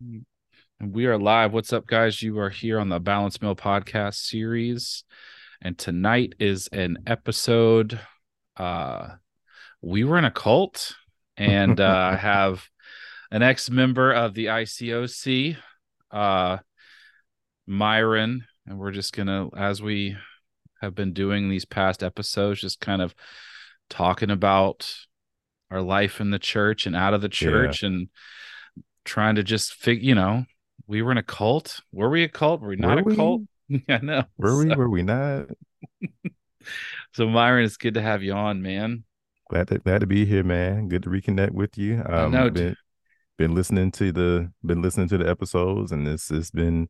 And 0.00 0.24
we 0.80 1.06
are 1.06 1.18
live. 1.18 1.52
What's 1.52 1.72
up, 1.72 1.84
guys? 1.86 2.22
You 2.22 2.38
are 2.38 2.50
here 2.50 2.78
on 2.78 2.88
the 2.88 3.00
Balanced 3.00 3.42
Male 3.42 3.56
podcast 3.56 4.14
series. 4.14 5.02
And 5.60 5.76
tonight 5.76 6.36
is 6.38 6.68
an 6.68 6.98
episode. 7.06 7.98
Uh 8.56 9.16
we 9.82 10.04
were 10.04 10.16
in 10.16 10.24
a 10.24 10.30
cult, 10.30 10.94
and 11.36 11.80
uh 11.80 12.16
have 12.16 12.64
an 13.32 13.42
ex-member 13.42 14.12
of 14.12 14.34
the 14.34 14.46
ICOC, 14.46 15.56
uh 16.12 16.58
Myron, 17.66 18.44
and 18.68 18.78
we're 18.78 18.92
just 18.92 19.16
gonna, 19.16 19.48
as 19.56 19.82
we 19.82 20.16
have 20.80 20.94
been 20.94 21.12
doing 21.12 21.48
these 21.48 21.64
past 21.64 22.04
episodes, 22.04 22.60
just 22.60 22.80
kind 22.80 23.02
of 23.02 23.16
talking 23.90 24.30
about 24.30 24.94
our 25.72 25.82
life 25.82 26.20
in 26.20 26.30
the 26.30 26.38
church 26.38 26.86
and 26.86 26.94
out 26.94 27.14
of 27.14 27.20
the 27.20 27.28
church 27.28 27.82
yeah. 27.82 27.88
and 27.88 28.08
trying 29.08 29.34
to 29.36 29.42
just 29.42 29.74
figure, 29.74 30.04
you 30.04 30.14
know, 30.14 30.44
we 30.86 31.02
were 31.02 31.10
in 31.10 31.18
a 31.18 31.22
cult. 31.22 31.80
Were 31.92 32.10
we 32.10 32.22
a 32.22 32.28
cult? 32.28 32.60
Were 32.60 32.68
we 32.68 32.76
not 32.76 32.96
were 32.96 33.00
a 33.00 33.04
we? 33.04 33.16
cult? 33.16 33.42
yeah, 33.68 33.98
no. 34.02 34.24
Were 34.36 34.50
so, 34.50 34.58
we? 34.58 34.74
Were 34.74 34.88
we 34.88 35.02
not? 35.02 35.46
so 37.14 37.26
Myron, 37.26 37.64
it's 37.64 37.76
good 37.76 37.94
to 37.94 38.02
have 38.02 38.22
you 38.22 38.32
on, 38.32 38.62
man. 38.62 39.04
Glad 39.50 39.68
to 39.68 39.78
glad 39.78 40.00
to 40.02 40.06
be 40.06 40.26
here, 40.26 40.44
man. 40.44 40.88
Good 40.88 41.02
to 41.04 41.10
reconnect 41.10 41.52
with 41.52 41.76
you. 41.78 42.02
Um, 42.06 42.12
I 42.12 42.28
know. 42.28 42.50
Been, 42.50 42.76
been 43.38 43.54
listening 43.54 43.90
to 43.92 44.12
the 44.12 44.52
been 44.64 44.82
listening 44.82 45.08
to 45.08 45.18
the 45.18 45.28
episodes, 45.28 45.90
and 45.90 46.06
this 46.06 46.28
has 46.28 46.50
been 46.50 46.88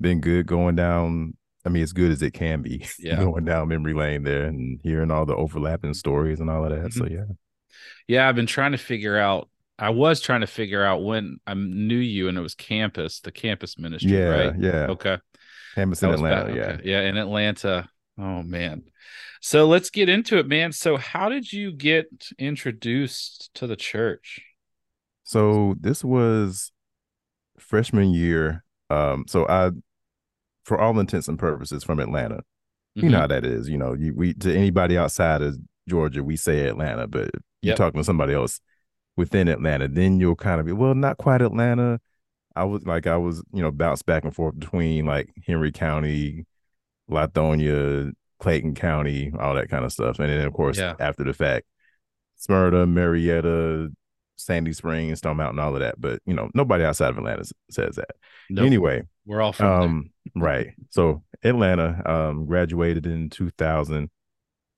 been 0.00 0.20
good 0.20 0.46
going 0.46 0.74
down. 0.74 1.36
I 1.64 1.68
mean, 1.68 1.82
as 1.84 1.92
good 1.92 2.10
as 2.10 2.22
it 2.22 2.32
can 2.32 2.62
be. 2.62 2.86
Yeah. 2.98 3.16
going 3.16 3.44
down 3.44 3.68
memory 3.68 3.94
lane 3.94 4.24
there 4.24 4.46
and 4.46 4.80
hearing 4.82 5.12
all 5.12 5.26
the 5.26 5.36
overlapping 5.36 5.94
stories 5.94 6.40
and 6.40 6.50
all 6.50 6.64
of 6.64 6.70
that. 6.70 6.90
Mm-hmm. 6.90 6.98
So 6.98 7.06
yeah. 7.06 7.24
Yeah, 8.08 8.28
I've 8.28 8.34
been 8.34 8.46
trying 8.46 8.72
to 8.72 8.78
figure 8.78 9.16
out 9.16 9.48
I 9.82 9.90
was 9.90 10.20
trying 10.20 10.42
to 10.42 10.46
figure 10.46 10.84
out 10.84 11.02
when 11.02 11.38
I 11.44 11.54
knew 11.54 11.96
you, 11.96 12.28
and 12.28 12.38
it 12.38 12.40
was 12.40 12.54
campus, 12.54 13.18
the 13.18 13.32
campus 13.32 13.76
ministry, 13.76 14.12
yeah, 14.12 14.28
right? 14.28 14.54
Yeah. 14.56 14.86
Okay. 14.90 15.18
Campus 15.74 16.04
in 16.04 16.10
Atlanta. 16.10 16.54
Back, 16.54 16.54
yeah. 16.54 16.78
Yeah. 16.84 17.00
In 17.08 17.16
Atlanta. 17.16 17.88
Oh, 18.16 18.44
man. 18.44 18.84
So 19.40 19.66
let's 19.66 19.90
get 19.90 20.08
into 20.08 20.38
it, 20.38 20.46
man. 20.46 20.70
So, 20.70 20.96
how 20.96 21.28
did 21.28 21.52
you 21.52 21.72
get 21.72 22.06
introduced 22.38 23.50
to 23.54 23.66
the 23.66 23.74
church? 23.74 24.40
So, 25.24 25.74
this 25.80 26.04
was 26.04 26.70
freshman 27.58 28.14
year. 28.14 28.62
Um, 28.88 29.24
so 29.26 29.48
I, 29.48 29.72
for 30.64 30.80
all 30.80 30.96
intents 31.00 31.26
and 31.26 31.40
purposes, 31.40 31.82
from 31.82 31.98
Atlanta. 31.98 32.36
Mm-hmm. 32.36 33.06
You 33.06 33.10
know 33.10 33.16
mm-hmm. 33.16 33.20
how 33.22 33.26
that 33.26 33.44
is. 33.44 33.68
You 33.68 33.78
know, 33.78 33.94
you 33.94 34.14
we 34.14 34.34
to 34.34 34.54
anybody 34.54 34.96
outside 34.96 35.42
of 35.42 35.56
Georgia, 35.88 36.22
we 36.22 36.36
say 36.36 36.68
Atlanta, 36.68 37.08
but 37.08 37.30
you're 37.62 37.74
talking 37.74 37.98
to 37.98 38.04
somebody 38.04 38.32
else 38.32 38.60
within 39.16 39.48
Atlanta, 39.48 39.88
then 39.88 40.20
you'll 40.20 40.36
kind 40.36 40.60
of 40.60 40.66
be, 40.66 40.72
well, 40.72 40.94
not 40.94 41.18
quite 41.18 41.42
Atlanta. 41.42 42.00
I 42.54 42.64
was 42.64 42.84
like, 42.86 43.06
I 43.06 43.16
was, 43.16 43.42
you 43.52 43.62
know, 43.62 43.70
bounced 43.70 44.06
back 44.06 44.24
and 44.24 44.34
forth 44.34 44.58
between 44.58 45.06
like 45.06 45.30
Henry 45.46 45.72
County, 45.72 46.46
Lithonia, 47.10 48.12
Clayton 48.40 48.74
County, 48.74 49.32
all 49.38 49.54
that 49.54 49.70
kind 49.70 49.84
of 49.84 49.92
stuff. 49.92 50.18
And 50.18 50.28
then, 50.28 50.46
of 50.46 50.52
course, 50.52 50.78
yeah. 50.78 50.94
after 50.98 51.24
the 51.24 51.32
fact, 51.32 51.66
Smyrna, 52.36 52.86
Marietta, 52.86 53.90
Sandy 54.36 54.72
Springs, 54.72 55.18
Stone 55.18 55.36
Mountain, 55.36 55.60
all 55.60 55.74
of 55.74 55.80
that. 55.80 56.00
But, 56.00 56.20
you 56.26 56.34
know, 56.34 56.50
nobody 56.54 56.84
outside 56.84 57.10
of 57.10 57.18
Atlanta 57.18 57.44
says 57.70 57.96
that. 57.96 58.16
Nope. 58.50 58.66
Anyway, 58.66 59.02
we're 59.24 59.40
all 59.40 59.52
from 59.52 59.82
um, 59.82 60.10
right. 60.34 60.68
So 60.90 61.22
Atlanta 61.44 62.02
um, 62.04 62.46
graduated 62.46 63.06
in 63.06 63.30
2000 63.30 64.10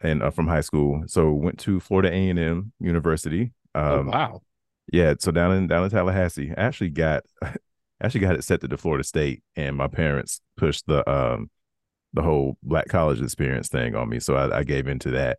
and 0.01 0.23
uh, 0.23 0.31
from 0.31 0.47
high 0.47 0.61
school. 0.61 1.03
So 1.07 1.33
went 1.33 1.59
to 1.61 1.81
Florida 1.81 2.11
A&M 2.13 2.73
University 2.79 3.53
um, 3.75 4.09
oh, 4.09 4.13
wow. 4.13 4.43
Yeah, 4.93 5.15
so 5.19 5.33
down 5.33 5.53
in 5.53 5.67
down 5.67 5.85
in 5.85 5.91
Tallahassee, 5.91 6.53
I 6.57 6.63
actually 6.63 6.91
got 6.91 7.25
actually 8.01 8.21
got 8.21 8.37
it 8.37 8.45
set 8.45 8.61
to 8.61 8.69
the 8.69 8.77
Florida 8.77 9.05
State, 9.05 9.43
and 9.57 9.77
my 9.77 9.89
parents 9.89 10.41
pushed 10.57 10.87
the 10.87 11.09
um 11.11 11.51
the 12.13 12.23
whole 12.23 12.57
black 12.63 12.89
college 12.89 13.21
experience 13.21 13.69
thing 13.69 13.95
on 13.95 14.09
me, 14.09 14.21
so 14.21 14.37
I, 14.37 14.59
I 14.59 14.65
gave 14.65 14.87
into 14.87 15.11
that. 15.13 15.39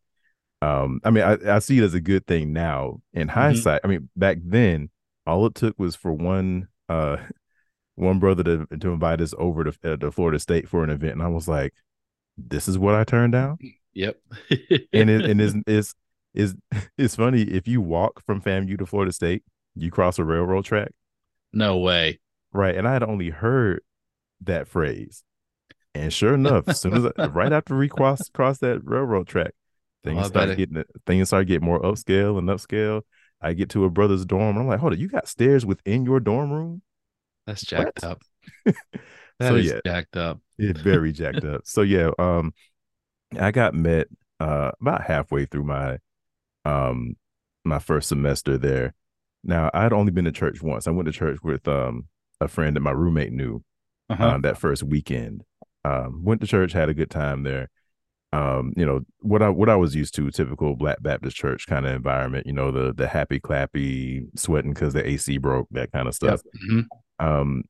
Um, 0.61 0.99
I 1.03 1.11
mean, 1.11 1.23
I, 1.23 1.55
I 1.55 1.59
see 1.59 1.77
it 1.77 1.83
as 1.83 1.93
a 1.93 2.01
good 2.01 2.25
thing 2.25 2.53
now. 2.53 3.01
In 3.13 3.27
mm-hmm. 3.27 3.39
hindsight, 3.39 3.81
I 3.83 3.87
mean, 3.87 4.09
back 4.15 4.37
then, 4.43 4.89
all 5.25 5.45
it 5.45 5.55
took 5.55 5.77
was 5.77 5.95
for 5.95 6.11
one 6.11 6.67
uh 6.89 7.17
one 7.95 8.19
brother 8.19 8.43
to 8.43 8.65
to 8.79 8.89
invite 8.91 9.21
us 9.21 9.33
over 9.37 9.65
to, 9.65 9.93
uh, 9.93 9.97
to 9.97 10.11
Florida 10.11 10.39
State 10.39 10.67
for 10.67 10.83
an 10.83 10.89
event, 10.89 11.13
and 11.13 11.23
I 11.23 11.27
was 11.27 11.47
like, 11.47 11.73
"This 12.37 12.67
is 12.67 12.77
what 12.77 12.95
I 12.95 13.03
turned 13.03 13.33
down." 13.33 13.59
Yep. 13.93 14.17
and 14.91 15.09
it 15.09 15.25
and 15.25 15.41
it's, 15.41 15.55
it's 15.67 15.95
is 16.35 16.55
it's 16.97 17.15
funny 17.15 17.43
if 17.43 17.67
you 17.67 17.81
walk 17.81 18.23
from 18.25 18.41
FAMU 18.41 18.77
to 18.79 18.85
Florida 18.85 19.11
State, 19.11 19.43
you 19.75 19.91
cross 19.91 20.19
a 20.19 20.23
railroad 20.23 20.65
track. 20.65 20.91
No 21.53 21.77
way. 21.77 22.19
Right. 22.53 22.75
And 22.75 22.87
I 22.87 22.93
had 22.93 23.03
only 23.03 23.29
heard 23.29 23.81
that 24.41 24.67
phrase. 24.67 25.23
And 25.93 26.11
sure 26.11 26.33
enough, 26.33 26.67
as 26.67 26.79
soon 26.81 26.93
as 26.93 27.11
I, 27.17 27.25
right 27.27 27.53
after 27.53 27.77
we 27.77 27.87
cross 27.87 28.29
cross 28.29 28.57
that 28.59 28.81
railroad 28.83 29.27
track, 29.27 29.53
things 30.03 30.25
oh, 30.25 30.27
start 30.27 30.57
getting 30.57 30.83
things 31.05 31.29
start 31.29 31.47
getting 31.47 31.65
more 31.65 31.81
upscale 31.81 32.37
and 32.37 32.49
upscale. 32.49 33.01
I 33.41 33.53
get 33.53 33.69
to 33.71 33.85
a 33.85 33.89
brother's 33.89 34.25
dorm. 34.25 34.55
and 34.55 34.59
I'm 34.59 34.67
like, 34.67 34.79
hold 34.79 34.93
on, 34.93 34.99
you 34.99 35.07
got 35.07 35.27
stairs 35.27 35.65
within 35.65 36.03
your 36.03 36.19
dorm 36.19 36.51
room? 36.51 36.81
That's 37.47 37.61
jacked 37.61 38.03
what? 38.03 38.11
up. 38.11 38.21
That 39.37 39.49
so, 39.49 39.55
yeah, 39.55 39.79
jacked 39.85 40.15
up. 40.15 40.39
It's 40.57 40.79
very 40.79 41.11
jacked 41.11 41.43
up. 41.43 41.63
So 41.65 41.81
yeah, 41.81 42.11
um, 42.17 42.53
I 43.37 43.51
got 43.51 43.73
met 43.73 44.07
uh 44.39 44.71
about 44.79 45.03
halfway 45.03 45.45
through 45.45 45.63
my 45.65 45.97
um 46.65 47.15
my 47.63 47.79
first 47.79 48.09
semester 48.09 48.57
there. 48.57 48.93
Now 49.43 49.69
I'd 49.73 49.93
only 49.93 50.11
been 50.11 50.25
to 50.25 50.31
church 50.31 50.61
once. 50.61 50.87
I 50.87 50.91
went 50.91 51.07
to 51.07 51.11
church 51.11 51.39
with 51.43 51.67
um 51.67 52.07
a 52.41 52.47
friend 52.47 52.75
that 52.75 52.81
my 52.81 52.91
roommate 52.91 53.31
knew 53.31 53.63
uh-huh. 54.09 54.27
um, 54.27 54.41
that 54.41 54.57
first 54.57 54.83
weekend. 54.83 55.43
Um, 55.83 56.23
went 56.23 56.41
to 56.41 56.47
church, 56.47 56.73
had 56.73 56.89
a 56.89 56.93
good 56.93 57.11
time 57.11 57.43
there. 57.43 57.69
Um, 58.33 58.73
you 58.75 58.85
know 58.85 59.01
what 59.19 59.41
I 59.41 59.49
what 59.49 59.69
I 59.69 59.75
was 59.75 59.95
used 59.95 60.15
to, 60.15 60.29
typical 60.31 60.75
Black 60.75 61.01
Baptist 61.01 61.37
church 61.37 61.67
kind 61.67 61.85
of 61.85 61.93
environment. 61.93 62.47
You 62.47 62.53
know 62.53 62.71
the 62.71 62.93
the 62.93 63.07
happy 63.07 63.39
clappy, 63.39 64.25
sweating 64.37 64.73
because 64.73 64.93
the 64.93 65.07
AC 65.07 65.37
broke, 65.37 65.67
that 65.71 65.91
kind 65.91 66.07
of 66.07 66.15
stuff. 66.15 66.41
Yep. 66.43 66.53
Mm-hmm. 66.69 67.25
Um, 67.25 67.63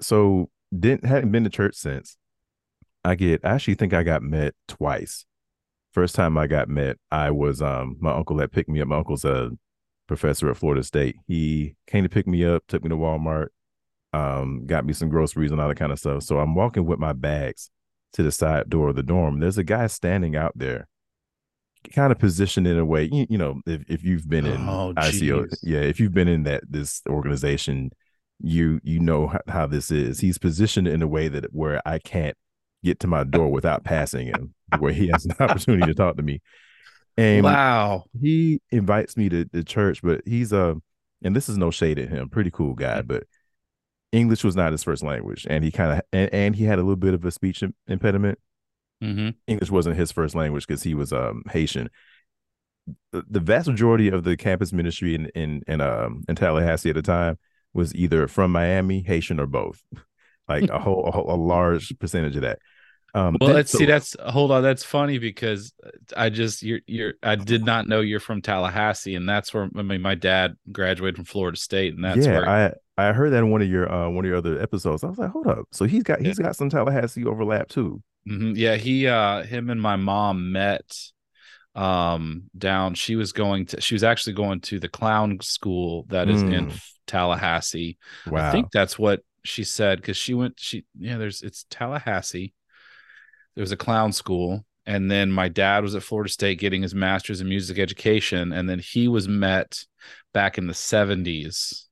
so 0.00 0.50
didn't 0.78 1.06
hadn't 1.06 1.30
been 1.30 1.44
to 1.44 1.50
church 1.50 1.76
since. 1.76 2.16
I 3.04 3.14
get 3.14 3.44
I 3.44 3.50
actually 3.50 3.74
think 3.74 3.94
I 3.94 4.02
got 4.02 4.22
met 4.22 4.54
twice 4.68 5.24
first 5.94 6.14
time 6.14 6.36
I 6.36 6.46
got 6.46 6.68
met, 6.68 6.98
I 7.10 7.30
was 7.30 7.62
um 7.62 7.96
my 8.00 8.12
uncle 8.12 8.36
that 8.36 8.52
picked 8.52 8.68
me 8.68 8.80
up. 8.80 8.88
My 8.88 8.98
uncle's 8.98 9.24
a 9.24 9.50
professor 10.06 10.50
at 10.50 10.56
Florida 10.56 10.82
State. 10.82 11.16
He 11.26 11.76
came 11.86 12.02
to 12.02 12.10
pick 12.10 12.26
me 12.26 12.44
up, 12.44 12.64
took 12.68 12.82
me 12.82 12.90
to 12.90 12.96
Walmart, 12.96 13.48
um, 14.12 14.66
got 14.66 14.84
me 14.84 14.92
some 14.92 15.08
groceries 15.08 15.50
and 15.50 15.60
all 15.60 15.68
that 15.68 15.78
kind 15.78 15.92
of 15.92 15.98
stuff. 15.98 16.24
So 16.24 16.38
I'm 16.38 16.54
walking 16.54 16.84
with 16.84 16.98
my 16.98 17.12
bags 17.12 17.70
to 18.14 18.22
the 18.22 18.32
side 18.32 18.68
door 18.68 18.90
of 18.90 18.96
the 18.96 19.02
dorm. 19.02 19.40
There's 19.40 19.58
a 19.58 19.64
guy 19.64 19.86
standing 19.86 20.36
out 20.36 20.52
there, 20.54 20.88
kind 21.92 22.12
of 22.12 22.18
positioned 22.18 22.66
in 22.66 22.78
a 22.78 22.84
way, 22.84 23.08
you, 23.10 23.26
you 23.30 23.38
know, 23.38 23.60
if, 23.66 23.82
if 23.88 24.04
you've 24.04 24.28
been 24.28 24.46
in 24.46 24.68
oh, 24.68 24.92
ICO, 24.96 25.52
yeah, 25.62 25.80
if 25.80 25.98
you've 26.00 26.14
been 26.14 26.28
in 26.28 26.42
that 26.44 26.64
this 26.68 27.02
organization, 27.08 27.90
you 28.40 28.80
you 28.82 28.98
know 28.98 29.28
how, 29.28 29.40
how 29.48 29.66
this 29.66 29.90
is. 29.90 30.20
He's 30.20 30.38
positioned 30.38 30.88
in 30.88 31.02
a 31.02 31.08
way 31.08 31.28
that 31.28 31.54
where 31.54 31.80
I 31.86 31.98
can't 31.98 32.36
get 32.84 33.00
to 33.00 33.06
my 33.06 33.24
door 33.24 33.50
without 33.50 33.84
passing 33.84 34.28
him, 34.28 34.54
where 34.78 34.92
he 34.92 35.08
has 35.08 35.24
an 35.24 35.32
opportunity 35.40 35.86
to 35.86 35.94
talk 35.94 36.16
to 36.16 36.22
me. 36.22 36.40
And 37.16 37.44
wow, 37.44 38.04
he 38.20 38.60
invites 38.70 39.16
me 39.16 39.28
to 39.28 39.44
the 39.52 39.64
church, 39.64 40.02
but 40.02 40.22
he's 40.26 40.52
a, 40.52 40.70
uh, 40.70 40.74
and 41.22 41.34
this 41.34 41.48
is 41.48 41.56
no 41.56 41.70
shade 41.70 41.98
at 41.98 42.08
him, 42.08 42.28
pretty 42.28 42.50
cool 42.50 42.74
guy, 42.74 43.02
but 43.02 43.24
English 44.12 44.44
was 44.44 44.54
not 44.54 44.72
his 44.72 44.84
first 44.84 45.02
language, 45.02 45.46
and 45.48 45.64
he 45.64 45.70
kind 45.70 45.92
of 45.92 46.02
and, 46.12 46.32
and 46.32 46.56
he 46.56 46.64
had 46.64 46.78
a 46.78 46.82
little 46.82 46.96
bit 46.96 47.14
of 47.14 47.24
a 47.24 47.30
speech 47.30 47.62
impediment. 47.86 48.38
Mm-hmm. 49.02 49.30
English 49.46 49.70
wasn't 49.70 49.96
his 49.96 50.12
first 50.12 50.34
language 50.34 50.66
because 50.66 50.82
he 50.82 50.94
was 50.94 51.12
um 51.12 51.42
Haitian. 51.50 51.90
The, 53.12 53.24
the 53.28 53.40
vast 53.40 53.68
majority 53.68 54.08
of 54.08 54.24
the 54.24 54.36
campus 54.36 54.72
ministry 54.72 55.14
in 55.14 55.26
in 55.34 55.62
in 55.66 55.80
um 55.80 56.24
in 56.28 56.36
Tallahassee 56.36 56.90
at 56.90 56.96
the 56.96 57.02
time 57.02 57.38
was 57.72 57.94
either 57.94 58.28
from 58.28 58.52
Miami, 58.52 59.02
Haitian, 59.02 59.40
or 59.40 59.46
both. 59.46 59.82
like 60.48 60.68
a 60.68 60.78
whole, 60.78 61.06
a 61.06 61.10
whole 61.10 61.32
a 61.32 61.36
large 61.36 61.98
percentage 61.98 62.36
of 62.36 62.42
that. 62.42 62.58
Um, 63.14 63.36
well, 63.40 63.50
let's 63.50 63.70
see. 63.70 63.86
That's 63.86 64.16
hold 64.26 64.50
on. 64.50 64.62
That's 64.62 64.82
funny 64.82 65.18
because 65.18 65.72
I 66.16 66.30
just 66.30 66.62
you're 66.62 66.80
you're 66.86 67.14
I 67.22 67.36
did 67.36 67.64
not 67.64 67.86
know 67.86 68.00
you're 68.00 68.18
from 68.18 68.42
Tallahassee, 68.42 69.14
and 69.14 69.28
that's 69.28 69.54
where 69.54 69.68
I 69.76 69.82
mean 69.82 70.02
my 70.02 70.16
dad 70.16 70.56
graduated 70.72 71.16
from 71.16 71.24
Florida 71.24 71.56
State, 71.56 71.94
and 71.94 72.04
that's 72.04 72.26
yeah. 72.26 72.32
Where, 72.32 72.48
I 72.48 72.72
I 72.98 73.12
heard 73.12 73.30
that 73.30 73.38
in 73.38 73.50
one 73.50 73.62
of 73.62 73.68
your 73.68 73.90
uh 73.90 74.08
one 74.08 74.24
of 74.24 74.28
your 74.28 74.38
other 74.38 74.60
episodes. 74.60 75.04
I 75.04 75.08
was 75.08 75.18
like, 75.18 75.30
hold 75.30 75.46
up. 75.46 75.66
So 75.70 75.84
he's 75.84 76.02
got 76.02 76.20
he's 76.20 76.40
yeah. 76.40 76.46
got 76.46 76.56
some 76.56 76.70
Tallahassee 76.70 77.24
overlap 77.24 77.68
too. 77.68 78.02
Mm-hmm. 78.28 78.52
Yeah, 78.56 78.74
he 78.74 79.06
uh 79.06 79.44
him 79.44 79.70
and 79.70 79.80
my 79.80 79.94
mom 79.94 80.50
met 80.50 80.96
um 81.76 82.44
down. 82.58 82.94
She 82.94 83.14
was 83.14 83.32
going 83.32 83.66
to 83.66 83.80
she 83.80 83.94
was 83.94 84.02
actually 84.02 84.32
going 84.32 84.60
to 84.62 84.80
the 84.80 84.88
clown 84.88 85.38
school 85.40 86.04
that 86.08 86.28
is 86.28 86.42
mm. 86.42 86.52
in 86.52 86.72
Tallahassee. 87.06 87.96
Wow. 88.26 88.48
I 88.48 88.50
think 88.50 88.72
that's 88.72 88.98
what 88.98 89.20
she 89.44 89.62
said 89.62 90.00
because 90.00 90.16
she 90.16 90.34
went 90.34 90.54
she 90.58 90.84
yeah 90.98 91.18
there's 91.18 91.42
it's 91.42 91.64
Tallahassee 91.70 92.54
there 93.54 93.62
was 93.62 93.72
a 93.72 93.76
clown 93.76 94.12
school 94.12 94.64
and 94.86 95.10
then 95.10 95.30
my 95.30 95.48
dad 95.48 95.82
was 95.82 95.94
at 95.94 96.02
Florida 96.02 96.30
State 96.30 96.58
getting 96.58 96.82
his 96.82 96.94
master's 96.94 97.40
in 97.40 97.48
music 97.48 97.78
education 97.78 98.52
and 98.52 98.68
then 98.68 98.78
he 98.78 99.08
was 99.08 99.28
met 99.28 99.84
back 100.32 100.58
in 100.58 100.66
the 100.66 100.74
70s 100.74 101.84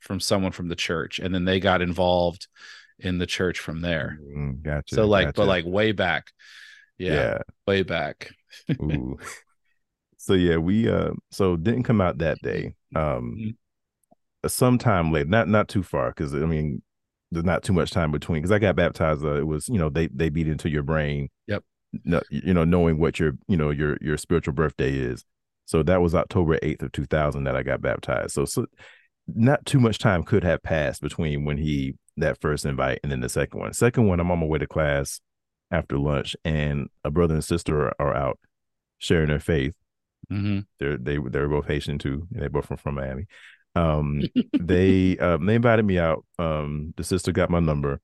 from 0.00 0.20
someone 0.20 0.52
from 0.52 0.68
the 0.68 0.76
church, 0.76 1.18
and 1.18 1.34
then 1.34 1.44
they 1.44 1.60
got 1.60 1.82
involved 1.82 2.48
in 2.98 3.18
the 3.18 3.26
church 3.26 3.58
from 3.60 3.80
there. 3.80 4.18
Mm, 4.22 4.62
gotcha. 4.62 4.94
so 4.94 5.06
like, 5.06 5.26
gotcha. 5.26 5.36
but 5.40 5.46
like 5.46 5.64
way 5.66 5.92
back, 5.92 6.32
yeah, 6.96 7.12
yeah. 7.12 7.38
way 7.66 7.82
back. 7.82 8.32
Ooh. 8.82 9.18
so 10.16 10.32
yeah, 10.32 10.56
we 10.56 10.88
uh 10.88 11.10
so 11.30 11.56
didn't 11.56 11.82
come 11.84 12.00
out 12.00 12.18
that 12.18 12.38
day. 12.42 12.74
Um 12.94 13.36
Mhm. 13.38 14.50
sometime 14.50 15.12
later, 15.12 15.28
not 15.28 15.48
not 15.48 15.68
too 15.68 15.82
far, 15.82 16.08
because 16.08 16.34
I 16.34 16.38
mean 16.38 16.82
there's 17.30 17.44
not 17.44 17.62
too 17.62 17.72
much 17.72 17.90
time 17.90 18.10
between 18.10 18.40
because 18.40 18.52
I 18.52 18.58
got 18.58 18.76
baptized. 18.76 19.24
Uh, 19.24 19.34
it 19.34 19.46
was, 19.46 19.68
you 19.68 19.78
know, 19.78 19.88
they 19.90 20.08
they 20.08 20.28
beat 20.28 20.48
into 20.48 20.68
your 20.70 20.82
brain. 20.82 21.28
Yep. 21.46 21.64
No, 22.04 22.20
you 22.30 22.52
know, 22.54 22.64
knowing 22.64 22.98
what 22.98 23.18
your, 23.18 23.32
you 23.48 23.56
know, 23.56 23.70
your 23.70 23.96
your 24.00 24.16
spiritual 24.16 24.54
birthday 24.54 24.92
is. 24.92 25.24
So 25.66 25.82
that 25.82 26.00
was 26.00 26.14
October 26.14 26.58
8th 26.62 26.82
of 26.82 26.92
2000 26.92 27.44
that 27.44 27.56
I 27.56 27.62
got 27.62 27.80
baptized. 27.82 28.32
So 28.32 28.44
so 28.44 28.66
not 29.26 29.64
too 29.66 29.78
much 29.80 29.98
time 29.98 30.22
could 30.22 30.42
have 30.44 30.62
passed 30.62 31.02
between 31.02 31.44
when 31.44 31.58
he 31.58 31.94
that 32.16 32.40
first 32.40 32.64
invite 32.64 33.00
and 33.02 33.12
then 33.12 33.20
the 33.20 33.28
second 33.28 33.60
one. 33.60 33.72
Second 33.72 34.06
one, 34.08 34.20
I'm 34.20 34.30
on 34.30 34.38
my 34.40 34.46
way 34.46 34.58
to 34.58 34.66
class 34.66 35.20
after 35.70 35.98
lunch, 35.98 36.34
and 36.44 36.88
a 37.04 37.10
brother 37.10 37.34
and 37.34 37.44
sister 37.44 37.88
are, 37.88 37.94
are 37.98 38.14
out 38.14 38.38
sharing 38.98 39.28
their 39.28 39.40
faith. 39.40 39.74
hmm 40.30 40.60
They're 40.78 40.96
they 40.96 41.18
they're 41.18 41.48
both 41.48 41.66
Haitian 41.66 41.98
too. 41.98 42.26
and 42.32 42.42
They 42.42 42.48
both 42.48 42.66
from 42.66 42.78
from 42.78 42.94
Miami. 42.96 43.26
Um, 43.78 44.22
they 44.58 45.18
um 45.18 45.46
they 45.46 45.54
invited 45.54 45.84
me 45.84 45.98
out. 45.98 46.24
Um, 46.38 46.94
the 46.96 47.04
sister 47.04 47.32
got 47.32 47.50
my 47.50 47.60
number, 47.60 48.00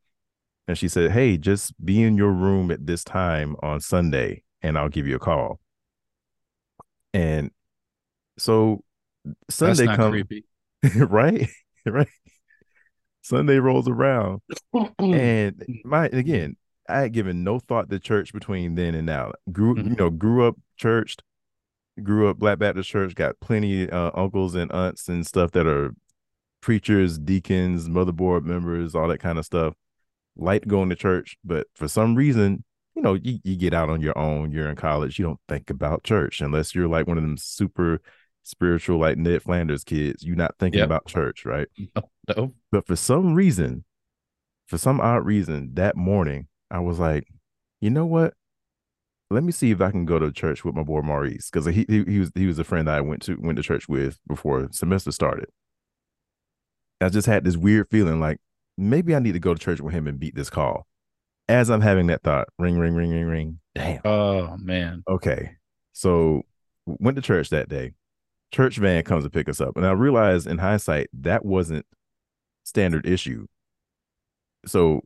and 0.69 0.79
she 0.79 0.89
said, 0.89 1.11
"Hey, 1.13 1.37
just 1.37 1.73
be 1.85 2.03
in 2.03 2.17
your 2.17 2.33
room 2.33 2.71
at 2.71 2.87
this 2.87 3.05
time 3.05 3.57
on 3.63 3.81
Sunday, 3.81 4.43
and 4.63 4.79
I'll 4.79 4.89
give 4.89 5.07
you 5.07 5.17
a 5.17 5.21
call." 5.21 5.61
And 7.13 7.51
so 8.39 8.83
Sunday 9.51 9.87
comes, 9.87 10.25
right? 10.97 11.49
right. 11.87 12.09
Sunday 13.23 13.59
rolls 13.59 13.89
around, 13.89 14.43
and 14.99 15.65
my 15.85 16.07
again, 16.07 16.57
I 16.89 17.01
had 17.01 17.13
given 17.13 17.43
no 17.43 17.59
thought 17.59 17.89
to 17.91 17.99
church 17.99 18.33
between 18.33 18.75
then 18.75 18.95
and 18.95 19.07
now. 19.07 19.33
Grew, 19.51 19.75
Mhm. 19.75 19.91
you 19.91 19.97
know, 19.97 20.11
grew 20.11 20.47
up 20.47 20.57
churched, 20.77 21.23
grew 22.03 22.29
up 22.29 22.39
Black 22.39 22.59
Baptist 22.59 22.89
church. 22.91 23.15
Got 23.15 23.41
plenty 23.41 23.89
uh, 23.91 24.11
uncles 24.15 24.55
and 24.55 24.71
aunts 24.73 25.09
and 25.09 25.27
stuff 25.27 25.53
that 25.53 25.67
are 25.67 25.95
preachers, 26.61 27.19
deacons, 27.19 27.89
motherboard 27.89 28.45
members, 28.45 28.95
all 28.95 29.09
that 29.09 29.19
kind 29.21 29.39
of 29.39 29.45
stuff. 29.45 29.75
Like 30.37 30.67
going 30.67 30.89
to 30.91 30.97
church, 30.97 31.37
but 31.45 31.69
for 31.77 31.87
some 31.87 32.17
reason, 32.17 32.65
you 32.97 33.03
know, 33.03 33.15
you, 33.15 33.39
you 33.45 33.55
get 33.57 33.73
out 33.73 33.89
on 33.89 34.01
your 34.01 34.17
own. 34.19 34.51
You're 34.51 34.69
in 34.69 34.75
college. 34.77 35.19
You 35.19 35.25
don't 35.27 35.41
think 35.49 35.71
about 35.71 36.03
church 36.03 36.41
unless 36.41 36.75
you're 36.75 36.89
like 36.89 37.07
one 37.07 37.19
of 37.19 37.23
them 37.23 37.37
super 37.37 38.01
spiritual, 38.43 38.99
like 38.99 39.17
Ned 39.17 39.43
Flanders 39.43 39.85
kids. 39.85 40.25
You're 40.25 40.35
not 40.37 40.57
thinking 40.59 40.79
Yep. 40.81 40.87
about 40.87 41.07
church, 41.07 41.45
right? 41.45 41.69
no. 42.37 42.53
But 42.73 42.87
for 42.87 42.97
some 42.97 43.35
reason, 43.35 43.85
for 44.67 44.77
some 44.79 45.01
odd 45.01 45.25
reason, 45.25 45.71
that 45.75 45.97
morning 45.97 46.49
I 46.71 46.81
was 46.81 46.99
like, 46.99 47.29
you 47.81 47.91
know 47.91 48.07
what? 48.07 48.35
Let 49.35 49.43
me 49.43 49.51
see 49.51 49.73
if 49.73 49.81
I 49.81 49.91
can 49.91 50.05
go 50.05 50.21
to 50.21 50.31
church 50.31 50.65
with 50.65 50.77
my 50.77 50.85
boy 50.85 51.01
Maurice 51.03 51.51
because 51.51 51.67
he, 51.67 51.85
he 51.89 52.05
he 52.05 52.21
was 52.21 52.31
he 52.37 52.47
was 52.47 52.61
a 52.61 52.65
friend 52.65 52.87
that 52.87 52.95
I 52.95 53.01
went 53.01 53.23
to 53.23 53.35
went 53.35 53.57
to 53.57 53.65
church 53.65 53.89
with 53.89 54.21
before 54.29 54.69
semester 54.71 55.11
started. 55.11 55.47
I 57.01 57.09
just 57.09 57.27
had 57.27 57.43
this 57.43 57.57
weird 57.57 57.89
feeling 57.91 58.21
like 58.21 58.39
maybe 58.79 59.13
I 59.13 59.19
need 59.19 59.33
to 59.33 59.41
go 59.41 59.53
to 59.53 59.59
church 59.59 59.81
with 59.81 59.93
him 59.93 60.07
and 60.07 60.21
beat 60.21 60.37
this 60.37 60.51
call. 60.51 60.87
As 61.49 61.69
I'm 61.69 61.81
having 61.81 62.07
that 62.07 62.23
thought, 62.23 62.47
ring, 62.61 62.79
ring, 62.79 62.95
ring, 62.95 63.11
ring, 63.11 63.27
ring. 63.27 63.61
Damn. 63.75 64.01
Oh 64.05 64.57
man. 64.57 65.03
Okay. 65.09 65.57
So 65.93 66.43
went 66.87 67.17
to 67.17 67.23
church 67.23 67.51
that 67.51 67.69
day. 67.69 67.95
Church 68.53 68.77
van 68.77 69.03
comes 69.03 69.25
to 69.25 69.31
pick 69.31 69.49
us 69.49 69.61
up. 69.61 69.77
And 69.77 69.85
I 69.85 69.91
realized 69.91 70.47
in 70.47 70.59
hindsight 70.59 71.09
that 71.13 71.45
wasn't 71.45 71.87
standard 72.63 73.05
issue. 73.05 73.49
So 74.65 75.03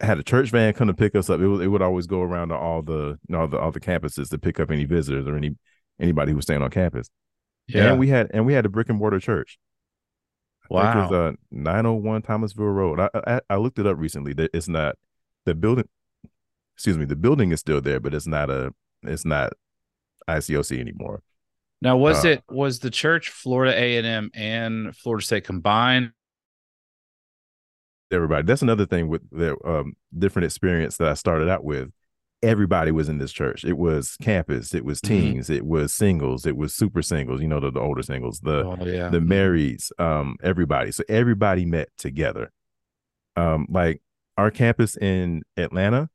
had 0.00 0.18
a 0.18 0.22
church 0.22 0.50
van 0.50 0.72
come 0.72 0.88
to 0.88 0.94
pick 0.94 1.14
us 1.14 1.28
up. 1.28 1.40
It 1.40 1.48
would 1.48 1.62
it 1.62 1.68
would 1.68 1.82
always 1.82 2.06
go 2.06 2.22
around 2.22 2.48
to 2.48 2.56
all 2.56 2.82
the 2.82 3.18
you 3.28 3.32
know, 3.32 3.40
all 3.40 3.48
the 3.48 3.58
all 3.58 3.70
the 3.70 3.80
campuses 3.80 4.30
to 4.30 4.38
pick 4.38 4.58
up 4.58 4.70
any 4.70 4.84
visitors 4.84 5.26
or 5.26 5.36
any 5.36 5.56
anybody 6.00 6.32
who 6.32 6.36
was 6.36 6.44
staying 6.44 6.62
on 6.62 6.70
campus. 6.70 7.10
Yeah. 7.68 7.90
And 7.90 7.98
we 7.98 8.08
had 8.08 8.30
and 8.32 8.46
we 8.46 8.54
had 8.54 8.66
a 8.66 8.68
brick 8.68 8.88
and 8.88 8.98
mortar 8.98 9.20
church. 9.20 9.58
I 10.70 10.74
wow. 10.74 11.04
it's 11.04 11.12
uh 11.12 11.32
901 11.50 12.22
Thomasville 12.22 12.64
Road. 12.66 13.00
I, 13.00 13.08
I 13.26 13.40
I 13.50 13.56
looked 13.56 13.78
it 13.78 13.86
up 13.86 13.98
recently. 13.98 14.32
That 14.32 14.50
it's 14.54 14.68
not 14.68 14.96
the 15.44 15.54
building. 15.54 15.88
Excuse 16.76 16.96
me. 16.96 17.04
The 17.04 17.16
building 17.16 17.52
is 17.52 17.60
still 17.60 17.80
there, 17.80 18.00
but 18.00 18.14
it's 18.14 18.26
not 18.26 18.50
a. 18.50 18.72
It's 19.02 19.24
not 19.24 19.52
ICOC 20.28 20.78
anymore. 20.78 21.22
now, 21.80 21.96
was 21.96 22.24
uh, 22.24 22.28
it 22.28 22.44
was 22.48 22.78
the 22.78 22.90
church 22.90 23.30
Florida 23.30 23.76
A 23.76 23.96
and 23.96 24.06
M 24.06 24.30
and 24.34 24.96
Florida 24.96 25.24
State 25.24 25.44
combined? 25.44 26.12
Everybody. 28.12 28.44
That's 28.44 28.62
another 28.62 28.86
thing 28.86 29.08
with 29.08 29.22
the 29.30 29.56
um 29.66 29.94
different 30.16 30.44
experience 30.46 30.96
that 30.96 31.08
I 31.08 31.14
started 31.14 31.48
out 31.48 31.64
with. 31.64 31.90
Everybody 32.42 32.90
was 32.90 33.08
in 33.10 33.18
this 33.18 33.32
church. 33.32 33.64
It 33.64 33.76
was 33.76 34.16
campus. 34.22 34.74
It 34.74 34.84
was 34.84 35.00
Mhm. 35.00 35.08
teens. 35.08 35.50
It 35.50 35.66
was 35.66 35.92
singles. 35.92 36.46
It 36.46 36.56
was 36.56 36.74
super 36.74 37.02
singles. 37.02 37.42
You 37.42 37.48
know 37.48 37.60
the, 37.60 37.70
the 37.70 37.80
older 37.80 38.02
singles. 38.02 38.40
The 38.40 38.64
oh 38.64 38.76
yeah. 38.84 39.10
the 39.10 39.18
marrieds, 39.20 39.92
um, 40.00 40.36
everybody. 40.42 40.90
So 40.90 41.04
everybody 41.08 41.64
met 41.66 41.90
together. 41.98 42.50
Um, 43.36 43.66
like 43.70 44.00
our 44.36 44.50
campus 44.50 44.96
in 44.96 45.42
Atlanta 45.56 46.08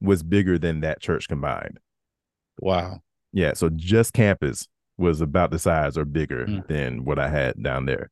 was 0.00 0.22
bigger 0.22 0.58
than 0.58 0.80
that 0.80 1.00
church 1.00 1.28
combined. 1.28 1.78
wow. 2.60 3.00
Yeah, 3.36 3.52
so 3.54 3.68
just 3.68 4.12
campus 4.12 4.68
was 4.96 5.20
about 5.20 5.50
the 5.50 5.58
size 5.58 5.98
or 5.98 6.04
bigger 6.04 6.46
Mm. 6.46 6.66
than 6.68 7.04
what 7.04 7.18
I 7.18 7.28
had 7.28 7.60
down 7.60 7.84
there. 7.86 8.10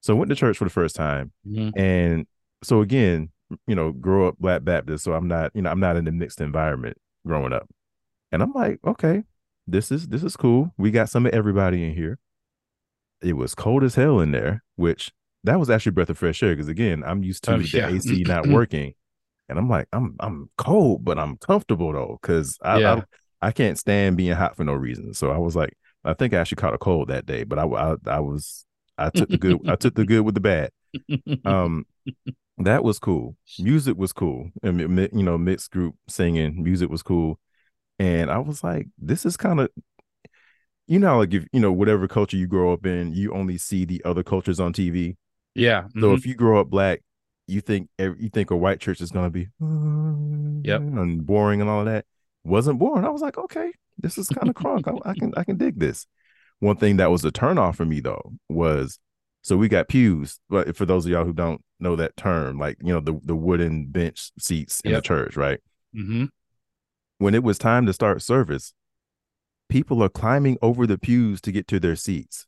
So 0.00 0.14
I 0.14 0.18
went 0.18 0.30
to 0.30 0.34
church 0.34 0.56
for 0.56 0.64
the 0.64 0.70
first 0.70 0.96
time, 0.96 1.32
Mhm. 1.46 1.72
and 1.76 2.26
so 2.64 2.80
again, 2.80 3.30
you 3.66 3.74
know, 3.74 3.92
grow 3.92 4.28
up 4.28 4.38
Black 4.38 4.64
Baptist, 4.64 5.04
so 5.04 5.12
I'm 5.14 5.28
not, 5.28 5.52
you 5.54 5.62
know, 5.62 5.70
I'm 5.70 5.80
not 5.80 5.96
in 5.96 6.08
a 6.08 6.12
mixed 6.12 6.40
environment 6.40 6.96
growing 7.26 7.52
up, 7.52 7.68
and 8.32 8.42
I'm 8.42 8.52
like, 8.52 8.80
okay, 8.86 9.24
this 9.66 9.92
is 9.92 10.08
this 10.08 10.24
is 10.24 10.36
cool. 10.36 10.72
We 10.78 10.90
got 10.90 11.10
some 11.10 11.26
of 11.26 11.32
everybody 11.34 11.84
in 11.84 11.94
here. 11.94 12.18
It 13.22 13.34
was 13.34 13.54
cold 13.54 13.82
as 13.84 13.94
hell 13.94 14.20
in 14.20 14.32
there, 14.32 14.62
which 14.76 15.12
that 15.44 15.58
was 15.58 15.70
actually 15.70 15.90
a 15.90 15.92
breath 15.94 16.10
of 16.10 16.18
fresh 16.18 16.42
air 16.42 16.52
because 16.54 16.68
again, 16.68 17.02
I'm 17.04 17.22
used 17.22 17.44
to 17.44 17.54
Oh, 17.54 17.58
the 17.58 17.78
yeah. 17.78 17.88
AC 17.90 18.24
not 18.26 18.46
working, 18.48 18.94
and 19.48 19.58
I'm 19.58 19.68
like, 19.70 19.88
I'm 19.92 20.16
I'm 20.20 20.50
cold, 20.58 21.04
but 21.04 21.18
I'm 21.18 21.36
comfortable 21.38 21.92
though 21.92 22.18
because 22.22 22.58
I, 22.62 22.78
Yeah. 22.80 22.96
I 22.96 23.04
I 23.42 23.52
can't 23.52 23.78
stand 23.78 24.16
being 24.18 24.32
hot 24.34 24.56
for 24.56 24.64
no 24.64 24.74
reason. 24.74 25.14
So 25.14 25.30
I 25.30 25.38
was 25.38 25.56
like, 25.56 25.76
I 26.04 26.14
think 26.14 26.34
I 26.34 26.38
actually 26.38 26.56
caught 26.56 26.74
a 26.74 26.78
cold 26.78 27.08
that 27.08 27.26
day, 27.26 27.44
but 27.44 27.58
I 27.58 27.64
I, 27.66 27.96
I 28.06 28.20
was 28.20 28.66
I 28.98 29.10
took 29.10 29.30
the 29.30 29.38
good 29.38 29.60
I 29.68 29.76
took 29.76 29.94
the 29.94 30.06
good 30.06 30.22
with 30.22 30.34
the 30.34 30.40
bad. 30.40 30.70
Um, 31.44 31.86
that 32.58 32.84
was 32.84 32.98
cool. 32.98 33.36
Music 33.58 33.96
was 33.96 34.12
cool, 34.12 34.50
and 34.62 34.80
you 34.80 35.22
know, 35.22 35.38
mixed 35.38 35.70
group 35.70 35.94
singing, 36.08 36.62
music 36.62 36.88
was 36.90 37.02
cool, 37.02 37.38
and 37.98 38.30
I 38.30 38.38
was 38.38 38.62
like, 38.64 38.88
this 38.98 39.24
is 39.26 39.36
kind 39.36 39.60
of. 39.60 39.70
You 40.86 40.98
know, 40.98 41.18
like 41.18 41.32
if 41.32 41.46
you 41.50 41.60
know 41.60 41.72
whatever 41.72 42.06
culture 42.06 42.36
you 42.36 42.46
grow 42.46 42.72
up 42.74 42.84
in, 42.84 43.14
you 43.14 43.32
only 43.32 43.56
see 43.56 43.86
the 43.86 44.02
other 44.04 44.22
cultures 44.22 44.60
on 44.60 44.72
TV. 44.74 45.16
yeah. 45.54 45.84
So 45.98 46.10
mhm. 46.10 46.16
if 46.18 46.26
you 46.26 46.34
grow 46.34 46.60
up 46.60 46.68
black, 46.68 47.00
you 47.46 47.62
think 47.62 47.88
you 47.98 48.28
think 48.30 48.50
a 48.50 48.56
white 48.56 48.80
church 48.80 49.00
is 49.00 49.10
gonna 49.10 49.30
be 49.30 49.48
Yep. 49.60 50.80
and 50.80 51.24
boring 51.24 51.60
and 51.62 51.70
all 51.70 51.80
of 51.80 51.86
that. 51.86 52.04
Wasn't 52.44 52.78
boring. 52.78 53.04
I 53.04 53.08
was 53.08 53.22
like, 53.22 53.38
okay, 53.38 53.72
this 53.98 54.18
is 54.18 54.28
kind 54.28 54.48
of 54.50 54.54
crunk. 54.54 54.86
I, 54.86 55.10
I 55.10 55.14
can 55.14 55.32
I 55.38 55.44
can 55.44 55.56
dig 55.56 55.78
this. 55.78 56.06
One 56.58 56.76
thing 56.76 56.98
that 56.98 57.10
was 57.10 57.24
a 57.24 57.30
turnoff 57.32 57.76
for 57.76 57.86
me 57.86 58.00
though 58.00 58.32
was 58.50 58.98
so 59.44 59.56
we 59.56 59.68
got 59.68 59.86
pews. 59.88 60.40
But 60.48 60.74
for 60.76 60.84
those 60.86 61.04
of 61.06 61.12
y'all 61.12 61.24
who 61.24 61.32
don't 61.32 61.60
know 61.78 61.94
that 61.96 62.16
term, 62.16 62.58
like 62.58 62.78
you 62.80 62.92
know 62.92 63.00
the 63.00 63.18
the 63.22 63.36
wooden 63.36 63.86
bench 63.86 64.30
seats 64.38 64.80
in 64.80 64.90
Yep. 64.90 64.98
the 64.98 65.06
church, 65.06 65.36
right? 65.36 65.60
Mhm. 65.94 66.30
When 67.18 67.34
it 67.34 67.44
was 67.44 67.58
time 67.58 67.86
to 67.86 67.92
start 67.92 68.22
service, 68.22 68.72
people 69.68 70.02
are 70.02 70.08
climbing 70.08 70.58
over 70.62 70.86
the 70.86 70.98
pews 70.98 71.40
to 71.42 71.52
get 71.52 71.68
to 71.68 71.78
their 71.78 71.96
seats. 71.96 72.46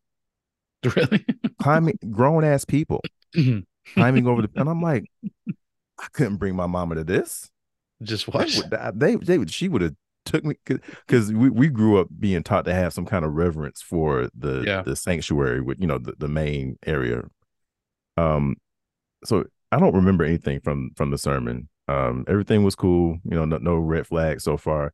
Really? 0.96 1.24
Climbing, 1.60 1.98
grown 2.10 2.44
ass 2.44 2.64
people. 2.64 3.02
climbing 3.94 4.26
over 4.26 4.42
the 4.42 4.50
and 4.56 4.68
I'm 4.68 4.80
like, 4.82 5.04
I 5.98 6.06
couldn't 6.12 6.36
bring 6.36 6.54
my 6.54 6.66
mama 6.66 6.96
to 6.96 7.04
this. 7.04 7.50
Just 8.02 8.26
They 8.26 8.32
what? 8.32 8.54
would, 8.56 9.00
they, 9.00 9.16
they 9.16 9.38
would, 9.38 9.50
she 9.50 9.68
would 9.68 9.82
have 9.82 9.94
took 10.26 10.44
me 10.44 10.56
because 11.06 11.32
we, 11.32 11.48
we 11.48 11.68
grew 11.68 11.98
up 11.98 12.08
being 12.18 12.42
taught 12.42 12.64
to 12.66 12.74
have 12.74 12.92
some 12.92 13.06
kind 13.06 13.24
of 13.24 13.32
reverence 13.32 13.80
for 13.80 14.28
the 14.34 14.62
Yeah. 14.66 14.82
the 14.82 14.94
sanctuary 14.96 15.60
with 15.62 15.80
you 15.80 15.86
know 15.86 15.98
the, 15.98 16.14
the 16.18 16.28
main 16.28 16.78
area. 16.84 17.22
Um, 18.16 18.56
so 19.24 19.44
I 19.72 19.78
don't 19.78 19.94
remember 19.94 20.24
anything 20.24 20.60
from 20.60 20.90
from 20.96 21.10
the 21.10 21.18
sermon. 21.18 21.68
Um, 21.88 22.24
everything 22.28 22.64
was 22.64 22.74
cool. 22.74 23.18
You 23.24 23.36
know, 23.36 23.44
no, 23.44 23.58
no 23.58 23.76
red 23.76 24.06
flags 24.06 24.44
so 24.44 24.56
far. 24.56 24.92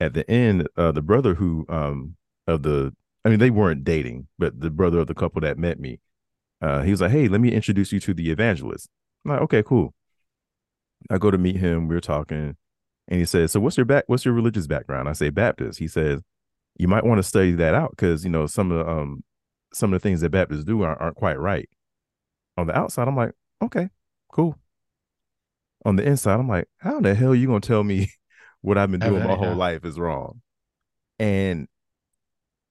At 0.00 0.14
the 0.14 0.28
end, 0.30 0.68
uh, 0.76 0.92
the 0.92 1.02
brother 1.02 1.34
who 1.34 1.66
um 1.68 2.16
of 2.46 2.62
the 2.62 2.94
I 3.24 3.28
mean 3.28 3.38
they 3.38 3.50
weren't 3.50 3.84
dating, 3.84 4.28
but 4.38 4.60
the 4.60 4.70
brother 4.70 4.98
of 5.00 5.06
the 5.06 5.14
couple 5.14 5.40
that 5.42 5.58
met 5.58 5.78
me, 5.78 6.00
uh, 6.62 6.82
he 6.82 6.90
was 6.90 7.00
like, 7.00 7.10
"Hey, 7.10 7.28
let 7.28 7.40
me 7.40 7.52
introduce 7.52 7.92
you 7.92 8.00
to 8.00 8.14
the 8.14 8.30
evangelist." 8.30 8.88
I'm 9.24 9.32
like, 9.32 9.40
"Okay, 9.42 9.62
cool." 9.62 9.94
I 11.10 11.18
go 11.18 11.30
to 11.30 11.38
meet 11.38 11.56
him. 11.56 11.88
We're 11.88 12.00
talking, 12.00 12.56
and 13.10 13.18
he 13.18 13.26
says, 13.26 13.52
"So 13.52 13.60
what's 13.60 13.76
your 13.76 13.86
back? 13.86 14.04
What's 14.06 14.24
your 14.24 14.34
religious 14.34 14.66
background?" 14.66 15.08
I 15.08 15.12
say 15.12 15.30
Baptist. 15.30 15.78
He 15.78 15.88
says, 15.88 16.20
"You 16.78 16.88
might 16.88 17.04
want 17.04 17.18
to 17.18 17.22
study 17.22 17.52
that 17.52 17.74
out 17.74 17.90
because 17.90 18.24
you 18.24 18.30
know 18.30 18.46
some 18.46 18.70
of 18.70 18.78
the 18.86 18.90
um 18.90 19.24
some 19.72 19.92
of 19.92 20.00
the 20.00 20.08
things 20.08 20.20
that 20.20 20.30
Baptists 20.30 20.64
do 20.64 20.82
aren't, 20.82 21.00
aren't 21.00 21.16
quite 21.16 21.38
right." 21.38 21.68
On 22.56 22.66
the 22.66 22.76
outside, 22.76 23.08
I'm 23.08 23.16
like, 23.16 23.32
okay, 23.62 23.88
cool. 24.32 24.58
On 25.84 25.96
the 25.96 26.06
inside, 26.06 26.34
I'm 26.34 26.48
like, 26.48 26.68
how 26.78 26.98
in 26.98 27.04
the 27.04 27.14
hell 27.14 27.30
are 27.30 27.34
you 27.34 27.46
gonna 27.46 27.60
tell 27.60 27.84
me 27.84 28.10
what 28.60 28.78
I've 28.78 28.90
been 28.90 29.00
doing 29.00 29.24
my 29.24 29.34
whole 29.34 29.54
life 29.54 29.84
is 29.84 29.98
wrong? 29.98 30.42
And 31.18 31.68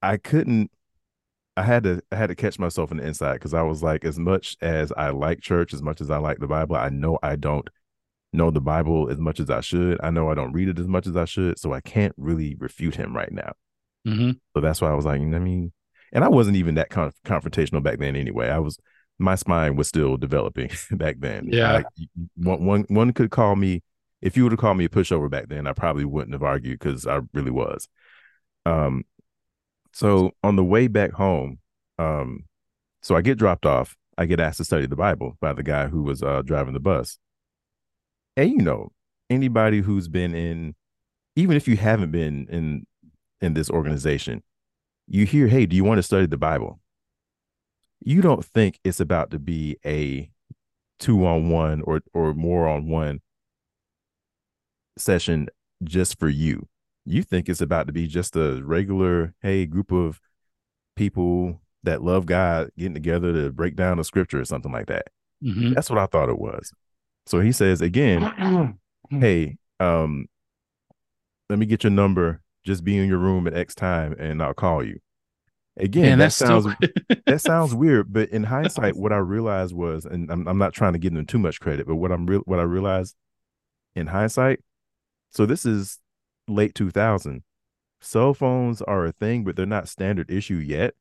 I 0.02 0.16
couldn't 0.16 0.70
I 1.56 1.62
had 1.62 1.82
to 1.84 2.02
I 2.10 2.16
had 2.16 2.28
to 2.28 2.34
catch 2.34 2.58
myself 2.58 2.90
in 2.90 2.96
the 2.98 3.06
inside 3.06 3.34
because 3.34 3.54
I 3.54 3.62
was 3.62 3.82
like, 3.82 4.04
as 4.04 4.18
much 4.18 4.56
as 4.62 4.92
I 4.96 5.10
like 5.10 5.40
church, 5.40 5.74
as 5.74 5.82
much 5.82 6.00
as 6.00 6.10
I 6.10 6.18
like 6.18 6.38
the 6.38 6.46
Bible, 6.46 6.76
I 6.76 6.88
know 6.88 7.18
I 7.22 7.36
don't 7.36 7.68
know 8.32 8.50
the 8.50 8.60
Bible 8.60 9.10
as 9.10 9.18
much 9.18 9.40
as 9.40 9.50
I 9.50 9.60
should. 9.60 9.98
I 10.02 10.10
know 10.10 10.30
I 10.30 10.34
don't 10.34 10.52
read 10.52 10.68
it 10.68 10.78
as 10.78 10.86
much 10.86 11.06
as 11.06 11.16
I 11.16 11.24
should, 11.24 11.58
so 11.58 11.72
I 11.72 11.80
can't 11.80 12.14
really 12.16 12.56
refute 12.58 12.94
him 12.94 13.14
right 13.14 13.32
now. 13.32 13.52
Mm-hmm. 14.06 14.32
So 14.54 14.60
that's 14.60 14.80
why 14.80 14.90
I 14.90 14.94
was 14.94 15.04
like, 15.04 15.20
I 15.20 15.24
mean, 15.24 15.72
and 16.12 16.24
I 16.24 16.28
wasn't 16.28 16.56
even 16.56 16.76
that 16.76 16.90
conf- 16.90 17.20
confrontational 17.24 17.82
back 17.82 17.98
then 17.98 18.16
anyway. 18.16 18.48
I 18.48 18.58
was 18.58 18.78
my 19.18 19.34
spine 19.34 19.76
was 19.76 19.88
still 19.88 20.16
developing 20.16 20.70
back 20.92 21.16
then. 21.18 21.48
Yeah, 21.50 21.72
like, 21.72 21.86
one 22.36 22.64
one 22.64 22.84
one 22.88 23.12
could 23.12 23.30
call 23.30 23.56
me 23.56 23.82
if 24.22 24.36
you 24.36 24.42
would 24.42 24.52
have 24.52 24.58
called 24.60 24.76
me 24.76 24.84
a 24.84 24.88
pushover 24.88 25.30
back 25.30 25.48
then, 25.48 25.66
I 25.66 25.72
probably 25.72 26.04
wouldn't 26.04 26.34
have 26.34 26.42
argued 26.42 26.78
because 26.78 27.06
I 27.06 27.20
really 27.32 27.50
was. 27.50 27.88
Um, 28.66 29.04
so 29.92 30.32
on 30.42 30.56
the 30.56 30.64
way 30.64 30.88
back 30.88 31.12
home, 31.12 31.58
um, 31.98 32.44
so 33.02 33.16
I 33.16 33.22
get 33.22 33.38
dropped 33.38 33.66
off. 33.66 33.96
I 34.18 34.26
get 34.26 34.40
asked 34.40 34.58
to 34.58 34.64
study 34.64 34.86
the 34.86 34.96
Bible 34.96 35.38
by 35.40 35.54
the 35.54 35.62
guy 35.62 35.86
who 35.86 36.02
was 36.02 36.22
uh, 36.22 36.42
driving 36.42 36.74
the 36.74 36.80
bus. 36.80 37.18
And 38.40 38.50
you 38.50 38.62
know, 38.62 38.92
anybody 39.28 39.80
who's 39.80 40.08
been 40.08 40.34
in, 40.34 40.74
even 41.36 41.56
if 41.56 41.68
you 41.68 41.76
haven't 41.76 42.10
been 42.10 42.46
in 42.48 42.86
in 43.40 43.54
this 43.54 43.70
organization, 43.70 44.42
you 45.06 45.26
hear, 45.26 45.48
"Hey, 45.48 45.66
do 45.66 45.76
you 45.76 45.84
want 45.84 45.98
to 45.98 46.02
study 46.02 46.26
the 46.26 46.36
Bible?" 46.36 46.80
You 48.00 48.22
don't 48.22 48.44
think 48.44 48.78
it's 48.84 49.00
about 49.00 49.30
to 49.30 49.38
be 49.38 49.76
a 49.84 50.30
two 50.98 51.26
on 51.26 51.50
one 51.50 51.82
or 51.82 52.00
or 52.14 52.34
more 52.34 52.68
on 52.68 52.88
one 52.88 53.20
session 54.96 55.48
just 55.82 56.18
for 56.18 56.28
you 56.28 56.68
you 57.04 57.22
think 57.22 57.48
it's 57.48 57.60
about 57.60 57.86
to 57.86 57.92
be 57.92 58.06
just 58.06 58.36
a 58.36 58.62
regular, 58.62 59.34
hey, 59.42 59.66
group 59.66 59.92
of 59.92 60.20
people 60.96 61.60
that 61.82 62.02
love 62.02 62.26
God 62.26 62.70
getting 62.78 62.94
together 62.94 63.32
to 63.32 63.52
break 63.52 63.74
down 63.74 63.96
the 63.96 64.04
scripture 64.04 64.40
or 64.40 64.44
something 64.44 64.72
like 64.72 64.86
that. 64.86 65.08
Mm-hmm. 65.42 65.72
That's 65.72 65.88
what 65.88 65.98
I 65.98 66.06
thought 66.06 66.28
it 66.28 66.38
was. 66.38 66.72
So 67.30 67.38
he 67.38 67.52
says 67.52 67.80
again, 67.80 68.76
hey, 69.10 69.56
um, 69.78 70.26
let 71.48 71.60
me 71.60 71.66
get 71.66 71.84
your 71.84 71.92
number. 71.92 72.42
Just 72.66 72.82
be 72.82 72.98
in 72.98 73.06
your 73.06 73.18
room 73.18 73.46
at 73.46 73.54
X 73.54 73.72
time 73.72 74.16
and 74.18 74.42
I'll 74.42 74.52
call 74.52 74.82
you. 74.82 74.98
Again, 75.76 76.02
Man, 76.02 76.18
that 76.18 76.32
sounds 76.32 76.66
that 77.26 77.40
sounds 77.40 77.72
weird, 77.72 78.12
but 78.12 78.30
in 78.30 78.42
hindsight, 78.42 78.96
what 78.96 79.12
I 79.12 79.18
realized 79.18 79.72
was, 79.72 80.04
and 80.06 80.28
I'm, 80.28 80.48
I'm 80.48 80.58
not 80.58 80.74
trying 80.74 80.94
to 80.94 80.98
give 80.98 81.14
them 81.14 81.24
too 81.24 81.38
much 81.38 81.60
credit, 81.60 81.86
but 81.86 81.94
what 81.94 82.10
I'm 82.10 82.26
real 82.26 82.40
what 82.40 82.58
I 82.58 82.64
realized 82.64 83.14
in 83.94 84.08
hindsight, 84.08 84.60
so 85.30 85.46
this 85.46 85.64
is 85.64 86.00
late 86.48 86.74
2000 86.74 87.44
cell 88.00 88.34
phones 88.34 88.82
are 88.82 89.06
a 89.06 89.12
thing 89.12 89.44
but 89.44 89.54
they're 89.54 89.66
not 89.66 89.86
standard 89.86 90.30
issue 90.30 90.56
yet 90.56 90.94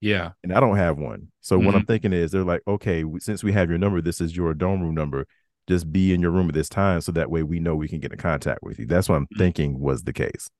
yeah 0.00 0.30
and 0.42 0.52
i 0.52 0.58
don't 0.58 0.78
have 0.78 0.98
one 0.98 1.28
so 1.42 1.56
mm-hmm. 1.56 1.66
what 1.66 1.74
i'm 1.74 1.82
mm-hmm. 1.82 1.86
thinking 1.86 2.12
is 2.12 2.32
they're 2.32 2.42
like 2.42 2.62
okay 2.66 3.04
since 3.18 3.44
we 3.44 3.52
have 3.52 3.68
your 3.68 3.78
number 3.78 4.00
this 4.00 4.22
is 4.22 4.34
your 4.34 4.54
dorm 4.54 4.80
room 4.80 4.94
number 4.94 5.26
just 5.68 5.90
be 5.92 6.12
in 6.12 6.20
your 6.20 6.30
room 6.30 6.48
at 6.48 6.54
this 6.54 6.68
time 6.68 7.00
so 7.00 7.12
that 7.12 7.30
way 7.30 7.42
we 7.42 7.58
know 7.58 7.74
we 7.74 7.88
can 7.88 8.00
get 8.00 8.12
in 8.12 8.18
contact 8.18 8.62
with 8.62 8.78
you 8.78 8.86
that's 8.86 9.08
what 9.08 9.16
i'm 9.16 9.24
mm-hmm. 9.24 9.38
thinking 9.38 9.78
was 9.78 10.02
the 10.04 10.12
case 10.12 10.50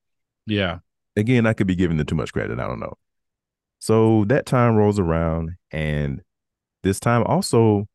yeah 0.45 0.79
again 1.15 1.45
i 1.45 1.53
could 1.53 1.67
be 1.67 1.75
giving 1.75 1.97
them 1.97 2.05
too 2.05 2.15
much 2.15 2.33
credit 2.33 2.59
i 2.59 2.67
don't 2.67 2.79
know 2.79 2.93
so 3.79 4.25
that 4.25 4.45
time 4.45 4.75
rolls 4.75 4.99
around 4.99 5.51
and 5.71 6.21
this 6.83 6.99
time 6.99 7.23
also 7.23 7.87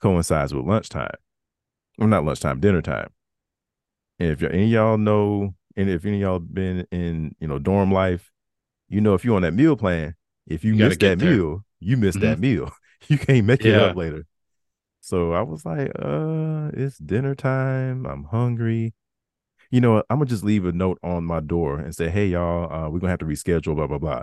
coincides 0.00 0.52
with 0.52 0.66
lunchtime 0.66 1.14
well 1.98 2.08
not 2.08 2.24
lunchtime 2.24 2.60
dinner 2.60 2.82
time 2.82 3.08
and 4.22 4.30
if 4.30 4.42
any 4.44 4.66
y'all 4.66 4.98
know, 4.98 5.52
and 5.74 5.90
if 5.90 6.04
any 6.04 6.20
y'all 6.20 6.38
been 6.38 6.86
in, 6.92 7.34
you 7.40 7.48
know, 7.48 7.58
dorm 7.58 7.90
life, 7.90 8.30
you 8.88 9.00
know, 9.00 9.14
if 9.14 9.24
you're 9.24 9.34
on 9.34 9.42
that 9.42 9.52
meal 9.52 9.76
plan, 9.76 10.14
if 10.46 10.62
you, 10.62 10.74
you 10.74 10.84
miss 10.84 10.96
that 10.98 11.18
there. 11.18 11.30
meal, 11.30 11.64
you 11.80 11.96
miss 11.96 12.14
mm-hmm. 12.14 12.26
that 12.26 12.38
meal. 12.38 12.72
You 13.08 13.18
can't 13.18 13.44
make 13.44 13.64
yeah. 13.64 13.72
it 13.72 13.82
up 13.82 13.96
later. 13.96 14.24
So 15.02 15.32
I 15.32 15.42
was 15.42 15.66
like, 15.66 15.90
uh, 15.98 16.70
it's 16.74 16.96
dinner 16.96 17.34
time. 17.34 18.06
I'm 18.06 18.22
hungry. 18.22 18.94
You 19.70 19.80
know, 19.80 19.98
I'm 20.08 20.18
gonna 20.18 20.26
just 20.26 20.44
leave 20.44 20.64
a 20.64 20.72
note 20.72 20.98
on 21.02 21.24
my 21.24 21.40
door 21.40 21.80
and 21.80 21.94
say, 21.94 22.08
hey 22.08 22.28
y'all, 22.28 22.72
uh, 22.72 22.88
we're 22.88 23.00
gonna 23.00 23.10
have 23.10 23.18
to 23.20 23.26
reschedule, 23.26 23.74
blah, 23.74 23.88
blah, 23.88 23.98
blah. 23.98 24.22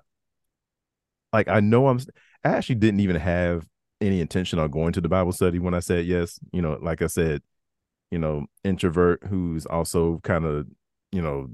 Like 1.34 1.50
I 1.50 1.60
know 1.60 1.90
I'm 1.90 2.00
I 2.46 2.50
actually 2.50 2.76
didn't 2.76 3.02
even 3.02 3.18
have 3.18 3.68
any 4.00 4.22
intention 4.22 4.58
on 4.58 4.72
going 4.72 4.94
to 4.94 5.02
the 5.02 5.10
Bible 5.10 5.34
study 5.34 5.60
when 5.60 5.74
I 5.74 5.80
said 5.82 6.06
yes. 6.06 6.40
You 6.54 6.62
know, 6.62 6.80
like 6.82 7.02
I 7.02 7.08
said, 7.08 7.42
you 8.10 8.20
know, 8.20 8.46
introvert 8.64 9.24
who's 9.26 9.66
also 9.66 10.20
kind 10.24 10.46
of, 10.46 10.68
you 11.12 11.22
know, 11.22 11.50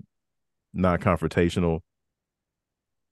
non-confrontational. 0.73 1.79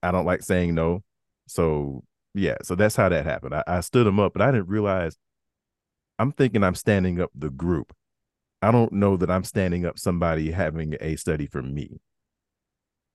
I 0.03 0.11
don't 0.11 0.25
like 0.25 0.43
saying 0.43 0.75
no. 0.75 1.01
So 1.47 2.03
yeah, 2.35 2.57
so 2.61 2.75
that's 2.75 2.95
how 2.95 3.09
that 3.09 3.25
happened. 3.25 3.55
I, 3.55 3.63
I 3.65 3.79
stood 3.81 4.05
him 4.05 4.19
up, 4.19 4.33
but 4.33 4.43
I 4.43 4.51
didn't 4.51 4.67
realize 4.69 5.17
I'm 6.19 6.31
thinking 6.31 6.63
I'm 6.63 6.75
standing 6.75 7.19
up 7.21 7.31
the 7.35 7.49
group. 7.49 7.93
I 8.61 8.71
don't 8.71 8.93
know 8.93 9.17
that 9.17 9.29
I'm 9.29 9.43
standing 9.43 9.85
up 9.85 9.99
somebody 9.99 10.51
having 10.51 10.95
a 11.01 11.15
study 11.17 11.47
for 11.47 11.61
me. 11.61 11.99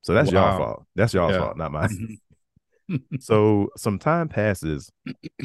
So 0.03 0.15
that's 0.15 0.33
wow. 0.33 0.51
y'all 0.51 0.59
fault. 0.59 0.87
That's 0.95 1.15
y'all's 1.15 1.33
yeah. 1.33 1.39
fault, 1.39 1.57
not 1.57 1.73
mine. 1.73 2.19
so 3.21 3.69
some 3.77 3.99
time 3.99 4.29
passes 4.29 4.91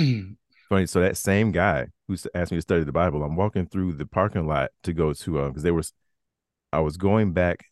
funny. 0.69 0.85
So 0.85 1.01
that 1.01 1.17
same 1.17 1.51
guy 1.51 1.87
who 2.07 2.15
asked 2.35 2.51
me 2.51 2.57
to 2.57 2.61
study 2.61 2.83
the 2.83 2.91
Bible, 2.91 3.23
I'm 3.23 3.35
walking 3.35 3.67
through 3.67 3.93
the 3.93 4.05
parking 4.05 4.47
lot 4.47 4.71
to 4.83 4.93
go 4.93 5.13
to 5.13 5.39
uh 5.39 5.47
because 5.47 5.63
they 5.63 5.71
were 5.71 5.83
I 6.71 6.79
was 6.79 6.97
going 6.97 7.33
back. 7.33 7.65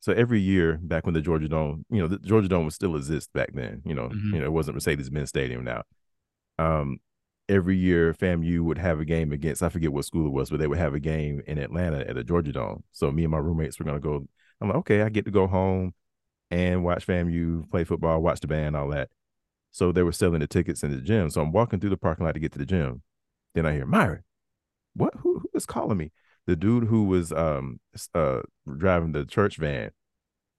So 0.00 0.12
every 0.12 0.40
year 0.40 0.78
back 0.82 1.04
when 1.04 1.14
the 1.14 1.20
Georgia 1.20 1.48
Dome, 1.48 1.84
you 1.90 2.00
know, 2.00 2.08
the 2.08 2.18
Georgia 2.18 2.48
Dome 2.48 2.64
would 2.64 2.72
still 2.72 2.96
exist 2.96 3.32
back 3.32 3.50
then. 3.52 3.82
You 3.84 3.94
know, 3.94 4.08
mm-hmm. 4.08 4.34
you 4.34 4.40
know, 4.40 4.46
it 4.46 4.52
wasn't 4.52 4.76
Mercedes-Benz 4.76 5.28
Stadium 5.28 5.62
now. 5.62 5.82
Um, 6.58 6.98
every 7.50 7.76
year 7.76 8.14
FAMU 8.14 8.60
would 8.60 8.78
have 8.78 9.00
a 9.00 9.04
game 9.04 9.32
against 9.32 9.62
I 9.62 9.68
forget 9.68 9.92
what 9.92 10.04
school 10.04 10.26
it 10.26 10.32
was, 10.32 10.50
but 10.50 10.60
they 10.60 10.68
would 10.68 10.78
have 10.78 10.94
a 10.94 11.00
game 11.00 11.42
in 11.46 11.58
Atlanta 11.58 12.00
at 12.00 12.14
the 12.14 12.24
Georgia 12.24 12.52
Dome. 12.52 12.84
So 12.92 13.10
me 13.10 13.24
and 13.24 13.32
my 13.32 13.38
roommates 13.38 13.78
were 13.78 13.84
gonna 13.84 14.00
go. 14.00 14.26
I'm 14.60 14.68
like, 14.68 14.78
okay, 14.78 15.02
I 15.02 15.08
get 15.08 15.24
to 15.24 15.30
go 15.30 15.46
home 15.46 15.94
and 16.50 16.84
watch 16.84 17.06
FAMU 17.06 17.70
play 17.70 17.84
football, 17.84 18.22
watch 18.22 18.40
the 18.40 18.46
band, 18.46 18.76
all 18.76 18.88
that. 18.88 19.10
So 19.72 19.92
they 19.92 20.02
were 20.02 20.12
selling 20.12 20.40
the 20.40 20.46
tickets 20.46 20.82
in 20.82 20.90
the 20.90 21.00
gym. 21.00 21.30
So 21.30 21.40
I'm 21.42 21.52
walking 21.52 21.80
through 21.80 21.90
the 21.90 21.96
parking 21.96 22.24
lot 22.26 22.32
to 22.32 22.40
get 22.40 22.52
to 22.52 22.58
the 22.58 22.66
gym. 22.66 23.02
Then 23.54 23.66
I 23.66 23.72
hear 23.72 23.86
Myron, 23.86 24.22
what? 24.94 25.14
Who, 25.20 25.40
who 25.40 25.50
is 25.54 25.66
calling 25.66 25.98
me? 25.98 26.12
The 26.46 26.56
dude 26.56 26.84
who 26.84 27.04
was 27.04 27.32
um 27.32 27.80
uh 28.14 28.42
driving 28.78 29.12
the 29.12 29.24
church 29.24 29.56
van 29.56 29.90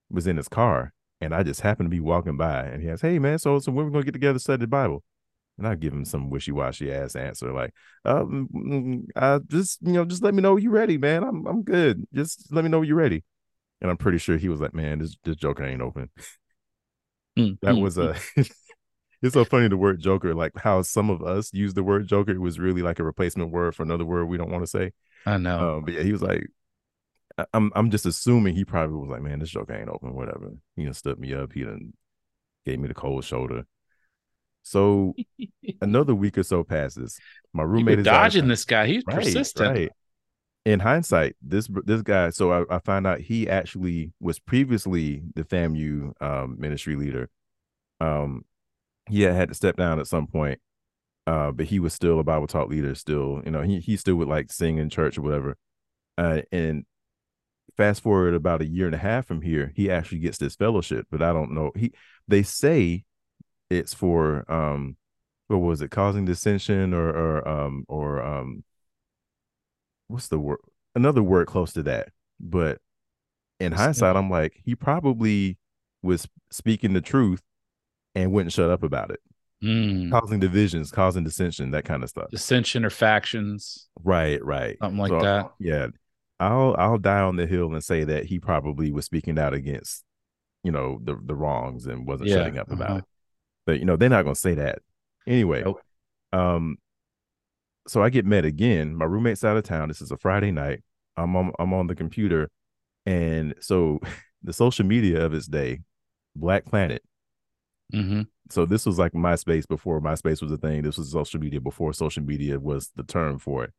was 0.10 0.28
in 0.28 0.38
his 0.38 0.50
car, 0.50 0.94
and 1.22 1.34
I 1.34 1.44
just 1.44 1.62
happened 1.62 1.88
to 1.88 1.96
be 1.96 2.00
walking 2.02 2.38
by, 2.38 2.66
and 2.66 2.82
he 2.84 2.90
asked, 2.90 3.02
"Hey 3.02 3.20
man, 3.20 3.40
so 3.40 3.60
so 3.60 3.72
when 3.72 3.86
we 3.86 3.92
gonna 3.92 4.04
get 4.04 4.14
together 4.14 4.34
to 4.34 4.40
study 4.40 4.62
the 4.62 4.68
Bible?" 4.68 5.04
And 5.62 5.68
I 5.68 5.76
give 5.76 5.94
him 5.94 6.06
some 6.06 6.32
wishy 6.32 6.52
washy 6.52 6.92
ass 6.92 7.16
answer 7.16 7.54
like, 7.54 7.72
um, 8.04 8.50
mm, 8.52 9.04
I 9.16 9.38
just 9.48 9.78
you 9.84 9.94
know 9.94 10.06
just 10.06 10.24
let 10.24 10.34
me 10.34 10.42
know 10.42 10.58
you're 10.58 10.72
ready, 10.72 10.98
man. 10.98 11.24
I'm 11.24 11.46
I'm 11.46 11.62
good. 11.62 12.04
Just 12.16 12.52
let 12.52 12.64
me 12.64 12.70
know 12.72 12.82
you're 12.82 12.96
ready. 12.96 13.24
And 13.80 13.92
I'm 13.92 13.98
pretty 13.98 14.18
sure 14.18 14.38
he 14.38 14.50
was 14.50 14.60
like, 14.60 14.74
man, 14.74 14.98
this 14.98 15.16
this 15.24 15.36
joker 15.36 15.64
ain't 15.64 15.84
open. 15.84 16.10
Mm-hmm. 17.38 17.64
that 17.64 17.76
was 17.76 18.00
a 18.00 18.16
it's 19.22 19.34
so 19.34 19.46
funny 19.46 19.68
the 19.68 19.78
word 19.78 20.00
joker, 20.00 20.34
like 20.34 20.54
how 20.58 20.82
some 20.82 21.12
of 21.12 21.22
us 21.22 21.54
use 21.54 21.76
the 21.76 21.84
word 21.84 22.08
joker. 22.08 22.32
It 22.32 22.42
was 22.42 22.58
really 22.58 22.82
like 22.82 22.98
a 22.98 23.04
replacement 23.04 23.52
word 23.52 23.76
for 23.76 23.84
another 23.84 24.04
word 24.04 24.26
we 24.26 24.38
don't 24.38 24.50
want 24.50 24.64
to 24.64 24.68
say. 24.68 24.94
I 25.28 25.38
know. 25.38 25.76
Um, 25.78 25.86
but 25.86 25.94
yeah, 25.94 26.02
he 26.02 26.12
was 26.12 26.24
like, 26.24 26.48
I'm 27.54 27.72
I'm 27.76 27.92
just 27.92 28.08
assuming 28.08 28.56
he 28.56 28.66
probably 28.66 28.96
was 28.98 29.12
like, 29.12 29.22
man, 29.22 29.38
this 29.38 29.52
joker 29.52 29.76
ain't 29.76 29.90
open, 29.90 30.16
whatever. 30.16 30.54
He 30.76 30.86
done 30.86 30.96
stood 30.96 31.20
me 31.20 31.36
up. 31.36 31.54
He 31.54 31.64
done 31.64 31.94
gave 32.66 32.80
me 32.80 32.88
the 32.88 32.96
cold 32.96 33.26
shoulder. 33.26 33.68
So 34.64 35.16
another 35.82 36.16
week 36.16 36.38
or 36.38 36.44
so 36.44 36.64
passes. 36.64 37.20
My 37.54 37.64
roommate 37.64 38.00
is 38.00 38.06
dodging 38.06 38.48
this 38.48 38.66
guy. 38.66 38.88
He's 38.88 39.04
right, 39.06 39.18
persistent. 39.18 39.78
Right. 39.78 39.92
In 40.64 40.80
hindsight, 40.80 41.36
this 41.42 41.68
this 41.86 42.04
guy. 42.04 42.30
So 42.30 42.52
I, 42.52 42.76
I 42.76 42.80
find 42.80 43.08
out 43.08 43.20
he 43.20 43.50
actually 43.50 44.12
was 44.20 44.38
previously 44.38 45.24
the 45.36 45.44
FAMU 45.44 46.14
um, 46.22 46.56
ministry 46.60 46.96
leader. 46.96 47.30
Um, 48.00 48.46
he 49.10 49.24
had, 49.24 49.34
had 49.34 49.50
to 49.50 49.56
step 49.56 49.76
down 49.76 50.00
at 50.00 50.06
some 50.06 50.28
point, 50.28 50.60
uh, 51.26 51.52
but 51.52 51.66
he 51.66 51.80
was 51.80 51.94
still 51.94 52.20
a 52.20 52.24
Bible 52.24 52.46
talk 52.46 52.70
leader. 52.70 52.94
Still, 52.94 53.42
you 53.44 53.52
know, 53.52 53.64
he 53.64 53.80
he 53.80 53.98
still 53.98 54.16
would 54.16 54.28
like 54.28 54.52
sing 54.52 54.78
in 54.78 54.90
church 54.90 55.18
or 55.18 55.24
whatever. 55.24 55.58
Uh, 56.18 56.42
and 56.52 56.86
fast 57.78 58.04
forward 58.04 58.36
about 58.36 58.62
a 58.62 58.68
year 58.68 58.86
and 58.86 58.96
a 58.96 59.00
half 59.00 59.26
from 59.26 59.42
here, 59.42 59.72
he 59.76 59.90
actually 59.90 60.20
gets 60.20 60.38
this 60.38 60.56
fellowship, 60.56 61.08
but 61.10 61.22
I 61.24 61.34
don't 61.34 61.54
know. 61.54 61.72
He 61.76 61.92
they 62.28 62.44
say 62.44 63.04
it's 63.72 63.94
for 63.94 64.46
um, 64.52 64.98
what 65.48 65.58
was 65.58 65.82
it, 65.82 65.92
causing 65.92 66.26
dissension 66.26 66.94
or 66.94 67.10
or 67.10 67.48
um 67.48 67.86
or 67.88 68.22
um, 68.22 68.64
what's 70.08 70.28
the 70.28 70.40
word? 70.40 70.60
Another 70.96 71.24
word 71.24 71.48
close 71.48 71.74
to 71.74 71.84
that, 71.84 72.10
but 72.40 72.80
in 73.60 73.72
hindsight, 73.72 74.16
I'm 74.16 74.30
like, 74.30 74.60
he 74.66 74.76
probably 74.76 75.58
was 76.04 76.28
speaking 76.52 76.94
the 76.94 77.02
truth 77.02 77.42
and 78.16 78.32
wouldn't 78.32 78.54
shut 78.54 78.70
up 78.70 78.84
about 78.84 79.12
it. 79.12 79.20
Mm. 79.64 80.10
causing 80.12 80.40
divisions, 80.40 80.90
causing 80.90 81.24
dissension, 81.24 81.70
that 81.72 81.86
kind 81.86 82.02
of 82.02 82.10
stuff. 82.10 82.32
Dissension 82.32 82.84
or 82.84 82.90
factions, 82.90 83.88
Right, 84.04 84.44
right. 84.44 84.78
something 84.82 84.98
like 84.98 85.10
So, 85.10 85.22
that. 85.22 85.52
Yeah. 85.60 85.88
I'll 86.40 86.76
I'll 86.80 86.98
die 86.98 87.22
on 87.22 87.36
the 87.36 87.46
hill 87.46 87.72
and 87.72 87.84
say 87.84 88.04
that 88.04 88.26
he 88.26 88.40
probably 88.40 88.92
was 88.92 89.06
speaking 89.06 89.38
out 89.38 89.54
against, 89.54 90.04
you 90.64 90.72
know, 90.72 91.00
the 91.04 91.16
the 91.24 91.36
wrongs 91.36 91.86
and 91.86 92.08
wasn't 92.08 92.30
Yeah, 92.30 92.38
shutting 92.38 92.58
up 92.58 92.72
about 92.72 92.90
uh-huh. 92.90 92.98
it. 92.98 93.04
You 93.80 93.86
know, 93.86 93.96
they're 93.96 94.10
not 94.10 94.24
gonna 94.24 94.36
say 94.36 94.54
that. 94.56 94.80
Anyway, 95.28 95.64
Nope. 95.64 95.82
um 96.34 96.78
so 97.88 98.04
I 98.04 98.10
get 98.10 98.26
met 98.26 98.46
again. 98.46 98.96
My 98.96 99.06
roommate's 99.06 99.44
out 99.44 99.58
of 99.58 99.64
town. 99.64 99.88
This 99.88 100.02
is 100.02 100.12
a 100.12 100.18
Friday 100.18 100.52
night. 100.52 100.84
I'm 101.18 101.36
on 101.36 101.52
I'm 101.60 101.74
on 101.74 101.88
the 101.88 101.96
computer. 101.96 102.50
And 103.06 103.56
so 103.60 104.00
the 104.44 104.54
social 104.54 104.86
media 104.86 105.24
of 105.26 105.34
its 105.34 105.48
day, 105.48 105.80
Black 106.36 106.66
Planet. 106.66 107.04
hmm 107.92 108.22
So 108.50 108.66
this 108.66 108.86
was 108.86 109.00
like 109.00 109.14
MySpace 109.14 109.68
before 109.68 110.00
MySpace 110.02 110.42
was 110.42 110.52
a 110.52 110.58
thing. 110.58 110.84
This 110.84 110.98
was 110.98 111.12
social 111.12 111.40
media 111.40 111.60
before 111.60 111.94
social 111.94 112.24
media 112.24 112.60
was 112.60 112.92
the 112.96 113.04
term 113.04 113.40
for 113.40 113.64
it. 113.66 113.72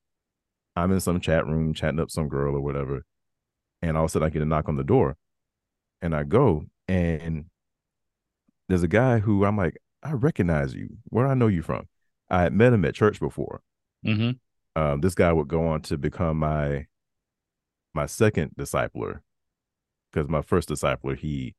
I'm 0.75 0.93
in 0.93 1.01
some 1.01 1.21
chat 1.21 1.47
room 1.47 1.75
chatting 1.75 2.01
up 2.01 2.11
some 2.11 2.29
girl 2.29 2.57
or 2.57 2.61
whatever. 2.61 3.05
And 3.83 3.97
all 3.97 4.05
of 4.05 4.11
a 4.11 4.13
sudden 4.13 4.27
I 4.27 4.31
get 4.31 4.43
a 4.43 4.47
knock 4.47 4.69
on 4.69 4.77
the 4.77 4.85
door. 4.85 5.17
And 6.01 6.15
I 6.15 6.25
go 6.25 6.65
and 6.89 7.45
there's 8.73 8.83
a 8.83 8.89
guy 8.89 9.19
who 9.19 9.45
I'm 9.45 9.57
like, 9.57 9.77
I 10.03 10.13
recognize 10.13 10.75
you. 10.75 10.97
Where 11.11 11.27
I 11.27 11.35
know 11.35 11.47
you 11.47 11.61
from? 11.63 11.89
I 12.31 12.43
had 12.43 12.55
met 12.55 12.73
him 12.73 12.85
at 12.87 12.95
church 12.95 13.21
before. 13.21 13.61
hmm 14.03 14.31
Um, 14.75 15.03
this 15.03 15.15
guy 15.15 15.31
would 15.33 15.49
go 15.49 15.67
on 15.69 15.83
to 15.83 15.99
become 15.99 16.39
my 16.39 16.87
my 17.95 18.07
second 18.07 18.53
discipler. 18.59 19.21
Because 20.11 20.29
my 20.29 20.43
first 20.43 20.69
discipler, 20.69 21.17
he 21.17 21.55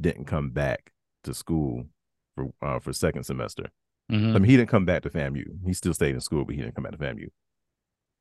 didn't 0.00 0.24
come 0.26 0.50
back 0.50 0.92
to 1.24 1.32
school 1.34 1.86
for 2.34 2.52
uh, 2.62 2.78
for 2.78 2.92
second 2.92 3.24
semester. 3.24 3.70
hmm 4.10 4.36
I 4.36 4.38
mean, 4.38 4.44
he 4.50 4.56
didn't 4.56 4.68
come 4.70 4.84
back 4.84 5.02
to 5.02 5.10
FAMU. 5.10 5.64
He 5.64 5.72
still 5.72 5.94
stayed 5.94 6.14
in 6.14 6.20
school, 6.20 6.44
but 6.44 6.54
he 6.54 6.60
didn't 6.60 6.74
come 6.74 6.84
back 6.84 6.92
to 6.92 6.98
FAMU. 6.98 7.28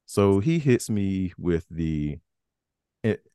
So 0.06 0.40
he 0.40 0.60
hits 0.60 0.90
me 0.90 1.34
with 1.38 1.68
the, 1.70 2.18
it, 3.04 3.26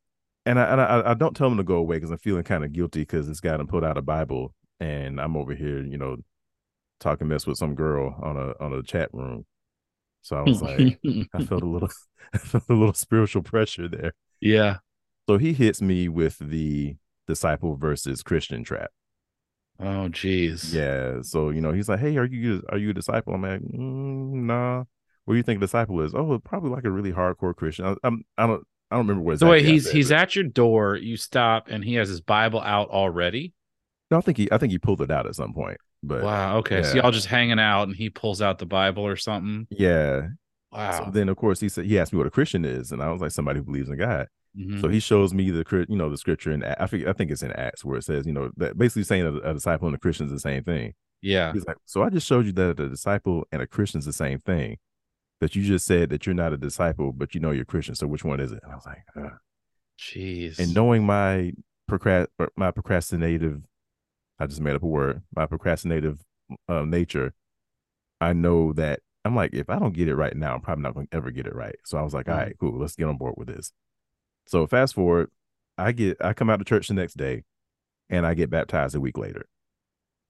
and 0.45 0.59
I 0.59 0.63
and 0.65 0.81
I, 0.81 1.11
I 1.11 1.13
don't 1.13 1.35
tell 1.35 1.47
him 1.47 1.57
to 1.57 1.63
go 1.63 1.75
away 1.75 1.97
because 1.97 2.11
I'm 2.11 2.17
feeling 2.17 2.43
kind 2.43 2.63
of 2.65 2.73
guilty 2.73 3.01
because 3.01 3.27
this 3.27 3.39
guy 3.39 3.55
done 3.55 3.67
pulled 3.67 3.83
out 3.85 3.97
a 3.97 4.01
Bible 4.01 4.53
and 4.79 5.19
I'm 5.19 5.35
over 5.37 5.53
here, 5.53 5.81
you 5.83 5.97
know, 5.97 6.17
talking 6.99 7.27
mess 7.27 7.45
with 7.47 7.57
some 7.57 7.75
girl 7.75 8.15
on 8.21 8.37
a 8.37 8.53
on 8.63 8.73
a 8.73 8.83
chat 8.83 9.09
room. 9.13 9.45
So 10.21 10.37
I 10.37 10.41
was 10.41 10.61
like, 10.61 10.99
I 11.33 11.43
felt 11.43 11.61
a 11.63 11.67
little, 11.67 11.89
I 12.33 12.37
felt 12.37 12.63
a 12.69 12.73
little 12.73 12.93
spiritual 12.93 13.43
pressure 13.43 13.87
there. 13.87 14.13
yeah. 14.41 14.77
So 15.27 15.37
he 15.39 15.53
hits 15.53 15.81
me 15.81 16.07
with 16.07 16.37
the 16.39 16.97
disciple 17.27 17.75
versus 17.75 18.21
Christian 18.21 18.63
trap. 18.63 18.91
Oh, 19.79 20.07
geez. 20.07 20.73
Yeah. 20.73 21.21
So 21.23 21.49
you 21.49 21.61
know, 21.61 21.73
he's 21.73 21.89
like, 21.89 21.99
"Hey, 21.99 22.15
are 22.17 22.25
you 22.25 22.61
are 22.69 22.77
you 22.77 22.91
a 22.91 22.93
disciple?" 22.93 23.33
I'm 23.33 23.41
like, 23.41 23.61
mm, 23.61 24.45
"Nah." 24.45 24.83
What 25.25 25.33
do 25.33 25.37
you 25.37 25.43
think 25.43 25.57
a 25.57 25.61
disciple 25.61 25.99
is? 26.01 26.13
Oh, 26.13 26.37
probably 26.37 26.69
like 26.69 26.83
a 26.83 26.91
really 26.91 27.11
hardcore 27.11 27.55
Christian. 27.55 27.85
I, 27.85 27.95
I'm 28.03 28.23
I 28.37 28.45
don't 28.45 28.63
I 28.91 28.95
don't 28.97 29.07
remember 29.07 29.23
what. 29.23 29.39
So 29.39 29.49
wait, 29.49 29.65
he's 29.65 29.85
said, 29.85 29.95
he's 29.95 30.09
but- 30.09 30.19
at 30.19 30.35
your 30.35 30.43
door. 30.45 30.95
You 30.95 31.17
stop, 31.17 31.67
and 31.69 31.83
he 31.83 31.95
has 31.95 32.07
his 32.09 32.21
Bible 32.21 32.61
out 32.61 32.89
already. 32.89 33.54
No, 34.11 34.17
I 34.17 34.21
think 34.21 34.37
he 34.37 34.51
I 34.51 34.57
think 34.57 34.71
he 34.71 34.77
pulled 34.77 35.01
it 35.01 35.11
out 35.11 35.25
at 35.25 35.35
some 35.35 35.53
point. 35.53 35.77
But 36.03 36.23
wow. 36.23 36.57
Okay. 36.57 36.83
So 36.83 36.95
y'all 36.95 37.11
just 37.11 37.27
hanging 37.27 37.59
out, 37.59 37.83
and 37.83 37.95
he 37.95 38.09
pulls 38.09 38.41
out 38.41 38.59
the 38.59 38.65
Bible 38.65 39.03
or 39.05 39.15
something. 39.15 39.67
yeah. 39.71 40.27
Wow. 40.71 41.05
So 41.05 41.11
then 41.11 41.29
of 41.29 41.37
course 41.37 41.59
he 41.61 41.69
said 41.69 41.85
he 41.85 41.97
asked 41.97 42.11
me 42.11 42.17
what 42.17 42.27
a 42.27 42.31
Christian 42.31 42.65
is, 42.65 42.91
and 42.91 43.01
I 43.01 43.09
was 43.11 43.21
like 43.21 43.31
somebody 43.31 43.59
who 43.59 43.65
believes 43.65 43.87
in 43.89 43.97
God. 43.97 44.27
Mhm. 44.59 44.81
So 44.81 44.87
he 44.89 44.99
shows 44.99 45.33
me 45.33 45.49
the 45.49 45.85
you 45.89 45.95
know 45.95 46.09
the 46.09 46.17
scripture 46.17 46.51
and 46.51 46.63
I 46.65 46.85
think 46.85 47.07
I 47.07 47.13
think 47.13 47.31
it's 47.31 47.41
in 47.43 47.51
Acts 47.53 47.83
where 47.85 47.97
it 47.97 48.03
says 48.03 48.25
you 48.25 48.33
know 48.33 48.51
that 48.57 48.77
basically 48.77 49.03
saying 49.03 49.25
a, 49.25 49.49
a 49.49 49.53
disciple 49.53 49.87
and 49.87 49.95
a 49.95 49.99
Christian 49.99 50.25
is 50.27 50.31
the 50.33 50.39
same 50.39 50.63
thing. 50.63 50.93
yeah. 51.21 51.51
He's 51.53 51.65
like, 51.65 51.77
so 51.85 52.03
I 52.03 52.09
just 52.09 52.27
showed 52.27 52.45
you 52.45 52.51
that 52.53 52.79
a 52.79 52.89
disciple 52.89 53.45
and 53.51 53.61
a 53.61 53.67
Christian 53.67 53.99
is 53.99 54.05
the 54.05 54.13
same 54.13 54.39
thing. 54.41 54.77
That 55.41 55.55
you 55.55 55.63
just 55.63 55.85
said 55.85 56.09
that 56.11 56.25
you're 56.25 56.35
not 56.35 56.53
a 56.53 56.57
disciple, 56.57 57.11
but 57.11 57.33
you 57.35 57.41
know 57.41 57.51
you're 57.51 57.65
Christian. 57.65 57.95
So 57.95 58.07
which 58.07 58.23
one 58.23 58.39
is 58.39 58.51
it? 58.53 58.59
And 58.63 58.71
I 58.71 58.75
was 58.75 58.85
like, 58.85 59.03
Ugh. 59.17 59.31
Jeez. 59.99 60.59
and 60.59 60.73
knowing 60.73 61.05
my 61.05 61.53
procrast 61.89 62.27
my 62.57 62.71
procrastinative, 62.71 63.61
I 64.39 64.47
just 64.47 64.61
made 64.61 64.75
up 64.75 64.83
a 64.83 64.87
word, 64.87 65.23
my 65.35 65.45
procrastinative 65.45 66.19
uh, 66.67 66.81
nature, 66.83 67.33
I 68.21 68.33
know 68.33 68.73
that 68.73 68.99
I'm 69.23 69.35
like, 69.35 69.53
if 69.53 69.69
I 69.69 69.79
don't 69.79 69.93
get 69.93 70.07
it 70.07 70.15
right 70.15 70.35
now, 70.35 70.53
I'm 70.55 70.61
probably 70.61 70.83
not 70.83 70.93
going 70.93 71.07
to 71.07 71.15
ever 71.17 71.31
get 71.31 71.47
it 71.47 71.55
right. 71.55 71.75
So 71.85 71.97
I 71.97 72.01
was 72.01 72.13
like, 72.13 72.29
all 72.29 72.35
right, 72.35 72.55
cool, 72.59 72.79
let's 72.79 72.95
get 72.95 73.07
on 73.07 73.17
board 73.17 73.35
with 73.37 73.47
this. 73.47 73.71
So 74.47 74.67
fast 74.67 74.93
forward, 74.95 75.31
I 75.77 75.91
get 75.91 76.17
I 76.21 76.33
come 76.33 76.49
out 76.49 76.57
to 76.59 76.65
church 76.65 76.87
the 76.87 76.93
next 76.93 77.17
day, 77.17 77.43
and 78.09 78.25
I 78.25 78.33
get 78.33 78.49
baptized 78.49 78.95
a 78.95 78.99
week 78.99 79.17
later. 79.17 79.47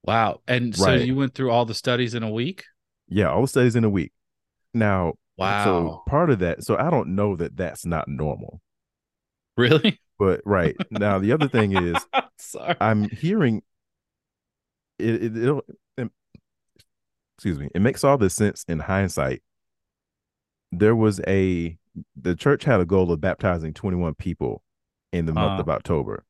wow. 0.04 0.40
And 0.48 0.76
so 0.76 0.86
Right. 0.86 1.02
you 1.02 1.16
went 1.16 1.34
through 1.34 1.52
all 1.52 1.66
the 1.66 1.74
studies 1.74 2.14
in 2.14 2.24
a 2.24 2.32
week. 2.32 2.64
Yeah, 3.10 3.30
all 3.30 3.42
the 3.42 3.48
studies 3.48 3.76
in 3.76 3.84
a 3.84 3.90
week. 3.90 4.12
Now, 4.74 5.14
Wow. 5.38 5.64
So 5.66 6.04
part 6.10 6.30
of 6.30 6.40
that, 6.40 6.64
so 6.64 6.78
I 6.78 6.90
don't 6.90 7.10
know 7.16 7.36
that 7.36 7.58
that's 7.58 7.86
not 7.86 8.08
normal. 8.08 8.62
Really? 9.58 10.00
But 10.18 10.42
right 10.46 10.76
now, 10.90 11.20
the 11.20 11.34
other 11.34 11.50
thing 11.50 11.74
is 11.74 11.98
Sorry. 12.38 12.76
I'm 12.80 13.10
hearing 13.10 13.62
it. 15.00 15.24
it 15.24 15.38
it'll, 15.38 15.62
it- 15.98 16.10
excuse 17.38 17.60
me. 17.60 17.70
It 17.76 17.82
makes 17.82 18.04
all 18.04 18.18
this 18.18 18.34
sense 18.34 18.64
in 18.68 18.80
hindsight. 18.80 19.42
There 20.72 20.96
was 20.96 21.22
a 21.28 21.78
the 22.22 22.36
church 22.36 22.64
had 22.66 22.82
a 22.82 22.86
goal 22.86 23.12
of 23.12 23.22
baptizing 23.22 23.74
21 23.74 24.16
people 24.16 24.62
in 25.14 25.26
the 25.26 25.34
month 25.34 25.60
Uh. 25.60 25.62
of 25.64 25.70
October. 25.70 26.26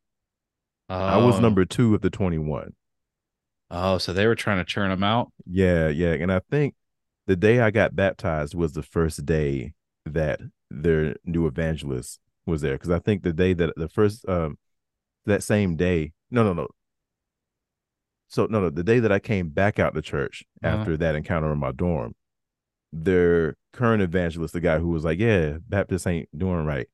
I 0.90 1.18
was 1.18 1.38
Oh. 1.38 1.40
number 1.40 1.66
two 1.66 1.96
of 1.96 2.02
the 2.02 2.12
21. 2.12 2.74
Oh, 3.72 3.98
so 3.98 4.14
they 4.14 4.28
were 4.28 4.36
trying 4.36 4.58
to 4.60 4.64
churn 4.64 4.92
them 4.92 5.04
out. 5.04 5.32
Yeah, 5.48 5.88
yeah. 5.88 6.14
And 6.14 6.32
I 6.32 6.40
think 6.52 6.76
the 7.26 7.36
day 7.36 7.60
I 7.60 7.72
got 7.72 7.96
baptized 7.96 8.54
was 8.54 8.74
the 8.74 8.84
first 8.84 9.26
day 9.26 9.74
that 10.06 10.40
their 10.70 11.16
new 11.26 11.48
evangelist 11.48 12.20
was 12.46 12.62
there. 12.62 12.78
Cause 12.78 12.92
I 12.92 13.00
think 13.00 13.24
the 13.24 13.34
day 13.34 13.54
that 13.54 13.74
the 13.76 13.90
first 13.90 14.28
um 14.30 14.60
that 15.26 15.42
same 15.42 15.76
day, 15.76 16.14
no, 16.30 16.44
no, 16.44 16.54
no. 16.54 16.68
So 18.28 18.48
no, 18.48 18.60
no, 18.60 18.70
the 18.70 18.84
day 18.84 19.00
that 19.00 19.12
I 19.12 19.20
came 19.20 19.50
back 19.50 19.80
out 19.80 19.94
to 19.94 20.02
church 20.02 20.44
Uh-huh. 20.64 20.78
after 20.78 20.98
that 20.98 21.16
encounter 21.16 21.52
in 21.52 21.60
my 21.60 21.72
dorm, 21.72 22.16
their 22.92 23.56
current 23.74 24.02
evangelist, 24.02 24.54
the 24.54 24.62
guy 24.62 24.80
who 24.80 24.90
was 24.90 25.04
like, 25.04 25.20
Yeah, 25.20 25.58
Baptist 25.68 26.08
ain't 26.08 26.30
doing 26.38 26.66
right, 26.66 26.88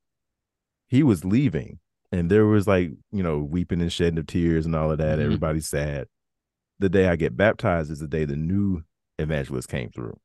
he 0.87 1.03
was 1.03 1.23
leaving. 1.25 1.79
And 2.11 2.29
there 2.29 2.45
was 2.45 2.67
like, 2.67 2.91
you 3.11 3.23
know, 3.23 3.39
weeping 3.39 3.79
and 3.81 3.91
shedding 3.91 4.19
of 4.19 4.27
tears 4.27 4.65
and 4.65 4.75
all 4.75 4.91
of 4.91 4.97
that. 4.97 5.17
Mhm. 5.19 5.23
Everybody's 5.23 5.67
sad. 5.69 6.07
The 6.79 6.89
day 6.89 7.07
I 7.07 7.15
get 7.15 7.37
baptized 7.37 7.89
is 7.91 7.99
the 7.99 8.07
day 8.07 8.25
the 8.25 8.35
new 8.35 8.83
evangelist 9.17 9.69
came 9.69 9.91
through. 9.91 10.19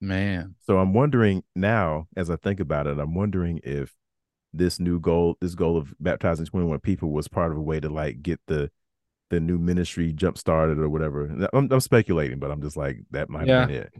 Man. 0.00 0.54
So 0.60 0.78
I'm 0.78 0.94
wondering 0.94 1.42
now, 1.54 2.06
as 2.16 2.30
I 2.30 2.36
think 2.36 2.60
about 2.60 2.86
it, 2.86 2.98
I'm 2.98 3.14
wondering 3.14 3.60
if 3.64 3.94
this 4.52 4.80
new 4.80 4.98
goal, 5.00 5.36
this 5.40 5.54
goal 5.54 5.76
of 5.76 5.92
baptizing 6.00 6.46
21 6.46 6.80
people 6.80 7.10
was 7.10 7.28
part 7.28 7.52
of 7.52 7.58
a 7.58 7.62
way 7.62 7.80
to 7.80 7.88
like 7.90 8.22
get 8.22 8.40
the 8.46 8.70
the 9.30 9.40
new 9.40 9.58
ministry 9.58 10.12
jump 10.12 10.38
started 10.38 10.78
or 10.78 10.88
whatever. 10.88 11.48
I'm, 11.52 11.70
I'm 11.70 11.80
speculating, 11.80 12.38
but 12.38 12.50
I'm 12.50 12.62
just 12.62 12.76
like 12.76 12.98
that 13.10 13.28
might 13.28 13.48
have 13.48 13.68
been 13.68 13.76
it. 13.76 13.92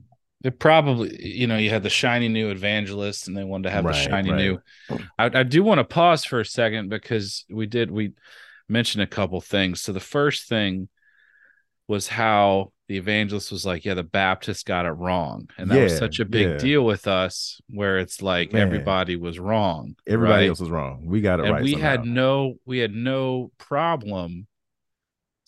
It 0.44 0.58
probably, 0.58 1.24
you 1.24 1.46
know, 1.46 1.56
you 1.56 1.70
had 1.70 1.82
the 1.82 1.90
shiny 1.90 2.28
new 2.28 2.50
evangelist, 2.50 3.26
and 3.26 3.36
they 3.36 3.42
wanted 3.42 3.64
to 3.64 3.70
have 3.70 3.84
the 3.84 3.92
shiny 3.92 4.30
right. 4.30 4.38
new. 4.38 4.58
I, 5.18 5.40
I 5.40 5.42
do 5.42 5.62
want 5.62 5.78
to 5.78 5.84
pause 5.84 6.24
for 6.24 6.40
a 6.40 6.44
second 6.44 6.88
because 6.88 7.44
we 7.50 7.66
did 7.66 7.90
we 7.90 8.12
mentioned 8.68 9.02
a 9.02 9.08
couple 9.08 9.40
things. 9.40 9.80
So 9.80 9.92
the 9.92 10.00
first 10.00 10.48
thing 10.48 10.88
was 11.88 12.08
how 12.08 12.72
the 12.88 12.96
evangelist 12.96 13.50
was 13.50 13.66
like, 13.66 13.84
"Yeah, 13.84 13.94
the 13.94 14.04
Baptist 14.04 14.66
got 14.66 14.86
it 14.86 14.90
wrong," 14.90 15.48
and 15.58 15.70
that 15.70 15.82
was 15.82 15.96
such 15.96 16.20
a 16.20 16.24
big 16.24 16.48
yeah. 16.48 16.56
deal 16.58 16.84
with 16.84 17.08
us, 17.08 17.60
where 17.68 17.98
it's 17.98 18.22
like 18.22 18.52
Man. 18.52 18.62
everybody 18.62 19.16
was 19.16 19.40
wrong. 19.40 19.96
Everybody 20.06 20.44
right? 20.44 20.48
else 20.50 20.60
was 20.60 20.70
wrong. 20.70 21.06
We 21.06 21.22
got 21.22 21.40
it 21.40 21.46
and 21.46 21.54
right. 21.54 21.62
we 21.62 21.72
somehow. 21.72 21.88
had 21.88 22.04
no 22.04 22.54
we 22.64 22.78
had 22.78 22.92
no 22.92 23.50
problem 23.58 24.46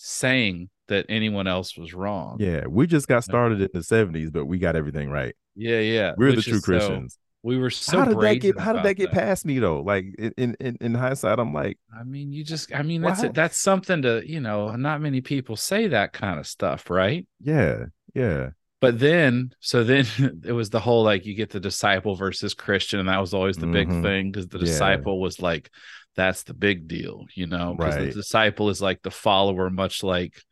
saying 0.02 0.70
that 0.86 1.04
anyone 1.10 1.46
else 1.46 1.76
was 1.76 1.92
wrong. 1.92 2.36
yeah, 2.40 2.64
we 2.66 2.86
just 2.86 3.08
got 3.08 3.22
started 3.24 3.60
in 3.60 3.68
the 3.74 3.80
70s, 3.80 4.32
but 4.32 4.46
we 4.46 4.58
got 4.58 4.74
everything 4.76 5.10
right. 5.10 5.34
yeah, 5.54 5.80
yeah. 5.80 6.14
We're 6.16 6.32
the 6.34 6.40
true 6.42 6.54
is 6.54 6.60
so- 6.62 6.64
Christians. 6.64 7.18
we 7.42 7.58
were 7.58 7.68
so 7.70 7.98
how 7.98 8.04
did 8.06 8.18
that 8.20 8.34
get 8.40 8.58
how 8.58 8.72
did 8.72 8.84
that 8.84 8.94
get 8.94 9.10
past 9.12 9.44
me 9.44 9.58
though? 9.58 9.82
Like 9.82 10.06
in 10.18 10.56
in 10.60 10.78
in 10.80 10.94
hindsight, 10.94 11.38
I'm 11.38 11.52
like, 11.52 11.78
I 11.94 12.04
mean, 12.04 12.32
you 12.32 12.42
just 12.44 12.74
I 12.74 12.82
mean 12.82 13.02
that's. 13.02 13.22
That's 13.34 13.56
something 13.58 14.02
to, 14.02 14.22
you 14.26 14.40
know, 14.40 14.74
not 14.76 15.00
many 15.02 15.20
people 15.20 15.56
say 15.56 15.88
that 15.88 16.12
kind 16.12 16.38
of 16.38 16.46
stuff, 16.46 16.88
right? 16.90 17.26
yeah, 17.40 17.86
yeah. 18.14 18.50
But 18.80 19.00
then 19.00 19.50
so 19.58 19.82
then 19.82 20.06
it 20.44 20.52
was 20.52 20.70
the 20.70 20.78
whole 20.80 21.02
like 21.02 21.26
you 21.26 21.34
get 21.34 21.50
the 21.50 21.58
disciple 21.60 22.14
versus 22.14 22.54
Christian, 22.54 23.00
and 23.00 23.08
that 23.08 23.18
was 23.20 23.34
always 23.34 23.56
the 23.56 23.66
big 23.66 23.88
Mhm. 23.88 24.02
thing 24.02 24.30
because 24.30 24.46
the 24.48 24.58
Yeah. 24.58 24.64
disciple 24.66 25.20
was 25.20 25.42
like 25.42 25.70
that's 26.18 26.42
the 26.44 26.54
big 26.54 26.88
deal, 26.88 27.26
you 27.34 27.46
know, 27.46 27.74
because 27.78 27.96
the 27.96 28.08
disciple 28.08 28.68
is 28.70 28.82
like 28.82 29.02
the 29.02 29.10
follower, 29.12 29.70
much 29.70 30.02
like 30.04 30.42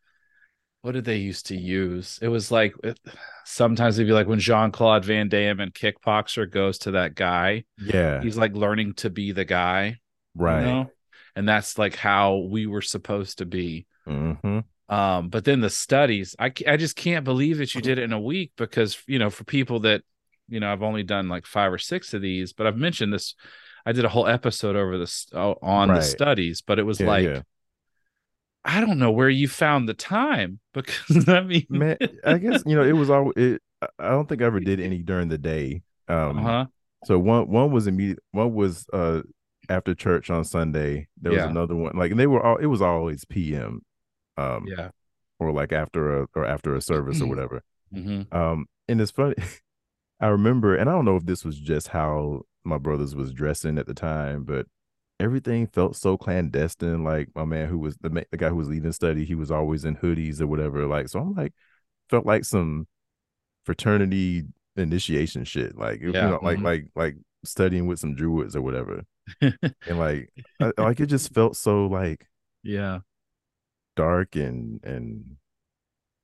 what 0.83 0.92
did 0.92 1.05
they 1.05 1.16
used 1.16 1.46
to 1.46 1.57
use? 1.57 2.18
It 2.22 2.29
was 2.29 2.50
like 2.52 2.74
it, 2.85 2.98
sometimes 3.44 3.98
it'd 3.98 4.09
be 4.09 4.12
like 4.14 4.29
when 4.29 4.38
Jean 4.38 4.70
Claude 4.70 5.05
Van 5.05 5.29
Damme 5.29 5.61
and 5.61 5.74
Kickboxer 5.74 6.50
goes 6.50 6.79
to 6.81 6.92
that 6.92 7.14
guy, 7.16 7.64
Yeah. 7.79 8.22
he's 8.22 8.37
like 8.37 8.55
learning 8.55 8.94
to 8.94 9.11
be 9.11 9.33
the 9.33 9.44
guy, 9.44 9.87
you 9.87 9.96
right. 10.42 10.64
know? 10.64 10.92
And 11.35 11.48
that's 11.48 11.76
like 11.79 11.96
how 11.96 12.37
we 12.37 12.66
were 12.66 12.83
supposed 12.83 13.38
to 13.38 13.46
be. 13.46 13.87
hmm 14.07 14.61
Um, 14.88 15.29
but 15.31 15.44
then 15.44 15.61
the 15.61 15.70
studies, 15.70 16.37
I 16.38 16.52
I 16.66 16.76
just 16.76 16.94
can't 16.96 17.24
believe 17.24 17.59
that 17.59 17.74
you 17.74 17.83
did 17.83 17.98
it 17.98 18.05
in 18.05 18.12
a 18.12 18.20
week 18.20 18.52
because 18.57 19.02
you 19.09 19.18
know 19.18 19.31
for 19.31 19.44
people 19.44 19.81
that 19.81 20.02
you 20.48 20.61
know 20.61 20.72
I've 20.72 20.85
only 20.85 21.02
done 21.02 21.29
like 21.29 21.44
five 21.46 21.72
or 21.72 21.79
six 21.79 22.14
of 22.14 22.22
these, 22.22 22.52
but 22.52 22.66
I've 22.68 22.76
mentioned 22.76 23.12
this. 23.12 23.35
I 23.87 23.92
did 23.92 24.05
a 24.05 24.09
whole 24.09 24.27
episode 24.27 24.75
over 24.75 24.99
this 24.99 25.27
uh, 25.33 25.55
on 25.62 25.88
right. 25.88 25.96
the 25.96 26.03
studies, 26.03 26.61
but 26.61 26.79
it 26.79 26.83
was 26.83 27.01
yeah, 27.01 27.07
like. 27.07 27.25
Yeah. 27.25 27.42
I 28.68 28.81
don't 28.81 28.99
know 28.99 29.12
where 29.12 29.29
you 29.29 29.46
found 29.46 29.88
the 29.88 29.94
time 29.94 30.59
because 30.75 31.29
I 31.29 31.40
mean, 31.42 31.66
man, 31.68 31.96
I 32.25 32.38
guess 32.38 32.64
you 32.66 32.75
know 32.75 32.83
it 32.83 32.94
was 32.94 33.09
all. 33.09 33.33
It, 33.37 33.62
I 33.81 34.11
don't 34.11 34.29
think 34.29 34.42
I 34.42 34.46
ever 34.46 34.59
did 34.59 34.81
any 34.81 34.99
during 34.99 35.29
the 35.29 35.38
day. 35.38 35.83
Um, 36.09 36.38
uh-huh. 36.38 36.66
So 37.05 37.16
one 37.16 37.49
one 37.49 37.70
was 37.70 37.87
immediate. 37.87 38.18
One 38.33 38.55
was 38.55 38.85
uh 38.92 39.22
after 39.68 39.94
church 39.94 40.31
on 40.31 40.44
Sunday. 40.44 41.07
There 41.20 41.31
was 41.31 41.38
yeah. 41.42 41.49
another 41.49 41.77
one. 41.77 41.96
Like 41.96 42.16
they 42.16 42.27
were 42.27 42.44
all. 42.44 42.57
It 42.57 42.66
was 42.66 42.83
always 42.83 43.25
p.m. 43.25 43.83
Um, 44.37 44.66
yeah, 44.66 44.88
or 45.38 45.53
like 45.53 45.72
after 45.72 46.22
a 46.22 46.27
or 46.35 46.44
after 46.44 46.75
a 46.75 46.81
service 46.81 47.20
or 47.20 47.27
whatever. 47.27 47.62
Mm-hmm. 47.94 48.37
Um, 48.37 48.66
and 48.88 49.01
it's 49.01 49.12
funny. 49.12 49.37
I 50.20 50.29
remember, 50.29 50.75
and 50.75 50.88
I 50.88 50.92
don't 50.92 51.05
know 51.05 51.16
if 51.16 51.27
this 51.27 51.44
was 51.44 51.59
just 51.59 51.88
how 51.88 52.42
my 52.66 52.79
brothers 52.79 53.14
was 53.14 53.33
dressing 53.33 53.79
at 53.79 53.87
the 53.87 53.94
time, 53.94 54.44
but 54.44 54.66
everything 55.20 55.66
felt 55.66 55.96
so 55.96 56.16
clandestine. 56.16 57.05
Like 57.05 57.29
my 57.35 57.44
man 57.44 57.68
who 57.68 57.79
was 57.79 57.96
the 57.98 58.26
the 58.31 58.37
guy 58.37 58.48
who 58.48 58.57
was 58.57 58.68
leading 58.68 58.92
study, 58.92 59.24
he 59.24 59.35
was 59.35 59.50
always 59.50 59.85
in 59.85 59.96
hoodies 59.96 60.40
or 60.40 60.46
whatever. 60.46 60.87
Like 60.87 61.09
so, 61.09 61.20
I'm 61.20 61.35
like 61.35 61.52
felt 62.11 62.26
like 62.26 62.44
some 62.44 62.87
fraternity 63.64 64.44
initiation 64.76 65.44
shit. 65.44 65.76
Like 65.76 66.00
yeah. 66.00 66.07
you 66.07 66.12
know, 66.12 66.40
like 66.42 66.57
mm-hmm. 66.57 66.66
like 66.66 66.87
like 66.94 67.16
studying 67.44 67.87
with 67.87 67.98
some 67.98 68.14
druids 68.14 68.57
or 68.57 68.62
whatever. 68.62 69.02
and 69.40 69.98
like 69.98 70.31
I, 70.61 70.72
like 70.79 71.00
it 71.00 71.07
just 71.07 71.35
felt 71.35 71.57
so 71.57 71.87
like 71.87 72.26
yeah 72.62 73.00
dark 73.96 74.37
and 74.37 74.81
and 74.85 75.37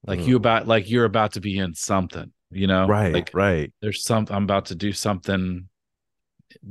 like 0.07 0.20
uh, 0.20 0.22
you 0.22 0.37
about 0.37 0.68
like 0.68 0.88
you're 0.88 1.05
about 1.05 1.33
to 1.33 1.40
be 1.40 1.59
in 1.59 1.74
something 1.74 2.33
you 2.50 2.66
know 2.66 2.87
right 2.87 3.12
like 3.12 3.31
right 3.33 3.72
there's 3.81 4.05
some 4.05 4.26
i'm 4.31 4.44
about 4.44 4.66
to 4.66 4.74
do 4.74 4.92
something 4.92 5.68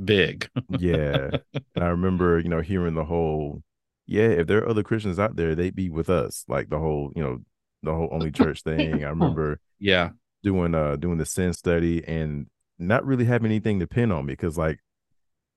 big 0.03 0.49
yeah 0.79 1.29
and 1.53 1.83
i 1.83 1.87
remember 1.87 2.39
you 2.39 2.49
know 2.49 2.61
hearing 2.61 2.95
the 2.95 3.05
whole 3.05 3.61
yeah 4.07 4.27
if 4.27 4.47
there 4.47 4.59
are 4.59 4.69
other 4.69 4.83
christians 4.83 5.19
out 5.19 5.35
there 5.35 5.55
they'd 5.55 5.75
be 5.75 5.89
with 5.89 6.09
us 6.09 6.43
like 6.47 6.69
the 6.69 6.79
whole 6.79 7.11
you 7.15 7.23
know 7.23 7.39
the 7.83 7.93
whole 7.93 8.09
only 8.11 8.31
church 8.31 8.61
thing 8.63 9.03
i 9.03 9.09
remember 9.09 9.59
yeah 9.79 10.09
doing 10.43 10.73
uh 10.75 10.95
doing 10.95 11.17
the 11.17 11.25
sin 11.25 11.53
study 11.53 12.03
and 12.07 12.47
not 12.79 13.05
really 13.05 13.25
having 13.25 13.45
anything 13.51 13.79
to 13.79 13.87
pin 13.87 14.11
on 14.11 14.25
me 14.25 14.33
because 14.33 14.57
like 14.57 14.79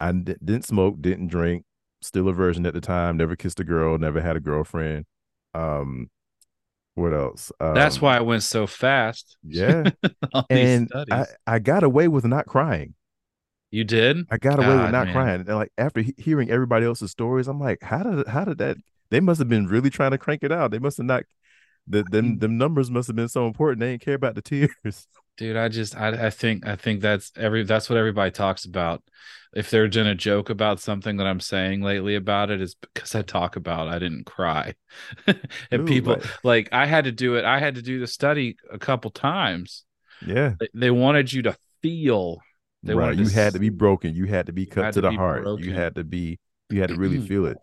I 0.01 0.13
d- 0.13 0.37
didn't 0.45 0.67
smoke, 0.67 1.01
didn't 1.01 1.29
drink, 1.29 1.65
still 2.03 2.29
a 2.29 2.33
virgin 2.33 2.67
at 2.67 2.75
the 2.75 2.81
time, 2.81 3.17
never 3.17 3.37
kissed 3.37 3.61
a 3.61 3.65
girl, 3.65 3.97
never 3.99 4.21
had 4.21 4.37
a 4.37 4.41
girlfriend. 4.41 5.07
Um, 5.55 6.11
what 6.95 7.13
else? 7.13 7.51
Um, 7.61 7.75
That's 7.75 8.01
why 8.01 8.17
it 8.17 8.27
went 8.27 8.43
so 8.43 8.67
fast. 8.67 9.37
Yeah, 9.43 9.91
and 10.51 10.91
I, 11.11 11.27
I 11.47 11.59
got 11.59 11.83
away 11.83 12.09
with 12.09 12.25
not 12.25 12.47
crying. 12.47 12.95
You 13.75 13.83
did? 13.83 14.19
I 14.31 14.39
got 14.39 14.61
away 14.61 14.69
with 14.69 14.93
not 14.93 15.07
man. 15.07 15.13
crying. 15.13 15.41
And 15.41 15.49
like 15.49 15.73
after 15.77 16.01
he- 16.01 16.15
hearing 16.17 16.49
everybody 16.49 16.87
else's 16.87 17.11
stories, 17.11 17.49
I'm 17.49 17.59
like, 17.59 17.83
how 17.83 18.05
did 18.05 18.29
how 18.29 18.45
did 18.45 18.59
that? 18.59 18.77
They 19.11 19.19
must 19.19 19.41
have 19.41 19.49
been 19.49 19.67
really 19.67 19.91
trying 19.91 20.13
to 20.13 20.19
crank 20.19 20.45
it 20.45 20.53
out. 20.53 20.71
They 20.71 20.79
must 20.79 20.99
have 20.99 21.07
not 21.07 21.25
the 21.89 22.05
them 22.05 22.39
them 22.39 22.57
numbers 22.57 22.89
must 22.89 23.09
have 23.09 23.17
been 23.17 23.29
so 23.29 23.49
important. 23.49 23.81
They 23.81 23.91
didn't 23.91 24.03
care 24.03 24.15
about 24.15 24.37
the 24.37 24.43
tears. 24.43 25.09
Dude, 25.37 25.57
I 25.57 25.69
just 25.69 25.97
I, 25.97 26.27
I 26.27 26.31
think 26.31 26.65
I 26.65 26.77
think 26.77 27.01
that's 27.01 27.33
every 27.37 27.65
that's 27.65 27.91
what 27.91 27.99
everybody 27.99 28.31
talks 28.31 28.65
about. 28.65 29.03
If 29.57 29.71
they're 29.71 29.89
gonna 29.89 30.15
joke 30.15 30.51
about 30.51 30.79
something 30.79 31.17
that 31.17 31.27
I'm 31.27 31.41
saying 31.41 31.83
lately 31.83 32.15
about 32.15 32.51
it 32.51 32.61
is 32.61 32.77
because 32.77 33.17
I 33.17 33.23
talk 33.23 33.57
about 33.57 33.89
I 33.89 33.99
didn't 33.99 34.25
cry. 34.25 34.77
and 35.27 35.41
Ooh, 35.73 35.85
people 35.85 36.15
right. 36.15 36.27
like 36.45 36.69
I 36.71 36.87
had 36.87 37.07
to 37.07 37.13
do 37.13 37.35
it, 37.35 37.45
I 37.45 37.59
had 37.59 37.75
to 37.75 37.83
do 37.83 37.99
the 37.99 38.07
study 38.07 38.57
a 38.71 38.79
couple 38.79 39.11
times. 39.11 39.83
Yeah. 40.25 40.55
They, 40.61 40.69
they 40.75 40.91
wanted 40.93 41.33
you 41.33 41.43
to 41.43 41.57
feel 41.83 42.41
they 42.85 42.95
right. 42.95 43.17
You 43.17 43.27
to, 43.27 43.35
had 43.35 43.53
to 43.55 43.59
be 43.59 43.71
broken. 43.71 44.15
You 44.15 44.27
had 44.27 44.47
to 44.47 44.53
be 44.53 44.67
cut 44.67 44.87
to, 44.87 44.93
to 44.93 45.01
the 45.01 45.13
heart. 45.13 45.45
Broken. 45.45 45.65
You 45.65 45.75
had 45.75 45.95
to 45.97 46.05
be 46.05 46.39
you 46.71 46.81
had 46.81 46.91
to 46.91 46.97
really 46.97 47.21
feel 47.21 47.47
it. 47.47 47.57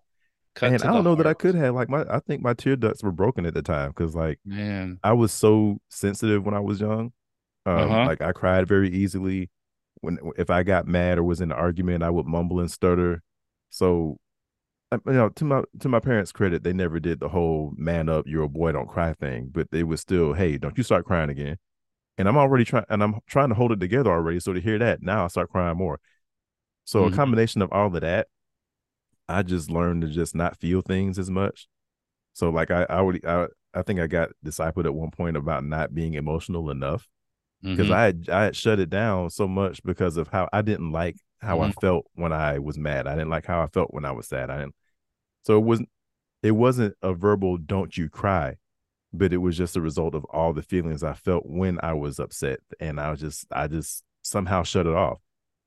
Cut 0.55 0.73
and 0.73 0.83
I 0.83 0.87
don't 0.87 1.03
know 1.03 1.11
heart. 1.11 1.19
that 1.19 1.27
I 1.27 1.33
could 1.33 1.55
have 1.55 1.75
like 1.75 1.89
my 1.89 2.05
I 2.09 2.19
think 2.19 2.41
my 2.41 2.53
tear 2.53 2.75
ducts 2.75 3.03
were 3.03 3.11
broken 3.11 3.45
at 3.45 3.53
the 3.53 3.61
time 3.61 3.89
because 3.91 4.15
like 4.15 4.39
man 4.45 4.99
I 5.03 5.13
was 5.13 5.31
so 5.31 5.77
sensitive 5.89 6.45
when 6.45 6.53
I 6.53 6.59
was 6.59 6.81
young. 6.81 7.13
Um, 7.65 7.77
uh-huh. 7.77 8.05
Like 8.05 8.21
I 8.21 8.31
cried 8.31 8.67
very 8.67 8.89
easily. 8.89 9.49
When 10.01 10.17
if 10.37 10.49
I 10.49 10.63
got 10.63 10.87
mad 10.87 11.19
or 11.19 11.23
was 11.23 11.41
in 11.41 11.51
an 11.51 11.57
argument, 11.57 12.03
I 12.03 12.09
would 12.09 12.25
mumble 12.25 12.59
and 12.59 12.71
stutter. 12.71 13.21
So, 13.69 14.17
you 14.91 14.99
know, 15.05 15.29
to 15.29 15.45
my 15.45 15.63
to 15.79 15.87
my 15.87 15.99
parents' 15.99 16.31
credit, 16.31 16.63
they 16.63 16.73
never 16.73 16.99
did 16.99 17.19
the 17.19 17.29
whole 17.29 17.71
"man 17.77 18.09
up, 18.09 18.25
you're 18.27 18.43
a 18.43 18.49
boy, 18.49 18.71
don't 18.71 18.89
cry" 18.89 19.13
thing. 19.13 19.49
But 19.51 19.69
they 19.71 19.83
was 19.83 20.01
still, 20.01 20.33
hey, 20.33 20.57
don't 20.57 20.77
you 20.77 20.83
start 20.83 21.05
crying 21.05 21.29
again. 21.29 21.57
And 22.17 22.27
I'm 22.27 22.37
already 22.37 22.65
trying, 22.65 22.85
and 22.89 23.01
I'm 23.01 23.19
trying 23.25 23.49
to 23.49 23.55
hold 23.55 23.71
it 23.71 23.79
together 23.79 24.11
already. 24.11 24.39
So 24.39 24.53
to 24.53 24.61
hear 24.61 24.77
that, 24.79 25.01
now 25.01 25.25
I 25.25 25.27
start 25.27 25.49
crying 25.49 25.77
more. 25.77 25.99
So 26.85 27.03
mm-hmm. 27.03 27.13
a 27.13 27.15
combination 27.15 27.61
of 27.61 27.71
all 27.71 27.87
of 27.87 28.01
that 28.01 28.27
I 29.31 29.43
just 29.43 29.71
learned 29.71 30.01
to 30.01 30.07
just 30.09 30.35
not 30.35 30.57
feel 30.57 30.81
things 30.81 31.17
as 31.17 31.29
much. 31.29 31.67
So 32.33 32.49
like 32.49 32.69
I 32.69 32.85
I 32.89 33.01
would 33.01 33.25
I, 33.25 33.47
I 33.73 33.81
think 33.81 33.99
I 33.99 34.07
got 34.07 34.29
discipled 34.45 34.85
at 34.85 34.93
one 34.93 35.11
point 35.11 35.37
about 35.37 35.63
not 35.63 35.95
being 35.95 36.15
emotional 36.15 36.69
enough 36.69 37.07
because 37.61 37.87
mm-hmm. 37.87 37.93
I 37.93 38.03
had, 38.03 38.29
I 38.29 38.43
had 38.45 38.55
shut 38.55 38.79
it 38.79 38.89
down 38.89 39.29
so 39.29 39.47
much 39.47 39.83
because 39.83 40.17
of 40.17 40.27
how 40.27 40.49
I 40.51 40.61
didn't 40.61 40.91
like 40.91 41.17
how 41.39 41.59
mm-hmm. 41.59 41.69
I 41.69 41.81
felt 41.81 42.05
when 42.13 42.33
I 42.33 42.59
was 42.59 42.77
mad. 42.77 43.07
I 43.07 43.13
didn't 43.13 43.29
like 43.29 43.45
how 43.45 43.61
I 43.61 43.67
felt 43.67 43.93
when 43.93 44.05
I 44.05 44.11
was 44.11 44.27
sad. 44.27 44.49
I 44.49 44.57
didn't. 44.59 44.75
So 45.43 45.57
it 45.57 45.63
wasn't 45.63 45.89
it 46.43 46.51
wasn't 46.51 46.95
a 47.01 47.13
verbal 47.13 47.57
"don't 47.57 47.95
you 47.95 48.09
cry," 48.09 48.55
but 49.13 49.33
it 49.33 49.37
was 49.37 49.57
just 49.57 49.75
a 49.75 49.81
result 49.81 50.15
of 50.15 50.23
all 50.25 50.53
the 50.53 50.61
feelings 50.61 51.03
I 51.03 51.13
felt 51.13 51.45
when 51.45 51.79
I 51.83 51.93
was 51.93 52.19
upset, 52.19 52.59
and 52.79 52.99
I 52.99 53.11
was 53.11 53.19
just 53.19 53.45
I 53.51 53.67
just 53.67 54.03
somehow 54.21 54.63
shut 54.63 54.87
it 54.87 54.93
off. 54.93 55.19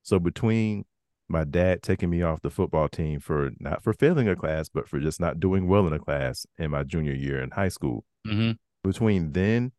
So 0.02 0.18
between 0.18 0.84
my 1.28 1.44
dad 1.44 1.82
taking 1.82 2.10
me 2.10 2.22
off 2.22 2.42
the 2.42 2.50
football 2.50 2.88
team 2.88 3.20
for 3.20 3.50
not 3.58 3.82
for 3.82 3.92
failing 3.92 4.28
a 4.28 4.36
class, 4.36 4.68
but 4.68 4.88
for 4.88 5.00
just 5.00 5.20
not 5.20 5.40
doing 5.40 5.66
well 5.66 5.86
in 5.86 5.92
a 5.92 5.98
class 5.98 6.46
in 6.58 6.70
my 6.70 6.82
junior 6.82 7.14
year 7.14 7.42
in 7.42 7.50
high 7.50 7.68
school. 7.68 8.04
Mm-hmm. 8.26 8.52
Between 8.82 9.32
then 9.32 9.72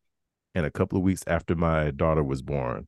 and 0.56 0.65
a 0.65 0.71
couple 0.71 0.97
of 0.97 1.04
weeks 1.04 1.23
after 1.28 1.56
my 1.56 1.91
daughter 1.91 2.23
was 2.23 2.41
born, 2.41 2.88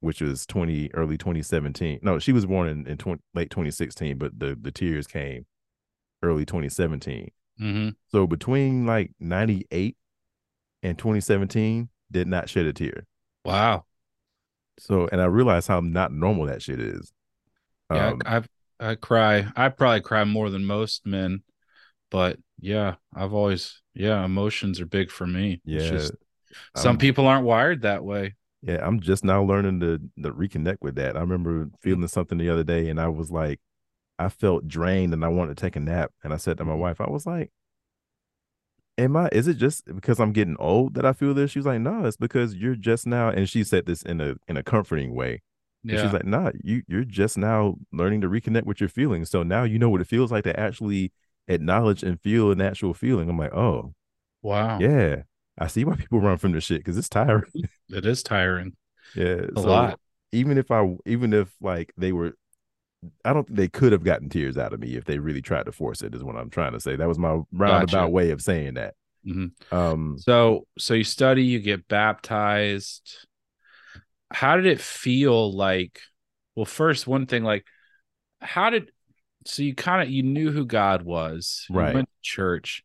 which 0.00 0.20
was 0.20 0.46
20 0.46 0.90
early 0.92 1.16
2017. 1.16 2.00
No, 2.02 2.18
she 2.18 2.32
was 2.32 2.44
born 2.44 2.68
in, 2.68 2.86
in 2.86 2.98
20, 2.98 3.22
late 3.34 3.50
2016, 3.50 4.18
but 4.18 4.38
the 4.38 4.58
the 4.60 4.70
tears 4.70 5.06
came 5.06 5.46
early 6.22 6.44
2017. 6.44 7.30
Mm-hmm. 7.60 7.90
So 8.08 8.26
between 8.26 8.86
like 8.86 9.12
98 9.20 9.96
and 10.82 10.98
2017, 10.98 11.88
did 12.10 12.26
not 12.26 12.48
shed 12.48 12.66
a 12.66 12.72
tear. 12.72 13.06
Wow. 13.44 13.84
So 14.78 15.08
and 15.10 15.20
I 15.20 15.26
realized 15.26 15.68
how 15.68 15.80
not 15.80 16.12
normal 16.12 16.46
that 16.46 16.62
shit 16.62 16.80
is. 16.80 17.12
Yeah, 17.92 18.08
um, 18.08 18.22
I 18.24 18.42
I 18.80 18.94
cry. 18.94 19.46
I 19.56 19.68
probably 19.70 20.00
cry 20.00 20.24
more 20.24 20.50
than 20.50 20.64
most 20.64 21.06
men, 21.06 21.42
but 22.10 22.38
yeah, 22.60 22.94
I've 23.14 23.34
always 23.34 23.82
yeah, 23.94 24.24
emotions 24.24 24.80
are 24.80 24.86
big 24.86 25.10
for 25.10 25.26
me. 25.26 25.60
Yeah, 25.64 25.90
just, 25.90 26.12
some 26.76 26.92
I'm, 26.92 26.98
people 26.98 27.26
aren't 27.26 27.46
wired 27.46 27.82
that 27.82 28.04
way. 28.04 28.36
Yeah, 28.62 28.78
I'm 28.86 29.00
just 29.00 29.24
now 29.24 29.42
learning 29.42 29.80
to 29.80 29.98
to 30.22 30.32
reconnect 30.32 30.78
with 30.80 30.94
that. 30.96 31.16
I 31.16 31.20
remember 31.20 31.68
feeling 31.80 32.06
something 32.08 32.38
the 32.38 32.50
other 32.50 32.64
day, 32.64 32.88
and 32.88 33.00
I 33.00 33.08
was 33.08 33.30
like, 33.30 33.60
I 34.18 34.28
felt 34.28 34.68
drained, 34.68 35.12
and 35.12 35.24
I 35.24 35.28
wanted 35.28 35.56
to 35.56 35.60
take 35.60 35.76
a 35.76 35.80
nap. 35.80 36.12
And 36.22 36.32
I 36.32 36.36
said 36.36 36.58
to 36.58 36.64
my 36.64 36.72
mm-hmm. 36.72 36.80
wife, 36.80 37.00
I 37.00 37.10
was 37.10 37.26
like, 37.26 37.50
am 38.98 39.16
I 39.16 39.28
is 39.32 39.46
it 39.48 39.54
just 39.54 39.84
because 39.86 40.18
I'm 40.20 40.32
getting 40.32 40.56
old 40.58 40.94
that 40.94 41.06
I 41.06 41.12
feel 41.12 41.34
this? 41.34 41.52
She 41.52 41.60
was 41.60 41.66
like, 41.66 41.80
No, 41.80 42.04
it's 42.04 42.16
because 42.16 42.54
you're 42.54 42.74
just 42.74 43.06
now 43.06 43.28
and 43.28 43.48
she 43.48 43.64
said 43.64 43.86
this 43.86 44.02
in 44.02 44.20
a 44.20 44.34
in 44.48 44.56
a 44.56 44.62
comforting 44.62 45.14
way. 45.14 45.42
Yeah. 45.84 46.02
she's 46.02 46.12
like, 46.12 46.24
nah, 46.24 46.50
you 46.62 46.82
you're 46.88 47.04
just 47.04 47.38
now 47.38 47.76
learning 47.92 48.20
to 48.22 48.28
reconnect 48.28 48.64
with 48.64 48.80
your 48.80 48.88
feelings. 48.88 49.30
So 49.30 49.42
now 49.42 49.62
you 49.62 49.78
know 49.78 49.88
what 49.88 50.00
it 50.00 50.08
feels 50.08 50.32
like 50.32 50.44
to 50.44 50.58
actually 50.58 51.12
acknowledge 51.46 52.02
and 52.02 52.20
feel 52.20 52.50
an 52.50 52.60
actual 52.60 52.94
feeling. 52.94 53.28
I'm 53.28 53.38
like, 53.38 53.54
oh, 53.54 53.94
wow, 54.42 54.78
yeah. 54.80 55.22
I 55.56 55.66
see 55.66 55.84
why 55.84 55.96
people 55.96 56.20
run 56.20 56.38
from 56.38 56.52
this 56.52 56.64
shit 56.64 56.80
because 56.80 56.98
it's 56.98 57.08
tiring. 57.08 57.50
It 57.88 58.06
is 58.06 58.22
tiring. 58.22 58.76
yeah, 59.14 59.46
a 59.56 59.60
so 59.60 59.68
lot. 59.68 60.00
Even 60.30 60.58
if 60.58 60.70
I, 60.70 60.94
even 61.06 61.32
if 61.32 61.48
like 61.60 61.92
they 61.96 62.12
were, 62.12 62.34
I 63.24 63.32
don't 63.32 63.46
think 63.46 63.56
they 63.56 63.68
could 63.68 63.92
have 63.92 64.04
gotten 64.04 64.28
tears 64.28 64.58
out 64.58 64.72
of 64.72 64.80
me 64.80 64.96
if 64.96 65.04
they 65.04 65.18
really 65.18 65.42
tried 65.42 65.66
to 65.66 65.72
force 65.72 66.02
it. 66.02 66.14
Is 66.14 66.24
what 66.24 66.36
I'm 66.36 66.50
trying 66.50 66.72
to 66.72 66.80
say. 66.80 66.96
That 66.96 67.08
was 67.08 67.18
my 67.18 67.40
roundabout 67.52 67.86
gotcha. 67.86 68.08
way 68.08 68.30
of 68.30 68.42
saying 68.42 68.74
that. 68.74 68.94
Mm-hmm. 69.26 69.74
Um. 69.74 70.16
So, 70.18 70.66
so 70.78 70.94
you 70.94 71.04
study, 71.04 71.44
you 71.44 71.60
get 71.60 71.86
baptized 71.88 73.26
how 74.30 74.56
did 74.56 74.66
it 74.66 74.80
feel 74.80 75.52
like 75.52 76.00
well 76.54 76.66
first 76.66 77.06
one 77.06 77.26
thing 77.26 77.44
like 77.44 77.64
how 78.40 78.70
did 78.70 78.90
so 79.46 79.62
you 79.62 79.74
kind 79.74 80.02
of 80.02 80.10
you 80.10 80.22
knew 80.22 80.50
who 80.50 80.66
god 80.66 81.02
was 81.02 81.64
right 81.70 81.94
went 81.94 82.08
to 82.08 82.22
church 82.22 82.82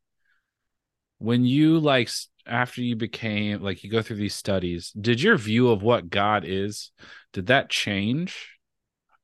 when 1.18 1.46
you 1.46 1.80
like 1.80 2.10
after 2.46 2.82
you 2.82 2.96
became 2.96 3.62
like 3.62 3.84
you 3.84 3.90
go 3.90 4.02
through 4.02 4.16
these 4.16 4.36
studies 4.36 4.92
did 5.00 5.22
your 5.22 5.38
view 5.38 5.70
of 5.70 5.82
what 5.82 6.10
god 6.10 6.44
is 6.46 6.92
did 7.34 7.48
that 7.48 7.70
change 7.70 8.53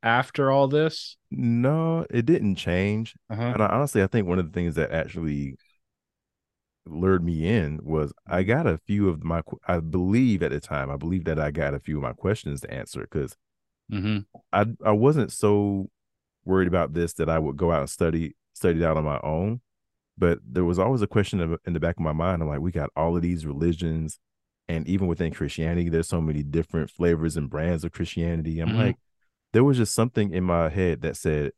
after 0.01 0.49
all 0.49 0.67
this 0.67 1.17
no 1.29 2.05
it 2.09 2.25
didn't 2.25 2.55
change 2.55 3.15
uh-huh. 3.29 3.41
and 3.41 3.61
I, 3.61 3.67
honestly 3.67 4.01
i 4.01 4.07
think 4.07 4.27
one 4.27 4.39
of 4.39 4.45
the 4.45 4.53
things 4.53 4.75
that 4.75 4.91
actually 4.91 5.55
lured 6.85 7.23
me 7.23 7.47
in 7.47 7.79
was 7.83 8.11
I 8.25 8.43
got 8.43 8.65
a 8.65 8.77
few 8.77 9.09
of 9.09 9.23
my 9.23 9.41
I 9.67 9.79
believe 9.79 10.41
at 10.41 10.51
the 10.51 10.59
time 10.59 10.89
I 10.89 10.97
believe 10.97 11.25
that 11.25 11.39
I 11.39 11.51
got 11.51 11.73
a 11.73 11.79
few 11.79 11.97
of 11.97 12.03
my 12.03 12.13
questions 12.13 12.61
to 12.61 12.73
answer 12.73 13.01
because 13.01 13.35
mm-hmm. 13.91 14.19
I 14.51 14.65
I 14.83 14.91
wasn't 14.91 15.31
so 15.31 15.89
worried 16.45 16.67
about 16.67 16.93
this 16.93 17.13
that 17.13 17.29
I 17.29 17.39
would 17.39 17.57
go 17.57 17.71
out 17.71 17.81
and 17.81 17.89
study 17.89 18.35
study 18.53 18.79
it 18.79 18.85
out 18.85 18.97
on 18.97 19.05
my 19.05 19.19
own. 19.23 19.61
But 20.17 20.39
there 20.45 20.65
was 20.65 20.79
always 20.79 21.01
a 21.01 21.07
question 21.07 21.57
in 21.65 21.73
the 21.73 21.79
back 21.79 21.95
of 21.95 22.01
my 22.01 22.11
mind. 22.11 22.41
I'm 22.41 22.49
like, 22.49 22.59
we 22.59 22.71
got 22.71 22.89
all 22.93 23.15
of 23.15 23.21
these 23.21 23.45
religions, 23.45 24.19
and 24.67 24.85
even 24.85 25.07
within 25.07 25.33
Christianity, 25.33 25.87
there's 25.87 26.09
so 26.09 26.19
many 26.19 26.43
different 26.43 26.89
flavors 26.89 27.37
and 27.37 27.49
brands 27.49 27.85
of 27.85 27.93
Christianity. 27.93 28.59
I'm 28.59 28.69
mm-hmm. 28.69 28.77
like, 28.79 28.95
there 29.53 29.63
was 29.63 29.77
just 29.77 29.93
something 29.93 30.33
in 30.33 30.43
my 30.43 30.69
head 30.69 31.01
that 31.01 31.17
said, 31.17 31.51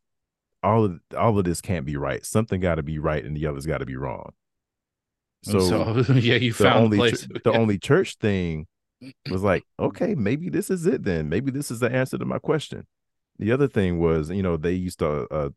all 0.62 0.84
of 0.84 1.00
all 1.16 1.38
of 1.38 1.44
this 1.44 1.60
can't 1.60 1.84
be 1.84 1.96
right. 1.96 2.24
Something 2.24 2.60
got 2.60 2.76
to 2.76 2.82
be 2.82 2.98
right, 2.98 3.24
and 3.24 3.36
the 3.36 3.46
other's 3.46 3.66
got 3.66 3.78
to 3.78 3.86
be 3.86 3.96
wrong. 3.96 4.32
So, 5.42 5.58
so 5.60 6.12
yeah, 6.14 6.36
you 6.36 6.52
found 6.52 6.84
only 6.84 6.98
place. 6.98 7.26
the 7.42 7.52
only 7.52 7.78
church 7.78 8.16
thing 8.16 8.66
was 9.30 9.42
like, 9.42 9.64
okay, 9.78 10.14
maybe 10.14 10.48
this 10.48 10.70
is 10.70 10.86
it 10.86 11.02
then. 11.02 11.28
Maybe 11.28 11.50
this 11.50 11.70
is 11.70 11.80
the 11.80 11.90
answer 11.90 12.18
to 12.18 12.24
my 12.24 12.38
question. 12.38 12.86
The 13.38 13.50
other 13.50 13.66
thing 13.66 13.98
was, 13.98 14.30
you 14.30 14.42
know, 14.42 14.56
they 14.56 14.72
used 14.72 15.00
to 15.00 15.26
uh, 15.32 15.50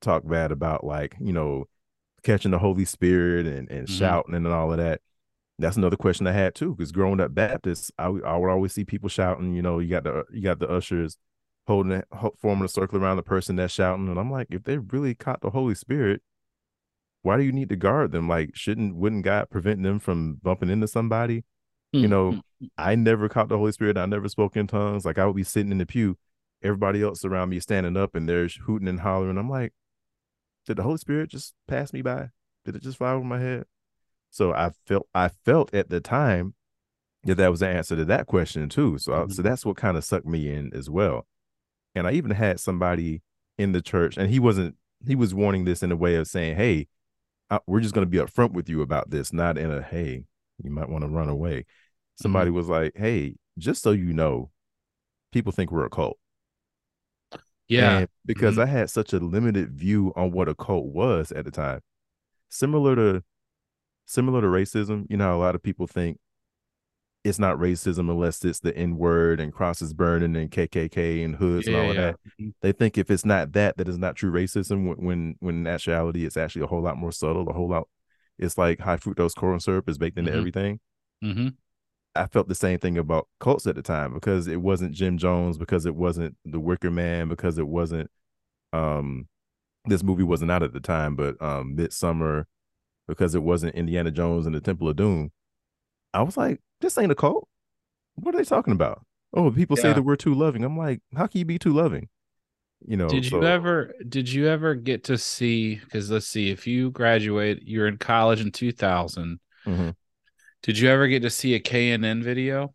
talk 0.00 0.26
bad 0.26 0.50
about 0.50 0.82
like, 0.82 1.14
you 1.20 1.32
know, 1.32 1.66
catching 2.24 2.50
the 2.50 2.58
Holy 2.58 2.84
Spirit 2.84 3.46
and, 3.46 3.70
and 3.70 3.86
mm-hmm. 3.86 3.94
shouting 3.94 4.34
and 4.34 4.46
all 4.48 4.72
of 4.72 4.78
that. 4.78 5.00
That's 5.60 5.76
another 5.76 5.96
question 5.96 6.26
I 6.26 6.32
had 6.32 6.54
too, 6.54 6.74
because 6.74 6.92
growing 6.92 7.20
up 7.20 7.34
Baptist, 7.34 7.92
I, 7.98 8.06
I 8.06 8.36
would 8.36 8.50
always 8.50 8.72
see 8.72 8.84
people 8.84 9.08
shouting. 9.08 9.54
You 9.54 9.62
know, 9.62 9.80
you 9.80 9.88
got 9.88 10.04
the 10.04 10.24
you 10.32 10.40
got 10.40 10.60
the 10.60 10.68
ushers 10.68 11.16
holding 11.68 11.92
it, 11.92 12.08
forming 12.40 12.64
a 12.64 12.68
circle 12.68 12.98
around 12.98 13.18
the 13.18 13.22
person 13.22 13.56
that's 13.56 13.72
shouting, 13.72 14.08
and 14.08 14.18
I'm 14.18 14.30
like, 14.30 14.48
if 14.50 14.64
they 14.64 14.78
really 14.78 15.14
caught 15.14 15.40
the 15.40 15.50
Holy 15.50 15.74
Spirit, 15.74 16.22
why 17.22 17.36
do 17.36 17.44
you 17.44 17.52
need 17.52 17.68
to 17.68 17.76
guard 17.76 18.10
them? 18.10 18.26
Like, 18.26 18.56
shouldn't 18.56 18.96
wouldn't 18.96 19.24
God 19.24 19.50
prevent 19.50 19.82
them 19.82 20.00
from 20.00 20.38
bumping 20.42 20.70
into 20.70 20.88
somebody? 20.88 21.44
Mm-hmm. 21.94 21.98
You 21.98 22.08
know, 22.08 22.30
mm-hmm. 22.32 22.66
I 22.76 22.94
never 22.94 23.28
caught 23.28 23.48
the 23.48 23.58
Holy 23.58 23.72
Spirit. 23.72 23.96
I 23.96 24.06
never 24.06 24.28
spoke 24.28 24.56
in 24.56 24.66
tongues. 24.66 25.04
Like 25.04 25.18
I 25.18 25.26
would 25.26 25.36
be 25.36 25.44
sitting 25.44 25.70
in 25.70 25.78
the 25.78 25.86
pew, 25.86 26.18
everybody 26.62 27.02
else 27.02 27.24
around 27.24 27.50
me 27.50 27.60
standing 27.60 27.96
up, 27.96 28.14
and 28.14 28.28
they're 28.28 28.48
hooting 28.66 28.88
and 28.88 29.00
hollering. 29.00 29.38
I'm 29.38 29.50
like, 29.50 29.72
did 30.66 30.78
the 30.78 30.82
Holy 30.82 30.98
Spirit 30.98 31.30
just 31.30 31.54
pass 31.68 31.92
me 31.92 32.02
by? 32.02 32.30
Did 32.64 32.76
it 32.76 32.82
just 32.82 32.98
fly 32.98 33.12
over 33.12 33.24
my 33.24 33.40
head? 33.40 33.64
So 34.30 34.52
I 34.52 34.72
felt 34.86 35.06
I 35.14 35.28
felt 35.28 35.72
at 35.74 35.90
the 35.90 36.00
time 36.00 36.54
that 37.24 37.36
that 37.36 37.50
was 37.50 37.60
the 37.60 37.68
answer 37.68 37.96
to 37.96 38.04
that 38.06 38.26
question 38.26 38.68
too. 38.68 38.98
So 38.98 39.12
mm-hmm. 39.12 39.32
So 39.32 39.42
that's 39.42 39.64
what 39.64 39.76
kind 39.76 39.96
of 39.96 40.04
sucked 40.04 40.26
me 40.26 40.50
in 40.50 40.72
as 40.74 40.88
well. 40.88 41.26
And 41.98 42.06
I 42.06 42.12
even 42.12 42.30
had 42.30 42.60
somebody 42.60 43.22
in 43.58 43.72
the 43.72 43.82
church, 43.82 44.16
and 44.16 44.30
he 44.30 44.38
wasn't 44.38 44.76
he 45.06 45.14
was 45.14 45.34
warning 45.34 45.64
this 45.64 45.82
in 45.82 45.92
a 45.92 45.96
way 45.96 46.14
of 46.16 46.26
saying, 46.26 46.56
"Hey, 46.56 46.88
I, 47.50 47.60
we're 47.66 47.80
just 47.80 47.94
going 47.94 48.06
to 48.06 48.10
be 48.10 48.18
upfront 48.18 48.52
with 48.52 48.68
you 48.68 48.82
about 48.82 49.10
this, 49.10 49.32
not 49.32 49.58
in 49.58 49.70
a 49.70 49.82
hey, 49.82 50.24
you 50.62 50.70
might 50.70 50.88
want 50.88 51.02
to 51.02 51.08
run 51.08 51.28
away." 51.28 51.66
Somebody 52.20 52.48
mm-hmm. 52.48 52.56
was 52.56 52.68
like, 52.68 52.92
"Hey, 52.96 53.36
just 53.58 53.82
so 53.82 53.90
you 53.92 54.12
know, 54.12 54.50
people 55.32 55.52
think 55.52 55.70
we're 55.70 55.86
a 55.86 55.90
cult." 55.90 56.18
Yeah. 57.68 57.98
And 57.98 58.08
because 58.24 58.54
mm-hmm. 58.54 58.62
I 58.62 58.66
had 58.66 58.90
such 58.90 59.12
a 59.12 59.18
limited 59.18 59.72
view 59.72 60.12
on 60.16 60.32
what 60.32 60.48
a 60.48 60.54
cult 60.54 60.86
was 60.86 61.32
at 61.32 61.44
the 61.44 61.50
time. 61.50 61.80
Similar 62.48 62.96
to 62.96 63.24
similar 64.06 64.40
to 64.40 64.46
racism, 64.46 65.06
you 65.10 65.18
know, 65.18 65.36
a 65.36 65.38
lot 65.38 65.54
of 65.54 65.62
people 65.62 65.86
think 65.86 66.18
it's 67.28 67.38
not 67.38 67.58
racism 67.58 68.10
unless 68.10 68.44
it's 68.44 68.60
the 68.60 68.76
N 68.76 68.96
word 68.96 69.40
and 69.40 69.52
crosses 69.52 69.92
burning 69.92 70.34
and 70.36 70.50
KKK 70.50 71.24
and 71.24 71.36
hoods 71.36 71.66
yeah, 71.66 71.74
and 71.74 71.82
all 71.82 71.90
of 71.90 71.96
that. 71.96 72.14
Mm-hmm. 72.14 72.48
They 72.62 72.72
think 72.72 72.98
if 72.98 73.10
it's 73.10 73.24
not 73.24 73.52
that, 73.52 73.76
that 73.76 73.88
is 73.88 73.98
not 73.98 74.16
true 74.16 74.32
racism. 74.32 74.96
When 74.96 75.36
when 75.40 75.54
in 75.54 75.66
actuality, 75.66 76.24
it's 76.24 76.36
actually 76.36 76.62
a 76.62 76.66
whole 76.66 76.82
lot 76.82 76.96
more 76.96 77.12
subtle. 77.12 77.48
A 77.48 77.52
whole 77.52 77.68
lot. 77.68 77.88
It's 78.38 78.56
like 78.56 78.80
high 78.80 78.96
fructose 78.96 79.34
corn 79.34 79.60
syrup 79.60 79.88
is 79.88 79.98
baked 79.98 80.18
into 80.18 80.30
mm-hmm. 80.30 80.38
everything. 80.38 80.80
Mm-hmm. 81.22 81.48
I 82.14 82.26
felt 82.26 82.48
the 82.48 82.54
same 82.54 82.78
thing 82.78 82.98
about 82.98 83.28
cults 83.38 83.66
at 83.66 83.76
the 83.76 83.82
time 83.82 84.14
because 84.14 84.48
it 84.48 84.60
wasn't 84.60 84.94
Jim 84.94 85.18
Jones, 85.18 85.58
because 85.58 85.86
it 85.86 85.94
wasn't 85.94 86.36
The 86.44 86.60
Wicker 86.60 86.90
Man, 86.90 87.28
because 87.28 87.58
it 87.58 87.68
wasn't 87.68 88.10
um 88.72 89.28
this 89.84 90.02
movie 90.02 90.22
wasn't 90.22 90.50
out 90.50 90.62
at 90.62 90.72
the 90.72 90.80
time, 90.80 91.14
but 91.14 91.40
um 91.42 91.76
Midsommar, 91.76 92.44
because 93.06 93.34
it 93.34 93.42
wasn't 93.42 93.74
Indiana 93.74 94.10
Jones 94.10 94.46
and 94.46 94.54
the 94.54 94.60
Temple 94.60 94.88
of 94.88 94.96
Doom. 94.96 95.30
I 96.14 96.22
was 96.22 96.36
like, 96.36 96.60
this 96.80 96.96
ain't 96.98 97.12
a 97.12 97.14
cult. 97.14 97.48
What 98.16 98.34
are 98.34 98.38
they 98.38 98.44
talking 98.44 98.72
about? 98.72 99.04
Oh, 99.34 99.50
people 99.50 99.76
yeah. 99.76 99.82
say 99.82 99.92
that 99.92 100.02
we're 100.02 100.16
too 100.16 100.34
loving. 100.34 100.64
I'm 100.64 100.76
like, 100.76 101.00
how 101.14 101.26
can 101.26 101.38
you 101.38 101.44
be 101.44 101.58
too 101.58 101.72
loving? 101.72 102.08
You 102.86 102.96
know. 102.96 103.08
Did 103.08 103.26
so, 103.26 103.40
you 103.40 103.46
ever 103.46 103.92
did 104.08 104.30
you 104.30 104.48
ever 104.48 104.74
get 104.74 105.04
to 105.04 105.18
see 105.18 105.76
because 105.76 106.10
let's 106.10 106.26
see, 106.26 106.50
if 106.50 106.66
you 106.66 106.90
graduate, 106.90 107.62
you're 107.64 107.86
in 107.86 107.98
college 107.98 108.40
in 108.40 108.50
2000. 108.50 109.40
Mm-hmm. 109.66 109.90
Did 110.62 110.78
you 110.78 110.88
ever 110.88 111.06
get 111.08 111.22
to 111.22 111.30
see 111.30 111.54
a 111.54 111.60
KNN 111.60 112.22
video? 112.22 112.74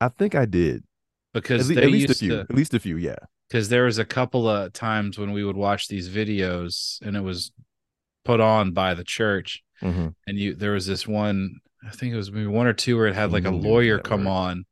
I 0.00 0.08
think 0.08 0.34
I 0.34 0.44
did. 0.44 0.84
Because 1.32 1.70
at, 1.70 1.76
le- 1.76 1.82
at 1.82 1.90
least 1.90 2.10
a 2.10 2.14
few. 2.14 2.30
To, 2.30 2.40
at 2.40 2.54
least 2.54 2.74
a 2.74 2.80
few, 2.80 2.96
yeah. 2.96 3.16
Because 3.48 3.68
there 3.68 3.84
was 3.84 3.98
a 3.98 4.04
couple 4.04 4.48
of 4.48 4.72
times 4.72 5.18
when 5.18 5.32
we 5.32 5.44
would 5.44 5.56
watch 5.56 5.88
these 5.88 6.08
videos 6.08 7.00
and 7.02 7.16
it 7.16 7.20
was 7.20 7.52
put 8.24 8.40
on 8.40 8.72
by 8.72 8.94
the 8.94 9.04
church. 9.04 9.62
Mm-hmm. 9.82 10.08
And 10.26 10.38
you 10.38 10.54
there 10.54 10.72
was 10.72 10.86
this 10.86 11.06
one, 11.06 11.60
I 11.86 11.90
think 11.90 12.12
it 12.12 12.16
was 12.16 12.32
maybe 12.32 12.46
one 12.46 12.66
or 12.66 12.72
two 12.72 12.96
where 12.96 13.06
it 13.06 13.14
had 13.14 13.32
like 13.32 13.44
a 13.44 13.50
lawyer 13.50 13.98
come 13.98 14.26
on 14.26 14.64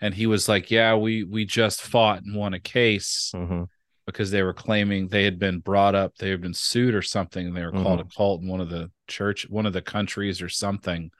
and 0.00 0.14
he 0.14 0.26
was 0.26 0.48
like, 0.48 0.70
Yeah, 0.70 0.96
we 0.96 1.24
we 1.24 1.44
just 1.44 1.82
fought 1.82 2.22
and 2.22 2.36
won 2.36 2.54
a 2.54 2.60
case. 2.60 3.32
Mm-hmm 3.34 3.64
because 4.06 4.32
they 4.32 4.42
were 4.42 4.54
claiming 4.54 5.06
they 5.06 5.22
had 5.22 5.38
been 5.38 5.60
brought 5.60 5.94
up, 5.94 6.16
they 6.16 6.30
had 6.30 6.40
been 6.40 6.54
sued 6.54 6.96
or 6.96 7.02
something, 7.02 7.46
and 7.46 7.56
they 7.56 7.64
were 7.64 7.70
called 7.70 8.00
mm-hmm. 8.00 8.08
a 8.08 8.16
cult 8.16 8.42
in 8.42 8.48
one 8.48 8.60
of 8.60 8.68
the 8.68 8.90
church, 9.06 9.48
one 9.48 9.66
of 9.66 9.72
the 9.72 9.82
countries 9.82 10.42
or 10.42 10.48
something 10.48 11.12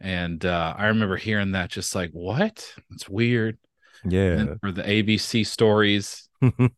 and 0.00 0.44
uh, 0.44 0.74
I 0.76 0.86
remember 0.86 1.16
hearing 1.16 1.52
that 1.52 1.70
just 1.70 1.94
like 1.94 2.10
what? 2.12 2.74
It's 2.90 3.08
weird. 3.08 3.58
Yeah. 4.04 4.54
For 4.60 4.72
the 4.72 4.82
ABC 4.82 5.46
stories, 5.46 6.28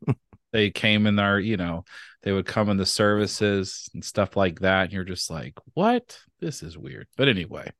they 0.53 0.71
came 0.71 1.07
in 1.07 1.17
there, 1.17 1.41
you 1.41 1.57
know, 1.57 1.85
they 2.23 2.33
would 2.33 2.47
come 2.47 2.69
in 2.69 2.77
the 2.77 2.87
services 2.87 3.91
and 3.93 4.05
stuff 4.05 4.37
like 4.37 4.61
that. 4.61 4.85
And 4.85 4.93
you're 4.93 5.05
just 5.05 5.31
like, 5.31 5.55
what? 5.75 6.19
This 6.41 6.63
is 6.63 6.79
weird. 6.79 7.09
But 7.17 7.29
anyway, 7.29 7.73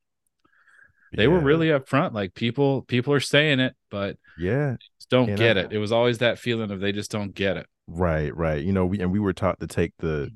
they 1.15 1.25
yeah. 1.25 1.29
were 1.29 1.41
really 1.41 1.69
upfront. 1.69 2.13
Like 2.13 2.35
people, 2.35 2.83
people 2.83 3.13
are 3.13 3.21
saying 3.21 3.61
it, 3.61 3.75
but 3.91 4.17
yeah, 4.39 4.77
don't 5.11 5.31
and 5.31 5.39
get 5.39 5.57
I, 5.57 5.63
it. 5.63 5.73
It 5.73 5.79
was 5.79 5.93
always 5.93 6.19
that 6.19 6.39
feeling 6.39 6.71
of 6.71 6.81
they 6.81 6.93
just 6.93 7.11
don't 7.11 7.35
get 7.35 7.57
it. 7.57 7.67
Right, 7.87 8.35
right. 8.37 8.63
You 8.63 8.73
know, 8.73 8.87
we 8.87 9.01
and 9.01 9.11
we 9.11 9.19
were 9.19 9.33
taught 9.33 9.61
to 9.61 9.67
take 9.67 9.95
the 9.99 10.31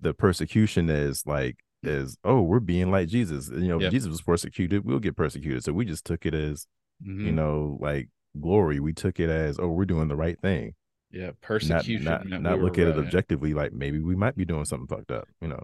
the 0.00 0.14
persecution 0.14 0.90
as 0.90 1.26
like 1.26 1.58
as 1.84 2.16
oh 2.24 2.42
we're 2.42 2.60
being 2.60 2.90
like 2.90 3.08
jesus 3.08 3.48
you 3.50 3.68
know 3.68 3.80
yep. 3.80 3.90
jesus 3.90 4.08
was 4.08 4.22
persecuted 4.22 4.84
we'll 4.84 4.98
get 4.98 5.16
persecuted 5.16 5.64
so 5.64 5.72
we 5.72 5.84
just 5.84 6.04
took 6.04 6.26
it 6.26 6.34
as 6.34 6.66
mm-hmm. 7.02 7.26
you 7.26 7.32
know 7.32 7.78
like 7.80 8.08
glory 8.40 8.80
we 8.80 8.92
took 8.92 9.18
it 9.18 9.30
as 9.30 9.58
oh 9.58 9.68
we're 9.68 9.84
doing 9.84 10.08
the 10.08 10.16
right 10.16 10.40
thing 10.40 10.74
yeah 11.10 11.30
persecution 11.40 12.04
not, 12.04 12.26
not, 12.26 12.42
not 12.42 12.58
we 12.58 12.64
look 12.64 12.78
at 12.78 12.86
it 12.86 12.98
objectively 12.98 13.54
like 13.54 13.72
maybe 13.72 13.98
we 13.98 14.14
might 14.14 14.36
be 14.36 14.44
doing 14.44 14.64
something 14.64 14.86
fucked 14.86 15.10
up 15.10 15.26
you 15.40 15.48
know 15.48 15.62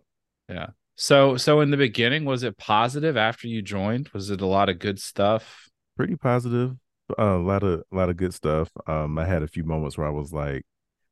yeah 0.48 0.68
so 0.96 1.36
so 1.36 1.60
in 1.60 1.70
the 1.70 1.76
beginning 1.76 2.24
was 2.24 2.42
it 2.42 2.56
positive 2.58 3.16
after 3.16 3.46
you 3.46 3.62
joined 3.62 4.08
was 4.08 4.30
it 4.30 4.40
a 4.40 4.46
lot 4.46 4.68
of 4.68 4.78
good 4.78 4.98
stuff 4.98 5.68
pretty 5.96 6.16
positive 6.16 6.74
uh, 7.18 7.36
a 7.36 7.38
lot 7.38 7.62
of 7.62 7.82
a 7.92 7.96
lot 7.96 8.10
of 8.10 8.16
good 8.16 8.34
stuff 8.34 8.70
um 8.86 9.18
i 9.18 9.24
had 9.24 9.42
a 9.42 9.48
few 9.48 9.62
moments 9.64 9.96
where 9.96 10.06
i 10.06 10.10
was 10.10 10.32
like 10.32 10.64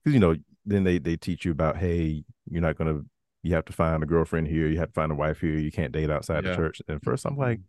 because 0.03 0.15
you 0.15 0.21
know 0.21 0.35
then 0.67 0.85
they 0.85 0.99
they 0.99 1.17
teach 1.17 1.45
you 1.45 1.53
about 1.53 1.77
hey 1.77 2.25
you're 2.51 2.63
not 2.63 2.77
to 2.79 3.05
you 3.45 3.55
have 3.55 3.67
to 3.67 3.73
find 3.73 4.03
a 4.03 4.07
girlfriend 4.07 4.49
here, 4.49 4.67
you 4.67 4.79
have 4.79 4.89
to 4.89 4.95
find 4.95 5.13
a 5.13 5.15
wife 5.15 5.41
here, 5.41 5.57
you 5.59 5.71
can't 5.71 5.93
date 5.93 6.11
outside 6.11 6.45
yeah. 6.45 6.51
the 6.51 6.57
church. 6.57 6.81
And 6.89 7.01
first 7.03 7.27
I'm 7.27 7.37
like, 7.37 7.61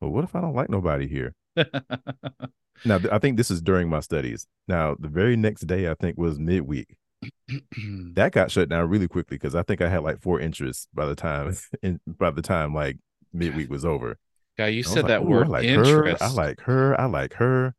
well, 0.00 0.10
what 0.10 0.24
if 0.24 0.34
I 0.34 0.40
don't 0.40 0.54
like 0.54 0.70
nobody 0.70 1.08
here? 1.08 1.34
now 2.84 3.00
I 3.10 3.18
think 3.18 3.36
this 3.36 3.50
is 3.50 3.60
during 3.60 3.88
my 3.88 4.00
studies. 4.00 4.46
Now 4.68 4.96
the 4.98 5.08
very 5.08 5.36
next 5.36 5.62
day 5.62 5.90
I 5.90 5.94
think 5.94 6.16
was 6.16 6.38
midweek. 6.38 6.96
That 8.14 8.32
got 8.32 8.50
shut 8.50 8.68
down 8.68 8.88
really 8.88 9.08
quickly 9.08 9.36
because 9.36 9.54
I 9.54 9.62
think 9.62 9.80
I 9.80 9.88
had 9.88 10.02
like 10.02 10.20
four 10.20 10.40
interests 10.40 10.88
by 10.94 11.06
the 11.06 11.14
time 11.14 11.56
in 11.82 12.00
by 12.06 12.30
the 12.30 12.42
time 12.42 12.74
like 12.74 12.98
midweek 13.32 13.70
was 13.70 13.84
over. 13.84 14.16
Yeah, 14.58 14.66
you 14.66 14.82
said 14.82 15.04
like, 15.04 15.08
that 15.08 15.24
word 15.26 15.46
I 15.46 15.50
like 15.50 15.64
interest. 15.64 16.22
Her, 16.22 16.28
I 16.28 16.30
like 16.30 16.60
her. 16.60 17.00
I 17.00 17.06
like 17.06 17.34
her. 17.34 17.74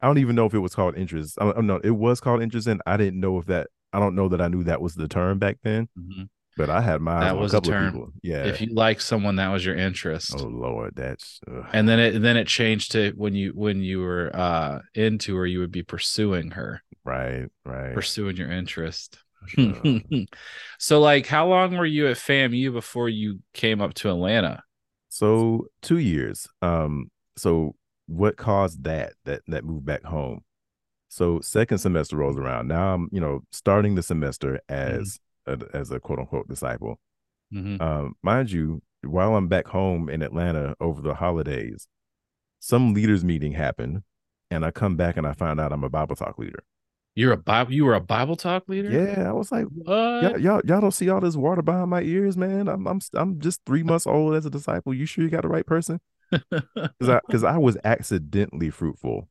I 0.00 0.06
don't 0.06 0.18
even 0.18 0.36
know 0.36 0.46
if 0.46 0.54
it 0.54 0.58
was 0.58 0.74
called 0.74 0.96
interest. 0.96 1.38
I 1.40 1.52
don't 1.52 1.66
know. 1.66 1.80
It 1.82 1.90
was 1.90 2.20
called 2.20 2.42
interest, 2.42 2.66
and 2.66 2.82
I 2.86 2.96
didn't 2.96 3.20
know 3.20 3.38
if 3.38 3.46
that. 3.46 3.68
I 3.92 4.00
don't 4.00 4.14
know 4.14 4.28
that 4.28 4.40
I 4.40 4.48
knew 4.48 4.64
that 4.64 4.80
was 4.80 4.94
the 4.94 5.08
term 5.08 5.38
back 5.38 5.58
then. 5.62 5.88
Mm-hmm. 5.98 6.24
But 6.56 6.70
I 6.70 6.80
had 6.80 7.00
my 7.00 7.20
that 7.20 7.36
was 7.36 7.52
a, 7.52 7.56
couple 7.56 7.70
a 7.70 7.74
term. 7.74 8.12
Yeah. 8.22 8.44
If 8.44 8.60
you 8.60 8.72
like 8.72 9.00
someone, 9.00 9.36
that 9.36 9.48
was 9.48 9.64
your 9.64 9.74
interest. 9.74 10.34
Oh 10.38 10.44
Lord, 10.44 10.94
that's. 10.94 11.40
Ugh. 11.50 11.64
And 11.72 11.88
then 11.88 11.98
it 11.98 12.18
then 12.20 12.36
it 12.36 12.46
changed 12.46 12.92
to 12.92 13.12
when 13.16 13.34
you 13.34 13.50
when 13.54 13.82
you 13.82 14.00
were 14.00 14.30
uh 14.34 14.78
into 14.94 15.36
her, 15.36 15.46
you 15.46 15.58
would 15.60 15.72
be 15.72 15.82
pursuing 15.82 16.52
her. 16.52 16.82
Right. 17.04 17.46
Right. 17.64 17.92
Pursuing 17.92 18.36
your 18.36 18.50
interest. 18.50 19.18
so 20.78 21.00
like, 21.00 21.26
how 21.26 21.48
long 21.48 21.76
were 21.76 21.84
you 21.84 22.06
at 22.08 22.16
FAMU 22.16 22.72
before 22.72 23.08
you 23.08 23.40
came 23.52 23.82
up 23.82 23.92
to 23.94 24.10
Atlanta? 24.10 24.62
So 25.08 25.66
two 25.82 25.98
years. 25.98 26.46
Um. 26.62 27.10
So 27.36 27.74
what 28.06 28.36
caused 28.36 28.84
that 28.84 29.14
that 29.24 29.42
that 29.48 29.64
move 29.64 29.84
back 29.84 30.04
home? 30.04 30.44
So 31.08 31.40
second 31.40 31.78
semester 31.78 32.16
rolls 32.16 32.36
around. 32.36 32.68
Now 32.68 32.94
I'm, 32.94 33.08
you 33.12 33.20
know, 33.20 33.40
starting 33.52 33.94
the 33.94 34.02
semester 34.02 34.60
as 34.68 34.94
mm-hmm 34.94 35.23
a, 35.46 35.58
as 35.72 35.90
a 35.90 36.00
quote 36.00 36.18
unquote 36.18 36.48
disciple. 36.48 36.98
Mm-hmm. 37.52 37.80
Um, 37.82 38.14
mind 38.22 38.50
you, 38.50 38.82
while 39.02 39.36
I'm 39.36 39.48
back 39.48 39.66
home 39.68 40.08
in 40.08 40.22
Atlanta 40.22 40.74
over 40.80 41.00
the 41.02 41.14
holidays, 41.14 41.86
some 42.60 42.94
leaders 42.94 43.24
meeting 43.24 43.52
happened, 43.52 44.02
and 44.50 44.64
I 44.64 44.70
come 44.70 44.96
back 44.96 45.16
and 45.16 45.26
I 45.26 45.32
find 45.32 45.60
out 45.60 45.72
I'm 45.72 45.84
a 45.84 45.90
Bible 45.90 46.16
talk 46.16 46.38
leader. 46.38 46.64
You're 47.14 47.32
a 47.32 47.36
Bible. 47.36 47.72
You 47.72 47.84
were 47.84 47.94
a 47.94 48.00
Bible 48.00 48.34
talk 48.34 48.68
leader. 48.68 48.90
Yeah, 48.90 49.28
I 49.28 49.32
was 49.32 49.52
like, 49.52 49.66
What? 49.66 49.94
y'all, 50.22 50.38
y'all, 50.40 50.60
y'all 50.64 50.80
don't 50.80 50.90
see 50.90 51.08
all 51.08 51.20
this 51.20 51.36
water 51.36 51.62
behind 51.62 51.90
my 51.90 52.02
ears, 52.02 52.36
man. 52.36 52.66
I'm, 52.68 52.86
I'm, 52.88 53.00
I'm 53.12 53.38
just 53.38 53.60
three 53.64 53.84
months 53.84 54.06
old 54.06 54.34
as 54.34 54.46
a 54.46 54.50
disciple. 54.50 54.92
You 54.92 55.06
sure 55.06 55.22
you 55.22 55.30
got 55.30 55.42
the 55.42 55.48
right 55.48 55.66
person? 55.66 56.00
Because 56.30 57.08
I, 57.08 57.20
because 57.26 57.44
I 57.44 57.58
was 57.58 57.76
accidentally 57.84 58.70
fruitful 58.70 59.28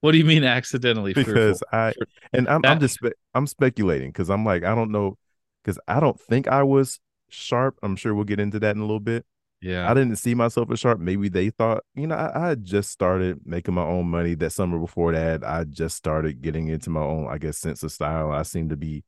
what 0.00 0.12
do 0.12 0.18
you 0.18 0.24
mean 0.24 0.44
accidentally? 0.44 1.12
because 1.12 1.58
fruitful? 1.58 1.66
I, 1.72 1.92
and 2.32 2.48
I'm, 2.48 2.62
That- 2.62 2.70
I'm 2.72 2.80
just, 2.80 2.94
spe- 2.94 3.18
I'm 3.34 3.46
speculating 3.46 4.08
because 4.10 4.30
I'm 4.30 4.44
like, 4.44 4.64
I 4.64 4.74
don't 4.74 4.90
know, 4.90 5.18
because 5.64 5.78
I 5.88 6.00
don't 6.00 6.18
think 6.20 6.48
I 6.48 6.62
was 6.62 7.00
sharp. 7.28 7.76
I'm 7.82 7.96
sure 7.96 8.14
we'll 8.14 8.24
get 8.24 8.40
into 8.40 8.58
that 8.60 8.74
in 8.76 8.80
a 8.82 8.84
little 8.84 9.00
bit. 9.00 9.24
yeah. 9.60 9.90
I 9.90 9.94
didn't 9.94 10.16
see 10.16 10.34
myself 10.34 10.70
as 10.70 10.80
sharp. 10.80 10.98
Maybe 11.00 11.28
they 11.28 11.50
thought, 11.50 11.84
you 11.94 12.06
know, 12.06 12.14
I, 12.16 12.44
I 12.44 12.48
had 12.50 12.64
just 12.64 12.90
started 12.90 13.40
making 13.44 13.74
my 13.74 13.84
own 13.84 14.08
money 14.08 14.34
that 14.34 14.50
summer 14.50 14.78
before 14.78 15.12
that. 15.12 15.44
I 15.44 15.64
just 15.64 15.96
started 15.96 16.40
getting 16.42 16.68
into 16.68 16.90
my 16.90 17.02
own, 17.02 17.28
I 17.28 17.38
guess, 17.38 17.58
sense 17.58 17.82
of 17.82 17.92
style. 17.92 18.30
I 18.32 18.42
seem 18.42 18.68
to 18.70 18.76
be 18.76 19.04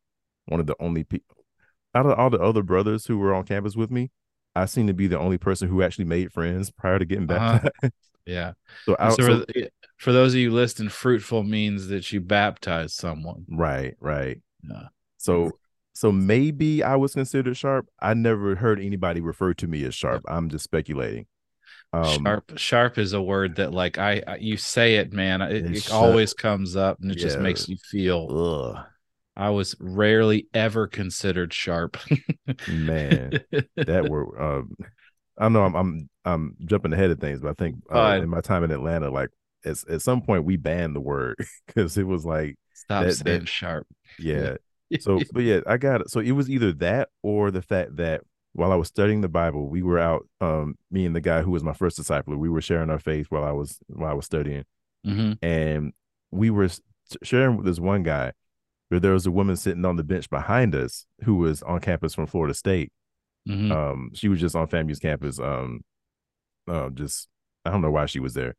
one 0.46 0.60
of 0.60 0.66
the 0.66 0.76
only 0.80 1.04
people 1.04 1.36
out 1.94 2.06
of 2.06 2.18
all 2.18 2.30
the 2.30 2.40
other 2.40 2.62
brothers 2.62 3.06
who 3.06 3.18
were 3.18 3.34
on 3.34 3.44
campus 3.44 3.76
with 3.76 3.90
me. 3.90 4.10
I 4.54 4.66
seem 4.66 4.86
to 4.86 4.94
be 4.94 5.06
the 5.06 5.18
only 5.18 5.38
person 5.38 5.68
who 5.68 5.82
actually 5.82 6.04
made 6.04 6.32
friends 6.32 6.70
prior 6.70 6.98
to 6.98 7.04
getting 7.06 7.30
Uh-huh. 7.30 7.58
baptized. 7.62 7.94
yeah. 8.26 8.52
so, 8.84 8.96
I, 8.98 9.08
so, 9.10 9.16
so- 9.22 9.44
for, 9.52 9.68
for 9.96 10.12
those 10.12 10.34
of 10.34 10.40
you 10.40 10.50
listening, 10.50 10.88
fruitful 10.90 11.42
means 11.42 11.88
that 11.88 12.12
you 12.12 12.20
baptize 12.20 12.92
someone. 12.94 13.46
right, 13.48 13.94
right. 14.00 14.40
Yeah. 14.68 14.88
So, 15.16 15.52
so 15.92 16.10
maybe 16.12 16.82
I 16.82 16.96
was 16.96 17.14
considered 17.14 17.56
sharp. 17.56 17.86
I 18.00 18.14
never 18.14 18.56
heard 18.56 18.80
anybody 18.80 19.20
refer 19.20 19.54
to 19.54 19.66
me 19.66 19.84
as 19.84 19.94
sharp. 19.94 20.24
I'm 20.28 20.48
just 20.48 20.64
speculating. 20.64 21.26
Um, 21.94 22.24
sharp 22.24 22.52
sharp 22.56 22.98
is 22.98 23.12
a 23.12 23.20
word 23.20 23.56
that 23.56 23.72
like 23.74 23.98
I, 23.98 24.22
I 24.26 24.36
you 24.36 24.56
say 24.56 24.94
it 24.96 25.12
man 25.12 25.42
it, 25.42 25.66
it 25.76 25.90
always 25.92 26.32
comes 26.32 26.74
up 26.74 26.98
and 27.02 27.10
it 27.12 27.16
just 27.16 27.38
makes 27.38 27.68
you 27.68 27.76
feel 27.90 28.74
Ugh, 28.74 28.84
I 29.36 29.50
was 29.50 29.76
rarely 29.78 30.46
ever 30.54 30.86
considered 30.86 31.52
sharp. 31.52 31.98
man. 32.68 33.40
that 33.76 34.08
were 34.08 34.40
um 34.42 34.74
I 35.38 35.48
know 35.50 35.64
I'm 35.64 35.74
I'm 35.74 36.08
I'm 36.24 36.56
jumping 36.64 36.92
ahead 36.94 37.10
of 37.10 37.20
things, 37.20 37.40
but 37.40 37.50
I 37.50 37.54
think 37.54 37.76
uh, 37.92 38.20
in 38.22 38.28
my 38.28 38.40
time 38.40 38.64
in 38.64 38.70
Atlanta, 38.70 39.10
like 39.10 39.30
at, 39.64 39.76
at 39.90 40.00
some 40.02 40.22
point 40.22 40.44
we 40.44 40.56
banned 40.56 40.94
the 40.96 41.00
word 41.00 41.36
because 41.66 41.98
it 41.98 42.06
was 42.06 42.24
like, 42.24 42.56
Stop 42.74 43.04
that- 43.04 43.14
saying 43.14 43.40
that- 43.40 43.48
sharp. 43.48 43.86
yeah. 44.18 44.56
So 45.00 45.20
but 45.32 45.42
yeah, 45.42 45.60
I 45.66 45.76
got 45.76 46.00
it. 46.02 46.10
So 46.10 46.20
it 46.20 46.32
was 46.32 46.50
either 46.50 46.72
that 46.74 47.08
or 47.22 47.50
the 47.50 47.62
fact 47.62 47.96
that 47.96 48.22
while 48.54 48.72
I 48.72 48.76
was 48.76 48.88
studying 48.88 49.22
the 49.22 49.28
Bible, 49.28 49.68
we 49.68 49.82
were 49.82 49.98
out, 49.98 50.28
um, 50.40 50.76
me 50.90 51.06
and 51.06 51.16
the 51.16 51.20
guy 51.22 51.40
who 51.42 51.50
was 51.50 51.64
my 51.64 51.72
first 51.72 51.96
disciple, 51.96 52.36
we 52.36 52.50
were 52.50 52.60
sharing 52.60 52.90
our 52.90 52.98
faith 52.98 53.26
while 53.30 53.44
I 53.44 53.52
was 53.52 53.78
while 53.86 54.10
I 54.10 54.14
was 54.14 54.26
studying. 54.26 54.64
Mhm. 55.06 55.38
And 55.42 55.92
we 56.30 56.50
were 56.50 56.68
sharing 57.22 57.56
with 57.56 57.66
this 57.66 57.80
one 57.80 58.02
guy 58.02 58.32
where 58.88 59.00
there 59.00 59.12
was 59.12 59.26
a 59.26 59.30
woman 59.30 59.56
sitting 59.56 59.84
on 59.86 59.96
the 59.96 60.04
bench 60.04 60.28
behind 60.28 60.74
us 60.74 61.06
who 61.24 61.36
was 61.36 61.62
on 61.62 61.80
campus 61.80 62.14
from 62.14 62.26
Florida 62.26 62.54
State 62.54 62.92
Mhm. 63.48 63.72
um 63.72 64.10
she 64.14 64.28
was 64.28 64.38
just 64.38 64.54
on 64.54 64.68
FAMU's 64.68 65.00
campus 65.00 65.40
um 65.40 65.82
uh, 66.68 66.88
just 66.90 67.26
i 67.64 67.70
don't 67.70 67.80
know 67.82 67.90
why 67.90 68.06
she 68.06 68.20
was 68.20 68.34
there 68.34 68.54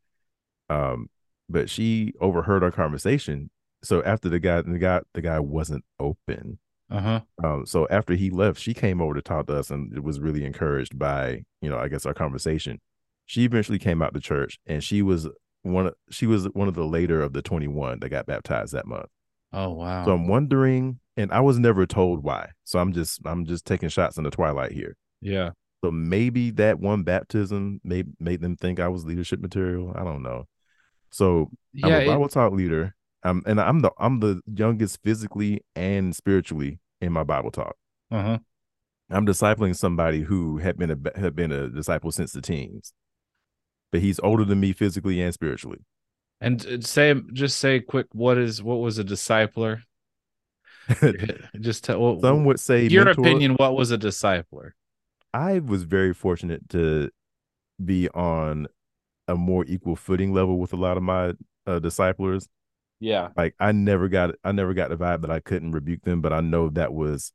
um 0.68 1.08
but 1.48 1.70
she 1.70 2.12
overheard 2.20 2.62
our 2.62 2.70
conversation 2.70 3.48
so 3.84 4.02
after 4.04 4.28
the 4.28 4.38
guy 4.40 4.60
the 4.62 4.78
guy 4.78 5.00
the 5.14 5.20
guy 5.22 5.38
wasn't 5.38 5.84
open 6.00 6.58
uh-huh. 6.90 7.20
um 7.42 7.64
so 7.66 7.86
after 7.90 8.14
he 8.14 8.30
left 8.30 8.58
she 8.60 8.74
came 8.74 9.00
over 9.00 9.14
to 9.14 9.22
talk 9.22 9.46
to 9.46 9.56
us 9.56 9.70
and 9.70 9.92
it 9.96 10.02
was 10.02 10.20
really 10.20 10.44
encouraged 10.44 10.98
by 10.98 11.42
you 11.60 11.68
know 11.70 11.78
i 11.78 11.88
guess 11.88 12.04
our 12.06 12.14
conversation 12.14 12.80
she 13.26 13.44
eventually 13.44 13.78
came 13.78 14.02
out 14.02 14.12
to 14.14 14.20
church 14.20 14.58
and 14.66 14.82
she 14.84 15.00
was 15.02 15.28
one 15.62 15.86
of 15.86 15.94
she 16.10 16.26
was 16.26 16.46
one 16.52 16.68
of 16.68 16.74
the 16.74 16.84
later 16.84 17.22
of 17.22 17.32
the 17.32 17.40
21 17.42 18.00
that 18.00 18.08
got 18.10 18.26
baptized 18.26 18.72
that 18.74 18.86
month 18.86 19.06
Oh 19.52 19.72
wow. 19.72 20.04
so 20.04 20.12
i'm 20.12 20.28
wondering 20.28 20.98
and 21.16 21.32
i 21.32 21.40
was 21.40 21.58
never 21.58 21.86
told 21.86 22.22
why 22.22 22.50
so 22.64 22.78
i'm 22.78 22.92
just 22.92 23.20
i'm 23.24 23.44
just 23.46 23.64
taking 23.64 23.88
shots 23.88 24.18
in 24.18 24.24
the 24.24 24.30
twilight 24.30 24.72
here 24.72 24.96
yeah. 25.22 25.50
so 25.82 25.90
maybe 25.90 26.50
that 26.50 26.80
one 26.80 27.02
baptism 27.02 27.80
made 27.82 28.08
made 28.20 28.42
them 28.42 28.56
think 28.56 28.78
I 28.78 28.88
was 28.88 29.06
leadership 29.06 29.40
material. 29.40 29.94
I 29.96 30.04
don't 30.04 30.22
know. 30.22 30.44
So 31.10 31.48
I'm 31.82 31.88
Yeah. 31.90 31.96
a 31.96 32.00
it- 32.02 32.06
Bible 32.08 32.28
talk 32.28 32.52
leader. 32.52 32.94
Um, 33.24 33.42
and 33.46 33.60
I'm 33.60 33.80
the 33.80 33.90
I'm 33.98 34.20
the 34.20 34.42
youngest 34.46 35.02
physically 35.02 35.62
and 35.74 36.14
spiritually 36.14 36.78
in 37.00 37.12
my 37.12 37.24
Bible 37.24 37.50
talk. 37.50 37.76
uh-huh. 38.10 38.38
I'm 39.10 39.26
discipling 39.26 39.76
somebody 39.76 40.22
who 40.22 40.58
had 40.58 40.76
been 40.76 40.90
a 40.90 41.18
had 41.18 41.34
been 41.36 41.52
a 41.52 41.68
disciple 41.68 42.10
since 42.10 42.32
the 42.32 42.40
teens, 42.40 42.92
but 43.92 44.00
he's 44.00 44.18
older 44.20 44.44
than 44.44 44.60
me 44.60 44.72
physically 44.72 45.20
and 45.20 45.32
spiritually. 45.32 45.80
And 46.40 46.64
uh, 46.66 46.80
say 46.80 47.14
just 47.32 47.58
say 47.58 47.80
quick 47.80 48.06
what 48.12 48.38
is 48.38 48.62
what 48.62 48.76
was 48.76 48.98
a 48.98 49.04
discipler? 49.04 49.82
just 51.60 51.84
tell 51.84 51.98
what, 51.98 52.20
Some 52.20 52.44
would 52.44 52.60
say 52.60 52.86
your 52.86 53.06
mentor. 53.06 53.22
opinion 53.22 53.52
what 53.54 53.74
was 53.74 53.90
a 53.90 53.98
discipler? 53.98 54.72
I 55.32 55.58
was 55.58 55.84
very 55.84 56.12
fortunate 56.12 56.68
to 56.70 57.10
be 57.82 58.08
on 58.10 58.68
a 59.26 59.34
more 59.34 59.64
equal 59.66 59.96
footing 59.96 60.32
level 60.32 60.58
with 60.58 60.72
a 60.72 60.76
lot 60.76 60.96
of 60.96 61.02
my 61.02 61.32
uh, 61.66 61.78
disciplers. 61.78 62.48
Yeah. 63.04 63.28
like 63.36 63.54
I 63.60 63.72
never 63.72 64.08
got 64.08 64.34
I 64.42 64.52
never 64.52 64.72
got 64.74 64.88
the 64.88 64.96
vibe 64.96 65.20
that 65.22 65.30
I 65.30 65.40
couldn't 65.40 65.72
rebuke 65.72 66.02
them, 66.02 66.20
but 66.20 66.32
I 66.32 66.40
know 66.40 66.70
that 66.70 66.92
was 66.92 67.32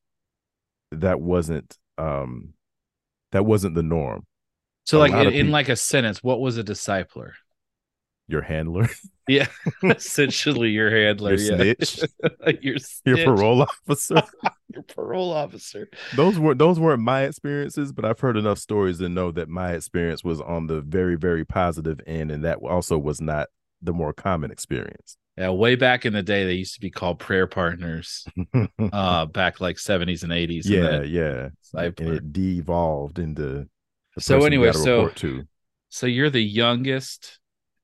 that 0.91 1.21
wasn't 1.21 1.77
um 1.97 2.53
that 3.32 3.45
wasn't 3.45 3.75
the 3.75 3.84
norm. 3.84 4.25
So 4.86 4.97
A 4.97 4.99
like 4.99 5.13
in, 5.13 5.34
in 5.34 5.51
like 5.51 5.69
a 5.69 5.75
sentence, 5.75 6.23
what 6.23 6.39
was 6.39 6.58
a 6.58 6.63
discipler? 6.63 7.34
Your 8.27 8.41
handler, 8.41 8.89
Yeah. 9.27 9.47
Essentially 9.84 10.69
your 10.69 10.89
handler. 10.89 11.36
your 11.36 11.39
yeah. 11.39 11.73
snitch, 11.75 12.01
your 12.62 12.77
your 13.05 13.25
parole 13.25 13.62
officer. 13.62 14.23
your 14.73 14.84
parole 14.84 15.32
officer. 15.32 15.88
those 16.15 16.39
weren't 16.39 16.58
those 16.58 16.79
weren't 16.79 17.01
my 17.03 17.23
experiences, 17.23 17.91
but 17.91 18.05
I've 18.05 18.19
heard 18.19 18.38
enough 18.38 18.58
stories 18.58 18.97
to 18.99 19.10
know 19.10 19.32
that 19.32 19.49
my 19.49 19.73
experience 19.73 20.23
was 20.23 20.41
on 20.41 20.65
the 20.65 20.82
very 20.82 21.15
very 21.15 21.45
positive 21.45 21.99
end, 22.08 22.32
and 22.32 22.43
that 22.43 22.58
also 22.58 22.97
was 22.97 23.21
not 23.21 23.49
the 23.82 23.94
more 23.94 24.13
common 24.13 24.52
experience. 24.52 25.18
Yeah, 25.38 25.52
way 25.52 25.76
back 25.76 26.06
in 26.06 26.12
the 26.13 26.22
day, 26.24 26.46
they 26.46 26.54
used 26.54 26.74
to 26.74 26.82
be 26.82 26.89
called 26.89 27.20
prayer 27.20 27.48
partners. 27.48 28.26
Uh, 28.92 29.26
back 29.26 29.62
like 29.62 29.78
seventies 29.78 30.24
and 30.24 30.32
eighties. 30.34 30.70
yeah, 30.70 31.02
yeah, 31.02 31.50
and 31.74 32.00
it 32.00 32.34
de-evolved 32.34 33.20
into. 33.20 33.68
So 34.18 34.46
anyway, 34.46 34.72
so- 34.72 35.10
to. 35.10 35.44
So 35.89 36.06
you're 36.08 36.30
the 36.30 36.44
youngest 36.44 37.39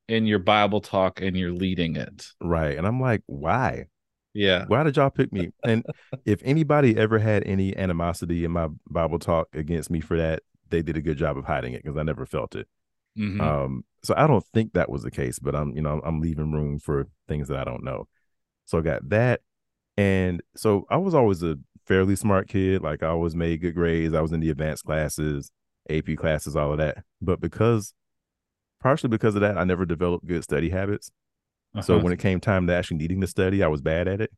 in 0.07 0.25
your 0.25 0.39
Bible 0.39 0.81
talk, 0.81 1.21
and 1.21 1.35
you're 1.35 1.51
leading 1.53 1.95
it. 1.95 2.27
right, 2.41 2.77
and 2.77 2.85
I'm 2.85 2.99
like, 2.99 3.21
why? 3.25 3.85
Yeah. 4.33 4.65
Why 4.67 4.83
did 4.83 4.97
y'all 4.97 5.09
pick 5.09 5.31
me? 5.31 5.51
And 5.63 5.85
if 6.25 6.41
anybody 6.43 6.97
ever 6.97 7.19
had 7.19 7.43
any 7.45 7.75
animosity 7.75 8.43
in 8.43 8.51
my 8.51 8.67
Bible 8.89 9.17
talk 9.17 9.47
against 9.53 9.89
me 9.89 10.01
for 10.01 10.17
that, 10.17 10.43
they 10.69 10.81
did 10.81 10.97
a 10.97 11.01
good 11.01 11.17
job 11.17 11.37
of 11.37 11.45
hiding 11.45 11.73
it 11.73 11.83
because 11.83 11.97
I 11.97 12.03
never 12.03 12.25
felt 12.25 12.53
it. 12.55 12.67
Mhm. 13.17 13.41
Um, 13.41 13.85
so 14.03 14.13
I 14.17 14.27
don't 14.27 14.45
think 14.53 14.73
that 14.73 14.89
was 14.89 15.03
the 15.03 15.11
case, 15.11 15.39
but 15.39 15.55
I'm, 15.55 15.75
you 15.75 15.81
know, 15.81 16.01
I'm 16.03 16.19
leaving 16.21 16.51
room 16.51 16.79
for 16.79 17.07
things 17.27 17.47
that 17.47 17.57
I 17.57 17.63
don't 17.63 17.83
know. 17.83 18.07
So 18.65 18.77
I 18.77 18.81
got 18.81 19.07
that. 19.09 19.41
And 19.97 20.41
so 20.55 20.85
I 20.89 20.97
was 20.97 21.15
always 21.15 21.41
a 21.43 21.57
fairly 21.85 22.15
smart 22.15 22.47
kid. 22.47 22.81
Like 22.81 23.03
I 23.03 23.07
always 23.07 23.35
made 23.35 23.61
good 23.61 23.75
grades. 23.75 24.13
I 24.13 24.21
was 24.21 24.31
in 24.31 24.39
the 24.41 24.49
advanced 24.49 24.83
classes, 24.85 25.51
AP 25.89 26.15
classes, 26.17 26.55
all 26.55 26.71
of 26.71 26.77
that. 26.79 27.03
But 27.21 27.39
because 27.39 27.93
partially 28.81 29.09
because 29.09 29.35
of 29.35 29.41
that, 29.41 29.57
I 29.57 29.63
never 29.63 29.85
developed 29.85 30.25
good 30.25 30.43
study 30.43 30.69
habits. 30.69 31.11
So 31.81 31.95
Uh-huh. 31.95 32.03
when 32.03 32.13
it 32.13 32.19
came 32.19 32.39
time 32.39 32.67
to 32.67 32.73
actually 32.73 32.97
needing 32.97 33.21
to 33.21 33.27
study, 33.27 33.63
I 33.63 33.67
was 33.67 33.81
bad 33.81 34.07
at 34.07 34.21
it. 34.21 34.31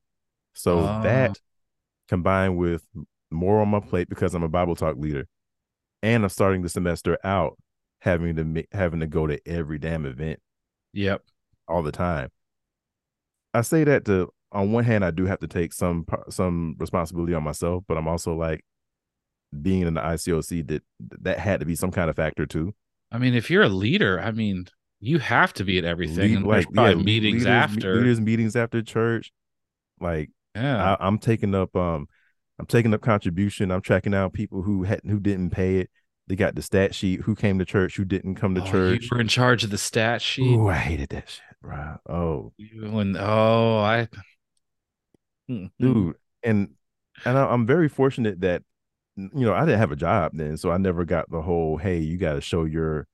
So 0.53 0.79
Ah. 0.79 1.01
that 1.03 1.39
combined 2.07 2.57
with 2.57 2.85
more 3.29 3.61
on 3.61 3.69
my 3.69 3.79
plate 3.79 4.07
because 4.09 4.33
I'm 4.33 4.43
a 4.43 4.49
Bible 4.49 4.75
talk 4.75 4.95
leader, 4.97 5.27
and 6.01 6.23
I'm 6.23 6.29
starting 6.29 6.61
the 6.61 6.69
semester 6.69 7.17
out 7.23 7.57
having 7.99 8.35
to 8.35 8.63
having 8.71 8.99
to 8.99 9.07
go 9.07 9.27
to 9.27 9.39
every 9.47 9.79
damn 9.79 10.05
event 10.05 10.39
Yep. 10.93 11.21
all 11.67 11.83
the 11.83 11.91
time. 11.91 12.29
I 13.53 13.61
say 13.61 13.83
that 13.83 14.05
to 14.05 14.29
on 14.51 14.71
one 14.71 14.83
hand, 14.83 15.03
I 15.03 15.11
do 15.11 15.25
have 15.25 15.39
to 15.39 15.47
take 15.47 15.73
some 15.73 16.05
some 16.29 16.75
responsibility 16.79 17.33
on 17.33 17.43
myself, 17.43 17.83
but 17.87 17.97
I'm 17.97 18.07
also 18.07 18.35
like 18.35 18.63
being 19.61 19.81
in 19.87 19.93
the 19.93 20.01
ICOC 20.01 20.67
that 20.67 20.83
that 21.21 21.39
had 21.39 21.59
to 21.59 21.65
be 21.65 21.75
some 21.75 21.91
kind 21.91 22.09
of 22.09 22.15
factor 22.15 22.45
too. 22.45 22.73
I 23.11 23.17
mean, 23.17 23.33
if 23.33 23.49
you're 23.49 23.63
a 23.63 23.69
leader, 23.69 24.19
I 24.19 24.31
mean, 24.31 24.65
you 24.99 25.19
have 25.19 25.53
to 25.53 25.63
be 25.63 25.77
at 25.77 25.85
everything. 25.85 26.43
Lead- 26.43 26.67
and 26.67 26.75
there's 26.75 26.95
yeah, 26.97 27.03
meetings 27.03 27.43
leaders, 27.43 27.47
after. 27.47 27.95
leaders 27.95 28.21
meetings 28.21 28.55
after 28.55 28.81
church, 28.81 29.31
like 29.99 30.29
yeah. 30.55 30.95
I, 30.99 31.07
I'm 31.07 31.17
taking 31.19 31.55
up 31.55 31.75
um 31.75 32.07
I'm 32.59 32.65
taking 32.65 32.93
up 32.93 33.01
contribution. 33.01 33.71
I'm 33.71 33.81
tracking 33.81 34.13
out 34.13 34.33
people 34.33 34.61
who 34.63 34.83
had 34.83 35.01
who 35.05 35.19
didn't 35.19 35.51
pay 35.51 35.77
it. 35.77 35.89
They 36.27 36.35
got 36.35 36.55
the 36.55 36.61
stat 36.61 36.93
sheet. 36.93 37.21
Who 37.21 37.35
came 37.35 37.57
to 37.59 37.65
church? 37.65 37.95
Who 37.95 38.03
didn't 38.05 38.35
come 38.35 38.53
to 38.55 38.61
Oh, 38.61 38.65
church? 38.65 39.03
You 39.03 39.09
were 39.11 39.21
in 39.21 39.27
charge 39.27 39.63
of 39.63 39.69
the 39.69 39.77
stat 39.77 40.21
sheet. 40.21 40.57
Oh, 40.57 40.67
I 40.67 40.75
hated 40.75 41.09
that 41.09 41.29
shit, 41.29 41.43
bro. 41.61 41.97
Oh, 42.07 42.53
When 42.91 43.15
oh, 43.17 43.77
I. 43.79 44.09
Mhm. 45.49 45.71
dude, 45.79 46.15
and 46.43 46.69
and 47.25 47.37
I, 47.37 47.45
I'm 47.45 47.65
very 47.65 47.87
fortunate 47.87 48.41
that 48.41 48.63
you 49.15 49.29
know, 49.33 49.53
I 49.53 49.61
didn't 49.61 49.79
have 49.79 49.91
a 49.91 49.95
job 49.95 50.33
then, 50.35 50.57
so 50.57 50.69
I 50.69 50.77
never 50.77 51.03
got 51.05 51.31
the 51.31 51.41
whole 51.41 51.77
hey, 51.77 51.99
you 51.99 52.17
got 52.17 52.33
to 52.33 52.41
show 52.41 52.65
your 52.65 53.07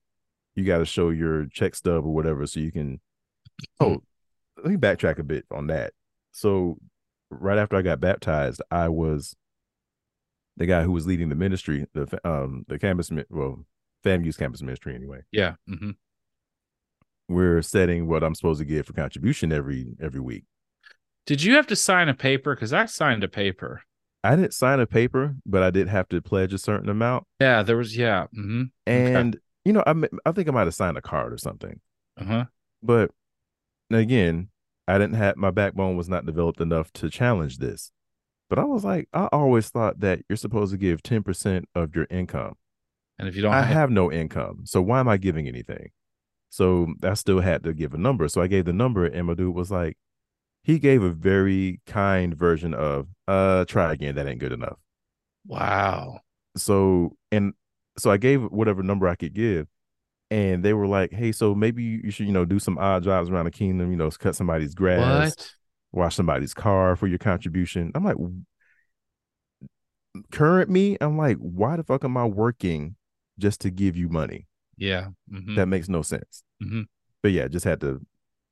you 0.56 0.64
got 0.64 0.78
to 0.78 0.84
show 0.84 1.10
your 1.10 1.46
check 1.46 1.74
stub 1.74 2.04
or 2.04 2.12
whatever 2.12 2.46
so 2.46 2.60
you 2.60 2.72
can 2.72 3.00
oh 3.80 4.02
let 4.56 4.66
me 4.66 4.76
backtrack 4.76 5.18
a 5.18 5.22
bit 5.22 5.44
on 5.50 5.68
that 5.68 5.92
so 6.32 6.76
right 7.30 7.58
after 7.58 7.76
i 7.76 7.82
got 7.82 8.00
baptized 8.00 8.60
i 8.70 8.88
was 8.88 9.34
the 10.56 10.66
guy 10.66 10.82
who 10.82 10.92
was 10.92 11.06
leading 11.06 11.28
the 11.28 11.34
ministry 11.34 11.86
the 11.94 12.20
um 12.28 12.64
the 12.68 12.78
campus 12.78 13.10
well 13.30 13.64
FAMU's 14.04 14.36
campus 14.36 14.62
ministry 14.62 14.94
anyway 14.94 15.20
yeah 15.32 15.54
mm-hmm. 15.68 15.90
we're 17.28 17.62
setting 17.62 18.06
what 18.06 18.22
i'm 18.22 18.34
supposed 18.34 18.60
to 18.60 18.64
give 18.64 18.86
for 18.86 18.92
contribution 18.92 19.52
every 19.52 19.94
every 20.00 20.20
week 20.20 20.44
did 21.26 21.42
you 21.42 21.54
have 21.54 21.66
to 21.66 21.76
sign 21.76 22.08
a 22.08 22.14
paper 22.14 22.54
because 22.54 22.72
i 22.72 22.86
signed 22.86 23.24
a 23.24 23.28
paper 23.28 23.82
i 24.22 24.36
didn't 24.36 24.54
sign 24.54 24.80
a 24.80 24.86
paper 24.86 25.34
but 25.46 25.62
i 25.62 25.70
did 25.70 25.88
have 25.88 26.08
to 26.08 26.20
pledge 26.20 26.52
a 26.52 26.58
certain 26.58 26.88
amount 26.88 27.24
yeah 27.40 27.62
there 27.62 27.76
was 27.76 27.96
yeah 27.96 28.24
mm-hmm. 28.36 28.64
and 28.86 29.34
okay 29.34 29.40
you 29.64 29.72
know, 29.72 29.82
I 29.86 29.94
I 30.26 30.32
think 30.32 30.48
I 30.48 30.52
might 30.52 30.66
have 30.66 30.74
signed 30.74 30.98
a 30.98 31.02
card 31.02 31.32
or 31.32 31.38
something. 31.38 31.80
Uh-huh. 32.20 32.44
But 32.82 33.10
again, 33.90 34.48
I 34.86 34.98
didn't 34.98 35.14
have 35.14 35.36
my 35.36 35.50
backbone 35.50 35.96
was 35.96 36.08
not 36.08 36.26
developed 36.26 36.60
enough 36.60 36.92
to 36.94 37.10
challenge 37.10 37.58
this. 37.58 37.90
But 38.50 38.58
I 38.58 38.64
was 38.64 38.84
like, 38.84 39.08
I 39.12 39.26
always 39.32 39.68
thought 39.68 40.00
that 40.00 40.20
you're 40.28 40.36
supposed 40.36 40.72
to 40.72 40.78
give 40.78 41.02
10% 41.02 41.64
of 41.74 41.94
your 41.96 42.06
income. 42.10 42.54
And 43.18 43.28
if 43.28 43.36
you 43.36 43.42
don't 43.42 43.54
I 43.54 43.62
have, 43.62 43.68
have 43.68 43.90
no 43.90 44.10
income. 44.12 44.62
So 44.64 44.82
why 44.82 45.00
am 45.00 45.08
I 45.08 45.16
giving 45.16 45.48
anything? 45.48 45.90
So 46.50 46.94
I 47.02 47.14
still 47.14 47.40
had 47.40 47.64
to 47.64 47.72
give 47.72 47.94
a 47.94 47.98
number. 47.98 48.28
So 48.28 48.40
I 48.40 48.46
gave 48.46 48.64
the 48.64 48.72
number 48.72 49.06
and 49.06 49.26
my 49.26 49.34
dude 49.34 49.54
was 49.54 49.70
like, 49.70 49.96
he 50.62 50.78
gave 50.78 51.02
a 51.02 51.10
very 51.10 51.80
kind 51.86 52.34
version 52.34 52.74
of 52.74 53.08
uh 53.28 53.64
try 53.66 53.92
again, 53.92 54.14
that 54.16 54.26
ain't 54.26 54.40
good 54.40 54.52
enough. 54.52 54.78
Wow. 55.46 56.20
So 56.56 57.16
and 57.32 57.54
so 57.98 58.10
I 58.10 58.16
gave 58.16 58.42
whatever 58.44 58.82
number 58.82 59.08
I 59.08 59.14
could 59.14 59.34
give, 59.34 59.66
and 60.30 60.64
they 60.64 60.72
were 60.72 60.86
like, 60.86 61.12
"Hey, 61.12 61.32
so 61.32 61.54
maybe 61.54 61.82
you 61.82 62.10
should, 62.10 62.26
you 62.26 62.32
know, 62.32 62.44
do 62.44 62.58
some 62.58 62.78
odd 62.78 63.04
jobs 63.04 63.30
around 63.30 63.44
the 63.46 63.50
kingdom. 63.50 63.90
You 63.90 63.96
know, 63.96 64.10
cut 64.10 64.34
somebody's 64.36 64.74
grass, 64.74 65.36
what? 65.36 65.54
Wash 65.94 66.16
somebody's 66.16 66.54
car 66.54 66.96
for 66.96 67.06
your 67.06 67.18
contribution." 67.18 67.92
I'm 67.94 68.04
like, 68.04 68.16
current 70.32 70.70
me, 70.70 70.96
I'm 71.00 71.16
like, 71.16 71.36
why 71.38 71.76
the 71.76 71.84
fuck 71.84 72.04
am 72.04 72.16
I 72.16 72.24
working 72.24 72.96
just 73.38 73.60
to 73.62 73.70
give 73.70 73.96
you 73.96 74.08
money? 74.08 74.46
Yeah, 74.76 75.08
mm-hmm. 75.32 75.54
that 75.56 75.66
makes 75.66 75.88
no 75.88 76.02
sense. 76.02 76.42
Mm-hmm. 76.62 76.82
But 77.22 77.32
yeah, 77.32 77.48
just 77.48 77.64
had 77.64 77.80
to 77.80 78.00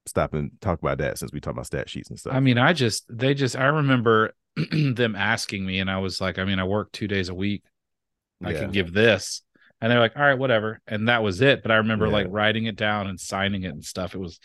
stop 0.07 0.35
and 0.35 0.51
talk 0.61 0.81
about 0.81 0.99
that 0.99 1.19
since 1.19 1.33
we 1.33 1.41
talk 1.41 1.53
about 1.53 1.67
stat 1.67 1.89
sheets 1.89 2.11
and 2.11 2.19
stuff. 2.19 2.35
I 2.35 2.41
mean, 2.41 2.59
I 2.59 2.73
just 2.73 3.05
they 3.09 3.35
just 3.35 3.57
I 3.57 3.67
remember 3.67 4.33
them 4.73 5.17
asking 5.17 5.65
me, 5.67 5.81
and 5.81 5.91
I 5.91 5.99
was 5.99 6.21
like, 6.21 6.39
I 6.39 6.45
mean, 6.45 6.59
I 6.59 6.65
work 6.65 6.93
two 6.93 7.09
days 7.09 7.29
a 7.29 7.35
week. 7.35 7.63
I 8.45 8.53
yeah. 8.53 8.61
can 8.61 8.71
give 8.71 8.93
this. 8.93 9.43
And 9.81 9.91
they're 9.91 10.01
like, 10.01 10.17
all 10.17 10.23
right, 10.23 10.39
whatever. 10.39 10.81
And 10.87 11.09
that 11.09 11.23
was 11.23 11.41
it. 11.41 11.63
But 11.63 11.73
I 11.73 11.77
remember 11.77 12.07
yeah. 12.07 12.13
like 12.13 12.27
writing 12.31 12.67
it 12.67 12.77
down 12.77 13.09
and 13.09 13.19
signing 13.19 13.65
it 13.65 13.73
and 13.73 13.85
stuff. 13.85 14.15
It 14.15 14.19
was 14.19 14.39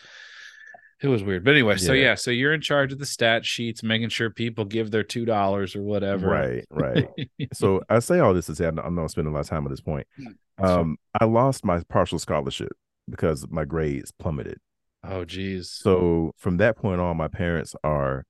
it 1.02 1.08
was 1.08 1.24
weird. 1.24 1.44
But 1.44 1.52
anyway, 1.52 1.74
yeah. 1.74 1.86
so 1.86 1.94
yeah, 1.94 2.16
so 2.16 2.32
you're 2.32 2.54
in 2.54 2.62
charge 2.62 2.92
of 2.92 3.00
the 3.00 3.06
stat 3.06 3.46
sheets, 3.46 3.84
making 3.84 4.10
sure 4.10 4.30
people 4.30 4.66
give 4.66 4.92
their 4.92 5.04
two 5.04 5.26
dollars 5.26 5.76
or 5.76 5.84
whatever. 5.84 6.28
Right, 6.28 6.66
right. 6.72 7.08
so 7.54 7.82
I 7.90 8.00
say 8.00 8.20
all 8.20 8.34
this 8.34 8.48
to 8.48 8.56
say 8.56 8.66
I'm 8.66 8.96
not 8.96 9.12
spending 9.12 9.32
a 9.32 9.36
lot 9.36 9.42
of 9.42 9.50
time 9.50 9.66
at 9.66 9.70
this 9.70 9.82
point. 9.82 10.08
Um, 10.58 10.98
I 11.20 11.26
lost 11.26 11.64
my 11.64 11.82
partial 11.90 12.20
scholarship 12.20 12.72
because 13.10 13.46
my 13.50 13.66
grades 13.66 14.12
plummeted. 14.12 14.58
Oh 15.04 15.24
geez. 15.24 15.70
So 15.70 16.32
from 16.38 16.58
that 16.58 16.78
point 16.78 17.00
on, 17.00 17.18
my 17.18 17.28
parents 17.28 17.76
are 17.84 18.26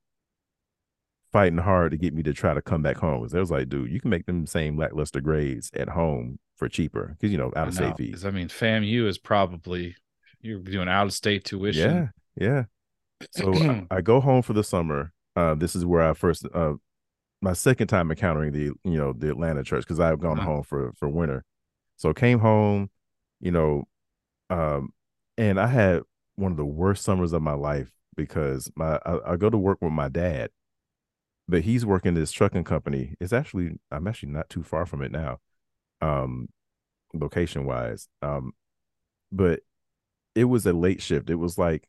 fighting 1.31 1.59
hard 1.59 1.91
to 1.91 1.97
get 1.97 2.13
me 2.13 2.23
to 2.23 2.33
try 2.33 2.53
to 2.53 2.61
come 2.61 2.81
back 2.81 2.97
home. 2.97 3.21
Because 3.21 3.31
they 3.31 3.39
was 3.39 3.51
like, 3.51 3.69
dude, 3.69 3.91
you 3.91 3.99
can 3.99 4.09
make 4.09 4.25
them 4.25 4.45
same 4.45 4.77
lackluster 4.77 5.21
grades 5.21 5.71
at 5.73 5.89
home 5.89 6.39
for 6.55 6.67
cheaper 6.67 7.15
because 7.17 7.31
you 7.31 7.37
know 7.37 7.51
out 7.55 7.69
of 7.69 7.73
state 7.73 7.95
fees. 7.97 8.25
I 8.25 8.31
mean, 8.31 8.49
FAMU 8.49 9.07
is 9.07 9.17
probably 9.17 9.95
you're 10.41 10.59
doing 10.59 10.89
out 10.89 11.07
of 11.07 11.13
state 11.13 11.45
tuition. 11.45 11.95
Yeah, 11.95 12.07
yeah. 12.39 12.65
So 13.31 13.53
I, 13.53 13.87
I, 13.91 14.01
go 14.01 14.19
home 14.19 14.41
for 14.41 14.53
the 14.53 14.63
summer. 14.63 15.11
Uh, 15.35 15.55
this 15.55 15.75
is 15.75 15.85
where 15.85 16.07
I 16.07 16.13
first, 16.13 16.45
uh, 16.53 16.73
my 17.41 17.53
second 17.53 17.87
time 17.87 18.09
encountering 18.09 18.51
the 18.51 18.71
you 18.83 18.97
know 18.97 19.13
the 19.13 19.29
Atlanta 19.29 19.63
church 19.63 19.83
because 19.83 19.99
I've 19.99 20.19
gone 20.19 20.39
uh-huh. 20.39 20.47
home 20.47 20.63
for 20.63 20.93
for 20.93 21.07
winter. 21.07 21.43
So 21.97 22.13
came 22.13 22.39
home, 22.39 22.89
you 23.39 23.51
know, 23.51 23.87
um, 24.49 24.93
and 25.37 25.59
I 25.59 25.67
had 25.67 26.01
one 26.35 26.51
of 26.51 26.57
the 26.57 26.65
worst 26.65 27.03
summers 27.03 27.33
of 27.33 27.41
my 27.41 27.53
life 27.53 27.91
because 28.15 28.71
my 28.75 28.99
I, 29.05 29.33
I 29.33 29.35
go 29.35 29.49
to 29.49 29.57
work 29.57 29.79
with 29.81 29.93
my 29.93 30.09
dad 30.09 30.49
but 31.47 31.61
he's 31.61 31.85
working 31.85 32.13
this 32.13 32.31
trucking 32.31 32.63
company. 32.63 33.15
It's 33.19 33.33
actually 33.33 33.79
I'm 33.91 34.07
actually 34.07 34.29
not 34.29 34.49
too 34.49 34.63
far 34.63 34.85
from 34.85 35.01
it 35.01 35.11
now, 35.11 35.39
um, 36.01 36.49
location 37.13 37.65
wise. 37.65 38.07
Um, 38.21 38.51
but 39.31 39.61
it 40.35 40.45
was 40.45 40.65
a 40.65 40.73
late 40.73 41.01
shift. 41.01 41.29
It 41.29 41.35
was 41.35 41.57
like 41.57 41.87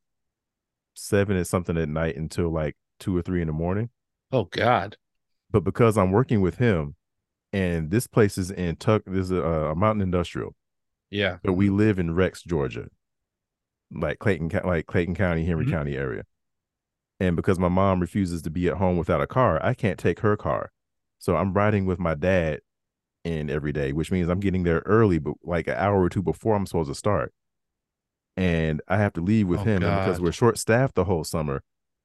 seven 0.99 1.36
and 1.36 1.46
something 1.46 1.76
at 1.76 1.88
night 1.88 2.16
until 2.16 2.51
like 2.51 2.76
two 2.99 3.16
or 3.16 3.22
three 3.22 3.40
in 3.40 3.46
the 3.46 3.53
morning. 3.53 3.90
Oh 4.32 4.44
God! 4.44 4.96
But 5.51 5.64
because 5.64 5.96
I'm 5.96 6.12
working 6.12 6.40
with 6.40 6.57
him, 6.57 6.94
and 7.53 7.90
this 7.90 8.07
place 8.07 8.36
is 8.38 8.51
in 8.51 8.76
Tuck, 8.76 9.03
this 9.07 9.26
is 9.26 9.30
a, 9.30 9.42
a 9.42 9.74
mountain 9.74 10.03
industrial. 10.03 10.55
Yeah. 11.11 11.38
But 11.42 11.55
we 11.55 11.70
live 11.70 11.99
in 11.99 12.14
Rex, 12.14 12.42
Georgia, 12.42 12.88
like 13.90 14.18
Clayton, 14.18 14.51
like 14.64 14.86
Clayton 14.86 15.14
County, 15.14 15.44
Henry 15.44 15.64
mm-hmm. 15.64 15.74
County 15.74 15.96
area. 15.96 16.24
And 17.20 17.34
because 17.34 17.59
my 17.59 17.68
mom 17.68 18.01
refuses 18.01 18.42
to 18.42 18.51
be 18.51 18.68
at 18.68 18.76
home 18.76 18.96
without 18.96 19.22
a 19.22 19.26
car, 19.26 19.59
I 19.64 19.74
can't 19.74 19.99
take 19.99 20.20
her 20.20 20.36
car. 20.36 20.70
So 21.18 21.36
I'm 21.36 21.53
riding 21.53 21.84
with 21.84 21.99
my 21.99 22.14
dad 22.14 22.61
in 23.24 23.51
every 23.51 23.72
day, 23.72 23.92
which 23.92 24.12
means 24.12 24.28
I'm 24.28 24.40
getting 24.40 24.62
there 24.62 24.82
early, 24.86 25.18
but 25.18 25.34
like 25.42 25.66
an 25.66 25.74
hour 25.74 26.01
or 26.01 26.09
two 26.09 26.22
before 26.22 26.55
I'm 26.55 26.66
supposed 26.66 26.90
to 26.90 26.94
start. 26.94 27.32
And 28.39 28.80
I 28.86 28.99
have 28.99 29.14
to 29.14 29.20
leave 29.20 29.49
with 29.49 29.61
oh, 29.61 29.64
him. 29.64 29.82
And 29.82 29.99
because 29.99 30.20
we're 30.20 30.30
short 30.30 30.59
staffed 30.59 30.95
the 30.95 31.03
whole 31.03 31.24
summer, 31.24 31.64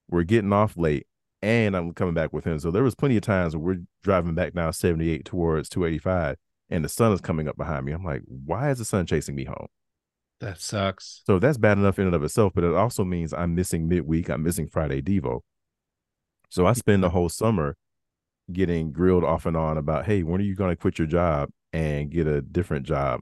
we're 0.10 0.24
getting 0.24 0.52
off 0.52 0.76
late 0.76 1.06
and 1.44 1.78
I'm 1.78 1.94
coming 1.94 2.16
back 2.16 2.34
with 2.34 2.44
him. 2.44 2.58
So 2.58 2.72
there 2.72 2.82
was 2.82 2.96
plenty 2.96 3.18
of 3.18 3.22
times 3.22 3.56
where 3.56 3.76
we're 3.76 3.84
driving 4.02 4.34
back 4.34 4.54
down 4.54 4.74
78 4.74 5.26
towards 5.26 5.70
285 5.70 6.38
and 6.72 6.84
the 6.84 6.90
sun 6.90 7.12
is 7.12 7.22
coming 7.22 7.48
up 7.48 7.56
behind 7.56 7.86
me. 7.86 7.92
I'm 7.92 8.04
like, 8.04 8.24
why 8.26 8.72
is 8.72 8.80
the 8.80 8.86
sun 8.86 9.06
chasing 9.06 9.36
me 9.36 9.44
home? 9.44 9.68
That 10.40 10.60
sucks. 10.60 11.22
So 11.28 11.38
that's 11.38 11.60
bad 11.60 11.78
enough 11.78 12.00
in 12.00 12.08
and 12.08 12.16
of 12.16 12.24
itself, 12.24 12.54
but 12.56 12.64
it 12.64 12.74
also 12.74 13.04
means 13.04 13.32
I'm 13.32 13.54
missing 13.54 13.88
midweek. 13.88 14.28
I'm 14.28 14.42
missing 14.42 14.68
Friday 14.68 15.04
Devo. 15.04 15.42
So 16.50 16.66
I 16.66 16.74
spend 16.74 17.04
the 17.04 17.12
whole 17.12 17.30
summer 17.30 17.78
getting 18.52 18.92
grilled 18.92 19.24
off 19.24 19.46
and 19.46 19.56
on 19.56 19.78
about, 19.78 20.06
hey, 20.06 20.24
when 20.24 20.42
are 20.42 20.44
you 20.44 20.56
going 20.56 20.72
to 20.72 20.76
quit 20.76 20.98
your 20.98 21.08
job 21.08 21.50
and 21.72 22.10
get 22.10 22.26
a 22.26 22.42
different 22.42 22.86
job, 22.88 23.22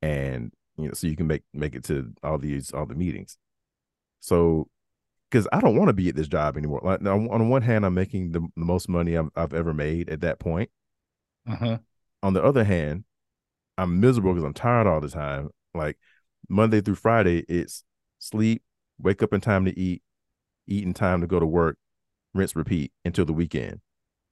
and 0.00 0.52
you 0.78 0.86
know, 0.86 0.94
so 0.94 1.06
you 1.06 1.16
can 1.16 1.26
make 1.26 1.42
make 1.52 1.74
it 1.74 1.84
to 1.84 2.12
all 2.22 2.38
these 2.38 2.72
all 2.72 2.86
the 2.86 2.94
meetings. 2.94 3.36
So, 4.20 4.68
because 5.30 5.46
I 5.52 5.60
don't 5.60 5.76
want 5.76 5.88
to 5.88 5.92
be 5.92 6.08
at 6.08 6.16
this 6.16 6.28
job 6.28 6.56
anymore. 6.56 6.80
Like 6.82 7.04
on 7.04 7.48
one 7.48 7.62
hand, 7.62 7.84
I'm 7.84 7.94
making 7.94 8.32
the, 8.32 8.40
the 8.40 8.64
most 8.64 8.88
money 8.88 9.16
I've, 9.16 9.30
I've 9.36 9.54
ever 9.54 9.74
made 9.74 10.08
at 10.08 10.20
that 10.22 10.38
point. 10.38 10.70
Uh-huh. 11.48 11.78
On 12.22 12.32
the 12.32 12.42
other 12.42 12.64
hand, 12.64 13.04
I'm 13.76 14.00
miserable 14.00 14.32
because 14.32 14.44
I'm 14.44 14.54
tired 14.54 14.86
all 14.86 15.00
the 15.00 15.08
time. 15.08 15.50
Like 15.74 15.98
Monday 16.48 16.80
through 16.80 16.96
Friday, 16.96 17.44
it's 17.48 17.84
sleep, 18.18 18.62
wake 18.98 19.22
up 19.22 19.32
in 19.32 19.40
time 19.40 19.64
to 19.64 19.78
eat, 19.78 20.02
eat 20.66 20.84
in 20.84 20.94
time 20.94 21.20
to 21.20 21.26
go 21.26 21.38
to 21.38 21.46
work, 21.46 21.76
rinse, 22.34 22.56
repeat 22.56 22.92
until 23.04 23.24
the 23.24 23.32
weekend. 23.32 23.80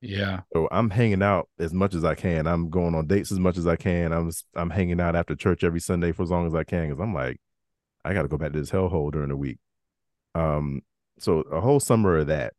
Yeah. 0.01 0.41
So 0.53 0.69
I'm 0.71 0.91
hanging 0.91 1.23
out 1.23 1.49
as 1.59 1.73
much 1.73 1.95
as 1.95 2.05
I 2.05 2.15
can. 2.15 2.47
I'm 2.47 2.71
going 2.71 2.95
on 2.95 3.07
dates 3.07 3.33
as 3.33 3.39
much 3.39 3.57
as 3.57 3.67
I 3.67 3.77
can. 3.77 4.13
I'm 4.13 4.31
I'm 4.55 4.71
hanging 4.71 5.01
out 5.01 5.17
after 5.17 5.35
church 5.35 5.65
every 5.65 5.81
Sunday 5.81 6.13
for 6.13 6.23
as 6.23 6.31
long 6.31 6.47
as 6.47 6.55
I 6.55 6.65
can 6.65 6.89
because 6.89 7.01
I'm 7.03 7.15
like, 7.15 7.41
I 8.05 8.13
got 8.13 8.23
to 8.23 8.29
go 8.29 8.37
back 8.39 8.53
to 8.53 8.61
this 8.61 8.71
hellhole 8.71 9.11
during 9.11 9.31
the 9.31 9.37
week. 9.37 9.59
Um, 10.35 10.83
so 11.19 11.41
a 11.41 11.61
whole 11.61 11.81
summer 11.81 12.19
of 12.19 12.27
that. 12.29 12.53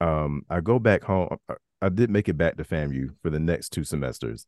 Um, 0.00 0.44
I 0.50 0.60
go 0.60 0.78
back 0.78 1.04
home. 1.04 1.36
I 1.80 1.88
did 1.88 2.10
make 2.10 2.28
it 2.28 2.36
back 2.36 2.56
to 2.56 2.64
FAMU 2.64 3.14
for 3.22 3.30
the 3.30 3.40
next 3.40 3.70
two 3.70 3.84
semesters. 3.84 4.46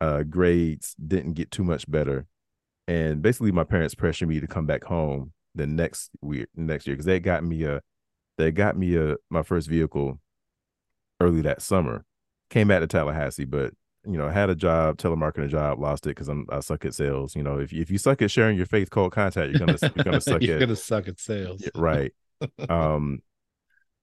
Uh, 0.00 0.22
grades 0.24 0.94
didn't 0.94 1.34
get 1.34 1.50
too 1.50 1.64
much 1.64 1.90
better 1.90 2.26
and 2.88 3.22
basically 3.22 3.52
my 3.52 3.64
parents 3.64 3.94
pressured 3.94 4.28
me 4.28 4.40
to 4.40 4.46
come 4.46 4.66
back 4.66 4.84
home 4.84 5.32
the 5.54 5.66
next 5.66 6.10
week 6.20 6.46
next 6.54 6.86
year 6.86 6.94
because 6.94 7.06
they 7.06 7.18
got 7.18 7.42
me 7.42 7.64
a 7.64 7.80
they 8.38 8.50
got 8.50 8.76
me 8.76 8.96
a 8.96 9.16
my 9.30 9.42
first 9.42 9.68
vehicle 9.68 10.20
early 11.20 11.42
that 11.42 11.62
summer 11.62 12.04
came 12.50 12.68
back 12.68 12.80
to 12.80 12.86
tallahassee 12.86 13.44
but 13.44 13.72
you 14.04 14.16
know 14.16 14.28
had 14.28 14.50
a 14.50 14.54
job 14.54 14.96
telemarketing 14.96 15.48
job 15.48 15.80
lost 15.80 16.06
it 16.06 16.10
because 16.10 16.28
i'm 16.28 16.46
i 16.50 16.60
suck 16.60 16.84
at 16.84 16.94
sales 16.94 17.34
you 17.34 17.42
know 17.42 17.58
if, 17.58 17.72
if 17.72 17.90
you 17.90 17.98
suck 17.98 18.22
at 18.22 18.30
sharing 18.30 18.56
your 18.56 18.66
faith 18.66 18.90
cold 18.90 19.12
contact 19.12 19.50
you're 19.50 19.58
gonna 19.58 19.78
you're 19.94 20.04
gonna 20.04 20.20
suck 20.20 20.40
you're 20.42 20.56
at 20.56 20.60
gonna 20.60 20.76
suck 20.76 21.08
at 21.08 21.18
sales 21.18 21.62
right 21.74 22.12
um 22.68 23.20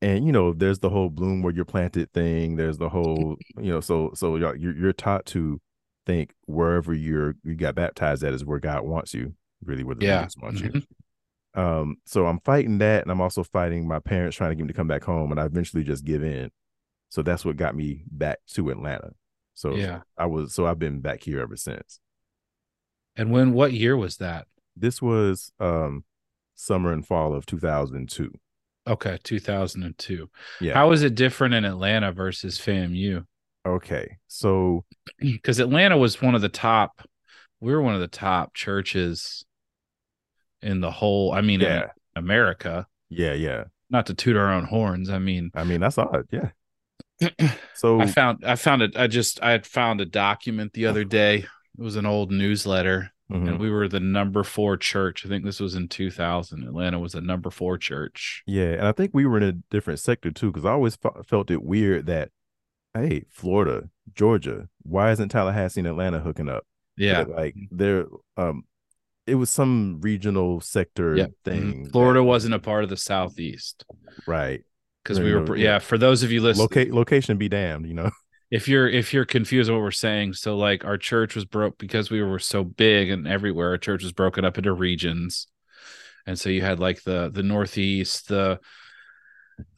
and 0.01 0.26
you 0.26 0.32
know 0.34 0.51
there's 0.51 0.80
the 0.80 0.89
whole 0.89 1.09
bloom 1.09 1.41
where 1.41 1.53
you're 1.53 1.64
planted 1.64 2.11
thing 2.11 2.57
there's 2.57 2.78
the 2.78 2.89
whole 2.89 3.38
you 3.57 3.72
know 3.72 3.80
so 3.80 4.11
so 4.14 4.36
you're 4.36 4.55
you're 4.55 4.91
taught 4.91 5.26
to 5.26 5.61
think 6.05 6.34
wherever 6.45 6.93
you're 6.93 7.36
you 7.43 7.55
got 7.55 7.76
baptized 7.76 8.24
at 8.24 8.34
is 8.34 8.45
where 8.45 8.59
God 8.59 8.84
wants 8.84 9.14
you, 9.14 9.34
really 9.64 9.84
where 9.84 9.95
the 9.95 10.05
yeah. 10.05 10.28
wants 10.41 10.61
mm-hmm. 10.61 10.78
you. 10.78 10.84
Um, 11.55 11.97
so 12.05 12.26
I'm 12.26 12.39
fighting 12.39 12.80
that, 12.80 13.03
and 13.03 13.11
I'm 13.11 13.22
also 13.22 13.43
fighting 13.43 13.88
my 13.88 13.99
parents 13.99 14.38
trying 14.38 14.51
to 14.51 14.55
get 14.55 14.64
me 14.64 14.70
to 14.70 14.74
come 14.74 14.88
back 14.88 15.03
home, 15.03 15.32
and 15.32 15.39
I 15.39 15.45
eventually 15.45 15.84
just 15.84 16.03
give 16.03 16.24
in. 16.24 16.49
So 17.14 17.22
that's 17.22 17.45
what 17.45 17.57
got 17.57 17.76
me 17.76 18.01
back 18.09 18.39
to 18.55 18.72
Atlanta. 18.72 19.11
So 19.53 19.76
Yeah. 19.76 19.99
I 20.18 20.26
was 20.26 20.51
so 20.51 20.66
I've 20.66 20.80
been 20.80 20.99
back 20.99 21.22
here 21.22 21.41
ever 21.41 21.55
since. 21.55 21.99
And 23.16 23.32
when 23.32 23.53
what 23.53 23.72
year 23.72 23.95
was 23.95 24.18
that? 24.18 24.47
This 24.76 24.99
was 24.99 25.51
um 25.59 26.05
summer 26.55 26.91
and 26.91 27.05
fall 27.05 27.36
of 27.36 27.45
2002. 27.45 28.34
Okay, 28.88 29.20
2002. 29.24 30.28
Yeah. 30.59 30.74
How 30.74 30.91
is 30.91 31.03
it 31.03 31.14
different 31.14 31.53
in 31.53 31.66
Atlanta 31.66 32.11
versus 32.11 32.57
FAMU? 32.57 33.28
Okay. 33.64 34.18
So 34.28 34.84
Because 35.20 35.59
Atlanta 35.59 35.99
was 35.99 36.20
one 36.20 36.34
of 36.34 36.41
the 36.41 36.49
top, 36.49 37.07
we 37.59 37.72
were 37.74 37.82
one 37.84 37.93
of 37.93 38.01
the 38.01 38.07
top 38.07 38.55
churches 38.55 39.45
in 40.64 40.82
the 40.82 40.89
whole, 40.89 41.32
I 41.32 41.41
mean, 41.41 41.59
yeah. 41.59 41.84
in 41.84 41.89
America. 42.16 42.88
Yeah, 43.09 43.34
yeah. 43.34 43.66
Not 43.91 44.07
to 44.07 44.16
toot 44.16 44.36
our 44.36 44.51
own 44.51 44.64
horns. 44.64 45.11
I 45.11 45.20
mean, 45.20 45.51
I 45.53 45.64
mean, 45.64 45.80
that's 45.80 45.99
odd. 45.99 46.26
Yeah. 46.32 46.49
So 47.76 47.99
I 47.99 48.05
found, 48.07 48.45
I 48.45 48.55
found 48.55 48.82
it. 48.82 48.95
I 48.95 49.07
just, 49.07 49.43
I 49.43 49.51
had 49.51 49.65
found 49.65 49.99
a 49.99 50.05
document 50.05 50.71
the 50.74 50.86
other 50.86 51.03
day. 51.03 51.39
It 51.78 51.82
was 51.82 51.97
an 51.97 52.05
old 52.05 52.32
newsletter, 52.32 53.11
mhm. 53.30 53.49
and 53.49 53.59
we 53.59 53.69
were 53.69 53.89
the 53.89 53.99
number 53.99 54.43
four 54.43 54.78
church. 54.78 55.26
I 55.26 55.30
think 55.30 55.43
this 55.43 55.59
was 55.59 55.76
in 55.76 55.89
2000. 55.89 56.63
Atlanta 56.63 56.99
was 56.99 57.11
the 57.13 57.19
number 57.21 57.49
four 57.49 57.78
church. 57.78 58.41
Yeah, 58.45 58.74
and 58.74 58.88
I 58.88 58.93
think 58.93 59.11
we 59.13 59.26
were 59.26 59.38
in 59.38 59.43
a 59.43 59.51
different 59.69 59.99
sector 59.99 60.32
too, 60.32 60.51
because 60.51 60.63
I 60.65 60.71
always 60.71 60.95
fe- 60.95 61.09
felt 61.28 61.51
it 61.51 61.61
weird 61.63 62.05
that, 62.05 62.30
hey, 62.93 63.26
Florida, 63.30 63.89
Georgia, 64.13 64.69
why 64.84 65.11
isn't 65.11 65.30
Tallahassee 65.30 65.82
and 65.82 65.88
Atlanta 65.88 66.19
hooking 66.19 66.47
up? 66.47 66.65
Yeah. 66.95 67.24
But, 67.26 67.36
like 67.36 67.55
they're 67.71 68.05
um, 68.38 68.63
it 69.26 69.36
was 69.36 69.49
some 69.49 69.99
regional 70.01 70.61
sector 70.61 71.15
Yep. 71.15 71.32
thing. 71.43 71.89
Florida 71.89 72.19
that- 72.19 72.26
wasn't 72.26 72.53
a 72.53 72.59
part 72.59 72.84
of 72.84 72.89
the 72.89 72.97
Southeast 72.97 73.84
right. 74.28 74.61
Because 75.04 75.20
we 75.20 75.34
were, 75.34 75.56
yeah. 75.56 75.64
yeah. 75.74 75.80
For 75.80 75.97
those 75.97 76.24
of 76.24 76.32
you 76.32 76.41
listening, 76.41 76.64
Locate 76.64 76.93
location 76.93 77.38
be 77.38 77.49
damned, 77.49 77.88
you 77.88 77.93
know. 77.93 78.12
if 78.54 78.68
you're 78.68 78.88
if 78.88 79.14
you're 79.16 79.26
confused 79.26 79.72
what 79.72 79.82
we're 79.82 79.89
saying 79.89 80.32
so 80.32 80.56
like 80.56 80.86
our 80.86 80.95
church 80.95 81.34
was 81.34 81.43
broke 81.43 81.76
because 81.80 82.12
we 82.12 82.22
were 82.22 82.38
so 82.38 82.64
big 82.64 83.10
and 83.10 83.28
everywhere 83.28 83.70
our 83.70 83.80
church 83.80 84.04
was 84.04 84.12
broken 84.12 84.45
up 84.45 84.60
into 84.60 84.72
regions 84.72 85.47
and 86.28 86.39
so 86.39 86.49
you 86.49 86.62
had 86.62 86.80
like 86.80 87.01
the 87.01 87.32
the 87.34 87.41
northeast 87.41 88.28
the 88.28 88.60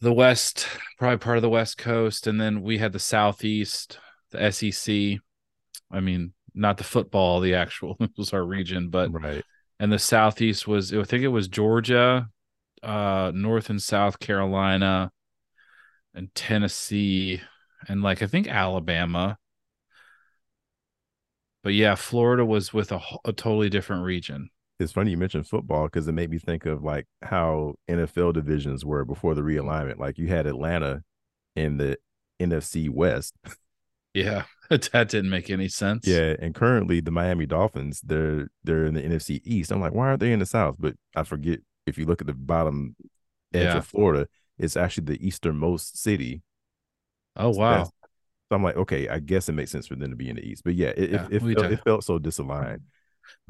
the 0.01 0.11
west 0.11 0.67
probably 0.99 1.17
part 1.17 1.37
of 1.37 1.41
the 1.41 1.49
west 1.49 1.77
coast 1.77 2.27
and 2.27 2.39
then 2.39 2.61
we 2.61 2.77
had 2.77 2.91
the 2.91 2.99
southeast 2.99 3.97
the 4.31 4.51
sec 4.51 5.19
i 5.89 6.01
mean 6.01 6.33
not 6.53 6.75
the 6.75 6.83
football 6.83 7.39
the 7.39 7.55
actual 7.55 7.95
it 8.01 8.11
was 8.17 8.33
our 8.33 8.43
region 8.43 8.89
but 8.89 9.09
right. 9.13 9.43
and 9.79 9.89
the 9.89 9.99
southeast 9.99 10.67
was 10.67 10.93
i 10.93 11.03
think 11.03 11.23
it 11.23 11.29
was 11.29 11.47
georgia 11.47 12.27
uh 12.83 13.31
north 13.33 13.69
and 13.69 13.81
south 13.81 14.19
carolina 14.19 15.09
and 16.15 16.33
tennessee 16.35 17.41
and 17.87 18.01
like 18.01 18.21
i 18.21 18.27
think 18.27 18.47
alabama 18.47 19.37
but 21.63 21.73
yeah 21.73 21.95
florida 21.95 22.45
was 22.45 22.73
with 22.73 22.91
a, 22.91 23.01
a 23.25 23.33
totally 23.33 23.69
different 23.69 24.03
region 24.03 24.49
It's 24.79 24.91
funny 24.91 25.11
you 25.11 25.17
mentioned 25.17 25.47
football 25.47 25.85
because 25.85 26.07
it 26.07 26.11
made 26.13 26.29
me 26.29 26.37
think 26.37 26.65
of 26.65 26.83
like 26.83 27.05
how 27.21 27.75
NFL 27.89 28.33
divisions 28.33 28.83
were 28.83 29.05
before 29.05 29.33
the 29.33 29.41
realignment. 29.41 29.99
Like 29.99 30.17
you 30.17 30.27
had 30.27 30.45
Atlanta 30.47 31.03
in 31.55 31.77
the 31.77 31.97
NFC 32.41 32.89
West. 32.89 33.35
yeah 34.13 34.43
that 34.69 35.09
didn't 35.09 35.29
make 35.29 35.49
any 35.49 35.67
sense 35.67 36.05
Yeah, 36.07 36.35
and 36.39 36.53
currently 36.53 36.99
the 37.01 37.11
Miami 37.11 37.45
Dolphins, 37.45 38.01
they're 38.01 38.49
they're 38.63 38.85
in 38.85 38.93
the 38.93 39.01
NFC 39.01 39.41
East. 39.43 39.71
I'm 39.71 39.81
like, 39.81 39.93
why 39.93 40.07
aren't 40.07 40.19
they 40.19 40.31
in 40.31 40.39
the 40.39 40.45
South? 40.45 40.75
But 40.79 40.95
I 41.15 41.23
forget 41.23 41.59
if 41.87 41.97
you 41.97 42.05
look 42.05 42.21
at 42.21 42.27
the 42.27 42.33
bottom 42.33 42.95
edge 43.53 43.63
Yeah. 43.63 43.77
of 43.77 43.87
Florida, 43.87 44.27
it's 44.57 44.77
actually 44.77 45.05
the 45.05 45.25
easternmost 45.27 45.97
city. 46.01 46.41
oh 47.35 47.49
wow 47.49 47.69
that's- 47.71 47.91
So 48.49 48.55
I'm 48.55 48.63
like, 48.63 48.77
okay, 48.77 49.07
I 49.09 49.19
guess 49.19 49.49
it 49.49 49.53
makes 49.53 49.71
sense 49.71 49.87
for 49.87 49.95
them 49.95 50.11
to 50.11 50.15
be 50.15 50.29
in 50.29 50.35
the 50.35 50.43
East. 50.43 50.63
But 50.63 50.75
yeah, 50.75 50.89
it 50.95 51.11
Yeah, 51.11 51.27
it, 51.31 51.43
it, 51.43 51.55
felt, 51.59 51.71
it 51.71 51.83
felt 51.83 52.03
so 52.03 52.19
disaligned. 52.19 52.81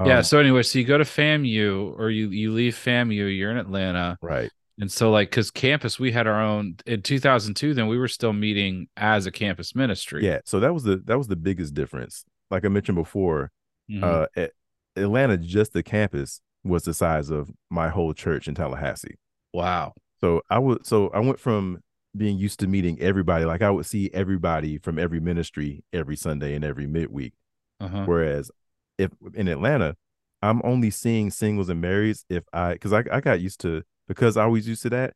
yeah 0.06 0.18
Um, 0.20 0.24
so 0.24 0.40
anyway 0.40 0.64
so 0.64 0.80
you 0.80 0.86
go 0.86 0.98
to 0.98 1.04
famu 1.04 1.94
or 2.00 2.10
you 2.10 2.30
you 2.30 2.54
leave 2.54 2.76
famu 2.76 3.14
you're 3.38 3.52
in 3.52 3.58
atlanta 3.58 4.18
right. 4.22 4.50
and 4.80 4.90
so 4.90 5.12
like 5.12 5.30
because 5.30 5.52
campus 5.52 6.00
we 6.00 6.14
had 6.14 6.28
our 6.28 6.42
own 6.42 6.76
in 6.86 7.02
2002 7.02 7.74
then 7.74 7.88
we 7.88 7.98
were 7.98 8.08
still 8.08 8.32
meeting 8.32 8.88
as 8.96 9.26
a 9.26 9.32
campus 9.32 9.76
ministry 9.76 10.26
Yeah. 10.26 10.40
So 10.46 10.62
that 10.62 10.74
was 10.74 10.84
the 10.84 10.98
that 11.06 11.18
was 11.18 11.28
the 11.28 11.36
biggest 11.36 11.74
difference. 11.74 12.24
Like 12.50 12.64
I 12.64 12.70
mentioned 12.70 12.96
before, 12.96 13.52
Mhm. 13.92 14.02
uh 14.04 14.28
at 14.38 14.52
Atlanta, 14.96 15.36
just 15.38 15.74
the 15.74 15.84
campus 15.84 16.40
was 16.64 16.84
the 16.84 16.94
size 16.94 17.30
of 17.30 17.52
my 17.70 17.90
whole 17.90 18.14
church 18.14 18.48
in 18.48 18.56
Tallahassee. 18.56 19.18
wow 19.54 19.94
So 20.22 20.42
I 20.50 20.60
would 20.60 20.86
so 20.86 21.10
I 21.10 21.20
went 21.20 21.40
from 21.40 21.80
being 22.16 22.38
used 22.38 22.60
to 22.62 22.68
meeting 22.68 23.00
everybody, 23.02 23.46
like 23.46 23.62
I 23.62 23.70
would 23.70 23.86
see 23.86 24.10
everybody 24.14 24.78
from 24.78 24.98
every 24.98 25.20
ministry 25.20 25.84
every 25.92 26.16
Sunday 26.16 26.56
and 26.56 26.64
every 26.64 26.88
midweek. 26.88 27.34
uh-huh 27.80 28.06
Whereas 28.06 28.52
if 28.98 29.12
in 29.34 29.48
Atlanta, 29.48 29.96
I'm 30.42 30.62
only 30.64 30.90
seeing 30.90 31.30
singles 31.32 31.70
and 31.70 31.84
marrieds 31.84 32.24
if 32.30 32.44
I 32.54 32.74
because 32.74 32.94
I, 32.94 33.04
I 33.12 33.20
got 33.22 33.42
used 33.42 33.60
to 33.62 33.84
because 34.08 34.38
I 34.38 34.46
was 34.46 34.68
used 34.68 34.84
to 34.84 34.90
that, 34.92 35.14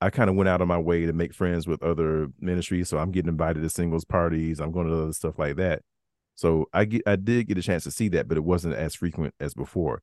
I 0.00 0.10
kind 0.10 0.30
of 0.30 0.36
went 0.36 0.48
out 0.48 0.60
of 0.60 0.68
my 0.68 0.78
way 0.78 1.06
to 1.06 1.12
make 1.12 1.34
friends 1.34 1.66
with 1.66 1.82
other 1.82 2.28
ministries. 2.40 2.88
So 2.88 2.98
I'm 2.98 3.10
getting 3.10 3.28
invited 3.28 3.62
to 3.62 3.68
singles 3.68 4.04
parties, 4.04 4.60
I'm 4.60 4.72
going 4.72 4.86
to 4.88 5.02
other 5.02 5.12
stuff 5.12 5.38
like 5.38 5.56
that. 5.56 5.82
So 6.36 6.66
I 6.72 6.84
get 6.84 7.02
I 7.06 7.16
did 7.16 7.48
get 7.48 7.58
a 7.58 7.62
chance 7.62 7.84
to 7.84 7.90
see 7.90 8.08
that, 8.10 8.28
but 8.28 8.36
it 8.36 8.44
wasn't 8.44 8.74
as 8.74 8.94
frequent 8.94 9.34
as 9.40 9.54
before. 9.54 10.02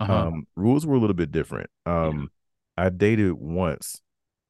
uh-huh 0.00 0.12
Um, 0.12 0.46
rules 0.56 0.86
were 0.86 0.96
a 0.96 0.98
little 0.98 1.14
bit 1.14 1.30
different. 1.30 1.70
Um, 1.86 2.30
I 2.76 2.88
dated 2.90 3.34
once, 3.34 4.00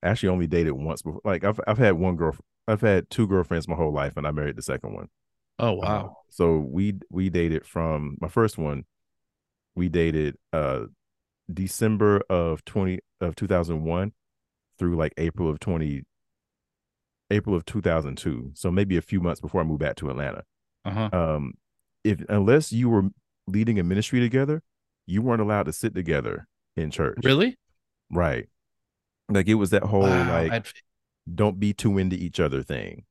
actually 0.03 0.31
only 0.31 0.47
dated 0.47 0.73
once 0.73 1.03
before. 1.03 1.21
Like 1.25 1.45
I've 1.45 1.61
I've 1.67 1.79
had 1.79 1.93
one 1.95 2.17
girl, 2.17 2.37
I've 2.67 2.81
had 2.81 3.11
two 3.11 3.27
girlfriends 3.27 3.69
my 3.69 3.77
whole 3.77 3.93
life, 3.93 4.17
and 4.17 4.27
I 4.27 4.31
married 4.31 4.57
the 4.57 4.63
second 4.63 4.95
one. 4.95 5.09
oh 5.59 5.73
Uh, 5.73 5.75
wow 5.75 6.17
so 6.31 6.59
we 6.59 6.95
we 7.11 7.31
dated 7.31 7.65
from 7.67 8.17
my 8.21 8.29
first 8.29 8.59
one. 8.59 8.85
We 9.77 9.89
dated 9.89 10.37
uh 10.53 10.87
December 11.53 12.23
of 12.31 12.65
twenty 12.65 13.01
of 13.21 13.37
two 13.37 13.47
thousand 13.47 13.85
one 13.85 14.13
through 14.79 14.97
like 14.97 15.13
April 15.17 15.49
of 15.51 15.61
twenty 15.61 16.03
April 17.31 17.55
of 17.57 17.65
two 17.65 17.81
thousand 17.81 18.17
two. 18.17 18.51
So 18.55 18.71
maybe 18.71 18.97
a 18.97 19.03
few 19.03 19.21
months 19.21 19.41
before 19.41 19.61
I 19.61 19.65
moved 19.65 19.81
back 19.81 19.97
to 19.97 20.11
Atlanta. 20.11 20.45
uh-huh 20.85 21.11
Um, 21.13 21.55
if 22.03 22.23
unless 22.29 22.73
you 22.73 22.89
were 22.89 23.05
leading 23.47 23.79
a 23.79 23.83
ministry 23.83 24.21
together, 24.21 24.63
you 25.07 25.23
weren't 25.23 25.41
allowed 25.41 25.65
to 25.67 25.73
sit 25.73 25.95
together 25.95 26.47
in 26.77 26.91
church. 26.91 27.19
really 27.23 27.57
Right. 28.11 28.47
Like 29.29 29.49
it 29.49 29.55
was 29.55 29.71
that 29.71 29.83
whole 29.85 30.03
Wow, 30.03 30.29
like 30.29 30.53
I'd- 30.53 30.71
don't 31.33 31.59
be 31.59 31.73
too 31.73 31.97
into 31.99 32.17
each 32.17 32.39
other 32.41 32.63
thing. 32.63 33.05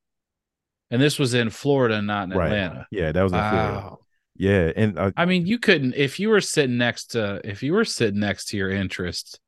and 0.92 1.02
this 1.02 1.18
was 1.18 1.34
in 1.34 1.50
florida 1.50 2.00
not 2.02 2.30
in 2.32 2.38
Right. 2.38 2.46
atlanta 2.52 2.88
Yeah, 2.92 3.12
that 3.12 3.24
was 3.24 3.34
in 3.34 3.40
Florida. 3.40 3.96
Yeah, 4.36 4.72
and 4.76 4.98
uh, 5.00 5.12
I 5.18 5.26
mean, 5.26 5.46
you 5.48 5.58
couldn't 5.60 5.94
if 5.96 6.20
you 6.20 6.30
were 6.30 6.42
sitting 6.42 6.78
next 6.78 7.08
to 7.12 7.42
if 7.44 7.64
you 7.64 7.74
were 7.74 7.86
sitting 7.86 8.20
next 8.20 8.46
to 8.50 8.58
your 8.58 8.70
interest 8.70 9.40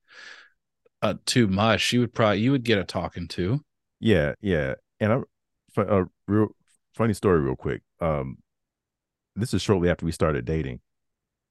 uh 1.01 1.15
too 1.25 1.47
much, 1.47 1.91
you 1.93 1.99
would 1.99 2.13
probably 2.13 2.39
you 2.39 2.51
would 2.51 2.63
get 2.63 2.77
a 2.79 2.83
talking 2.83 3.27
to. 3.29 3.61
yeah, 3.99 4.33
yeah, 4.41 4.75
and 4.99 5.13
I, 5.13 5.21
a 5.81 6.05
real 6.27 6.47
funny 6.95 7.13
story, 7.13 7.39
real 7.41 7.55
quick. 7.55 7.81
Um, 7.99 8.37
this 9.35 9.53
is 9.53 9.61
shortly 9.61 9.89
after 9.89 10.05
we 10.05 10.11
started 10.11 10.45
dating. 10.45 10.79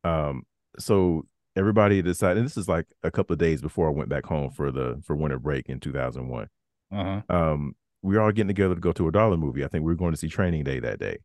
Um, 0.02 0.44
so 0.78 1.26
everybody 1.56 2.02
decided, 2.02 2.38
and 2.38 2.46
this 2.46 2.56
is 2.56 2.68
like 2.68 2.86
a 3.02 3.10
couple 3.10 3.32
of 3.34 3.38
days 3.38 3.60
before 3.62 3.88
I 3.88 3.92
went 3.92 4.08
back 4.08 4.26
home 4.26 4.50
for 4.50 4.70
the 4.70 5.00
for 5.06 5.14
winter 5.16 5.38
break 5.38 5.68
in 5.68 5.80
two 5.80 5.92
thousand 5.92 6.28
one. 6.28 6.48
Uh-huh. 6.92 7.22
um, 7.28 7.74
we 8.02 8.14
were 8.16 8.20
all 8.22 8.30
getting 8.32 8.48
together 8.48 8.74
to 8.74 8.80
go 8.80 8.92
to 8.92 9.08
a 9.08 9.12
dollar 9.12 9.36
movie. 9.36 9.64
I 9.64 9.68
think 9.68 9.84
we 9.84 9.92
were 9.92 9.96
going 9.96 10.12
to 10.12 10.18
see 10.18 10.28
Training 10.28 10.62
Day 10.64 10.78
that 10.80 10.98
day. 11.00 11.18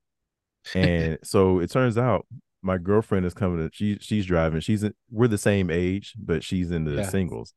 And 0.73 1.17
so 1.23 1.59
it 1.59 1.69
turns 1.69 1.97
out 1.97 2.25
my 2.61 2.77
girlfriend 2.77 3.25
is 3.25 3.33
coming 3.33 3.57
to 3.69 3.75
she 3.75 3.97
she's 4.01 4.25
driving. 4.25 4.61
She's 4.61 4.83
in, 4.83 4.93
we're 5.11 5.27
the 5.27 5.37
same 5.37 5.69
age, 5.69 6.13
but 6.17 6.43
she's 6.43 6.71
in 6.71 6.85
the 6.85 6.93
Yeah. 6.93 7.09
singles, 7.09 7.53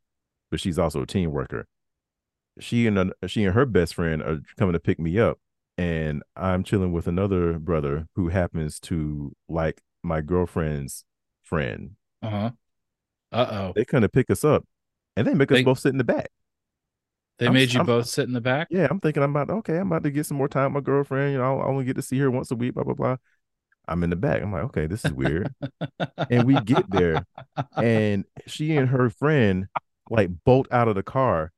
but 0.51 0.61
she's 0.61 0.79
also 0.79 1.03
a 1.03 1.07
team 1.07 1.31
worker. 1.31 1.67
She 2.61 2.87
and 2.87 2.99
an- 2.99 3.13
she 3.27 3.45
and 3.45 3.55
her 3.55 3.65
best 3.65 3.95
friend 3.95 4.21
are 4.23 4.41
coming 4.59 4.75
to 4.75 4.81
pick 4.81 4.99
me 5.01 5.19
up, 5.19 5.39
and 5.79 6.23
I'm 6.37 6.63
chilling 6.65 6.93
with 6.93 7.07
another 7.07 7.59
brother 7.59 8.07
who 8.15 8.29
happens 8.29 8.79
to 8.81 9.33
like 9.49 9.81
my 10.03 10.21
girlfriend's 10.21 11.05
friend. 11.43 11.93
Uh-huh. 12.23 12.51
Uh-oh. 13.33 13.73
They 13.75 13.85
come 13.85 14.03
to 14.03 14.09
pick 14.09 14.31
us 14.31 14.45
up, 14.45 14.65
and 15.17 15.27
they 15.27 15.35
make 15.35 15.51
us 15.53 15.59
They- 15.59 15.65
both 15.65 15.79
sit 15.79 15.91
in 15.93 15.99
the 15.99 16.05
back. 16.05 16.29
They 17.39 17.47
I'm- 17.47 17.55
made 17.55 17.73
you 17.73 17.79
I'm- 17.81 17.87
both 17.87 18.07
sit 18.07 18.27
in 18.29 18.35
the 18.35 18.41
back? 18.41 18.69
Yeah, 18.71 18.87
I'm 18.91 19.01
thinking 19.01 19.23
I'm 19.23 19.35
about 19.35 19.51
okay. 19.59 19.79
I'm 19.79 19.87
about 19.89 20.05
to 20.05 20.11
get 20.11 20.27
some 20.27 20.37
more 20.37 20.49
time 20.49 20.73
with 20.75 20.83
my 20.83 20.85
girlfriend. 20.85 21.33
You 21.33 21.39
know, 21.39 21.61
I 21.61 21.65
only 21.67 21.85
get 21.85 21.97
to 21.97 22.03
see 22.03 22.19
her 22.19 22.31
once 22.31 22.51
a 22.51 22.55
week. 22.55 22.75
Blah 22.75 22.85
blah 22.85 22.95
blah. 22.95 23.17
I'm 23.89 24.05
in 24.05 24.11
the 24.11 24.17
back. 24.17 24.43
I'm 24.43 24.53
like, 24.53 24.63
okay, 24.65 24.87
this 24.87 25.05
is 25.05 25.13
weird. 25.13 25.53
and 26.31 26.45
we 26.47 26.61
get 26.61 26.89
there, 26.91 27.27
and 27.77 28.25
she 28.47 28.77
and 28.77 28.91
her 28.91 29.11
friend 29.11 29.67
like 30.11 30.31
bolt 30.45 30.69
out 30.71 30.87
of 30.89 30.95
the 30.95 31.03
car, 31.03 31.51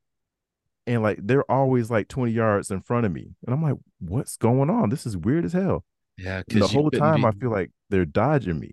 and 0.86 1.02
like 1.02 1.18
they're 1.22 1.50
always 1.50 1.90
like 1.90 2.08
20 2.08 2.32
yards 2.32 2.70
in 2.70 2.80
front 2.80 3.04
of 3.04 3.12
me, 3.12 3.34
and 3.44 3.52
I'm 3.54 3.62
like, 3.62 3.76
what's 4.00 4.36
going 4.38 4.70
on? 4.70 4.88
This 4.90 5.04
is 5.06 5.16
weird 5.18 5.44
as 5.44 5.52
hell. 5.52 5.84
Yeah, 6.16 6.42
And 6.50 6.62
the 6.62 6.68
whole 6.68 6.90
time, 6.90 7.24
I 7.24 7.32
feel 7.32 7.50
like 7.50 7.72
they're 7.90 8.04
dodging 8.06 8.58
me. 8.60 8.70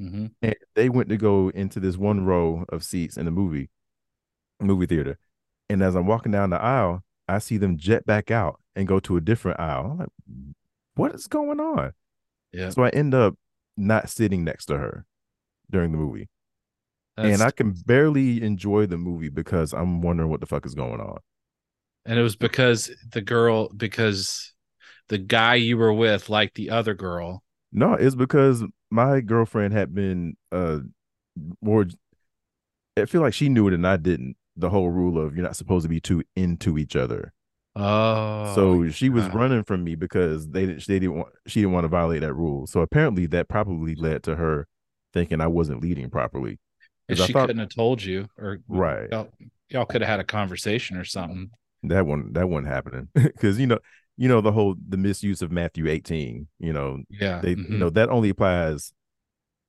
Hmm 0.00 0.26
And 0.42 0.54
they 0.74 0.88
went 0.88 1.08
to 1.10 1.16
go 1.18 1.50
into 1.50 1.78
this 1.80 1.96
one 1.96 2.24
row 2.24 2.64
of 2.70 2.82
seats 2.82 3.16
in 3.18 3.26
the 3.26 3.30
movie 3.30 3.68
movie 4.60 4.86
theater. 4.86 5.18
And 5.68 5.82
as 5.82 5.94
I'm 5.94 6.06
walking 6.06 6.32
down 6.32 6.50
the 6.50 6.60
aisle, 6.60 7.04
I 7.28 7.38
see 7.38 7.56
them 7.58 7.76
jet 7.78 8.04
back 8.06 8.30
out 8.30 8.60
and 8.74 8.88
go 8.88 8.98
to 9.00 9.16
a 9.16 9.20
different 9.20 9.60
aisle. 9.60 9.90
I'm 9.92 9.98
like, 9.98 10.08
what 10.94 11.14
is 11.14 11.26
going 11.26 11.60
on? 11.60 11.92
Yeah. 12.52 12.70
So 12.70 12.82
I 12.82 12.88
end 12.88 13.14
up 13.14 13.34
not 13.76 14.08
sitting 14.10 14.42
next 14.44 14.66
to 14.66 14.78
her 14.78 15.04
during 15.70 15.92
the 15.92 15.98
movie. 15.98 16.28
That's- 17.16 17.34
and 17.34 17.42
I 17.46 17.50
can 17.50 17.72
barely 17.72 18.42
enjoy 18.42 18.86
the 18.86 18.96
movie 18.98 19.28
because 19.28 19.72
I'm 19.72 20.00
wondering 20.00 20.30
what 20.30 20.40
the 20.40 20.46
fuck 20.46 20.64
is 20.66 20.74
going 20.74 21.00
on. 21.00 21.18
and 22.06 22.18
it 22.18 22.22
was 22.22 22.34
because 22.36 22.90
the 23.12 23.20
girl 23.20 23.68
because 23.76 24.54
the 25.08 25.18
guy 25.18 25.56
you 25.56 25.76
were 25.76 25.92
with 25.92 26.30
liked 26.30 26.54
the 26.54 26.70
other 26.70 26.94
girl. 26.94 27.42
No, 27.72 27.92
it's 27.94 28.14
because 28.14 28.64
my 28.90 29.20
girlfriend 29.20 29.72
had 29.72 29.94
been 29.94 30.36
uh 30.52 30.80
more 31.62 31.86
I 32.96 33.06
feel 33.06 33.20
like 33.20 33.34
she 33.34 33.48
knew 33.48 33.68
it 33.68 33.74
and 33.74 33.86
I 33.86 33.96
didn't. 33.96 34.36
The 34.56 34.68
whole 34.70 34.90
rule 34.90 35.18
of 35.18 35.34
you're 35.36 35.44
not 35.44 35.56
supposed 35.56 35.84
to 35.84 35.88
be 35.88 36.00
too 36.00 36.22
into 36.36 36.76
each 36.76 36.96
other. 36.96 37.32
Oh. 37.76 38.52
so 38.56 38.90
she 38.90 39.08
was 39.08 39.24
yeah. 39.26 39.30
running 39.32 39.62
from 39.62 39.84
me 39.84 39.94
because 39.94 40.48
they 40.48 40.66
didn't 40.66 40.84
they 40.88 40.98
didn't 40.98 41.14
want 41.16 41.28
she 41.46 41.60
didn't 41.60 41.72
want 41.72 41.84
to 41.84 41.88
violate 41.88 42.20
that 42.22 42.34
rule. 42.34 42.66
So 42.66 42.80
apparently 42.80 43.26
that 43.26 43.48
probably 43.48 43.94
led 43.94 44.22
to 44.24 44.36
her 44.36 44.66
thinking 45.14 45.40
I 45.40 45.46
wasn't 45.46 45.80
leading 45.80 46.10
properly. 46.10 46.58
she 47.08 47.32
thought- 47.32 47.46
couldn't 47.46 47.58
have 47.60 47.68
told 47.74 48.02
you 48.02 48.26
or 48.36 48.58
Right. 48.68 49.08
y'all, 49.10 49.28
y'all 49.68 49.86
could 49.86 50.00
have 50.02 50.10
had 50.10 50.20
a 50.20 50.24
conversation 50.24 50.96
or 50.96 51.04
something. 51.04 51.50
That 51.84 52.06
one 52.06 52.32
that 52.32 52.48
wasn't 52.48 52.68
happening. 52.68 53.08
Cause 53.40 53.58
you 53.58 53.66
know, 53.68 53.78
you 54.20 54.28
know, 54.28 54.40
the 54.42 54.52
whole 54.52 54.74
the 54.86 54.98
misuse 54.98 55.40
of 55.40 55.50
Matthew 55.50 55.88
18, 55.88 56.46
you 56.58 56.72
know, 56.74 56.98
Yeah. 57.08 57.40
they 57.40 57.54
mhm. 57.56 57.70
you 57.70 57.78
know, 57.78 57.88
that 57.90 58.10
only 58.10 58.28
applies 58.28 58.92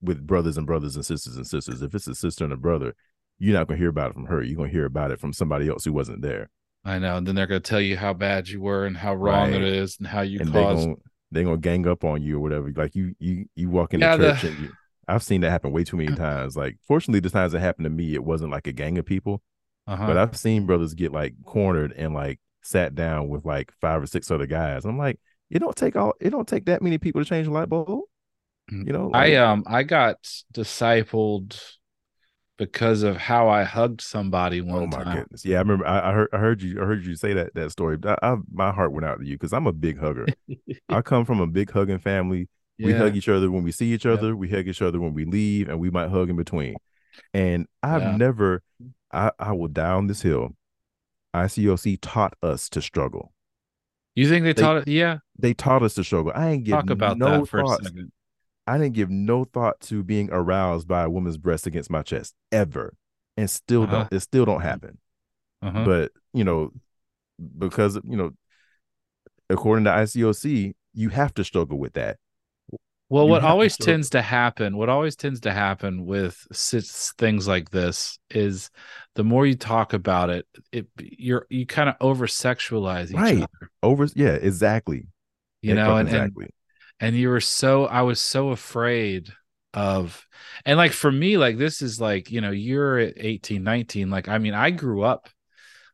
with 0.02 0.28
brothers 0.28 0.58
and 0.58 0.68
brothers 0.68 0.96
and 0.98 1.06
sisters 1.06 1.38
and 1.38 1.48
sisters. 1.48 1.82
If 1.82 1.96
it's 1.96 2.08
a 2.08 2.16
sister 2.16 2.44
and 2.44 2.52
a 2.52 2.58
brother, 2.58 2.94
you're 3.40 3.54
not 3.58 3.68
gonna 3.68 3.78
hear 3.78 3.90
about 3.90 4.12
it 4.12 4.14
from 4.16 4.26
her. 4.26 4.42
You're 4.44 4.58
gonna 4.58 4.70
hear 4.70 4.86
about 4.86 5.12
it 5.12 5.20
from 5.22 5.32
somebody 5.32 5.70
else 5.70 5.86
who 5.86 5.94
wasn't 5.94 6.22
there. 6.22 6.50
I 6.84 7.00
know. 7.00 7.16
And 7.18 7.26
then 7.26 7.36
they're 7.36 7.48
gonna 7.48 7.60
tell 7.62 7.80
you 7.80 7.96
how 7.96 8.14
bad 8.14 8.50
you 8.50 8.60
were 8.60 8.86
and 8.86 8.98
how 8.98 9.14
wrong 9.16 9.52
Right. 9.52 9.62
it 9.62 9.64
is 9.64 9.98
and 10.00 10.08
how 10.08 10.22
you 10.22 10.40
and 10.42 10.52
caused 10.52 10.86
gonna 10.86 10.98
they 11.32 11.44
gonna 11.46 11.58
gang 11.58 11.88
up 11.88 12.04
on 12.04 12.22
you 12.22 12.36
or 12.38 12.40
whatever. 12.42 12.72
Like 12.76 12.94
you 12.96 13.16
you 13.20 13.46
you 13.56 13.70
walk 13.70 13.94
into 13.94 14.06
Yeah, 14.06 14.18
the- 14.18 14.34
church 14.34 14.44
and 14.44 14.60
you 14.60 14.70
I've 15.08 15.24
seen 15.24 15.42
that 15.42 15.52
happen 15.52 15.72
way 15.72 15.84
too 15.86 15.96
many 15.98 16.14
times. 16.16 16.58
Like 16.58 16.78
fortunately 16.88 17.22
the 17.22 17.30
times 17.30 17.54
it 17.54 17.60
happened 17.60 17.86
to 17.86 17.90
me, 17.90 18.14
it 18.16 18.24
wasn't 18.26 18.52
like 18.52 18.68
a 18.68 18.72
gang 18.74 18.98
of 18.98 19.06
people. 19.06 19.42
uh-huh. 19.88 20.08
But 20.08 20.18
I've 20.18 20.36
seen 20.38 20.66
brothers 20.66 20.94
get 20.94 21.12
like 21.14 21.36
cornered 21.46 21.94
and 21.94 22.14
like 22.14 22.40
sat 22.62 22.96
down 22.96 23.30
with 23.30 23.46
like 23.46 23.72
five 23.82 24.02
or 24.02 24.06
six 24.08 24.30
other 24.32 24.46
guys. 24.48 24.86
I'm 24.86 24.98
like, 24.98 25.20
it 25.50 25.60
don't 25.60 25.76
take 25.76 25.96
all 25.96 26.14
it 26.20 26.30
don't 26.30 26.48
take 26.48 26.66
that 26.66 26.82
many 26.82 26.98
people 26.98 27.22
to 27.22 27.28
change 27.28 27.48
a 27.48 27.52
light 27.52 27.70
bulb. 27.70 28.04
Mm. 28.72 28.88
You 28.88 28.94
know, 28.94 29.12
I 29.14 29.36
um 29.36 29.64
I 29.68 29.84
got 29.84 30.18
discipled 30.54 31.60
because 32.58 33.04
of 33.04 33.18
how 33.18 33.50
I 33.50 33.64
hugged 33.64 34.02
somebody 34.02 34.62
one 34.62 34.84
Oh 34.84 34.88
my 34.88 35.04
time. 35.04 35.18
goodness! 35.20 35.44
Yeah, 35.46 35.58
I 35.58 35.62
remember. 35.62 35.88
I, 35.88 36.10
I 36.10 36.14
heard. 36.14 36.30
I 36.34 36.38
heard 36.38 36.62
you. 36.62 36.82
I 36.82 36.86
heard 36.86 37.06
you 37.06 37.16
say 37.16 37.34
that 37.34 37.54
that 37.56 37.72
story. 37.72 37.98
I, 38.06 38.16
I, 38.22 38.36
my 38.52 38.72
heart 38.72 38.92
went 38.92 39.06
out 39.06 39.20
to 39.20 39.26
you 39.26 39.34
because 39.36 39.52
I'm 39.54 39.68
a 39.68 39.72
big 39.74 40.00
hugger. 40.00 40.28
I 40.90 41.02
come 41.02 41.26
from 41.26 41.40
a 41.40 41.48
big 41.48 41.72
hugging 41.72 42.00
family. 42.00 42.48
We 42.78 42.92
Yeah. 42.92 43.00
hug 43.00 43.16
each 43.16 43.30
other 43.30 43.50
when 43.52 43.64
we 43.64 43.72
see 43.72 43.94
each 43.94 44.06
other. 44.06 44.36
We 44.36 44.48
hug 44.50 44.68
each 44.68 44.82
other 44.82 45.00
when 45.00 45.14
we 45.14 45.26
leave, 45.26 45.70
and 45.70 45.80
we 45.80 45.90
might 45.90 46.10
hug 46.10 46.30
in 46.30 46.36
between. 46.36 46.76
And 47.34 47.68
I've 47.82 48.04
Yeah. 48.04 48.18
never. 48.18 48.62
I 49.12 49.32
I 49.40 49.52
will 49.54 49.68
die 49.68 49.92
on 49.92 50.08
this 50.08 50.22
hill. 50.22 50.56
ICOC 51.36 51.98
taught 52.02 52.34
us 52.44 52.70
to 52.70 52.82
struggle. 52.82 53.34
You 54.16 54.28
think 54.28 54.44
they 54.44 54.54
They- 54.54 54.62
taught 54.62 54.78
it? 54.78 54.88
Yeah. 54.88 55.20
They 55.40 55.54
taught 55.54 55.84
us 55.84 55.94
to 55.96 56.04
struggle. 56.04 56.32
I 56.36 56.50
ain't 56.52 56.64
give 56.66 56.74
Talk 56.74 56.90
about 56.90 57.18
no 57.18 57.40
that 57.42 57.48
for 57.50 57.62
thoughts. 57.62 57.82
a 57.82 57.90
second. 57.90 58.12
I 58.68 58.78
didn't 58.78 58.94
give 58.94 59.10
no 59.10 59.44
thought 59.46 59.80
to 59.82 60.04
being 60.04 60.30
aroused 60.32 60.88
by 60.88 61.04
a 61.04 61.10
woman's 61.10 61.38
breast 61.38 61.66
against 61.68 61.90
my 61.90 62.04
chest 62.04 62.36
ever, 62.52 62.96
and 63.38 63.50
still 63.50 63.84
Uh-huh. 63.84 63.92
don't. 64.10 64.14
It 64.14 64.20
still 64.20 64.46
don't 64.46 64.62
happen. 64.62 64.98
Uh-huh. 65.64 65.86
but 65.86 66.12
you 66.34 66.44
know 66.44 66.72
because 67.58 67.96
you 68.04 68.18
know 68.18 68.32
according 69.50 69.86
to 69.86 69.92
ICOC 69.92 70.74
you 70.94 71.10
have 71.10 71.34
to 71.36 71.44
struggle 71.44 71.78
with 71.78 71.94
that 71.94 72.18
Well, 73.12 73.28
You 73.28 73.32
what 73.32 73.42
have 73.42 73.44
to 73.44 73.50
always 73.52 73.76
tends 73.76 74.12
to 74.12 74.22
happen, 74.22 74.78
what 74.78 74.88
always 74.88 75.18
tends 75.18 75.42
to 75.42 75.52
happen 75.52 76.06
with 76.06 76.48
things 77.18 77.46
like 77.46 77.70
this 77.70 78.18
is 78.30 78.70
the 79.16 79.24
more 79.26 79.46
you 79.46 79.56
talk 79.56 79.92
about 79.92 80.30
it, 80.30 80.48
it 80.72 80.88
you're 80.98 81.46
you 81.50 81.66
kind 81.66 81.90
of 81.90 81.96
over 82.00 82.26
sexualize 82.26 83.12
each 83.12 83.16
Right. 83.16 83.38
other, 83.38 83.70
over 83.84 84.08
yeah 84.16 84.36
exactly. 84.36 85.08
You 85.62 85.76
know, 85.76 85.98
and, 85.98 86.08
and 86.08 86.18
exactly. 86.18 86.54
and 87.02 87.16
you 87.18 87.28
were 87.28 87.42
so 87.42 87.86
I 87.86 88.04
was 88.04 88.22
so 88.22 88.50
afraid 88.50 89.34
of 89.74 90.26
and 90.66 90.78
like 90.78 90.94
for 90.94 91.12
me 91.12 91.38
like 91.38 91.58
this 91.58 91.82
is 91.82 92.00
like 92.00 92.32
you 92.32 92.40
know 92.40 92.52
you're 92.52 92.98
at 92.98 93.14
18 93.18 93.64
19 93.64 94.10
like 94.10 94.30
I 94.30 94.38
mean 94.38 94.54
I 94.54 94.72
grew 94.72 95.04
up 95.04 95.30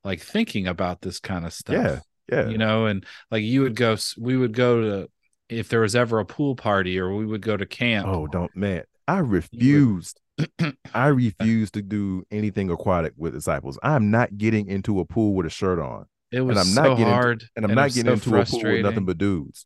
like 0.04 0.22
thinking 0.22 0.68
about 0.68 1.02
this 1.02 1.20
kind 1.20 1.46
of 1.46 1.54
stuff 1.54 2.04
yeah. 2.30 2.42
yeah 2.46 2.50
you 2.50 2.58
know 2.58 2.86
and 2.88 3.06
like 3.32 3.44
you 3.44 3.62
would 3.64 3.76
go 3.76 3.98
we 4.18 4.38
would 4.38 4.54
go 4.54 4.82
to 4.82 5.10
if 5.50 5.70
there 5.70 5.80
was 5.82 5.96
ever 5.96 6.20
a 6.20 6.26
pool 6.26 6.56
party 6.56 7.00
or 7.00 7.16
we 7.16 7.26
would 7.26 7.42
go 7.42 7.56
to 7.58 7.66
camp 7.66 8.08
oh 8.08 8.28
don't 8.28 8.56
man. 8.56 8.84
I 9.08 9.20
refused. 9.20 10.20
I 10.94 11.08
refused 11.08 11.74
to 11.76 11.82
do 11.82 12.24
anything 12.30 12.70
aquatic 12.70 13.14
with 13.16 13.34
disciples. 13.34 13.80
I'm 13.82 14.12
not 14.12 14.38
getting 14.38 14.68
into 14.68 15.00
a 15.00 15.06
pool 15.06 15.34
with 15.34 15.46
a 15.46 15.50
shirt 15.50 15.80
on. 15.80 16.06
It 16.32 16.42
was 16.42 16.58
I'm 16.58 16.76
not 16.76 16.84
so 16.84 16.90
getting 16.92 17.04
into- 17.06 17.12
hard 17.14 17.44
and 17.56 17.66
I'm 17.66 17.72
it 17.72 17.76
not 17.76 17.90
getting 17.92 18.06
so 18.06 18.14
into 18.14 18.42
a 18.42 18.46
pool 18.46 18.64
with 18.72 18.82
nothing 18.82 19.06
but 19.06 19.18
dudes. 19.18 19.66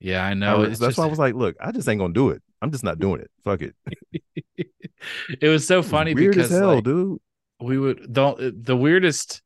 Yeah 0.00 0.24
I 0.24 0.30
I 0.30 0.34
know. 0.34 0.58
was- 0.60 0.78
that's 0.78 0.90
just, 0.90 0.98
why 0.98 1.04
I 1.04 1.08
was 1.08 1.18
like 1.18 1.34
look 1.34 1.56
I 1.60 1.72
just 1.72 1.88
ain't 1.88 2.00
gonna 2.00 2.14
do 2.14 2.30
it. 2.30 2.42
I'm 2.62 2.70
just 2.70 2.84
not 2.84 2.98
doing 2.98 3.20
it. 3.20 3.30
Fuck 3.44 3.60
it. 3.62 3.74
It 5.40 5.48
was 5.48 5.66
so 5.66 5.74
It 5.74 5.78
was 5.78 5.90
funny 5.90 6.14
weird 6.14 6.34
because 6.34 6.50
as 6.50 6.58
hell 6.58 6.76
like, 6.76 6.84
dude. 6.84 7.18
we 7.60 7.76
would 7.78 8.10
don't 8.10 8.64
the 8.64 8.74
weirdest 8.76 9.42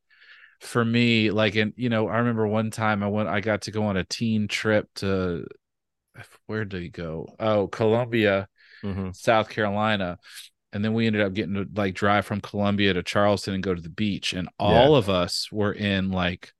for 0.59 0.83
me 0.83 1.31
like 1.31 1.55
in 1.55 1.73
you 1.77 1.89
know 1.89 2.07
i 2.09 2.17
remember 2.17 2.45
one 2.47 2.69
time 2.71 3.01
i 3.03 3.07
went 3.07 3.29
i 3.29 3.39
got 3.39 3.61
to 3.61 3.71
go 3.71 3.83
on 3.83 3.95
a 3.97 4.03
teen 4.03 4.47
trip 4.47 4.87
to 4.95 5.45
where 6.47 6.65
did 6.65 6.81
he 6.81 6.89
go? 6.89 7.27
Oh 7.39 7.67
columbia 7.67 8.47
Mhm. 8.83 9.15
south 9.15 9.49
carolina. 9.49 10.17
And 10.71 10.83
then 10.85 10.93
we 10.93 11.07
ended 11.07 11.21
up 11.21 11.33
getting 11.33 11.55
to 11.55 11.65
like 11.75 11.95
drive 11.95 12.25
from 12.25 12.41
columbia 12.41 12.93
to 12.93 13.03
charleston 13.03 13.53
and 13.53 13.63
go 13.63 13.73
to 13.73 13.81
the 13.81 13.89
beach. 13.89 14.33
And 14.33 14.49
all 14.59 14.95
of 14.95 15.09
us 15.09 15.49
were 15.51 15.71
in 15.73 16.11
like 16.11 16.51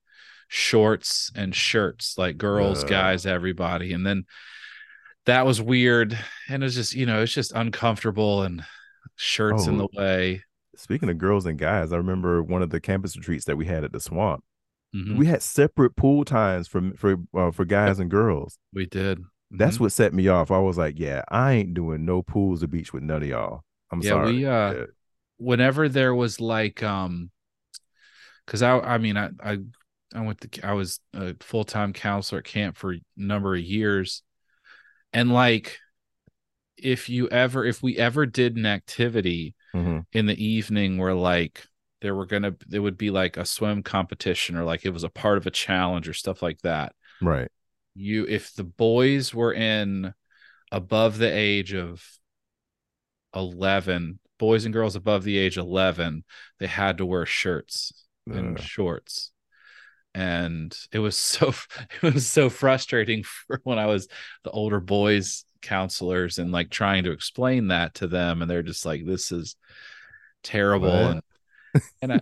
shorts 0.47 1.31
and 1.35 1.53
shirts 1.53 2.17
like 2.17 2.37
girls 2.37 2.83
Uh. 2.83 2.87
guys 2.87 3.25
everybody. 3.25 3.93
And 3.93 4.05
then 4.05 4.25
that 5.25 5.45
was 5.45 5.61
weird. 5.61 6.17
And 6.47 6.63
it 6.63 6.65
was 6.65 6.75
just 6.75 6.95
you 6.95 7.05
know 7.05 7.21
it's 7.21 7.33
just 7.33 7.51
uncomfortable 7.51 8.43
and 8.43 8.63
shirts 9.15 9.67
in 9.67 9.75
Oh. 9.75 9.87
the 9.93 9.99
way 9.99 10.43
speaking 10.79 11.09
of 11.09 11.17
girls 11.17 11.45
and 11.45 11.57
guys 11.59 11.91
I 11.91 11.97
remember 11.97 12.41
one 12.41 12.61
of 12.61 12.69
the 12.69 12.79
campus 12.79 13.15
retreats 13.17 13.45
that 13.45 13.57
we 13.57 13.65
had 13.65 13.83
at 13.83 13.91
the 13.91 13.99
swamp 13.99 14.43
Mhm. 14.95 15.17
we 15.17 15.27
had 15.27 15.43
separate 15.43 15.95
pool 15.95 16.25
times 16.25 16.67
for 16.67 16.91
for 16.95 17.17
uh, 17.35 17.51
for 17.51 17.63
guys 17.63 17.99
and 17.99 18.09
girls. 18.09 18.57
We 18.73 18.87
did. 18.87 19.23
That's 19.51 19.77
Mhm. 19.77 19.81
what 19.81 19.91
set 19.91 20.13
me 20.15 20.27
off. 20.27 20.49
I 20.49 20.57
was 20.57 20.77
like, 20.79 20.97
yeah, 20.99 21.23
I 21.29 21.53
ain't 21.53 21.75
doing 21.75 22.05
no 22.05 22.23
pools 22.23 22.63
or 22.63 22.67
beach 22.67 22.91
with 22.91 23.03
none 23.03 23.21
of 23.21 23.27
y'all. 23.29 23.63
I'm 23.91 24.01
Yeah, 24.01 24.09
sorry. 24.09 24.33
we, 24.37 24.45
uh, 24.45 24.73
Yeah. 24.73 24.85
whenever 25.37 25.89
there 25.89 26.15
was 26.15 26.41
like 26.41 26.81
um 26.81 27.29
because 28.45 28.61
I 28.63 28.79
I 28.79 28.97
mean 28.97 29.15
I 29.15 29.29
I 29.43 29.59
I 30.15 30.21
went 30.21 30.41
to 30.41 30.67
I 30.67 30.73
was 30.73 30.99
a 31.13 31.35
full 31.39 31.63
time 31.65 31.93
counselor 31.93 32.39
at 32.39 32.45
camp 32.45 32.77
for 32.77 32.93
a 32.93 33.01
number 33.15 33.53
of 33.55 33.61
years. 33.61 34.23
And 35.13 35.31
like 35.31 35.77
if 36.77 37.09
you 37.09 37.27
ever 37.29 37.63
if 37.65 37.83
we 37.83 37.97
ever 37.97 38.25
did 38.25 38.55
an 38.57 38.65
activity 38.65 39.53
Mhm. 39.73 40.05
in 40.13 40.25
the 40.25 40.43
evening 40.43 40.97
where 40.97 41.13
like 41.13 41.65
there 42.01 42.15
were 42.15 42.25
gonna 42.25 42.55
there 42.67 42.81
would 42.81 42.97
be 42.97 43.11
like 43.11 43.37
a 43.37 43.45
swim 43.45 43.83
competition 43.83 44.55
or 44.55 44.63
like 44.63 44.85
it 44.85 44.89
was 44.93 45.03
a 45.03 45.09
part 45.09 45.37
of 45.37 45.45
a 45.47 45.51
challenge 45.51 46.07
or 46.07 46.13
stuff 46.13 46.41
like 46.41 46.59
that. 46.61 46.93
Right. 47.21 47.49
you 47.95 48.25
if 48.27 48.53
the 48.53 48.63
boys 48.63 49.33
were 49.33 49.53
in 49.53 50.13
above 50.71 51.17
the 51.17 51.27
age 51.31 51.73
of 51.73 52.03
11 53.35 54.19
boys 54.37 54.65
and 54.65 54.73
girls 54.73 54.95
above 54.95 55.23
the 55.23 55.37
age 55.37 55.57
11 55.57 56.23
they 56.59 56.67
had 56.67 56.97
to 56.97 57.05
wear 57.05 57.25
shirts 57.25 57.91
and 58.27 58.57
Uh, 58.57 58.61
shorts 58.61 59.31
and 60.15 60.75
it 60.91 60.99
was 60.99 61.15
so 61.17 61.53
it 62.01 62.13
was 62.13 62.27
so 62.27 62.49
frustrating 62.49 63.23
for 63.47 63.59
when 63.63 63.77
i 63.77 63.85
was 63.85 64.07
the 64.43 64.49
older 64.51 64.79
boys 64.79 65.45
counselors 65.61 66.39
and 66.39 66.51
like 66.51 66.69
trying 66.69 67.03
to 67.03 67.11
explain 67.11 67.67
that 67.67 67.93
to 67.95 68.07
them 68.07 68.41
and 68.41 68.49
they're 68.49 68.63
just 68.63 68.85
like 68.85 69.05
this 69.05 69.31
is 69.31 69.55
terrible 70.43 70.89
What? 70.89 71.23
and 71.73 71.83
and 72.01 72.13
I, 72.13 72.21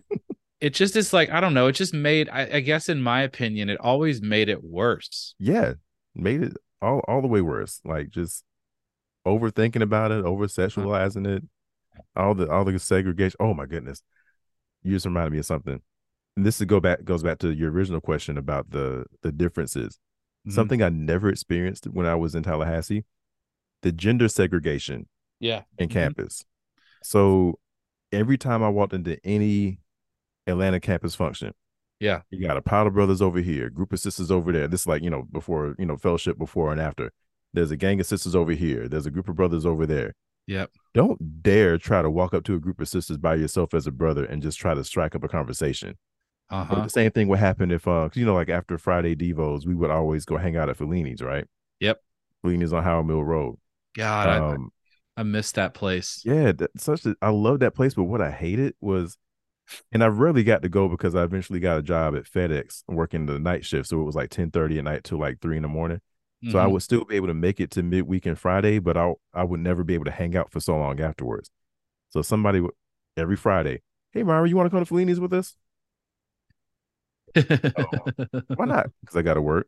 it 0.60 0.74
just 0.74 0.96
is 0.96 1.14
like 1.14 1.30
i 1.30 1.40
don't 1.40 1.54
know 1.54 1.68
it 1.68 1.74
just 1.74 1.94
made 1.94 2.30
I, 2.30 2.50
I 2.54 2.60
guess 2.62 2.90
in 2.90 3.02
my 3.02 3.22
opinion 3.22 3.70
it 3.70 3.80
always 3.80 4.22
made 4.22 4.50
it 4.50 4.64
worse 4.64 5.36
yeah. 5.40 5.74
Made 6.20 6.42
it 6.42 6.58
all, 6.82 7.02
all 7.08 7.22
the 7.22 7.28
way 7.28 7.42
worse. 7.42 7.80
Like 7.86 8.10
just 8.10 8.44
overthinking 9.28 9.84
about 9.84 10.12
it, 10.12 10.26
over 10.26 10.48
sexualizing 10.48 11.28
it, 11.28 11.44
all 12.16 12.34
the 12.34 12.50
all 12.50 12.66
the 12.66 12.80
segregation. 12.80 13.38
Oh 13.40 13.54
my 13.54 13.68
goodness. 13.68 14.02
You 14.82 14.94
just 14.94 15.06
reminded 15.06 15.34
me 15.34 15.40
of 15.40 15.46
something. 15.46 15.80
And 16.36 16.46
this 16.46 16.60
is 16.60 16.66
go 16.66 16.80
back 16.80 17.04
goes 17.04 17.22
back 17.22 17.38
to 17.40 17.52
your 17.52 17.72
original 17.72 18.02
question 18.02 18.38
about 18.38 18.72
the 18.72 19.06
the 19.22 19.32
differences. 19.32 20.00
Mhm. 20.48 20.54
Something 20.54 20.82
I 20.82 20.90
never 20.90 21.30
experienced 21.30 21.86
when 21.86 22.08
I 22.08 22.16
was 22.16 22.34
in 22.34 22.42
Tallahassee, 22.42 23.06
the 23.84 23.92
gender 23.92 24.28
segregation 24.28 25.08
yeah 25.40 25.64
in 25.78 25.88
Mhm. 25.88 25.92
campus. 25.94 26.46
So 27.04 27.60
every 28.12 28.38
time 28.38 28.64
I 28.64 28.70
walked 28.70 28.94
into 28.94 29.24
any 29.26 29.80
Atlanta 30.48 30.80
campus 30.80 31.16
function, 31.16 31.54
Yeah. 32.00 32.22
You 32.30 32.46
got 32.46 32.58
a 32.58 32.62
pile 32.62 32.86
of 32.86 32.94
brothers 32.94 33.24
over 33.24 33.40
here, 33.40 33.72
group 33.72 33.92
of 33.92 34.00
sisters 34.00 34.30
over 34.30 34.52
there. 34.52 34.68
This 34.68 34.82
is 34.82 34.88
like, 34.88 35.02
you 35.02 35.10
know, 35.10 35.24
before, 35.24 35.76
you 35.80 35.86
know, 35.88 35.98
fellowship 35.98 36.38
before 36.38 36.72
and 36.72 36.80
after. 36.80 37.12
There's 37.54 37.72
a 37.72 37.76
gang 37.76 38.00
of 38.00 38.06
sisters 38.06 38.36
over 38.36 38.52
here. 38.52 38.88
There's 38.88 39.08
a 39.08 39.12
group 39.12 39.28
of 39.28 39.36
brothers 39.36 39.66
over 39.66 39.88
there. 39.88 40.14
Yep. 40.46 40.70
Don't 40.94 41.42
dare 41.42 41.80
try 41.80 42.04
to 42.04 42.10
walk 42.12 42.36
up 42.36 42.44
to 42.46 42.54
a 42.54 42.60
group 42.60 42.80
of 42.80 42.88
sisters 42.88 43.18
by 43.18 43.34
yourself 43.34 43.74
as 43.74 43.88
a 43.88 43.92
brother 43.92 44.26
and 44.26 44.44
just 44.44 44.60
try 44.60 44.76
to 44.76 44.84
strike 44.84 45.16
up 45.16 45.24
a 45.24 45.28
conversation. 45.28 45.98
Uh-huh. 46.52 46.84
The 46.84 46.90
same 46.90 47.10
thing 47.12 47.30
would 47.30 47.40
happen 47.40 47.72
if, 47.72 47.88
uh, 47.88 48.10
you 48.14 48.26
know, 48.26 48.36
like 48.36 48.50
after 48.50 48.78
Friday 48.78 49.16
Devos, 49.16 49.66
we 49.66 49.74
would 49.74 49.90
always 49.90 50.24
go 50.24 50.38
hang 50.38 50.56
out 50.56 50.70
at 50.70 50.78
Fellini's, 50.78 51.22
right? 51.24 51.46
Yep. 51.80 52.00
Fellini's 52.44 52.74
on 52.74 52.84
Howell 52.84 53.04
Mill 53.06 53.24
Road. 53.24 53.58
God, 53.98 54.30
Um, 54.30 54.72
I, 55.18 55.22
I 55.22 55.24
missed 55.24 55.56
that 55.56 55.74
place. 55.74 56.24
yeah, 56.24 56.52
that, 56.52 56.72
such 56.80 57.06
a, 57.06 57.16
I 57.22 57.30
love 57.30 57.60
that 57.60 57.76
place, 57.76 57.94
but 57.94 58.04
what 58.04 58.22
I 58.22 58.32
hated 58.32 58.76
was, 58.82 59.18
and 59.92 60.04
I 60.04 60.08
rarely 60.08 60.44
got 60.44 60.62
to 60.64 60.70
go 60.70 60.90
because 60.90 61.16
I 61.16 61.24
eventually 61.24 61.60
got 61.60 61.80
a 61.80 61.84
job 61.84 62.16
at 62.16 62.26
FedEx 62.26 62.84
working 62.88 63.26
the 63.26 63.40
night 63.40 63.66
shift, 63.66 63.90
so 63.90 64.02
it 64.02 64.06
was 64.06 64.16
like 64.16 64.30
ten 64.32 64.52
thirty 64.52 64.78
at 64.80 64.86
night 64.86 65.04
till 65.04 65.20
like 65.20 65.42
three 65.42 65.58
in 65.58 65.64
the 65.64 65.70
morning. 65.70 66.02
So 66.50 66.60
I 66.60 66.68
Mhm. 66.68 66.72
would 66.74 66.84
still 66.84 67.06
be 67.06 67.16
able 67.18 67.28
to 67.28 67.34
make 67.34 67.60
it 67.60 67.72
to 67.72 67.84
midweek 67.84 68.26
and 68.26 68.40
Friday, 68.40 68.80
but 68.80 68.98
I 68.98 69.14
I 69.34 69.44
would 69.44 69.60
never 69.62 69.84
be 69.84 69.96
able 69.96 70.06
to 70.06 70.12
hang 70.12 70.36
out 70.38 70.52
for 70.52 70.60
so 70.62 70.78
long 70.78 71.00
afterwards. 71.02 71.52
So 72.12 72.22
somebody 72.24 72.62
would 72.62 72.74
every 73.18 73.38
Friday, 73.38 73.82
hey 74.14 74.24
Myron, 74.24 74.50
you 74.50 74.58
want 74.58 74.68
to 74.68 74.72
come 74.72 74.82
to 74.82 74.86
Fellini's 74.86 75.20
with 75.20 75.34
us? 75.34 75.56
Why 78.56 78.66
not? 78.66 78.88
Because 79.02 79.16
I 79.18 79.22
got 79.22 79.36
to 79.36 79.42
work, 79.42 79.68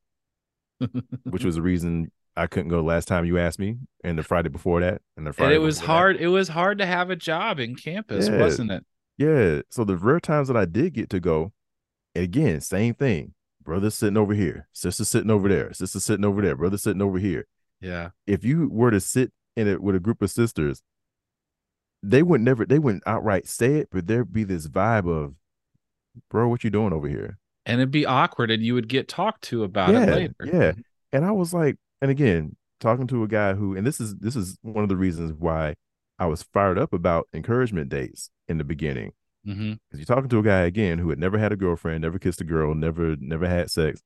which 1.30 1.46
was 1.46 1.56
the 1.56 1.62
reason 1.62 2.12
I 2.40 2.48
couldn't 2.48 2.70
go 2.70 2.82
last 2.82 3.08
time 3.08 3.26
you 3.26 3.38
asked 3.38 3.60
me, 3.60 3.78
and 4.04 4.18
the 4.18 4.24
Friday 4.24 4.50
before 4.50 4.80
that, 4.82 5.02
and 5.18 5.28
the 5.28 5.34
Friday. 5.34 5.56
and 5.56 5.62
it 5.62 5.66
was 5.66 5.80
before 5.80 5.88
that. 5.88 5.94
hard. 5.94 6.16
It 6.18 6.28
was 6.28 6.48
hard 6.50 6.78
to 6.80 6.86
have 6.86 7.10
a 7.10 7.16
job 7.16 7.60
in 7.60 7.76
campus, 7.76 8.28
Yeah. 8.28 8.38
wasn't 8.40 8.72
it? 8.72 8.86
Yeah. 9.18 9.62
So 9.70 9.84
the 9.84 9.98
rare 9.98 10.20
times 10.20 10.48
that 10.48 10.58
I 10.58 10.66
did 10.66 10.94
get 10.94 11.10
to 11.12 11.20
go, 11.20 11.52
and 12.16 12.24
again, 12.24 12.62
same 12.62 12.94
thing. 12.94 13.34
Brother 13.62 13.90
sitting 13.90 14.18
over 14.18 14.34
here, 14.34 14.68
sister 14.72 15.04
sitting 15.06 15.30
over 15.30 15.48
there, 15.50 15.74
sister 15.74 16.00
sitting 16.00 16.26
over 16.26 16.42
there, 16.42 16.56
brother 16.56 16.78
sitting 16.78 17.02
over 17.02 17.20
here. 17.20 17.46
Yeah. 17.82 18.12
If 18.26 18.44
you 18.44 18.70
were 18.72 18.90
to 18.92 19.00
sit 19.00 19.32
in 19.56 19.68
it 19.68 19.82
with 19.84 19.96
a 19.96 20.00
group 20.00 20.22
of 20.22 20.32
sisters, 20.32 20.82
they 22.02 22.24
would 22.24 22.42
never, 22.42 22.66
they 22.66 22.80
wouldn't 22.80 23.04
outright 23.06 23.48
say 23.48 23.76
it, 23.76 23.90
but 23.92 24.08
there'd 24.08 24.32
be 24.34 24.44
this 24.46 24.68
vibe 24.68 25.08
of, 25.10 25.36
bro, 26.30 26.48
what 26.48 26.64
you 26.64 26.70
doing 26.70 26.94
over 26.94 27.08
here? 27.08 27.38
And 27.66 27.82
it'd 27.82 27.92
be 27.92 28.06
awkward, 28.06 28.50
and 28.50 28.64
you 28.64 28.74
would 28.74 28.88
get 28.88 29.08
talked 29.08 29.44
to 29.46 29.64
about 29.64 29.92
Yeah, 29.92 30.04
it 30.06 30.10
later. 30.16 30.36
yeah. 30.46 30.72
And 31.12 31.26
I 31.26 31.32
was 31.32 31.54
like, 31.54 31.76
and 32.02 32.12
again, 32.12 32.56
talking 32.80 33.08
to 33.08 33.24
a 33.24 33.28
guy 33.28 33.54
who, 33.54 33.76
and 33.76 33.86
this 33.86 34.00
is 34.00 34.16
this 34.18 34.36
is 34.36 34.58
one 34.62 34.84
of 34.84 34.90
the 34.90 34.98
reasons 34.98 35.34
why 35.34 35.76
I 36.18 36.28
was 36.28 36.44
fired 36.44 36.78
up 36.78 36.94
about 36.94 37.28
encouragement 37.34 37.90
dates 37.90 38.30
in 38.48 38.58
the 38.58 38.64
beginning. 38.64 39.14
hmm 39.46 39.74
you're 39.94 40.06
talking 40.06 40.30
to 40.30 40.40
a 40.40 40.44
guy 40.44 40.62
again 40.62 41.00
who 41.00 41.10
had 41.10 41.20
never 41.20 41.38
had 41.38 41.52
a 41.52 41.56
girlfriend, 41.58 42.02
never 42.02 42.20
kissed 42.20 42.42
a 42.42 42.46
girl, 42.46 42.74
never 42.76 43.16
never 43.20 43.48
had 43.48 43.70
sex, 43.72 44.02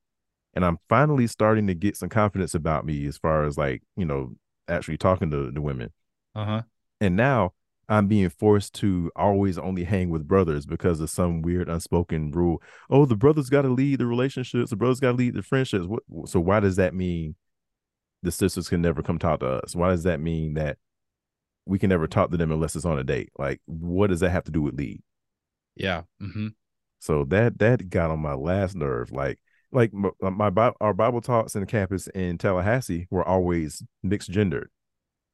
and 0.53 0.65
I'm 0.65 0.79
finally 0.89 1.27
starting 1.27 1.67
to 1.67 1.75
get 1.75 1.97
some 1.97 2.09
confidence 2.09 2.55
about 2.55 2.85
me 2.85 3.05
as 3.07 3.17
far 3.17 3.45
as 3.45 3.57
like 3.57 3.83
you 3.97 4.05
know 4.05 4.35
actually 4.67 4.97
talking 4.97 5.31
to 5.31 5.51
the 5.51 5.61
women. 5.61 5.91
Uh 6.35 6.45
huh. 6.45 6.61
And 7.01 7.15
now 7.15 7.53
I'm 7.89 8.07
being 8.07 8.29
forced 8.29 8.73
to 8.75 9.11
always 9.15 9.57
only 9.57 9.83
hang 9.83 10.09
with 10.09 10.27
brothers 10.27 10.65
because 10.65 10.99
of 11.01 11.09
some 11.09 11.41
weird 11.41 11.69
unspoken 11.69 12.31
rule. 12.31 12.61
Oh, 12.89 13.05
the 13.05 13.15
brothers 13.15 13.49
got 13.49 13.63
to 13.63 13.69
lead 13.69 13.99
the 13.99 14.05
relationships. 14.05 14.69
The 14.69 14.75
brothers 14.77 14.99
got 14.99 15.11
to 15.11 15.17
lead 15.17 15.33
the 15.35 15.43
friendships. 15.43 15.85
What? 15.85 16.03
So 16.25 16.39
why 16.39 16.59
does 16.61 16.77
that 16.77 16.93
mean 16.93 17.35
the 18.23 18.31
sisters 18.31 18.69
can 18.69 18.81
never 18.81 19.03
come 19.03 19.19
talk 19.19 19.41
to 19.41 19.47
us? 19.47 19.75
Why 19.75 19.89
does 19.89 20.03
that 20.03 20.19
mean 20.19 20.55
that 20.55 20.77
we 21.65 21.79
can 21.79 21.89
never 21.89 22.07
talk 22.07 22.31
to 22.31 22.37
them 22.37 22.51
unless 22.51 22.75
it's 22.75 22.85
on 22.85 22.99
a 22.99 23.03
date? 23.03 23.29
Like, 23.37 23.61
what 23.65 24.07
does 24.09 24.21
that 24.21 24.31
have 24.31 24.45
to 24.45 24.51
do 24.51 24.61
with 24.61 24.77
lead? 24.77 25.01
Yeah. 25.75 26.03
hmm 26.19 26.49
So 26.99 27.25
that 27.25 27.59
that 27.59 27.89
got 27.89 28.11
on 28.11 28.19
my 28.19 28.33
last 28.33 28.75
nerve. 28.75 29.11
Like 29.11 29.39
like 29.71 29.91
my, 29.93 30.11
my 30.29 30.71
our 30.79 30.93
Bible 30.93 31.21
talks 31.21 31.55
in 31.55 31.65
campus 31.65 32.07
in 32.07 32.37
Tallahassee 32.37 33.07
were 33.09 33.27
always 33.27 33.83
mixed 34.03 34.29
gendered. 34.29 34.69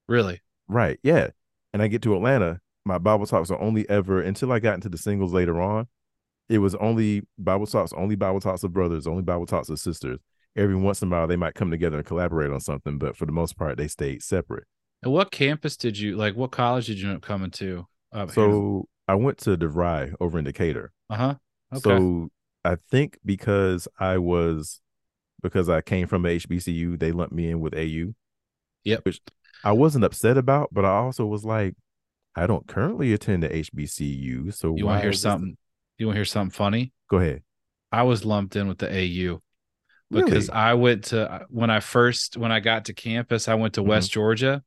Really. 0.07 0.41
Right. 0.67 0.99
Yeah. 1.03 1.29
And 1.73 1.81
I 1.81 1.87
get 1.87 2.01
to 2.03 2.15
Atlanta, 2.15 2.61
my 2.85 2.97
Bible 2.97 3.27
talks 3.27 3.51
are 3.51 3.59
only 3.59 3.87
ever 3.89 4.21
until 4.21 4.51
I 4.51 4.59
got 4.59 4.75
into 4.75 4.89
the 4.89 4.97
singles 4.97 5.33
later 5.33 5.61
on. 5.61 5.87
It 6.47 6.59
was 6.59 6.73
only 6.75 7.21
Bible 7.37 7.67
talks, 7.67 7.93
only 7.93 8.15
Bible 8.15 8.39
talks 8.39 8.63
of 8.63 8.73
brothers, 8.73 9.05
only 9.05 9.21
Bible 9.21 9.45
talks 9.45 9.69
of 9.69 9.79
sisters. 9.79 10.19
Every 10.55 10.75
once 10.75 11.01
in 11.01 11.07
a 11.07 11.11
while, 11.11 11.27
they 11.27 11.35
might 11.35 11.53
come 11.53 11.71
together 11.71 11.97
and 11.97 12.05
collaborate 12.05 12.51
on 12.51 12.59
something, 12.59 12.97
but 12.97 13.15
for 13.15 13.25
the 13.25 13.31
most 13.31 13.57
part, 13.57 13.77
they 13.77 13.87
stayed 13.87 14.23
separate. 14.23 14.65
And 15.03 15.13
what 15.13 15.31
campus 15.31 15.77
did 15.77 15.97
you 15.97 16.15
like? 16.17 16.35
What 16.35 16.51
college 16.51 16.87
did 16.87 16.99
you 16.99 17.07
end 17.07 17.17
up 17.17 17.21
coming 17.21 17.51
to? 17.51 17.85
Up 18.11 18.31
So 18.31 18.87
I 19.07 19.15
went 19.15 19.37
to 19.39 19.55
DeVry 19.57 20.13
over 20.19 20.39
in 20.39 20.45
Decatur. 20.45 20.91
uh 21.09 21.15
huh. 21.15 21.35
Okay. 21.73 21.81
So 21.81 22.29
I 22.65 22.75
think 22.89 23.19
because 23.23 23.87
I 23.99 24.17
was 24.17 24.81
because 25.41 25.69
I 25.69 25.81
came 25.81 26.07
from 26.07 26.23
HBCU, 26.23 26.99
they 26.99 27.11
lumped 27.11 27.33
me 27.33 27.49
in 27.49 27.59
with 27.61 27.73
AU. 27.75 28.13
Yep. 28.83 29.05
Which 29.05 29.21
I 29.63 29.71
wasn't 29.71 30.03
upset 30.03 30.37
about, 30.37 30.69
but 30.71 30.83
I 30.83 30.89
also 30.89 31.25
was 31.25 31.45
like, 31.45 31.75
I 32.35 32.47
don't 32.47 32.67
currently 32.67 33.13
attend 33.13 33.43
the 33.43 33.49
HBCU. 33.49 34.53
So 34.53 34.75
you 34.75 34.85
want 34.85 34.97
to 34.97 35.01
hear 35.01 35.11
is 35.11 35.17
this- 35.17 35.21
something? 35.21 35.55
You 35.97 36.07
want 36.07 36.15
to 36.15 36.19
hear 36.19 36.25
something 36.25 36.51
funny? 36.51 36.93
Go 37.09 37.17
ahead. 37.17 37.43
I 37.91 38.03
was 38.03 38.23
lumped 38.23 38.55
in 38.55 38.67
with 38.67 38.77
the 38.77 38.87
AU 38.89 39.41
because 40.11 40.47
Really? 40.49 40.59
I 40.59 40.73
went 40.73 41.03
to 41.05 41.45
when 41.49 41.69
I 41.69 41.79
first 41.79 42.37
when 42.37 42.51
I 42.51 42.59
got 42.59 42.85
to 42.85 42.93
campus, 42.93 43.47
I 43.47 43.55
went 43.55 43.73
to 43.75 43.81
Mhm. 43.81 43.87
West 43.87 44.11
Georgia, 44.11 44.63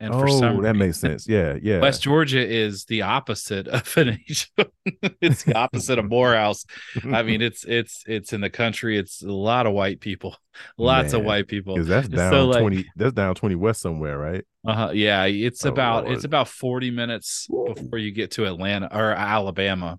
and 0.00 0.14
oh, 0.14 0.20
for 0.20 0.28
some 0.28 0.56
that 0.62 0.72
reason, 0.72 0.78
makes 0.78 0.98
sense. 1.00 1.28
Yeah, 1.28 1.56
yeah. 1.62 1.80
West 1.80 2.02
Georgia 2.02 2.44
is 2.46 2.84
the 2.86 3.02
opposite 3.02 3.68
of 3.68 3.96
an 3.96 4.18
it's 5.20 5.42
the 5.44 5.54
opposite 5.54 5.98
of 5.98 6.06
Morehouse. 6.08 6.64
I 7.04 7.22
mean, 7.28 7.42
it's 7.42 7.64
it's 7.64 8.02
it's 8.06 8.32
in 8.32 8.40
the 8.40 8.50
country. 8.50 8.98
It's 8.98 9.22
a 9.22 9.30
lot 9.30 9.66
of 9.66 9.72
white 9.72 10.00
people, 10.00 10.36
lots 10.78 11.12
of 11.12 11.22
white 11.22 11.46
people. 11.48 11.74
because 11.74 11.88
that's 11.88 12.08
So, 12.08 12.16
down 12.16 12.48
like- 12.50 12.60
twenty. 12.60 12.84
That's 12.96 13.12
down 13.12 13.34
twenty 13.34 13.54
west 13.56 13.80
somewhere, 13.82 14.18
right? 14.18 14.44
Uh-huh. 14.66 14.90
Yeah, 14.92 15.24
it's 15.24 15.64
Oh, 15.64 15.70
about 15.70 16.04
Lord. 16.04 16.16
it's 16.16 16.24
about 16.24 16.46
40 16.46 16.90
minutes 16.90 17.48
before 17.74 17.98
you 17.98 18.10
get 18.10 18.32
to 18.32 18.44
Atlanta 18.44 18.88
or 18.92 19.12
Alabama. 19.12 19.98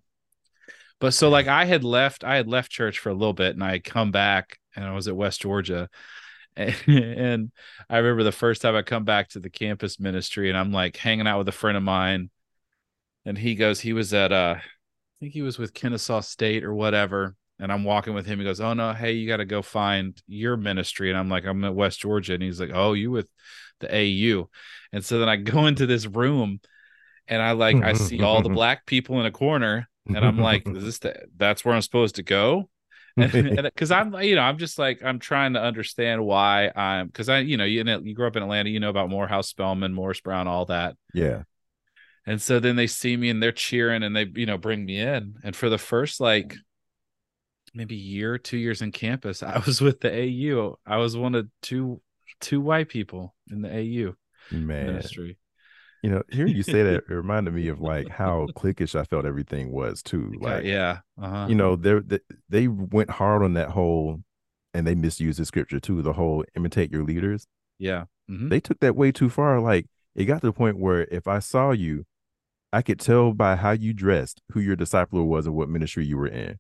But 1.01 1.15
so 1.15 1.29
like 1.29 1.47
I 1.47 1.65
had 1.65 1.83
left 1.83 2.23
I 2.23 2.35
had 2.35 2.47
left 2.47 2.71
church 2.71 2.99
for 2.99 3.09
a 3.09 3.13
little 3.13 3.33
bit 3.33 3.55
and 3.55 3.63
I 3.63 3.71
had 3.71 3.83
come 3.83 4.11
back 4.11 4.59
and 4.75 4.85
I 4.85 4.93
was 4.93 5.07
at 5.07 5.15
West 5.15 5.41
Georgia. 5.41 5.89
And, 6.55 6.75
and 6.87 7.51
I 7.89 7.97
remember 7.97 8.23
the 8.23 8.31
first 8.31 8.61
time 8.61 8.75
I 8.75 8.83
come 8.83 9.03
back 9.03 9.29
to 9.29 9.39
the 9.39 9.49
campus 9.49 9.99
ministry 9.99 10.47
and 10.47 10.57
I'm 10.57 10.71
like 10.71 10.95
hanging 10.95 11.27
out 11.27 11.39
with 11.39 11.47
a 11.47 11.53
friend 11.53 11.75
of 11.75 11.81
mine. 11.81 12.29
And 13.25 13.35
he 13.35 13.55
goes 13.55 13.81
he 13.81 13.93
was 13.93 14.13
at 14.13 14.31
uh 14.31 14.57
I 14.59 14.63
think 15.19 15.33
he 15.33 15.41
was 15.41 15.57
with 15.57 15.73
Kennesaw 15.73 16.21
State 16.21 16.63
or 16.63 16.73
whatever. 16.73 17.35
And 17.57 17.71
I'm 17.71 17.83
walking 17.83 18.13
with 18.13 18.27
him. 18.27 18.37
He 18.37 18.45
goes 18.45 18.61
oh 18.61 18.75
no 18.75 18.93
hey 18.93 19.13
you 19.13 19.27
got 19.27 19.37
to 19.37 19.45
go 19.45 19.63
find 19.63 20.21
your 20.27 20.55
ministry. 20.55 21.09
And 21.09 21.17
I'm 21.17 21.29
like 21.29 21.45
I'm 21.45 21.63
at 21.65 21.73
West 21.73 21.99
Georgia. 21.99 22.35
And 22.35 22.43
he's 22.43 22.59
like 22.59 22.71
oh 22.75 22.93
you 22.93 23.09
with 23.09 23.27
the 23.79 23.89
AU. 23.91 24.51
And 24.93 25.03
so 25.03 25.17
then 25.17 25.29
I 25.29 25.37
go 25.37 25.65
into 25.65 25.87
this 25.87 26.05
room 26.05 26.59
and 27.27 27.41
I 27.41 27.53
like 27.53 27.77
I 27.77 27.93
see 27.93 28.21
all 28.21 28.43
the 28.43 28.49
black 28.59 28.85
people 28.85 29.19
in 29.19 29.25
a 29.25 29.31
corner 29.31 29.87
and 30.07 30.17
I'm 30.17 30.37
like, 30.37 30.67
is 30.67 30.83
this 30.83 30.99
the, 30.99 31.15
that's 31.37 31.63
where 31.63 31.75
I'm 31.75 31.81
supposed 31.81 32.15
to 32.15 32.23
go? 32.23 32.69
And 33.17 33.63
because 33.63 33.91
I'm 33.91 34.13
you 34.21 34.35
know, 34.35 34.41
I'm 34.41 34.57
just 34.57 34.79
like 34.79 35.03
I'm 35.03 35.19
trying 35.19 35.53
to 35.55 35.61
understand 35.61 36.23
why 36.23 36.71
I'm 36.73 37.07
because 37.07 37.27
I, 37.27 37.39
you 37.39 37.57
know, 37.57 37.65
you 37.65 37.83
know, 37.83 37.99
you 37.99 38.15
grew 38.15 38.25
up 38.25 38.37
in 38.37 38.43
Atlanta, 38.43 38.69
you 38.69 38.79
know 38.79 38.89
about 38.89 39.09
Morehouse 39.09 39.49
Spelman, 39.49 39.93
Morris 39.93 40.21
Brown, 40.21 40.47
all 40.47 40.65
that. 40.67 40.95
yeah. 41.13 41.43
And 42.25 42.41
so 42.41 42.59
then 42.59 42.75
they 42.75 42.87
see 42.87 43.17
me 43.17 43.29
and 43.29 43.41
they're 43.43 43.51
cheering 43.51 44.03
and 44.03 44.15
they, 44.15 44.31
you 44.33 44.45
know, 44.45 44.57
bring 44.57 44.85
me 44.85 44.99
in. 44.99 45.35
And 45.43 45.55
for 45.55 45.69
the 45.69 45.77
first 45.77 46.21
like 46.21 46.55
maybe 47.73 47.95
year, 47.95 48.37
two 48.37 48.57
years 48.57 48.81
in 48.81 48.91
campus, 48.91 49.43
I 49.43 49.61
was 49.65 49.81
with 49.81 49.99
the 49.99 50.11
AU. 50.11 50.79
I 50.85 50.97
was 50.97 51.17
one 51.17 51.35
of 51.35 51.47
two 51.61 52.01
two 52.39 52.61
white 52.61 52.89
people 52.89 53.35
in 53.49 53.61
the 53.61 53.69
AU 53.69 54.13
Man, 54.51 54.85
ministry. 54.87 55.37
You 56.03 56.09
know, 56.09 56.23
hearing 56.29 56.55
you 56.55 56.63
say 56.63 56.83
that 56.83 56.93
it 57.09 57.13
reminded 57.13 57.53
me 57.53 57.67
of 57.67 57.79
like 57.79 58.09
how 58.09 58.47
cliquish 58.55 58.99
I 58.99 59.03
felt 59.03 59.25
everything 59.25 59.71
was 59.71 60.01
too. 60.01 60.33
Like, 60.39 60.63
yeah. 60.63 60.99
Uh-huh. 61.21 61.45
you 61.49 61.55
know, 61.55 61.75
they 61.75 62.19
they 62.49 62.67
went 62.67 63.09
hard 63.11 63.43
on 63.43 63.53
that 63.53 63.69
whole, 63.69 64.21
and 64.73 64.85
they 64.87 64.95
misused 64.95 65.39
the 65.39 65.45
scripture 65.45 65.79
too. 65.79 66.01
The 66.01 66.13
whole 66.13 66.43
imitate 66.55 66.91
your 66.91 67.03
leaders. 67.03 67.47
yeah. 67.79 68.05
Mhm. 68.29 68.49
They 68.49 68.59
took 68.59 68.79
that 68.79 68.95
way 68.95 69.11
too 69.11 69.29
far. 69.29 69.59
Like 69.59 69.87
it 70.15 70.25
got 70.25 70.41
to 70.41 70.47
the 70.47 70.53
point 70.53 70.79
where 70.79 71.03
if 71.11 71.27
I 71.27 71.39
saw 71.39 71.71
you, 71.71 72.05
I 72.73 72.81
could 72.81 72.99
tell 72.99 73.33
by 73.33 73.55
how 73.57 73.71
you 73.71 73.93
dressed 73.93 74.41
who 74.53 74.59
your 74.61 74.77
discipler 74.77 75.25
was 75.25 75.45
and 75.45 75.55
what 75.55 75.67
ministry 75.69 76.05
you 76.05 76.17
were 76.17 76.27
in. 76.27 76.57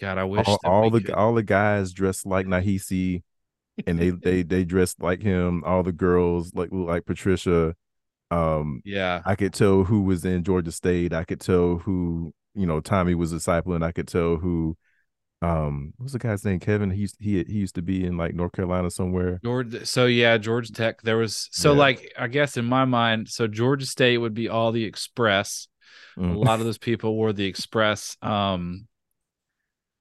God, 0.00 0.18
I 0.18 0.24
wish 0.24 0.48
all, 0.48 0.58
all 0.64 0.90
the 0.90 1.00
could- 1.00 1.14
all 1.14 1.34
the 1.34 1.42
guys 1.44 1.92
dressed 1.92 2.26
like 2.26 2.46
Nahisi, 2.46 3.22
and 3.86 3.98
they 3.98 4.10
they 4.10 4.42
they 4.52 4.64
dressed 4.64 5.00
like 5.00 5.22
him. 5.22 5.62
All 5.64 5.82
the 5.82 5.92
girls 5.92 6.52
like 6.54 6.70
like 6.72 7.06
Patricia. 7.06 7.74
Um, 8.32 8.82
yeah. 8.84 9.22
I 9.24 9.34
could 9.34 9.52
tell 9.52 9.84
who 9.84 10.02
was 10.02 10.24
in 10.24 10.42
Georgia 10.44 10.72
State. 10.72 11.12
I 11.12 11.24
could 11.24 11.40
tell 11.40 11.76
who 11.78 12.32
you 12.54 12.66
know 12.66 12.80
Tommy 12.80 13.14
was 13.14 13.32
discipling. 13.32 13.82
I 13.84 13.92
could 13.92 14.08
tell 14.08 14.36
who. 14.36 14.76
Um, 15.42 15.92
what 15.96 16.04
was 16.04 16.12
the 16.12 16.20
guy's 16.20 16.44
name? 16.44 16.60
Kevin. 16.60 16.90
He 16.90 17.00
used 17.00 17.16
he 17.18 17.42
he 17.44 17.54
used 17.54 17.74
to 17.74 17.82
be 17.82 18.04
in 18.04 18.16
like 18.16 18.32
North 18.34 18.52
Carolina 18.52 18.90
somewhere. 18.90 19.40
Georgia. 19.44 19.84
So 19.84 20.06
yeah, 20.06 20.38
Georgia 20.38 20.72
Tech. 20.72 21.02
There 21.02 21.16
was 21.16 21.48
so 21.50 21.72
Yeah. 21.72 21.78
like 21.78 22.12
I 22.16 22.28
guess 22.28 22.56
in 22.56 22.64
my 22.64 22.84
mind, 22.84 23.28
so 23.28 23.48
Georgia 23.48 23.86
State 23.86 24.18
would 24.18 24.34
be 24.34 24.48
all 24.48 24.70
the 24.72 24.84
Express. 24.84 25.66
A 26.16 26.20
Mm. 26.20 26.44
lot 26.44 26.60
of 26.60 26.66
those 26.66 26.78
people 26.78 27.14
wore 27.16 27.32
the 27.32 27.46
Express. 27.46 28.16
Um, 28.22 28.86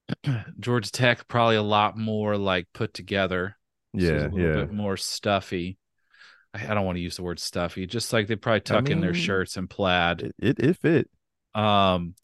Georgia 0.59 0.91
Tech 0.91 1.27
probably 1.27 1.55
a 1.55 1.61
lot 1.63 1.97
more 1.97 2.37
like 2.37 2.67
put 2.73 2.93
together. 2.93 3.57
Yeah, 3.93 4.09
it's 4.11 4.33
a 4.33 4.35
little 4.35 4.39
yeah. 4.39 4.53
bit 4.65 4.73
more 4.73 4.95
stuffy. 4.97 5.77
I, 6.53 6.67
I 6.67 6.73
don't 6.73 6.85
want 6.85 6.97
to 6.97 7.01
use 7.01 7.15
the 7.17 7.23
word 7.23 7.39
stuffy, 7.39 7.85
just 7.87 8.11
like 8.13 8.27
they 8.27 8.35
probably 8.35 8.61
tuck 8.61 8.91
in 8.91 9.01
their 9.01 9.13
shirts 9.13 9.57
and 9.57 9.69
plaid. 9.69 10.21
It, 10.21 10.35
it 10.39 10.59
it 10.59 10.77
fit. 10.77 11.09
Um, 11.53 12.15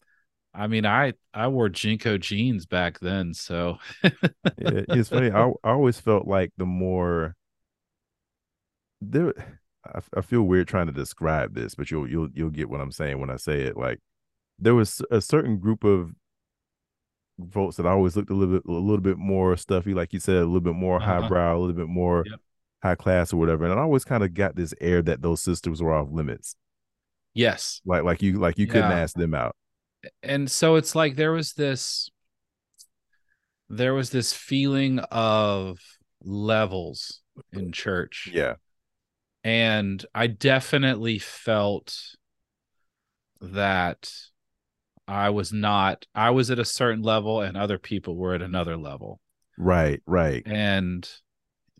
I 0.54 0.66
mean, 0.68 0.86
I 0.86 1.14
I 1.34 1.48
wore 1.48 1.68
JNCO 1.70 2.18
jeans 2.18 2.66
back 2.66 3.00
then, 3.00 3.34
so 3.34 3.78
Yeah, 4.58 4.84
it's 4.88 5.08
funny. 5.10 5.30
I 5.30 5.48
I 5.64 5.70
always 5.70 6.00
felt 6.00 6.26
like 6.26 6.52
the 6.56 6.66
more 6.66 7.36
there 9.00 9.32
I, 9.84 10.00
I 10.16 10.20
feel 10.22 10.42
weird 10.42 10.68
trying 10.68 10.86
to 10.86 10.92
describe 10.92 11.54
this, 11.54 11.74
but 11.74 11.90
you'll 11.90 12.08
you'll 12.08 12.28
you'll 12.34 12.50
get 12.50 12.68
what 12.68 12.80
I'm 12.80 12.92
saying 12.92 13.20
when 13.20 13.30
I 13.30 13.36
say 13.36 13.62
it. 13.62 13.76
Like 13.76 14.00
there 14.58 14.74
was 14.74 15.02
a 15.10 15.20
certain 15.20 15.58
group 15.58 15.84
of 15.84 16.12
folks 17.52 17.76
that 17.76 17.86
I 17.86 17.90
always 17.90 18.16
looked 18.16 18.30
a 18.30 18.34
little 18.34 18.54
bit 18.54 18.66
a 18.68 18.72
little 18.72 19.00
bit 19.00 19.18
more 19.18 19.56
stuffy, 19.56 19.94
like 19.94 20.12
you 20.12 20.20
said, 20.20 20.36
a 20.36 20.44
little 20.46 20.60
bit 20.60 20.74
more 20.74 20.98
Uh-huh. 20.98 21.06
highbrow, 21.06 21.56
a 21.56 21.58
little 21.58 21.74
bit 21.76 21.88
more 21.88 22.24
Yep. 22.24 22.40
High 22.82 22.94
class 22.94 23.32
or 23.32 23.36
whatever. 23.38 23.64
And 23.64 23.78
I 23.78 23.82
always 23.82 24.04
kind 24.04 24.22
of 24.22 24.34
got 24.34 24.56
this 24.56 24.74
air 24.80 25.02
that 25.02 25.22
those 25.22 25.42
sisters 25.42 25.82
were 25.82 25.94
off 25.94 26.08
limits. 26.10 26.54
yes. 27.34 27.80
Like 27.84 28.04
like 28.04 28.22
you 28.22 28.38
like 28.38 28.58
you 28.58 28.66
couldn't 28.66 28.92
ask 28.92 29.14
them 29.14 29.34
out. 29.34 29.56
And 30.22 30.50
so 30.50 30.76
it's 30.76 30.94
like 30.94 31.16
there 31.16 31.32
was 31.32 31.54
this 31.54 32.10
there 33.68 33.94
was 33.94 34.10
this 34.10 34.32
feeling 34.32 34.98
of 35.10 35.78
levels 36.22 37.20
in 37.52 37.72
church. 37.72 38.30
Yeah. 38.32 38.54
And 39.44 40.04
I 40.14 40.26
definitely 40.26 41.18
felt 41.18 41.96
that 43.40 44.10
I 45.06 45.30
was 45.30 45.52
not 45.52 46.06
I 46.14 46.30
was 46.30 46.50
at 46.50 46.58
a 46.58 46.64
certain 46.64 47.02
level 47.02 47.40
and 47.40 47.56
other 47.56 47.78
people 47.78 48.16
were 48.16 48.34
at 48.34 48.42
another 48.42 48.76
level. 48.76 49.20
Right, 49.56 50.00
right. 50.06 50.42
and 50.46 51.08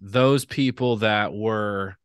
those 0.01 0.45
people 0.45 0.97
that 0.99 1.33
were 1.35 1.97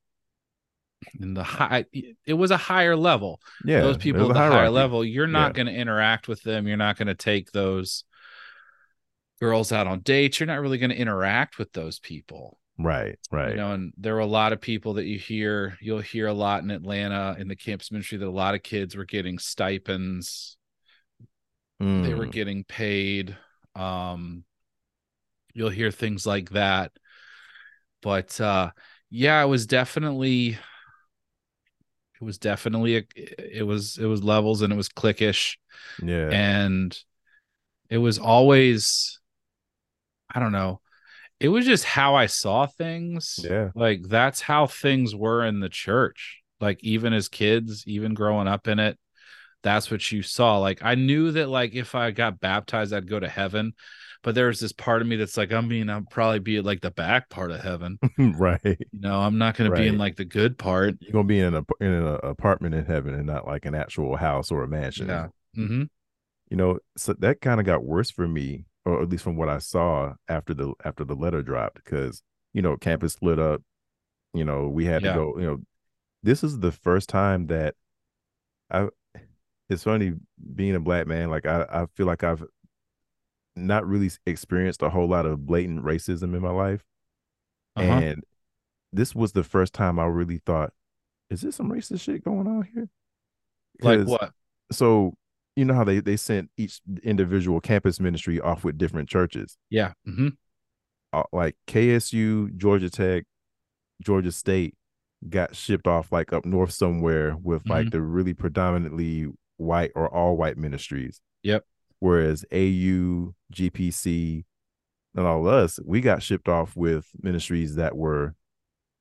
in 1.19 1.33
the 1.33 1.43
high 1.43 1.85
it 2.25 2.33
was 2.33 2.51
a 2.51 2.57
higher 2.57 2.95
level. 2.95 3.41
Yeah. 3.65 3.81
those 3.81 3.97
people 3.97 4.21
at 4.25 4.31
a 4.31 4.33
the 4.33 4.39
higher 4.39 4.69
level 4.69 5.03
you're 5.03 5.27
not 5.27 5.49
Yeah. 5.49 5.63
going 5.63 5.73
to 5.75 5.79
interact 5.79 6.27
with 6.27 6.41
them. 6.43 6.67
You're 6.67 6.77
not 6.77 6.97
going 6.97 7.07
to 7.07 7.15
take 7.15 7.51
those 7.51 8.03
girls 9.41 9.71
out 9.71 9.87
on 9.87 9.99
dates. 9.99 10.39
You're 10.39 10.47
not 10.47 10.61
really 10.61 10.77
going 10.77 10.91
to 10.91 10.95
interact 10.97 11.57
with 11.57 11.71
those 11.73 11.99
people. 11.99 12.57
Right, 12.79 13.19
right. 13.31 13.51
you 13.51 13.55
know 13.57 13.73
and 13.73 13.93
there 13.97 14.15
were 14.15 14.21
a 14.21 14.25
lot 14.25 14.51
of 14.51 14.59
people 14.59 14.95
that 14.95 15.05
you 15.05 15.19
hear 15.19 15.77
you'll 15.79 16.01
hear 16.01 16.25
a 16.25 16.33
lot 16.33 16.63
in 16.63 16.71
atlanta 16.71 17.35
in 17.37 17.47
the 17.47 17.55
campus 17.55 17.91
ministry 17.91 18.17
that 18.17 18.27
a 18.27 18.31
lot 18.31 18.55
of 18.55 18.63
kids 18.63 18.95
were 18.95 19.05
getting 19.05 19.37
stipends. 19.37 20.57
They 21.79 22.13
were 22.15 22.25
Mm, 22.27 22.31
getting 22.31 22.63
paid. 22.63 23.37
Um 23.75 24.43
you'll 25.53 25.69
hear 25.69 25.91
things 25.91 26.25
like 26.25 26.49
that 26.51 26.91
but 28.03 28.39
uh 28.39 28.69
yeah 29.09 29.41
it 29.41 29.47
was 29.47 29.65
definitely 29.65 30.57
it 32.21 32.23
was 32.23 32.37
definitely 32.37 32.97
a, 32.97 33.03
it 33.15 33.65
was 33.65 33.97
it 33.97 34.05
was 34.05 34.23
levels 34.23 34.61
and 34.61 34.71
it 34.71 34.75
was 34.75 34.89
cliquish. 34.89 35.57
Yeah. 36.01 36.29
and 36.31 36.97
it 37.89 37.97
was 37.97 38.19
always 38.19 39.19
i 40.33 40.39
don't 40.39 40.51
know 40.51 40.79
it 41.39 41.49
was 41.49 41.65
just 41.65 41.83
how 41.83 42.15
i 42.15 42.27
saw 42.27 42.65
things. 42.65 43.39
Yeah. 43.43 43.71
like 43.75 44.03
that's 44.07 44.41
how 44.41 44.67
things 44.67 45.15
were 45.15 45.43
in 45.43 45.59
the 45.59 45.69
church. 45.69 46.41
Like 46.61 46.81
even 46.81 47.11
as 47.11 47.27
kids 47.27 47.83
even 47.87 48.13
growing 48.13 48.47
up 48.47 48.67
in 48.67 48.79
it 48.79 48.97
that's 49.63 49.89
what 49.89 50.11
you 50.11 50.21
saw. 50.21 50.57
Like 50.59 50.79
i 50.81 50.95
knew 50.95 51.31
that 51.31 51.49
like 51.49 51.73
if 51.73 51.95
i 51.95 52.11
got 52.11 52.39
baptized 52.39 52.93
i'd 52.93 53.09
go 53.09 53.19
to 53.19 53.29
heaven 53.29 53.73
but 54.23 54.33
there's 54.35 54.59
this 54.59 54.71
part 54.73 55.01
of 55.01 55.07
me 55.07 55.15
that's 55.15 55.37
like 55.37 55.51
i 55.53 55.61
mean 55.61 55.89
i'll 55.89 56.01
probably 56.09 56.39
be 56.39 56.57
at 56.57 56.65
like 56.65 56.81
the 56.81 56.91
back 56.91 57.29
part 57.29 57.51
of 57.51 57.61
heaven 57.61 57.99
right. 58.17 58.59
you 58.63 58.99
know 58.99 59.19
i'm 59.19 59.37
not 59.37 59.55
going 59.55 59.69
to 59.69 59.77
be 59.77 59.87
in 59.87 59.97
like 59.97 60.15
the 60.15 60.25
good 60.25 60.57
part 60.57 60.95
You're 60.99 61.11
gonna 61.13 61.23
be 61.25 61.39
in 61.39 61.53
a 61.53 61.63
in 61.79 61.91
an 61.91 62.19
apartment 62.23 62.73
in 62.75 62.85
heaven 62.85 63.13
and 63.13 63.25
not 63.27 63.45
like 63.45 63.65
an 63.65 63.75
actual 63.75 64.15
house 64.15 64.51
or 64.51 64.63
a 64.63 64.67
mansion. 64.67 65.07
yeah 65.07 65.27
hmm 65.55 65.83
You 66.49 66.57
know, 66.57 66.79
so 66.97 67.13
that 67.19 67.41
kind 67.41 67.59
of 67.59 67.65
got 67.65 67.83
worse 67.83 68.09
for 68.11 68.27
me, 68.27 68.65
or 68.85 69.01
at 69.01 69.09
least 69.09 69.23
from 69.23 69.37
what 69.37 69.49
I 69.49 69.59
saw 69.59 70.13
after 70.27 70.53
the 70.53 70.73
after 70.83 71.03
the 71.05 71.15
letter 71.15 71.41
dropped, 71.41 71.75
because 71.75 72.21
you 72.53 72.61
know, 72.61 72.75
campus 72.77 73.13
split 73.13 73.39
up. 73.39 73.61
You 74.33 74.45
know, 74.45 74.67
we 74.67 74.85
had 74.85 75.03
Yeah. 75.03 75.13
to 75.13 75.17
go. 75.19 75.39
You 75.39 75.45
know, 75.47 75.57
this 76.23 76.43
is 76.43 76.59
the 76.59 76.71
first 76.71 77.09
time 77.09 77.47
that 77.47 77.75
I. 78.69 78.89
It's 79.69 79.83
funny 79.83 80.13
being 80.55 80.75
a 80.75 80.79
black 80.79 81.07
man. 81.07 81.29
Like 81.29 81.45
I, 81.47 81.65
I 81.69 81.85
feel 81.95 82.05
like 82.05 82.23
I've 82.23 82.43
not 83.55 83.87
really 83.87 84.11
experienced 84.25 84.81
a 84.81 84.89
whole 84.89 85.07
lot 85.07 85.25
of 85.25 85.45
blatant 85.45 85.83
racism 85.83 86.35
in 86.35 86.41
my 86.41 86.51
life. 86.51 86.83
uh-huh. 87.75 87.91
And 87.91 88.23
this 88.91 89.15
was 89.15 89.33
the 89.33 89.43
first 89.43 89.73
time 89.73 89.99
I 89.99 90.05
really 90.05 90.39
thought, 90.45 90.73
is 91.29 91.41
this 91.41 91.55
some 91.55 91.71
racist 91.71 92.01
shit 92.01 92.23
going 92.23 92.47
on 92.47 92.67
here? 92.73 92.89
Like 93.81 94.07
what 94.07 94.31
So 94.71 95.13
you 95.55 95.65
know 95.65 95.73
how 95.73 95.83
they 95.83 95.99
they 95.99 96.17
sent 96.17 96.49
each 96.57 96.79
individual 97.03 97.59
campus 97.59 97.99
ministry 97.99 98.39
off 98.39 98.63
with 98.63 98.77
different 98.77 99.09
churches, 99.09 99.57
yeah 99.69 99.93
hmm 100.05 100.29
uh, 101.13 101.23
like 101.31 101.55
KSU, 101.67 102.57
Georgia 102.57 102.89
Tech, 102.89 103.25
Georgia 104.01 104.31
State 104.31 104.75
got 105.29 105.55
shipped 105.55 105.87
off 105.87 106.11
like 106.11 106.33
up 106.33 106.43
north 106.43 106.71
somewhere 106.71 107.37
with 107.41 107.69
like 107.69 107.91
the 107.91 108.01
really 108.01 108.33
predominantly 108.33 109.27
white 109.57 109.91
or 109.95 110.13
all 110.13 110.35
white 110.35 110.57
ministries. 110.57 111.21
Yep. 111.43 111.63
Whereas 112.03 112.43
AU, 112.51 113.33
GPC, 113.51 114.45
and 115.15 115.25
all 115.25 115.47
of 115.47 115.53
us, 115.53 115.79
we 115.85 116.01
got 116.01 116.21
shipped 116.21 116.49
off 116.49 116.75
with 116.75 117.07
ministries 117.21 117.75
that 117.75 117.95
were 117.95 118.35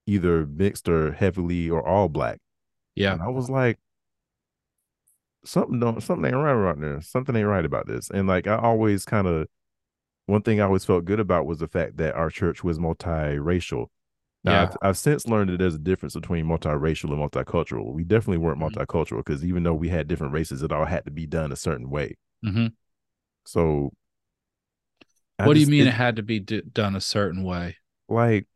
either 0.06 0.46
mixed 0.46 0.88
or 0.88 1.12
heavily 1.12 1.68
or 1.70 1.86
all 1.86 2.08
black. 2.08 2.38
yeah 2.94 3.12
And 3.14 3.22
I 3.22 3.28
was 3.28 3.50
like, 3.50 3.78
something 5.44 5.80
don't 5.80 6.02
something 6.02 6.26
ain't 6.26 6.36
right 6.36 6.52
around 6.52 6.80
there. 6.80 7.00
Something 7.00 7.36
ain't 7.36 7.46
right 7.48 7.64
about 7.64 7.86
this. 7.86 8.10
And 8.10 8.28
like 8.28 8.46
I 8.46 8.56
always 8.56 9.04
kind 9.04 9.26
of 9.26 9.48
one 10.26 10.42
thing 10.42 10.60
I 10.60 10.64
always 10.64 10.84
felt 10.84 11.04
good 11.04 11.20
about 11.20 11.46
was 11.46 11.58
the 11.58 11.68
fact 11.68 11.96
that 11.98 12.14
our 12.14 12.30
church 12.30 12.62
was 12.64 12.78
multiracial. 12.78 13.88
Now 14.44 14.52
Yeah. 14.52 14.62
I've, 14.62 14.76
I've 14.82 14.98
since 14.98 15.26
learned 15.26 15.50
that 15.50 15.58
there's 15.58 15.74
a 15.76 15.78
difference 15.80 16.14
between 16.14 16.46
multiracial 16.46 17.10
and 17.12 17.18
multicultural. 17.30 17.92
We 17.92 18.04
definitely 18.04 18.38
weren't 18.38 18.60
Mhm. 18.60 18.72
multicultural 18.72 19.18
because 19.18 19.44
even 19.44 19.64
though 19.64 19.74
we 19.74 19.88
had 19.88 20.08
different 20.08 20.32
races, 20.32 20.62
it 20.62 20.72
all 20.72 20.84
had 20.86 21.04
to 21.06 21.10
be 21.10 21.26
done 21.26 21.52
a 21.52 21.56
certain 21.56 21.90
way. 21.90 22.16
hmm 22.42 22.66
So 23.46 23.92
I 25.38 25.46
what 25.46 25.54
do 25.54 25.60
you 25.60 25.66
just- 25.66 25.70
mean 25.70 25.82
it, 25.82 25.88
it- 25.88 25.94
had 25.94 26.16
to 26.16 26.22
be 26.22 26.40
d- 26.40 26.62
done 26.72 26.94
a 26.96 27.00
certain 27.00 27.42
way 27.42 27.76
like 28.08 28.46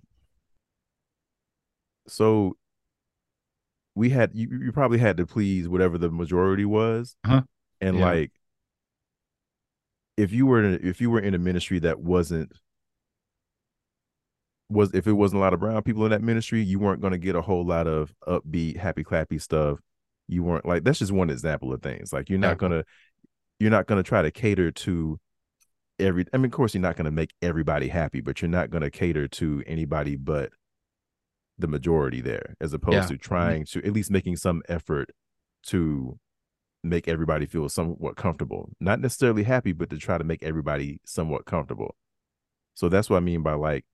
so 2.09 2.57
we 3.95 4.11
had 4.11 4.31
you, 4.35 4.49
you 4.65 4.73
probably 4.73 4.99
had 4.99 5.17
to 5.17 5.27
please 5.27 5.69
whatever 5.69 5.99
the 5.99 6.11
majority 6.11 6.65
was 6.65 7.17
Uh-huh. 7.25 7.43
and 7.81 7.99
Yeah. 7.99 8.05
like 8.05 8.33
if 10.17 10.33
you 10.33 10.47
were 10.47 10.63
in, 10.63 10.87
if 10.87 11.01
you 11.01 11.11
were 11.11 11.21
in 11.21 11.35
a 11.35 11.39
ministry 11.39 11.79
that 11.81 11.99
wasn't 12.01 12.53
was 14.69 14.93
if 14.95 15.07
it 15.07 15.13
wasn't 15.13 15.39
a 15.39 15.41
lot 15.41 15.55
of 15.55 15.61
brown 15.61 15.83
people 15.83 16.05
in 16.05 16.11
that 16.11 16.23
ministry 16.23 16.61
you 16.63 16.79
weren't 16.79 17.01
going 17.01 17.13
to 17.13 17.19
get 17.19 17.37
a 17.37 17.43
whole 17.43 17.65
lot 17.65 17.87
of 17.87 18.13
upbeat 18.27 18.77
happy 18.77 19.05
clappy 19.05 19.41
stuff 19.41 19.79
you 20.29 20.43
weren't 20.43 20.67
like 20.67 20.83
that's 20.85 20.99
just 20.99 21.13
one 21.13 21.31
example 21.31 21.73
of 21.73 21.81
things 21.83 22.13
like 22.13 22.29
you're 22.29 22.39
Yeah. 22.41 22.49
not 22.49 22.59
going 22.59 22.73
to 22.73 22.85
you're 23.59 23.71
not 23.71 23.87
going 23.87 24.03
to 24.03 24.09
try 24.09 24.23
to 24.23 24.31
cater 24.31 24.71
to 24.71 25.19
every 25.99 26.27
i 26.33 26.37
mean 26.37 26.47
of 26.47 26.51
course 26.53 26.75
you're 26.75 26.83
not 26.83 26.97
going 26.97 27.07
to 27.07 27.11
make 27.11 27.33
everybody 27.41 27.89
happy 27.89 28.21
but 28.21 28.43
you're 28.43 28.51
not 28.51 28.71
going 28.71 28.83
to 28.83 28.91
cater 28.91 29.27
to 29.27 29.63
anybody 29.67 30.15
but 30.17 30.51
the 31.59 31.67
majority 31.67 32.21
there 32.21 32.55
as 32.61 32.73
opposed 32.75 32.95
Yeah. 32.95 33.07
to 33.07 33.17
trying 33.17 33.65
to 33.67 33.85
at 33.85 33.93
least 33.93 34.11
making 34.11 34.37
some 34.37 34.63
effort 34.69 35.11
to 35.69 36.19
make 36.85 37.09
everybody 37.09 37.47
feel 37.47 37.69
somewhat 37.69 38.15
comfortable. 38.17 38.69
Not 38.79 39.01
necessarily 39.01 39.43
happy 39.43 39.73
but 39.73 39.91
to 39.91 39.97
try 39.97 40.19
to 40.19 40.25
make 40.25 40.43
everybody 40.45 41.01
somewhat 41.05 41.47
comfortable. 41.47 41.97
So 42.75 42.89
that's 42.91 43.09
what 43.09 43.17
i 43.17 43.21
mean 43.21 43.43
by 43.43 43.55
like 43.55 43.85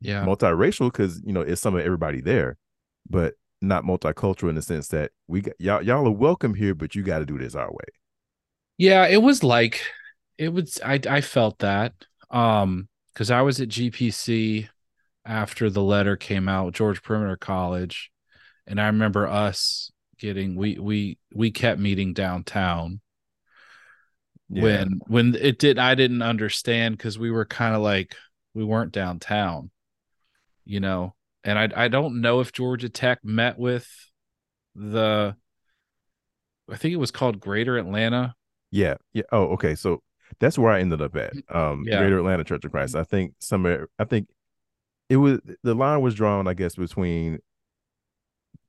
yeah. 0.00 0.24
multiracial 0.26 0.90
because 0.92 1.22
you 1.24 1.32
know 1.32 1.40
it's 1.40 1.60
some 1.60 1.74
of 1.76 1.80
everybody 1.84 2.20
there 2.20 2.58
but 3.08 3.34
not 3.62 3.84
multicultural 3.84 4.48
in 4.48 4.56
the 4.56 4.60
sense 4.62 4.88
that 4.88 5.12
we 5.28 5.40
got 5.42 5.54
y'all 5.58 5.80
y'all 5.82 6.06
are 6.06 6.10
welcome 6.10 6.54
here 6.54 6.74
but 6.74 6.94
you 6.96 7.02
got 7.04 7.20
to 7.20 7.24
do 7.26 7.38
this 7.38 7.54
our 7.54 7.70
way 7.70 7.86
Yeah, 8.76 9.06
it 9.06 9.22
was 9.22 9.42
like 9.42 9.82
it 10.38 10.52
was 10.52 10.80
I 10.84 11.00
I 11.08 11.20
felt 11.20 11.58
that 11.60 11.94
um 12.30 12.88
cuz 13.14 13.30
I 13.30 13.42
was 13.42 13.60
at 13.60 13.68
GPC 13.68 14.68
after 15.24 15.70
the 15.70 15.82
letter 15.82 16.16
came 16.16 16.48
out, 16.48 16.74
Georgia 16.74 17.00
Perimeter 17.00 17.36
College, 17.36 18.10
and 18.66 18.80
I 18.80 18.86
remember 18.86 19.26
us 19.26 19.90
getting 20.18 20.56
we 20.56 20.78
we 20.78 21.18
we 21.34 21.50
kept 21.50 21.80
meeting 21.80 22.12
downtown 22.12 23.00
when 24.48 25.00
when 25.06 25.34
it 25.34 25.58
did 25.58 25.78
I 25.78 25.94
didn't 25.94 26.22
understand 26.22 26.98
cuz 26.98 27.18
we 27.18 27.30
were 27.30 27.44
kind 27.44 27.74
of 27.74 27.82
like 27.82 28.16
we 28.54 28.64
weren't 28.64 28.92
downtown. 28.92 29.70
You 30.64 30.80
know, 30.80 31.14
and 31.44 31.58
I 31.58 31.84
I 31.84 31.88
don't 31.88 32.20
know 32.20 32.40
if 32.40 32.52
Georgia 32.52 32.88
Tech 32.88 33.24
met 33.24 33.58
with 33.58 33.88
the 34.74 35.36
I 36.70 36.76
think 36.76 36.94
it 36.94 36.98
was 36.98 37.10
called 37.10 37.40
Greater 37.40 37.76
Atlanta 37.78 38.34
Yeah. 38.74 38.94
Yeah. 39.12 39.22
Oh, 39.30 39.44
okay. 39.52 39.76
So 39.76 40.02
that's 40.40 40.58
where 40.58 40.72
I 40.72 40.80
ended 40.80 41.00
up 41.00 41.14
at. 41.14 41.32
Um, 41.48 41.84
Yeah. 41.86 42.00
Greater 42.00 42.18
Atlanta 42.18 42.42
Church 42.42 42.64
of 42.64 42.72
Christ. 42.72 42.96
I 42.96 43.04
think 43.04 43.34
somewhere. 43.38 43.88
I 43.98 44.04
think 44.04 44.28
it 45.08 45.16
was 45.16 45.40
the 45.62 45.74
line 45.74 46.00
was 46.00 46.14
drawn. 46.14 46.48
I 46.48 46.54
guess 46.54 46.74
between 46.74 47.38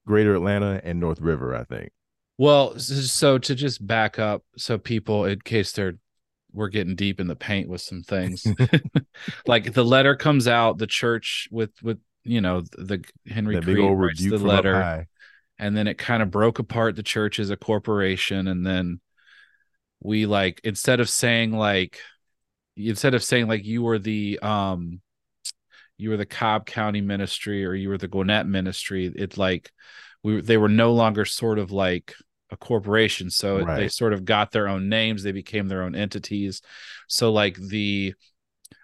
Greater 0.06 0.36
Atlanta 0.36 0.80
and 0.84 0.99
North 0.99 1.20
River. 1.20 1.56
I 1.56 1.64
think. 1.64 1.91
Well, 2.38 2.78
so 2.78 3.38
to 3.39 3.56
just 3.56 3.86
back 3.86 4.20
up, 4.20 4.43
so 4.58 4.78
people, 4.78 5.26
in 5.26 5.39
case 5.39 5.72
they're 5.72 5.95
we're 6.51 6.70
getting 6.70 6.95
deep 6.95 7.20
in 7.20 7.28
the 7.28 7.36
paint 7.36 7.68
with 7.68 7.82
some 7.82 8.03
things, 8.03 8.45
like 9.47 9.74
the 9.74 9.84
letter 9.84 10.16
comes 10.16 10.47
out, 10.47 10.78
the 10.78 10.88
church 10.88 11.47
with 11.51 11.72
with 11.82 11.97
you 12.24 12.41
know 12.41 12.62
the 12.78 13.03
Henry 13.28 13.56
That 13.56 13.66
big 13.66 13.76
Creed 13.76 13.86
old 13.86 13.99
writes 13.99 14.24
the 14.24 14.38
letter, 14.38 15.08
and 15.58 15.76
then 15.76 15.88
it 15.88 15.97
kind 15.97 16.22
of 16.22 16.30
broke 16.30 16.60
apart 16.60 16.95
the 16.95 17.03
church 17.03 17.39
as 17.39 17.49
a 17.49 17.58
corporation, 17.58 18.47
and 18.47 18.64
then 18.64 18.99
we 20.06 20.26
like 20.26 20.62
instead 20.64 20.99
of 20.99 21.10
saying 21.10 21.51
like 21.51 21.99
instead 22.78 23.14
of 23.14 23.24
saying 23.24 23.47
like 23.47 23.66
you 23.66 23.84
were 23.84 23.99
the 23.99 24.39
um 24.39 25.01
you 25.97 26.10
were 26.10 26.18
the 26.18 26.26
Cobb 26.26 26.66
County 26.66 27.01
ministry 27.01 27.66
or 27.66 27.74
you 27.74 27.89
were 27.89 27.97
the 27.97 28.08
Gwinnett 28.08 28.47
ministry, 28.47 29.12
it's 29.16 29.38
like 29.38 29.72
we 30.24 30.41
they 30.41 30.58
were 30.58 30.70
no 30.70 30.93
longer 30.93 31.26
sort 31.26 31.60
of 31.60 31.72
like 31.72 32.14
a 32.51 32.58
corporation. 32.58 33.30
So 33.30 33.64
they 33.64 33.88
sort 33.88 34.14
of 34.14 34.26
got 34.26 34.51
their 34.51 34.68
own 34.68 34.89
names, 34.89 35.24
they 35.24 35.32
became 35.32 35.68
their 35.68 35.84
own 35.84 35.95
entities. 35.95 36.62
So 37.08 37.32
like 37.32 37.56
the 37.56 38.14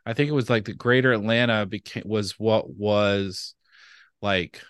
I 0.05 0.13
think 0.13 0.29
it 0.29 0.33
was 0.33 0.49
like 0.49 0.65
the 0.65 0.73
greater 0.73 1.11
Atlanta 1.11 1.65
became 1.65 2.03
was 2.05 2.39
what 2.39 2.69
was 2.69 3.55
like 4.21 4.61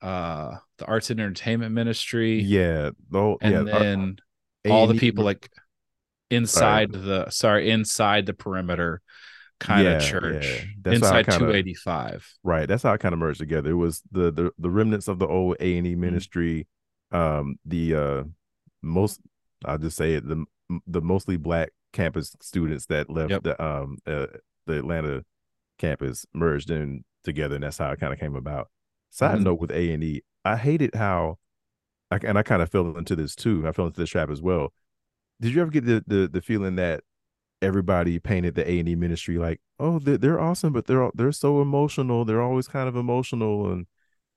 uh 0.00 0.56
the 0.78 0.86
arts 0.86 1.10
and 1.10 1.20
entertainment 1.20 1.72
ministry 1.72 2.40
Yeah. 2.40 2.90
The, 3.10 3.36
and 3.42 3.68
yeah. 3.68 3.74
uh, 3.74 3.78
then 3.78 4.16
all 4.68 4.86
the 4.86 4.94
people 4.94 5.24
like 5.24 5.50
inside 6.30 6.92
the 6.92 7.28
sorry 7.30 7.70
inside 7.70 8.26
the 8.26 8.34
perimeter 8.34 9.00
kind 9.58 9.84
Yeah, 9.84 9.90
of 9.96 10.02
church 10.02 10.66
yeah. 10.86 10.92
Inside 10.92 11.26
kinda- 11.26 11.38
285 11.38 12.26
Right. 12.42 12.66
That's 12.66 12.82
how 12.82 12.92
it 12.94 13.00
kind 13.00 13.12
of 13.12 13.18
merged 13.18 13.40
together. 13.40 13.70
It 13.70 13.74
was 13.74 14.02
the 14.10 14.30
the, 14.32 14.50
the 14.58 14.70
remnants 14.70 15.08
of 15.08 15.18
the 15.18 15.26
old 15.26 15.56
A 15.60 15.76
and 15.78 15.86
E 15.86 15.92
Mm-hmm. 15.92 16.00
ministry. 16.00 16.66
Um, 17.12 17.56
the 17.64 17.94
uh 17.94 18.24
most 18.82 19.20
I'll 19.64 19.78
just 19.78 19.96
say 19.96 20.14
it 20.14 20.26
the 20.26 20.44
the 20.86 21.02
mostly 21.02 21.36
black 21.36 21.70
campus 21.92 22.34
students 22.40 22.86
that 22.86 23.10
left 23.10 23.30
Yep. 23.30 23.42
the 23.42 23.62
um 23.62 23.98
uh, 24.06 24.26
the 24.66 24.78
Atlanta 24.78 25.24
campus 25.78 26.24
merged 26.32 26.70
in 26.70 27.04
together, 27.24 27.56
and 27.56 27.64
that's 27.64 27.78
how 27.78 27.90
it 27.90 28.00
kind 28.00 28.12
of 28.12 28.20
came 28.20 28.36
about. 28.36 28.70
Side 29.10 29.40
Mhm. 29.40 29.42
note 29.42 29.60
with 29.60 29.72
A 29.72 29.92
and 29.92 30.02
E, 30.04 30.22
I 30.44 30.56
hated 30.56 30.94
how, 30.94 31.38
I, 32.10 32.18
and 32.22 32.38
I 32.38 32.42
kind 32.42 32.62
of 32.62 32.70
fell 32.70 32.96
into 32.96 33.16
this 33.16 33.34
too. 33.34 33.66
I 33.66 33.72
fell 33.72 33.86
into 33.86 34.00
this 34.00 34.08
trap 34.10 34.30
as 34.30 34.40
well. 34.40 34.72
Did 35.40 35.54
you 35.54 35.62
ever 35.62 35.70
get 35.70 35.84
the 35.84 36.04
the, 36.06 36.28
the 36.28 36.42
feeling 36.42 36.76
that 36.76 37.02
everybody 37.62 38.18
painted 38.18 38.54
the 38.54 38.68
A 38.70 38.78
and 38.80 38.88
E 38.88 38.94
ministry 38.94 39.38
like, 39.38 39.60
oh, 39.78 39.98
they're, 39.98 40.18
they're 40.18 40.40
awesome, 40.40 40.72
but 40.72 40.86
they're 40.86 41.10
they're 41.14 41.32
so 41.32 41.62
emotional. 41.62 42.24
They're 42.24 42.42
always 42.42 42.68
kind 42.68 42.88
of 42.88 42.96
emotional, 42.96 43.72
and 43.72 43.86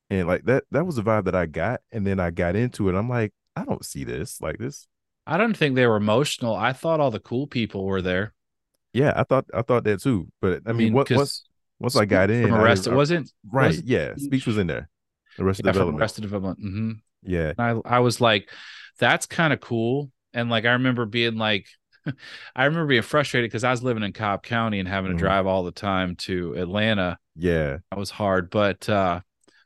and 0.10 0.28
like 0.28 0.46
that 0.46 0.66
that 0.72 0.86
was 0.86 0.98
the 0.98 1.04
vibe 1.04 1.26
that 1.26 1.36
I 1.36 1.46
got. 1.48 1.82
And 1.92 2.06
then 2.08 2.20
I 2.20 2.32
got 2.32 2.56
into 2.56 2.90
it. 2.90 2.96
I'm 2.96 3.10
like, 3.10 3.34
I 3.56 3.66
don't 3.66 3.86
see 3.86 4.04
this 4.04 4.42
like 4.42 4.58
this. 4.58 4.88
i 5.26 5.38
don't 5.38 5.56
think 5.56 5.76
they 5.76 5.88
were 5.88 5.96
emotional 5.96 6.56
i 6.56 6.74
thought 6.74 7.00
all 7.00 7.12
the 7.12 7.20
cool 7.20 7.48
people 7.48 7.86
were 7.86 8.02
there 8.02 8.34
Yeah, 8.94 9.14
I 9.16 9.24
thought 9.24 9.46
I 9.54 9.62
thought 9.64 9.84
that 9.86 10.02
too. 10.02 10.28
But 10.42 10.62
I, 10.66 10.74
mean, 10.74 10.94
what 10.94 11.10
once 11.10 11.46
once 11.80 11.96
I 11.96 12.06
got 12.06 12.30
in, 12.30 12.44
from 12.44 12.54
I 12.54 12.62
arrested 12.62 12.94
wasn't 12.94 13.32
right, 13.52 13.68
wasn't 13.68 13.88
yeah, 13.88 14.16
speech 14.18 14.46
was 14.46 14.58
in 14.58 14.68
there. 14.68 14.90
Arrested 15.40 15.66
yeah, 15.66 15.72
Development. 15.72 16.02
arrested 16.02 16.22
development 16.22 16.60
hmm 16.60 16.92
Yeah, 17.24 17.54
I 17.58 17.70
I 17.86 18.00
was 18.00 18.22
like, 18.22 18.50
that's 19.00 19.26
kind 19.26 19.52
of 19.54 19.60
cool. 19.62 20.12
And 20.34 20.50
like 20.50 20.66
I 20.66 20.74
remember 20.74 21.06
being 21.06 21.38
like, 21.38 21.68
I 22.56 22.66
remember 22.66 22.88
being 22.88 23.02
frustrated 23.02 23.50
because 23.50 23.64
I 23.64 23.72
was 23.72 23.84
living 23.84 24.04
in 24.04 24.14
Cobb 24.14 24.44
County 24.44 24.80
and 24.80 24.88
having 24.88 25.12
to 25.12 25.16
Mhm. 25.16 25.18
drive 25.18 25.48
all 25.48 25.64
the 25.64 25.72
time 25.72 26.16
to 26.18 26.54
Atlanta. 26.56 27.18
yeah, 27.36 27.80
That 27.92 28.00
was 28.00 28.12
hard. 28.12 28.50
But 28.50 28.88
uh 28.90 29.22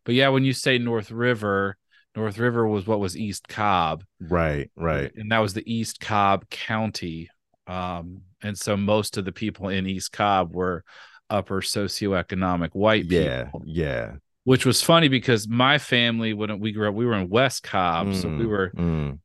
but 0.06 0.16
yeah, 0.16 0.30
when 0.30 0.46
you 0.46 0.54
say 0.54 0.78
North 0.80 1.12
River, 1.12 1.78
North 2.16 2.38
River 2.40 2.68
was 2.68 2.88
what 2.88 3.00
was 3.00 3.18
East 3.18 3.48
Cobb. 3.48 4.04
right, 4.20 4.70
right. 4.76 5.14
And 5.16 5.32
that 5.32 5.40
was 5.40 5.54
the 5.54 5.72
East 5.72 6.00
Cobb 6.00 6.50
County. 6.50 7.30
Um, 7.66 8.22
and 8.42 8.58
so 8.58 8.78
most 8.78 9.18
of 9.18 9.26
the 9.26 9.32
people 9.32 9.70
in 9.70 9.88
East 9.88 10.12
Cobb 10.12 10.54
were 10.54 10.84
upper 11.30 11.62
socioeconomic 11.62 12.70
white 12.74 13.10
Yeah, 13.10 13.52
people 13.52 13.66
yeah. 13.66 14.18
which 14.46 14.66
was 14.66 14.82
funny 14.82 15.08
because 15.10 15.48
my 15.48 15.78
family 15.78 16.34
when 16.34 16.60
we 16.60 16.72
grew 16.72 16.88
up 16.90 16.96
we 16.96 17.06
were 17.06 17.16
in 17.16 17.30
west 17.30 17.64
cobb 17.64 18.14
so 18.14 18.32
we 18.38 18.46
Mm, 18.46 18.48
were 18.48 18.74
mm, 18.74 19.20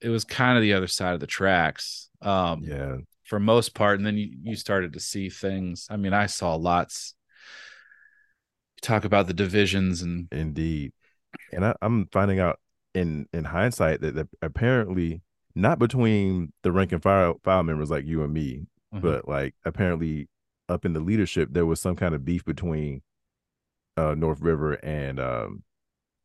it 0.00 0.08
was 0.08 0.24
kind 0.24 0.56
of 0.56 0.62
the 0.62 0.72
other 0.74 0.86
side 0.86 1.14
of 1.14 1.20
the 1.20 1.26
tracks 1.26 2.08
um 2.22 2.62
yeah, 2.62 2.96
for 3.24 3.38
most 3.40 3.74
part 3.74 3.98
and 3.98 4.06
then 4.06 4.16
you, 4.16 4.30
you 4.42 4.56
started 4.56 4.92
to 4.92 5.00
see 5.00 5.28
things 5.28 5.86
i 5.90 5.96
mean 5.96 6.12
i 6.12 6.26
saw 6.26 6.54
lots 6.54 7.14
talk 8.82 9.04
about 9.04 9.26
the 9.26 9.34
divisions 9.34 10.02
and 10.02 10.28
indeed. 10.30 10.92
And 11.52 11.64
I, 11.64 11.74
I'm 11.82 12.06
finding 12.12 12.40
out 12.40 12.60
in 12.94 13.26
in 13.32 13.44
hindsight 13.44 14.00
that, 14.00 14.14
that 14.14 14.28
apparently 14.42 15.22
not 15.54 15.78
between 15.78 16.52
the 16.62 16.72
rank 16.72 16.92
and 16.92 17.02
file 17.02 17.40
file 17.42 17.62
members 17.62 17.90
like 17.90 18.04
you 18.04 18.22
and 18.22 18.32
me, 18.32 18.66
Mhm. 18.94 19.00
but 19.02 19.28
like 19.28 19.54
apparently 19.64 20.28
up 20.68 20.84
in 20.84 20.92
the 20.92 21.00
leadership 21.00 21.48
there 21.52 21.66
was 21.66 21.80
some 21.80 21.96
kind 21.96 22.14
of 22.14 22.24
beef 22.24 22.44
between 22.44 23.02
uh 23.96 24.14
North 24.14 24.40
River 24.40 24.74
and 24.74 25.18
um 25.18 25.62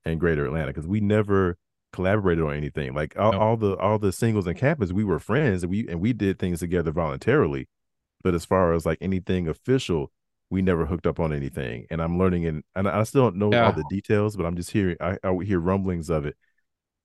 and 0.05 0.19
Greater 0.19 0.45
Atlanta 0.45 0.67
because 0.67 0.87
we 0.87 0.99
never 0.99 1.57
collaborated 1.93 2.43
on 2.43 2.53
anything. 2.55 2.93
Like 2.93 3.17
all, 3.17 3.35
all 3.35 3.57
the 3.57 3.75
all 3.77 3.99
the 3.99 4.11
singles 4.11 4.47
and 4.47 4.57
campus, 4.57 4.91
we 4.91 5.03
were 5.03 5.19
friends 5.19 5.63
and 5.63 5.69
we 5.71 5.87
and 5.87 5.99
we 5.99 6.13
did 6.13 6.39
things 6.39 6.59
together 6.59 6.91
voluntarily. 6.91 7.67
But 8.23 8.33
as 8.35 8.45
far 8.45 8.73
as 8.73 8.85
like 8.85 8.99
anything 9.01 9.47
official, 9.47 10.11
we 10.49 10.61
never 10.61 10.85
hooked 10.85 11.07
up 11.07 11.19
on 11.19 11.33
anything. 11.33 11.87
And 11.89 12.01
I'm 12.01 12.17
learning 12.19 12.45
and 12.45 12.63
and 12.75 12.87
I 12.87 13.03
still 13.03 13.23
don't 13.23 13.37
know 13.37 13.51
Yeah. 13.51 13.65
all 13.67 13.73
the 13.73 13.85
details, 13.89 14.35
but 14.35 14.45
I'm 14.45 14.55
just 14.55 14.71
hearing 14.71 14.97
I, 15.01 15.17
I 15.23 15.35
hear 15.43 15.59
rumblings 15.59 16.09
of 16.09 16.25
it. 16.25 16.35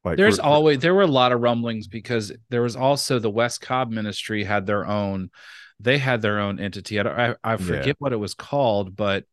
Like 0.04 0.16
there's 0.18 0.36
for- 0.36 0.44
always 0.44 0.78
there 0.80 0.94
were 0.94 1.02
a 1.02 1.06
lot 1.06 1.32
of 1.32 1.40
rumblings 1.40 1.88
because 1.88 2.32
there 2.48 2.62
was 2.62 2.76
also 2.76 3.18
the 3.18 3.30
west 3.30 3.60
cobb 3.60 3.90
ministry 3.90 4.44
had 4.44 4.66
their 4.66 4.86
own 4.86 5.30
they 5.80 5.98
had 5.98 6.22
their 6.22 6.38
own 6.38 6.58
entity 6.60 6.98
i 7.00 7.30
i, 7.30 7.34
I 7.44 7.56
forget 7.56 7.96
what 7.98 8.12
it 8.14 8.16
was 8.16 8.32
called 8.32 8.94
but 8.96 9.24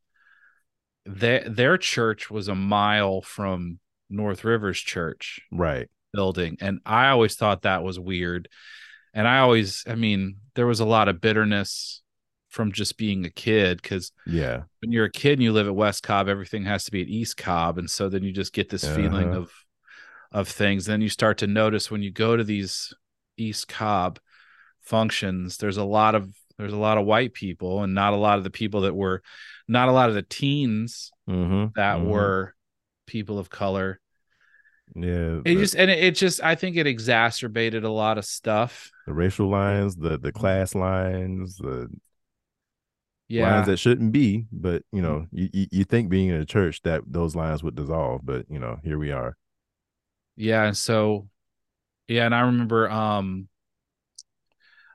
their 1.05 1.47
their 1.47 1.77
church 1.77 2.31
was 2.31 2.47
a 2.47 2.55
mile 2.55 3.21
from 3.21 3.79
north 4.09 4.43
rivers 4.43 4.79
church 4.79 5.41
right. 5.51 5.87
building 6.13 6.57
and 6.61 6.79
i 6.85 7.09
always 7.09 7.35
thought 7.35 7.63
that 7.63 7.83
was 7.83 7.99
weird 7.99 8.47
and 9.13 9.27
i 9.27 9.39
always 9.39 9.83
i 9.87 9.95
mean 9.95 10.37
there 10.55 10.67
was 10.67 10.79
a 10.79 10.85
lot 10.85 11.07
of 11.07 11.19
bitterness 11.21 12.01
from 12.49 12.71
just 12.71 12.97
being 12.97 13.25
a 13.25 13.29
kid 13.31 13.81
because 13.81 14.11
Yeah. 14.27 14.63
when 14.81 14.91
you're 14.91 15.05
a 15.05 15.11
kid 15.11 15.33
and 15.33 15.41
you 15.41 15.51
live 15.51 15.65
at 15.67 15.73
west 15.75 16.03
cobb 16.03 16.27
everything 16.27 16.65
has 16.65 16.83
to 16.83 16.91
be 16.91 17.01
at 17.01 17.07
east 17.07 17.35
cobb 17.37 17.77
and 17.79 17.89
so 17.89 18.09
then 18.09 18.21
you 18.23 18.31
just 18.31 18.53
get 18.53 18.69
this 18.69 18.83
feeling 18.87 19.29
Uh-huh. 19.29 19.39
of 19.39 19.51
of 20.31 20.47
things 20.47 20.85
then 20.85 21.01
you 21.01 21.09
start 21.09 21.39
to 21.39 21.47
notice 21.47 21.89
when 21.89 22.01
you 22.03 22.11
go 22.11 22.35
to 22.37 22.43
these 22.43 22.93
east 23.37 23.67
cobb 23.67 24.19
functions 24.81 25.57
there's 25.57 25.77
a 25.77 25.83
lot 25.83 26.13
of 26.15 26.29
there's 26.57 26.73
a 26.73 26.77
lot 26.77 26.97
of 26.97 27.05
white 27.05 27.33
people 27.33 27.81
and 27.83 27.95
not 27.95 28.13
a 28.13 28.17
lot 28.17 28.37
of 28.37 28.43
the 28.43 28.49
people 28.49 28.81
that 28.81 28.95
were 28.95 29.21
not 29.67 29.89
a 29.89 29.91
lot 29.91 30.09
of 30.09 30.15
the 30.15 30.21
teens 30.21 31.11
Mm-hmm. 31.29 31.67
that 31.77 31.99
mhm. 31.99 32.05
were 32.07 32.53
people 33.05 33.39
of 33.39 33.49
color 33.49 33.99
yeah. 34.95 35.39
it 35.45 35.55
the, 35.55 35.55
just 35.55 35.75
and 35.75 35.89
it, 35.89 36.03
it 36.03 36.15
just 36.15 36.41
i 36.43 36.55
think 36.55 36.75
it 36.77 36.87
exacerbated 36.87 37.83
a 37.83 37.89
lot 37.91 38.17
of 38.17 38.25
stuff 38.25 38.91
the 39.05 39.13
racial 39.13 39.49
lines, 39.49 39.95
the 39.95 40.17
the 40.17 40.31
class 40.31 40.75
lines, 40.75 41.57
the 41.57 41.89
yeah 43.27 43.51
lines 43.51 43.67
that 43.67 43.77
shouldn't 43.77 44.11
be, 44.11 44.45
but 44.51 44.83
you 44.91 45.01
know, 45.01 45.27
you, 45.31 45.49
you 45.51 45.67
you 45.71 45.83
think 45.83 46.09
being 46.09 46.29
in 46.29 46.35
a 46.35 46.45
church 46.45 46.81
that 46.83 47.01
those 47.05 47.35
lines 47.35 47.63
would 47.63 47.75
dissolve, 47.75 48.21
but 48.23 48.45
you 48.49 48.59
know, 48.59 48.79
here 48.83 48.97
we 48.97 49.11
are. 49.11 49.35
yeah 50.35 50.63
and 50.65 50.77
so 50.77 51.27
yeah 52.07 52.25
and 52.25 52.33
i 52.35 52.41
remember 52.41 52.89
um 52.89 53.47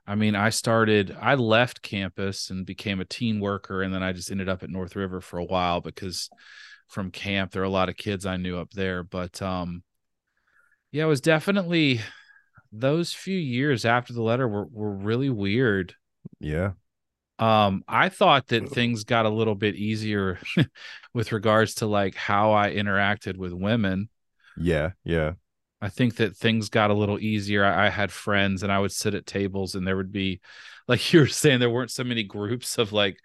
i 0.07 0.15
mean 0.15 0.35
i 0.35 0.51
started 0.51 1.17
i 1.21 1.35
left 1.35 1.83
campus 1.83 2.51
and 2.51 2.67
became 2.67 3.01
a 3.01 3.05
teen 3.05 3.41
worker 3.41 3.83
and 3.83 3.95
then 3.95 4.03
i 4.03 4.13
just 4.13 4.31
ended 4.31 4.49
up 4.49 4.63
at 4.63 4.71
north 4.71 4.97
river 4.97 5.21
for 5.21 5.39
a 5.39 5.45
while 5.45 5.81
because 5.81 6.29
from 6.89 7.11
camp 7.11 7.53
there 7.53 7.63
are 7.63 7.67
a 7.67 7.71
lot 7.71 7.89
of 7.89 7.97
kids 7.97 8.27
i 8.27 8.37
knew 8.37 8.59
up 8.59 8.71
there 8.73 9.03
but 9.03 9.41
um 9.43 9.83
yeah 10.93 11.05
it 11.05 11.09
was 11.09 11.21
definitely 11.21 12.01
those 12.73 13.13
few 13.13 13.37
years 13.39 13.85
after 13.85 14.13
the 14.13 14.23
letter 14.23 14.47
were, 14.49 14.67
were 14.71 14.93
really 14.93 15.31
weird 15.31 15.95
Yeah. 16.41 16.73
um 17.39 17.85
i 17.89 18.09
thought 18.09 18.49
that 18.49 18.69
things 18.69 19.05
got 19.05 19.27
a 19.27 19.31
little 19.31 19.55
bit 19.55 19.75
easier 19.77 20.39
with 21.15 21.33
regards 21.33 21.75
to 21.77 21.87
like 21.87 22.15
how 22.15 22.53
i 22.53 22.71
interacted 22.75 23.37
with 23.37 23.53
women 23.53 24.09
Yeah. 24.57 24.91
Yeah. 25.05 25.33
I 25.81 25.89
think 25.91 26.17
that 26.17 26.37
things 26.37 26.71
got 26.71 26.91
a 26.91 26.95
little 26.95 27.21
easier. 27.21 27.65
I, 27.65 27.87
I 27.87 27.89
had 27.91 28.11
friends 28.11 28.65
and 28.65 28.73
I 28.73 28.81
would 28.81 28.91
sit 28.91 29.15
at 29.15 29.27
tables 29.27 29.77
and 29.77 29.87
there 29.87 29.97
would 29.97 30.11
be, 30.11 30.41
like 30.89 31.13
you 31.13 31.21
were 31.21 31.29
saying, 31.29 31.61
there 31.61 31.71
weren't 31.71 31.93
so 31.93 32.03
many 32.03 32.25
groups 32.25 32.79
of 32.79 32.93
like, 32.93 33.17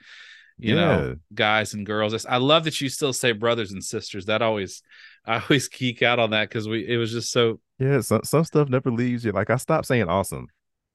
you 0.63 0.75
know, 0.75 1.15
guys 1.33 1.73
and 1.73 1.85
girls. 1.85 2.25
I 2.25 2.37
love 2.37 2.63
that 2.65 2.79
you 2.81 2.89
still 2.89 3.13
say 3.13 3.31
brothers 3.31 3.71
and 3.71 3.83
sisters. 3.83 4.25
That 4.25 4.41
always, 4.41 4.81
I 5.25 5.39
always 5.39 5.67
geek 5.67 6.01
out 6.01 6.19
on 6.19 6.31
that 6.31 6.49
because 6.49 6.67
we, 6.67 6.87
it 6.87 6.97
was 6.97 7.11
just 7.11 7.31
so, 7.31 7.59
Yeah. 7.79 8.01
Some 8.01 8.23
some 8.23 8.43
stuff 8.43 8.69
never 8.69 8.91
leaves 8.91 9.25
you. 9.25 9.31
Like 9.31 9.49
I 9.49 9.57
stopped 9.57 9.85
saying 9.87 10.07
awesome. 10.09 10.47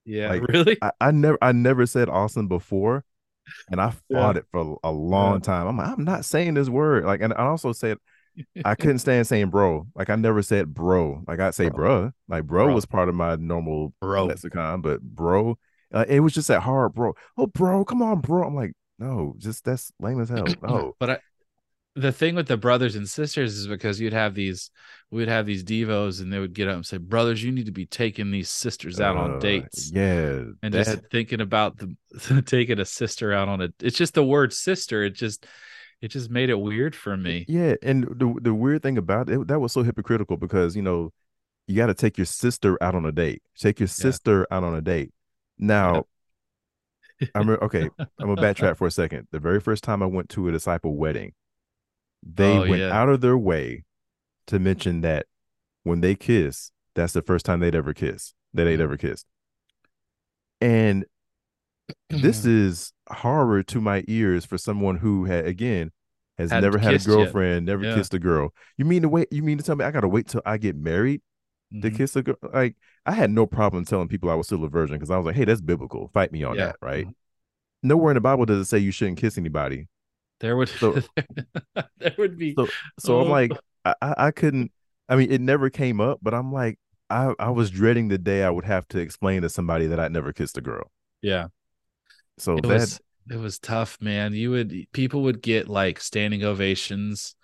Yeah, 0.05 0.29
Like, 0.31 0.43
really? 0.49 0.79
I, 0.81 0.91
I 1.01 1.11
never 1.11 1.39
I 1.43 1.53
never 1.53 1.87
said 1.87 2.09
awesome 2.09 2.49
before, 2.49 3.05
and 3.71 3.81
I 3.81 3.93
Yeah. 4.09 4.19
fought 4.21 4.37
it 4.37 4.47
for 4.53 4.79
a 4.85 4.91
long 4.93 5.37
Yeah. 5.37 5.41
time. 5.41 5.67
I'm 5.67 5.77
like, 5.77 5.89
I'm 5.89 6.05
not 6.05 6.25
saying 6.25 6.55
this 6.55 6.69
word. 6.69 7.05
Like, 7.05 7.21
and 7.21 7.33
I 7.35 7.47
also 7.47 7.73
said 7.73 7.99
I 8.65 8.75
couldn't 8.75 9.01
stand 9.01 9.27
saying 9.27 9.51
bro. 9.51 9.87
Like 9.95 10.11
I 10.11 10.17
never 10.17 10.43
said 10.43 10.75
bro. 10.75 11.23
Like 11.27 11.41
I'd 11.41 11.55
say 11.55 11.69
Bro. 11.69 11.89
bruh. 11.89 12.13
Like 12.29 12.45
bro, 12.45 12.65
Bro. 12.67 12.75
was 12.75 12.87
part 12.87 13.09
of 13.09 13.15
my 13.15 13.37
normal 13.37 13.93
Bro. 14.01 14.27
lexicon, 14.27 14.81
but 14.81 15.01
bro, 15.03 15.59
uh, 15.93 16.05
it 16.09 16.21
was 16.21 16.35
just 16.35 16.49
that 16.49 16.61
hard 16.61 16.95
bro. 16.95 17.15
Oh 17.37 17.47
bro, 17.47 17.85
come 17.85 18.03
on, 18.03 18.21
bro. 18.21 18.47
I'm 18.47 18.55
like, 18.55 18.73
no, 18.99 19.35
just 19.39 19.65
that's 19.65 19.93
lame 20.01 20.21
as 20.21 20.29
hell. 20.29 20.45
No. 20.63 20.95
But 20.99 21.11
I, 21.11 21.19
the 21.95 22.13
thing 22.13 22.37
with 22.37 22.47
the 22.47 22.57
brothers 22.57 22.95
and 22.95 23.09
sisters 23.09 23.57
is 23.57 23.67
because 23.67 24.01
you'd 24.01 24.13
have 24.13 24.35
these, 24.35 24.71
we'd 25.11 25.27
have 25.29 25.47
these 25.47 25.65
devos, 25.65 26.21
and 26.21 26.33
they 26.33 26.39
would 26.39 26.53
get 26.55 26.69
up 26.69 26.77
and 26.77 26.87
say, 26.87 26.97
"Brothers, 26.99 27.43
you 27.43 27.51
need 27.51 27.67
to 27.67 27.73
be 27.73 27.87
taking 27.87 28.31
these 28.31 28.49
sisters 28.51 29.01
out 29.01 29.17
on 29.17 29.35
Uh, 29.35 29.39
dates." 29.39 29.91
Yeah. 29.93 30.43
and 30.63 30.73
that- 30.75 30.85
just 30.85 31.11
thinking 31.11 31.41
about 31.41 31.79
the 31.79 31.97
taking 32.47 32.79
a 32.79 32.85
sister 32.85 33.33
out 33.33 33.49
on 33.49 33.61
a 33.61 33.69
it's 33.81 33.97
just 33.99 34.15
the 34.15 34.25
word 34.25 34.53
sister 34.53 35.03
it 35.03 35.15
just 35.15 35.45
it 36.01 36.09
just 36.09 36.31
made 36.31 36.49
it 36.51 36.61
weird 36.61 36.95
for 36.95 37.17
me 37.17 37.45
Yeah, 37.49 37.75
and 37.83 38.05
the 38.05 38.33
the 38.41 38.55
weird 38.55 38.83
thing 38.85 38.99
about 38.99 39.29
it 39.29 39.49
that 39.49 39.59
was 39.59 39.73
so 39.73 39.83
hypocritical 39.83 40.37
because 40.37 40.77
you 40.77 40.83
know 40.83 41.13
you 41.67 41.75
got 41.77 41.89
to 41.89 41.95
take 41.95 42.17
your 42.17 42.25
sister 42.27 42.79
out 42.83 42.95
on 42.95 43.05
a 43.05 43.13
date. 43.13 43.43
Take 43.59 43.79
your 43.81 43.89
sister 43.89 44.47
out 44.51 44.65
on 44.65 44.75
a 44.75 44.81
date. 44.81 45.13
Now, 45.59 46.05
I 47.35 47.39
remember. 47.39 47.65
Okay, 47.65 47.89
I'm 47.99 48.09
gonna 48.35 48.37
backtrack 48.41 48.77
for 48.77 48.87
a 48.87 48.91
second. 48.91 49.29
The 49.33 49.39
very 49.41 49.61
first 49.61 49.85
time 49.85 50.03
I 50.03 50.07
went 50.07 50.29
to 50.31 50.49
a 50.49 50.53
disciple 50.53 50.97
wedding, 50.97 51.33
they 52.23 52.57
Oh, 52.57 52.61
went 52.69 52.79
yeah. 52.83 52.91
out 52.99 53.09
of 53.09 53.21
their 53.21 53.37
way 53.39 53.85
to 54.49 54.59
mention 54.59 55.01
that 55.03 55.27
when 55.83 56.01
they 56.01 56.15
kiss, 56.15 56.71
that's 56.95 57.13
the 57.13 57.23
first 57.23 57.45
time 57.47 57.61
they'd 57.61 57.75
ever 57.75 57.93
kiss. 57.95 58.35
That 58.55 58.65
they'd 58.65 58.81
ever 58.81 58.97
kissed. 58.97 59.27
And 60.61 61.05
this 62.11 62.45
is 62.47 62.93
horror 63.11 63.63
to 63.65 63.81
my 63.81 64.05
ears 64.09 64.45
for 64.45 64.59
someone 64.59 64.97
who 64.99 65.25
had 65.25 65.47
again 65.47 65.91
has 66.39 66.51
Hadn't 66.51 66.65
never 66.71 66.79
had 66.79 66.91
a 66.93 66.95
kissed 66.97 67.09
yet. 67.09 67.15
girlfriend, 67.15 67.67
never 67.67 67.85
Yeah. 67.85 67.95
kissed 67.95 68.15
a 68.15 68.19
girl. 68.19 68.55
You 68.77 68.85
mean 68.85 69.03
to 69.03 69.09
wait? 69.09 69.29
You 69.33 69.43
mean 69.43 69.59
to 69.59 69.65
tell 69.65 69.77
me 69.77 69.85
I 69.85 69.91
gotta 69.91 70.09
wait 70.09 70.29
till 70.29 70.43
I 70.47 70.57
get 70.59 70.77
married 70.77 71.21
to 71.83 71.91
Mhm. 71.91 71.97
kiss 71.97 72.17
a 72.17 72.23
girl? 72.23 72.37
Like 72.53 72.77
I 73.07 73.13
had 73.13 73.31
no 73.31 73.47
problem 73.47 73.85
telling 73.85 74.09
people 74.09 74.31
I 74.31 74.35
was 74.35 74.47
still 74.47 74.65
a 74.65 74.69
virgin 74.69 74.97
because 74.97 75.11
I 75.11 75.17
was 75.17 75.27
like, 75.27 75.37
hey, 75.37 75.45
that's 75.45 75.61
biblical. 75.61 76.09
Fight 76.09 76.33
me 76.33 76.45
on 76.45 76.57
Yeah. 76.57 76.67
that, 76.67 76.77
right? 76.83 77.07
Mhm. 77.07 77.15
Nowhere 77.83 78.11
in 78.13 78.17
the 78.17 78.21
Bible 78.21 78.45
does 78.47 78.61
it 78.61 78.65
say 78.69 78.79
you 78.79 78.91
shouldn't 78.93 79.19
kiss 79.19 79.39
anybody. 79.39 79.89
there 80.41 80.57
would 80.57 80.69
So- 80.69 81.01
there 81.99 82.15
would 82.19 82.39
be 82.39 82.55
So 82.55 82.69
so 82.99 83.21
I'm 83.21 83.27
Oh. 83.29 83.31
like, 83.31 83.53
I, 83.85 83.95
I 84.03 84.15
I 84.27 84.31
couldn't. 84.31 84.71
I 85.09 85.17
mean, 85.17 85.31
it 85.33 85.41
never 85.41 85.69
came 85.71 86.01
up, 86.01 86.21
but 86.23 86.33
I'm 86.35 86.53
like, 86.53 86.79
I 87.11 87.35
I 87.41 87.51
was 87.51 87.71
dreading 87.71 88.09
the 88.09 88.19
day 88.19 88.45
I 88.45 88.51
would 88.51 88.65
have 88.67 88.87
to 88.89 88.99
explain 89.01 89.43
to 89.43 89.49
somebody 89.49 89.87
that 89.89 89.99
I'd 90.01 90.13
never 90.13 90.33
kissed 90.33 90.57
a 90.59 90.61
girl. 90.61 90.91
yeah 91.23 91.49
So 92.39 92.59
it 92.59 92.63
that 92.63 92.69
was 92.69 93.01
it 93.31 93.37
was 93.37 93.59
tough 93.59 93.99
man 94.01 94.33
you 94.33 94.51
would 94.53 94.73
people 94.93 95.23
would 95.25 95.43
get 95.43 95.69
like 95.69 96.01
standing 96.01 96.45
ovations 96.45 97.35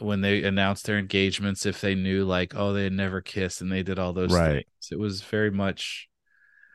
when 0.00 0.20
they 0.20 0.42
announced 0.42 0.86
their 0.86 0.98
engagements 0.98 1.66
if 1.66 1.80
they 1.80 1.94
knew 1.94 2.24
like 2.24 2.54
oh 2.56 2.72
they 2.72 2.84
had 2.84 2.92
never 2.92 3.20
kissed 3.20 3.60
and 3.60 3.70
they 3.70 3.82
did 3.82 3.98
all 3.98 4.12
those 4.12 4.32
Right. 4.32 4.52
things 4.66 4.88
it 4.90 4.98
was 4.98 5.22
very 5.22 5.50
much 5.50 6.08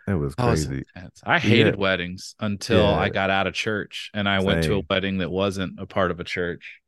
it 0.08 0.14
was 0.14 0.34
Oh, 0.40 0.52
it's 0.54 0.66
crazy. 0.66 0.86
I 1.24 1.38
hated 1.38 1.76
Yeah. 1.76 1.80
weddings 1.82 2.34
until 2.40 2.86
I 2.88 3.10
got 3.10 3.30
out 3.30 3.46
of 3.46 3.54
church 3.54 4.10
and 4.14 4.28
I 4.28 4.40
went 4.42 4.64
to 4.64 4.76
a 4.76 4.82
wedding 4.90 5.20
that 5.20 5.30
wasn't 5.30 5.80
a 5.80 5.86
part 5.86 6.10
of 6.10 6.20
a 6.20 6.24
church. 6.24 6.80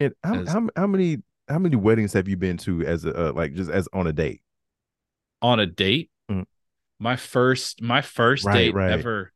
And 0.00 0.12
how, 0.22 0.34
As- 0.34 0.48
how 0.48 0.68
how 0.76 0.86
many 0.86 1.18
how 1.48 1.58
many 1.58 1.76
weddings 1.76 2.12
have 2.12 2.28
you 2.28 2.36
been 2.36 2.58
to 2.58 2.82
as 2.84 3.04
a 3.06 3.28
uh, 3.28 3.32
like 3.32 3.54
just 3.54 3.70
as 3.70 3.88
on 3.94 4.06
a 4.06 4.12
date? 4.12 4.42
On 5.40 5.60
a 5.60 5.66
date, 5.66 6.10
Mm. 6.30 6.44
my 6.98 7.16
first 7.16 7.80
my 7.80 8.02
first 8.02 8.44
Right, 8.44 8.54
date 8.54 8.74
right. 8.74 8.90
ever 8.92 9.32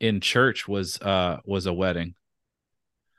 in 0.00 0.20
church 0.20 0.66
was 0.66 1.00
uh 1.00 1.38
was 1.44 1.66
a 1.66 1.72
wedding. 1.72 2.16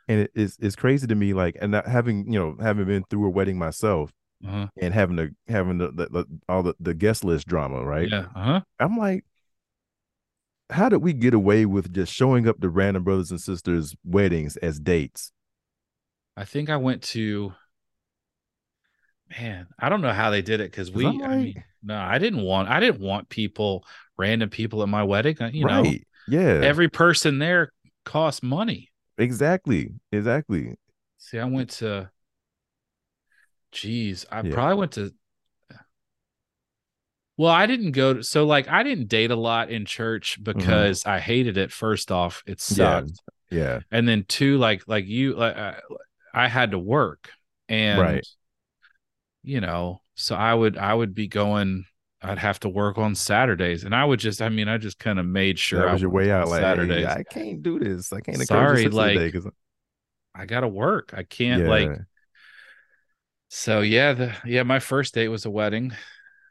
And 0.07 0.27
it's 0.35 0.57
it's 0.59 0.75
crazy 0.75 1.07
to 1.07 1.15
me, 1.15 1.33
like, 1.33 1.57
and 1.61 1.71
not 1.71 1.87
having 1.87 2.31
you 2.31 2.39
know 2.39 2.55
having 2.61 2.85
been 2.85 3.03
through 3.09 3.25
a 3.25 3.29
wedding 3.29 3.57
myself 3.57 4.11
Uh-huh. 4.45 4.67
and 4.79 4.93
having 4.93 5.15
the 5.15 5.35
having 5.47 5.79
the, 5.79 5.91
the, 5.91 6.05
the 6.09 6.25
all 6.47 6.61
the, 6.63 6.75
the 6.79 6.93
guest 6.93 7.23
list 7.23 7.47
drama, 7.47 7.83
right? 7.83 8.09
Yeah. 8.09 8.25
Uh-huh. 8.35 8.61
I'm 8.79 8.97
like, 8.97 9.25
how 10.69 10.89
did 10.89 10.97
we 10.97 11.13
get 11.13 11.33
away 11.33 11.65
with 11.65 11.91
just 11.93 12.13
showing 12.13 12.47
up 12.47 12.59
to 12.61 12.69
random 12.69 13.03
brothers 13.03 13.31
and 13.31 13.41
sisters' 13.41 13.95
weddings 14.03 14.57
as 14.57 14.79
dates? 14.79 15.31
I 16.37 16.45
think 16.45 16.69
I 16.69 16.77
went 16.77 17.01
to 17.03 17.53
man, 19.39 19.67
I 19.79 19.89
don't 19.89 20.01
know 20.01 20.11
how 20.13 20.29
they 20.29 20.41
did 20.41 20.61
it 20.61 20.69
because 20.71 20.91
we 20.91 21.05
I'm 21.07 21.21
I 21.23 21.27
mean 21.37 21.63
no, 21.83 21.97
I 21.97 22.17
didn't 22.19 22.41
want 22.43 22.69
I 22.69 22.79
didn't 22.79 23.01
want 23.01 23.29
people, 23.29 23.85
random 24.17 24.49
people 24.49 24.81
at 24.83 24.89
my 24.89 25.03
wedding. 25.03 25.37
uh, 25.41 25.49
You 25.53 25.65
know, 25.65 25.81
right? 25.81 26.05
Yeah. 26.27 26.61
every 26.63 26.89
person 26.89 27.39
there 27.39 27.71
costs 28.03 28.41
money. 28.43 28.89
Exactly. 29.17 29.95
Exactly. 30.11 30.75
See, 31.17 31.39
I 31.39 31.45
went 31.45 31.69
to. 31.81 32.11
Jeez, 33.71 34.25
I 34.31 34.41
Yeah. 34.41 34.53
probably 34.53 34.75
went 34.77 34.91
to. 34.93 35.13
Well, 37.37 37.51
I 37.51 37.65
didn't 37.65 37.91
go 37.91 38.13
to, 38.15 38.23
so 38.23 38.45
like 38.45 38.67
I 38.69 38.83
didn't 38.83 39.07
date 39.09 39.31
a 39.31 39.35
lot 39.35 39.69
in 39.69 39.85
church 39.85 40.41
because 40.41 41.05
I 41.05 41.19
hated 41.19 41.57
it. 41.57 41.71
First 41.71 42.11
off, 42.11 42.43
it 42.47 42.59
Mm-hmm. 42.69 42.81
Yeah. 42.81 43.01
sucked, 43.01 43.21
Yeah. 43.49 43.79
and 43.91 44.07
then 44.07 44.23
two, 44.27 44.57
like 44.57 44.87
like 44.87 45.05
you, 45.05 45.35
like 45.35 45.55
I, 45.57 45.79
I 46.33 46.47
had 46.47 46.71
to 46.71 46.79
work, 46.79 47.31
and 47.67 47.99
Right. 47.99 48.25
you 49.43 49.61
know, 49.61 50.01
so 50.15 50.35
I 50.35 50.53
would 50.53 50.77
I 50.77 50.93
would 50.93 51.13
be 51.13 51.27
going. 51.27 51.85
I'd 52.25 52.37
have 52.39 52.59
to 52.61 52.69
work 52.69 52.97
on 52.97 53.15
Saturdays, 53.15 53.83
and 53.83 53.93
I 53.95 54.03
would 54.05 54.19
just, 54.19 54.41
I 54.41 54.49
mean, 54.49 54.67
I 54.67 54.77
just 54.77 54.99
kind 54.99 55.19
of 55.19 55.25
made 55.25 55.59
sure 55.59 55.79
that 55.81 55.89
I 55.89 55.93
was 55.93 56.01
your 56.01 56.11
way 56.11 56.31
out. 56.31 56.47
Like, 56.49 56.61
Saturdays. 56.61 57.05
hey, 57.05 57.11
I 57.11 57.23
can't 57.23 57.61
do 57.63 57.79
this. 57.79 58.11
I 58.11 58.19
can't 58.21 58.37
Sorry, 58.45 58.87
like, 58.89 59.13
today 59.17 59.31
'cause- 59.31 59.47
I 60.33 60.45
gotta 60.45 60.67
work. 60.67 61.13
I 61.15 61.23
can't 61.23 61.65
like 61.67 61.89
So 63.49 63.81
yeah, 63.81 64.13
the 64.13 64.35
yeah, 64.45 64.63
my 64.63 64.79
first 64.79 65.13
date 65.13 65.29
was 65.29 65.45
a 65.45 65.49
wedding. 65.49 65.93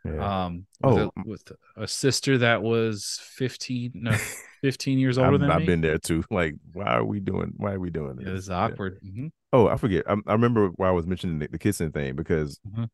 Yeah. 0.05 0.45
Um 0.45 0.67
with, 0.83 0.99
Oh. 0.99 1.13
a, 1.17 1.29
with 1.29 1.53
a 1.77 1.89
sister 1.89 2.39
that 2.39 2.63
was 2.63 3.21
15 3.23 3.93
no 3.95 4.13
15 4.63 4.99
years 4.99 5.19
older 5.19 5.35
I've, 5.35 5.41
than 5.41 5.51
I've 5.51 5.61
me. 5.61 5.67
been 5.67 5.81
there 5.81 5.99
too. 5.99 6.25
Like, 6.31 6.55
why 6.73 6.85
are 6.97 7.05
we 7.05 7.21
doing? 7.21 7.53
Why 7.57 7.73
are 7.73 7.81
we 7.81 7.91
doing 7.91 8.17
this? 8.17 8.27
it 8.29 8.33
was 8.33 8.49
Yeah. 8.49 8.57
awkward. 8.65 9.01
Mhm. 9.05 9.31
Oh, 9.53 9.69
I 9.69 9.77
forget. 9.77 10.05
I, 10.09 10.15
I 10.27 10.33
remember 10.33 10.69
why 10.77 10.89
I 10.89 10.93
was 10.93 11.07
mentioning 11.07 11.39
the, 11.39 11.49
the 11.49 11.59
kissing 11.59 11.91
thing 11.93 12.17
because 12.17 12.59
Mhm. 12.67 12.89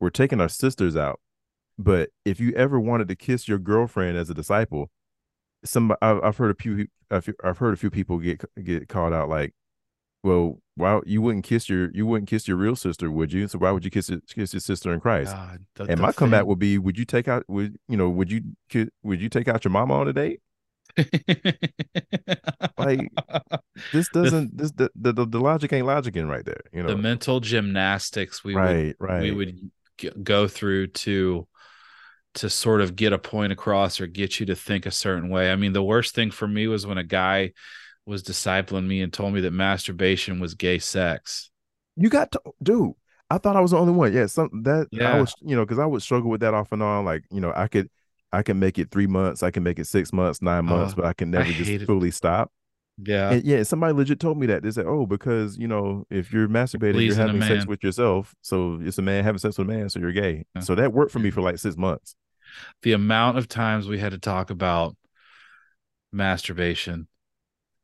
we're 0.00 0.10
taking 0.10 0.40
our 0.40 0.48
sisters 0.48 0.96
out. 0.96 1.20
But 1.78 2.10
if 2.24 2.40
you 2.40 2.52
ever 2.54 2.80
wanted 2.80 3.08
to 3.08 3.16
kiss 3.16 3.46
your 3.46 3.58
girlfriend 3.58 4.18
as 4.18 4.28
a 4.28 4.34
disciple, 4.34 4.90
some 5.64 5.94
I've, 6.02 6.22
I've 6.22 6.36
heard 6.36 6.50
a 6.50 6.54
few 6.60 6.86
I've, 7.10 7.58
heard 7.58 7.72
a 7.72 7.76
few 7.76 7.90
people 7.90 8.18
get 8.18 8.44
get 8.62 8.88
called 8.88 9.12
out 9.12 9.28
like, 9.28 9.54
well, 10.24 10.58
why 10.74 11.00
you 11.06 11.22
wouldn't 11.22 11.44
kiss 11.44 11.68
your 11.68 11.90
you 11.92 12.04
wouldn't 12.04 12.28
kiss 12.28 12.48
your 12.48 12.56
real 12.56 12.74
sister, 12.76 13.10
would 13.10 13.32
you? 13.32 13.46
So 13.46 13.58
why 13.58 13.70
would 13.70 13.84
you 13.84 13.90
kiss 13.90 14.10
your, 14.10 14.20
kiss 14.28 14.52
your 14.52 14.60
sister 14.60 14.92
in 14.92 15.00
Christ? 15.00 15.34
God, 15.34 15.64
the- 15.76 15.84
and 15.84 15.98
the 15.98 16.02
my 16.02 16.12
comeback 16.12 16.46
would 16.46 16.58
be, 16.58 16.78
would 16.78 16.98
you 16.98 17.04
take 17.04 17.28
out 17.28 17.44
would 17.48 17.78
you 17.88 17.96
know 17.96 18.10
would 18.10 18.30
you 18.30 18.42
would 19.02 19.20
you 19.20 19.28
take 19.28 19.46
out 19.46 19.64
your 19.64 19.70
mama 19.70 19.94
on 19.94 20.08
a 20.08 20.12
date? 20.12 20.40
Like 22.76 23.10
this 23.92 24.08
doesn't 24.08 24.56
this 24.56 24.72
the 24.72 24.90
the, 24.96 25.12
the, 25.12 25.26
the 25.26 25.40
logic 25.40 25.72
ain't 25.72 25.86
logicing 25.86 26.28
right 26.28 26.44
there. 26.44 26.62
You 26.72 26.82
know, 26.82 26.88
the 26.88 26.96
mental 26.96 27.40
gymnastics 27.40 28.42
we 28.42 28.54
would 28.54 28.60
right, 28.60 28.96
right. 28.98 29.22
we 29.22 29.30
would 29.30 29.70
go 30.22 30.48
through 30.48 30.88
to 30.88 31.46
to 32.38 32.50
sort 32.50 32.80
of 32.80 32.96
get 32.96 33.12
a 33.12 33.18
point 33.18 33.52
across 33.52 34.00
or 34.00 34.06
get 34.06 34.40
you 34.40 34.46
to 34.46 34.54
think 34.54 34.86
a 34.86 34.90
certain 34.90 35.28
way. 35.28 35.52
I 35.52 35.56
mean, 35.56 35.72
the 35.72 35.82
worst 35.82 36.14
thing 36.14 36.30
for 36.30 36.48
me 36.48 36.66
was 36.66 36.86
when 36.86 36.98
a 36.98 37.04
guy 37.04 37.52
was 38.06 38.22
discipling 38.22 38.86
me 38.86 39.02
and 39.02 39.12
told 39.12 39.34
me 39.34 39.40
that 39.42 39.52
masturbation 39.52 40.40
was 40.40 40.54
gay 40.54 40.78
sex. 40.78 41.50
You 41.96 42.08
got 42.08 42.32
to, 42.32 42.40
dude. 42.62 42.92
I 43.30 43.36
thought 43.38 43.56
I 43.56 43.60
was 43.60 43.72
the 43.72 43.78
only 43.78 43.92
one. 43.92 44.12
Yeah, 44.12 44.26
some 44.26 44.62
that 44.62 44.88
I 44.98 45.20
was, 45.20 45.34
you 45.42 45.54
know, 45.54 45.64
because 45.64 45.78
I 45.78 45.84
would 45.84 46.02
struggle 46.02 46.30
with 46.30 46.40
that 46.40 46.54
off 46.54 46.72
and 46.72 46.82
on. 46.82 47.04
Like, 47.04 47.24
you 47.30 47.40
know, 47.40 47.52
I 47.54 47.68
could, 47.68 47.90
I 48.32 48.42
can 48.42 48.58
make 48.58 48.78
it 48.78 48.90
three 48.90 49.06
months, 49.06 49.42
I 49.42 49.50
can 49.50 49.62
make 49.62 49.78
it 49.78 49.86
six 49.86 50.12
months, 50.12 50.40
nine 50.40 50.64
uh-huh. 50.66 50.76
months, 50.76 50.94
Oh, 50.94 51.02
but 51.02 51.04
I 51.04 51.12
can 51.12 51.30
never 51.30 51.44
hate 51.44 51.56
just 51.56 51.70
it. 51.70 51.86
fully 51.86 52.10
stop. 52.10 52.50
Yeah. 53.02 53.30
And 53.30 53.44
yeah, 53.44 53.62
somebody 53.62 53.92
legit 53.92 54.18
told 54.18 54.38
me 54.38 54.46
that. 54.46 54.62
They 54.62 54.70
said, 54.70 54.86
"Oh, 54.86 55.06
because 55.06 55.56
you 55.56 55.68
know, 55.68 56.04
if 56.10 56.32
you're 56.32 56.48
masturbating, 56.48 57.06
you're 57.06 57.14
having 57.14 57.42
sex 57.42 57.66
with 57.66 57.84
yourself. 57.84 58.34
So 58.42 58.78
it's 58.82 58.98
a 58.98 59.02
man 59.02 59.24
having 59.24 59.38
sex 59.38 59.56
with 59.56 59.68
a 59.68 59.70
man, 59.70 59.88
so 59.88 60.00
you're 60.00 60.12
gay." 60.12 60.44
Yeah. 60.54 60.62
So 60.62 60.74
that 60.74 60.92
worked 60.92 61.12
for 61.12 61.20
me 61.20 61.30
for 61.30 61.40
like 61.40 61.58
six 61.58 61.76
months. 61.76 62.16
The 62.82 62.92
amount 62.92 63.38
of 63.38 63.48
times 63.48 63.88
we 63.88 63.98
had 63.98 64.12
to 64.12 64.18
talk 64.18 64.50
about 64.50 64.96
masturbation 66.12 67.08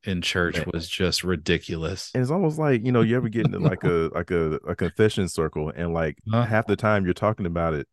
in 0.05 0.21
church 0.21 0.57
Man. 0.57 0.67
was 0.73 0.89
just 0.89 1.25
ridiculous. 1.25 2.11
And 2.15 2.23
it's 2.23 2.31
almost 2.31 2.59
like 2.59 2.85
you 2.85 2.93
know, 2.93 3.01
you 3.01 3.17
ever 3.17 3.29
get 3.29 3.47
into 3.47 3.59
like 3.59 3.85
a 3.85 4.11
like 4.15 4.31
a, 4.31 4.55
a 4.69 4.77
confession 4.77 5.29
circle, 5.29 5.73
and 5.75 5.95
like 5.95 6.19
Huh? 6.31 6.43
half 6.45 6.67
the 6.67 6.77
time 6.77 7.05
you're 7.05 7.15
talking 7.15 7.47
about 7.47 7.75
it, 7.75 7.89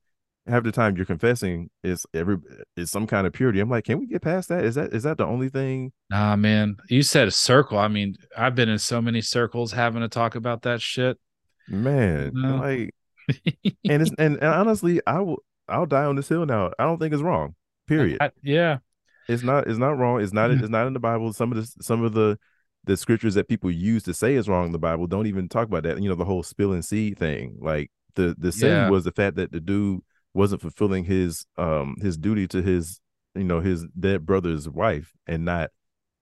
half 0.48 0.64
the 0.64 0.72
time 0.72 0.98
you're 0.98 1.06
confessing 1.06 1.70
is 1.84 2.06
every 2.14 2.38
is 2.76 2.92
some 2.92 3.08
kind 3.08 3.26
of 3.26 3.34
purity. 3.34 3.60
I'm 3.60 3.70
like, 3.70 3.86
can 3.86 4.00
we 4.00 4.08
get 4.08 4.22
past 4.22 4.50
that? 4.50 4.66
Is 4.66 4.76
that 4.76 4.94
is 4.94 5.04
that 5.04 5.18
the 5.18 5.26
only 5.26 5.50
thing? 5.50 5.94
Nah, 6.10 6.36
man. 6.36 6.78
You 6.90 7.04
said 7.04 7.28
a 7.28 7.32
circle. 7.32 7.78
I 7.78 7.88
mean, 7.88 8.16
I've 8.38 8.56
been 8.56 8.70
in 8.70 8.80
so 8.80 9.02
many 9.02 9.22
circles 9.22 9.72
having 9.72 10.02
to 10.02 10.10
talk 10.10 10.36
about 10.36 10.64
that 10.64 10.82
shit. 10.82 11.18
Man, 11.70 12.32
No. 12.34 12.58
like, 12.58 12.94
and 13.86 14.02
it's 14.02 14.12
and, 14.18 14.36
and 14.36 14.44
honestly, 14.44 15.00
I 15.08 15.22
will 15.22 15.42
I'll 15.72 15.86
die 15.86 16.04
on 16.06 16.16
this 16.16 16.30
hill 16.30 16.46
now. 16.46 16.72
I 16.78 16.84
don't 16.84 17.00
think 17.00 17.14
it's 17.14 17.24
wrong. 17.24 17.56
Period. 17.88 18.18
I- 18.22 18.32
yeah. 18.44 18.80
It's 19.28 19.44
not. 19.44 19.68
It's 19.68 19.78
not 19.80 19.98
wrong. 19.98 20.22
It's 20.22 20.34
not. 20.34 20.50
Mhm. 20.52 20.60
It's 20.62 20.70
not 20.70 20.88
in 20.88 20.94
the 20.94 21.00
Bible. 21.00 21.32
Some 21.34 21.52
of 21.52 21.58
the 21.58 21.84
some 21.84 22.04
of 22.04 22.14
the 22.14 22.38
the 22.84 22.98
scriptures 22.98 23.36
that 23.36 23.48
people 23.48 23.70
use 23.70 24.04
to 24.04 24.14
say 24.14 24.34
is 24.36 24.50
wrong 24.50 24.66
in 24.66 24.72
the 24.72 24.80
Bible 24.80 25.06
don't 25.08 25.28
even 25.28 25.48
talk 25.48 25.68
about 25.68 25.84
that. 25.84 26.02
You 26.02 26.10
know, 26.10 26.16
the 26.16 26.26
whole 26.26 26.44
spilling 26.44 26.82
seed 26.82 27.18
thing. 27.20 27.58
Like 27.62 27.92
the 28.16 28.36
the 28.38 28.52
sin 28.52 28.70
Yeah. 28.70 28.90
was 28.90 29.04
the 29.04 29.12
fact 29.12 29.36
that 29.38 29.52
the 29.52 29.60
dude 29.62 30.02
wasn't 30.34 30.62
fulfilling 30.62 31.04
his 31.06 31.46
um 31.58 31.96
his 32.02 32.18
duty 32.18 32.48
to 32.48 32.62
his 32.62 33.00
you 33.36 33.44
know 33.44 33.62
his 33.62 33.86
dead 33.98 34.26
brother's 34.26 34.68
wife, 34.68 35.14
and 35.28 35.46
not 35.46 35.70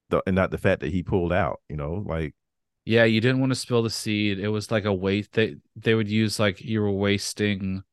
the 0.10 0.22
and 0.28 0.36
not 0.36 0.52
the 0.52 0.58
fact 0.58 0.82
that 0.82 0.92
he 0.92 1.02
pulled 1.02 1.32
out. 1.34 1.62
You 1.70 1.78
know, 1.78 2.04
like 2.06 2.36
Yeah, 2.86 3.06
you 3.06 3.22
didn't 3.22 3.40
want 3.40 3.52
to 3.52 3.56
spill 3.56 3.82
the 3.82 3.90
seed. 3.90 4.38
It 4.40 4.50
was 4.50 4.70
like 4.72 4.86
a 4.86 4.94
waste. 4.94 5.32
They 5.32 5.56
they 5.78 5.96
would 5.96 6.10
use 6.10 6.40
like 6.40 6.62
you 6.62 6.82
were 6.82 6.92
wasting 6.92 7.84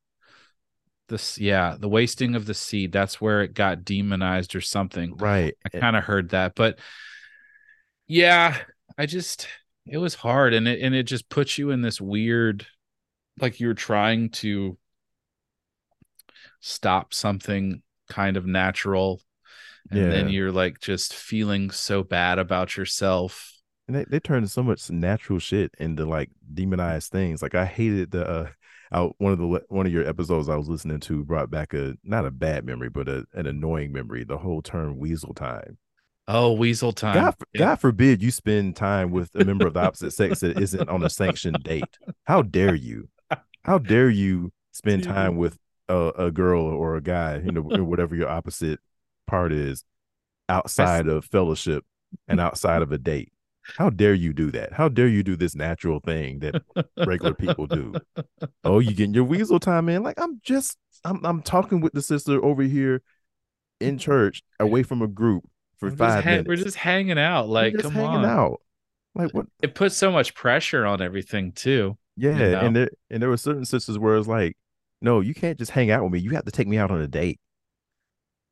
this. 1.09 1.39
Yeah, 1.39 1.77
the 1.79 1.89
wasting 1.89 2.35
of 2.35 2.47
the 2.47 2.55
seed. 2.55 2.93
That's 2.93 3.21
where 3.21 3.43
it 3.43 3.55
got 3.55 3.85
demonized 3.85 4.55
or 4.55 4.61
something. 4.61 5.17
right. 5.17 5.55
I 5.65 5.79
kind 5.79 5.97
of 5.97 6.05
heard 6.05 6.31
that, 6.31 6.55
but 6.55 6.79
yeah, 8.07 8.57
I 8.97 9.07
just 9.07 9.49
it 9.87 9.99
was 9.99 10.15
hard, 10.15 10.55
and 10.55 10.67
it 10.67 10.81
and 10.81 10.95
it 10.95 11.05
just 11.05 11.29
puts 11.29 11.59
you 11.59 11.71
in 11.71 11.83
this 11.83 12.01
weird, 12.01 12.67
like 13.41 13.61
you're 13.61 13.75
trying 13.75 14.31
to 14.31 14.79
stop 16.61 17.15
something 17.15 17.83
kind 18.09 18.37
of 18.37 18.47
natural, 18.47 19.21
and 19.91 20.13
then 20.13 20.29
you're 20.29 20.53
like 20.53 20.81
just 20.81 21.15
feeling 21.15 21.71
so 21.71 22.03
bad 22.03 22.39
about 22.39 22.77
yourself. 22.77 23.53
And 23.89 23.97
they, 23.97 24.05
they 24.05 24.21
turned 24.21 24.51
so 24.51 24.63
much 24.63 24.91
natural 24.91 25.39
shit 25.39 25.73
into 25.79 26.05
like 26.05 26.31
demonized 26.53 27.13
things. 27.13 27.41
Like 27.41 27.55
I 27.55 27.65
hated 27.65 28.11
the 28.11 28.29
uh 28.29 28.49
out 28.93 29.15
one 29.19 29.33
of 29.33 29.39
the 29.39 29.63
one 29.69 29.87
of 29.87 29.93
your 29.93 30.07
episodes 30.09 30.49
I 30.49 30.57
was 30.57 30.69
listening 30.69 31.01
to 31.01 31.25
brought 31.25 31.51
back 31.51 31.75
a 31.75 31.95
not 32.05 32.27
a 32.27 32.31
bad 32.31 32.65
memory, 32.65 32.89
but 32.89 33.09
a, 33.09 33.25
an 33.35 33.47
annoying 33.47 33.93
memory. 33.93 34.25
The 34.25 34.39
whole 34.39 34.63
term 34.63 34.99
weasel 34.99 35.35
time. 35.35 35.79
Oh, 36.29 36.53
weasel 36.53 36.93
time. 36.93 37.15
God, 37.15 37.35
Yeah. 37.55 37.59
God 37.61 37.77
forbid 37.77 38.23
you 38.23 38.31
spend 38.33 38.75
time 38.75 39.13
with 39.13 39.35
a 39.37 39.45
member 39.45 39.67
of 39.67 39.75
the 39.75 39.81
opposite 39.81 40.11
sex 40.13 40.41
that 40.41 40.61
isn't 40.61 40.89
on 40.89 41.05
a 41.05 41.11
sanctioned 41.11 41.63
date. 41.63 41.85
How 42.25 42.43
dare 42.43 42.75
you? 42.75 43.09
How 43.63 43.79
dare 43.79 44.11
you 44.11 44.53
spend 44.73 45.05
time 45.05 45.37
with 45.37 45.59
a, 45.89 46.13
a 46.19 46.31
girl 46.31 46.63
or 46.65 46.97
a 46.97 47.01
guy, 47.01 47.41
you 47.45 47.53
know, 47.53 47.63
whatever 47.63 48.15
your 48.17 48.29
opposite 48.29 48.81
part 49.27 49.53
is, 49.53 49.85
outside 50.49 51.07
of 51.09 51.25
fellowship 51.25 51.85
and 52.29 52.41
outside 52.41 52.83
of 52.83 52.93
a 52.93 52.99
date? 52.99 53.33
How 53.77 53.91
dare 53.91 54.15
you 54.15 54.33
do 54.33 54.51
that? 54.53 54.73
How 54.73 54.89
dare 54.89 55.09
you 55.09 55.23
do 55.23 55.37
this 55.37 55.55
natural 55.55 56.01
thing 56.01 56.41
that 56.41 56.63
regular 57.07 57.35
people 57.35 57.67
do? 57.67 57.95
Oh, 58.65 58.79
you 58.79 58.95
getting 58.95 59.15
your 59.15 59.25
weasel 59.25 59.59
time 59.59 59.89
in? 59.89 60.03
Like 60.03 60.21
I'm 60.21 60.41
just, 60.43 60.79
I'm, 61.05 61.25
I'm 61.25 61.43
talking 61.43 61.81
with 61.81 61.93
the 61.93 62.03
sister 62.03 62.43
over 62.45 62.63
here 62.63 63.03
in 63.81 63.99
church, 63.99 64.43
away 64.61 64.83
from 64.83 65.03
a 65.03 65.09
group 65.09 65.45
for 65.79 65.91
We're 65.91 65.97
five 65.97 66.25
ha- 66.25 66.31
minutes. 66.31 66.49
We're 66.49 66.57
just 66.57 66.77
hanging 66.77 67.19
out. 67.19 67.49
Like, 67.49 67.75
just 67.75 67.85
come 67.85 67.93
hanging 67.93 68.09
on. 68.09 68.25
out. 68.25 68.61
Like 69.15 69.33
what? 69.33 69.47
It 69.63 69.75
puts 69.75 69.97
so 69.97 70.13
much 70.13 70.35
pressure 70.35 70.85
on 70.87 71.01
everything 71.01 71.53
too. 71.53 71.97
Yeah, 72.17 72.37
know? 72.37 72.61
and 72.61 72.77
there 72.77 72.91
and 73.11 73.23
there 73.23 73.29
were 73.29 73.37
certain 73.37 73.65
sisters 73.65 73.99
where 73.99 74.17
it's 74.17 74.29
like, 74.29 74.57
no, 75.01 75.21
you 75.21 75.35
can't 75.35 75.59
just 75.59 75.71
hang 75.71 75.91
out 75.91 76.03
with 76.03 76.13
me. 76.13 76.19
You 76.19 76.31
have 76.31 76.45
to 76.45 76.51
take 76.51 76.69
me 76.69 76.79
out 76.79 76.91
on 76.91 77.01
a 77.01 77.09
date. 77.09 77.41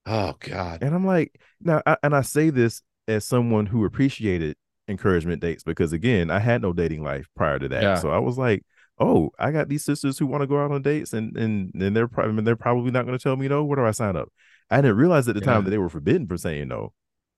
Oh 0.06 0.34
God. 0.38 0.82
And 0.82 0.94
I'm 0.94 1.06
like, 1.06 1.38
now, 1.60 1.82
I, 1.86 1.96
and 2.02 2.14
I 2.14 2.20
say 2.22 2.50
this 2.50 2.82
as 3.08 3.24
someone 3.24 3.66
who 3.66 3.84
appreciated 3.84 4.56
encouragement 4.88 5.40
dates 5.40 5.62
because 5.62 5.92
again, 5.92 6.30
I 6.30 6.38
had 6.40 6.62
no 6.62 6.72
dating 6.72 7.02
life 7.02 7.26
prior 7.36 7.58
to 7.58 7.68
that. 7.68 7.82
Yeah. 7.82 7.94
So 7.96 8.10
I 8.10 8.18
was 8.18 8.36
like, 8.38 8.62
oh, 8.98 9.30
I 9.38 9.50
got 9.50 9.68
these 9.68 9.84
sisters 9.84 10.18
who 10.18 10.26
want 10.26 10.42
to 10.42 10.46
go 10.46 10.62
out 10.62 10.70
on 10.70 10.82
dates, 10.82 11.12
and 11.12 11.36
and 11.36 11.72
and 11.74 11.96
they're 11.96 12.08
probably 12.08 12.42
they're 12.42 12.56
probably 12.56 12.90
not 12.90 13.06
going 13.06 13.16
to 13.18 13.22
tell 13.22 13.36
me 13.36 13.48
no. 13.48 13.64
Where 13.64 13.76
do 13.76 13.84
I 13.84 13.90
sign 13.92 14.16
up? 14.16 14.28
I 14.70 14.76
didn't 14.80 14.96
realize 14.96 15.28
at 15.28 15.34
the 15.34 15.40
Yeah. 15.40 15.46
time 15.52 15.64
that 15.64 15.70
they 15.70 15.78
were 15.78 15.88
forbidden 15.88 16.26
for 16.26 16.36
saying 16.36 16.68
no. 16.68 16.92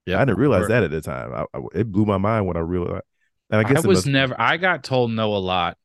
Yeah, 0.06 0.20
I 0.20 0.24
didn't 0.24 0.38
realize 0.38 0.64
or- 0.64 0.68
that 0.68 0.82
at 0.84 0.90
the 0.90 1.00
time. 1.00 1.32
I, 1.32 1.44
I- 1.56 1.62
it 1.74 1.90
blew 1.90 2.04
my 2.04 2.18
mind 2.18 2.46
when 2.46 2.56
I 2.56 2.60
realized. 2.60 3.02
And 3.50 3.64
I 3.64 3.68
I, 3.68 3.72
guess 3.72 3.84
it 3.84 3.88
was 3.88 3.98
must- 3.98 4.06
never. 4.08 4.34
I 4.40 4.56
got 4.56 4.82
told 4.84 5.10
no 5.12 5.34
a 5.34 5.38
lot. 5.38 5.76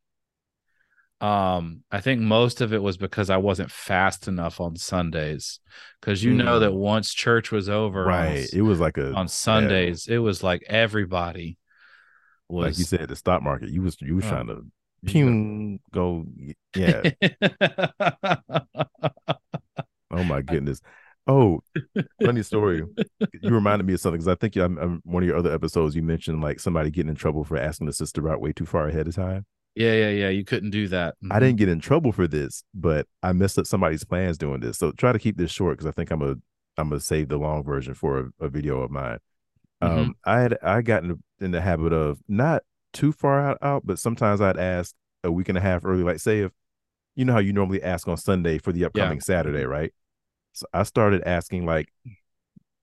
Um, 1.21 1.83
I 1.91 2.01
think 2.01 2.19
most 2.21 2.61
of 2.61 2.73
it 2.73 2.81
was 2.81 2.97
because 2.97 3.29
I 3.29 3.37
wasn't 3.37 3.71
fast 3.71 4.27
enough 4.27 4.59
on 4.59 4.75
Sundays. 4.75 5.59
Because 6.01 6.23
you 6.23 6.33
know 6.33 6.57
Mm. 6.57 6.61
that 6.61 6.73
once 6.73 7.13
church 7.13 7.51
was 7.51 7.69
over, 7.69 8.03
right. 8.05 8.47
It 8.51 8.63
was 8.63 8.79
like 8.79 8.97
a 8.97 9.13
on 9.13 9.27
Sundays, 9.27 10.07
it 10.07 10.17
was 10.17 10.41
like 10.43 10.63
everybody 10.67 11.57
was 12.49 12.65
like 12.65 12.79
you 12.79 12.85
said 12.85 13.07
the 13.07 13.15
stock 13.15 13.43
market. 13.43 13.69
You 13.69 13.81
was 13.83 13.97
you 14.01 14.15
was 14.15 14.25
Oh, 14.25 14.29
trying 14.29 14.47
to 14.47 14.65
you 15.03 15.09
pew 15.09 15.79
go 15.93 16.25
yeah. 16.75 17.01
know. 17.21 18.61
Oh 20.11 20.23
my 20.23 20.41
goodness. 20.41 20.81
Oh, 21.27 21.61
funny 22.23 22.43
story. 22.43 22.83
You 23.41 23.49
reminded 23.53 23.85
me 23.85 23.93
of 23.93 23.99
something 24.01 24.17
because 24.19 24.27
I 24.27 24.35
think 24.35 24.55
I'm, 24.57 24.77
I'm 24.77 25.01
one 25.05 25.23
of 25.23 25.27
your 25.27 25.37
other 25.37 25.53
episodes. 25.53 25.95
You 25.95 26.03
mentioned 26.03 26.41
like 26.41 26.59
somebody 26.59 26.89
getting 26.91 27.09
in 27.09 27.15
trouble 27.15 27.43
for 27.43 27.57
asking 27.57 27.87
the 27.87 27.93
sister 27.93 28.27
out 28.29 28.41
way 28.41 28.51
too 28.53 28.65
far 28.65 28.87
ahead 28.87 29.07
of 29.07 29.15
time. 29.15 29.45
Yeah, 29.75 29.93
yeah, 29.93 30.09
yeah. 30.09 30.29
You 30.29 30.43
couldn't 30.43 30.71
do 30.71 30.87
that. 30.89 31.15
I 31.29 31.39
didn't 31.39 31.57
get 31.57 31.69
in 31.69 31.79
trouble 31.79 32.11
for 32.11 32.27
this, 32.27 32.63
but 32.73 33.07
I 33.23 33.33
messed 33.33 33.57
up 33.57 33.67
somebody's 33.67 34.03
plans 34.03 34.37
doing 34.37 34.59
this. 34.59 34.77
So 34.77 34.91
try 34.91 35.11
to 35.11 35.19
keep 35.19 35.37
this 35.37 35.51
short 35.51 35.77
because 35.77 35.87
I 35.87 35.91
think 35.91 36.11
I'm 36.11 36.21
a 36.21 36.35
I'm 36.77 36.89
gonna 36.89 36.99
save 36.99 37.29
the 37.29 37.37
long 37.37 37.63
version 37.63 37.93
for 37.93 38.19
a, 38.19 38.45
a 38.45 38.49
video 38.49 38.81
of 38.81 38.91
mine. 38.91 39.19
Um, 39.81 40.15
I 40.25 40.41
had 40.41 40.57
I 40.61 40.81
got 40.81 41.03
in, 41.03 41.23
in 41.39 41.51
the 41.51 41.61
habit 41.61 41.93
of 41.93 42.19
not 42.27 42.63
too 42.93 43.11
far 43.11 43.41
out, 43.41 43.57
out, 43.61 43.83
but 43.85 43.97
sometimes 43.97 44.41
I'd 44.41 44.57
ask 44.57 44.93
a 45.23 45.31
week 45.31 45.49
and 45.49 45.57
a 45.57 45.61
half 45.61 45.85
early. 45.85 46.03
Like 46.03 46.19
say 46.19 46.41
if 46.41 46.51
you 47.15 47.25
know 47.25 47.33
how 47.33 47.39
you 47.39 47.53
normally 47.53 47.81
ask 47.81 48.07
on 48.07 48.17
Sunday 48.17 48.57
for 48.57 48.71
the 48.71 48.85
upcoming 48.85 49.19
Saturday, 49.21 49.65
right? 49.65 49.93
So 50.53 50.65
I 50.73 50.83
started 50.83 51.23
asking 51.25 51.65
like 51.65 51.91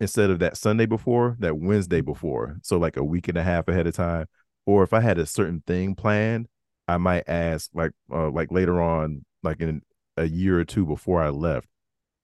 instead 0.00 0.30
of 0.30 0.38
that 0.40 0.56
Sunday 0.56 0.86
before, 0.86 1.36
that 1.40 1.58
Wednesday 1.58 2.00
before. 2.00 2.58
So 2.62 2.78
like 2.78 2.96
a 2.96 3.04
week 3.04 3.28
and 3.28 3.38
a 3.38 3.42
half 3.42 3.68
ahead 3.68 3.86
of 3.86 3.94
time. 3.94 4.26
Or 4.66 4.82
if 4.82 4.92
I 4.92 5.00
had 5.00 5.18
a 5.18 5.26
certain 5.26 5.62
thing 5.66 5.94
planned, 5.94 6.46
I 6.88 6.96
might 6.96 7.24
ask 7.28 7.70
like 7.74 7.92
uh, 8.12 8.30
like 8.30 8.50
later 8.50 8.80
on, 8.80 9.24
like 9.42 9.60
in 9.60 9.82
a 10.16 10.24
year 10.26 10.58
or 10.58 10.64
two 10.64 10.86
before 10.86 11.22
I 11.22 11.28
left. 11.28 11.68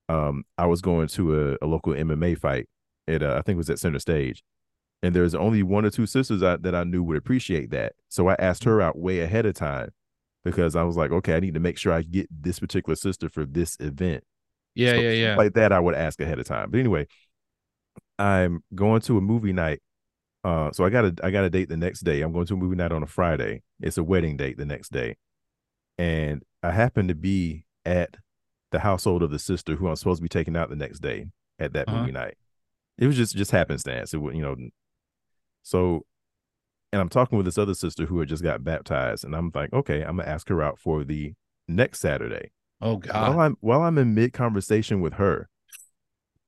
Um, 0.08 0.44
I 0.58 0.66
was 0.66 0.80
going 0.82 1.08
to 1.08 1.56
a, 1.62 1.64
a 1.64 1.66
local 1.66 1.92
MMA 1.92 2.38
fight 2.38 2.68
at 3.08 3.22
uh, 3.22 3.34
I 3.38 3.42
think 3.42 3.56
it 3.56 3.58
was 3.58 3.70
at 3.70 3.78
Center 3.78 3.98
Stage, 3.98 4.42
and 5.02 5.14
there's 5.14 5.34
only 5.34 5.62
one 5.62 5.84
or 5.84 5.90
two 5.90 6.06
sisters 6.06 6.42
I, 6.42 6.56
that 6.56 6.74
I 6.74 6.84
knew 6.84 7.02
would 7.02 7.16
appreciate 7.16 7.70
that. 7.70 7.94
So 8.08 8.28
I 8.28 8.34
asked 8.38 8.64
her 8.64 8.80
out 8.80 8.98
way 8.98 9.20
ahead 9.20 9.46
of 9.46 9.54
time 9.54 9.90
because 10.44 10.76
I 10.76 10.82
was 10.82 10.96
like, 10.96 11.10
okay, 11.10 11.34
I 11.36 11.40
need 11.40 11.54
to 11.54 11.60
make 11.60 11.78
sure 11.78 11.92
I 11.92 12.02
get 12.02 12.28
this 12.30 12.58
particular 12.58 12.96
sister 12.96 13.28
for 13.28 13.46
this 13.46 13.76
event. 13.80 14.24
Yeah, 14.74 14.94
So 14.94 15.00
yeah, 15.00 15.10
yeah. 15.10 15.36
Like 15.36 15.54
that, 15.54 15.72
I 15.72 15.80
would 15.80 15.94
ask 15.94 16.20
ahead 16.20 16.38
of 16.38 16.46
time. 16.46 16.70
But 16.70 16.80
anyway, 16.80 17.06
I'm 18.18 18.62
going 18.74 19.00
to 19.02 19.18
a 19.18 19.20
movie 19.20 19.52
night. 19.52 19.80
Uh, 20.44 20.70
so 20.72 20.84
I 20.84 20.90
got 20.90 21.04
a 21.06 21.14
I 21.22 21.30
got 21.30 21.44
a 21.44 21.50
date 21.50 21.68
the 21.70 21.76
next 21.76 22.00
day. 22.00 22.20
I'm 22.20 22.32
going 22.32 22.46
to 22.46 22.54
a 22.54 22.56
movie 22.56 22.76
night 22.76 22.92
on 22.92 23.02
a 23.02 23.06
Friday. 23.06 23.62
It's 23.80 23.96
a 23.98 24.04
wedding 24.04 24.36
date 24.36 24.58
the 24.58 24.66
next 24.66 24.92
day, 24.92 25.16
and 25.98 26.42
I 26.62 26.70
happen 26.72 27.08
to 27.08 27.14
be 27.14 27.64
at 27.86 28.16
the 28.70 28.80
household 28.80 29.22
of 29.22 29.30
the 29.30 29.38
sister 29.38 29.76
who 29.76 29.88
I'm 29.88 29.96
supposed 29.96 30.18
to 30.18 30.22
be 30.22 30.28
taking 30.28 30.56
out 30.56 30.68
the 30.68 30.76
next 30.76 30.98
day 31.00 31.26
at 31.58 31.72
that 31.72 31.88
Uh-huh. 31.88 31.96
movie 31.98 32.12
night. 32.12 32.34
It 32.98 33.06
was 33.06 33.16
just 33.16 33.34
just 33.34 33.52
happenstance. 33.52 34.12
It 34.12 34.18
was 34.18 34.34
you 34.34 34.42
know, 34.42 34.56
so. 35.62 36.04
And 36.92 37.00
I'm 37.00 37.08
talking 37.08 37.36
with 37.36 37.44
this 37.44 37.58
other 37.58 37.74
sister 37.74 38.06
who 38.06 38.20
had 38.20 38.28
just 38.28 38.44
got 38.44 38.62
baptized, 38.62 39.24
and 39.24 39.34
I'm 39.34 39.50
like, 39.52 39.72
okay, 39.72 40.02
I'm 40.02 40.18
gonna 40.18 40.28
ask 40.28 40.48
her 40.48 40.62
out 40.62 40.78
for 40.78 41.02
the 41.02 41.32
next 41.66 41.98
Saturday 41.98 42.52
Oh 42.80 42.98
God! 42.98 43.30
while. 43.30 43.40
I'm 43.40 43.56
while 43.60 43.82
I'm 43.82 43.98
in 43.98 44.14
mid 44.14 44.32
conversation 44.32 45.00
with 45.00 45.14
her, 45.14 45.48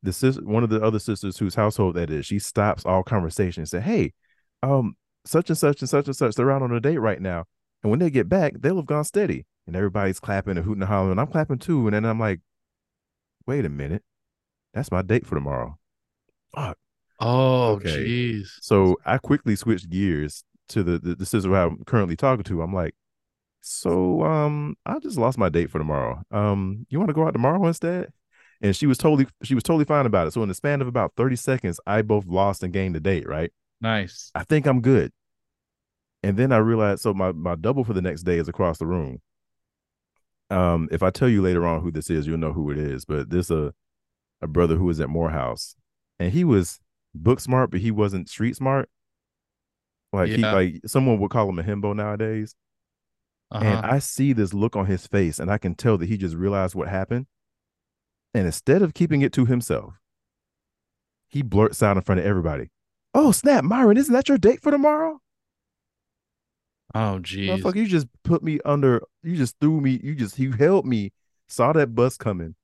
the 0.07 0.13
sis, 0.13 0.39
one 0.41 0.65
of 0.65 0.71
the 0.71 0.83
other 0.83 0.99
sisters 0.99 1.39
whose 1.39 1.55
household 1.55 1.97
that 1.97 2.11
is, 2.11 2.27
she 2.27 2.39
stops 2.39 2.85
all 2.87 3.03
conversation 3.03 3.63
and 3.63 3.69
said, 3.69 3.83
"Hey, 3.83 4.15
um, 4.63 4.97
such 5.25 5.51
and 5.51 5.59
such 5.59 5.81
and 5.83 5.89
such 5.91 6.07
and 6.07 6.17
such, 6.17 6.35
they're 6.35 6.51
out 6.53 6.63
on 6.63 6.73
a 6.73 6.81
date 6.81 6.99
right 6.99 7.21
now, 7.21 7.45
and 7.83 7.91
when 7.91 8.01
they 8.01 8.11
get 8.11 8.29
back, 8.29 8.55
they'll 8.61 8.77
have 8.77 8.87
gone 8.87 9.05
steady." 9.05 9.47
And 9.67 9.77
everybody's 9.77 10.21
clapping 10.21 10.57
and 10.57 10.65
hooting 10.65 10.83
and 10.83 10.89
hollering, 10.89 11.13
and 11.13 11.21
I'm 11.21 11.27
clapping 11.27 11.59
too. 11.59 11.87
And 11.89 11.95
then 11.95 12.05
I'm 12.07 12.21
like, 12.21 12.41
"Wait 13.47 13.65
a 13.65 13.69
minute, 13.69 14.05
that's 14.75 14.91
my 14.93 15.03
date 15.03 15.27
for 15.27 15.35
tomorrow." 15.35 15.79
Fuck. 16.55 16.79
Oh 17.21 17.75
Okay. 17.75 18.07
jeez. 18.07 18.49
So 18.61 18.97
I 19.05 19.19
quickly 19.19 19.57
switched 19.57 19.91
gears 19.91 20.45
to 20.69 20.83
the 20.83 20.99
the, 20.99 21.15
the 21.17 21.27
sister 21.27 21.49
who 21.51 21.55
I'm 21.57 21.85
currently 21.85 22.17
talking 22.17 22.45
to. 22.45 22.63
I'm 22.63 22.75
like, 22.75 22.95
so 23.63 24.23
um, 24.25 24.77
I 24.87 24.99
just 25.01 25.19
lost 25.19 25.39
my 25.39 25.49
date 25.49 25.71
for 25.71 25.79
tomorrow. 25.79 26.23
Um, 26.31 26.87
you 26.91 26.99
want 26.99 27.09
to 27.11 27.15
go 27.15 27.27
out 27.27 27.33
tomorrow 27.33 27.65
instead? 27.67 28.13
And 28.63 28.75
she 28.75 28.87
was 28.87 28.99
totally 28.99 29.27
she 29.43 29.55
was 29.55 29.63
totally 29.63 29.85
fine 29.85 30.07
about 30.07 30.27
it. 30.27 30.33
So 30.33 30.43
in 30.43 30.49
the 30.49 30.55
span 30.55 30.81
of 30.81 30.89
about 30.89 31.13
30 31.17 31.37
seconds, 31.37 31.81
I 31.87 32.03
both 32.03 32.27
lost 32.27 32.63
and 32.63 32.73
gained 32.73 32.95
the 32.95 33.01
date, 33.01 33.29
right? 33.29 33.53
Nice. 33.81 34.31
I 34.35 34.45
think 34.45 34.67
I'm 34.67 34.81
good. 34.81 35.13
And 36.23 36.37
then 36.37 36.53
I 36.53 36.59
realized 36.59 37.03
so 37.03 37.13
my 37.15 37.33
my 37.33 37.55
double 37.55 37.85
for 37.85 37.93
the 37.93 38.03
next 38.03 38.23
day 38.23 38.39
is 38.39 38.49
across 38.49 38.79
the 38.79 38.87
room. 38.87 39.21
Um, 40.49 40.89
if 40.91 41.03
I 41.03 41.11
tell 41.11 41.29
you 41.29 41.43
later 41.43 41.67
on 41.67 41.83
who 41.83 41.91
this 41.91 42.09
is, 42.09 42.27
you'll 42.27 42.39
know 42.39 42.53
who 42.53 42.71
it 42.71 42.79
is. 42.79 43.05
But 43.05 43.31
this 43.31 43.51
a 43.51 43.75
a 44.41 44.47
brother 44.47 44.77
who 44.77 44.85
was 44.85 45.01
at 45.01 45.09
Morehouse, 45.09 45.77
and 46.19 46.33
he 46.33 46.45
was 46.45 46.81
book 47.15 47.41
smart, 47.41 47.71
but 47.71 47.81
he 47.81 47.91
wasn't 47.91 48.29
street 48.29 48.57
smart. 48.57 48.89
Like 50.13 50.31
he 50.31 50.39
like 50.39 50.81
someone 50.87 51.19
would 51.19 51.31
call 51.31 51.49
him 51.49 51.59
a 51.59 51.63
himbo 51.63 51.95
nowadays. 51.95 52.55
Uh-huh. 53.51 53.65
And 53.65 53.87
I 53.87 53.99
see 54.01 54.33
this 54.33 54.53
look 54.53 54.75
on 54.75 54.87
his 54.87 55.07
face, 55.07 55.39
and 55.39 55.51
I 55.51 55.59
can 55.59 55.75
tell 55.75 55.99
that 55.99 56.09
he 56.09 56.17
just 56.17 56.35
realized 56.35 56.75
what 56.75 56.89
happened. 56.89 57.27
And 58.37 58.45
instead 58.45 58.83
of 58.83 58.93
keeping 58.93 59.23
it 59.23 59.33
to 59.33 59.47
himself, 59.47 59.95
he 61.27 61.41
blurts 61.41 61.83
out 61.83 61.97
in 61.97 62.03
front 62.03 62.21
of 62.21 62.27
everybody, 62.27 62.69
"Oh 63.15 63.33
snap, 63.33 63.65
Myron, 63.65 63.97
isn't 63.97 64.13
that 64.13 64.29
your 64.29 64.37
date 64.37 64.61
for 64.61 64.71
tomorrow?" 64.71 65.23
Oh 66.95 67.19
geez. 67.19 67.49
Motherfucker, 67.49 67.77
you 67.77 67.87
just 67.87 68.09
put 68.25 68.43
me 68.43 68.61
under. 68.67 69.03
You 69.23 69.37
just 69.37 69.57
threw 69.59 69.81
me. 69.81 69.99
You 70.03 70.15
just 70.15 70.39
you 70.39 70.53
held 70.53 70.85
me. 70.85 71.13
Saw 71.49 71.73
that 71.73 71.95
bus 71.95 72.19
coming, 72.19 72.57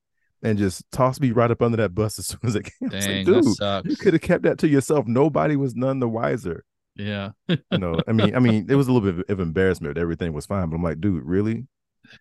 and 0.42 0.58
just 0.58 0.84
tossed 0.92 1.22
me 1.22 1.30
right 1.30 1.50
up 1.50 1.62
under 1.62 1.78
that 1.78 1.94
bus 1.94 2.18
as 2.18 2.26
soon 2.26 2.40
as 2.42 2.54
it 2.54 2.64
came. 2.64 2.90
Dang, 2.90 3.24
like, 3.24 3.42
dude, 3.42 3.90
you 3.90 3.96
could 3.96 4.12
have 4.12 4.20
kept 4.20 4.42
that 4.42 4.58
to 4.58 4.68
yourself. 4.68 5.06
Nobody 5.06 5.56
was 5.56 5.74
none 5.74 6.00
the 6.00 6.08
wiser. 6.08 6.64
Yeah. 6.96 7.30
You 7.48 7.78
know, 7.78 7.98
I 8.06 8.12
mean, 8.12 8.36
I 8.36 8.40
mean, 8.40 8.66
it 8.68 8.74
was 8.74 8.88
a 8.88 8.92
little 8.92 9.10
bit 9.10 9.30
of 9.30 9.40
embarrassment. 9.40 9.96
Everything 9.96 10.34
was 10.34 10.44
fine, 10.44 10.68
but 10.68 10.76
I'm 10.76 10.82
like, 10.82 11.00
dude, 11.00 11.24
really? 11.24 11.66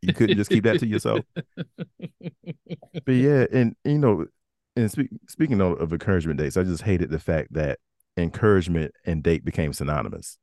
You 0.01 0.13
couldn't 0.13 0.37
just 0.37 0.51
keep 0.51 0.63
that 0.65 0.79
to 0.79 0.87
yourself. 0.87 1.25
But 3.05 3.13
yeah, 3.13 3.45
and 3.51 3.75
you 3.83 3.97
know, 3.97 4.25
and 4.75 4.91
speak, 4.91 5.09
speaking 5.27 5.61
of, 5.61 5.79
of 5.79 5.93
encouragement 5.93 6.39
dates, 6.39 6.57
I 6.57 6.63
just 6.63 6.83
hated 6.83 7.09
the 7.09 7.19
fact 7.19 7.53
that 7.53 7.79
encouragement 8.17 8.93
and 9.05 9.23
date 9.23 9.45
became 9.45 9.73
synonymous. 9.73 10.37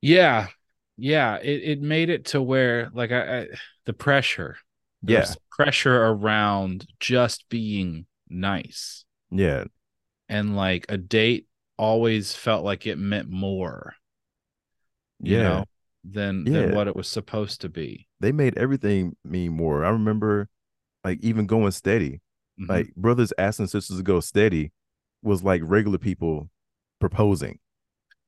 Yeah. 0.00 0.48
Yeah. 0.96 1.36
It 1.36 1.62
it 1.64 1.80
made 1.82 2.10
it 2.10 2.26
to 2.26 2.42
where 2.42 2.90
like 2.92 3.12
I, 3.12 3.40
I 3.42 3.46
the 3.86 3.92
pressure. 3.92 4.56
Yeah, 5.02 5.34
pressure 5.50 5.96
around 6.04 6.86
just 7.00 7.48
being 7.48 8.06
nice. 8.28 9.04
yeah, 9.30 9.64
And 10.28 10.56
like 10.56 10.86
a 10.88 10.96
date 10.96 11.46
always 11.76 12.34
felt 12.34 12.64
like 12.64 12.86
it 12.86 12.96
meant 12.98 13.28
more, 13.28 13.94
you 15.22 15.36
yeah. 15.36 15.42
know, 15.42 15.64
than 16.04 16.44
Yeah. 16.46 16.62
than 16.62 16.74
what 16.74 16.88
it 16.88 16.96
was 16.96 17.08
supposed 17.08 17.60
to 17.62 17.68
be. 17.68 18.06
They 18.20 18.32
made 18.32 18.56
everything 18.58 19.16
mean 19.24 19.52
more. 19.52 19.84
I 19.84 19.90
remember, 19.90 20.48
like 21.04 21.18
even 21.22 21.46
going 21.46 21.70
steady, 21.72 22.20
Mhm. 22.60 22.68
like 22.68 22.94
brothers 22.94 23.32
asking 23.38 23.66
sisters 23.68 23.96
to 23.98 24.02
go 24.02 24.20
steady, 24.20 24.72
was 25.22 25.42
like 25.42 25.62
regular 25.64 25.98
people 25.98 26.50
proposing. 27.00 27.58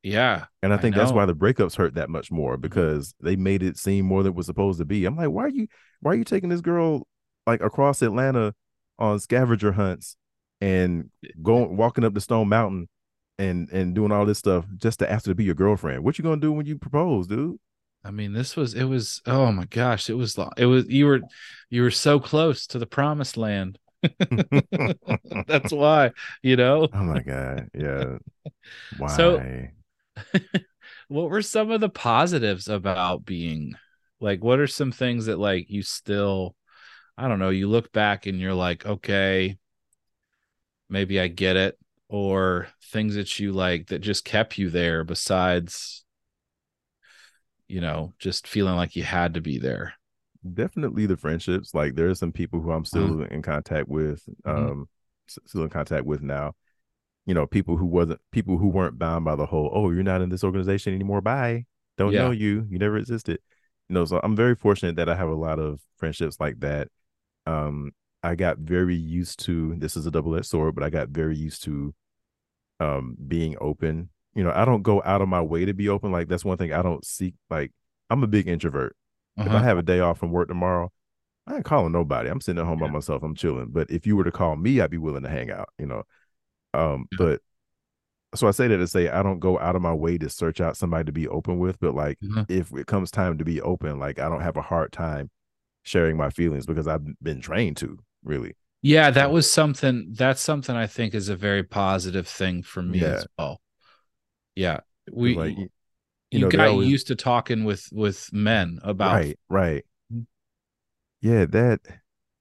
yeah. 0.02 0.46
And 0.62 0.72
I 0.72 0.76
I 0.76 0.78
think 0.80 0.96
that's 0.96 1.12
why 1.12 1.26
the 1.26 1.34
breakups 1.34 1.76
hurt 1.76 1.94
that 1.94 2.10
much 2.10 2.30
more 2.32 2.56
because 2.56 3.14
they 3.20 3.36
made 3.36 3.62
it 3.62 3.76
seem 3.78 4.04
more 4.04 4.22
than 4.24 4.32
it 4.32 4.36
was 4.36 4.46
supposed 4.46 4.78
to 4.80 4.84
be. 4.84 5.04
I'm 5.04 5.16
like, 5.16 5.28
why 5.30 5.44
are 5.44 5.48
you 5.48 5.68
why 6.00 6.12
are 6.12 6.16
you 6.16 6.24
taking 6.24 6.48
this 6.48 6.60
girl 6.60 7.06
like 7.46 7.60
across 7.62 8.02
Atlanta 8.02 8.54
on 8.98 9.20
scavenger 9.20 9.72
hunts 9.72 10.16
and 10.60 11.10
going 11.42 11.76
walking 11.76 12.02
up 12.04 12.14
the 12.14 12.20
Stone 12.20 12.48
Mountain 12.48 12.88
and 13.38 13.68
and 13.70 13.94
doing 13.94 14.12
all 14.12 14.26
this 14.26 14.38
stuff 14.38 14.64
just 14.76 14.98
to 15.00 15.10
ask 15.10 15.26
her 15.26 15.30
to 15.30 15.34
be 15.34 15.44
your 15.44 15.54
girlfriend? 15.54 16.04
What 16.04 16.18
you 16.18 16.24
gonna 16.24 16.40
do 16.40 16.52
when 16.52 16.66
you 16.66 16.78
propose, 16.78 17.26
dude? 17.26 17.58
I 18.04 18.10
mean, 18.10 18.32
this 18.32 18.56
was 18.56 18.74
it 18.74 18.84
was 18.84 19.22
oh 19.26 19.52
my 19.52 19.64
gosh, 19.64 20.10
it 20.10 20.14
was 20.14 20.38
it 20.56 20.66
was 20.66 20.88
you 20.88 21.06
were 21.06 21.20
you 21.70 21.82
were 21.82 21.90
so 21.90 22.18
close 22.18 22.66
to 22.68 22.78
the 22.78 22.86
promised 22.86 23.36
land. 23.36 23.78
That's 25.46 25.72
why, 25.72 26.10
you 26.42 26.56
know. 26.56 26.88
Oh 26.92 27.02
my 27.04 27.20
god, 27.20 27.68
yeah. 27.74 28.18
Why? 28.98 29.16
So- 29.16 29.42
What 31.08 31.28
were 31.30 31.42
some 31.42 31.70
of 31.70 31.80
the 31.82 31.90
positives 31.90 32.68
about 32.68 33.26
being 33.26 33.74
like 34.20 34.42
what 34.42 34.60
are 34.60 34.66
some 34.66 34.92
things 34.92 35.26
that 35.26 35.38
like 35.38 35.68
you 35.68 35.82
still 35.82 36.54
I 37.18 37.28
don't 37.28 37.38
know, 37.38 37.50
you 37.50 37.68
look 37.68 37.92
back 37.92 38.24
and 38.26 38.40
you're 38.40 38.54
like, 38.54 38.86
okay, 38.86 39.58
maybe 40.88 41.20
I 41.20 41.28
get 41.28 41.56
it 41.56 41.78
or 42.12 42.68
things 42.92 43.14
that 43.14 43.38
you 43.40 43.52
like 43.52 43.88
that 43.88 44.00
just 44.00 44.24
kept 44.24 44.58
you 44.58 44.70
there 44.70 45.02
besides 45.02 46.04
you 47.68 47.80
know, 47.80 48.12
just 48.18 48.46
feeling 48.46 48.76
like 48.76 48.94
you 48.96 49.02
had 49.02 49.34
to 49.34 49.40
be 49.40 49.58
there. 49.58 49.94
definitely 50.54 51.06
the 51.06 51.16
friendships. 51.16 51.72
Like 51.72 51.94
there 51.94 52.08
are 52.10 52.14
some 52.14 52.32
people 52.32 52.60
who 52.60 52.70
I'm 52.72 52.84
still 52.84 53.22
in 53.22 53.42
contact 53.42 53.88
with, 53.88 54.22
Mhm. 54.44 54.50
um, 54.72 54.88
s- 55.28 55.38
still 55.46 55.62
in 55.62 55.70
contact 55.70 56.04
with 56.04 56.20
now. 56.20 56.54
You 57.26 57.34
know, 57.34 57.46
people 57.46 57.76
who 57.76 57.86
wasn't 57.86 58.20
people 58.32 58.58
who 58.58 58.66
weren't 58.68 58.98
bound 58.98 59.24
by 59.24 59.36
the 59.36 59.46
whole, 59.46 59.70
oh, 59.72 59.90
you're 59.92 60.02
not 60.02 60.20
in 60.20 60.28
this 60.30 60.44
organization 60.44 60.92
anymore. 60.94 61.20
Bye. 61.22 61.66
Don't 61.96 62.12
Yeah. 62.12 62.24
know 62.24 62.30
you. 62.32 62.66
You 62.68 62.78
never 62.78 62.98
existed. 62.98 63.38
You 63.88 63.94
know, 63.94 64.04
so 64.04 64.20
I'm 64.22 64.36
very 64.36 64.56
fortunate 64.56 64.96
that 64.96 65.08
I 65.08 65.14
have 65.14 65.28
a 65.30 65.34
lot 65.34 65.58
of 65.60 65.80
friendships 65.96 66.40
like 66.40 66.58
that. 66.60 66.88
Um, 67.46 67.92
I 68.24 68.34
got 68.34 68.58
very 68.58 68.96
used 68.96 69.38
to 69.46 69.76
this 69.76 69.96
is 69.96 70.06
a 70.06 70.10
double-edged 70.10 70.46
sword, 70.46 70.74
but 70.74 70.84
I 70.84 70.90
got 70.90 71.08
very 71.10 71.36
used 71.36 71.62
to 71.64 71.94
um 72.82 73.16
being 73.28 73.56
open. 73.60 74.10
You 74.34 74.44
know, 74.44 74.52
I 74.54 74.64
don't 74.64 74.82
go 74.82 75.02
out 75.04 75.20
of 75.22 75.28
my 75.28 75.40
way 75.42 75.64
to 75.64 75.74
be 75.74 75.88
open. 75.88 76.10
Like 76.12 76.28
that's 76.28 76.44
one 76.44 76.56
thing 76.58 76.72
I 76.72 76.82
don't 76.82 77.04
seek. 77.04 77.34
Like 77.50 77.72
I'm 78.10 78.22
a 78.22 78.26
big 78.26 78.48
introvert. 78.48 78.96
If 79.38 79.46
I 79.48 79.56
Uh-huh. 79.56 79.64
have 79.64 79.78
a 79.78 79.82
day 79.82 80.00
off 80.00 80.18
from 80.18 80.30
work 80.32 80.48
tomorrow, 80.48 80.90
I 81.46 81.56
ain't 81.56 81.64
calling 81.64 81.92
nobody. 81.92 82.28
I'm 82.30 82.40
sitting 82.40 82.60
at 82.60 82.66
home 82.66 82.78
by 82.78 82.88
myself. 82.90 83.22
I'm 83.22 83.34
chilling. 83.34 83.68
But 83.70 83.90
if 83.90 84.06
you 84.06 84.16
were 84.16 84.24
to 84.24 84.30
call 84.32 84.56
me, 84.56 84.80
I'd 84.80 84.90
be 84.90 84.98
willing 84.98 85.22
to 85.22 85.28
hang 85.28 85.50
out, 85.50 85.68
you 85.78 85.86
know. 85.86 86.02
Um, 86.74 87.06
Yeah. 87.12 87.18
but 87.18 87.40
so 88.34 88.48
I 88.48 88.50
say 88.52 88.68
that 88.68 88.78
to 88.78 88.86
say 88.86 89.08
I 89.08 89.22
don't 89.22 89.40
go 89.40 89.58
out 89.58 89.76
of 89.76 89.82
my 89.82 89.92
way 89.92 90.16
to 90.18 90.28
search 90.30 90.60
out 90.60 90.76
somebody 90.76 91.04
to 91.04 91.12
be 91.12 91.28
open 91.28 91.58
with, 91.58 91.78
but 91.80 91.94
like 91.94 92.18
Mhm. 92.22 92.50
if 92.50 92.72
it 92.72 92.86
comes 92.86 93.10
time 93.10 93.36
to 93.38 93.44
be 93.44 93.60
open, 93.60 93.98
like 93.98 94.18
I 94.18 94.28
don't 94.28 94.40
have 94.40 94.56
a 94.56 94.62
hard 94.62 94.92
time 94.92 95.30
sharing 95.82 96.16
my 96.16 96.30
feelings 96.30 96.64
because 96.64 96.86
I've 96.86 97.04
been 97.22 97.40
trained 97.40 97.76
to 97.78 97.98
really. 98.24 98.54
Yeah, 98.82 99.10
that 99.12 99.30
was 99.30 99.50
something 99.50 100.08
that's 100.10 100.40
something 100.40 100.74
I 100.74 100.86
think 100.88 101.14
is 101.14 101.28
a 101.28 101.36
very 101.36 101.62
positive 101.62 102.26
thing 102.26 102.62
for 102.64 102.82
me 102.82 102.98
Yeah. 102.98 103.14
as 103.14 103.26
well. 103.38 103.60
Yeah. 104.56 104.80
We 105.10 105.36
like 105.36 105.56
you, 105.56 105.68
you, 106.32 106.40
know, 106.40 106.48
got 106.50 106.68
always- 106.68 106.88
used 106.88 107.06
to 107.08 107.14
talking 107.16 107.64
with 107.64 107.88
with 107.92 108.28
men 108.32 108.78
about 108.82 109.14
right, 109.14 109.38
right. 109.48 109.84
Mhm. 110.12 110.26
Yeah, 111.20 111.46
that 111.46 111.80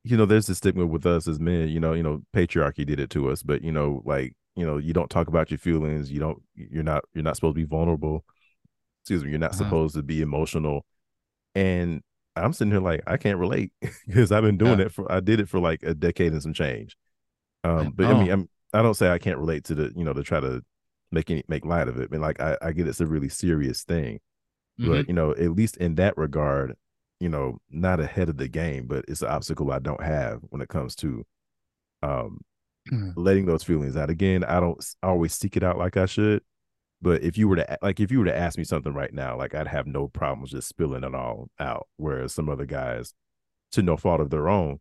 you 0.04 0.18
know, 0.18 0.26
there's 0.26 0.50
a 0.50 0.56
stigma 0.56 0.86
with 0.88 1.06
us 1.06 1.28
as 1.28 1.40
men, 1.40 1.70
you 1.70 1.80
know, 1.80 1.94
you 1.94 2.02
know, 2.02 2.24
patriarchy 2.36 2.84
did 2.86 3.00
it 3.00 3.12
to 3.12 3.30
us, 3.30 3.44
but 3.44 3.64
you 3.64 3.72
know, 3.72 4.02
like, 4.04 4.36
you 4.56 4.66
know, 4.66 4.78
you 4.78 4.94
don't 4.94 5.12
talk 5.12 5.28
about 5.28 5.52
your 5.52 5.60
feelings, 5.60 6.12
you 6.12 6.20
don't 6.20 6.42
you're 6.56 6.82
not 6.84 7.04
you're 7.14 7.24
not 7.24 7.36
supposed 7.36 7.56
to 7.56 7.62
be 7.62 7.66
vulnerable. 7.70 8.26
Excuse 9.04 9.24
me, 9.24 9.30
you're 9.30 9.40
not 9.40 9.52
Uh-huh. 9.52 9.64
supposed 9.66 9.94
to 9.96 10.02
be 10.04 10.22
emotional. 10.22 10.86
And 11.54 12.02
I'm 12.36 12.54
sitting 12.54 12.72
here 12.72 12.82
like 12.82 13.02
I 13.08 13.18
can't 13.18 13.38
relate 13.40 13.72
because 14.08 14.32
I've 14.32 14.44
been 14.44 14.58
doing 14.58 14.80
Yeah. 14.80 14.86
it 14.86 14.92
for 14.92 15.12
I 15.12 15.20
did 15.20 15.40
it 15.40 15.50
for 15.50 15.60
like 15.60 15.84
a 15.84 15.94
decade 15.94 16.34
and 16.34 16.42
some 16.44 16.54
change. 16.54 16.96
Um, 17.64 17.92
but 17.92 18.08
I 18.10 18.14
mean. 18.14 18.32
I'm 18.32 18.50
I 18.74 18.82
don't 18.82 18.96
say 18.96 19.10
I 19.12 19.20
can't 19.20 19.38
relate 19.40 19.66
to 19.66 19.76
the, 19.76 19.94
you 19.96 20.04
know, 20.06 20.14
to 20.14 20.24
try 20.24 20.40
to 20.40 20.64
make 21.12 21.30
any 21.32 21.44
make 21.48 21.66
light 21.66 21.88
of 21.90 22.00
it. 22.00 22.10
I 22.12 22.14
mean, 22.14 22.22
like 22.22 22.40
I, 22.42 22.58
I 22.62 22.72
get 22.74 22.88
it's 22.88 23.02
a 23.02 23.08
really 23.08 23.30
serious 23.30 23.84
thing 23.84 24.20
Mhm. 24.80 24.88
but 24.90 25.08
you 25.08 25.14
know 25.14 25.32
at 25.32 25.52
least 25.52 25.78
in 25.78 25.96
that 25.96 26.18
regard 26.18 26.76
you 27.20 27.30
know 27.30 27.60
not 27.70 28.00
ahead 28.00 28.30
of 28.30 28.38
the 28.38 28.48
game 28.48 28.88
but 28.88 29.06
it's 29.08 29.22
an 29.22 29.30
obstacle 29.30 29.72
i 29.72 29.80
don't 29.80 30.04
have 30.04 30.42
when 30.50 30.62
it 30.62 30.70
comes 30.70 30.96
to 30.96 31.26
um 32.04 32.40
Mhm. 32.92 33.16
letting 33.16 33.46
those 33.46 33.64
feelings 33.64 33.98
out 33.98 34.10
again 34.10 34.44
i 34.46 34.60
don't 34.60 34.86
always 35.04 35.34
seek 35.34 35.58
it 35.58 35.64
out 35.64 35.78
like 35.78 35.98
i 35.98 36.06
should 36.06 36.42
but 37.02 37.24
if 37.24 37.38
you 37.38 37.48
were 37.48 37.56
to 37.58 37.78
like 37.82 38.00
if 38.00 38.12
you 38.12 38.20
were 38.20 38.26
to 38.26 38.38
ask 38.38 38.58
me 38.58 38.64
something 38.64 38.94
right 38.94 39.14
now 39.14 39.38
like 39.38 39.56
i'd 39.56 39.68
have 39.68 39.88
no 39.88 40.08
problems 40.08 40.52
just 40.52 40.68
spilling 40.68 41.04
it 41.04 41.16
all 41.16 41.48
out 41.60 41.88
whereas 41.98 42.34
some 42.34 42.50
other 42.50 42.66
guys 42.66 43.14
to 43.72 43.82
no 43.82 43.98
fault 43.98 44.22
of 44.22 44.30
their 44.30 44.50
own 44.50 44.80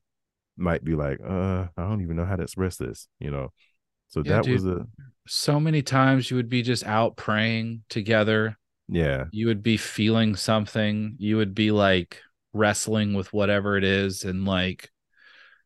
might 0.56 0.84
be 0.84 0.94
like 0.94 1.18
uh 1.24 1.66
i 1.76 1.82
don't 1.82 2.02
even 2.02 2.16
know 2.16 2.24
how 2.24 2.36
to 2.36 2.42
express 2.42 2.76
this 2.76 3.08
you 3.18 3.30
know 3.30 3.50
so 4.08 4.22
Yeah, 4.22 4.32
that 4.32 4.46
was 4.46 4.66
a 4.66 4.86
so 5.26 5.60
many 5.60 5.82
times 5.82 6.30
you 6.30 6.36
would 6.36 6.48
be 6.48 6.62
just 6.62 6.84
out 6.84 7.16
praying 7.16 7.82
together. 7.88 8.56
yeah 8.88 9.26
You 9.30 9.46
would 9.46 9.62
be 9.62 9.76
feeling 9.76 10.34
something. 10.36 11.14
You 11.18 11.36
would 11.36 11.54
be 11.54 11.70
like 11.70 12.20
wrestling 12.52 13.14
with 13.14 13.32
whatever 13.32 13.76
it 13.76 13.84
is 13.84 14.24
and 14.24 14.44
like 14.44 14.90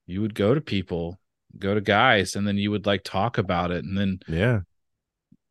you 0.06 0.20
would 0.20 0.34
go 0.34 0.54
to 0.54 0.60
people, 0.60 1.18
go 1.58 1.74
to 1.74 1.80
guys 1.80 2.36
and 2.36 2.46
then 2.46 2.58
you 2.58 2.70
would 2.70 2.86
like 2.86 3.04
talk 3.04 3.38
about 3.38 3.70
it 3.70 3.84
and 3.84 3.96
then 3.96 4.20
yeah 4.26 4.60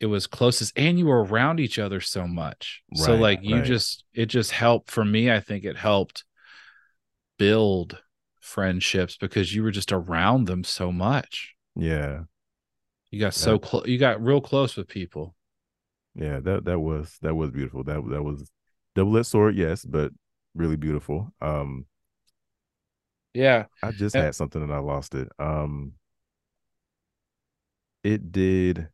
it 0.03 0.07
was 0.07 0.27
closest 0.27 0.73
and 0.77 0.99
you 0.99 1.05
were 1.07 1.23
around 1.23 1.59
each 1.59 1.80
other 1.80 2.01
so 2.01 2.27
much. 2.27 2.84
so 2.93 3.15
like 3.15 3.39
you 3.41 3.55
right. 3.57 3.65
just 3.65 4.03
it 4.13 4.27
just 4.27 4.51
helped 4.51 4.91
for 4.91 5.05
me. 5.05 5.31
I 5.31 5.39
think 5.39 5.63
it 5.63 5.77
helped 5.77 6.25
build 7.38 8.01
friendships 8.41 9.17
because 9.17 9.55
you 9.55 9.63
were 9.63 9.71
just 9.71 9.91
around 9.91 10.45
them 10.45 10.63
so 10.63 10.91
much. 10.91 11.55
yeah 11.75 12.23
You 13.11 13.19
got 13.19 13.34
so 13.34 13.57
close 13.59 13.88
you 13.88 13.97
got 13.97 14.21
real 14.21 14.41
close 14.41 14.75
with 14.75 14.88
people. 14.88 15.35
Yeah, 16.15 16.39
that 16.41 16.65
that 16.65 16.80
was 16.80 17.17
that 17.21 17.35
was 17.35 17.51
beautiful. 17.51 17.84
That 17.84 18.03
that 18.09 18.23
was 18.23 18.51
double 18.95 19.17
edged 19.17 19.27
sword, 19.27 19.55
yes, 19.55 19.85
but 19.85 20.11
really 20.53 20.75
beautiful. 20.75 21.34
Um, 21.41 21.85
Yeah. 23.34 23.65
I 23.81 23.91
just 23.91 24.15
Uh, 24.15 24.21
had 24.21 24.35
something 24.35 24.61
and 24.61 24.73
I 24.73 24.80
lost 24.80 25.15
it. 25.15 25.30
Um, 25.39 25.93
it 28.03 28.31
did, 28.31 28.89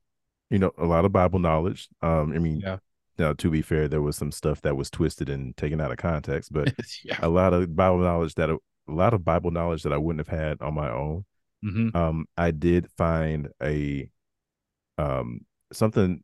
you 0.50 0.60
know, 0.60 0.72
a 0.78 0.86
lot 0.86 1.06
of 1.06 1.12
Bible 1.12 1.40
knowledge. 1.40 1.88
Um, 2.02 2.34
I 2.34 2.40
mean, 2.40 2.62
Yeah. 2.62 2.78
now 3.18 3.34
to 3.34 3.50
be 3.50 3.62
fair, 3.62 3.88
there 3.88 4.02
was 4.02 4.16
some 4.18 4.32
stuff 4.32 4.62
that 4.62 4.76
was 4.78 4.90
twisted 4.90 5.30
and 5.30 5.56
taken 5.58 5.80
out 5.82 5.92
of 5.92 5.98
context, 5.98 6.52
but 6.54 6.74
yeah. 7.04 7.20
a 7.22 7.30
lot 7.30 7.54
of 7.54 7.76
Bible 7.76 8.00
knowledge 8.00 8.36
that 8.36 8.50
a 8.50 8.58
lot 8.88 9.14
of 9.14 9.24
Bible 9.26 9.52
knowledge 9.52 9.84
that 9.84 9.94
I 9.94 9.98
wouldn't 9.98 10.28
have 10.28 10.40
had 10.40 10.62
on 10.62 10.74
my 10.74 10.90
own. 10.90 11.26
hmm 11.62 11.90
um 11.94 12.26
i 12.38 12.52
did 12.52 12.88
find 12.98 13.50
a 13.62 14.10
um 14.98 15.42
something 15.74 16.24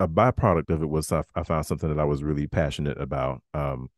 a 0.00 0.08
byproduct 0.08 0.70
of 0.70 0.82
it 0.82 0.88
was 0.88 1.10
I, 1.12 1.22
I 1.34 1.42
found 1.42 1.66
something 1.66 1.88
that 1.88 2.00
i 2.00 2.04
was 2.04 2.22
really 2.22 2.46
passionate 2.46 3.00
about 3.00 3.42
um 3.54 3.90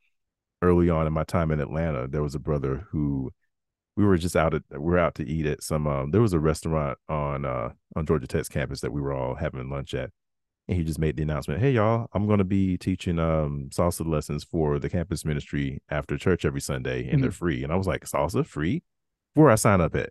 early 0.63 0.89
on 0.91 1.07
in 1.07 1.13
my 1.13 1.25
time 1.25 1.51
in 1.51 1.61
atlanta 1.61 2.09
there 2.09 2.23
was 2.23 2.35
a 2.35 2.39
brother 2.39 2.87
who 2.91 3.33
we 3.97 4.05
were 4.05 4.17
just 4.17 4.37
out 4.37 4.55
at 4.55 4.63
we 4.71 4.79
were 4.79 4.99
out 4.99 5.15
to 5.17 5.27
eat 5.27 5.47
at 5.47 5.63
some 5.63 5.87
um 5.87 6.11
there 6.11 6.21
was 6.21 6.33
a 6.33 6.39
restaurant 6.39 6.99
on 7.09 7.45
uh 7.45 7.71
on 7.97 8.07
Georgia 8.07 8.27
Tech's 8.27 8.49
campus 8.49 8.81
that 8.81 8.93
we 8.93 9.01
were 9.01 9.13
all 9.13 9.37
having 9.37 9.71
lunch 9.71 9.95
at. 9.95 10.11
And 10.67 10.79
he 10.79 10.85
just 10.85 10.99
made 10.99 11.17
the 11.17 11.23
announcement, 11.23 11.61
Hey 11.61 11.73
y'all, 11.73 12.09
I'm 12.15 12.27
gonna 12.27 12.45
be 12.45 12.77
teaching 12.77 13.19
um 13.19 13.69
salsa 13.71 14.07
lessons 14.07 14.45
for 14.45 14.79
the 14.79 14.91
campus 14.91 15.25
ministry 15.25 15.83
after 15.89 16.17
church 16.17 16.45
every 16.45 16.61
Sunday 16.61 17.03
and 17.03 17.13
mm-hmm. 17.13 17.23
they're 17.23 17.31
free. 17.31 17.63
And 17.63 17.73
I 17.73 17.77
was 17.77 17.87
like, 17.87 18.05
Salsa 18.05 18.45
free? 18.47 18.83
Where 19.35 19.51
I 19.51 19.57
sign 19.57 19.81
up 19.81 19.95
at? 19.95 20.11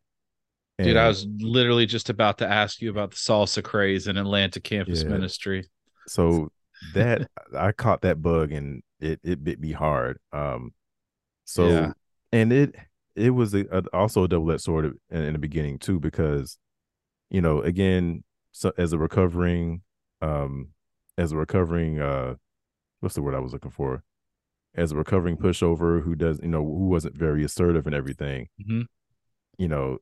And, 0.79 0.87
Dude, 0.87 0.97
I 0.97 1.07
was 1.07 1.27
literally 1.39 1.85
just 1.85 2.09
about 2.09 2.39
to 2.39 2.47
ask 2.47 2.81
you 2.81 2.89
about 2.89 3.11
the 3.11 3.17
salsa 3.17 3.63
craze 3.63 4.07
in 4.07 4.17
Atlanta 4.17 4.59
campus 4.59 5.03
yeah. 5.03 5.09
ministry. 5.09 5.65
So 6.07 6.51
that 6.93 7.29
I 7.57 7.71
caught 7.71 8.01
that 8.01 8.21
bug 8.21 8.51
and 8.51 8.81
it 8.99 9.19
it 9.23 9.43
bit 9.43 9.59
me 9.59 9.71
hard. 9.71 10.19
Um 10.31 10.73
so 11.45 11.67
yeah. 11.67 11.93
and 12.31 12.53
it 12.53 12.75
it 13.15 13.31
was 13.31 13.53
a, 13.53 13.65
a, 13.71 13.83
also 13.93 14.23
a 14.23 14.27
double-edged 14.27 14.61
sword 14.61 14.97
in, 15.09 15.21
in, 15.21 15.33
the 15.33 15.39
beginning 15.39 15.77
too 15.77 15.99
because 15.99 16.57
you 17.29 17.41
know 17.41 17.61
again 17.61 18.23
so 18.51 18.71
as 18.77 18.93
a 18.93 18.97
recovering 18.97 19.81
um 20.21 20.69
as 21.17 21.31
a 21.31 21.37
recovering 21.37 21.99
uh 21.99 22.35
what's 22.99 23.15
the 23.15 23.21
word 23.21 23.35
i 23.35 23.39
was 23.39 23.53
looking 23.53 23.71
for? 23.71 24.03
As 24.75 24.91
a 24.91 24.95
recovering 24.95 25.37
pushover 25.37 26.01
who 26.01 26.15
does 26.15 26.39
you 26.41 26.47
know 26.47 26.63
who 26.63 26.87
wasn't 26.87 27.15
very 27.15 27.43
assertive 27.43 27.85
and 27.85 27.95
everything 27.95 28.49
mm-hmm. 28.59 28.81
you 29.59 29.67
know 29.67 29.99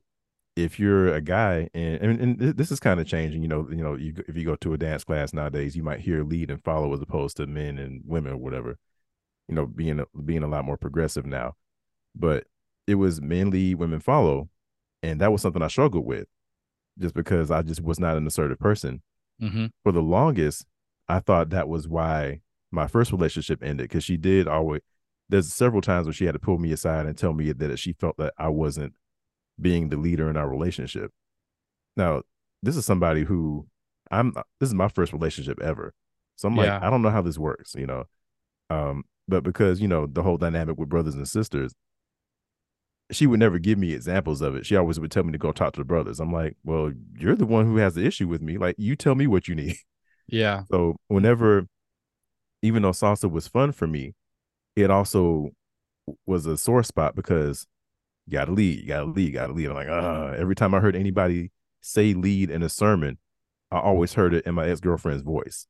if 0.56 0.80
you're 0.80 1.12
a 1.12 1.20
guy 1.20 1.68
and 1.74 2.00
and, 2.00 2.20
and 2.20 2.56
this 2.56 2.70
is 2.70 2.80
kind 2.80 2.98
of 2.98 3.06
changing 3.06 3.42
you 3.42 3.48
know 3.48 3.68
you 3.70 3.82
know 3.82 3.96
you, 3.96 4.14
if 4.26 4.34
you 4.34 4.46
go 4.46 4.56
to 4.56 4.72
a 4.72 4.78
dance 4.78 5.04
class 5.04 5.34
nowadays 5.34 5.76
you 5.76 5.82
might 5.82 6.00
hear 6.00 6.24
lead 6.24 6.50
and 6.50 6.64
follow 6.64 6.94
as 6.94 7.02
opposed 7.02 7.36
to 7.36 7.46
men 7.46 7.76
and 7.76 8.00
women 8.06 8.32
or 8.32 8.38
whatever 8.38 8.78
you 9.48 9.54
know 9.54 9.66
being 9.66 10.02
being 10.24 10.42
a 10.42 10.48
lot 10.48 10.64
more 10.64 10.76
progressive 10.76 11.26
now. 11.26 11.54
But 12.14 12.44
it 12.86 12.96
was 12.96 13.20
men 13.20 13.50
lead, 13.50 13.76
women 13.76 14.00
follow. 14.00 14.48
And 15.02 15.20
that 15.20 15.32
was 15.32 15.42
something 15.42 15.62
I 15.62 15.68
struggled 15.68 16.06
with 16.06 16.26
just 16.98 17.14
because 17.14 17.50
I 17.50 17.62
just 17.62 17.82
was 17.82 17.98
not 17.98 18.16
an 18.16 18.26
assertive 18.26 18.58
person. 18.58 19.02
Mm-hmm. 19.40 19.66
For 19.82 19.92
the 19.92 20.02
longest, 20.02 20.64
I 21.08 21.20
thought 21.20 21.50
that 21.50 21.68
was 21.68 21.88
why 21.88 22.40
my 22.70 22.86
first 22.86 23.12
relationship 23.12 23.62
ended 23.62 23.88
because 23.88 24.04
she 24.04 24.16
did 24.16 24.46
always, 24.46 24.80
there's 25.28 25.52
several 25.52 25.82
times 25.82 26.06
where 26.06 26.12
she 26.12 26.26
had 26.26 26.34
to 26.34 26.38
pull 26.38 26.58
me 26.58 26.72
aside 26.72 27.06
and 27.06 27.16
tell 27.16 27.32
me 27.32 27.52
that 27.52 27.78
she 27.78 27.94
felt 27.94 28.16
that 28.18 28.34
I 28.38 28.48
wasn't 28.48 28.94
being 29.60 29.88
the 29.88 29.96
leader 29.96 30.30
in 30.30 30.36
our 30.36 30.48
relationship. 30.48 31.10
Now, 31.96 32.22
this 32.62 32.76
is 32.76 32.86
somebody 32.86 33.24
who 33.24 33.66
I'm, 34.10 34.34
this 34.60 34.68
is 34.68 34.74
my 34.74 34.88
first 34.88 35.12
relationship 35.12 35.60
ever. 35.60 35.94
So 36.36 36.48
I'm 36.48 36.56
yeah. 36.56 36.74
like, 36.74 36.82
I 36.82 36.90
don't 36.90 37.02
know 37.02 37.10
how 37.10 37.22
this 37.22 37.38
works, 37.38 37.74
you 37.74 37.86
know? 37.86 38.04
Um, 38.70 39.04
but 39.28 39.42
because, 39.42 39.80
you 39.80 39.88
know, 39.88 40.06
the 40.06 40.22
whole 40.22 40.36
dynamic 40.38 40.78
with 40.78 40.88
brothers 40.88 41.14
and 41.14 41.28
sisters, 41.28 41.74
she 43.12 43.26
would 43.26 43.40
never 43.40 43.58
give 43.58 43.78
me 43.78 43.92
examples 43.92 44.40
of 44.40 44.56
it. 44.56 44.66
She 44.66 44.76
always 44.76 44.98
would 44.98 45.10
tell 45.10 45.22
me 45.22 45.32
to 45.32 45.38
go 45.38 45.52
talk 45.52 45.74
to 45.74 45.80
the 45.80 45.84
brothers. 45.84 46.20
I'm 46.20 46.32
like, 46.32 46.56
well, 46.64 46.92
you're 47.18 47.36
the 47.36 47.46
one 47.46 47.66
who 47.66 47.76
has 47.76 47.94
the 47.94 48.04
issue 48.04 48.28
with 48.28 48.42
me. 48.42 48.58
Like, 48.58 48.76
you 48.78 48.96
tell 48.96 49.14
me 49.14 49.26
what 49.26 49.48
you 49.48 49.54
need. 49.54 49.76
Yeah. 50.28 50.62
So 50.70 50.96
whenever, 51.08 51.66
even 52.62 52.82
though 52.82 52.92
salsa 52.92 53.30
was 53.30 53.48
fun 53.48 53.72
for 53.72 53.86
me, 53.86 54.14
it 54.76 54.90
also 54.90 55.50
was 56.26 56.46
a 56.46 56.56
sore 56.56 56.84
spot 56.84 57.14
because 57.14 57.66
you 58.26 58.32
gotta 58.32 58.52
lead, 58.52 58.78
you 58.80 58.86
gotta 58.86 59.04
lead, 59.04 59.26
you 59.26 59.32
gotta 59.32 59.52
lead. 59.52 59.66
I'm 59.68 59.74
like, 59.74 59.88
uh, 59.88 60.34
every 60.38 60.54
time 60.54 60.74
I 60.74 60.80
heard 60.80 60.96
anybody 60.96 61.50
say 61.82 62.14
lead 62.14 62.50
in 62.50 62.62
a 62.62 62.68
sermon, 62.68 63.18
I 63.70 63.80
always 63.80 64.14
heard 64.14 64.32
it 64.32 64.46
in 64.46 64.54
my 64.54 64.68
ex-girlfriend's 64.68 65.24
voice. 65.24 65.66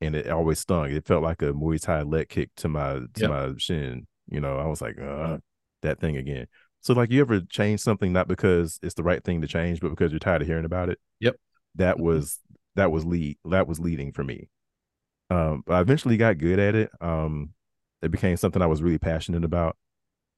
And 0.00 0.14
it 0.14 0.30
always 0.30 0.60
stung. 0.60 0.90
It 0.90 1.04
felt 1.04 1.22
like 1.22 1.42
a 1.42 1.52
Muay 1.52 1.80
Thai 1.80 2.02
leg 2.02 2.28
kick 2.28 2.50
to 2.58 2.68
my 2.68 2.92
to 2.94 3.08
yep. 3.18 3.30
my 3.30 3.52
shin. 3.58 4.06
You 4.28 4.40
know, 4.40 4.56
I 4.58 4.66
was 4.66 4.80
like, 4.80 4.98
uh, 5.00 5.38
that 5.82 6.00
thing 6.00 6.16
again. 6.16 6.46
So 6.86 6.94
like 6.94 7.10
you 7.10 7.20
ever 7.20 7.40
change 7.40 7.80
something 7.80 8.12
not 8.12 8.28
because 8.28 8.78
it's 8.80 8.94
the 8.94 9.02
right 9.02 9.22
thing 9.24 9.40
to 9.40 9.48
change, 9.48 9.80
but 9.80 9.88
because 9.88 10.12
you're 10.12 10.20
tired 10.20 10.42
of 10.42 10.46
hearing 10.46 10.64
about 10.64 10.88
it? 10.88 11.00
Yep. 11.18 11.34
That 11.74 11.96
mm-hmm. 11.96 12.04
was 12.04 12.38
that 12.76 12.92
was 12.92 13.04
lead 13.04 13.38
that 13.44 13.66
was 13.66 13.80
leading 13.80 14.12
for 14.12 14.22
me. 14.22 14.48
Um, 15.28 15.64
but 15.66 15.74
I 15.74 15.80
eventually 15.80 16.16
got 16.16 16.38
good 16.38 16.60
at 16.60 16.76
it. 16.76 16.90
Um, 17.00 17.54
it 18.02 18.12
became 18.12 18.36
something 18.36 18.62
I 18.62 18.66
was 18.66 18.84
really 18.84 18.98
passionate 18.98 19.42
about. 19.42 19.76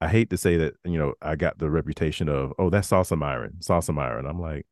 I 0.00 0.08
hate 0.08 0.30
to 0.30 0.38
say 0.38 0.56
that, 0.56 0.76
you 0.86 0.96
know, 0.96 1.12
I 1.20 1.36
got 1.36 1.58
the 1.58 1.68
reputation 1.68 2.30
of, 2.30 2.54
oh, 2.58 2.70
that's 2.70 2.88
Salsa 2.88 3.18
Myron, 3.18 3.58
Salsa 3.58 3.92
Myron. 3.92 4.24
I'm 4.24 4.40
like, 4.40 4.64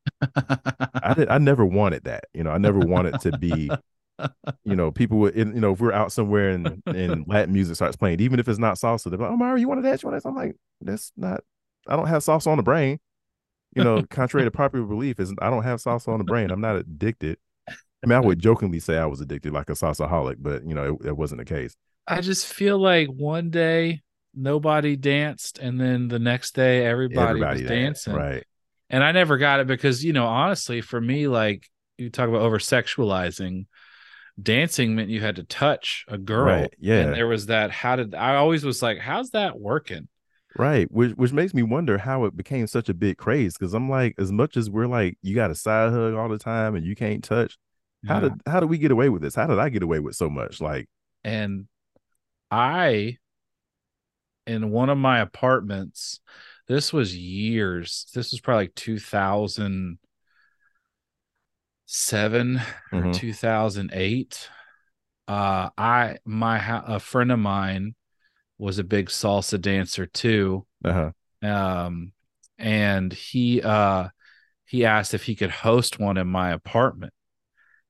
I 1.03 1.13
did, 1.15 1.29
I 1.29 1.37
never 1.37 1.67
wanted 1.67 2.05
that. 2.05 2.25
You 2.33 2.43
know, 2.43 2.53
I 2.53 2.59
never 2.59 2.79
wanted 2.79 3.21
to 3.21 3.37
be, 3.37 3.69
you 4.65 4.77
know, 4.77 4.91
people 4.93 5.19
would, 5.19 5.37
you 5.37 5.45
know, 5.45 5.73
if 5.73 5.81
we're 5.81 5.93
out 5.93 6.11
somewhere 6.11 6.49
and, 6.51 6.83
and 6.87 7.25
Latin 7.29 7.53
music 7.53 7.77
starts 7.77 7.97
playing, 7.97 8.21
even 8.21 8.41
if 8.41 8.49
it's 8.49 8.59
not 8.59 8.77
salsa, 8.77 9.11
they're 9.11 9.19
like, 9.19 9.31
oh, 9.31 9.37
Myron, 9.37 9.61
you 9.61 9.69
wanted 9.69 9.85
that? 9.85 10.03
You 10.03 10.09
want 10.09 10.23
that? 10.23 10.27
I'm 10.27 10.35
like, 10.35 10.57
that's 10.81 11.13
not, 11.19 11.43
I 11.89 11.97
don't 11.97 12.09
have 12.09 12.23
salsa 12.23 12.49
on 12.49 12.57
the 12.57 12.63
brain. 12.63 12.99
You 13.75 13.85
know, 13.85 14.03
contrary 14.11 14.47
to 14.47 14.51
popular 14.51 14.87
belief, 14.87 15.21
is 15.21 15.33
I 15.41 15.51
don't 15.51 15.65
have 15.65 15.81
salsa 15.81 16.09
on 16.09 16.19
the 16.19 16.25
brain. 16.25 16.51
I'm 16.51 16.61
not 16.61 16.77
addicted. 16.77 17.39
I 17.69 18.07
mean, 18.07 18.17
I 18.17 18.21
would 18.21 18.39
jokingly 18.39 18.79
say 18.79 18.99
I 18.99 19.07
was 19.07 19.21
addicted, 19.21 19.53
like 19.53 19.69
a 19.71 19.73
salsaholic, 19.73 20.37
but 20.39 20.67
you 20.67 20.75
know, 20.75 20.99
it, 21.01 21.09
it 21.09 21.17
wasn't 21.17 21.41
the 21.41 21.45
case. 21.45 21.77
I 22.07 22.21
just 22.21 22.47
feel 22.47 22.79
like 22.79 23.09
one 23.09 23.51
day 23.51 24.03
nobody 24.35 24.97
danced, 24.97 25.59
and 25.59 25.81
then 25.81 26.09
the 26.09 26.19
next 26.19 26.55
day 26.55 26.87
everybody, 26.87 27.29
everybody 27.29 27.63
was 27.63 27.69
dancing. 27.69 28.15
Right. 28.15 28.45
And 28.89 29.03
I 29.03 29.13
never 29.13 29.39
got 29.39 29.61
it 29.61 29.67
because 29.67 30.05
you 30.05 30.13
know, 30.13 30.27
honestly, 30.27 30.81
for 30.81 31.01
me, 31.01 31.27
like 31.27 31.69
you 31.99 32.11
talk 32.11 32.29
about 32.29 32.43
over 32.43 32.59
sexualizing, 32.59 33.67
dancing 34.41 34.95
meant 34.95 35.11
you 35.11 35.21
had 35.21 35.37
to 35.37 35.45
touch 35.45 36.05
a 36.09 36.19
girl. 36.19 36.45
Right. 36.45 36.75
Yeah. 36.79 37.01
And 37.01 37.15
there 37.15 37.27
was 37.27 37.47
that. 37.47 37.71
How 37.71 37.97
did 37.97 38.15
I 38.15 38.37
always 38.37 38.65
was 38.65 38.83
like, 38.83 38.99
how's 38.99 39.31
that 39.31 39.59
working? 39.59 40.09
Right, 40.59 40.91
which 40.91 41.13
which 41.13 41.33
makes 41.33 41.55
me 41.55 41.63
wonder 41.63 41.99
how 41.99 42.25
it 42.25 42.37
became 42.37 42.67
such 42.67 42.89
a 42.89 42.95
big 42.95 43.19
craze. 43.19 43.57
Because 43.57 43.75
I'm 43.75 43.91
like, 43.91 44.15
as 44.19 44.33
much 44.33 44.57
as 44.57 44.71
we're 44.71 44.87
like, 44.87 45.19
you 45.23 45.35
got 45.35 45.51
a 45.51 45.55
side 45.55 45.93
hug 45.93 46.15
all 46.15 46.29
the 46.29 46.39
time 46.39 46.75
and 46.75 46.87
you 46.87 46.95
can't 46.95 47.23
touch. 47.23 47.59
Yeah. 48.03 48.15
How 48.15 48.21
did 48.21 48.33
how 48.47 48.61
did 48.61 48.71
we 48.71 48.79
get 48.79 48.91
away 48.91 49.09
with 49.09 49.23
this? 49.23 49.35
How 49.35 49.47
did 49.47 49.59
I 49.59 49.69
get 49.69 49.83
away 49.83 50.01
with 50.01 50.17
so 50.17 50.31
much? 50.31 50.61
Like, 50.61 50.89
and 51.25 51.67
I, 52.51 53.19
in 54.47 54.71
one 54.71 54.89
of 54.89 54.99
my 54.99 55.21
apartments, 55.21 56.21
this 56.69 56.93
was 56.93 57.17
years. 57.17 58.07
This 58.15 58.33
was 58.33 58.41
probably 58.41 58.65
like 58.65 58.75
2007 58.75 59.99
mm-hmm. 62.57 62.97
or 62.97 63.13
2008. 63.13 64.49
Uh, 65.29 65.71
I 65.77 66.17
my 66.25 66.83
a 66.87 67.01
friend 67.01 67.33
of 67.33 67.39
mine 67.39 67.95
was 68.59 68.79
a 68.79 68.85
big 68.85 69.09
salsa 69.09 69.61
dancer 69.61 70.07
too. 70.07 70.67
Uh-huh. 70.85 71.11
Um, 71.43 72.13
and 72.59 73.13
he 73.13 73.61
uh 73.63 74.09
he 74.65 74.85
asked 74.85 75.15
if 75.15 75.25
he 75.25 75.35
could 75.37 75.51
host 75.51 75.99
one 75.99 76.17
in 76.17 76.27
my 76.27 76.51
apartment, 76.53 77.13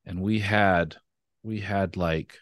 and 0.05 0.21
we 0.21 0.41
had 0.41 0.97
we 1.43 1.61
had 1.61 1.97
like 1.97 2.39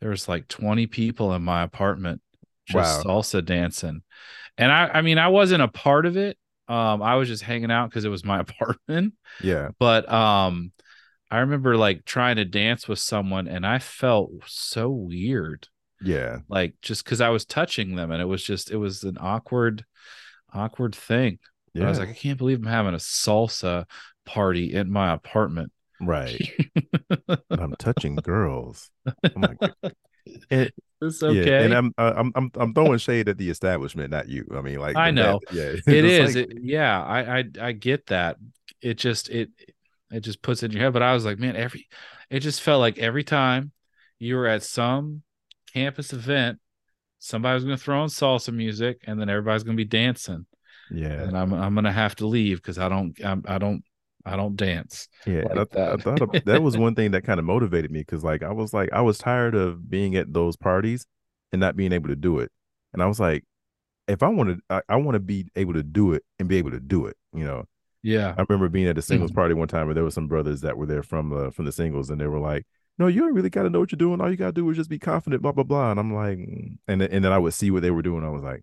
there 0.00 0.10
was 0.10 0.28
like 0.28 0.46
20 0.48 0.86
people 0.86 1.32
in 1.32 1.42
my 1.42 1.62
apartment 1.62 2.20
just 2.66 3.04
wow. 3.04 3.20
salsa 3.20 3.44
dancing 3.44 4.02
and 4.58 4.70
i 4.70 4.86
i 4.94 5.02
mean 5.02 5.18
i 5.18 5.28
wasn't 5.28 5.62
a 5.62 5.68
part 5.68 6.04
of 6.06 6.16
it 6.16 6.36
um 6.68 7.02
i 7.02 7.14
was 7.14 7.28
just 7.28 7.42
hanging 7.42 7.70
out 7.70 7.88
because 7.88 8.04
it 8.04 8.10
was 8.10 8.24
my 8.24 8.40
apartment 8.40 9.14
yeah 9.42 9.68
but 9.78 10.10
um 10.12 10.72
i 11.30 11.38
remember 11.38 11.76
like 11.76 12.04
trying 12.04 12.36
to 12.36 12.44
dance 12.44 12.86
with 12.86 12.98
someone 12.98 13.48
and 13.48 13.66
i 13.66 13.78
felt 13.78 14.30
so 14.46 14.90
weird 14.90 15.68
yeah. 16.00 16.38
Like 16.48 16.74
just 16.82 17.04
because 17.04 17.20
I 17.20 17.30
was 17.30 17.44
touching 17.44 17.96
them 17.96 18.10
and 18.10 18.20
it 18.20 18.26
was 18.26 18.42
just, 18.42 18.70
it 18.70 18.76
was 18.76 19.04
an 19.04 19.16
awkward, 19.20 19.84
awkward 20.52 20.94
thing. 20.94 21.38
Yeah. 21.72 21.86
I 21.86 21.88
was 21.88 21.98
like, 21.98 22.10
I 22.10 22.14
can't 22.14 22.38
believe 22.38 22.58
I'm 22.58 22.66
having 22.66 22.94
a 22.94 22.98
salsa 22.98 23.84
party 24.24 24.72
in 24.72 24.90
my 24.90 25.12
apartment. 25.12 25.72
Right. 26.00 26.40
I'm 27.50 27.74
touching 27.78 28.16
girls. 28.16 28.90
Oh 29.06 29.12
God. 29.34 29.74
It, 30.50 30.74
it's 31.02 31.22
okay. 31.22 31.50
Yeah, 31.50 31.60
and 31.60 31.74
I'm 31.74 31.94
I'm 31.98 32.32
I'm 32.34 32.50
I'm 32.54 32.74
throwing 32.74 32.98
shade 32.98 33.28
at 33.28 33.36
the 33.36 33.50
establishment, 33.50 34.10
not 34.10 34.28
you. 34.28 34.46
I 34.54 34.60
mean, 34.62 34.78
like 34.78 34.96
I 34.96 35.10
know. 35.10 35.40
That, 35.50 35.54
yeah, 35.86 35.92
it 35.94 36.04
is. 36.04 36.34
Like... 36.34 36.50
It, 36.50 36.58
yeah, 36.62 37.02
I, 37.02 37.38
I 37.38 37.44
I 37.60 37.72
get 37.72 38.06
that. 38.06 38.36
It 38.80 38.94
just 38.94 39.28
it 39.28 39.50
it 40.10 40.20
just 40.20 40.40
puts 40.40 40.62
it 40.62 40.66
in 40.66 40.72
your 40.72 40.82
head. 40.82 40.92
But 40.92 41.02
I 41.02 41.12
was 41.12 41.24
like, 41.24 41.38
man, 41.38 41.56
every 41.56 41.88
it 42.30 42.40
just 42.40 42.62
felt 42.62 42.80
like 42.80 42.98
every 42.98 43.24
time 43.24 43.72
you 44.18 44.36
were 44.36 44.46
at 44.46 44.62
some 44.62 45.22
campus 45.74 46.12
event, 46.12 46.58
somebody's 47.18 47.64
going 47.64 47.76
to 47.76 47.82
throw 47.82 48.00
on 48.00 48.08
salsa 48.08 48.54
music, 48.54 49.02
and 49.06 49.20
then 49.20 49.28
everybody's 49.28 49.62
going 49.62 49.76
to 49.76 49.80
be 49.80 49.88
dancing. 49.88 50.46
Yeah, 50.90 51.22
and 51.22 51.36
I'm 51.36 51.52
I'm 51.52 51.74
going 51.74 51.84
to 51.84 51.92
have 51.92 52.14
to 52.16 52.26
leave 52.26 52.58
because 52.58 52.78
I 52.78 52.88
don't 52.88 53.18
I'm, 53.24 53.42
I 53.46 53.58
don't 53.58 53.82
I 54.24 54.36
don't 54.36 54.56
dance. 54.56 55.08
Yeah, 55.26 55.42
like 55.54 55.76
I, 55.76 55.92
I, 55.92 55.96
thought 55.96 56.44
that 56.44 56.62
was 56.62 56.76
one 56.76 56.94
thing 56.94 57.12
that 57.12 57.22
kind 57.24 57.38
of 57.38 57.46
motivated 57.46 57.90
me 57.90 58.00
because 58.00 58.22
like 58.22 58.42
I 58.42 58.52
was 58.52 58.72
like 58.72 58.92
I 58.92 59.00
was 59.00 59.18
tired 59.18 59.54
of 59.54 59.90
being 59.90 60.16
at 60.16 60.32
those 60.32 60.56
parties 60.56 61.06
and 61.52 61.60
not 61.60 61.76
being 61.76 61.92
able 61.92 62.08
to 62.08 62.16
do 62.16 62.38
it, 62.38 62.52
and 62.92 63.02
I 63.02 63.06
was 63.06 63.18
like, 63.18 63.44
if 64.06 64.22
I 64.22 64.28
want 64.28 64.50
to, 64.50 64.58
I, 64.68 64.82
I 64.88 64.96
want 64.96 65.14
to 65.14 65.20
be 65.20 65.46
able 65.56 65.74
to 65.74 65.82
do 65.82 66.12
it 66.12 66.22
and 66.38 66.48
be 66.48 66.58
able 66.58 66.70
to 66.70 66.80
do 66.80 67.06
it. 67.06 67.16
You 67.32 67.44
know. 67.44 67.64
Yeah. 68.02 68.34
I 68.36 68.44
remember 68.46 68.68
being 68.68 68.86
at 68.86 68.98
a 68.98 69.02
singles 69.02 69.30
mm-hmm. 69.30 69.40
party 69.40 69.54
one 69.54 69.66
time 69.66 69.86
where 69.86 69.94
there 69.94 70.04
were 70.04 70.10
some 70.10 70.28
brothers 70.28 70.60
that 70.60 70.76
were 70.76 70.84
there 70.84 71.02
from 71.02 71.32
uh, 71.32 71.50
from 71.50 71.64
the 71.64 71.72
singles, 71.72 72.10
and 72.10 72.20
they 72.20 72.26
were 72.26 72.38
like, 72.38 72.66
no, 72.98 73.06
you 73.06 73.20
don't 73.20 73.34
really 73.34 73.50
got 73.50 73.64
to 73.64 73.70
know 73.70 73.80
what 73.80 73.92
you're 73.92 73.96
doing. 73.96 74.20
All 74.20 74.30
you 74.30 74.36
got 74.36 74.46
to 74.46 74.52
do 74.52 74.68
is 74.70 74.76
just 74.76 74.90
be 74.90 74.98
confident, 74.98 75.42
blah, 75.42 75.52
blah, 75.52 75.64
blah. 75.64 75.90
And 75.90 75.98
I'm 75.98 76.14
like, 76.14 76.38
and, 76.38 76.78
and 77.02 77.24
then 77.24 77.32
I 77.32 77.38
would 77.38 77.54
see 77.54 77.70
what 77.70 77.82
they 77.82 77.90
were 77.90 78.02
doing. 78.02 78.24
I 78.24 78.28
was 78.28 78.42
like, 78.42 78.62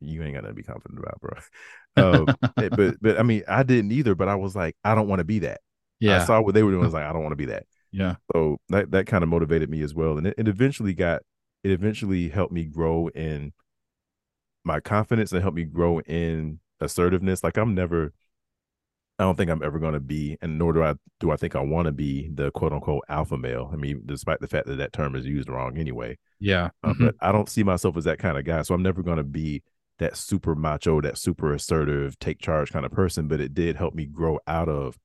you 0.00 0.22
ain't 0.22 0.34
gotta 0.34 0.52
be 0.52 0.62
confident 0.62 1.00
about, 1.00 1.20
bro. 1.20 1.38
Um, 1.96 2.26
but 2.54 3.02
but 3.02 3.18
I 3.18 3.24
mean, 3.24 3.42
I 3.48 3.64
didn't 3.64 3.90
either. 3.90 4.14
But 4.14 4.28
I 4.28 4.36
was 4.36 4.54
like, 4.54 4.76
I 4.84 4.94
don't 4.94 5.08
want 5.08 5.18
to 5.18 5.24
be 5.24 5.40
that. 5.40 5.60
Yeah. 5.98 6.22
I 6.22 6.24
saw 6.24 6.40
what 6.40 6.54
they 6.54 6.62
were 6.62 6.70
doing. 6.70 6.84
I 6.84 6.86
was 6.86 6.94
like, 6.94 7.04
I 7.04 7.12
don't 7.12 7.22
want 7.22 7.32
to 7.32 7.36
be 7.36 7.46
that. 7.46 7.66
yeah. 7.90 8.14
So 8.32 8.58
that 8.68 8.92
that 8.92 9.08
kind 9.08 9.24
of 9.24 9.28
motivated 9.28 9.68
me 9.68 9.82
as 9.82 9.92
well, 9.92 10.16
and 10.16 10.28
it, 10.28 10.34
it 10.38 10.46
eventually 10.46 10.94
got 10.94 11.22
it 11.64 11.72
eventually 11.72 12.28
helped 12.28 12.52
me 12.52 12.64
grow 12.64 13.08
in 13.08 13.52
my 14.64 14.78
confidence 14.78 15.32
and 15.32 15.42
helped 15.42 15.56
me 15.56 15.64
grow 15.64 15.98
in 16.00 16.60
assertiveness. 16.80 17.42
Like 17.42 17.56
I'm 17.56 17.74
never, 17.74 18.12
I 19.20 19.24
don't 19.24 19.36
think 19.36 19.50
I'm 19.50 19.62
ever 19.62 19.78
going 19.78 19.92
to 19.92 20.00
be, 20.00 20.38
and 20.40 20.58
nor 20.58 20.72
do 20.72 20.82
I 20.82 20.94
do 21.20 21.30
I 21.30 21.36
think 21.36 21.54
I 21.54 21.60
want 21.60 21.84
to 21.86 21.92
be 21.92 22.30
the 22.32 22.50
quote 22.52 22.72
unquote 22.72 23.04
alpha 23.10 23.36
male. 23.36 23.68
I 23.70 23.76
mean, 23.76 24.00
despite 24.06 24.40
the 24.40 24.48
fact 24.48 24.66
that 24.66 24.76
that 24.76 24.94
term 24.94 25.14
is 25.14 25.26
used 25.26 25.48
wrong 25.50 25.76
anyway. 25.76 26.16
Yeah. 26.38 26.70
Uh, 26.82 26.94
Mhm. 26.94 26.98
But 27.06 27.14
I 27.20 27.30
don't 27.30 27.48
see 27.48 27.62
myself 27.62 27.98
as 27.98 28.04
that 28.04 28.18
kind 28.18 28.38
of 28.38 28.44
guy. 28.44 28.62
So 28.62 28.74
I'm 28.74 28.82
never 28.82 29.02
going 29.02 29.18
to 29.18 29.22
be 29.22 29.62
that 29.98 30.16
super 30.16 30.54
macho, 30.54 31.02
that 31.02 31.18
super 31.18 31.52
assertive, 31.52 32.18
take 32.18 32.38
charge 32.40 32.72
kind 32.72 32.86
of 32.86 32.92
person. 32.92 33.28
But 33.28 33.40
it 33.42 33.52
did 33.52 33.76
help 33.76 33.94
me 33.94 34.06
grow 34.06 34.40
out 34.46 34.70
of 34.70 34.98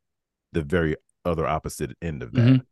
the 0.53 0.61
very 0.61 0.95
other 1.25 1.45
opposite 1.45 1.91
end 2.01 2.23
of 2.23 2.31
that. 2.31 2.41
Mhm. 2.41 2.65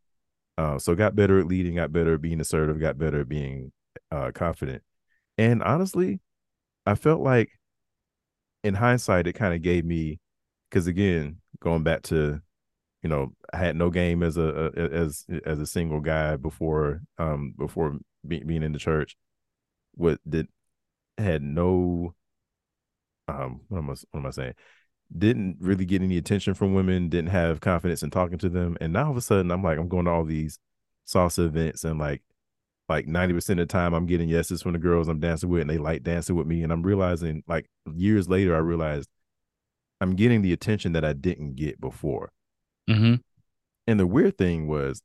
Uh, 0.56 0.78
so 0.78 0.94
got 0.94 1.14
better 1.14 1.38
at 1.38 1.46
leading, 1.46 1.74
got 1.74 1.92
better 1.92 2.14
at 2.14 2.22
being 2.22 2.40
assertive, 2.40 2.80
got 2.80 2.96
better 2.96 3.20
at 3.20 3.28
being 3.28 3.70
uh, 4.10 4.30
confident. 4.32 4.82
And 5.36 5.62
honestly, 5.62 6.20
I 6.86 6.94
felt 6.94 7.20
like 7.20 7.50
in 8.62 8.74
hindsight, 8.74 9.26
it 9.26 9.34
kind 9.34 9.52
of 9.54 9.60
gave 9.60 9.84
me, 9.84 10.20
because 10.74 10.88
again, 10.88 11.36
going 11.60 11.84
back 11.84 12.02
to, 12.02 12.40
you 13.00 13.08
know, 13.08 13.32
I 13.52 13.58
had 13.58 13.76
no 13.76 13.90
game 13.90 14.24
as 14.24 14.36
a, 14.36 14.72
a 14.76 14.80
as 14.80 15.24
as 15.46 15.60
a 15.60 15.66
single 15.66 16.00
guy 16.00 16.34
before 16.34 17.00
um 17.16 17.54
before 17.56 17.96
be, 18.26 18.42
being 18.42 18.64
in 18.64 18.72
the 18.72 18.80
church. 18.80 19.16
What 19.92 20.18
did 20.28 20.48
had 21.16 21.42
no 21.42 22.16
um 23.28 23.60
what 23.68 23.78
am 23.78 23.90
I 23.90 23.94
what 24.10 24.20
am 24.20 24.26
I 24.26 24.30
saying? 24.30 24.54
Didn't 25.16 25.58
really 25.60 25.84
get 25.84 26.02
any 26.02 26.16
attention 26.16 26.54
from 26.54 26.74
women, 26.74 27.08
didn't 27.08 27.30
have 27.30 27.60
confidence 27.60 28.02
in 28.02 28.10
talking 28.10 28.38
to 28.38 28.48
them. 28.48 28.76
And 28.80 28.92
now 28.92 29.04
all 29.04 29.10
of 29.12 29.16
a 29.16 29.20
sudden 29.20 29.52
I'm 29.52 29.62
like, 29.62 29.78
I'm 29.78 29.88
going 29.88 30.06
to 30.06 30.10
all 30.10 30.24
these 30.24 30.58
salsa 31.06 31.46
events 31.46 31.84
and 31.84 32.00
like 32.00 32.22
like 32.88 33.06
90% 33.06 33.50
of 33.50 33.56
the 33.58 33.66
time 33.66 33.94
I'm 33.94 34.06
getting 34.06 34.28
yeses 34.28 34.62
from 34.62 34.72
the 34.72 34.78
girls 34.80 35.06
I'm 35.06 35.20
dancing 35.20 35.48
with 35.50 35.60
and 35.60 35.70
they 35.70 35.78
like 35.78 36.02
dancing 36.02 36.34
with 36.34 36.48
me. 36.48 36.64
And 36.64 36.72
I'm 36.72 36.82
realizing 36.82 37.44
like 37.46 37.70
years 37.94 38.28
later, 38.28 38.56
I 38.56 38.58
realized 38.58 39.08
I'm 40.00 40.16
getting 40.16 40.42
the 40.42 40.52
attention 40.52 40.92
that 40.92 41.04
I 41.04 41.12
didn't 41.12 41.54
get 41.54 41.80
before. 41.80 42.30
Mhm. 42.88 43.22
And 43.86 44.00
the 44.00 44.06
weird 44.06 44.38
thing 44.38 44.68
was 44.68 45.02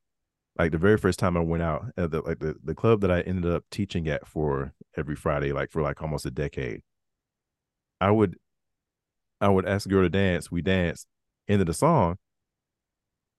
like 0.57 0.72
the 0.72 0.78
very 0.78 0.98
first 0.98 1.20
time 1.20 1.38
I 1.38 1.41
went 1.41 1.64
out 1.64 1.86
at 1.98 2.11
the 2.11 2.22
like 2.22 2.40
the, 2.40 2.56
the 2.64 2.76
club 2.76 3.02
that 3.02 3.11
I 3.11 3.22
ended 3.22 3.52
up 3.52 3.66
teaching 3.72 4.07
at 4.10 4.28
for 4.28 4.74
every 4.98 5.16
Friday, 5.16 5.53
like 5.53 5.72
for 5.72 5.82
like 5.82 6.02
almost 6.02 6.26
a 6.26 6.32
decade, 6.32 6.82
I 8.02 8.11
would 8.11 8.38
I 9.41 9.49
would 9.49 9.66
ask 9.68 9.86
a 9.86 9.90
girl 9.90 10.03
to 10.03 10.10
dance, 10.10 10.52
we 10.52 10.61
dance, 10.61 11.06
end 11.48 11.61
of 11.61 11.68
the 11.68 11.74
song, 11.74 12.18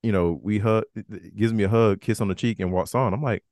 you 0.02 0.12
know, 0.12 0.38
we 0.42 0.58
hug 0.58 0.84
gives 1.36 1.52
me 1.52 1.64
a 1.64 1.68
hug, 1.68 2.00
kiss 2.00 2.20
on 2.20 2.28
the 2.28 2.34
cheek, 2.34 2.58
and 2.60 2.72
walks 2.72 2.94
on. 2.94 3.12
I'm 3.12 3.22
like, 3.22 3.44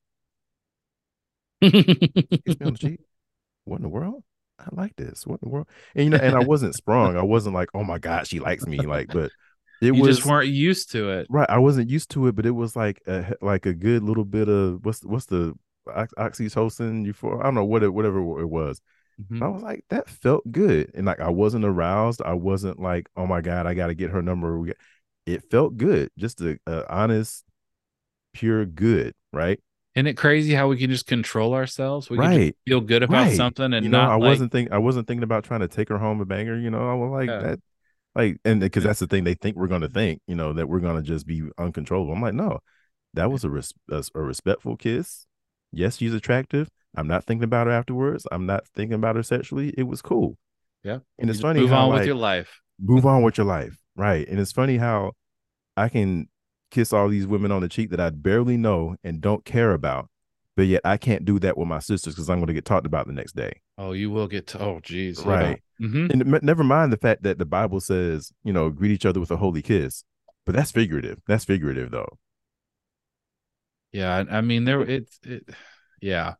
kiss 1.62 1.72
me 1.74 2.66
on 2.66 2.72
the 2.72 2.78
cheek. 2.78 3.00
What 3.64 3.76
in 3.76 3.82
the 3.82 3.88
world? 3.88 4.24
I 4.58 4.68
like 4.72 4.96
this. 4.96 5.26
What 5.26 5.40
in 5.42 5.48
the 5.48 5.52
world? 5.52 5.68
And 5.94 6.04
you 6.04 6.10
know, 6.10 6.18
and 6.18 6.34
I 6.34 6.40
wasn't 6.40 6.74
sprung. 6.74 7.16
I 7.16 7.22
wasn't 7.22 7.54
like, 7.54 7.68
oh 7.74 7.84
my 7.84 7.98
god, 7.98 8.26
she 8.26 8.40
likes 8.40 8.66
me. 8.66 8.86
Like, 8.86 9.08
but 9.10 9.32
it 9.80 9.94
you 9.94 10.02
was 10.02 10.16
just 10.16 10.24
weren't 10.24 10.48
used 10.48 10.90
to 10.92 11.10
it. 11.10 11.28
right. 11.28 11.48
I 11.48 11.58
wasn't 11.58 11.90
used 11.90 12.10
to 12.10 12.26
it, 12.26 12.34
but 12.34 12.46
it 12.46 12.50
was 12.52 12.74
like 12.76 13.00
a 13.06 13.34
like 13.40 13.66
a 13.66 13.74
good 13.74 14.02
little 14.02 14.24
bit 14.24 14.48
of 14.48 14.84
what's 14.84 15.04
what's 15.04 15.26
the 15.26 15.54
ox- 15.94 16.14
oxytocin 16.18 17.06
euphor 17.06 17.40
I 17.40 17.44
don't 17.44 17.54
know 17.54 17.64
what 17.64 17.82
it 17.82 17.90
whatever 17.94 18.18
it 18.40 18.46
was. 18.46 18.80
Mhm. 19.22 19.42
I 19.42 19.48
was 19.48 19.62
like, 19.62 19.84
that 19.90 20.08
felt 20.08 20.50
good, 20.50 20.90
and 20.94 21.06
like 21.06 21.20
I 21.20 21.30
wasn't 21.30 21.64
aroused. 21.64 22.22
I 22.22 22.34
wasn't 22.34 22.80
like, 22.80 23.08
oh 23.16 23.26
my 23.26 23.40
god, 23.40 23.66
I 23.66 23.74
got 23.74 23.88
to 23.88 23.94
get 23.94 24.10
her 24.10 24.22
number. 24.22 24.64
It 25.26 25.50
felt 25.50 25.76
good, 25.76 26.10
just 26.18 26.40
a, 26.40 26.58
a 26.66 26.90
honest, 26.92 27.44
pure 28.32 28.64
good, 28.66 29.14
right? 29.32 29.60
Isn't 29.98 30.06
it 30.06 30.16
crazy 30.16 30.54
how 30.54 30.68
we 30.68 30.76
can 30.76 30.90
just 30.90 31.06
control 31.06 31.54
ourselves? 31.54 32.08
We 32.08 32.16
can 32.18 32.26
Right. 32.26 32.56
feel 32.66 32.80
good 32.80 33.02
about 33.02 33.26
Right. 33.26 33.36
something 33.36 33.72
and 33.74 33.84
you 33.84 33.90
know, 33.90 33.98
not 33.98 34.10
I 34.10 34.14
like, 34.14 34.22
wasn't 34.22 34.52
think 34.52 34.70
I 34.70 34.78
wasn't 34.78 35.08
thinking 35.08 35.24
about 35.24 35.42
trying 35.42 35.60
to 35.60 35.68
take 35.68 35.88
her 35.88 35.98
home 35.98 36.20
and 36.20 36.28
bang 36.28 36.46
her. 36.46 36.56
You 36.56 36.70
know, 36.70 36.88
I 36.88 36.94
was 36.94 37.10
like 37.10 37.28
Yeah. 37.28 37.38
that, 37.40 37.60
like, 38.14 38.38
and 38.44 38.60
because 38.60 38.84
that's 38.84 39.00
the 39.00 39.08
thing 39.08 39.24
they 39.24 39.34
think 39.34 39.56
we're 39.56 39.66
gonna 39.66 39.88
think. 39.88 40.22
You 40.28 40.36
know, 40.36 40.52
that 40.52 40.68
we're 40.68 40.78
gonna 40.78 41.02
just 41.02 41.26
be 41.26 41.42
uncontrollable. 41.58 42.12
I'm 42.12 42.22
like, 42.22 42.34
no, 42.34 42.60
that 43.14 43.30
was 43.32 43.42
a 43.42 43.50
res- 43.50 43.74
a, 43.90 44.04
a 44.14 44.22
respectful 44.22 44.76
kiss. 44.76 45.26
Yes, 45.72 45.96
she's 45.96 46.14
attractive. 46.14 46.68
I'm 46.96 47.08
not 47.08 47.24
thinking 47.24 47.44
about 47.44 47.66
her 47.66 47.72
afterwards. 47.72 48.24
I'm 48.30 48.46
not 48.46 48.66
thinking 48.68 48.94
about 48.94 49.16
her 49.16 49.22
sexually. 49.24 49.74
It 49.76 49.82
was 49.84 50.00
cool. 50.00 50.38
Yeah. 50.84 51.00
and 51.18 51.28
it's 51.28 51.40
funny 51.40 51.60
move 51.60 51.70
how 51.70 51.86
on 51.86 51.88
like, 51.90 51.98
with 51.98 52.06
your 52.06 52.14
life. 52.16 52.60
move 52.80 53.04
on 53.04 53.22
with 53.22 53.36
your 53.36 53.46
life, 53.46 53.76
right? 53.96 54.26
And 54.28 54.38
it's 54.38 54.52
funny 54.52 54.76
how 54.76 55.12
I 55.76 55.88
can 55.88 56.28
kiss 56.70 56.92
all 56.92 57.08
these 57.08 57.26
women 57.26 57.50
on 57.52 57.62
the 57.62 57.68
cheek 57.68 57.90
that 57.90 58.00
I 58.00 58.10
barely 58.10 58.56
know 58.56 58.96
and 59.04 59.20
don't 59.20 59.44
care 59.44 59.72
about, 59.72 60.08
but 60.56 60.66
yet 60.66 60.82
I 60.84 60.96
can't 60.96 61.24
do 61.24 61.38
that 61.40 61.56
with 61.56 61.68
my 61.68 61.78
sisters 61.78 62.14
because 62.14 62.28
I'm 62.28 62.38
going 62.38 62.48
to 62.48 62.52
get 62.54 62.64
talked 62.64 62.86
about 62.86 63.06
the 63.06 63.12
next 63.12 63.34
day. 63.36 63.60
Oh, 63.76 63.92
you 63.92 64.10
will 64.10 64.26
get 64.28 64.46
to, 64.48 64.60
oh 64.60 64.80
geez. 64.82 65.20
Right. 65.24 65.62
hmm 65.78 66.06
And 66.10 66.34
m- 66.34 66.40
never 66.42 66.64
mind 66.64 66.92
the 66.92 66.96
fact 66.96 67.22
that 67.22 67.38
the 67.38 67.46
Bible 67.46 67.80
says, 67.80 68.32
you 68.44 68.52
know, 68.52 68.70
greet 68.70 68.90
each 68.90 69.06
other 69.06 69.20
with 69.20 69.30
a 69.30 69.36
holy 69.36 69.62
kiss, 69.62 70.04
but 70.46 70.54
that's 70.54 70.70
figurative. 70.72 71.20
That's 71.26 71.44
figurative 71.44 71.90
though. 71.90 72.18
Yeah. 73.92 74.24
I, 74.30 74.38
I 74.38 74.40
mean, 74.40 74.64
there 74.64 74.80
it's 74.82 75.18
it, 75.22 75.48
yeah. 76.00 76.34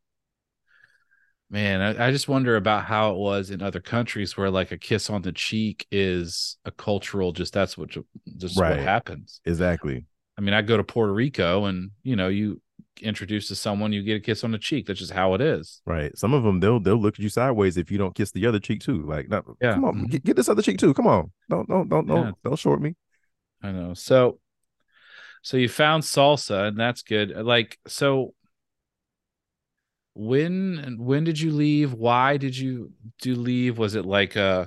Man, 1.51 1.81
I, 1.81 2.09
I 2.09 2.11
just 2.11 2.29
wonder 2.29 2.57
about 2.57 2.85
how 2.85 3.13
it 3.13 3.17
was 3.17 3.51
in 3.51 3.63
other 3.63 3.81
countries 3.81 4.37
where 4.37 4.51
like 4.51 4.71
a 4.71 4.77
kiss 4.77 5.09
on 5.09 5.23
the 5.23 5.33
cheek 5.33 5.87
is 5.91 6.59
a 6.67 6.71
cultural 6.71 7.33
just 7.33 7.55
that's 7.55 7.79
what 7.79 7.89
just 8.37 8.59
Right. 8.59 8.77
what 8.77 8.81
happens. 8.81 9.41
Exactly. 9.47 10.05
I 10.39 10.41
mean, 10.41 10.55
I 10.55 10.63
go 10.63 10.77
to 10.77 10.85
Puerto 10.85 11.13
Rico 11.13 11.65
and 11.65 11.91
you 12.05 12.15
know, 12.17 12.29
you 12.29 12.63
introduce 13.01 13.49
to 13.49 13.55
someone, 13.55 13.93
you 13.93 14.03
get 14.03 14.17
a 14.17 14.21
kiss 14.21 14.43
on 14.45 14.51
the 14.53 14.59
cheek. 14.59 14.87
That's 14.87 14.99
just 15.01 15.13
how 15.13 15.35
it 15.35 15.41
is. 15.41 15.81
Right. 15.85 16.17
Some 16.17 16.33
of 16.33 16.45
them 16.45 16.61
they'll 16.61 16.79
they'll 16.81 16.97
look 17.01 17.15
at 17.15 17.21
you 17.21 17.29
sideways 17.29 17.77
if 17.77 17.91
you 17.91 17.99
don't 17.99 18.15
kiss 18.15 18.31
the 18.31 18.47
other 18.47 18.59
cheek 18.61 18.81
too. 18.81 19.03
Like, 19.05 19.29
no, 19.29 19.43
Yeah. 19.61 19.75
come 19.75 19.85
on, 19.85 19.95
Mhm. 20.07 20.11
get, 20.11 20.25
get 20.25 20.37
this 20.37 20.49
other 20.49 20.63
cheek 20.63 20.79
too. 20.79 20.95
Come 20.95 21.07
on. 21.09 21.33
Don't 21.51 21.69
don't 21.69 21.89
don't 21.89 22.07
don't 22.07 22.35
don't 22.43 22.59
short 22.59 22.81
me. 22.81 22.95
I 23.63 23.73
know. 23.73 23.95
So 23.95 24.39
so 25.43 25.57
you 25.57 25.69
found 25.69 26.03
salsa 26.05 26.69
and 26.69 26.79
that's 26.79 27.03
good. 27.03 27.31
Like 27.31 27.79
so 27.87 28.35
when 30.15 30.97
when 30.99 31.25
did 31.25 31.39
you 31.41 31.53
leave? 31.53 31.93
Why 31.95 32.37
did 32.37 32.57
you 32.57 32.93
do 33.21 33.35
leave? 33.37 33.79
Was 33.79 33.95
it 33.95 34.05
like 34.05 34.37
uh 34.37 34.67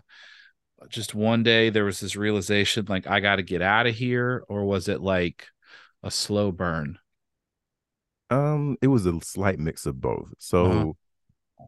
just 0.89 1.13
one 1.13 1.43
day 1.43 1.69
there 1.69 1.85
was 1.85 1.99
this 1.99 2.15
realization 2.15 2.85
like 2.89 3.05
I 3.05 3.19
got 3.19 3.35
to 3.35 3.43
get 3.43 3.61
out 3.61 3.85
of 3.85 3.93
here 3.93 4.43
or 4.49 4.65
was 4.65 4.87
it 4.87 4.99
like 5.01 5.45
a 6.03 6.11
slow 6.11 6.51
burn? 6.51 6.99
Um, 8.29 8.77
it 8.81 8.87
was 8.87 9.05
a 9.05 9.19
slight 9.21 9.59
mix 9.59 9.85
of 9.85 9.99
both. 9.99 10.33
So, 10.37 10.95
Uh-huh. 11.59 11.65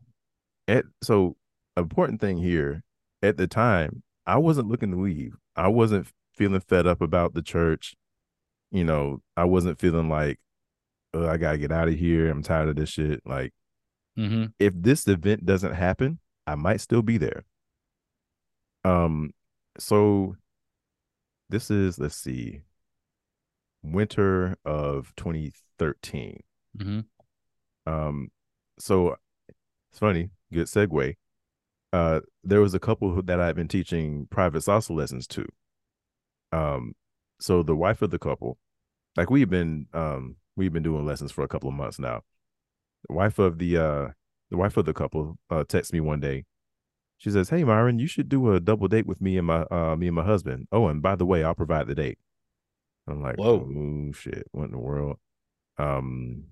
at 0.67 0.85
so 1.01 1.35
important 1.75 2.21
thing 2.21 2.37
here 2.37 2.83
at 3.21 3.37
the 3.37 3.47
time, 3.47 4.03
I 4.25 4.37
wasn't 4.37 4.69
looking 4.69 4.91
to 4.91 4.97
leave. 4.97 5.35
I 5.55 5.67
wasn't 5.67 6.07
feeling 6.35 6.61
fed 6.61 6.87
up 6.87 7.01
about 7.01 7.33
the 7.33 7.41
church. 7.41 7.95
You 8.71 8.83
know, 8.85 9.21
I 9.35 9.43
wasn't 9.43 9.79
feeling 9.79 10.09
like 10.09 10.39
oh, 11.15 11.27
I 11.27 11.37
gotta 11.37 11.59
get 11.59 11.71
out 11.71 11.87
of 11.89 11.93
here. 11.93 12.27
I'm 12.31 12.41
tired 12.41 12.69
of 12.69 12.75
this 12.75 12.89
shit. 12.89 13.21
Like, 13.23 13.53
Mhm. 14.17 14.53
if 14.57 14.73
this 14.75 15.07
event 15.07 15.45
doesn't 15.45 15.73
happen, 15.73 16.19
I 16.47 16.55
might 16.55 16.81
still 16.81 17.03
be 17.03 17.17
there. 17.19 17.45
Um, 18.83 19.31
so 19.77 20.35
this 21.49 21.69
is 21.69 21.99
let's 21.99 22.15
see, 22.15 22.63
winter 23.83 24.57
of 24.65 25.13
2013. 25.15 26.41
Mhm. 26.77 27.05
Um, 27.85 28.31
so 28.79 29.17
it's 29.91 29.99
funny, 29.99 30.29
good 30.51 30.67
segue. 30.67 31.15
Uh, 31.91 32.21
there 32.43 32.61
was 32.61 32.73
a 32.73 32.79
couple 32.79 33.21
that 33.21 33.39
I've 33.39 33.55
been 33.55 33.67
teaching 33.67 34.25
private 34.27 34.59
salsa 34.63 34.95
lessons 34.95 35.27
to. 35.27 35.45
Um, 36.51 36.95
so 37.39 37.61
the 37.61 37.75
wife 37.75 38.01
of 38.01 38.09
the 38.09 38.19
couple, 38.19 38.57
like 39.15 39.29
we've 39.29 39.49
been, 39.49 39.87
um, 39.93 40.37
we've 40.55 40.73
been 40.73 40.83
doing 40.83 41.05
lessons 41.05 41.31
for 41.31 41.43
a 41.43 41.47
couple 41.47 41.69
of 41.69 41.75
months 41.75 41.99
now. 41.99 42.23
The 43.07 43.13
wife 43.13 43.37
of 43.37 43.59
the, 43.59 43.77
uh, 43.77 44.07
the 44.49 44.57
wife 44.57 44.77
of 44.77 44.85
the 44.85 44.93
couple, 44.93 45.37
uh, 45.49 45.65
texts 45.65 45.93
me 45.93 45.99
one 45.99 46.19
day. 46.19 46.45
She 47.17 47.29
says, 47.29 47.49
"Hey, 47.49 47.63
Myron, 47.63 47.99
you 47.99 48.07
should 48.07 48.27
do 48.27 48.51
a 48.53 48.59
double 48.59 48.87
date 48.87 49.05
with 49.05 49.21
me 49.21 49.37
and 49.37 49.47
my, 49.47 49.61
uh, 49.63 49.95
me 49.95 50.07
and 50.07 50.15
my 50.15 50.23
husband. 50.25 50.67
Oh, 50.71 50.87
and 50.87 51.01
by 51.01 51.15
the 51.15 51.25
way, 51.25 51.43
I'll 51.43 51.55
provide 51.55 51.87
the 51.87 51.95
date." 51.95 52.17
I'm 53.07 53.21
like, 53.21 53.37
Whoa. 53.37 53.67
"Oh 53.67 54.11
shit, 54.13 54.47
what 54.51 54.65
in 54.65 54.71
the 54.71 54.77
world?" 54.79 55.17
Um, 55.77 56.45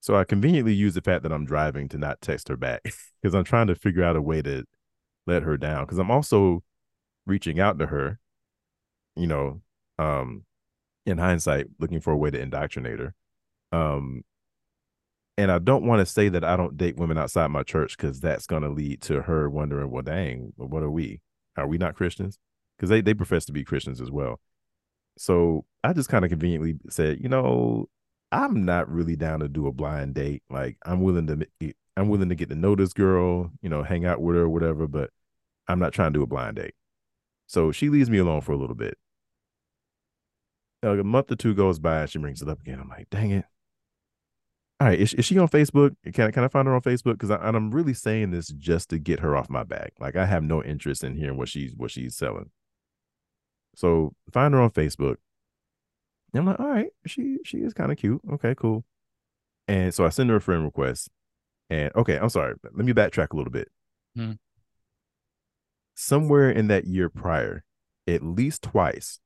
so 0.00 0.14
I 0.14 0.24
conveniently 0.24 0.72
use 0.72 0.94
the 0.94 1.02
fact 1.02 1.22
that 1.24 1.32
I'm 1.32 1.44
driving 1.44 1.88
to 1.88 1.98
not 1.98 2.20
text 2.20 2.48
her 2.48 2.56
back 2.56 2.82
because 3.22 3.34
I'm 3.34 3.44
trying 3.44 3.66
to 3.68 3.74
figure 3.74 4.04
out 4.04 4.16
a 4.16 4.22
way 4.22 4.42
to 4.42 4.64
let 5.26 5.42
her 5.42 5.56
down. 5.56 5.84
Because 5.84 5.98
I'm 5.98 6.10
also 6.10 6.62
reaching 7.26 7.58
out 7.58 7.78
to 7.80 7.86
her, 7.86 8.20
you 9.16 9.26
know, 9.26 9.62
um, 9.98 10.44
in 11.04 11.18
hindsight, 11.18 11.66
looking 11.78 12.00
for 12.00 12.12
a 12.12 12.16
way 12.16 12.30
to 12.30 12.40
indoctrinate 12.40 13.00
her. 13.00 13.14
Um, 13.72 14.22
and 15.36 15.50
I 15.50 15.58
don't 15.58 15.84
want 15.84 16.00
to 16.00 16.06
say 16.06 16.28
that 16.28 16.44
I 16.44 16.56
don't 16.56 16.76
date 16.76 16.96
women 16.96 17.18
outside 17.18 17.48
my 17.48 17.62
church 17.62 17.96
because 17.96 18.20
that's 18.20 18.46
going 18.46 18.62
to 18.62 18.70
lead 18.70 19.02
to 19.02 19.22
her 19.22 19.50
wondering, 19.50 19.90
well, 19.90 20.02
dang, 20.02 20.52
what 20.56 20.82
are 20.82 20.90
we? 20.90 21.20
Are 21.56 21.66
we 21.66 21.78
not 21.78 21.94
Christians? 21.94 22.38
Because 22.76 22.90
they 22.90 23.00
they 23.00 23.14
profess 23.14 23.44
to 23.46 23.52
be 23.52 23.64
Christians 23.64 24.00
as 24.00 24.10
well. 24.10 24.40
So 25.16 25.64
I 25.82 25.92
just 25.92 26.08
kind 26.08 26.24
of 26.24 26.30
conveniently 26.30 26.76
said, 26.90 27.20
you 27.20 27.28
know, 27.28 27.88
I'm 28.32 28.64
not 28.64 28.90
really 28.90 29.16
down 29.16 29.40
to 29.40 29.48
do 29.48 29.66
a 29.66 29.72
blind 29.72 30.14
date. 30.14 30.42
Like 30.50 30.76
I'm 30.84 31.00
willing 31.00 31.26
to 31.26 31.74
I'm 31.96 32.08
willing 32.08 32.28
to 32.28 32.34
get 32.34 32.48
to 32.50 32.54
know 32.54 32.74
this 32.74 32.92
girl, 32.92 33.50
you 33.62 33.68
know, 33.68 33.82
hang 33.82 34.04
out 34.04 34.20
with 34.20 34.36
her 34.36 34.42
or 34.42 34.48
whatever, 34.48 34.86
but 34.86 35.10
I'm 35.68 35.78
not 35.78 35.92
trying 35.92 36.12
to 36.12 36.18
do 36.18 36.22
a 36.22 36.26
blind 36.26 36.56
date. 36.56 36.74
So 37.46 37.72
she 37.72 37.88
leaves 37.88 38.10
me 38.10 38.18
alone 38.18 38.40
for 38.40 38.52
a 38.52 38.56
little 38.56 38.74
bit. 38.74 38.98
Like 40.82 41.00
a 41.00 41.04
month 41.04 41.32
or 41.32 41.36
two 41.36 41.54
goes 41.54 41.78
by 41.78 42.02
and 42.02 42.10
she 42.10 42.18
brings 42.18 42.42
it 42.42 42.48
up 42.48 42.60
again. 42.60 42.80
I'm 42.80 42.88
like, 42.88 43.08
dang 43.10 43.30
it. 43.30 43.44
All 44.78 44.88
right, 44.88 45.00
is, 45.00 45.14
is 45.14 45.24
she 45.24 45.38
on 45.38 45.48
Facebook? 45.48 45.96
Can 46.12 46.26
I 46.26 46.30
can 46.30 46.44
I 46.44 46.48
find 46.48 46.68
her 46.68 46.74
on 46.74 46.82
Facebook? 46.82 47.18
Because 47.18 47.30
I'm 47.30 47.70
really 47.70 47.94
saying 47.94 48.30
this 48.30 48.48
just 48.48 48.90
to 48.90 48.98
get 48.98 49.20
her 49.20 49.34
off 49.34 49.48
my 49.48 49.64
back. 49.64 49.94
Like 49.98 50.16
I 50.16 50.26
have 50.26 50.42
no 50.42 50.62
interest 50.62 51.02
in 51.02 51.14
hearing 51.16 51.38
what 51.38 51.48
she's 51.48 51.74
what 51.74 51.90
she's 51.90 52.14
selling. 52.14 52.50
So 53.76 54.14
find 54.32 54.54
her 54.54 54.60
on 54.60 54.70
Facebook. 54.70 55.16
And 56.32 56.40
I'm 56.40 56.46
like, 56.46 56.58
all 56.58 56.66
right, 56.66 56.90
she 57.06 57.38
she 57.44 57.58
is 57.58 57.72
kind 57.72 57.92
of 57.92 57.98
cute. 57.98 58.20
Okay, 58.32 58.54
cool. 58.56 58.84
And 59.68 59.94
so 59.94 60.04
I 60.04 60.08
send 60.08 60.30
her 60.30 60.36
a 60.36 60.40
friend 60.40 60.64
request. 60.64 61.08
And 61.70 61.94
okay, 61.94 62.16
I'm 62.16 62.30
sorry. 62.30 62.54
Let 62.64 62.84
me 62.84 62.92
backtrack 62.92 63.32
a 63.32 63.36
little 63.36 63.52
bit. 63.52 63.68
Hmm. 64.16 64.32
Somewhere 65.94 66.50
in 66.50 66.68
that 66.68 66.86
year 66.86 67.08
prior, 67.08 67.64
at 68.06 68.22
least 68.22 68.62
twice, 68.62 69.20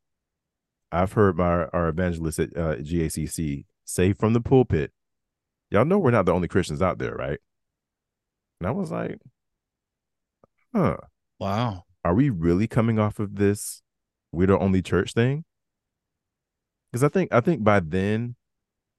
I've 0.91 1.13
heard 1.13 1.37
my 1.37 1.67
our 1.67 1.89
evangelist 1.89 2.39
at 2.41 2.57
uh, 2.57 2.77
GACC 2.77 3.67
say 3.85 4.13
from 4.13 4.33
the 4.33 4.41
pulpit, 4.41 4.93
"Y'all 5.71 5.85
know 5.85 5.99
we're 5.99 6.11
not 6.11 6.27
the 6.27 6.35
only 6.35 6.49
Christians 6.49 6.83
out 6.83 6.99
there, 6.99 7.15
right?" 7.15 7.39
And 8.61 8.67
I 8.67 8.73
was 8.73 8.91
like, 8.91 9.19
"Huh? 10.75 10.97
Wow. 11.39 11.85
Are 12.05 12.15
we 12.15 12.31
really 12.31 12.67
coming 12.67 12.99
off 12.99 13.21
of 13.21 13.37
this 13.37 13.83
we're 14.33 14.47
the 14.47 14.59
only 14.59 14.83
church 14.83 15.13
thing?" 15.13 15.45
Because 16.91 17.05
I 17.05 17.09
think 17.09 17.33
I 17.33 17.41
think 17.41 17.63
by 17.63 17.81
then 17.81 18.37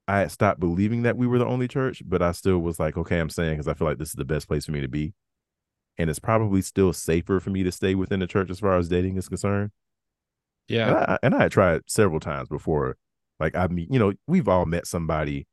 I 0.08 0.20
had 0.20 0.32
stopped 0.32 0.60
believing 0.60 1.03
that 1.03 1.18
we 1.18 1.28
were 1.28 1.40
the 1.40 1.45
only 1.45 1.68
church, 1.68 2.02
but 2.06 2.22
I 2.22 2.32
still 2.32 2.60
was 2.60 2.80
like, 2.80 2.98
okay, 2.98 3.20
I'm 3.20 3.30
saying 3.30 3.53
because 3.53 3.68
I 3.68 3.74
feel 3.74 3.88
like 3.88 3.98
this 3.98 4.10
is 4.10 4.16
the 4.16 4.26
best 4.26 4.48
place 4.48 4.66
for 4.66 4.72
me 4.72 4.82
to 4.82 4.88
be. 4.88 5.14
And 5.98 6.10
it's 6.10 6.20
probably 6.20 6.62
still 6.62 6.94
safer 6.94 7.40
for 7.40 7.49
me 7.49 7.64
to 7.64 7.72
stay 7.72 7.95
within 7.95 8.20
the 8.20 8.28
church 8.28 8.49
as 8.49 8.60
far 8.60 8.78
as 8.78 8.90
dating 8.90 9.18
is 9.18 9.30
concerned. 9.30 9.72
Yeah. 10.68 10.88
And 10.88 10.98
I, 10.98 11.18
and 11.24 11.36
I 11.36 11.44
had 11.44 11.52
tried 11.52 11.82
several 11.88 12.20
times 12.20 12.49
before. 12.49 12.98
Like 13.40 13.56
I 13.56 13.68
mean, 13.68 13.88
you 13.90 13.99
know, 13.99 14.14
we've 14.28 14.48
all 14.48 14.66
met 14.66 14.88
somebody 14.88 15.48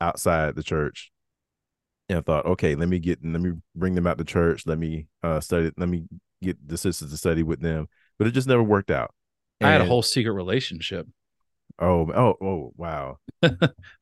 outside 0.00 0.54
the 0.54 0.62
church 0.62 1.10
and 2.08 2.18
I 2.18 2.20
thought, 2.22 2.46
okay, 2.46 2.74
let 2.74 2.88
me 2.88 2.98
get 2.98 3.18
let 3.24 3.40
me 3.40 3.52
bring 3.74 3.94
them 3.94 4.06
out 4.06 4.18
to 4.18 4.24
church. 4.24 4.66
Let 4.66 4.78
me 4.78 5.06
uh 5.22 5.40
study, 5.40 5.70
let 5.76 5.88
me 5.88 6.04
get 6.42 6.56
the 6.66 6.78
sisters 6.78 7.10
to 7.10 7.16
study 7.16 7.42
with 7.42 7.60
them. 7.60 7.88
But 8.18 8.26
it 8.26 8.32
just 8.32 8.48
never 8.48 8.62
worked 8.62 8.90
out. 8.90 9.14
And, 9.60 9.68
I 9.68 9.72
had 9.72 9.80
a 9.80 9.86
whole 9.86 10.02
secret 10.02 10.32
relationship. 10.32 11.06
Oh, 11.80 12.10
oh, 12.12 12.34
oh, 12.44 12.72
wow. 12.76 13.18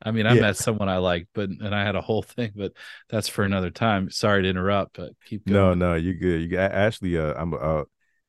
I 0.01 0.11
mean, 0.11 0.25
I 0.25 0.33
yeah. 0.33 0.41
met 0.41 0.57
someone 0.57 0.89
I 0.89 0.97
liked, 0.97 1.27
but 1.33 1.49
and 1.49 1.75
I 1.75 1.83
had 1.83 1.95
a 1.95 2.01
whole 2.01 2.21
thing, 2.23 2.51
but 2.55 2.73
that's 3.09 3.27
for 3.27 3.43
another 3.43 3.69
time. 3.69 4.09
Sorry 4.09 4.43
to 4.43 4.49
interrupt, 4.49 4.97
but 4.97 5.11
keep 5.25 5.45
going. 5.45 5.55
No, 5.55 5.73
no, 5.73 5.95
you're 5.95 6.15
good. 6.15 6.41
You 6.41 6.47
got 6.47 6.71
Ashley. 6.71 7.17
Uh, 7.17 7.33
I'm 7.35 7.53
uh, 7.53 7.83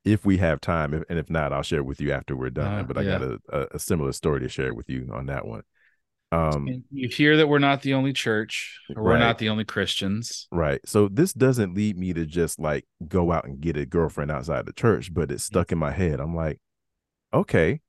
if 0.05 0.24
we 0.24 0.39
have 0.39 0.60
time, 0.60 0.94
if, 0.94 1.02
and 1.09 1.19
if 1.19 1.31
not, 1.31 1.52
I'll 1.52 1.62
share 1.62 1.82
with 1.82 2.01
you 2.01 2.12
after 2.12 2.36
we're 2.36 2.51
done. 2.51 2.81
Uh, 2.81 2.82
but 2.82 2.98
I 2.98 3.02
yeah. 3.02 3.19
got 3.19 3.23
a, 3.23 3.39
a, 3.48 3.66
a, 3.73 3.78
similar 3.78 4.12
story 4.12 4.40
to 4.40 4.48
share 4.48 4.73
with 4.73 4.89
you 4.89 5.09
on 5.12 5.27
that 5.27 5.47
one. 5.47 5.62
Um, 6.30 6.84
you 6.90 7.09
hear 7.09 7.38
that 7.38 7.48
we're 7.48 7.59
not 7.59 7.82
the 7.82 7.94
only 7.94 8.12
church, 8.12 8.80
or 8.94 9.02
we're 9.02 9.18
not 9.18 9.38
the 9.38 9.48
only 9.48 9.64
Christians, 9.64 10.46
right? 10.50 10.80
So 10.84 11.09
this 11.09 11.32
doesn't 11.32 11.74
lead 11.74 11.96
me 11.96 12.12
to 12.12 12.26
just 12.26 12.59
like 12.59 12.84
go 13.06 13.32
out 13.32 13.46
and 13.46 13.60
get 13.60 13.78
a 13.78 13.86
girlfriend 13.86 14.30
outside 14.30 14.66
the 14.66 14.72
church, 14.72 15.12
but 15.14 15.30
it's 15.30 15.44
stuck 15.44 15.72
in 15.72 15.78
my 15.78 15.90
head. 15.90 16.20
I'm 16.20 16.36
like, 16.36 16.60
okay, 17.32 17.80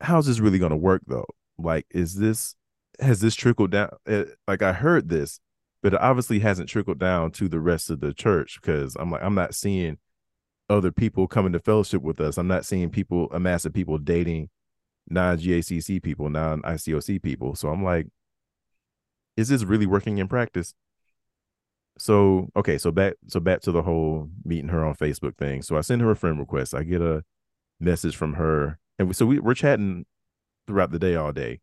how's 0.00 0.26
this 0.26 0.40
really 0.40 0.58
going 0.58 0.70
to 0.70 0.76
work 0.76 1.02
though? 1.06 1.26
Like, 1.56 1.86
is 1.90 2.16
this 2.16 2.56
has 3.00 3.20
this 3.20 3.34
trickled 3.34 3.70
down? 3.70 3.90
Eh, 4.06 4.24
like, 4.48 4.62
I 4.62 4.72
heard 4.72 5.08
this, 5.08 5.38
but 5.82 5.94
it 5.94 6.00
obviously 6.00 6.40
hasn't 6.40 6.68
trickled 6.68 6.98
down 6.98 7.30
to 7.32 7.48
the 7.48 7.60
rest 7.60 7.90
of 7.90 8.00
the 8.00 8.12
church 8.12 8.58
because 8.60 8.96
I'm 8.96 9.10
like, 9.10 9.22
I'm 9.22 9.34
not 9.34 9.54
seeing 9.54 9.98
other 10.68 10.90
people 10.90 11.28
coming 11.28 11.52
to 11.52 11.60
fellowship 11.60 12.02
with 12.02 12.20
us. 12.20 12.38
I'm 12.38 12.48
not 12.48 12.66
seeing 12.66 12.90
people, 12.90 13.28
a 13.32 13.38
mass 13.38 13.64
of 13.64 13.72
people 13.72 13.98
dating 13.98 14.50
non 15.08 15.38
GACC 15.38 16.02
people, 16.02 16.30
non 16.30 16.62
ICOC 16.62 17.22
people. 17.22 17.54
So 17.54 17.68
I'm 17.68 17.84
like, 17.84 18.06
is 19.36 19.48
this 19.48 19.64
really 19.64 19.86
working 19.86 20.18
in 20.18 20.28
practice? 20.28 20.74
So 21.98 22.48
okay, 22.56 22.78
so 22.78 22.90
back 22.90 23.14
so 23.28 23.40
back 23.40 23.60
to 23.62 23.72
the 23.72 23.82
whole 23.82 24.28
meeting 24.44 24.68
her 24.68 24.84
on 24.84 24.94
Facebook 24.94 25.36
thing. 25.36 25.62
So 25.62 25.76
I 25.76 25.80
send 25.80 26.02
her 26.02 26.10
a 26.10 26.16
friend 26.16 26.38
request. 26.38 26.74
I 26.74 26.82
get 26.82 27.00
a 27.00 27.24
message 27.80 28.16
from 28.16 28.34
her 28.34 28.78
and 28.98 29.14
so 29.14 29.26
we, 29.26 29.38
we're 29.38 29.54
chatting 29.54 30.06
throughout 30.66 30.90
the 30.90 30.98
day 30.98 31.14
all 31.14 31.32
day 31.32 31.60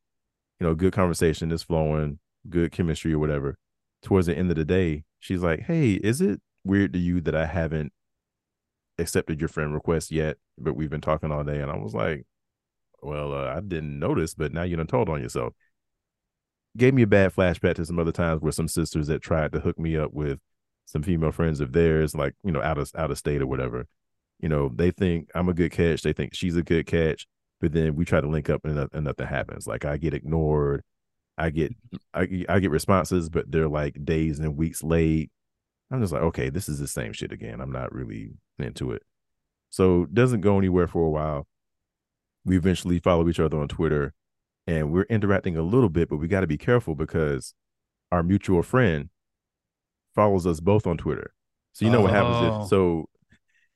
you 0.59 0.67
know 0.67 0.75
good 0.75 0.93
conversation 0.93 1.51
is 1.51 1.63
flowing 1.63 2.19
good 2.49 2.71
chemistry 2.71 3.13
or 3.13 3.19
whatever 3.19 3.57
towards 4.01 4.27
the 4.27 4.37
end 4.37 4.49
of 4.49 4.55
the 4.55 4.65
day 4.65 5.03
she's 5.19 5.41
like 5.41 5.61
hey 5.61 5.93
is 5.93 6.21
it 6.21 6.39
weird 6.63 6.93
to 6.93 6.99
you 6.99 7.19
that 7.19 7.35
i 7.35 7.45
haven't 7.45 7.91
accepted 8.99 9.41
your 9.41 9.47
friend 9.47 9.73
request 9.73 10.11
yet 10.11 10.37
but 10.57 10.75
we've 10.75 10.89
been 10.89 11.01
talking 11.01 11.31
all 11.31 11.43
day 11.43 11.59
and 11.59 11.71
i 11.71 11.77
was 11.77 11.95
like 11.95 12.25
well 13.03 13.33
uh, 13.33 13.53
i 13.55 13.59
didn't 13.59 13.97
notice 13.99 14.33
but 14.33 14.53
now 14.53 14.63
you 14.63 14.75
done 14.75 14.87
told 14.87 15.09
on 15.09 15.21
yourself 15.21 15.53
gave 16.75 16.93
me 16.93 17.03
a 17.03 17.07
bad 17.07 17.33
flashback 17.33 17.75
to 17.75 17.85
some 17.85 17.99
other 17.99 18.11
times 18.11 18.41
where 18.41 18.51
some 18.51 18.67
sisters 18.67 19.07
that 19.07 19.21
tried 19.21 19.51
to 19.51 19.59
hook 19.59 19.77
me 19.77 19.95
up 19.95 20.11
with 20.13 20.39
some 20.85 21.03
female 21.03 21.31
friends 21.31 21.59
of 21.59 21.71
theirs 21.71 22.15
like 22.15 22.33
you 22.43 22.51
know 22.51 22.61
out 22.61 22.77
of 22.77 22.89
out 22.97 23.11
of 23.11 23.17
state 23.17 23.41
or 23.41 23.47
whatever 23.47 23.85
you 24.43 24.49
know, 24.49 24.69
they 24.75 24.91
think 24.91 25.29
I'm 25.33 25.47
a 25.47 25.53
good 25.53 25.71
catch. 25.71 26.01
They 26.01 26.11
think 26.11 26.35
she's 26.35 26.57
a 26.57 26.63
good 26.63 26.85
catch. 26.85 27.27
But 27.61 27.71
then 27.71 27.95
we 27.95 28.03
try 28.03 28.19
to 28.19 28.27
link 28.27 28.49
up 28.49 28.65
and, 28.65 28.89
and 28.91 29.05
nothing 29.05 29.25
happens. 29.25 29.65
Like 29.65 29.85
I 29.85 29.95
get 29.95 30.13
ignored. 30.13 30.83
I 31.37 31.49
get 31.49 31.73
I, 32.13 32.43
I 32.49 32.59
get 32.59 32.69
responses, 32.69 33.29
but 33.29 33.49
they're 33.49 33.69
like 33.69 34.03
days 34.03 34.39
and 34.39 34.57
weeks 34.57 34.83
late. 34.83 35.31
I'm 35.89 36.01
just 36.01 36.11
like, 36.11 36.23
okay, 36.23 36.49
this 36.49 36.67
is 36.67 36.77
the 36.77 36.89
same 36.89 37.13
shit 37.13 37.31
again. 37.31 37.61
I'm 37.61 37.71
not 37.71 37.93
really 37.93 38.31
into 38.59 38.91
it. 38.91 39.03
So 39.69 40.07
doesn't 40.11 40.41
go 40.41 40.57
anywhere 40.57 40.89
for 40.89 41.05
a 41.05 41.09
while. 41.09 41.47
We 42.45 42.57
eventually 42.57 42.99
follow 42.99 43.27
each 43.29 43.39
other 43.39 43.59
on 43.59 43.67
Twitter 43.67 44.13
and 44.67 44.91
we're 44.91 45.03
interacting 45.03 45.57
a 45.57 45.61
little 45.61 45.89
bit, 45.89 46.09
but 46.09 46.17
we 46.17 46.27
got 46.27 46.41
to 46.41 46.47
be 46.47 46.57
careful 46.57 46.95
because 46.95 47.53
our 48.11 48.23
mutual 48.23 48.63
friend 48.63 49.09
follows 50.15 50.45
us 50.45 50.59
both 50.59 50.87
on 50.87 50.97
Twitter. 50.97 51.33
So 51.73 51.85
you 51.85 51.91
know 51.91 51.99
oh. 51.99 52.03
what 52.03 52.11
happens 52.11 52.37
if 52.37 52.53
oh. 52.53 52.67
so 52.67 53.09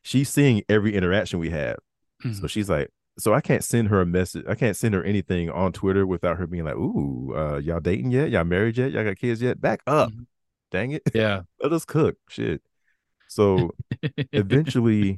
she's 0.03 0.29
seeing 0.29 0.63
every 0.69 0.95
interaction 0.95 1.39
we 1.39 1.49
have. 1.49 1.77
Mm-hmm. 2.23 2.33
So 2.33 2.47
she's 2.47 2.69
like, 2.69 2.89
so 3.19 3.33
I 3.33 3.41
can't 3.41 3.63
send 3.63 3.87
her 3.89 4.01
a 4.01 4.05
message. 4.05 4.45
I 4.47 4.55
can't 4.55 4.77
send 4.77 4.93
her 4.93 5.03
anything 5.03 5.49
on 5.49 5.73
Twitter 5.73 6.05
without 6.05 6.37
her 6.37 6.45
being 6.45 6.65
like, 6.65 6.75
"Ooh, 6.75 7.33
uh, 7.35 7.57
y'all 7.57 7.79
dating 7.79 8.11
yet? 8.11 8.29
Y'all 8.29 8.43
married 8.43 8.77
yet? 8.77 8.91
Y'all 8.91 9.03
got 9.03 9.17
kids 9.17 9.41
yet? 9.41 9.59
Back 9.59 9.81
up, 9.87 10.11
mm-hmm. 10.11 10.23
dang 10.71 10.91
it! 10.91 11.01
Yeah, 11.13 11.41
let 11.61 11.73
us 11.73 11.83
cook 11.83 12.15
shit." 12.29 12.61
So 13.27 13.71
eventually, 14.31 15.17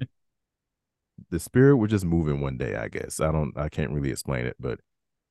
the 1.30 1.40
spirit 1.40 1.78
was 1.78 1.91
just 1.91 2.06
moving 2.06 2.41
one 2.41 2.58
day. 2.58 2.76
I 2.76 2.88
guess 2.88 3.20
I 3.20 3.32
don't. 3.32 3.58
I 3.58 3.70
can't 3.70 3.91
really 3.91 4.12
explain 4.12 4.46
it, 4.46 4.56
but 4.60 4.80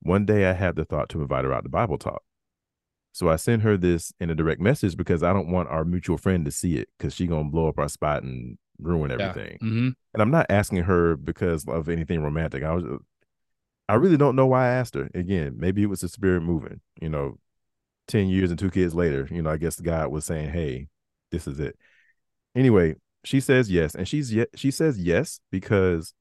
one 0.00 0.24
day 0.24 0.46
I 0.46 0.52
had 0.52 0.76
the 0.76 0.84
thought 0.84 1.08
to 1.10 1.22
invite 1.22 1.44
her 1.44 1.52
out 1.52 1.64
to 1.64 1.68
Bible 1.68 1.98
talk. 1.98 2.22
So 3.12 3.28
I 3.28 3.36
sent 3.36 3.62
her 3.62 3.76
this 3.76 4.12
in 4.20 4.30
a 4.30 4.34
direct 4.34 4.60
message 4.60 4.96
because 4.96 5.22
I 5.22 5.32
don't 5.32 5.50
want 5.50 5.68
our 5.68 5.84
mutual 5.84 6.18
friend 6.18 6.44
to 6.44 6.50
see 6.50 6.76
it 6.76 6.88
because 6.96 7.14
she 7.14 7.26
gonna 7.26 7.50
blow 7.50 7.68
up 7.68 7.78
our 7.78 7.88
spot 7.88 8.22
and 8.22 8.58
ruin 8.78 9.10
everything. 9.10 9.58
Yeah. 9.60 9.66
Mm-hmm. 9.66 9.88
And 10.14 10.22
I'm 10.22 10.30
not 10.30 10.46
asking 10.50 10.84
her 10.84 11.16
because 11.16 11.64
of 11.66 11.88
anything 11.88 12.22
romantic. 12.22 12.62
I 12.62 12.74
was, 12.74 12.84
I 13.88 13.94
really 13.94 14.16
don't 14.16 14.36
know 14.36 14.46
why 14.46 14.66
I 14.66 14.74
asked 14.74 14.94
her. 14.94 15.08
Again, 15.14 15.56
maybe 15.58 15.82
it 15.82 15.88
was 15.88 16.00
the 16.00 16.08
spirit 16.08 16.42
moving. 16.42 16.80
You 17.00 17.08
know, 17.08 17.38
ten 18.06 18.28
years 18.28 18.50
and 18.50 18.58
two 18.58 18.70
kids 18.70 18.94
later, 18.94 19.28
you 19.30 19.42
know, 19.42 19.50
I 19.50 19.56
guess 19.56 19.80
God 19.80 20.12
was 20.12 20.24
saying, 20.24 20.50
"Hey, 20.50 20.88
this 21.30 21.46
is 21.46 21.58
it." 21.58 21.76
Anyway, 22.54 22.96
she 23.28 23.40
says 23.40 23.70
yes, 23.70 23.94
and 23.94 24.08
she's 24.08 24.32
yet 24.32 24.48
she 24.54 24.70
says 24.70 24.98
yes 24.98 25.40
because 25.50 26.14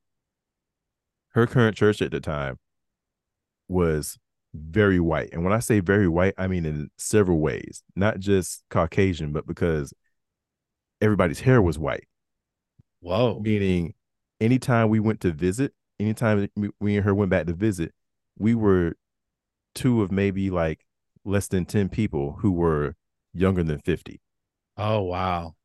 her 1.29 1.47
current 1.47 1.77
church 1.77 2.01
at 2.01 2.11
the 2.11 2.19
time 2.19 2.59
was 3.69 4.17
very 4.53 4.99
white. 4.99 5.29
And 5.31 5.45
when 5.45 5.53
I 5.53 5.59
say 5.59 5.79
very 5.79 6.09
white, 6.09 6.33
I 6.37 6.47
mean 6.47 6.65
in 6.65 6.89
several 6.97 7.39
ways, 7.39 7.81
not 7.95 8.19
just 8.19 8.61
Caucasian, 8.69 9.31
but 9.31 9.47
because 9.47 9.93
everybody's 10.99 11.39
hair 11.39 11.61
was 11.61 11.79
white. 11.79 12.03
Whoa. 12.99 13.39
Meaning, 13.39 13.93
anytime 14.41 14.89
we 14.89 14.99
went 14.99 15.21
to 15.21 15.31
visit, 15.31 15.73
anytime 16.01 16.49
we 16.81 16.97
and 16.97 17.05
her 17.05 17.15
went 17.15 17.31
back 17.31 17.45
to 17.45 17.53
visit, 17.53 17.93
we 18.37 18.53
were 18.53 18.97
two 19.75 20.01
of 20.01 20.11
maybe 20.11 20.49
like 20.49 20.85
less 21.23 21.47
than 21.47 21.63
10 21.63 21.87
people 21.87 22.35
who 22.41 22.51
were 22.51 22.95
younger 23.33 23.63
than 23.63 23.79
50. 23.79 24.19
Oh, 24.75 25.03
wow. 25.03 25.55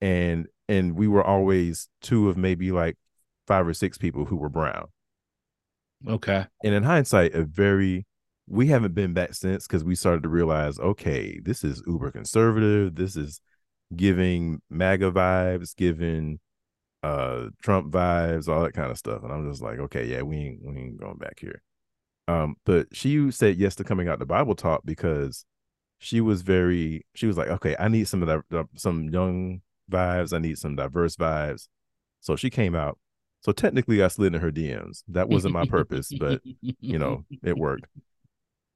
And 0.00 0.46
and 0.72 0.96
we 0.96 1.06
were 1.06 1.22
always 1.22 1.88
two 2.00 2.30
of 2.30 2.36
maybe 2.36 2.72
like 2.72 2.96
five 3.46 3.66
or 3.66 3.74
six 3.74 3.98
people 3.98 4.24
who 4.24 4.36
were 4.36 4.48
brown. 4.48 4.86
Okay. 6.08 6.46
And 6.64 6.74
in 6.74 6.82
hindsight, 6.82 7.34
a 7.34 7.44
very 7.44 8.06
we 8.48 8.66
haven't 8.68 8.94
been 8.94 9.12
back 9.12 9.34
since 9.34 9.66
because 9.66 9.84
we 9.84 9.94
started 9.94 10.22
to 10.22 10.28
realize, 10.28 10.78
okay, 10.78 11.38
this 11.44 11.62
is 11.62 11.82
uber 11.86 12.10
conservative. 12.10 12.94
This 12.94 13.16
is 13.16 13.40
giving 13.94 14.60
MAGA 14.70 15.12
vibes, 15.12 15.76
giving 15.76 16.40
uh 17.02 17.48
Trump 17.62 17.92
vibes, 17.92 18.48
all 18.48 18.62
that 18.62 18.72
kind 18.72 18.90
of 18.90 18.98
stuff. 18.98 19.22
And 19.22 19.32
I'm 19.32 19.50
just 19.50 19.62
like, 19.62 19.78
okay, 19.78 20.06
yeah, 20.06 20.22
we 20.22 20.36
ain't 20.38 20.60
we 20.62 20.78
ain't 20.78 21.00
going 21.00 21.18
back 21.18 21.38
here. 21.38 21.62
Um, 22.28 22.56
but 22.64 22.86
she 22.92 23.30
said 23.30 23.58
yes 23.58 23.74
to 23.76 23.84
coming 23.84 24.08
out 24.08 24.20
to 24.20 24.26
Bible 24.26 24.54
talk 24.54 24.82
because 24.86 25.44
she 25.98 26.22
was 26.22 26.40
very 26.40 27.04
she 27.14 27.26
was 27.26 27.36
like, 27.36 27.48
okay, 27.48 27.76
I 27.78 27.88
need 27.88 28.08
some 28.08 28.22
of 28.22 28.28
that 28.28 28.66
some 28.76 29.10
young 29.10 29.60
vibes, 29.90 30.32
I 30.32 30.38
need 30.38 30.58
some 30.58 30.76
diverse 30.76 31.16
vibes. 31.16 31.68
So 32.20 32.36
she 32.36 32.50
came 32.50 32.74
out. 32.74 32.98
So 33.42 33.52
technically 33.52 34.02
I 34.02 34.08
slid 34.08 34.34
in 34.34 34.40
her 34.40 34.52
DMs. 34.52 35.02
That 35.08 35.28
wasn't 35.28 35.54
my 35.54 35.66
purpose, 35.66 36.12
but 36.18 36.40
you 36.60 36.98
know, 36.98 37.24
it 37.42 37.58
worked. 37.58 37.86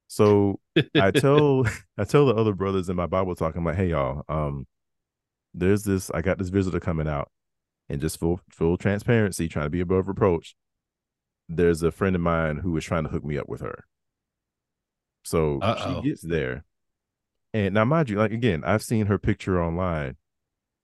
So 0.07 0.59
I 0.95 1.11
tell 1.11 1.65
I 1.97 2.03
tell 2.03 2.25
the 2.25 2.35
other 2.35 2.53
brothers 2.53 2.89
in 2.89 2.95
my 2.95 3.07
Bible 3.07 3.35
talk, 3.35 3.55
I'm 3.55 3.63
like, 3.65 3.75
hey 3.75 3.89
y'all, 3.89 4.23
um, 4.27 4.67
there's 5.53 5.83
this, 5.83 6.11
I 6.11 6.21
got 6.21 6.37
this 6.37 6.49
visitor 6.49 6.79
coming 6.79 7.07
out 7.07 7.31
and 7.89 8.01
just 8.01 8.19
full 8.19 8.41
full 8.49 8.77
transparency, 8.77 9.47
trying 9.47 9.65
to 9.65 9.69
be 9.69 9.81
above 9.81 10.07
reproach. 10.07 10.55
There's 11.49 11.81
a 11.81 11.91
friend 11.91 12.15
of 12.15 12.21
mine 12.21 12.57
who 12.57 12.71
was 12.71 12.83
trying 12.83 13.03
to 13.03 13.09
hook 13.09 13.23
me 13.23 13.37
up 13.37 13.47
with 13.47 13.61
her. 13.61 13.85
So 15.23 15.59
Uh-oh. 15.61 16.01
she 16.01 16.09
gets 16.09 16.21
there. 16.21 16.65
And 17.53 17.73
now 17.73 17.85
mind 17.85 18.09
you, 18.09 18.17
like 18.17 18.31
again, 18.31 18.63
I've 18.65 18.83
seen 18.83 19.05
her 19.05 19.17
picture 19.17 19.61
online 19.61 20.17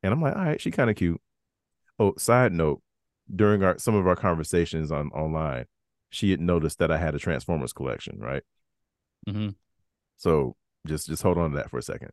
and 0.04 0.14
I'm 0.14 0.22
like, 0.22 0.36
all 0.36 0.44
right, 0.44 0.62
she 0.62 0.70
kind 0.70 0.90
of 0.90 0.96
cute. 0.96 1.20
Oh, 1.98 2.14
side 2.18 2.52
note, 2.52 2.82
during 3.34 3.64
our 3.64 3.78
some 3.78 3.96
of 3.96 4.08
our 4.08 4.16
conversations 4.16 4.92
on 4.92 5.10
online, 5.12 5.66
she 6.10 6.32
had 6.32 6.42
noticed 6.42 6.80
that 6.80 6.92
I 6.92 6.98
had 6.98 7.16
a 7.16 7.20
Transformers 7.20 7.74
collection, 7.74 8.20
right? 8.20 8.44
Mm-hmm. 9.28 9.50
So 10.18 10.56
just 10.86 11.08
just 11.08 11.24
hold 11.24 11.38
on 11.38 11.52
to 11.52 11.58
that 11.58 11.70
for 11.70 11.78
a 11.78 11.84
second. 11.84 12.12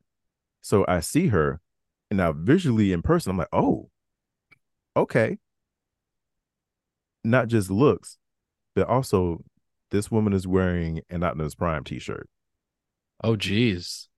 So 0.62 0.84
I 0.86 1.00
see 1.00 1.28
her, 1.28 1.60
and 2.10 2.18
now 2.18 2.32
visually 2.32 2.92
in 2.92 3.02
person, 3.02 3.30
I'm 3.30 3.36
like, 3.36 3.48
oh, 3.52 3.90
okay. 4.96 5.38
Not 7.22 7.48
just 7.48 7.70
looks, 7.70 8.16
but 8.74 8.86
also 8.86 9.44
this 9.90 10.10
woman 10.10 10.32
is 10.32 10.46
wearing 10.46 11.02
an 11.10 11.22
Optimus 11.22 11.54
Prime 11.54 11.84
t-shirt. 11.84 12.28
Oh 13.22 13.36
geez. 13.36 14.08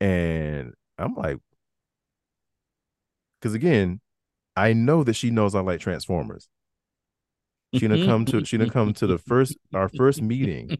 And 0.00 0.74
I'm 0.96 1.14
like, 1.14 1.38
because 3.40 3.54
again, 3.54 4.00
I 4.56 4.72
know 4.72 5.04
that 5.04 5.14
she 5.14 5.30
knows 5.30 5.54
I 5.54 5.60
like 5.60 5.80
Transformers. 5.80 6.48
She 7.74 7.86
gonna 7.86 8.04
come 8.04 8.24
to 8.26 8.44
she 8.44 8.58
gonna 8.58 8.70
come 8.70 8.92
to 8.94 9.06
the 9.06 9.18
first 9.18 9.56
our 9.72 9.88
first 9.88 10.20
meeting 10.20 10.78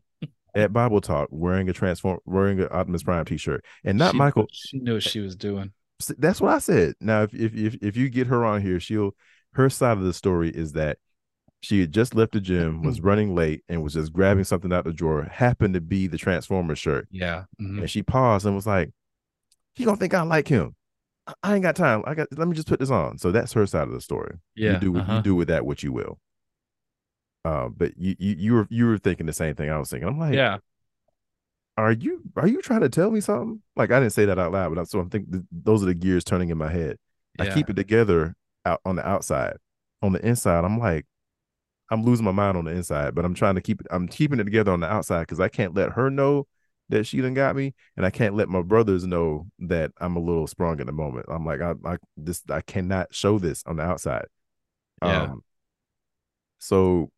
at 0.54 0.72
Bible 0.72 1.00
Talk 1.00 1.28
wearing 1.30 1.68
a 1.68 1.72
transform 1.72 2.18
wearing 2.24 2.60
an 2.60 2.68
Optimus 2.70 3.02
Prime 3.02 3.24
t-shirt. 3.24 3.64
And 3.84 3.98
not 3.98 4.12
she, 4.12 4.18
Michael. 4.18 4.46
She 4.52 4.78
knew 4.78 4.94
what 4.94 5.02
she 5.02 5.20
was 5.20 5.36
doing. 5.36 5.72
That's 6.18 6.40
what 6.40 6.52
I 6.52 6.58
said. 6.58 6.94
Now, 7.00 7.22
if, 7.22 7.34
if 7.34 7.54
if 7.54 7.76
if 7.82 7.96
you 7.96 8.08
get 8.08 8.26
her 8.26 8.44
on 8.44 8.62
here, 8.62 8.80
she'll 8.80 9.14
her 9.52 9.70
side 9.70 9.98
of 9.98 10.04
the 10.04 10.12
story 10.12 10.50
is 10.50 10.72
that 10.72 10.98
she 11.62 11.80
had 11.80 11.92
just 11.92 12.14
left 12.14 12.32
the 12.32 12.40
gym, 12.40 12.82
was 12.82 13.00
running 13.02 13.34
late, 13.34 13.62
and 13.68 13.82
was 13.82 13.94
just 13.94 14.12
grabbing 14.12 14.44
something 14.44 14.72
out 14.72 14.84
the 14.84 14.92
drawer. 14.92 15.28
Happened 15.30 15.74
to 15.74 15.80
be 15.80 16.06
the 16.06 16.18
Transformer 16.18 16.74
shirt. 16.74 17.06
Yeah, 17.10 17.44
mm-hmm. 17.60 17.80
and 17.80 17.90
she 17.90 18.02
paused 18.02 18.46
and 18.46 18.54
was 18.54 18.66
like, 18.66 18.90
"He 19.74 19.84
gonna 19.84 19.96
think 19.96 20.14
I 20.14 20.22
like 20.22 20.48
him. 20.48 20.74
I 21.42 21.54
ain't 21.54 21.62
got 21.62 21.76
time. 21.76 22.02
I 22.06 22.14
got. 22.14 22.28
Let 22.36 22.48
me 22.48 22.54
just 22.54 22.68
put 22.68 22.80
this 22.80 22.90
on." 22.90 23.18
So 23.18 23.32
that's 23.32 23.52
her 23.52 23.66
side 23.66 23.88
of 23.88 23.92
the 23.92 24.00
story. 24.00 24.36
Yeah, 24.54 24.74
you 24.74 24.78
do 24.78 24.98
uh-huh. 24.98 25.16
you 25.16 25.22
do 25.22 25.34
with 25.34 25.48
that 25.48 25.66
what 25.66 25.82
you 25.82 25.92
will. 25.92 26.18
Uh, 27.44 27.68
but 27.68 27.92
you 27.96 28.16
you 28.18 28.34
you 28.38 28.54
were 28.54 28.66
you 28.70 28.86
were 28.86 28.98
thinking 28.98 29.26
the 29.26 29.32
same 29.32 29.54
thing 29.54 29.70
I 29.70 29.78
was 29.78 29.90
thinking. 29.90 30.08
I'm 30.08 30.18
like, 30.18 30.34
yeah, 30.34 30.58
are 31.76 31.92
you 31.92 32.22
are 32.36 32.46
you 32.46 32.60
trying 32.60 32.80
to 32.80 32.88
tell 32.88 33.10
me 33.10 33.20
something? 33.20 33.62
Like 33.76 33.90
I 33.90 34.00
didn't 34.00 34.12
say 34.12 34.26
that 34.26 34.38
out 34.38 34.52
loud, 34.52 34.74
but 34.74 34.80
I'm, 34.80 34.86
so 34.86 35.00
I'm 35.00 35.10
thinking 35.10 35.46
those 35.50 35.82
are 35.82 35.86
the 35.86 35.94
gears 35.94 36.24
turning 36.24 36.50
in 36.50 36.58
my 36.58 36.70
head. 36.70 36.96
Yeah. 37.38 37.46
I 37.46 37.54
keep 37.54 37.70
it 37.70 37.76
together 37.76 38.34
out 38.64 38.80
on 38.84 38.96
the 38.96 39.06
outside. 39.06 39.56
On 40.02 40.12
the 40.12 40.26
inside, 40.26 40.64
I'm 40.64 40.78
like, 40.78 41.06
I'm 41.90 42.04
losing 42.04 42.24
my 42.24 42.32
mind 42.32 42.56
on 42.56 42.64
the 42.64 42.72
inside, 42.72 43.14
but 43.14 43.24
I'm 43.24 43.34
trying 43.34 43.54
to 43.54 43.60
keep 43.60 43.80
it. 43.80 43.86
I'm 43.90 44.08
keeping 44.08 44.40
it 44.40 44.44
together 44.44 44.72
on 44.72 44.80
the 44.80 44.90
outside 44.90 45.20
because 45.20 45.40
I 45.40 45.48
can't 45.48 45.74
let 45.74 45.92
her 45.92 46.10
know 46.10 46.46
that 46.90 47.06
she 47.06 47.20
done 47.20 47.34
got 47.34 47.56
me, 47.56 47.74
and 47.96 48.04
I 48.04 48.10
can't 48.10 48.34
let 48.34 48.48
my 48.48 48.62
brothers 48.62 49.06
know 49.06 49.46
that 49.60 49.92
I'm 49.98 50.16
a 50.16 50.20
little 50.20 50.46
sprung 50.46 50.80
at 50.80 50.86
the 50.86 50.92
moment. 50.92 51.26
I'm 51.28 51.46
like, 51.46 51.60
I, 51.60 51.74
I 51.84 51.96
this 52.16 52.42
I 52.50 52.60
cannot 52.60 53.14
show 53.14 53.38
this 53.38 53.62
on 53.66 53.76
the 53.76 53.82
outside. 53.82 54.26
Yeah. 55.02 55.22
Um, 55.22 55.42
so 56.58 57.10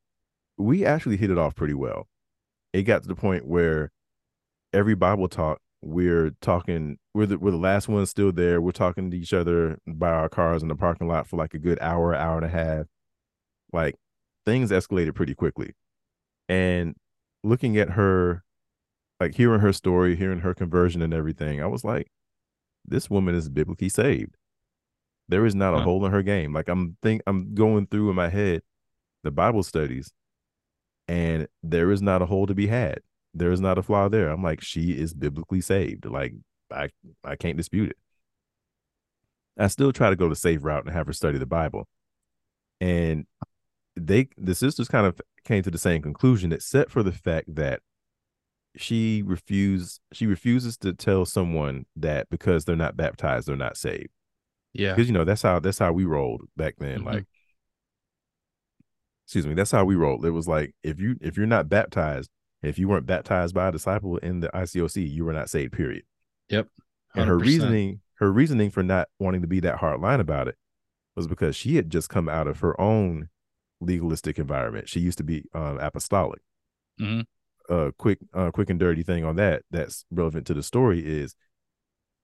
we 0.56 0.84
actually 0.84 1.16
hit 1.16 1.30
it 1.30 1.38
off 1.38 1.54
pretty 1.54 1.74
well. 1.74 2.06
It 2.72 2.82
got 2.82 3.02
to 3.02 3.08
the 3.08 3.14
point 3.14 3.46
where 3.46 3.90
every 4.72 4.94
Bible 4.94 5.28
talk, 5.28 5.58
we're 5.80 6.30
talking, 6.40 6.98
we're 7.12 7.26
the, 7.26 7.38
we're 7.38 7.50
the 7.50 7.56
last 7.56 7.88
ones 7.88 8.10
still 8.10 8.30
there. 8.30 8.60
We're 8.60 8.70
talking 8.70 9.10
to 9.10 9.16
each 9.16 9.32
other 9.32 9.78
by 9.86 10.10
our 10.10 10.28
cars 10.28 10.62
in 10.62 10.68
the 10.68 10.76
parking 10.76 11.08
lot 11.08 11.26
for 11.26 11.36
like 11.36 11.54
a 11.54 11.58
good 11.58 11.78
hour, 11.80 12.14
hour 12.14 12.36
and 12.36 12.46
a 12.46 12.48
half. 12.48 12.86
Like 13.72 13.96
things 14.46 14.70
escalated 14.70 15.14
pretty 15.14 15.34
quickly. 15.34 15.74
And 16.48 16.94
looking 17.42 17.76
at 17.78 17.90
her, 17.90 18.44
like 19.22 19.34
hearing 19.34 19.60
her 19.60 19.72
story, 19.72 20.16
hearing 20.16 20.40
her 20.40 20.54
conversion 20.54 21.02
and 21.02 21.14
everything, 21.14 21.62
I 21.62 21.66
was 21.66 21.84
like, 21.84 22.10
this 22.84 23.08
woman 23.08 23.34
is 23.34 23.48
biblically 23.48 23.88
saved. 23.88 24.36
There 25.28 25.46
is 25.46 25.54
not 25.54 25.74
a 25.74 25.78
huh. 25.78 25.84
hole 25.84 26.04
in 26.04 26.12
her 26.12 26.22
game. 26.22 26.52
Like 26.52 26.68
I'm 26.68 26.96
think 27.02 27.22
I'm 27.26 27.54
going 27.54 27.86
through 27.86 28.10
in 28.10 28.16
my 28.16 28.28
head 28.28 28.62
the 29.22 29.30
Bible 29.30 29.62
studies, 29.62 30.12
and 31.08 31.48
there 31.62 31.90
is 31.90 32.02
not 32.02 32.22
a 32.22 32.26
hole 32.26 32.46
to 32.46 32.54
be 32.54 32.66
had 32.66 33.00
there 33.34 33.52
is 33.52 33.60
not 33.60 33.78
a 33.78 33.82
flaw 33.82 34.08
there. 34.08 34.28
I'm 34.28 34.42
like, 34.42 34.60
she 34.60 34.92
is 34.92 35.14
biblically 35.14 35.60
saved. 35.60 36.04
Like, 36.04 36.34
I 36.70 36.90
I 37.24 37.36
can't 37.36 37.56
dispute 37.56 37.90
it. 37.90 37.96
I 39.58 39.66
still 39.68 39.92
try 39.92 40.10
to 40.10 40.16
go 40.16 40.28
the 40.28 40.36
safe 40.36 40.60
route 40.62 40.84
and 40.84 40.94
have 40.94 41.06
her 41.06 41.12
study 41.12 41.38
the 41.38 41.46
Bible. 41.46 41.86
And 42.80 43.26
they 43.96 44.28
the 44.36 44.54
sisters 44.54 44.88
kind 44.88 45.06
of 45.06 45.20
came 45.44 45.62
to 45.62 45.70
the 45.70 45.78
same 45.78 46.02
conclusion, 46.02 46.52
except 46.52 46.90
for 46.90 47.02
the 47.02 47.12
fact 47.12 47.54
that 47.54 47.80
she 48.76 49.22
refused 49.24 50.00
she 50.12 50.26
refuses 50.26 50.76
to 50.78 50.92
tell 50.92 51.24
someone 51.24 51.84
that 51.96 52.28
because 52.30 52.64
they're 52.64 52.76
not 52.76 52.96
baptized, 52.96 53.48
they're 53.48 53.56
not 53.56 53.76
saved. 53.76 54.08
Yeah. 54.72 54.94
Because 54.94 55.08
you 55.08 55.14
know, 55.14 55.24
that's 55.24 55.42
how 55.42 55.60
that's 55.60 55.78
how 55.78 55.92
we 55.92 56.04
rolled 56.04 56.42
back 56.56 56.76
then. 56.78 56.98
Mm-hmm. 56.98 57.06
Like 57.06 57.26
excuse 59.26 59.46
me, 59.46 59.54
that's 59.54 59.70
how 59.70 59.84
we 59.84 59.94
rolled. 59.94 60.24
It 60.24 60.30
was 60.30 60.48
like 60.48 60.74
if 60.82 61.00
you 61.00 61.16
if 61.20 61.36
you're 61.36 61.46
not 61.46 61.68
baptized, 61.68 62.30
if 62.62 62.78
you 62.78 62.88
weren't 62.88 63.06
baptized 63.06 63.54
by 63.54 63.68
a 63.68 63.72
disciple 63.72 64.16
in 64.18 64.40
the 64.40 64.48
ICOC, 64.48 65.10
you 65.10 65.24
were 65.24 65.32
not 65.32 65.50
saved. 65.50 65.72
Period. 65.72 66.04
Yep. 66.48 66.68
100%. 67.16 67.20
And 67.20 67.28
her 67.28 67.38
reasoning, 67.38 68.00
her 68.14 68.32
reasoning 68.32 68.70
for 68.70 68.82
not 68.82 69.08
wanting 69.18 69.42
to 69.42 69.48
be 69.48 69.60
that 69.60 69.78
hard 69.78 70.00
line 70.00 70.20
about 70.20 70.48
it, 70.48 70.56
was 71.14 71.26
because 71.26 71.56
she 71.56 71.76
had 71.76 71.90
just 71.90 72.08
come 72.08 72.28
out 72.28 72.46
of 72.46 72.60
her 72.60 72.78
own 72.80 73.28
legalistic 73.80 74.38
environment. 74.38 74.88
She 74.88 75.00
used 75.00 75.18
to 75.18 75.24
be 75.24 75.44
um, 75.54 75.78
apostolic. 75.78 76.40
Mm-hmm. 77.00 77.22
Uh, 77.68 77.90
quick, 77.96 78.18
uh, 78.34 78.50
quick 78.50 78.70
and 78.70 78.80
dirty 78.80 79.02
thing 79.02 79.24
on 79.24 79.36
that 79.36 79.62
that's 79.70 80.04
relevant 80.10 80.46
to 80.46 80.54
the 80.54 80.62
story 80.62 81.00
is 81.06 81.34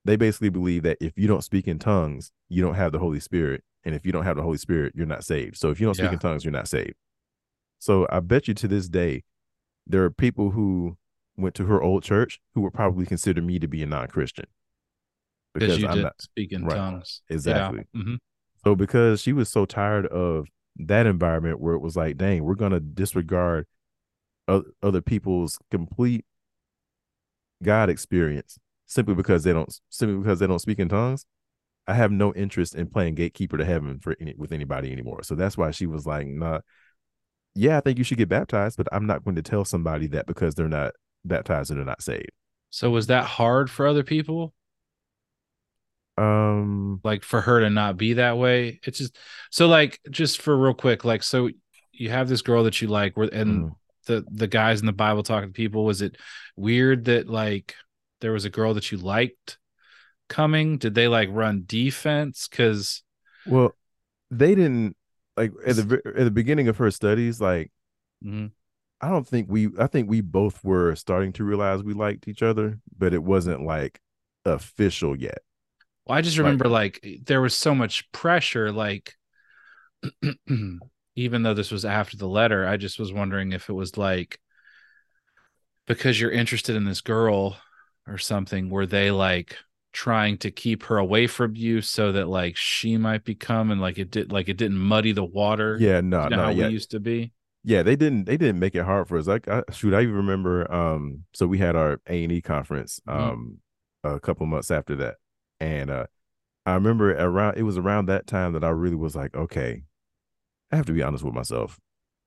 they 0.04 0.16
basically 0.16 0.48
believe 0.48 0.82
that 0.82 0.98
if 1.00 1.12
you 1.16 1.26
don't 1.26 1.44
speak 1.44 1.68
in 1.68 1.78
tongues, 1.78 2.32
you 2.48 2.62
don't 2.62 2.74
have 2.74 2.92
the 2.92 2.98
Holy 2.98 3.20
Spirit, 3.20 3.62
and 3.84 3.94
if 3.94 4.04
you 4.04 4.12
don't 4.12 4.24
have 4.24 4.36
the 4.36 4.42
Holy 4.42 4.58
Spirit, 4.58 4.94
you're 4.96 5.06
not 5.06 5.24
saved. 5.24 5.56
So 5.56 5.70
if 5.70 5.80
you 5.80 5.86
don't 5.86 5.94
speak 5.94 6.06
yeah. 6.06 6.14
in 6.14 6.18
tongues, 6.18 6.44
you're 6.44 6.52
not 6.52 6.68
saved. 6.68 6.94
So 7.78 8.06
I 8.10 8.20
bet 8.20 8.48
you 8.48 8.54
to 8.54 8.68
this 8.68 8.88
day, 8.88 9.22
there 9.86 10.02
are 10.04 10.10
people 10.10 10.50
who 10.50 10.96
went 11.36 11.54
to 11.54 11.66
her 11.66 11.80
old 11.80 12.02
church 12.02 12.40
who 12.54 12.62
would 12.62 12.74
probably 12.74 13.06
consider 13.06 13.40
me 13.40 13.58
to 13.58 13.68
be 13.68 13.82
a 13.82 13.86
non-Christian 13.86 14.46
because 15.54 15.82
I'm 15.84 16.02
not 16.02 16.20
speaking 16.20 16.64
right, 16.64 16.76
tongues. 16.76 17.22
Exactly. 17.30 17.84
Yeah. 17.94 18.00
Mm-hmm. 18.00 18.14
So 18.64 18.74
because 18.74 19.20
she 19.20 19.32
was 19.32 19.48
so 19.48 19.64
tired 19.64 20.06
of 20.06 20.48
that 20.76 21.06
environment 21.06 21.60
where 21.60 21.74
it 21.74 21.80
was 21.80 21.96
like, 21.96 22.16
dang, 22.16 22.44
we're 22.44 22.54
gonna 22.54 22.80
disregard 22.80 23.66
other 24.48 25.02
people's 25.02 25.58
complete 25.70 26.24
God 27.62 27.90
experience 27.90 28.58
simply 28.86 29.14
because 29.14 29.44
they 29.44 29.52
don't 29.52 29.72
simply 29.90 30.16
because 30.16 30.38
they 30.38 30.46
don't 30.46 30.58
speak 30.58 30.78
in 30.78 30.88
tongues. 30.88 31.24
I 31.86 31.94
have 31.94 32.10
no 32.10 32.34
interest 32.34 32.74
in 32.74 32.88
playing 32.88 33.14
gatekeeper 33.14 33.56
to 33.56 33.64
heaven 33.64 33.98
for 33.98 34.14
any, 34.20 34.34
with 34.36 34.52
anybody 34.52 34.92
anymore. 34.92 35.22
So 35.22 35.34
that's 35.34 35.56
why 35.56 35.70
she 35.70 35.86
was 35.86 36.06
like, 36.06 36.26
nah, 36.26 36.60
yeah, 37.54 37.78
I 37.78 37.80
think 37.80 37.96
you 37.96 38.04
should 38.04 38.18
get 38.18 38.28
baptized, 38.28 38.76
but 38.76 38.88
I'm 38.92 39.06
not 39.06 39.24
going 39.24 39.36
to 39.36 39.42
tell 39.42 39.64
somebody 39.64 40.06
that 40.08 40.26
because 40.26 40.54
they're 40.54 40.68
not 40.68 40.92
baptized 41.24 41.70
and 41.70 41.78
they're 41.78 41.86
not 41.86 42.02
saved. 42.02 42.30
So 42.70 42.90
was 42.90 43.06
that 43.06 43.24
hard 43.24 43.70
for 43.70 43.86
other 43.86 44.02
people? 44.02 44.52
Um, 46.18 47.00
like 47.04 47.24
for 47.24 47.40
her 47.40 47.60
to 47.60 47.70
not 47.70 47.96
be 47.96 48.14
that 48.14 48.36
way. 48.36 48.80
It's 48.84 48.98
just 48.98 49.16
so 49.50 49.66
like 49.66 50.00
just 50.10 50.42
for 50.42 50.56
real 50.56 50.74
quick, 50.74 51.04
like 51.04 51.22
so 51.22 51.48
you 51.92 52.10
have 52.10 52.28
this 52.28 52.42
girl 52.42 52.64
that 52.64 52.82
you 52.82 52.88
like, 52.88 53.16
and 53.16 53.30
mm. 53.70 53.72
The 54.08 54.24
the 54.28 54.48
guys 54.48 54.80
in 54.80 54.86
the 54.86 54.92
Bible 54.92 55.22
talking 55.22 55.50
to 55.50 55.52
people. 55.52 55.84
Was 55.84 56.02
it 56.02 56.16
weird 56.56 57.04
that 57.04 57.28
like 57.28 57.76
there 58.20 58.32
was 58.32 58.44
a 58.44 58.50
girl 58.50 58.74
that 58.74 58.90
you 58.90 58.98
liked 58.98 59.58
coming? 60.28 60.78
Did 60.78 60.96
they 60.96 61.06
like 61.06 61.28
run 61.30 61.62
defense? 61.64 62.48
Because 62.48 63.04
well, 63.46 63.76
they 64.30 64.56
didn't 64.56 64.96
like 65.36 65.52
at 65.64 65.76
the 65.76 66.02
at 66.04 66.24
the 66.24 66.32
beginning 66.32 66.66
of 66.66 66.78
her 66.78 66.90
studies, 66.90 67.40
like 67.40 67.70
mm-hmm. 68.24 68.46
I 69.00 69.08
don't 69.08 69.28
think 69.28 69.46
we 69.48 69.68
I 69.78 69.86
think 69.86 70.10
we 70.10 70.20
both 70.20 70.64
were 70.64 70.96
starting 70.96 71.32
to 71.34 71.44
realize 71.44 71.84
we 71.84 71.94
liked 71.94 72.26
each 72.26 72.42
other, 72.42 72.80
but 72.96 73.14
it 73.14 73.22
wasn't 73.22 73.62
like 73.62 74.00
official 74.44 75.16
yet. 75.16 75.38
Well, 76.06 76.18
I 76.18 76.22
just 76.22 76.38
remember 76.38 76.68
like, 76.68 77.00
like 77.04 77.20
there 77.24 77.40
was 77.40 77.54
so 77.54 77.74
much 77.74 78.10
pressure, 78.12 78.72
like 78.72 79.14
even 81.18 81.42
though 81.42 81.54
this 81.54 81.72
was 81.72 81.84
after 81.84 82.16
the 82.16 82.28
letter, 82.28 82.64
I 82.64 82.76
just 82.76 82.98
was 82.98 83.12
wondering 83.12 83.50
if 83.52 83.68
it 83.68 83.72
was 83.72 83.96
like 83.96 84.38
because 85.88 86.20
you're 86.20 86.30
interested 86.30 86.76
in 86.76 86.84
this 86.84 87.00
girl 87.00 87.56
or 88.06 88.18
something, 88.18 88.70
were 88.70 88.86
they 88.86 89.10
like 89.10 89.56
trying 89.92 90.38
to 90.38 90.52
keep 90.52 90.84
her 90.84 90.96
away 90.96 91.26
from 91.26 91.56
you 91.56 91.80
so 91.80 92.12
that 92.12 92.28
like 92.28 92.56
she 92.56 92.96
might 92.96 93.24
become 93.24 93.72
and 93.72 93.80
like 93.80 93.98
it 93.98 94.12
did 94.12 94.30
like 94.30 94.48
it 94.48 94.58
didn't 94.58 94.78
muddy 94.78 95.10
the 95.10 95.24
water? 95.24 95.76
Yeah, 95.80 96.00
no, 96.00 96.24
you 96.24 96.30
know 96.30 96.36
no, 96.36 96.42
how 96.44 96.50
yeah. 96.50 96.68
we 96.68 96.72
used 96.72 96.92
to 96.92 97.00
be. 97.00 97.32
Yeah, 97.64 97.82
they 97.82 97.96
didn't 97.96 98.26
they 98.26 98.36
didn't 98.36 98.60
make 98.60 98.76
it 98.76 98.84
hard 98.84 99.08
for 99.08 99.18
us. 99.18 99.26
Like 99.26 99.48
I, 99.48 99.64
shoot, 99.72 99.94
I 99.94 100.02
even 100.02 100.14
remember 100.14 100.72
um 100.72 101.24
so 101.34 101.48
we 101.48 101.58
had 101.58 101.74
our 101.74 102.00
A 102.08 102.22
and 102.22 102.32
E 102.32 102.40
conference 102.40 103.00
mm-hmm. 103.08 103.20
um 103.20 103.58
mm-hmm. 104.06 104.16
a 104.16 104.20
couple 104.20 104.46
months 104.46 104.70
after 104.70 104.94
that. 104.96 105.16
And 105.58 105.90
uh 105.90 106.06
I 106.64 106.74
remember 106.74 107.12
around 107.12 107.56
it 107.56 107.64
was 107.64 107.76
around 107.76 108.06
that 108.06 108.28
time 108.28 108.52
that 108.52 108.62
I 108.62 108.68
really 108.68 108.94
was 108.94 109.16
like, 109.16 109.34
okay, 109.34 109.82
I 110.70 110.76
have 110.76 110.86
to 110.86 110.92
be 110.92 111.02
honest 111.02 111.24
with 111.24 111.34
myself. 111.34 111.78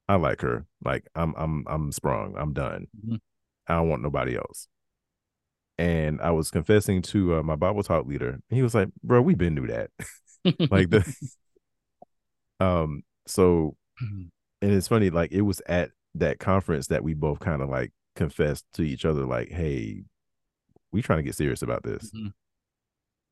I 0.08 0.16
like 0.16 0.42
her. 0.42 0.66
Like 0.84 1.08
I'm 1.16 1.34
I'm 1.38 1.66
I'm 1.68 1.92
sprung. 1.92 2.36
I'm 2.38 2.54
done. 2.54 2.88
Mm-hmm. 2.98 3.16
I 3.68 3.76
don't 3.76 3.90
want 3.90 4.02
nobody 4.02 4.36
else. 4.36 4.68
And 5.78 6.22
I 6.22 6.32
was 6.32 6.52
confessing 6.52 7.02
to 7.04 7.36
uh, 7.36 7.44
my 7.44 7.56
Bible 7.56 7.84
talk 7.84 8.06
leader. 8.06 8.30
And 8.30 8.42
he 8.50 8.62
was 8.62 8.76
like, 8.76 8.90
"Bro, 9.04 9.22
we've 9.22 9.38
been 9.38 9.56
through 9.56 9.68
that." 9.68 9.90
like 10.72 10.90
the 10.90 11.16
um 12.60 13.04
so 13.28 13.76
and 14.02 14.32
it's 14.62 14.88
funny 14.88 15.10
like 15.10 15.32
it 15.32 15.42
was 15.42 15.62
at 15.68 15.92
that 16.16 16.40
conference 16.40 16.88
that 16.88 17.04
we 17.04 17.14
both 17.14 17.40
kind 17.40 17.62
of 17.62 17.70
like 17.70 17.92
confessed 18.16 18.66
to 18.74 18.84
each 18.84 19.06
other 19.06 19.26
like, 19.26 19.50
"Hey, 19.50 20.04
we 20.92 21.02
trying 21.02 21.20
to 21.20 21.24
get 21.24 21.36
serious 21.36 21.62
about 21.62 21.84
this." 21.84 22.12
Mm-hmm 22.12 22.28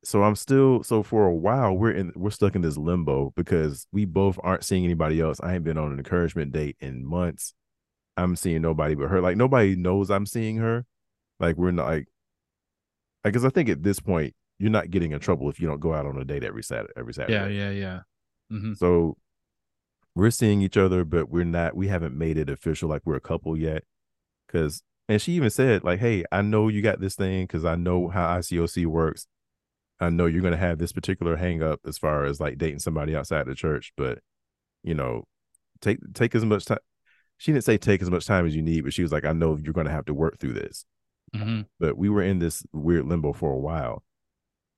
so 0.04 0.24
I'm 0.24 0.36
still 0.36 0.84
so 0.84 1.04
for 1.04 1.26
a 1.26 1.34
while 1.34 1.74
we're 1.74 1.92
in 1.92 2.14
we're 2.16 2.30
stuck 2.30 2.56
in 2.56 2.62
this 2.62 2.78
limbo 2.78 3.34
because 3.36 3.86
we 3.92 4.06
both 4.06 4.40
aren't 4.44 4.64
seeing 4.64 4.86
anybody 4.86 5.20
else. 5.20 5.40
I 5.42 5.56
ain't 5.56 5.64
been 5.64 5.78
on 5.78 5.92
an 5.92 5.98
encouragement 5.98 6.52
date 6.52 6.78
in 6.80 7.06
months. 7.06 7.54
I'm 8.16 8.36
seeing 8.36 8.62
nobody 8.62 8.96
but 8.96 9.10
her. 9.10 9.22
Like 9.22 9.38
nobody 9.38 9.76
knows 9.76 10.10
I'm 10.10 10.26
seeing 10.26 10.58
her. 10.58 10.86
Like 11.40 11.58
we're 11.58 11.72
not 11.72 11.88
like 11.88 12.08
because 13.24 13.44
I 13.44 13.50
think 13.50 13.70
at 13.70 13.84
this 13.84 14.00
point 14.00 14.36
you're 14.58 14.72
not 14.72 14.90
getting 14.90 15.12
in 15.12 15.20
trouble 15.20 15.50
if 15.50 15.60
you 15.60 15.68
don't 15.68 15.80
go 15.80 15.94
out 15.94 16.06
on 16.06 16.18
a 16.18 16.26
date 16.26 16.44
every 16.44 16.64
Saturday 16.64 16.94
every 16.98 17.14
Saturday. 17.14 17.34
Yeah, 17.34 17.48
yeah, 17.48 17.72
yeah. 17.72 18.00
Mm-hmm. 18.52 18.74
So 18.74 19.18
we're 20.16 20.32
seeing 20.32 20.62
each 20.62 20.78
other, 20.78 21.04
but 21.06 21.30
we're 21.30 21.46
not. 21.46 21.76
We 21.76 21.88
haven't 21.88 22.18
made 22.18 22.38
it 22.38 22.50
official 22.50 22.90
like 22.90 23.02
we're 23.06 23.16
a 23.16 23.22
couple 23.22 23.58
yet. 23.58 23.84
Because 24.48 24.82
and 25.08 25.22
she 25.22 25.34
even 25.34 25.50
said 25.50 25.84
like, 25.84 26.00
"Hey, 26.00 26.24
I 26.32 26.42
know 26.42 26.68
you 26.68 26.82
got 26.82 27.00
this 27.00 27.16
thing 27.16 27.44
because 27.44 27.66
I 27.66 27.76
know 27.76 28.08
how 28.10 28.38
ICOC 28.38 28.86
works." 28.86 29.28
I 30.00 30.10
know 30.10 30.26
you're 30.26 30.42
going 30.42 30.54
to 30.54 30.58
have 30.58 30.78
this 30.78 30.94
particular 30.94 31.36
hang 31.36 31.62
up 31.62 31.82
as 31.86 31.98
far 31.98 32.24
as 32.24 32.40
like 32.40 32.58
dating 32.58 32.80
somebody 32.80 33.16
outside 33.16 33.46
the 33.46 33.56
church, 33.56 33.92
but 33.98 34.20
you 34.84 34.94
know, 34.94 35.26
take 35.82 36.00
take 36.14 36.36
as 36.36 36.46
much 36.46 36.66
time. 36.66 36.80
She 37.38 37.52
didn't 37.52 37.66
say 37.66 37.78
take 37.78 38.02
as 38.02 38.10
much 38.10 38.26
time 38.26 38.46
as 38.46 38.56
you 38.56 38.62
need, 38.62 38.84
but 38.84 38.94
she 38.94 39.02
was 39.02 39.12
like, 39.12 39.26
I 39.26 39.34
know 39.34 39.58
you're 39.58 39.74
going 39.74 39.88
to 39.88 39.94
have 39.94 40.06
to 40.06 40.14
work 40.14 40.40
through 40.40 40.54
this. 40.54 40.86
Mm-hmm. 41.36 41.62
But 41.80 41.98
we 41.98 42.10
were 42.10 42.24
in 42.24 42.40
this 42.40 42.64
weird 42.74 43.06
limbo 43.06 43.34
for 43.34 43.52
a 43.52 43.60
while, 43.60 44.04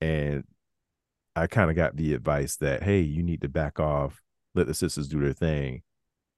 and 0.00 0.44
I 1.34 1.46
kind 1.46 1.70
of 1.70 1.76
got 1.76 1.96
the 1.96 2.14
advice 2.14 2.56
that 2.56 2.82
hey, 2.82 3.00
you 3.00 3.22
need 3.22 3.42
to 3.42 3.48
back 3.48 3.80
off, 3.80 4.22
let 4.54 4.66
the 4.66 4.74
sisters 4.74 5.08
do 5.08 5.20
their 5.20 5.32
thing, 5.32 5.82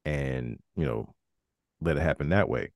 and 0.04 0.58
you 0.76 0.84
know, 0.84 1.14
let 1.80 1.96
it 1.96 2.02
happen 2.02 2.28
that 2.30 2.48
way. 2.48 2.70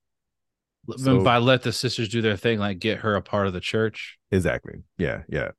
So, 0.97 1.23
by 1.23 1.37
let 1.37 1.63
the 1.63 1.73
sisters 1.73 2.09
do 2.09 2.23
their 2.23 2.37
thing, 2.37 2.59
like 2.59 2.79
get 2.79 3.01
her 3.01 3.15
a 3.15 3.23
part 3.23 3.47
of 3.47 3.53
the 3.53 3.61
church. 3.61 4.19
Exactly. 4.31 4.85
Yeah. 4.97 5.23
Yeah. 5.29 5.51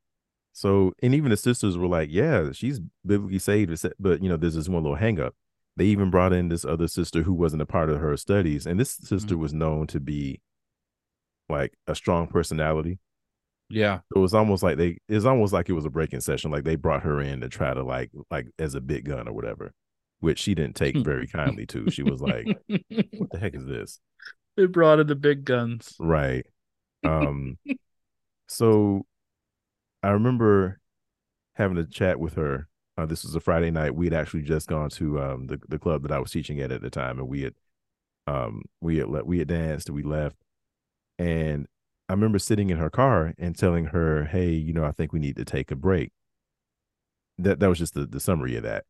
So, 0.59 0.91
and 1.01 1.15
even 1.15 1.29
the 1.31 1.37
sisters 1.37 1.77
were 1.77 1.87
like, 1.87 2.09
yeah, 2.11 2.51
she's 2.51 2.81
biblically 3.05 3.39
saved, 3.39 3.81
but 3.97 4.21
you 4.21 4.27
know, 4.27 4.35
there's 4.35 4.55
this 4.55 4.67
one 4.67 4.83
little 4.83 4.97
hangup. 4.97 5.31
They 5.77 5.85
even 5.85 6.09
brought 6.09 6.33
in 6.33 6.49
this 6.49 6.65
other 6.65 6.89
sister 6.89 7.23
who 7.23 7.31
wasn't 7.31 7.61
a 7.61 7.65
part 7.65 7.89
of 7.89 8.01
her 8.01 8.17
studies, 8.17 8.65
and 8.65 8.77
this 8.77 8.91
sister 8.91 9.35
mm-hmm. 9.35 9.41
was 9.41 9.53
known 9.53 9.87
to 9.87 10.01
be 10.01 10.41
like 11.47 11.77
a 11.87 11.95
strong 11.95 12.27
personality. 12.27 12.99
Yeah. 13.69 13.99
It 14.13 14.19
was 14.19 14.33
almost 14.33 14.61
like 14.61 14.75
they 14.75 14.97
it's 15.07 15.23
almost 15.23 15.53
like 15.53 15.69
it 15.69 15.73
was 15.73 15.85
a 15.85 15.89
breaking 15.89 16.19
session. 16.19 16.51
Like 16.51 16.65
they 16.65 16.75
brought 16.75 17.03
her 17.03 17.21
in 17.21 17.39
to 17.39 17.47
try 17.47 17.73
to 17.73 17.81
like 17.81 18.11
like 18.29 18.47
as 18.59 18.75
a 18.75 18.81
big 18.81 19.05
gun 19.05 19.29
or 19.29 19.33
whatever, 19.33 19.71
which 20.19 20.39
she 20.39 20.55
didn't 20.55 20.75
take 20.75 20.97
very 20.97 21.27
kindly 21.27 21.67
to. 21.67 21.89
She 21.89 22.03
was 22.03 22.19
like, 22.19 22.45
What 22.67 23.31
the 23.31 23.39
heck 23.39 23.55
is 23.55 23.65
this? 23.65 24.01
They 24.57 24.65
brought 24.65 24.99
in 24.99 25.07
the 25.07 25.15
big 25.15 25.45
guns. 25.45 25.95
Right. 26.01 26.45
Um 27.05 27.57
so 28.47 29.05
I 30.01 30.09
remember 30.09 30.79
having 31.55 31.77
a 31.77 31.85
chat 31.85 32.19
with 32.19 32.35
her. 32.35 32.67
Uh, 32.97 33.05
this 33.05 33.23
was 33.23 33.35
a 33.35 33.39
Friday 33.39 33.71
night. 33.71 33.95
We 33.95 34.05
had 34.05 34.13
actually 34.13 34.43
just 34.43 34.67
gone 34.67 34.89
to 34.91 35.21
um, 35.21 35.47
the 35.47 35.59
the 35.67 35.79
club 35.79 36.03
that 36.03 36.11
I 36.11 36.19
was 36.19 36.31
teaching 36.31 36.59
at 36.59 36.71
at 36.71 36.81
the 36.81 36.89
time, 36.89 37.19
and 37.19 37.27
we 37.27 37.43
had 37.43 37.53
um, 38.27 38.63
we 38.81 38.97
had 38.97 39.07
le- 39.07 39.23
we 39.23 39.39
had 39.39 39.47
danced. 39.47 39.89
We 39.89 40.03
left, 40.03 40.37
and 41.17 41.67
I 42.07 42.13
remember 42.13 42.39
sitting 42.39 42.69
in 42.69 42.77
her 42.77 42.89
car 42.89 43.33
and 43.37 43.57
telling 43.57 43.85
her, 43.85 44.25
"Hey, 44.25 44.51
you 44.51 44.73
know, 44.73 44.83
I 44.83 44.91
think 44.91 45.13
we 45.13 45.19
need 45.19 45.37
to 45.37 45.45
take 45.45 45.71
a 45.71 45.75
break." 45.75 46.11
That 47.37 47.59
that 47.59 47.67
was 47.67 47.79
just 47.79 47.93
the 47.93 48.05
the 48.05 48.19
summary 48.19 48.55
of 48.55 48.63
that. 48.63 48.85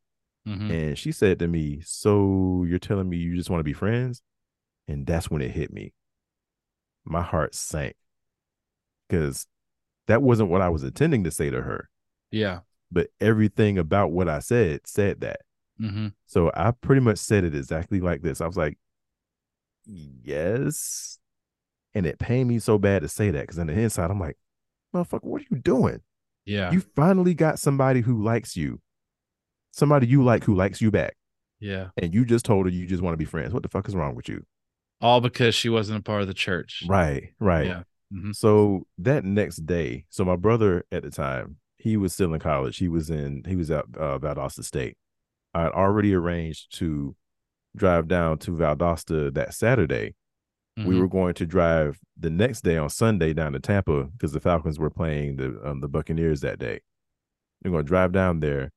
Mm-hmm. 0.47 0.71
And 0.71 0.97
she 0.97 1.11
said 1.11 1.37
to 1.39 1.47
me, 1.47 1.81
"So 1.85 2.65
you're 2.67 2.79
telling 2.79 3.09
me 3.09 3.17
you 3.17 3.35
just 3.35 3.49
want 3.49 3.59
to 3.59 3.65
be 3.65 3.73
friends?" 3.73 4.21
And 4.87 5.05
that's 5.05 5.29
when 5.29 5.41
it 5.41 5.51
hit 5.51 5.71
me. 5.71 5.93
My 7.05 7.21
heart 7.21 7.53
sank 7.53 7.95
because 9.07 9.47
that 10.09 10.23
wasn't 10.23 10.49
what 10.49 10.61
I 10.61 10.69
was 10.69 10.83
intending 10.83 11.23
to 11.23 11.31
say 11.31 11.51
to 11.51 11.61
her. 11.61 11.87
Yeah. 12.31 12.61
But 12.91 13.09
everything 13.21 13.77
about 13.77 14.11
what 14.11 14.27
I 14.27 14.39
said 14.39 14.81
said 14.85 15.21
that. 15.21 15.41
Mm-hmm. 15.79 16.07
So 16.25 16.51
I 16.55 16.71
pretty 16.71 17.01
much 17.01 17.19
said 17.19 17.43
it 17.43 17.55
exactly 17.55 17.99
like 18.01 18.23
this. 18.23 18.41
I 18.41 18.47
was 18.47 18.57
like, 18.57 18.79
yes. 19.85 21.19
And 21.93 22.07
it 22.07 22.17
pained 22.17 22.49
me 22.49 22.57
so 22.57 22.79
bad 22.79 23.03
to 23.03 23.07
say 23.07 23.29
that 23.29 23.41
because 23.41 23.59
on 23.59 23.67
the 23.67 23.73
inside, 23.73 24.09
I'm 24.09 24.19
like, 24.19 24.37
motherfucker, 24.93 25.25
what 25.25 25.43
are 25.43 25.45
you 25.51 25.57
doing? 25.57 26.01
Yeah. 26.43 26.71
You 26.71 26.81
finally 26.95 27.35
got 27.35 27.59
somebody 27.59 28.01
who 28.01 28.23
likes 28.23 28.57
you, 28.57 28.81
somebody 29.71 30.07
you 30.07 30.23
like 30.23 30.43
who 30.43 30.55
likes 30.55 30.81
you 30.81 30.89
back. 30.89 31.15
Yeah. 31.59 31.89
And 31.97 32.15
you 32.15 32.25
just 32.25 32.45
told 32.45 32.65
her 32.65 32.71
you 32.71 32.87
just 32.87 33.03
want 33.03 33.13
to 33.13 33.17
be 33.17 33.25
friends. 33.25 33.53
What 33.53 33.61
the 33.61 33.69
fuck 33.69 33.87
is 33.87 33.95
wrong 33.95 34.15
with 34.15 34.27
you? 34.27 34.43
All 35.01 35.21
because 35.21 35.53
she 35.53 35.69
wasn't 35.69 35.99
a 35.99 36.01
part 36.01 36.23
of 36.23 36.27
the 36.27 36.33
church. 36.33 36.83
Right. 36.87 37.29
Right. 37.39 37.67
Yeah. 37.67 37.83
Mm-hmm. 38.13 38.31
So 38.31 38.87
that 38.97 39.23
next 39.23 39.65
day, 39.65 40.05
so 40.09 40.25
my 40.25 40.35
brother 40.35 40.85
at 40.91 41.03
the 41.03 41.11
time, 41.11 41.57
he 41.77 41.95
was 41.95 42.13
still 42.13 42.33
in 42.33 42.39
college. 42.39 42.77
He 42.77 42.87
was 42.87 43.09
in 43.09 43.43
he 43.47 43.55
was 43.55 43.71
at 43.71 43.85
uh, 43.97 44.19
Valdosta 44.19 44.63
State. 44.63 44.97
I 45.53 45.63
had 45.63 45.71
already 45.71 46.13
arranged 46.13 46.77
to 46.77 47.15
drive 47.75 48.07
down 48.07 48.37
to 48.39 48.51
Valdosta 48.51 49.33
that 49.33 49.53
Saturday. 49.53 50.15
Mm-hmm. 50.77 50.89
We 50.89 50.99
were 50.99 51.07
going 51.07 51.35
to 51.35 51.45
drive 51.45 51.99
the 52.17 52.29
next 52.29 52.61
day 52.61 52.77
on 52.77 52.89
Sunday 52.89 53.33
down 53.33 53.53
to 53.53 53.59
Tampa 53.59 54.05
because 54.05 54.31
the 54.31 54.39
Falcons 54.39 54.79
were 54.79 54.89
playing 54.89 55.37
the 55.37 55.59
um, 55.63 55.81
the 55.81 55.87
Buccaneers 55.87 56.41
that 56.41 56.59
day. 56.59 56.81
We're 57.63 57.71
going 57.71 57.85
to 57.85 57.87
drive 57.87 58.11
down 58.11 58.39
there, 58.39 58.71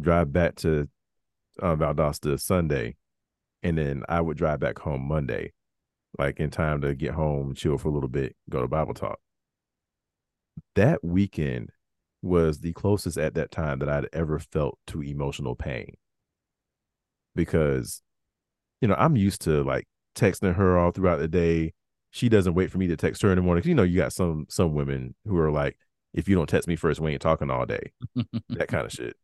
drive 0.00 0.32
back 0.32 0.56
to 0.56 0.88
uh, 1.60 1.74
Valdosta 1.76 2.38
Sunday, 2.40 2.96
and 3.62 3.78
then 3.78 4.02
I 4.08 4.20
would 4.20 4.36
drive 4.36 4.60
back 4.60 4.78
home 4.78 5.08
Monday 5.08 5.52
like 6.18 6.40
in 6.40 6.50
time 6.50 6.80
to 6.82 6.94
get 6.94 7.14
home, 7.14 7.54
chill 7.54 7.78
for 7.78 7.88
a 7.88 7.92
little 7.92 8.08
bit, 8.08 8.36
go 8.48 8.60
to 8.62 8.68
Bible 8.68 8.94
talk. 8.94 9.18
That 10.74 11.04
weekend 11.04 11.70
was 12.22 12.60
the 12.60 12.72
closest 12.72 13.18
at 13.18 13.34
that 13.34 13.50
time 13.50 13.78
that 13.80 13.88
I'd 13.88 14.08
ever 14.12 14.38
felt 14.38 14.78
to 14.88 15.02
emotional 15.02 15.54
pain. 15.54 15.94
Because, 17.34 18.02
you 18.80 18.88
know, 18.88 18.96
I'm 18.98 19.16
used 19.16 19.42
to 19.42 19.62
like 19.62 19.86
texting 20.14 20.54
her 20.54 20.78
all 20.78 20.90
throughout 20.90 21.18
the 21.18 21.28
day. 21.28 21.74
She 22.10 22.28
doesn't 22.28 22.54
wait 22.54 22.70
for 22.70 22.78
me 22.78 22.86
to 22.86 22.96
text 22.96 23.22
her 23.22 23.30
in 23.30 23.36
the 23.36 23.42
morning. 23.42 23.64
You 23.66 23.74
know, 23.74 23.82
you 23.82 23.96
got 23.96 24.12
some 24.12 24.46
some 24.48 24.74
women 24.74 25.14
who 25.26 25.36
are 25.38 25.50
like, 25.50 25.76
if 26.14 26.28
you 26.28 26.34
don't 26.34 26.48
text 26.48 26.66
me 26.66 26.76
first, 26.76 26.98
we 26.98 27.12
ain't 27.12 27.20
talking 27.20 27.50
all 27.50 27.66
day. 27.66 27.92
that 28.48 28.68
kind 28.68 28.86
of 28.86 28.92
shit. 28.92 29.16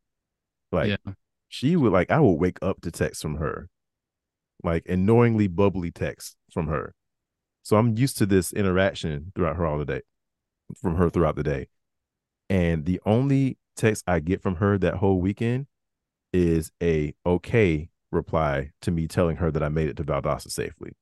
Like 0.71 0.89
yeah. 0.89 1.13
she 1.49 1.75
would 1.75 1.91
like 1.91 2.11
I 2.11 2.19
would 2.19 2.33
wake 2.33 2.59
up 2.61 2.81
to 2.81 2.91
text 2.91 3.21
from 3.21 3.37
her 3.37 3.69
like 4.63 4.87
annoyingly 4.87 5.47
bubbly 5.47 5.91
text 5.91 6.35
from 6.51 6.67
her. 6.67 6.93
So 7.63 7.77
I'm 7.77 7.97
used 7.97 8.17
to 8.17 8.25
this 8.25 8.51
interaction 8.53 9.31
throughout 9.35 9.55
her 9.55 9.65
all 9.65 9.77
the 9.77 9.85
day, 9.85 10.01
from 10.81 10.95
her 10.95 11.09
throughout 11.09 11.35
the 11.35 11.43
day. 11.43 11.67
And 12.49 12.85
the 12.85 12.99
only 13.05 13.57
text 13.75 14.03
I 14.07 14.19
get 14.19 14.41
from 14.41 14.55
her 14.55 14.77
that 14.77 14.95
whole 14.95 15.19
weekend 15.19 15.67
is 16.33 16.71
a 16.81 17.13
okay 17.25 17.89
reply 18.11 18.71
to 18.81 18.91
me 18.91 19.07
telling 19.07 19.37
her 19.37 19.51
that 19.51 19.63
I 19.63 19.69
made 19.69 19.89
it 19.89 19.97
to 19.97 20.03
Valdosta 20.03 20.51
safely. 20.51 20.93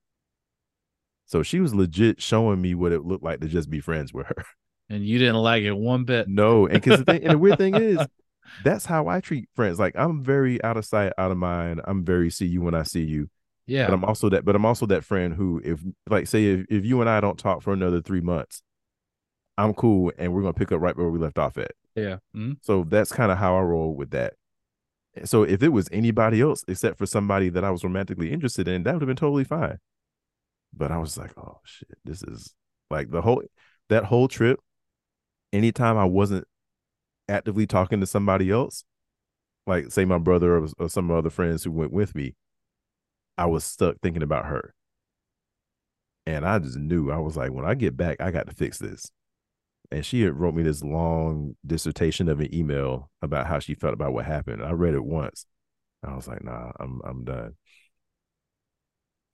So 1.26 1.44
she 1.44 1.60
was 1.60 1.74
legit 1.74 2.22
showing 2.22 2.62
me 2.62 2.76
what 2.76 2.92
it 2.92 3.06
looked 3.06 3.24
like 3.24 3.40
to 3.40 3.48
just 3.48 3.70
be 3.70 3.80
friends 3.80 4.14
with 4.14 4.28
her. 4.28 4.46
And 4.90 5.06
you 5.06 5.20
didn't 5.20 5.38
like 5.38 5.64
it 5.64 5.72
one 5.72 6.04
bit. 6.04 6.28
No, 6.28 6.66
and 6.66 6.74
because 6.74 7.00
the, 7.00 7.06
thing, 7.06 7.24
and 7.24 7.32
the 7.32 7.38
weird 7.38 7.58
thing 7.58 7.76
is, 7.76 7.98
that's 8.66 8.86
how 8.86 9.08
I 9.08 9.22
treat 9.22 9.48
friends. 9.56 9.80
Like 9.80 9.96
I'm 9.96 10.22
very 10.22 10.62
out 10.64 10.76
of 10.76 10.84
sight, 10.84 11.14
out 11.18 11.32
of 11.32 11.38
mind. 11.38 11.80
I'm 11.86 12.04
very 12.04 12.30
see 12.30 12.48
you 12.48 12.62
when 12.62 12.76
I 12.76 12.84
see 12.84 13.04
you. 13.04 13.30
Yeah. 13.72 13.88
But 13.88 13.94
I'm 13.94 14.04
also 14.06 14.30
that, 14.30 14.44
but 14.46 14.56
I'm 14.56 14.66
also 14.66 14.86
that 14.88 15.04
friend 15.06 15.34
who, 15.34 15.62
if 15.64 15.80
like 16.10 16.28
say 16.28 16.46
if, 16.46 16.66
if 16.70 16.86
you 16.86 17.00
and 17.02 17.10
I 17.10 17.22
don't 17.22 17.40
talk 17.40 17.62
for 17.62 17.74
another 17.74 18.02
three 18.02 18.22
months, 18.22 18.62
I'm 19.58 19.74
cool 19.74 20.12
and 20.18 20.34
we're 20.34 20.42
gonna 20.42 20.54
pick 20.54 20.72
up 20.72 20.82
right 20.82 20.96
where 20.96 21.10
we 21.10 21.20
left 21.20 21.38
off 21.38 21.58
at. 21.58 21.72
yeah. 21.96 22.18
Mhm. 22.36 22.58
So 22.62 22.84
that's 22.88 23.12
kind 23.12 23.32
of 23.32 23.38
how 23.38 23.56
I 23.58 23.62
roll 23.62 23.94
with 23.96 24.12
that. 24.12 24.34
So 25.26 25.44
if 25.44 25.62
it 25.62 25.70
was 25.70 25.90
anybody 25.92 26.42
else 26.42 26.64
except 26.68 26.98
for 26.98 27.06
somebody 27.06 27.50
that 27.50 27.64
I 27.64 27.72
was 27.72 27.84
romantically 27.84 28.32
interested 28.32 28.68
in, 28.68 28.84
that 28.84 28.94
would 28.94 29.02
have 29.02 29.08
been 29.08 29.16
totally 29.18 29.44
fine. 29.44 29.78
But 30.74 30.92
I 30.92 30.98
was 30.98 31.18
like, 31.18 31.38
oh 31.38 31.60
shit, 31.66 31.98
this 32.06 32.24
is 32.24 32.54
like 32.90 33.12
the 33.12 33.22
whole 33.22 33.44
that 33.90 34.06
whole 34.06 34.28
trip. 34.28 34.60
Anytime 35.54 35.98
I 35.98 36.06
wasn't 36.06 36.48
actively 37.28 37.68
talking 37.68 38.00
to 38.00 38.06
somebody 38.06 38.50
else, 38.52 38.84
like 39.68 39.92
say 39.92 40.06
my 40.06 40.18
brother 40.18 40.58
or, 40.58 40.68
or 40.80 40.90
some 40.90 41.12
other 41.12 41.30
friends 41.30 41.64
who 41.66 41.72
went 41.72 41.92
with 41.92 42.16
me, 42.16 42.36
I 43.38 43.46
was 43.46 43.64
stuck 43.64 43.98
thinking 44.02 44.24
about 44.24 44.46
her. 44.46 44.74
And 46.26 46.46
I 46.46 46.60
just 46.60 46.78
knew 46.78 47.12
I 47.12 47.18
was 47.18 47.36
like, 47.36 47.52
when 47.52 47.66
I 47.66 47.74
get 47.74 47.98
back, 47.98 48.22
I 48.22 48.32
got 48.32 48.48
to 48.48 48.54
fix 48.54 48.78
this. 48.78 49.12
And 49.92 50.06
she 50.06 50.22
had 50.22 50.34
wrote 50.36 50.56
me 50.56 50.64
this 50.64 50.84
long 50.84 51.56
dissertation 51.66 52.30
of 52.30 52.40
an 52.40 52.54
email 52.54 53.10
about 53.22 53.48
how 53.48 53.60
she 53.60 53.76
felt 53.76 53.94
about 53.94 54.14
what 54.14 54.26
happened. 54.26 54.64
I 54.64 54.72
read 54.72 54.94
it 54.94 55.04
once. 55.04 55.46
I 56.04 56.16
was 56.16 56.28
like, 56.28 56.44
nah, 56.44 56.72
I'm 56.80 57.02
I'm 57.04 57.24
done. 57.26 57.56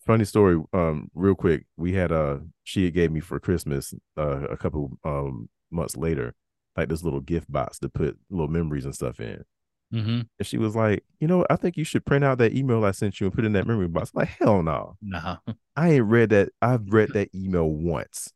Funny 0.06 0.24
story, 0.26 0.62
um, 0.74 1.10
real 1.14 1.36
quick. 1.36 1.66
We 1.76 1.94
had 1.94 2.12
uh 2.12 2.40
she 2.64 2.90
gave 2.92 3.12
me 3.12 3.20
for 3.20 3.40
Christmas 3.40 3.94
uh, 4.18 4.48
a 4.48 4.58
couple 4.58 4.98
um 5.04 5.50
months 5.70 5.98
later, 5.98 6.34
like 6.76 6.90
this 6.90 7.04
little 7.04 7.20
gift 7.20 7.52
box 7.52 7.80
to 7.80 7.90
put 7.90 8.18
little 8.30 8.48
memories 8.48 8.86
and 8.86 8.96
stuff 8.96 9.20
in. 9.20 9.44
Mhm. 9.94 10.28
And 10.38 10.46
she 10.48 10.58
was 10.58 10.76
like, 10.76 11.04
you 11.20 11.28
know, 11.28 11.46
I 11.50 11.56
think 11.56 11.78
you 11.78 11.84
should 11.86 12.06
print 12.06 12.26
out 12.26 12.38
that 12.40 12.54
email 12.54 12.84
I 12.84 12.92
sent 12.92 13.20
you 13.22 13.28
and 13.28 13.34
put 13.34 13.44
it 13.44 13.48
in 13.48 13.54
that 13.54 13.66
memory 13.68 13.88
box. 13.88 14.12
I'm 14.14 14.20
like, 14.20 14.28
hell 14.30 14.62
no. 14.62 14.98
Nah. 15.02 15.38
I 15.76 15.92
ain't 15.92 16.06
read 16.06 16.30
that. 16.32 16.50
I've 16.62 16.92
read 16.92 17.10
that 17.14 17.30
email 17.34 17.70
once. 17.70 18.34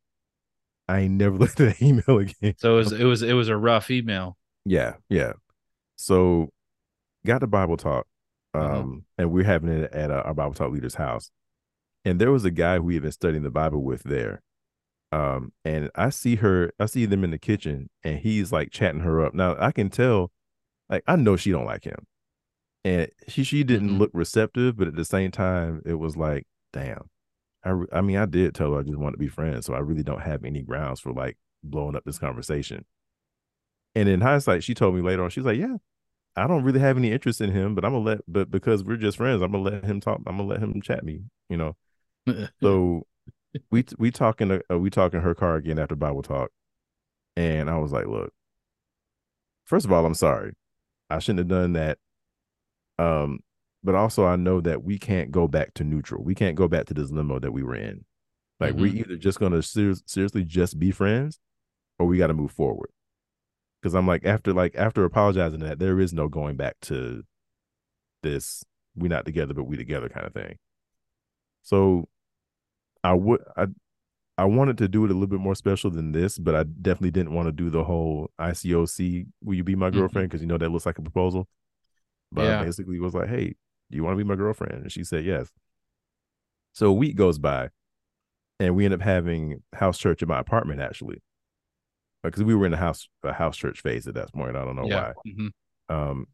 I 0.88 1.02
ain't 1.02 1.14
never 1.16 1.38
looked 1.38 1.60
at 1.60 1.78
that 1.78 1.82
email 1.82 2.20
again. 2.20 2.56
So 2.58 2.76
it 2.76 2.78
was 2.78 2.92
it 2.94 3.04
was 3.04 3.22
it 3.22 3.34
was 3.34 3.50
a 3.50 3.58
rough 3.58 3.90
email. 3.92 4.38
Yeah, 4.66 4.96
yeah. 5.10 5.34
So 5.98 6.50
got 7.26 7.42
the 7.42 7.48
Bible 7.48 7.78
talk. 7.78 8.06
Um, 8.54 8.64
Uh-huh. 8.64 8.84
and 9.18 9.32
we're 9.32 9.46
having 9.46 9.70
it 9.70 9.92
at 9.94 10.12
uh, 10.12 10.24
our 10.26 10.34
Bible 10.34 10.54
talk 10.54 10.72
leader's 10.72 10.96
house. 10.96 11.32
And 12.04 12.20
there 12.20 12.32
was 12.32 12.44
a 12.46 12.52
guy 12.52 12.78
who 12.78 12.84
we 12.84 12.94
had 12.96 13.04
been 13.04 13.12
studying 13.12 13.44
the 13.44 13.52
Bible 13.52 13.84
with 13.84 14.04
there. 14.04 14.42
Um, 15.12 15.52
and 15.66 15.90
I 15.96 16.10
see 16.10 16.36
her, 16.38 16.72
I 16.80 16.86
see 16.88 17.06
them 17.06 17.24
in 17.24 17.32
the 17.32 17.38
kitchen, 17.38 17.90
and 18.04 18.20
he's 18.20 18.52
like 18.52 18.72
chatting 18.72 19.02
her 19.02 19.24
up. 19.26 19.34
Now 19.34 19.56
I 19.60 19.72
can 19.72 19.90
tell, 19.90 20.32
like, 20.92 21.04
I 21.08 21.18
know 21.18 21.38
she 21.38 21.52
don't 21.52 21.66
like 21.66 21.86
him. 21.86 22.08
And 22.86 23.10
she 23.28 23.44
she 23.44 23.64
didn't 23.64 23.90
Mhm. 23.92 24.00
look 24.00 24.12
receptive, 24.14 24.78
but 24.78 24.88
at 24.90 24.96
the 24.96 25.06
same 25.06 25.32
time, 25.32 25.82
it 25.86 25.96
was 25.96 26.18
like, 26.18 26.48
damn. 26.74 27.10
I 27.66 27.76
I 27.94 28.02
mean, 28.02 28.18
I 28.18 28.26
did 28.28 28.56
tell 28.56 28.74
her 28.74 28.80
I 28.82 28.84
just 28.84 28.98
want 29.00 29.14
to 29.16 29.20
be 29.20 29.30
friends, 29.30 29.66
so 29.68 29.74
I 29.76 29.80
really 29.80 30.04
don't 30.04 30.22
have 30.22 30.46
any 30.46 30.64
grounds 30.64 31.00
for 31.02 31.14
like 31.14 31.38
blowing 31.64 31.96
up 31.98 32.06
this 32.06 32.20
conversation. 32.20 32.86
And 33.96 34.08
in 34.08 34.22
hindsight, 34.22 34.64
she 34.64 34.74
told 34.74 34.96
me 34.96 35.02
later 35.02 35.24
on, 35.24 35.30
she's 35.30 35.46
like, 35.46 35.58
Yeah, 35.58 35.78
I 36.36 36.48
don't 36.48 36.64
really 36.64 36.80
have 36.82 36.98
any 36.98 37.12
interest 37.12 37.42
in 37.42 37.52
him, 37.52 37.76
but 37.76 37.86
I'm 37.86 37.94
gonna 37.94 38.06
let 38.06 38.20
but 38.28 38.52
because 38.52 38.84
we're 38.84 38.98
just 38.98 39.18
friends, 39.18 39.42
I'm 39.42 39.52
gonna 39.54 39.64
let 39.64 39.86
him 39.86 40.02
talk, 40.02 40.22
I'm 40.28 40.38
gonna 40.38 40.50
let 40.50 40.62
him 40.62 40.82
chat 40.82 41.04
me, 41.06 41.24
you 41.50 41.58
know. 41.58 41.78
So 42.64 43.08
we 43.72 43.86
we 44.00 44.12
talking 44.12 44.52
uh, 44.72 44.80
we 44.80 44.90
talking 44.92 45.22
her 45.22 45.36
car 45.36 45.58
again 45.58 45.80
after 45.80 45.96
Bible 45.96 46.24
talk. 46.24 46.52
And 47.38 47.70
I 47.70 47.78
was 47.80 47.92
like, 47.94 48.08
look, 48.08 48.34
first 49.66 49.86
of 49.86 49.92
all, 49.92 50.06
I'm 50.06 50.14
sorry. 50.14 50.54
I 51.16 51.20
shouldn't 51.20 51.40
have 51.40 51.48
done 51.48 51.74
that. 51.74 51.98
Um, 52.98 53.40
but 53.84 53.96
also 53.96 54.26
I 54.26 54.36
know 54.36 54.62
that 54.62 54.84
we 54.84 55.00
can't 55.00 55.32
go 55.32 55.48
back 55.48 55.74
to 55.76 55.84
neutral. 55.84 56.24
We 56.24 56.36
can't 56.36 56.56
go 56.56 56.68
back 56.68 56.86
to 56.88 56.94
this 56.94 57.12
limo 57.12 57.40
that 57.40 57.52
we 57.52 57.64
were 57.64 57.76
in. 57.76 58.06
Like 58.60 58.76
we're 58.76 58.94
either 58.94 59.16
just 59.16 59.40
gonna 59.40 59.64
ser- 59.64 59.96
seriously 60.06 60.44
just 60.44 60.78
be 60.78 60.92
friends, 60.92 61.40
or 61.98 62.06
we 62.06 62.20
got 62.20 62.28
to 62.28 62.36
move 62.36 62.52
forward. 62.52 62.92
Because 63.82 63.96
I'm 63.96 64.06
like 64.06 64.24
after 64.24 64.54
like 64.54 64.76
after 64.76 65.04
apologizing 65.04 65.62
that 65.62 65.80
there 65.80 66.00
is 66.00 66.14
no 66.14 66.28
going 66.28 66.58
back 66.58 66.76
to 66.82 67.24
this 68.22 68.64
we 68.96 69.10
not 69.10 69.26
together 69.26 69.56
but 69.56 69.64
we 69.64 69.78
together 69.78 70.10
kind 70.10 70.28
of 70.28 70.34
thing. 70.34 70.58
So 71.64 72.08
I 73.04 73.14
would 73.14 73.42
I 73.58 73.66
I 74.38 74.46
wanted 74.46 74.78
to 74.80 74.88
do 74.88 75.04
it 75.06 75.12
a 75.12 75.14
little 75.14 75.28
bit 75.28 75.40
more 75.40 75.56
special 75.56 75.92
than 75.92 76.14
this, 76.14 76.38
but 76.40 76.56
I 76.56 76.64
definitely 76.64 77.12
didn't 77.12 77.34
want 77.34 77.48
to 77.48 77.52
do 77.52 77.70
the 77.70 77.84
whole 77.84 78.32
ICOC 78.40 79.28
will 79.44 79.54
you 79.56 79.64
be 79.64 79.76
my 79.76 79.90
Mhm. 79.90 79.94
girlfriend 79.94 80.30
because 80.30 80.42
you 80.42 80.48
know 80.48 80.58
that 80.58 80.70
looks 80.70 80.86
like 80.86 80.98
a 80.98 81.02
proposal. 81.02 81.48
But 82.32 82.46
Yeah. 82.46 82.62
I 82.62 82.66
basically 82.66 83.00
was 83.00 83.14
like, 83.14 83.28
hey, 83.30 83.56
do 83.92 83.98
you 83.98 84.04
want 84.04 84.14
to 84.18 84.24
be 84.24 84.28
my 84.28 84.36
girlfriend? 84.36 84.82
And 84.84 84.92
she 84.92 85.04
said 85.04 85.26
yes. 85.26 85.52
So 86.74 86.88
a 86.88 86.94
week 86.94 87.16
goes 87.18 87.38
by, 87.38 87.70
and 88.60 88.76
we 88.76 88.86
end 88.86 88.94
up 88.94 89.02
having 89.02 89.62
house 89.74 89.98
church 90.00 90.22
in 90.22 90.30
my 90.30 90.40
apartment 90.40 90.80
actually, 90.80 91.22
because 92.24 92.44
we 92.44 92.56
were 92.56 92.66
in 92.66 92.74
a 92.74 92.78
house 92.78 93.10
a 93.24 93.34
house 93.34 93.58
church 93.58 93.82
phase 93.82 94.08
at 94.08 94.14
that 94.14 94.32
point. 94.34 94.56
I 94.56 94.64
don't 94.64 94.78
know 94.78 94.86
yeah. 94.88 95.14
why. 95.24 95.32
Mhm. 95.32 95.52
Um, 95.90 96.28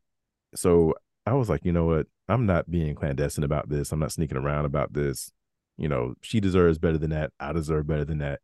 so 0.53 0.93
I 1.25 1.33
was 1.33 1.49
like, 1.49 1.65
you 1.65 1.71
know 1.73 1.85
what? 1.87 2.07
I'm 2.29 2.45
not 2.45 2.69
being 2.69 2.93
clandestine 2.95 3.43
about 3.43 3.69
this. 3.69 3.91
I'm 3.91 3.99
not 3.99 4.11
sneaking 4.11 4.37
around 4.37 4.65
about 4.65 4.93
this. 4.93 5.31
You 5.77 5.87
know, 5.87 6.15
she 6.21 6.39
deserves 6.39 6.79
better 6.79 6.97
than 6.97 7.11
that. 7.11 7.31
I 7.39 7.53
deserve 7.53 7.87
better 7.87 8.05
than 8.05 8.17
that. 8.19 8.39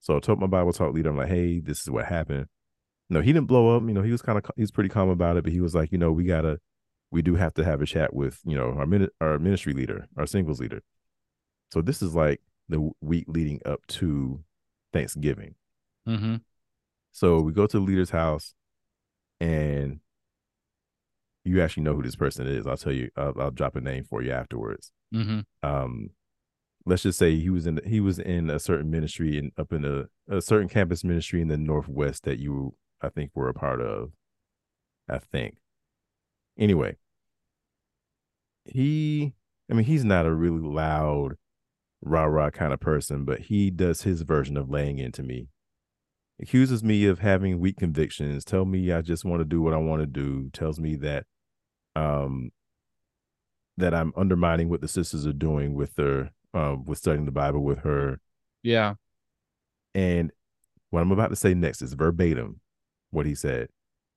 So 0.00 0.16
I 0.16 0.20
told 0.20 0.40
my 0.40 0.46
Bible 0.46 0.72
talk 0.72 0.92
leader, 0.94 1.10
I'm 1.10 1.16
like, 1.16 1.28
hey, 1.28 1.60
this 1.60 1.80
is 1.80 1.90
what 1.90 2.06
happened. 2.06 2.46
No, 3.10 3.20
he 3.20 3.32
didn't 3.32 3.46
blow 3.48 3.76
up. 3.76 3.82
You 3.82 3.92
know, 3.92 4.02
he 4.02 4.12
was 4.12 4.22
kind 4.22 4.38
of 4.38 4.44
he 4.56 4.62
was 4.62 4.70
pretty 4.70 4.88
calm 4.88 5.08
about 5.08 5.36
it, 5.36 5.44
but 5.44 5.52
he 5.52 5.60
was 5.60 5.74
like, 5.74 5.92
you 5.92 5.98
know, 5.98 6.12
we 6.12 6.24
gotta, 6.24 6.60
we 7.10 7.20
do 7.22 7.34
have 7.34 7.54
to 7.54 7.64
have 7.64 7.82
a 7.82 7.86
chat 7.86 8.14
with, 8.14 8.40
you 8.44 8.56
know, 8.56 8.70
our 8.78 8.86
minute 8.86 9.10
our 9.20 9.38
ministry 9.38 9.72
leader, 9.72 10.08
our 10.16 10.26
singles 10.26 10.60
leader. 10.60 10.82
So 11.72 11.82
this 11.82 12.00
is 12.02 12.14
like 12.14 12.40
the 12.68 12.90
week 13.00 13.24
leading 13.28 13.60
up 13.66 13.86
to 13.88 14.42
Thanksgiving. 14.92 15.56
Mhm. 16.08 16.42
So 17.10 17.40
we 17.40 17.52
go 17.52 17.66
to 17.66 17.78
the 17.78 17.84
leader's 17.84 18.10
house, 18.10 18.54
and 19.40 20.00
you 21.44 21.60
actually 21.60 21.82
know 21.82 21.94
who 21.94 22.02
this 22.02 22.16
person 22.16 22.46
is. 22.46 22.66
I'll 22.66 22.76
tell 22.76 22.92
you. 22.92 23.10
I'll, 23.16 23.34
I'll 23.40 23.50
drop 23.50 23.76
a 23.76 23.80
name 23.80 24.04
for 24.04 24.22
you 24.22 24.30
afterwards. 24.30 24.92
Mhm. 25.12 25.44
Um, 25.62 26.10
let's 26.84 27.02
just 27.02 27.18
say 27.18 27.36
he 27.36 27.50
was 27.50 27.66
in 27.66 27.80
he 27.86 28.00
was 28.00 28.18
in 28.18 28.50
a 28.50 28.58
certain 28.58 28.90
ministry 28.90 29.38
and 29.38 29.52
up 29.58 29.72
in 29.72 29.84
a, 29.84 30.34
a 30.34 30.40
certain 30.40 30.68
campus 30.68 31.04
ministry 31.04 31.40
in 31.40 31.48
the 31.48 31.56
northwest 31.56 32.24
that 32.24 32.38
you 32.38 32.74
I 33.00 33.08
think 33.08 33.32
were 33.34 33.48
a 33.48 33.54
part 33.54 33.80
of. 33.80 34.10
I 35.08 35.18
think. 35.18 35.56
Anyway, 36.58 36.96
he 38.64 39.34
I 39.70 39.74
mean 39.74 39.84
he's 39.84 40.04
not 40.04 40.26
a 40.26 40.32
really 40.32 40.60
loud 40.60 41.36
rah 42.02 42.24
rah 42.24 42.50
kind 42.50 42.72
of 42.72 42.80
person, 42.80 43.24
but 43.24 43.40
he 43.40 43.70
does 43.70 44.02
his 44.02 44.22
version 44.22 44.56
of 44.56 44.68
laying 44.68 44.98
into 44.98 45.22
me. 45.22 45.48
Accuses 46.40 46.82
me 46.82 47.06
of 47.06 47.20
having 47.20 47.60
weak 47.60 47.76
convictions, 47.76 48.44
tell 48.44 48.64
me 48.64 48.90
I 48.90 49.02
just 49.02 49.24
want 49.24 49.40
to 49.40 49.44
do 49.44 49.62
what 49.62 49.74
I 49.74 49.78
want 49.78 50.02
to 50.02 50.06
do, 50.06 50.50
tells 50.52 50.80
me 50.80 50.96
that 50.96 51.26
um 51.94 52.50
that 53.76 53.94
I'm 53.94 54.12
undermining 54.16 54.68
what 54.68 54.80
the 54.80 54.88
sisters 54.88 55.26
are 55.26 55.32
doing 55.32 55.74
with 55.74 55.94
their 55.94 56.32
um 56.54 56.84
with 56.84 56.98
studying 56.98 57.24
the 57.24 57.32
Bible 57.32 57.62
with 57.62 57.78
her. 57.80 58.20
Yeah. 58.62 58.94
And 59.94 60.32
what 60.90 61.00
I'm 61.00 61.12
about 61.12 61.28
to 61.28 61.36
say 61.36 61.54
next 61.54 61.82
is 61.82 61.94
verbatim 61.94 62.60
what 63.10 63.26
he 63.26 63.34
said. 63.34 63.68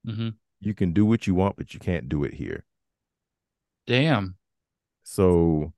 Mhm. 0.06 0.36
You 0.60 0.74
can 0.74 0.94
do 0.94 1.06
what 1.06 1.28
you 1.28 1.36
want, 1.36 1.56
but 1.58 1.74
you 1.74 1.80
can't 1.80 2.08
do 2.10 2.24
it 2.24 2.34
here. 2.34 2.66
Damn. 3.88 4.38
So 5.04 5.74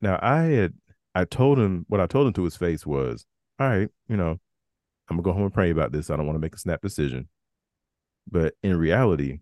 now 0.00 0.18
I 0.22 0.42
had 0.44 0.74
I 1.14 1.24
told 1.24 1.58
him 1.58 1.84
what 1.88 2.00
I 2.00 2.06
told 2.06 2.26
him 2.28 2.32
to 2.34 2.44
his 2.44 2.56
face 2.56 2.86
was, 2.86 3.26
all 3.58 3.68
right, 3.68 3.88
you 4.08 4.16
know, 4.16 4.38
I'm 5.08 5.16
gonna 5.16 5.22
go 5.22 5.32
home 5.32 5.42
and 5.44 5.52
pray 5.54 5.70
about 5.70 5.92
this. 5.92 6.08
I 6.08 6.16
don't 6.16 6.26
want 6.26 6.36
to 6.36 6.40
make 6.40 6.54
a 6.54 6.58
snap 6.58 6.80
decision. 6.82 7.28
But 8.30 8.54
in 8.62 8.76
reality, 8.76 9.40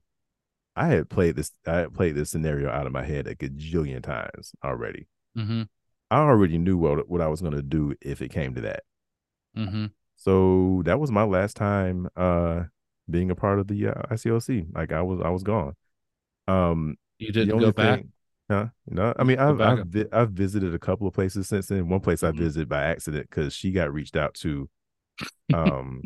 I 0.76 0.86
had 0.88 1.10
played 1.10 1.36
this 1.36 1.52
I 1.66 1.78
had 1.78 1.94
played 1.94 2.14
this 2.14 2.30
scenario 2.30 2.70
out 2.70 2.86
of 2.86 2.92
my 2.92 3.04
head 3.04 3.26
a 3.26 3.34
gajillion 3.34 4.02
times 4.02 4.52
already. 4.64 5.08
Mhm. 5.36 5.68
I 6.10 6.18
already 6.20 6.58
knew 6.58 6.76
what 6.78 7.08
what 7.08 7.20
I 7.20 7.28
was 7.28 7.40
gonna 7.42 7.62
do 7.62 7.94
if 8.00 8.22
it 8.22 8.30
came 8.30 8.54
to 8.54 8.60
that. 8.62 8.84
Mhm. 9.56 9.92
So 10.16 10.82
that 10.84 10.98
was 11.00 11.10
my 11.10 11.22
last 11.24 11.56
time 11.56 12.08
uh 12.16 12.64
being 13.10 13.30
a 13.30 13.34
part 13.34 13.58
of 13.58 13.68
the 13.68 13.88
uh, 13.88 14.02
ICOC. 14.10 14.66
Like 14.74 14.92
I 14.92 15.02
was 15.02 15.20
I 15.20 15.30
was 15.30 15.42
gone. 15.42 15.74
Um 16.46 16.96
You 17.18 17.32
didn't 17.32 17.58
go 17.58 17.72
back. 17.72 18.04
Huh? 18.50 18.68
No, 18.86 19.14
I 19.18 19.24
mean 19.24 19.38
I've 19.38 19.60
I've, 19.60 19.86
vi- 19.86 20.06
I've 20.12 20.30
visited 20.30 20.74
a 20.74 20.78
couple 20.78 21.06
of 21.06 21.14
places 21.14 21.48
since 21.48 21.66
then. 21.66 21.88
One 21.88 22.00
place 22.00 22.22
I 22.22 22.32
Mhm. 22.32 22.36
visited 22.38 22.68
by 22.68 22.82
accident 22.84 23.28
because 23.28 23.54
she 23.54 23.72
got 23.72 23.92
reached 23.92 24.16
out 24.16 24.34
to 24.36 24.68
um 25.52 26.02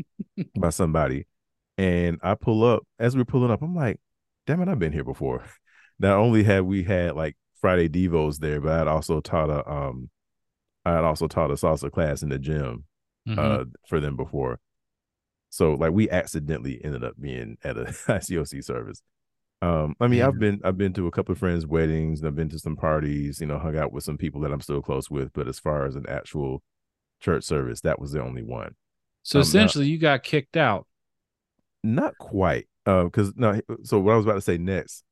by 0.57 0.71
somebody, 0.71 1.27
and 1.79 2.19
I 2.23 2.35
pull 2.35 2.65
up 2.65 2.87
as 2.99 3.17
we're 3.17 3.25
pulling 3.25 3.51
up. 3.51 3.63
I'm 3.63 3.75
like, 3.75 4.01
damn 4.47 4.61
it, 4.63 4.69
I've 4.69 4.79
been 4.79 4.93
here 4.93 5.05
before. 5.05 5.45
Not 5.99 6.19
only 6.19 6.43
had 6.45 6.63
we 6.65 6.83
had 6.85 7.15
like 7.17 7.37
Friday 7.63 7.89
devos 7.89 8.39
there, 8.39 8.61
but 8.61 8.73
I'd 8.81 8.89
also 8.89 9.21
taught 9.21 9.49
a 9.49 9.67
um 9.71 10.11
I 10.85 10.93
had 10.97 11.05
also 11.05 11.29
taught 11.29 11.51
a 11.51 11.55
salsa 11.55 11.91
class 11.91 12.23
in 12.23 12.29
the 12.29 12.39
gym 12.39 12.85
Mhm. 13.27 13.39
uh 13.39 13.65
for 13.89 14.01
them 14.01 14.17
before. 14.17 14.59
So 15.49 15.73
like 15.75 15.93
we 15.93 16.11
accidentally 16.11 16.85
ended 16.85 17.05
up 17.05 17.15
being 17.21 17.57
at 17.65 17.79
a 17.79 17.85
ICOC 18.09 18.63
service. 18.65 19.01
Um, 19.63 19.95
I 20.01 20.09
mean. 20.09 20.23
I've 20.23 20.39
been 20.41 20.61
I've 20.65 20.77
been 20.77 20.93
to 20.95 21.07
a 21.07 21.11
couple 21.13 21.33
of 21.33 21.39
friends' 21.39 21.65
weddings, 21.67 22.19
and 22.19 22.27
I've 22.27 22.35
been 22.35 22.49
to 22.49 22.59
some 22.59 22.75
parties, 22.75 23.41
you 23.41 23.47
know, 23.47 23.59
hung 23.61 23.77
out 23.79 23.93
with 23.93 24.03
some 24.03 24.19
people 24.19 24.41
that 24.41 24.51
I'm 24.53 24.61
still 24.61 24.83
close 24.83 25.09
with. 25.09 25.33
But 25.33 25.47
as 25.47 25.61
far 25.61 25.87
as 25.87 25.95
an 25.95 26.05
actual 26.09 26.65
church 27.21 27.45
service, 27.45 27.81
that 27.83 28.01
was 28.01 28.11
the 28.11 28.21
only 28.21 28.43
one. 28.43 28.75
So 29.23 29.39
Um, 29.39 29.43
now- 29.43 29.49
essentially, 29.49 29.87
you 29.87 29.99
got 29.99 30.25
kicked 30.25 30.57
out. 30.57 30.89
Not 31.85 32.19
quite. 32.19 32.67
Uh, 32.87 33.05
because 33.05 33.37
no, 33.37 33.61
so 33.85 34.01
what 34.01 34.15
I 34.15 34.17
was 34.17 34.27
about 34.27 34.35
to 34.35 34.41
say 34.41 34.59
next, 34.59 35.05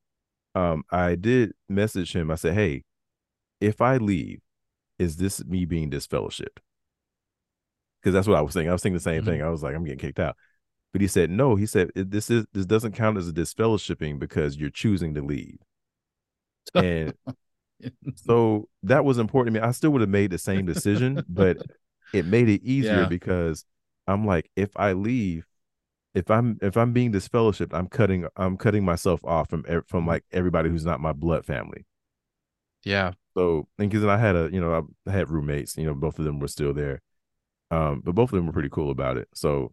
um, 0.55 0.85
I 0.90 1.14
did 1.14 1.52
message 1.68 2.14
him. 2.14 2.31
I 2.31 2.35
said, 2.36 2.55
Hey, 2.55 2.85
if 3.60 3.81
I 3.81 3.97
leave, 3.98 4.40
is 4.98 5.16
this 5.16 5.44
me 5.44 5.64
being 5.64 5.90
disfellowshipped? 5.90 6.59
Because 8.01 8.14
that's 8.14 8.27
what 8.27 8.36
I 8.39 8.43
was 8.43 8.55
thinking. 8.55 8.70
I 8.70 8.72
was 8.72 8.82
thinking 8.82 8.97
the 8.97 9.01
same 9.01 9.22
Mhm. 9.22 9.27
thing. 9.27 9.43
I 9.43 9.51
was 9.51 9.62
like, 9.62 9.74
I'm 9.74 9.85
getting 9.85 9.98
kicked 9.98 10.20
out. 10.20 10.36
But 10.93 11.02
he 11.02 11.09
said, 11.09 11.31
No, 11.31 11.55
he 11.56 11.66
said 11.66 11.90
this 11.94 12.31
is 12.31 12.47
this 12.52 12.66
doesn't 12.66 12.93
count 12.93 13.18
as 13.18 13.28
a 13.28 13.32
disfellowshipping 13.32 14.18
because 14.18 14.56
you're 14.56 14.70
choosing 14.70 15.14
to 15.14 15.22
leave. 15.22 15.59
And 16.74 17.14
so 18.14 18.68
that 18.82 19.05
was 19.05 19.18
important 19.18 19.55
to 19.55 19.60
me. 19.60 19.66
I 19.66 19.72
still 19.72 19.90
would 19.90 20.01
have 20.01 20.10
made 20.10 20.31
the 20.31 20.39
same 20.39 20.66
decision, 20.66 21.24
but 21.28 21.59
it 22.12 22.27
made 22.27 22.48
it 22.48 22.62
easier 22.64 23.02
Yeah. 23.02 23.09
because 23.09 23.64
I'm 24.06 24.27
like, 24.27 24.51
if 24.56 24.70
I 24.77 24.93
leave, 24.93 25.47
if 26.15 26.31
I'm 26.31 26.59
if 26.62 26.77
I'm 26.77 26.93
being 26.93 27.12
disfellowshipped, 27.12 27.73
I'm 27.74 27.89
cutting 27.89 28.27
I'm 28.37 28.57
cutting 28.57 28.85
myself 28.85 29.24
off 29.24 29.51
from 29.51 29.65
from 29.87 30.07
like 30.07 30.24
everybody 30.32 30.69
who's 30.70 30.85
not 30.85 31.01
my 31.01 31.12
blood 31.12 31.45
family. 31.47 31.87
yeah. 32.85 33.12
So 33.37 33.69
and 33.78 33.89
because 33.91 34.05
I 34.05 34.16
had 34.19 34.35
a 34.37 34.49
you 34.53 34.61
know 34.61 34.89
I 35.07 35.11
had 35.11 35.31
roommates, 35.31 35.77
you 35.77 35.87
know 35.87 35.95
both 35.95 36.19
of 36.19 36.24
them 36.24 36.41
were 36.41 36.49
still 36.49 36.73
there, 36.74 37.01
um, 37.70 38.03
but 38.05 38.15
both 38.15 38.32
of 38.32 38.37
them 38.37 38.47
were 38.47 38.53
pretty 38.53 38.70
cool 38.70 38.91
about 38.91 39.16
it. 39.19 39.28
So, 39.35 39.73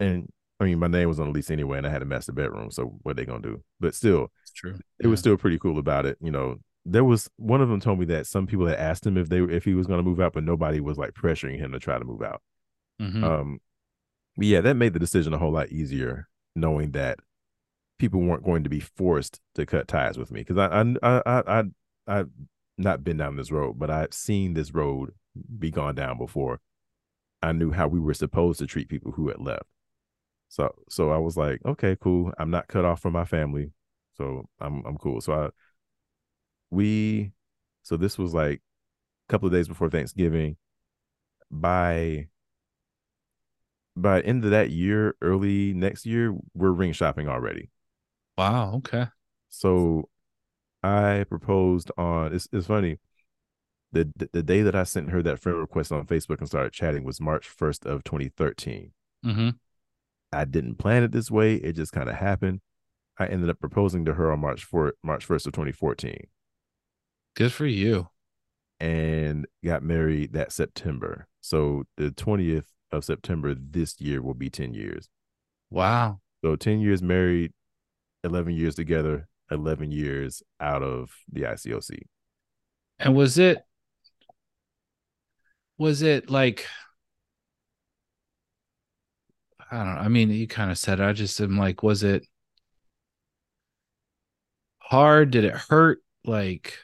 and 0.00 0.28
I 0.60 0.64
mean 0.64 0.78
my 0.78 0.86
name 0.86 1.08
was 1.08 1.20
on 1.20 1.26
the 1.26 1.32
lease 1.32 1.50
anyway, 1.50 1.78
and 1.78 1.86
I 1.86 1.90
had 1.90 2.02
a 2.02 2.06
master 2.06 2.32
bedroom. 2.32 2.70
So 2.70 2.98
what 3.02 3.16
they 3.16 3.24
gonna 3.24 3.40
do? 3.42 3.62
But 3.80 3.94
still, 3.94 4.30
It's 4.42 4.52
true. 4.52 4.78
it 4.98 5.06
was 5.06 5.20
still 5.20 5.36
pretty 5.36 5.58
cool 5.58 5.78
about 5.78 6.06
it. 6.06 6.18
You 6.20 6.30
know, 6.30 6.56
there 6.84 7.04
was 7.04 7.28
one 7.36 7.60
of 7.60 7.68
them 7.68 7.80
told 7.80 7.98
me 7.98 8.06
that 8.06 8.26
some 8.26 8.46
people 8.46 8.66
had 8.66 8.78
asked 8.78 9.06
him 9.06 9.16
if 9.16 9.28
they 9.28 9.40
if 9.40 9.64
he 9.64 9.74
was 9.74 9.86
going 9.86 9.98
to 9.98 10.02
move 10.08 10.20
out, 10.20 10.32
but 10.32 10.44
nobody 10.44 10.80
was 10.80 10.98
like 10.98 11.12
pressuring 11.14 11.58
him 11.58 11.72
to 11.72 11.78
try 11.78 11.98
to 11.98 12.04
move 12.04 12.22
out. 12.22 12.42
Mhm. 13.00 13.22
Um, 13.24 13.60
yeah, 14.36 14.60
that 14.60 14.76
made 14.76 14.92
the 14.92 14.98
decision 14.98 15.32
a 15.34 15.38
whole 15.38 15.52
lot 15.52 15.70
easier, 15.70 16.28
knowing 16.54 16.92
that 16.92 17.20
people 17.98 18.20
weren't 18.20 18.44
going 18.44 18.64
to 18.64 18.70
be 18.70 18.80
forced 18.80 19.40
to 19.54 19.66
cut 19.66 19.88
ties 19.88 20.18
with 20.18 20.30
me 20.30 20.40
because 20.40 20.58
I 20.58 20.66
I 21.02 21.22
I 21.24 21.32
I 21.36 21.60
I 21.60 21.64
I've 22.06 22.30
not 22.76 23.04
been 23.04 23.16
down 23.16 23.36
this 23.36 23.52
road, 23.52 23.78
but 23.78 23.90
I've 23.90 24.12
seen 24.12 24.54
this 24.54 24.74
road 24.74 25.12
be 25.58 25.70
gone 25.70 25.94
down 25.94 26.18
before. 26.18 26.60
I 27.42 27.52
knew 27.52 27.70
how 27.72 27.88
we 27.88 28.00
were 28.00 28.14
supposed 28.14 28.58
to 28.60 28.66
treat 28.66 28.88
people 28.88 29.12
who 29.12 29.28
had 29.28 29.40
left. 29.40 29.64
So 30.48 30.74
so 30.88 31.10
I 31.10 31.18
was 31.18 31.36
like, 31.36 31.60
okay, 31.66 31.96
cool. 32.00 32.32
I'm 32.38 32.50
not 32.50 32.68
cut 32.68 32.84
off 32.84 33.00
from 33.00 33.12
my 33.12 33.24
family. 33.24 33.72
So 34.16 34.48
I'm 34.60 34.84
I'm 34.86 34.96
cool. 34.98 35.20
So 35.20 35.32
I 35.32 35.50
we 36.70 37.32
so 37.82 37.96
this 37.96 38.18
was 38.18 38.34
like 38.34 38.60
a 39.28 39.32
couple 39.32 39.46
of 39.46 39.52
days 39.52 39.68
before 39.68 39.90
Thanksgiving. 39.90 40.56
By 41.50 42.28
by 43.96 44.20
end 44.22 44.44
of 44.44 44.50
that 44.50 44.70
year, 44.70 45.14
early 45.22 45.72
next 45.74 46.06
year, 46.06 46.34
we're 46.54 46.72
ring 46.72 46.92
shopping 46.92 47.28
already. 47.28 47.70
wow. 48.36 48.74
Okay. 48.76 49.06
So 49.48 50.08
I 50.82 51.24
proposed 51.28 51.90
on 51.96 52.34
it's 52.34 52.48
it's 52.52 52.66
funny. 52.66 52.98
The 53.92 54.10
the 54.32 54.42
day 54.42 54.62
that 54.62 54.74
I 54.74 54.82
sent 54.82 55.10
her 55.10 55.22
that 55.22 55.38
friend 55.38 55.58
request 55.58 55.92
on 55.92 56.06
Facebook 56.06 56.38
and 56.38 56.48
started 56.48 56.72
chatting 56.72 57.04
was 57.04 57.20
March 57.20 57.48
1st 57.48 57.86
of 57.86 58.02
2013. 58.04 58.92
hmm 59.22 59.50
I 60.32 60.44
didn't 60.44 60.76
plan 60.76 61.04
it 61.04 61.12
this 61.12 61.30
way. 61.30 61.54
It 61.54 61.74
just 61.76 61.92
kind 61.92 62.08
of 62.08 62.16
happened. 62.16 62.60
I 63.18 63.26
ended 63.26 63.48
up 63.48 63.60
proposing 63.60 64.04
to 64.06 64.14
her 64.14 64.32
on 64.32 64.40
March 64.40 64.68
4th, 64.68 64.94
March 65.04 65.28
1st 65.28 65.46
of 65.46 65.52
2014 65.52 66.26
Good 67.36 67.52
for 67.52 67.66
you. 67.66 68.08
and 68.80 69.46
got 69.64 69.82
married 69.84 70.32
that 70.32 70.50
September. 70.52 71.28
So 71.40 71.84
the 71.96 72.10
20th 72.10 72.64
of 72.94 73.04
September 73.04 73.54
this 73.54 74.00
year 74.00 74.22
will 74.22 74.34
be 74.34 74.50
10 74.50 74.74
years. 74.74 75.08
Wow. 75.70 76.20
So 76.44 76.56
10 76.56 76.80
years 76.80 77.02
married, 77.02 77.52
11 78.22 78.54
years 78.54 78.74
together, 78.74 79.28
11 79.50 79.90
years 79.90 80.42
out 80.60 80.82
of 80.82 81.10
the 81.30 81.42
ICOC. 81.42 81.98
And 82.98 83.14
was 83.14 83.38
it 83.38 83.58
was 85.78 86.02
it 86.02 86.30
like 86.30 86.66
I 89.70 89.78
don't 89.78 89.94
know. 89.94 90.00
I 90.00 90.08
mean, 90.08 90.30
you 90.30 90.46
kind 90.46 90.70
of 90.70 90.78
said 90.78 91.00
it. 91.00 91.04
I 91.04 91.12
just 91.12 91.40
am 91.40 91.58
like, 91.58 91.82
was 91.82 92.04
it 92.04 92.26
hard? 94.78 95.30
Did 95.30 95.44
it 95.44 95.54
hurt? 95.54 96.00
Like, 96.24 96.78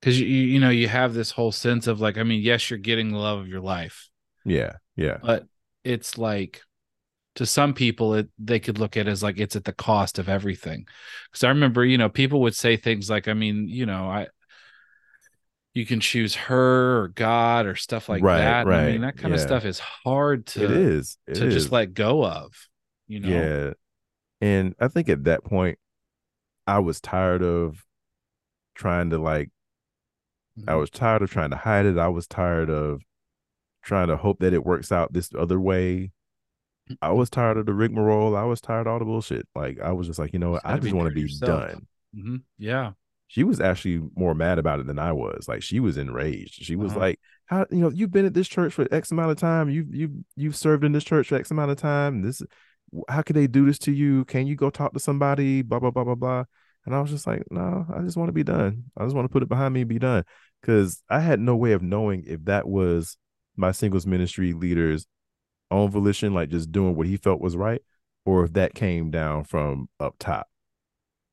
because 0.00 0.20
you 0.20 0.26
you 0.26 0.58
know 0.58 0.70
you 0.70 0.88
have 0.88 1.14
this 1.14 1.30
whole 1.30 1.52
sense 1.52 1.86
of 1.86 2.00
like, 2.00 2.18
I 2.18 2.22
mean, 2.24 2.42
yes, 2.42 2.68
you're 2.70 2.78
getting 2.78 3.10
the 3.12 3.18
love 3.18 3.38
of 3.38 3.48
your 3.48 3.60
life, 3.60 4.08
Yeah, 4.44 4.72
yeah. 4.96 5.18
but 5.22 5.44
it's 5.84 6.18
like 6.18 6.62
to 7.36 7.46
some 7.46 7.74
people 7.74 8.14
it 8.14 8.28
they 8.38 8.60
could 8.60 8.78
look 8.78 8.96
at 8.96 9.06
it 9.08 9.10
as 9.10 9.22
like 9.22 9.38
it's 9.38 9.56
at 9.56 9.64
the 9.64 9.72
cost 9.72 10.18
of 10.18 10.28
everything 10.28 10.86
because 11.30 11.44
i 11.44 11.48
remember 11.48 11.84
you 11.84 11.98
know 11.98 12.08
people 12.08 12.40
would 12.42 12.54
say 12.54 12.76
things 12.76 13.10
like 13.10 13.28
i 13.28 13.34
mean 13.34 13.68
you 13.68 13.86
know 13.86 14.08
i 14.08 14.26
you 15.74 15.84
can 15.84 16.00
choose 16.00 16.34
her 16.34 17.02
or 17.02 17.08
god 17.08 17.66
or 17.66 17.74
stuff 17.74 18.08
like 18.08 18.22
Right, 18.22 18.40
that 18.40 18.66
And 18.66 18.74
i 18.74 18.80
mean 18.80 19.00
that 19.00 19.16
kind 19.16 19.34
of 19.34 19.40
stuff 19.40 19.64
is 19.64 19.78
hard 19.80 20.46
to 20.46 20.60
it 20.60 20.70
is. 20.70 21.18
It 21.26 21.34
to 21.38 21.44
is. 21.44 21.52
just 21.54 21.72
let 21.72 21.94
go 21.94 22.24
of 22.24 22.52
you 23.08 23.20
know 23.20 23.30
Yeah. 23.30 23.72
And 24.40 24.74
I 24.80 24.88
think 24.88 25.08
at 25.08 25.24
that 25.24 25.44
point, 25.44 25.78
I 26.66 26.80
was 26.80 27.00
tired 27.00 27.42
of 27.42 27.84
trying 28.74 29.10
to 29.10 29.18
like, 29.18 29.50
I 30.68 30.72
Mhm. 30.72 30.80
was 30.80 30.90
tired 30.90 31.22
of 31.22 31.30
trying 31.30 31.50
to 31.50 31.56
hide 31.56 31.86
it. 31.86 31.98
I 31.98 32.08
was 32.08 32.26
tired 32.26 32.68
of 32.70 33.02
trying 33.84 34.08
to 34.08 34.16
hope 34.16 34.38
that 34.40 34.52
it 34.54 34.64
works 34.64 34.90
out 34.92 35.12
this 35.12 35.30
other 35.38 35.60
way. 35.60 36.10
I 37.00 37.12
was 37.12 37.30
tired 37.30 37.56
of 37.56 37.66
the 37.66 37.72
rigmarole. 37.74 38.36
I 38.36 38.44
was 38.44 38.60
tired 38.60 38.86
of 38.86 38.92
all 38.92 38.98
the 38.98 39.04
bullshit. 39.04 39.48
Like, 39.54 39.80
I 39.80 39.92
was 39.92 40.06
just 40.06 40.18
like, 40.18 40.32
you 40.32 40.38
know 40.38 40.50
what? 40.50 40.62
I 40.64 40.78
just 40.78 40.92
want 40.94 41.08
to 41.08 41.14
be 41.14 41.22
yourself. 41.22 41.70
done. 41.70 41.86
Mhm. 42.16 42.42
yeah 42.58 42.92
She 43.28 43.42
was 43.42 43.58
actually 43.60 44.00
more 44.14 44.34
mad 44.34 44.58
about 44.58 44.80
it 44.80 44.86
than 44.86 44.98
I 44.98 45.12
was. 45.12 45.48
Like, 45.48 45.62
she 45.62 45.80
was 45.80 45.96
enraged. 45.96 46.62
She 46.62 46.76
was 46.76 46.92
Uh-huh. 46.92 47.00
like, 47.00 47.20
how, 47.46 47.66
you 47.70 47.78
know, 47.78 47.90
you've 47.90 48.10
been 48.12 48.26
at 48.26 48.34
this 48.34 48.48
church 48.48 48.72
for 48.74 48.86
X 48.92 49.10
amount 49.10 49.30
of 49.32 49.38
time. 49.38 49.68
You've, 49.70 49.94
you've, 49.94 50.12
you've 50.36 50.56
served 50.56 50.84
in 50.84 50.92
this 50.92 51.04
church 51.04 51.28
for 51.28 51.36
X 51.36 51.50
amount 51.50 51.70
of 51.70 51.76
time. 51.78 52.22
This, 52.22 52.42
how 53.08 53.22
could 53.22 53.34
they 53.36 53.46
do 53.46 53.66
this 53.66 53.78
to 53.80 53.92
you? 53.92 54.24
Can 54.26 54.46
you 54.46 54.54
go 54.54 54.70
talk 54.70 54.92
to 54.92 55.00
somebody? 55.00 55.62
Blah 55.62 55.80
blah 55.80 55.90
blah 55.90 56.04
blah 56.04 56.14
blah. 56.14 56.44
And 56.86 56.94
I 56.94 57.00
was 57.00 57.10
just 57.10 57.26
like, 57.26 57.42
no, 57.50 57.86
I 57.92 58.00
just 58.02 58.16
want 58.16 58.28
to 58.28 58.32
be 58.32 58.44
done. 58.44 58.84
I 58.96 59.04
just 59.04 59.16
want 59.16 59.24
to 59.24 59.32
put 59.32 59.42
it 59.42 59.48
behind 59.48 59.72
me 59.74 59.80
and 59.80 59.88
be 59.88 59.98
done. 59.98 60.22
Because 60.60 61.02
I 61.10 61.20
had 61.20 61.40
no 61.40 61.56
way 61.56 61.72
of 61.72 61.82
knowing 61.82 62.24
if 62.26 62.44
that 62.44 62.68
was 62.68 63.16
my 63.56 63.72
singles 63.72 64.06
ministry 64.06 64.52
leader's 64.52 65.06
own 65.70 65.90
volition, 65.90 66.34
like 66.34 66.50
just 66.50 66.72
doing 66.72 66.96
what 66.96 67.06
he 67.06 67.16
felt 67.16 67.40
was 67.40 67.56
right, 67.56 67.82
or 68.24 68.44
if 68.44 68.52
that 68.54 68.74
came 68.74 69.10
down 69.10 69.44
from 69.44 69.88
up 70.00 70.16
top. 70.18 70.48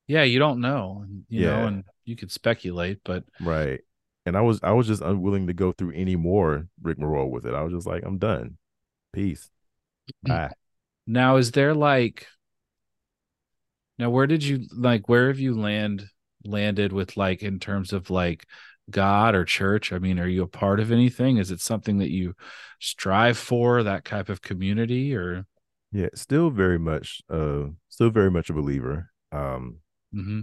yeah 0.08 0.22
you 0.22 0.38
don't 0.38 0.60
know 0.60 1.04
you 1.28 1.46
know 1.46 1.66
and 1.66 1.84
you 2.04 2.16
could 2.16 2.30
speculate 2.30 2.98
but 3.04 3.24
Right. 3.40 3.80
And 4.24 4.36
I 4.36 4.40
was 4.40 4.60
I 4.62 4.70
was 4.72 4.86
just 4.86 5.02
unwilling 5.02 5.48
to 5.48 5.52
go 5.52 5.72
through 5.72 5.92
any 5.94 6.14
more 6.14 6.68
rigmarole 6.80 7.30
with 7.30 7.44
it. 7.44 7.54
I 7.54 7.62
was 7.62 7.72
just 7.72 7.86
like, 7.86 8.04
I'm 8.04 8.18
done. 8.18 8.56
Peace. 9.12 9.50
Bye. 10.22 10.52
Now, 11.06 11.36
is 11.36 11.50
there 11.50 11.74
like 11.74 12.26
now 13.98 14.10
where 14.10 14.26
did 14.26 14.44
you 14.44 14.66
like 14.72 15.08
where 15.08 15.28
have 15.28 15.40
you 15.40 15.54
land 15.58 16.06
landed 16.44 16.92
with 16.92 17.16
like 17.16 17.42
in 17.42 17.58
terms 17.58 17.92
of 17.92 18.10
like 18.10 18.46
God 18.90 19.34
or 19.34 19.44
church? 19.44 19.92
I 19.92 19.98
mean, 19.98 20.18
are 20.18 20.28
you 20.28 20.42
a 20.42 20.48
part 20.48 20.80
of 20.80 20.90
anything? 20.92 21.38
Is 21.38 21.50
it 21.50 21.60
something 21.60 21.98
that 21.98 22.10
you 22.10 22.34
strive 22.80 23.38
for, 23.38 23.82
that 23.82 24.04
type 24.04 24.28
of 24.28 24.42
community 24.42 25.14
or 25.14 25.46
Yeah, 25.92 26.08
still 26.14 26.50
very 26.50 26.78
much 26.78 27.22
uh 27.30 27.66
still 27.88 28.10
very 28.10 28.30
much 28.30 28.50
a 28.50 28.54
believer. 28.54 29.10
Um 29.30 29.78
mm-hmm. 30.14 30.40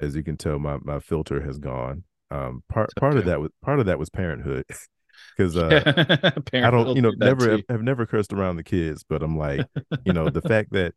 as 0.00 0.16
you 0.16 0.22
can 0.22 0.36
tell 0.36 0.58
my 0.58 0.78
my 0.82 1.00
filter 1.00 1.40
has 1.42 1.58
gone. 1.58 2.04
Um 2.30 2.62
part 2.68 2.86
It's 2.90 2.94
part 2.94 3.16
of 3.16 3.24
that 3.26 3.40
was 3.40 3.50
part 3.62 3.80
of 3.80 3.86
that 3.86 3.98
was 3.98 4.10
parenthood. 4.10 4.64
Cuz 5.36 5.56
uh 5.56 6.32
I 6.62 6.70
don't, 6.70 6.94
you 6.96 7.02
know, 7.02 7.10
do 7.12 7.16
never 7.18 7.50
have, 7.50 7.62
have 7.68 7.82
never 7.82 8.06
cursed 8.06 8.32
around 8.32 8.56
the 8.56 8.64
kids, 8.64 9.04
but 9.08 9.22
I'm 9.22 9.36
like, 9.36 9.66
you 10.04 10.12
know, 10.12 10.28
the 10.28 10.42
fact 10.52 10.72
that 10.72 10.94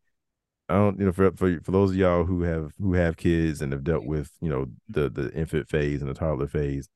I 0.70 0.76
don't, 0.76 1.00
you 1.00 1.06
know, 1.08 1.12
for 1.12 1.32
for 1.32 1.60
for 1.62 1.72
those 1.72 1.92
of 1.92 1.98
y'all 1.98 2.26
who 2.26 2.44
have 2.44 2.74
who 2.80 2.94
have 2.94 3.18
kids 3.18 3.62
and 3.62 3.72
have 3.74 3.84
dealt 3.84 4.06
with, 4.06 4.32
you 4.42 4.50
know, 4.50 4.68
the 4.88 5.10
the 5.10 5.32
infant 5.34 5.68
phase 5.70 6.02
and 6.02 6.10
the 6.10 6.14
toddler 6.14 6.48
phase, 6.48 6.90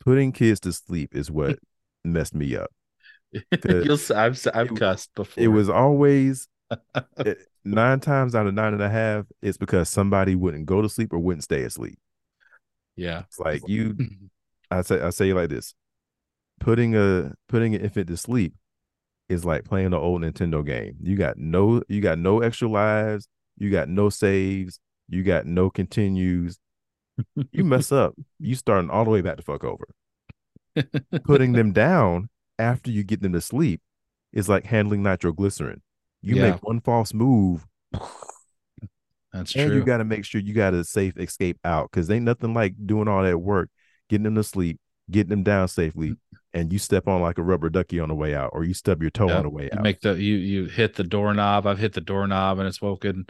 putting 0.00 0.32
kids 0.32 0.60
to 0.60 0.72
sleep 0.72 1.14
is 1.14 1.30
what 1.30 1.58
messed 2.04 2.34
me 2.34 2.56
up. 2.56 2.70
you. 3.32 3.82
You'll 3.82 3.92
s- 3.94 4.10
I've 4.10 4.46
I've 4.54 4.72
It- 4.72 4.76
cussed 4.76 5.14
before. 5.14 5.42
It 5.44 5.48
was 5.48 5.68
always 5.68 6.48
it- 6.70 6.78
eh, 7.26 7.34
nine 7.64 8.00
times 8.00 8.34
out 8.34 8.46
of 8.46 8.54
nine 8.54 8.72
and 8.72 8.82
a 8.82 8.88
half, 8.90 9.26
it's 9.42 9.58
because 9.58 9.88
somebody 9.88 10.34
wouldn't 10.34 10.66
go 10.66 10.82
to 10.82 10.88
sleep 10.88 11.12
or 11.12 11.18
wouldn't 11.18 11.44
stay 11.44 11.62
asleep. 11.62 11.98
yeah. 12.96 13.24
It's 13.28 13.38
like 13.38 13.62
you, 13.68 13.96
I 14.70 14.82
say, 14.82 15.00
I 15.00 15.10
say 15.10 15.32
like 15.32 15.50
this: 15.50 15.74
putting 16.60 16.96
a 16.96 17.34
putting 17.48 17.74
an 17.74 17.82
infant 17.82 18.08
to 18.08 18.16
sleep 18.16 18.54
is 19.28 19.44
like 19.44 19.64
playing 19.64 19.90
the 19.90 19.98
old 19.98 20.22
Nintendo 20.22 20.64
game. 20.64 20.96
You 21.02 21.16
got 21.16 21.36
no, 21.38 21.82
you 21.88 22.00
got 22.00 22.18
no 22.18 22.40
extra 22.40 22.68
lives. 22.68 23.28
you 23.58 23.70
got 23.70 23.88
no 23.88 24.08
saves, 24.10 24.80
you 25.08 25.22
got 25.22 25.46
no 25.46 25.70
continues. 25.70 26.58
You 27.52 27.64
mess 27.64 27.92
up, 27.92 28.14
you 28.38 28.54
starting 28.54 28.90
all 28.90 29.04
the 29.04 29.10
way 29.10 29.22
back 29.22 29.36
to 29.38 29.42
fuck 29.42 29.64
over. 29.64 29.86
Putting 31.24 31.52
them 31.52 31.72
down 31.72 32.28
after 32.58 32.90
you 32.90 33.02
get 33.02 33.20
them 33.22 33.32
to 33.32 33.40
sleep 33.40 33.80
is 34.32 34.48
like 34.48 34.66
handling 34.66 35.02
nitroglycerin. 35.02 35.82
You 36.22 36.36
Yeah. 36.36 36.52
make 36.52 36.62
one 36.62 36.80
false 36.80 37.14
move, 37.14 37.66
That's 39.32 39.54
and 39.54 39.68
true. 39.68 39.76
you 39.78 39.84
got 39.84 39.98
to 39.98 40.04
make 40.04 40.24
sure 40.24 40.40
you 40.40 40.54
got 40.54 40.74
a 40.74 40.84
safe 40.84 41.16
escape 41.18 41.58
out 41.64 41.90
because 41.90 42.10
ain't 42.10 42.24
nothing 42.24 42.54
like 42.54 42.74
doing 42.86 43.08
all 43.08 43.22
that 43.22 43.38
work, 43.38 43.68
getting 44.08 44.24
them 44.24 44.34
to 44.36 44.44
sleep, 44.44 44.78
getting 45.10 45.30
them 45.30 45.42
down 45.42 45.68
safely, 45.68 46.16
and 46.54 46.72
you 46.72 46.78
step 46.78 47.06
on 47.08 47.20
like 47.20 47.38
a 47.38 47.42
rubber 47.42 47.68
ducky 47.68 48.00
on 48.00 48.08
the 48.08 48.14
way 48.14 48.34
out, 48.34 48.50
or 48.52 48.64
you 48.64 48.74
stub 48.74 49.02
your 49.02 49.10
toe 49.10 49.28
Yeah. 49.28 49.38
on 49.38 49.42
the 49.44 49.50
way 49.50 49.64
you 49.64 49.70
out. 49.78 49.82
make 49.82 50.00
the 50.00 50.14
you 50.14 50.36
you 50.36 50.64
hit 50.66 50.94
the 50.94 51.04
doorknob. 51.04 51.66
I've 51.66 51.78
hit 51.78 51.92
the 51.92 52.00
doorknob 52.00 52.58
and 52.58 52.66
it's 52.68 52.80
woken 52.80 53.26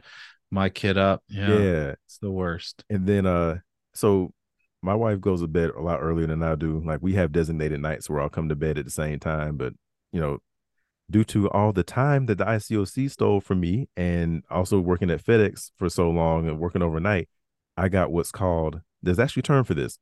my 0.51 0.69
kid 0.69 0.97
up. 0.97 1.23
Yeah. 1.29 1.59
yeah. 1.59 1.95
It's 2.07 2.19
the 2.19 2.31
worst. 2.31 2.85
And 2.89 3.07
then 3.07 3.27
uh 3.27 3.59
so 3.95 4.33
my 4.83 4.95
wife 4.95 5.21
goes 5.21 5.41
to 5.41 5.49
bed 5.49 5.71
a 5.71 5.81
lot 5.81 6.01
earlier 6.01 6.27
than 6.29 6.43
I 6.43 6.55
do. 6.55 6.81
Like 6.85 7.01
we 7.03 7.15
have 7.15 7.33
designated 7.33 7.81
nights 7.81 8.09
where 8.09 8.21
I'll 8.21 8.29
come 8.29 8.49
to 8.49 8.55
bed 8.57 8.79
at 8.79 8.85
the 8.85 8.91
same 8.91 9.19
time, 9.19 9.57
but 9.57 9.73
you 10.13 10.21
know, 10.21 10.39
due 11.11 11.25
to 11.25 11.51
all 11.51 11.73
the 11.73 11.83
time 11.83 12.27
that 12.27 12.39
the 12.39 12.45
ICOC 12.45 13.11
stole 13.11 13.41
from 13.41 13.61
me 13.61 13.89
and 13.97 14.45
also 14.51 14.79
working 14.79 15.11
at 15.11 15.25
FedEx 15.25 15.71
for 15.77 15.89
so 15.89 16.11
long 16.11 16.49
and 16.49 16.61
working 16.61 16.83
overnight, 16.83 17.29
I 17.77 17.89
got 17.89 18.13
what's 18.13 18.31
called 18.31 18.81
there's 19.03 19.19
actually 19.19 19.41
a 19.41 19.45
term 19.45 19.65
for 19.65 19.75
this 19.75 19.99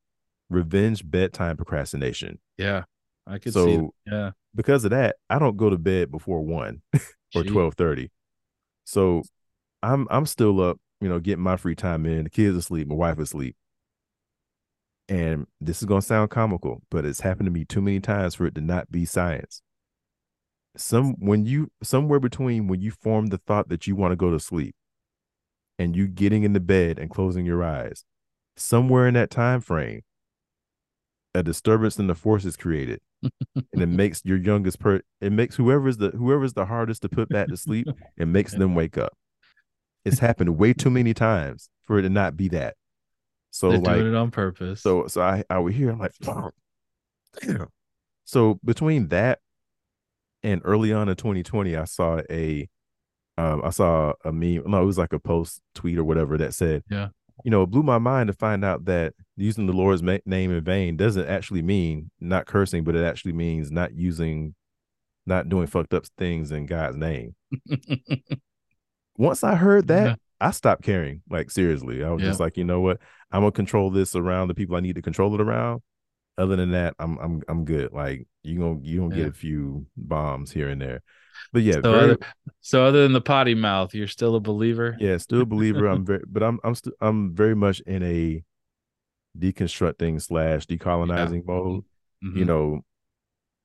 revenge 0.50 1.08
bedtime 1.10 1.56
procrastination. 1.56 2.38
Yeah. 2.58 2.84
I 3.26 3.38
could 3.38 3.54
see. 3.54 3.60
So 3.60 3.94
Yeah. 4.06 4.32
because 4.54 4.84
of 4.84 4.90
that, 4.90 5.16
I 5.30 5.38
don't 5.38 5.56
go 5.56 5.70
to 5.70 5.78
bed 5.78 6.10
before 6.10 6.42
one 6.42 6.82
or 7.34 7.44
twelve 7.44 7.74
thirty. 7.74 8.10
So 8.84 9.22
I'm 9.82 10.06
I'm 10.10 10.26
still 10.26 10.60
up, 10.60 10.78
you 11.00 11.08
know, 11.08 11.20
getting 11.20 11.42
my 11.44 11.56
free 11.56 11.74
time 11.74 12.06
in. 12.06 12.24
The 12.24 12.30
kids 12.30 12.56
asleep, 12.56 12.86
my 12.88 12.94
wife 12.94 13.18
asleep. 13.18 13.56
And 15.08 15.46
this 15.60 15.82
is 15.82 15.86
gonna 15.86 16.02
sound 16.02 16.30
comical, 16.30 16.82
but 16.90 17.04
it's 17.04 17.20
happened 17.20 17.46
to 17.46 17.50
me 17.52 17.64
too 17.64 17.82
many 17.82 18.00
times 18.00 18.34
for 18.34 18.46
it 18.46 18.54
to 18.54 18.60
not 18.60 18.90
be 18.90 19.04
science. 19.04 19.60
Some 20.76 21.14
when 21.18 21.46
you 21.46 21.70
somewhere 21.82 22.18
between 22.20 22.66
when 22.66 22.80
you 22.80 22.90
form 22.90 23.26
the 23.26 23.38
thought 23.38 23.68
that 23.68 23.86
you 23.86 23.94
want 23.94 24.12
to 24.12 24.16
go 24.16 24.30
to 24.30 24.40
sleep 24.40 24.74
and 25.78 25.94
you 25.94 26.08
getting 26.08 26.42
into 26.42 26.60
bed 26.60 26.98
and 26.98 27.10
closing 27.10 27.44
your 27.46 27.62
eyes, 27.62 28.04
somewhere 28.56 29.06
in 29.06 29.14
that 29.14 29.30
time 29.30 29.60
frame, 29.60 30.02
a 31.34 31.42
disturbance 31.42 31.98
in 31.98 32.06
the 32.06 32.14
force 32.14 32.44
is 32.44 32.56
created 32.56 33.00
and 33.22 33.82
it 33.82 33.86
makes 33.88 34.22
your 34.24 34.36
youngest 34.38 34.78
per 34.78 35.00
it 35.20 35.32
makes 35.32 35.56
whoever's 35.56 35.96
the 35.98 36.10
whoever's 36.10 36.52
the 36.54 36.66
hardest 36.66 37.02
to 37.02 37.08
put 37.08 37.28
back 37.28 37.48
to 37.48 37.56
sleep 37.56 37.86
it 38.16 38.26
makes 38.26 38.52
them 38.52 38.74
wake 38.74 38.98
up 38.98 39.12
it's 40.04 40.18
happened 40.18 40.58
way 40.58 40.72
too 40.74 40.90
many 40.90 41.14
times 41.14 41.70
for 41.82 41.98
it 41.98 42.02
to 42.02 42.08
not 42.10 42.36
be 42.36 42.48
that 42.48 42.74
so 43.50 43.70
They're 43.70 43.78
like 43.78 44.00
doing 44.00 44.14
it 44.14 44.16
on 44.16 44.30
purpose. 44.30 44.82
so 44.82 45.06
so 45.06 45.22
i 45.22 45.44
i 45.48 45.58
would 45.58 45.72
hear 45.74 45.90
i'm 45.90 45.98
like 45.98 46.12
damn 47.40 47.68
so 48.24 48.58
between 48.64 49.08
that 49.08 49.38
and 50.42 50.60
early 50.64 50.92
on 50.92 51.08
in 51.08 51.16
2020 51.16 51.76
i 51.76 51.84
saw 51.84 52.20
a 52.30 52.68
um 53.38 53.62
i 53.64 53.70
saw 53.70 54.12
a 54.24 54.32
meme 54.32 54.62
no 54.66 54.82
it 54.82 54.86
was 54.86 54.98
like 54.98 55.12
a 55.12 55.18
post 55.18 55.60
tweet 55.74 55.98
or 55.98 56.04
whatever 56.04 56.36
that 56.38 56.52
said 56.54 56.82
Yeah. 56.90 57.08
You 57.44 57.50
know 57.50 57.62
it 57.62 57.70
blew 57.70 57.82
my 57.82 57.98
mind 57.98 58.26
to 58.26 58.32
find 58.32 58.64
out 58.64 58.86
that 58.86 59.12
using 59.36 59.66
the 59.66 59.72
lord's 59.72 60.02
ma- 60.02 60.18
name 60.26 60.50
in 60.50 60.64
vain 60.64 60.96
doesn't 60.96 61.26
actually 61.28 61.62
mean 61.62 62.10
not 62.20 62.46
cursing 62.46 62.82
but 62.84 62.96
it 62.96 63.04
actually 63.04 63.32
means 63.34 63.70
not 63.70 63.94
using 63.94 64.54
not 65.26 65.48
doing 65.48 65.66
fucked 65.66 65.94
up 65.94 66.04
things 66.18 66.50
in 66.50 66.66
god's 66.66 66.96
name. 66.96 67.34
Once 69.16 69.44
i 69.44 69.54
heard 69.54 69.86
that 69.88 70.06
Yeah. 70.06 70.14
i 70.40 70.50
stopped 70.50 70.82
caring 70.82 71.22
like 71.30 71.50
seriously. 71.50 72.02
I 72.02 72.10
was 72.10 72.22
just 72.22 72.40
like 72.40 72.56
you 72.56 72.64
know 72.64 72.80
what? 72.80 72.98
I'm 73.30 73.40
gonna 73.42 73.52
control 73.52 73.90
this 73.90 74.14
around 74.16 74.48
the 74.48 74.54
people 74.54 74.76
i 74.76 74.80
need 74.80 74.96
to 74.96 75.02
control 75.02 75.34
it 75.34 75.40
around. 75.40 75.82
Other 76.36 76.56
than 76.56 76.72
that 76.72 76.94
i'm 76.98 77.18
i'm 77.18 77.42
i'm 77.48 77.64
good. 77.64 77.92
Like 77.92 78.26
you 78.42 78.58
gonna 78.58 78.80
you 78.82 79.00
gonna 79.00 79.14
Yeah. 79.16 79.22
get 79.24 79.32
a 79.32 79.36
few 79.36 79.86
bombs 79.96 80.50
here 80.50 80.68
and 80.68 80.80
there 80.80 81.02
but 81.54 81.62
yeah 81.62 81.76
so, 81.76 81.82
very, 81.82 81.94
other, 82.04 82.18
so 82.60 82.84
other 82.84 83.02
than 83.04 83.12
the 83.14 83.20
potty 83.22 83.54
mouth, 83.54 83.94
you're 83.94 84.08
still 84.08 84.34
a 84.34 84.40
believer. 84.40 84.96
yeah 85.00 85.16
still 85.16 85.40
a 85.40 85.46
believer. 85.46 85.86
I'm 85.86 86.04
very 86.10 86.22
but 86.26 86.42
i'm 86.42 86.60
i'm 86.62 86.74
still 86.74 86.92
i'm 87.00 87.34
very 87.34 87.54
much 87.56 87.80
in 87.80 88.02
a 88.02 88.44
deconstructing 89.38 90.20
slash 90.20 90.66
decolonizing 90.66 91.46
mode. 91.46 91.84
You 92.22 92.44
Mhm. 92.44 92.46
know 92.46 92.80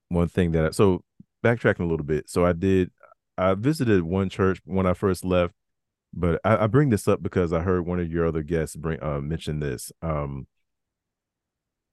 one 0.07 0.27
thing 0.29 0.51
that 0.53 0.65
I, 0.65 0.69
so 0.71 1.03
backtracking 1.43 1.81
a 1.81 1.85
little 1.85 2.05
bit. 2.05 2.29
So 2.29 2.45
i 2.45 2.53
did 2.53 2.91
i 3.37 3.53
visited 3.55 4.03
one 4.03 4.29
church 4.29 4.61
when 4.65 4.85
i 4.85 4.93
first 4.93 5.25
left 5.25 5.53
but 6.13 6.41
i, 6.43 6.63
I 6.63 6.67
bring 6.67 6.89
this 6.89 7.07
up 7.07 7.21
because 7.21 7.53
i 7.53 7.61
heard 7.61 7.85
one 7.85 7.99
of 7.99 8.11
your 8.11 8.25
other 8.25 8.43
guests 8.43 8.75
bring 8.75 9.01
uh 9.03 9.21
mention 9.21 9.59
this. 9.59 9.91
Um 10.01 10.47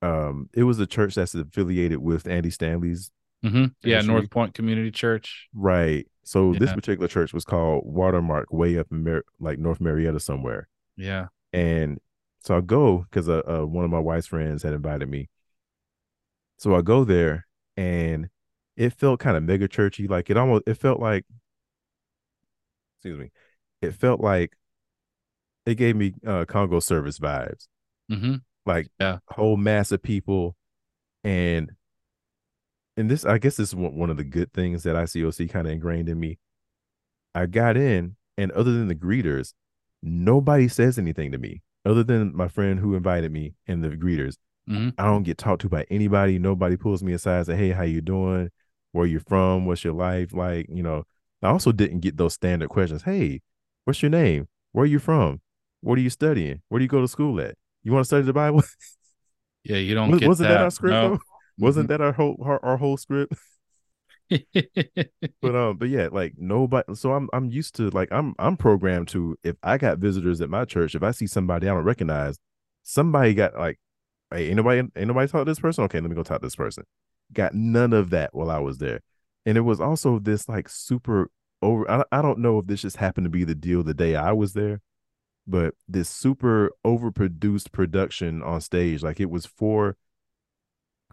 um 0.01 0.49
it 0.53 0.63
was 0.63 0.79
a 0.79 0.85
church 0.85 1.15
that's 1.15 1.33
affiliated 1.33 1.97
with 1.99 2.27
andy 2.27 2.51
stanley's 2.51 3.11
Mhm. 3.43 3.73
Yeah. 3.83 4.01
North 4.01 4.29
Point 4.29 4.53
Community 4.53 4.91
Church. 4.91 5.47
right 5.53 6.07
so 6.23 6.53
this 6.53 6.73
particular 6.73 7.07
church 7.07 7.33
was 7.33 7.45
called 7.45 7.85
Watermarke 7.85 8.51
way 8.51 8.77
up 8.77 8.87
in 8.91 9.03
Mar- 9.03 9.23
like 9.39 9.59
north 9.59 9.79
marietta 9.79 10.19
somewhere 10.19 10.67
Yeah. 10.97 11.27
And 11.53 11.99
so 12.41 12.57
I 12.57 12.61
go 12.61 12.99
because 13.09 13.29
uh, 13.29 13.41
uh, 13.47 13.65
one 13.65 13.85
of 13.85 13.91
my 13.91 13.99
wife's 13.99 14.27
friends 14.27 14.63
had 14.63 14.73
invited 14.73 15.07
me. 15.09 15.29
So 16.57 16.75
I 16.75 16.81
go 16.81 17.03
there 17.05 17.45
and 17.77 18.29
it 18.75 18.91
felt 18.93 19.19
kind 19.19 19.37
of 19.37 19.43
mega 19.43 19.67
churchy. 19.67 20.07
Like 20.07 20.29
it 20.29 20.37
almost, 20.37 20.63
it 20.67 20.75
felt 20.75 20.99
like, 20.99 21.25
excuse 22.97 23.17
me, 23.19 23.31
it 23.81 23.93
felt 23.93 24.19
like 24.19 24.53
it 25.65 25.75
gave 25.75 25.95
me 25.95 26.13
uh, 26.25 26.45
Congo 26.45 26.79
service 26.79 27.19
vibes. 27.19 27.67
hmm 28.09 28.35
Like 28.65 28.87
Yeah. 28.99 29.19
a 29.29 29.33
whole 29.33 29.57
mass 29.57 29.91
of 29.91 30.01
people. 30.01 30.55
And, 31.23 31.71
and 32.97 33.09
this, 33.09 33.23
I 33.25 33.37
guess 33.37 33.55
this 33.57 33.69
is 33.69 33.75
one 33.75 34.09
of 34.09 34.17
the 34.17 34.23
good 34.23 34.51
things 34.53 34.83
that 34.83 34.95
ICOC 34.95 35.49
kind 35.49 35.67
of 35.67 35.73
ingrained 35.73 36.09
in 36.09 36.19
me. 36.19 36.39
I 37.35 37.45
got 37.45 37.77
in, 37.77 38.15
and 38.37 38.51
other 38.51 38.71
than 38.73 38.87
the 38.87 38.95
greeters, 38.95 39.53
nobody 40.03 40.67
says 40.67 40.97
anything 40.97 41.31
to 41.31 41.37
me 41.37 41.61
other 41.85 42.03
than 42.03 42.35
my 42.35 42.47
friend 42.47 42.79
who 42.79 42.95
invited 42.95 43.31
me 43.31 43.53
and 43.67 43.83
the 43.83 43.89
greeters. 43.89 44.35
Mhm. 44.69 44.93
I 44.97 45.05
don't 45.05 45.23
get 45.23 45.37
talked 45.37 45.61
to 45.61 45.69
by 45.69 45.85
anybody. 45.89 46.37
Nobody 46.39 46.75
pulls 46.75 47.01
me 47.01 47.13
aside 47.13 47.37
and 47.37 47.45
say, 47.45 47.55
"Hey, 47.55 47.69
how 47.71 47.83
you 47.83 48.01
doing? 48.01 48.49
Where 48.91 49.05
you 49.05 49.19
from? 49.19 49.65
What's 49.65 49.83
your 49.85 49.93
life 49.93 50.33
like?" 50.33 50.65
You 50.69 50.83
know. 50.83 51.03
I 51.43 51.49
also 51.49 51.71
didn't 51.71 51.99
get 51.99 52.17
those 52.17 52.33
standard 52.33 52.69
questions. 52.69 53.03
Hey, 53.03 53.41
what's 53.85 54.01
your 54.01 54.09
name? 54.09 54.47
Where 54.71 54.83
are 54.83 54.87
you 54.87 54.97
from? 54.99 55.39
What 55.81 55.97
are 55.99 56.01
you 56.01 56.09
studying? 56.09 56.61
Where 56.69 56.79
do 56.79 56.83
you 56.83 56.89
go 56.89 56.99
to 57.01 57.07
school 57.07 57.39
at? 57.39 57.55
You 57.83 57.91
want 57.93 58.01
to 58.03 58.07
study 58.07 58.23
the 58.23 58.33
Bible? 58.33 58.63
Yeah. 59.63 59.77
You 59.77 59.95
don't 59.95 60.11
Was- 60.11 60.19
get 60.21 60.27
wasn't 60.29 60.49
that, 60.49 60.61
our 60.61 60.71
script? 60.71 60.91
No. 60.93 61.19
Wasn't 61.57 61.89
that 61.89 62.01
our 62.01 62.13
whole 62.13 62.37
our, 62.43 62.63
our 62.63 62.77
whole 62.77 62.97
script? 62.97 63.33
but 64.29 65.55
um 65.55 65.77
but 65.77 65.87
yeah 65.87 66.09
like 66.11 66.33
nobody 66.37 66.93
so 66.95 67.13
i'm 67.13 67.29
i'm 67.31 67.49
used 67.49 67.73
to 67.75 67.89
like 67.91 68.09
i'm 68.11 68.35
i'm 68.39 68.57
programmed 68.57 69.07
to 69.07 69.37
if 69.41 69.55
i 69.63 69.77
got 69.77 69.99
visitors 69.99 70.41
at 70.41 70.49
my 70.49 70.65
church 70.65 70.95
if 70.95 71.01
i 71.01 71.11
see 71.11 71.25
somebody 71.25 71.65
i 71.65 71.73
don't 71.73 71.85
recognize 71.85 72.37
somebody 72.83 73.33
got 73.33 73.55
like 73.55 73.79
hey 74.31 74.49
anybody 74.49 74.87
anybody 74.95 75.27
talk 75.27 75.41
to 75.41 75.51
this 75.51 75.59
person? 75.59 75.83
Okay 75.83 75.99
let 75.99 76.09
me 76.09 76.15
go 76.15 76.23
talk 76.23 76.41
to 76.41 76.45
this 76.45 76.55
person. 76.55 76.83
Got 77.33 77.53
none 77.53 77.93
of 77.93 78.09
that 78.11 78.33
while 78.33 78.49
i 78.49 78.59
was 78.59 78.77
there. 78.77 79.01
And 79.45 79.57
it 79.57 79.61
was 79.61 79.79
also 79.79 80.19
this 80.19 80.49
like 80.49 80.69
super 80.69 81.29
over 81.61 81.89
i, 81.89 82.03
I 82.11 82.21
don't 82.21 82.39
know 82.39 82.59
if 82.59 82.67
this 82.67 82.81
just 82.81 82.97
happened 82.97 83.25
to 83.25 83.29
be 83.29 83.43
the 83.43 83.55
deal 83.55 83.83
the 83.83 83.93
day 83.93 84.15
i 84.15 84.31
was 84.31 84.53
there 84.53 84.81
but 85.47 85.73
this 85.87 86.09
super 86.09 86.71
overproduced 86.85 87.71
production 87.71 88.43
on 88.43 88.61
stage 88.61 89.01
like 89.01 89.19
it 89.19 89.29
was 89.29 89.45
four 89.45 89.95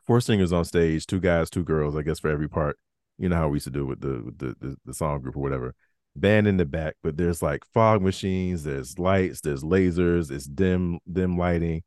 four 0.07 0.21
singers 0.21 0.53
on 0.53 0.65
stage 0.65 1.07
two 1.07 1.21
guys 1.21 1.51
two 1.51 1.65
girls 1.65 1.97
i 1.97 2.03
guess 2.03 2.19
for 2.19 2.31
every 2.31 2.49
part. 2.49 2.79
You 3.19 3.29
know 3.29 3.37
how 3.37 3.49
we 3.49 3.57
used 3.57 3.67
to 3.67 3.71
do 3.71 3.83
it 3.83 3.87
with 3.87 4.01
the 4.01 4.23
with 4.25 4.39
the, 4.39 4.57
the 4.61 4.77
the 4.85 4.95
song 4.95 5.21
group 5.21 5.37
or 5.37 5.41
whatever. 5.41 5.75
Band 6.17 6.47
in 6.47 6.57
the 6.57 6.65
back 6.65 6.95
but 7.03 7.17
there's 7.17 7.43
like 7.43 7.65
fog 7.73 8.01
machines 8.01 8.63
there's 8.63 8.99
lights 9.01 9.41
there's 9.41 9.65
lasers 9.65 10.31
it's 10.31 10.47
dim 10.47 11.01
dim 11.13 11.37
lighting 11.37 11.83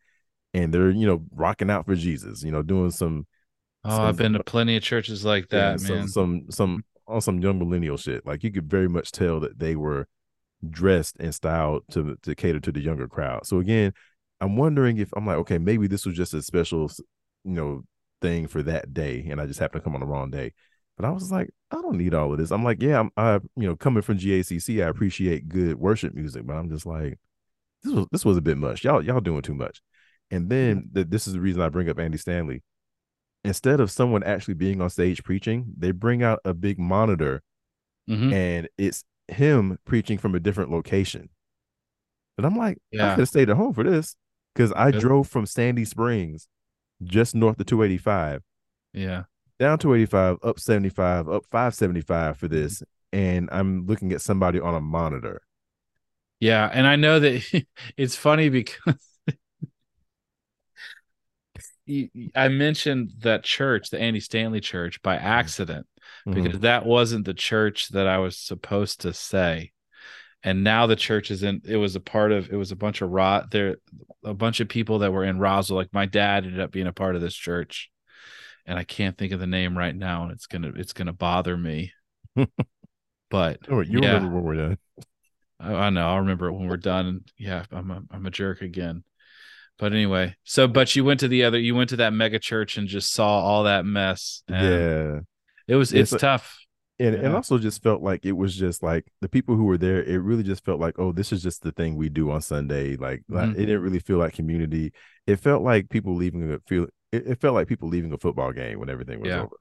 and 0.53 0.73
they're 0.73 0.89
you 0.89 1.07
know 1.07 1.23
rocking 1.31 1.69
out 1.69 1.85
for 1.85 1.95
jesus 1.95 2.43
you 2.43 2.51
know 2.51 2.61
doing 2.61 2.91
some 2.91 3.25
oh, 3.85 4.03
I've 4.03 4.17
been 4.17 4.33
to 4.33 4.43
plenty 4.43 4.75
of 4.75 4.83
churches 4.83 5.23
like 5.23 5.45
yeah, 5.49 5.71
that, 5.71 5.79
some, 5.79 6.07
some 6.09 6.45
some 6.49 6.83
on 7.07 7.21
some 7.21 7.39
young 7.39 7.57
millennial 7.57 7.95
shit. 7.95 8.25
Like 8.25 8.43
you 8.43 8.51
could 8.51 8.69
very 8.69 8.89
much 8.89 9.13
tell 9.13 9.39
that 9.39 9.59
they 9.59 9.77
were 9.77 10.09
dressed 10.69 11.15
and 11.21 11.33
styled 11.33 11.83
to 11.91 12.17
to 12.23 12.35
cater 12.35 12.59
to 12.59 12.71
the 12.73 12.81
younger 12.81 13.07
crowd. 13.07 13.45
So 13.47 13.59
again 13.59 13.93
i'm 14.41 14.55
wondering 14.55 14.97
if 14.97 15.09
i'm 15.15 15.25
like 15.25 15.37
okay 15.37 15.57
maybe 15.57 15.87
this 15.87 16.05
was 16.05 16.15
just 16.15 16.33
a 16.33 16.41
special 16.41 16.91
you 17.43 17.51
know 17.51 17.83
thing 18.21 18.47
for 18.47 18.63
that 18.63 18.93
day 18.93 19.27
and 19.29 19.39
i 19.39 19.45
just 19.45 19.59
happened 19.59 19.81
to 19.81 19.83
come 19.83 19.93
on 19.95 20.01
the 20.01 20.07
wrong 20.07 20.29
day 20.31 20.51
but 20.97 21.05
I 21.05 21.11
was 21.11 21.31
like, 21.31 21.51
I 21.69 21.79
don't 21.79 21.95
need 21.99 22.15
all 22.15 22.31
of 22.31 22.39
this. 22.39 22.49
I'm 22.49 22.63
like, 22.63 22.81
yeah, 22.81 22.99
I'm, 22.99 23.11
I, 23.15 23.35
you 23.55 23.67
know, 23.67 23.75
coming 23.75 24.01
from 24.01 24.17
GACC, 24.17 24.83
I 24.83 24.87
appreciate 24.89 25.47
good 25.47 25.75
worship 25.75 26.15
music, 26.15 26.43
but 26.47 26.55
I'm 26.55 26.71
just 26.71 26.87
like, 26.87 27.19
this 27.83 27.93
was 27.93 28.05
this 28.11 28.25
was 28.25 28.35
a 28.35 28.41
bit 28.41 28.57
much. 28.57 28.83
Y'all, 28.83 29.03
y'all 29.05 29.19
doing 29.21 29.43
too 29.43 29.53
much. 29.53 29.79
And 30.31 30.49
then 30.49 30.89
the, 30.91 31.03
this 31.05 31.27
is 31.27 31.33
the 31.33 31.39
reason 31.39 31.61
I 31.61 31.69
bring 31.69 31.87
up 31.87 31.99
Andy 31.99 32.17
Stanley. 32.17 32.63
Instead 33.43 33.79
of 33.79 33.91
someone 33.91 34.23
actually 34.23 34.55
being 34.55 34.81
on 34.81 34.89
stage 34.89 35.23
preaching, 35.23 35.67
they 35.77 35.91
bring 35.91 36.23
out 36.23 36.39
a 36.43 36.55
big 36.55 36.79
monitor 36.79 37.43
Mhm. 38.09 38.33
and 38.33 38.67
it's 38.79 39.03
him 39.27 39.77
preaching 39.85 40.17
from 40.17 40.33
a 40.33 40.39
different 40.39 40.71
location. 40.71 41.29
And 42.39 42.45
I'm 42.47 42.55
like, 42.57 42.77
I 42.93 42.97
Yeah. 42.97 43.09
could 43.11 43.19
have 43.19 43.29
stayed 43.29 43.51
at 43.51 43.57
home 43.57 43.73
for 43.73 43.83
this 43.83 44.15
because 44.55 44.73
I 44.75 44.89
drove 44.89 45.27
from 45.27 45.45
Sandy 45.45 45.85
Springs, 45.85 46.47
just 47.03 47.35
north 47.35 47.59
of 47.59 47.65
285, 47.65 48.41
Yeah. 48.93 49.23
down 49.59 49.77
285, 49.79 50.37
up 50.43 50.59
75, 50.59 51.27
up 51.29 51.45
575 51.51 52.37
for 52.37 52.47
this. 52.47 52.83
And 53.13 53.49
I'm 53.51 53.85
looking 53.85 54.11
at 54.11 54.21
somebody 54.21 54.59
on 54.59 54.75
a 54.75 54.81
monitor. 54.81 55.41
Yeah, 56.39 56.69
and 56.71 56.85
I 56.85 56.95
know 56.97 57.19
that 57.19 57.65
it's 57.97 58.15
funny 58.15 58.49
because 58.49 58.95
I 62.35 62.49
mentioned 62.49 63.11
that 63.19 63.43
church, 63.43 63.89
the 63.89 63.99
Andy 63.99 64.19
Stanley 64.19 64.59
Church, 64.59 65.01
by 65.01 65.15
accident 65.15 65.87
Mhm. 66.27 66.33
because 66.43 66.59
that 66.59 66.85
wasn't 66.85 67.25
the 67.25 67.33
church 67.33 67.89
that 67.89 68.07
I 68.07 68.17
was 68.17 68.37
supposed 68.37 69.01
to 69.01 69.13
say. 69.13 69.71
And 70.43 70.63
now 70.63 70.85
the 70.87 70.95
church 70.95 71.31
is 71.31 71.43
in. 71.43 71.61
It 71.65 71.77
was 71.77 71.95
a 71.95 71.99
part 71.99 72.31
of. 72.31 72.49
It 72.51 72.55
was 72.55 72.71
a 72.71 72.75
bunch 72.75 73.01
of 73.01 73.09
rot 73.09 73.51
there, 73.51 73.77
a 74.23 74.33
bunch 74.33 74.59
of 74.59 74.69
people 74.69 74.99
that 74.99 75.11
were 75.11 75.23
in 75.25 75.39
Roswell. 75.39 75.77
Like 75.77 75.93
my 75.93 76.05
dad 76.05 76.45
ended 76.45 76.59
up 76.61 76.71
being 76.71 76.87
a 76.87 76.93
part 76.93 77.15
of 77.15 77.21
this 77.21 77.33
church, 77.35 77.89
and 78.65 78.77
I 78.77 78.83
can't 78.83 79.17
think 79.17 79.33
of 79.33 79.39
the 79.39 79.47
name 79.47 79.77
right 79.77 79.95
now, 79.95 80.23
and 80.23 80.31
it's 80.31 80.45
gonna 80.45 80.71
it's 80.75 80.93
gonna 80.93 81.11
bother 81.13 81.57
me. 81.57 81.91
but 83.29 83.59
Oh, 83.69 83.81
you 83.81 83.99
yeah. 84.01 84.13
remember 84.13 84.35
when 84.35 84.43
we're 84.43 84.55
done. 84.55 84.77
I, 85.59 85.73
I 85.73 85.89
know. 85.89 86.07
I'll 86.07 86.19
remember 86.19 86.47
it 86.47 86.53
when 86.53 86.67
we're 86.67 86.77
done. 86.77 87.21
Yeah, 87.37 87.65
I'm 87.71 87.91
a, 87.91 88.01
I'm 88.11 88.25
a 88.25 88.31
jerk 88.31 88.61
again. 88.61 89.03
But 89.79 89.91
anyway, 89.91 90.35
so 90.43 90.67
but 90.67 90.95
you 90.95 91.03
went 91.03 91.19
to 91.21 91.27
the 91.27 91.43
other, 91.43 91.59
you 91.59 91.75
went 91.75 91.89
to 91.89 91.97
that 91.97 92.13
mega 92.13 92.39
church 92.39 92.77
and 92.77 92.87
just 92.87 93.11
saw 93.13 93.39
all 93.41 93.63
that 93.63 93.85
mess. 93.85 94.43
And 94.47 94.55
Yeah. 94.65 95.19
it 95.67 95.75
was 95.75 95.93
it's 95.93 96.11
so- 96.11 96.17
tough. 96.17 96.57
And 96.99 97.13
and 97.15 97.23
Yeah. 97.25 97.35
also 97.35 97.57
just 97.59 97.83
felt 97.83 98.01
like 98.01 98.25
it 98.25 98.31
was 98.31 98.55
just 98.55 98.81
like 98.81 99.05
the 99.21 99.29
people 99.29 99.55
who 99.55 99.65
were 99.65 99.77
there, 99.77 100.03
it 100.03 100.17
really 100.17 100.43
just 100.43 100.65
felt 100.65 100.79
like, 100.79 100.97
oh, 100.97 101.11
this 101.11 101.31
is 101.31 101.43
just 101.43 101.61
the 101.61 101.71
thing 101.71 101.95
we 101.95 102.09
do 102.09 102.31
on 102.31 102.41
Sunday. 102.41 102.95
Like, 102.95 103.23
like 103.29 103.49
Mhm. 103.49 103.53
it 103.53 103.65
didn't 103.67 103.81
really 103.81 103.99
feel 103.99 104.17
like 104.17 104.33
community. 104.33 104.93
It 105.27 105.35
felt 105.37 105.61
like 105.61 105.89
people 105.89 106.15
leaving 106.15 106.51
a 106.51 106.59
feel 106.67 106.87
it, 107.11 107.27
it 107.27 107.39
felt 107.39 107.53
like 107.53 107.67
people 107.67 107.87
leaving 107.87 108.11
a 108.13 108.17
football 108.17 108.51
game 108.51 108.79
when 108.79 108.89
everything 108.89 109.21
was 109.21 109.29
Yeah. 109.29 109.41
over. 109.43 109.55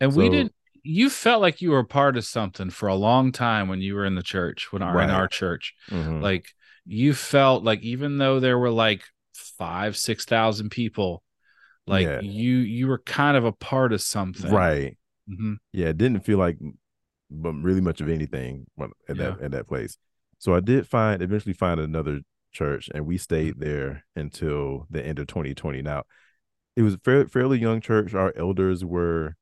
And 0.00 0.16
we 0.16 0.28
didn't. 0.28 0.54
You 0.82 1.10
felt 1.10 1.40
like 1.40 1.62
you 1.62 1.70
were 1.70 1.78
a 1.78 1.84
part 1.84 2.16
of 2.16 2.24
something 2.24 2.70
for 2.70 2.88
a 2.88 2.94
long 2.96 3.30
time 3.30 3.68
when 3.68 3.80
you 3.80 3.94
were 3.94 4.04
in 4.04 4.16
the 4.16 4.22
church, 4.22 4.72
when 4.72 4.82
our 4.82 5.00
in 5.00 5.10
our 5.10 5.28
church. 5.28 5.74
Mhm. 5.90 6.20
Like 6.22 6.46
you 6.86 7.12
felt 7.14 7.62
like 7.62 7.82
even 7.82 8.18
though 8.18 8.40
there 8.40 8.58
were 8.58 8.70
like 8.70 9.04
five, 9.34 9.96
six 9.96 10.24
thousand 10.24 10.70
people, 10.70 11.22
like 11.86 12.06
Yeah. 12.06 12.20
you 12.22 12.58
you 12.58 12.88
were 12.88 12.98
kind 12.98 13.36
of 13.36 13.44
a 13.44 13.52
part 13.52 13.92
of 13.92 14.00
something. 14.00 14.50
Right. 14.50 14.96
Mhm. 15.28 15.56
Yeah, 15.72 15.88
it 15.88 15.98
didn't 15.98 16.24
feel 16.24 16.38
like 16.38 16.58
but 17.30 17.52
really 17.54 17.80
much 17.80 18.00
of 18.00 18.08
anything 18.08 18.66
at 19.08 19.16
that 19.16 19.40
at 19.40 19.50
that 19.52 19.66
place. 19.66 19.96
So 20.38 20.54
I 20.54 20.60
did 20.60 20.86
find 20.86 21.22
eventually 21.22 21.54
find 21.54 21.80
another 21.80 22.20
church 22.52 22.90
and 22.94 23.06
we 23.06 23.16
stayed 23.16 23.58
there 23.58 24.04
until 24.14 24.86
the 24.90 25.04
end 25.04 25.18
of 25.18 25.26
2020. 25.26 25.82
Now, 25.82 26.02
it 26.76 26.82
was 26.82 26.94
a 26.94 26.98
fair, 26.98 27.26
fairly 27.26 27.58
young 27.58 27.80
church. 27.80 28.14
Our 28.14 28.32
elders 28.36 28.84
were 28.84 29.36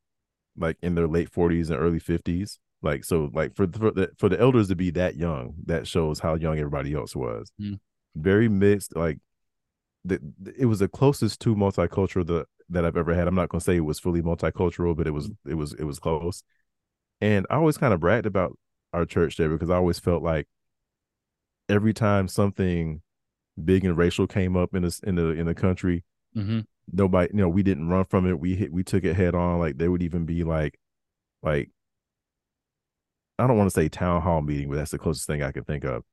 like 0.57 0.77
in 0.83 0.95
their 0.95 1.09
late 1.09 1.31
40s 1.31 1.71
and 1.71 1.81
early 1.81 1.99
50s. 1.99 2.59
Like 2.83 3.05
so 3.05 3.31
like 3.35 3.55
for 3.55 3.67
for 3.67 3.91
the 3.91 4.11
for 4.19 4.29
the 4.29 4.41
elders 4.41 4.69
to 4.69 4.77
be 4.77 4.91
that 4.93 5.17
young, 5.17 5.55
that 5.67 5.87
shows 5.87 6.21
how 6.21 6.35
young 6.35 6.59
everybody 6.59 6.95
else 6.95 7.15
was. 7.15 7.53
Mm. 7.61 7.79
Very 8.15 8.49
mixed 8.49 8.97
like 8.97 9.19
the, 10.05 10.21
it 10.59 10.67
was 10.67 10.79
the 10.79 10.89
closest 10.89 11.41
to 11.41 11.55
multicultural 11.55 12.27
that 12.27 12.47
that 12.71 12.85
I've 12.85 12.97
ever 12.97 13.15
had. 13.15 13.27
I'm 13.29 13.35
not 13.35 13.49
going 13.49 13.61
to 13.61 13.65
say 13.65 13.77
it 13.77 13.81
was 13.81 13.99
fully 13.99 14.23
multicultural, 14.23 14.97
but 14.97 15.07
it 15.07 15.11
was 15.11 15.31
it 15.47 15.55
was 15.55 15.75
it 15.75 15.85
was 15.85 15.99
close. 15.99 16.43
And 17.21 17.47
I 17.51 17.57
always 17.57 17.77
kind 17.77 17.93
of 17.93 18.01
bragged 18.01 18.27
about 18.27 18.57
our 18.93 19.05
church 19.05 19.37
there 19.37 19.49
because 19.51 19.71
I 19.71 19.77
always 19.77 19.99
felt 19.99 20.23
like 20.23 20.49
every 21.69 21.93
time 21.93 22.29
something 22.29 23.03
big 23.63 23.85
and 23.85 23.97
racial 23.97 24.27
came 24.27 24.57
up 24.57 24.75
in 24.75 24.83
this 24.83 25.01
in 25.01 25.17
the 25.17 25.29
in 25.31 25.47
the 25.47 25.55
country, 25.55 26.05
Mhm. 26.37 26.65
nobody, 26.93 27.31
you 27.35 27.41
know, 27.41 27.49
we 27.49 27.63
didn't 27.63 27.89
run 27.89 28.05
from 28.07 28.27
it. 28.27 28.41
We 28.41 28.55
hit 28.55 28.73
we 28.73 28.83
took 28.83 29.05
it 29.05 29.17
head 29.17 29.35
on. 29.35 29.59
Like 29.59 29.77
there 29.79 29.91
would 29.91 30.03
even 30.03 30.25
be 30.25 30.45
like 30.45 30.79
like 31.43 31.71
I 33.39 33.47
don't 33.47 33.57
want 33.57 33.71
to 33.71 33.75
say 33.75 33.89
town 33.89 34.21
hall 34.23 34.43
meeting, 34.43 34.69
but 34.69 34.77
that's 34.77 34.91
the 34.91 34.99
closest 34.99 35.27
thing 35.27 35.43
I 35.43 35.53
can 35.53 35.65
think 35.65 35.85
of. 35.85 36.05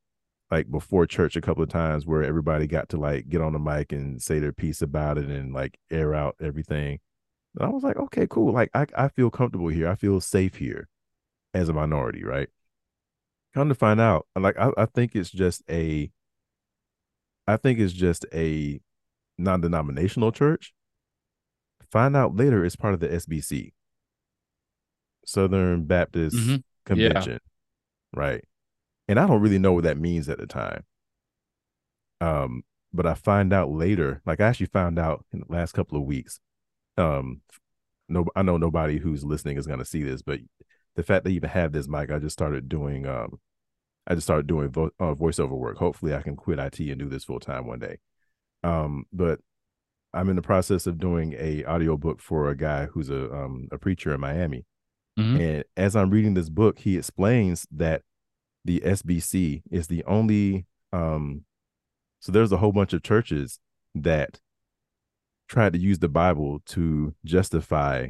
Like 0.49 0.71
before 0.71 1.05
church 1.05 1.35
a 1.35 1.41
couple 1.41 1.61
of 1.63 1.69
times 1.69 2.05
where 2.05 2.23
everybody 2.23 2.67
got 2.67 2.87
to 2.89 2.97
like 2.97 3.27
get 3.27 3.41
on 3.41 3.51
the 3.53 3.59
mic 3.59 3.91
and 3.91 4.21
say 4.21 4.39
their 4.39 4.53
piece 4.53 4.81
about 4.81 5.17
it 5.17 5.25
and 5.29 5.53
like 5.53 5.77
air 5.91 6.13
out 6.15 6.35
everything. 6.41 6.99
And 7.55 7.65
I 7.65 7.69
was 7.69 7.83
like, 7.83 7.97
okay, 7.97 8.27
cool. 8.29 8.53
Like 8.53 8.69
I, 8.73 8.85
I 8.95 9.07
feel 9.09 9.29
comfortable 9.29 9.67
here. 9.67 9.89
I 9.89 9.95
feel 9.95 10.21
safe 10.21 10.55
here 10.55 10.87
as 11.53 11.67
a 11.67 11.73
minority, 11.73 12.23
right? 12.23 12.47
Come 13.53 13.67
to 13.69 13.75
find 13.75 13.99
out, 13.99 14.27
like 14.37 14.57
I, 14.57 14.69
I 14.77 14.85
think 14.85 15.15
it's 15.15 15.31
just 15.31 15.63
a 15.69 16.11
I 17.47 17.57
think 17.57 17.79
it's 17.79 17.93
just 17.93 18.25
a 18.33 18.79
non-denominational 19.37 20.31
church. 20.31 20.73
Find 21.91 22.15
out 22.15 22.35
later 22.35 22.63
it's 22.65 22.75
part 22.75 22.93
of 22.93 22.99
the 22.99 23.07
SBC. 23.07 23.71
Southern 25.25 25.85
Baptist 25.85 26.35
Mhm. 26.35 26.63
Convention. 26.85 27.39
Right. 28.13 28.43
And 29.07 29.19
I 29.19 29.27
don't 29.27 29.41
really 29.41 29.59
know 29.59 29.73
what 29.73 29.84
that 29.85 29.97
means 29.97 30.27
at 30.29 30.38
the 30.38 30.47
time. 30.47 30.84
Um, 32.19 32.63
but 32.93 33.05
I 33.05 33.13
find 33.13 33.53
out 33.53 33.71
later, 33.71 34.21
like 34.25 34.41
I 34.41 34.47
actually 34.47 34.67
found 34.67 34.97
out 34.99 35.25
in 35.31 35.39
the 35.39 35.53
last 35.53 35.73
couple 35.73 35.97
of 35.97 36.05
weeks. 36.05 36.39
Um, 36.97 37.41
no, 38.09 38.25
I 38.35 38.41
know 38.41 38.57
nobody 38.57 38.97
who's 38.97 39.23
listening 39.23 39.57
is 39.57 39.67
going 39.67 39.79
to 39.79 39.85
see 39.85 40.03
this, 40.03 40.21
but 40.21 40.39
the 40.95 41.03
fact 41.03 41.23
that 41.23 41.31
you 41.31 41.35
even 41.38 41.49
have 41.49 41.73
this 41.73 41.88
mic, 41.88 42.11
I 42.11 42.19
just 42.19 42.34
started 42.34 42.69
doing. 42.69 43.05
Um, 43.05 43.39
I 44.07 44.15
just 44.15 44.25
started 44.25 44.47
doing 44.47 44.69
vo- 44.69 44.91
uh, 44.99 45.13
voiceover 45.13 45.51
work. 45.57 45.77
Hopefully, 45.77 46.15
I 46.15 46.21
can 46.21 46.35
quit 46.35 46.59
IT 46.59 46.79
and 46.79 46.97
do 46.97 47.09
this 47.09 47.25
full 47.25 47.39
time 47.39 47.67
one 47.67 47.79
day. 47.79 47.97
Um, 48.63 49.05
but 49.11 49.39
I'm 50.13 50.29
in 50.29 50.38
the 50.38 50.41
process 50.41 50.88
of 50.88 50.97
doing 50.97 51.35
a 51.38 51.65
audiobook 51.65 52.21
for 52.21 52.49
a 52.49 52.55
guy 52.55 52.85
who's 52.85 53.09
a 53.09 53.31
um 53.34 53.67
a 53.71 53.77
preacher 53.77 54.13
in 54.13 54.21
Miami. 54.21 54.65
Mhm. 55.19 55.39
And 55.39 55.63
as 55.75 55.95
I'm 55.95 56.09
reading 56.09 56.34
this 56.34 56.49
book, 56.49 56.79
he 56.79 56.97
explains 56.97 57.67
that 57.71 58.03
the 58.68 58.81
SBC 58.81 59.64
is 59.72 59.88
the 59.88 60.03
only 60.03 60.65
um 60.94 61.44
so 62.19 62.31
there's 62.31 62.52
a 62.52 62.57
whole 62.57 62.72
bunch 62.73 62.94
of 62.94 63.02
churches 63.02 63.60
that 63.95 64.39
tried 65.48 65.73
to 65.73 65.80
use 65.80 65.99
the 65.99 66.10
Bible 66.10 66.61
to 66.68 67.15
justify 67.26 68.10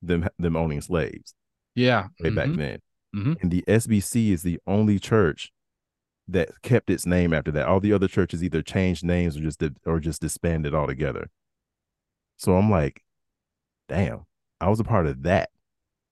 them 0.00 0.28
them 0.38 0.56
owning 0.56 0.80
slaves 0.80 1.34
Yeah. 1.74 2.08
way 2.20 2.30
back 2.30 2.48
Mhm. 2.48 2.56
then. 2.56 2.78
Mhm. 3.14 3.42
And 3.42 3.50
the 3.50 3.64
SBC 3.66 4.30
is 4.32 4.42
the 4.42 4.58
only 4.66 4.98
church 4.98 5.52
that 6.28 6.60
kept 6.62 6.88
its 6.90 7.06
name 7.06 7.32
after 7.32 7.50
that. 7.52 7.66
All 7.66 7.80
the 7.80 7.92
other 7.92 8.08
churches 8.08 8.42
either 8.44 8.62
changed 8.62 9.04
names 9.04 9.36
or 9.36 9.40
just 9.42 9.58
did, 9.60 9.76
or 9.84 9.98
just 10.00 10.20
disbanded 10.20 10.74
altogether. 10.74 11.30
So 12.36 12.56
I'm 12.56 12.70
like, 12.70 13.02
damn, 13.88 14.26
I 14.60 14.68
was 14.68 14.80
a 14.80 14.84
part 14.84 15.06
of 15.06 15.22
that. 15.22 15.50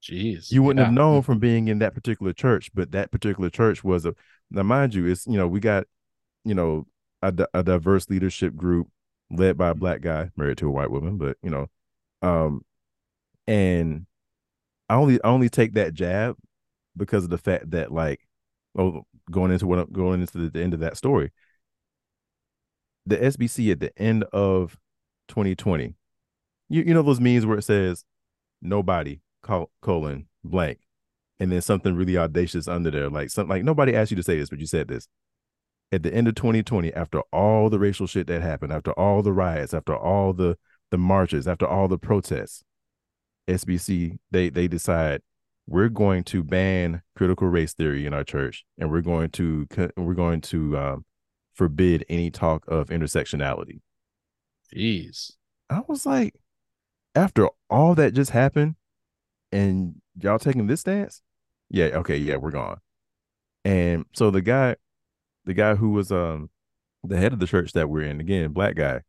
Jeez. 0.05 0.53
You 0.53 0.63
wouldn't 0.63 0.81
Yeah. 0.81 0.87
have 0.87 0.95
known 0.95 1.23
from 1.23 1.39
being 1.39 1.69
in 1.69 1.79
that 1.79 1.95
particular 1.95 2.33
church, 2.33 2.71
but 2.75 2.93
that 2.93 3.11
particular 3.11 3.49
church 3.51 3.83
was 3.83 4.05
a 4.05 4.15
now, 4.51 4.63
mind 4.63 4.95
you, 4.95 5.07
it's 5.07 5.27
you 5.27 5.37
know, 5.39 5.49
we 5.49 5.61
got 5.61 5.87
you 6.45 6.55
know 6.55 6.87
a, 7.23 7.35
a 7.55 7.63
diverse 7.63 8.11
leadership 8.11 8.55
group 8.55 8.89
led 9.31 9.57
by 9.57 9.71
a 9.71 9.75
black 9.75 10.03
guy 10.03 10.31
married 10.37 10.59
to 10.59 10.69
a 10.69 10.71
white 10.71 10.91
woman, 10.91 11.17
but 11.17 11.39
you 11.43 11.51
know, 11.51 11.69
um, 12.21 12.63
and 13.47 14.07
I 14.91 14.97
only 14.97 15.23
I 15.25 15.29
only 15.29 15.49
take 15.49 15.73
that 15.75 15.95
jab 15.95 16.37
because 16.97 17.25
of 17.25 17.31
the 17.31 17.39
fact 17.39 17.71
that 17.71 17.91
like, 17.91 18.21
oh, 18.79 19.07
going 19.31 19.51
into 19.53 19.67
what 19.67 19.79
I'm 19.79 19.93
going 19.93 20.21
into 20.21 20.37
the, 20.39 20.51
the 20.51 20.63
end 20.63 20.75
of 20.75 20.81
that 20.81 20.99
story, 20.99 21.33
the 23.07 23.17
SBC 23.17 23.73
at 23.73 23.81
the 23.81 23.99
end 23.99 24.25
of 24.25 24.79
2020, 25.29 25.95
you 26.69 26.83
you 26.83 26.93
know 26.93 27.03
those 27.03 27.21
memes 27.21 27.47
where 27.47 27.59
it 27.59 27.63
says 27.63 28.05
nobody 28.61 29.21
colon 29.83 30.27
blank. 30.43 30.79
And 31.41 31.51
then 31.51 31.61
something 31.61 31.95
really 31.95 32.17
audacious 32.17 32.69
under 32.69 32.91
there 32.91 33.11
like 33.11 33.31
something 33.31 33.51
like 33.51 33.65
nobody 33.65 33.95
asked 33.95 34.11
you 34.11 34.17
to 34.17 34.23
say 34.23 34.39
this 34.39 34.51
but 34.51 34.61
you 34.61 34.67
said 34.67 34.89
this. 34.89 35.09
At 35.93 36.03
the 36.03 36.13
end 36.13 36.29
of 36.29 36.35
2020 36.35 36.93
after 36.95 37.21
all 37.33 37.71
the 37.71 37.79
racial 37.79 38.07
shit 38.07 38.27
that 38.29 38.43
happened 38.43 38.73
after 38.73 38.93
all 38.93 39.23
the 39.23 39.33
riots 39.33 39.75
after 39.75 39.97
all 39.97 40.33
the 40.33 40.57
the 40.91 40.99
marches 40.99 41.47
after 41.47 41.67
all 41.67 41.89
the 41.89 41.99
protests 41.99 42.65
sbc 43.49 44.19
they 44.31 44.49
they 44.49 44.67
decide 44.67 45.21
we're 45.67 45.89
going 45.89 46.25
to 46.25 46.43
ban 46.43 47.03
critical 47.17 47.49
race 47.49 47.75
theory 47.75 48.07
in 48.07 48.15
our 48.15 48.25
church 48.25 48.65
and 48.79 48.91
we're 48.91 49.01
going 49.01 49.31
to 49.31 49.67
we're 49.97 50.15
going 50.15 50.41
to 50.41 50.77
um, 50.77 51.05
forbid 51.55 52.05
any 52.09 52.31
talk 52.31 52.65
of 52.69 52.89
intersectionality. 52.89 53.81
Jeez. 54.75 55.33
I 55.71 55.83
was 55.87 56.05
like, 56.05 56.35
after 57.15 57.49
all 57.71 57.95
that 57.95 58.13
just 58.13 58.33
happened, 58.33 58.75
and 59.55 59.95
y'all 60.21 60.39
taking 60.39 60.67
this 60.67 60.81
stance, 60.81 61.23
yeah, 61.71 61.87
okay, 61.87 62.17
yeah, 62.17 62.37
we're 62.37 62.51
gone. 62.51 62.79
And 63.65 64.05
so 64.13 64.31
the 64.31 64.43
guy, 64.43 64.77
the 65.45 65.55
guy 65.55 65.77
who 65.77 65.91
was 65.91 66.11
um 66.11 66.51
the 67.05 67.17
head 67.17 67.33
of 67.33 67.39
the 67.39 67.47
church 67.47 67.73
that 67.73 67.89
we're 67.89 68.03
in, 68.03 68.21
again, 68.21 68.53
black 68.53 68.75
guy, 68.75 69.03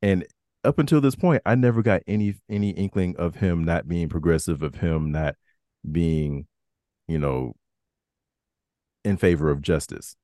and 0.00 0.24
up 0.64 0.78
until 0.78 1.00
this 1.00 1.16
point, 1.16 1.42
I 1.44 1.56
never 1.56 1.82
got 1.82 2.02
any 2.06 2.36
any 2.48 2.70
inkling 2.70 3.16
of 3.16 3.36
him 3.36 3.64
not 3.64 3.88
being 3.88 4.08
progressive, 4.08 4.62
of 4.62 4.76
him 4.76 5.10
not 5.10 5.34
being, 5.90 6.46
you 7.08 7.18
know, 7.18 7.56
in 9.04 9.16
favor 9.16 9.50
of 9.50 9.62
justice. 9.62 10.14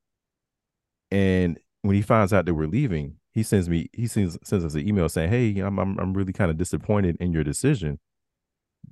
And 1.10 1.58
when 1.82 1.96
he 1.96 2.02
finds 2.02 2.32
out 2.32 2.46
that 2.46 2.54
we're 2.54 2.68
leaving, 2.68 3.16
he 3.32 3.42
sends 3.42 3.68
me 3.68 3.88
he 3.92 4.06
sends 4.06 4.38
sends 4.44 4.64
us 4.64 4.74
an 4.74 4.86
email 4.86 5.08
saying, 5.08 5.30
"Hey, 5.30 5.58
I'm 5.58 5.78
I'm, 5.80 5.98
I'm 5.98 6.14
really 6.14 6.32
kind 6.32 6.50
of 6.50 6.56
disappointed 6.56 7.16
in 7.18 7.32
your 7.32 7.44
decision. 7.44 7.98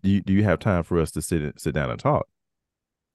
Do 0.02 0.10
you, 0.10 0.20
do 0.20 0.32
you 0.32 0.44
have 0.44 0.58
time 0.58 0.82
for 0.82 0.98
us 0.98 1.10
to 1.12 1.22
sit 1.22 1.60
sit 1.60 1.74
down 1.74 1.90
and 1.90 1.98
talk?" 1.98 2.26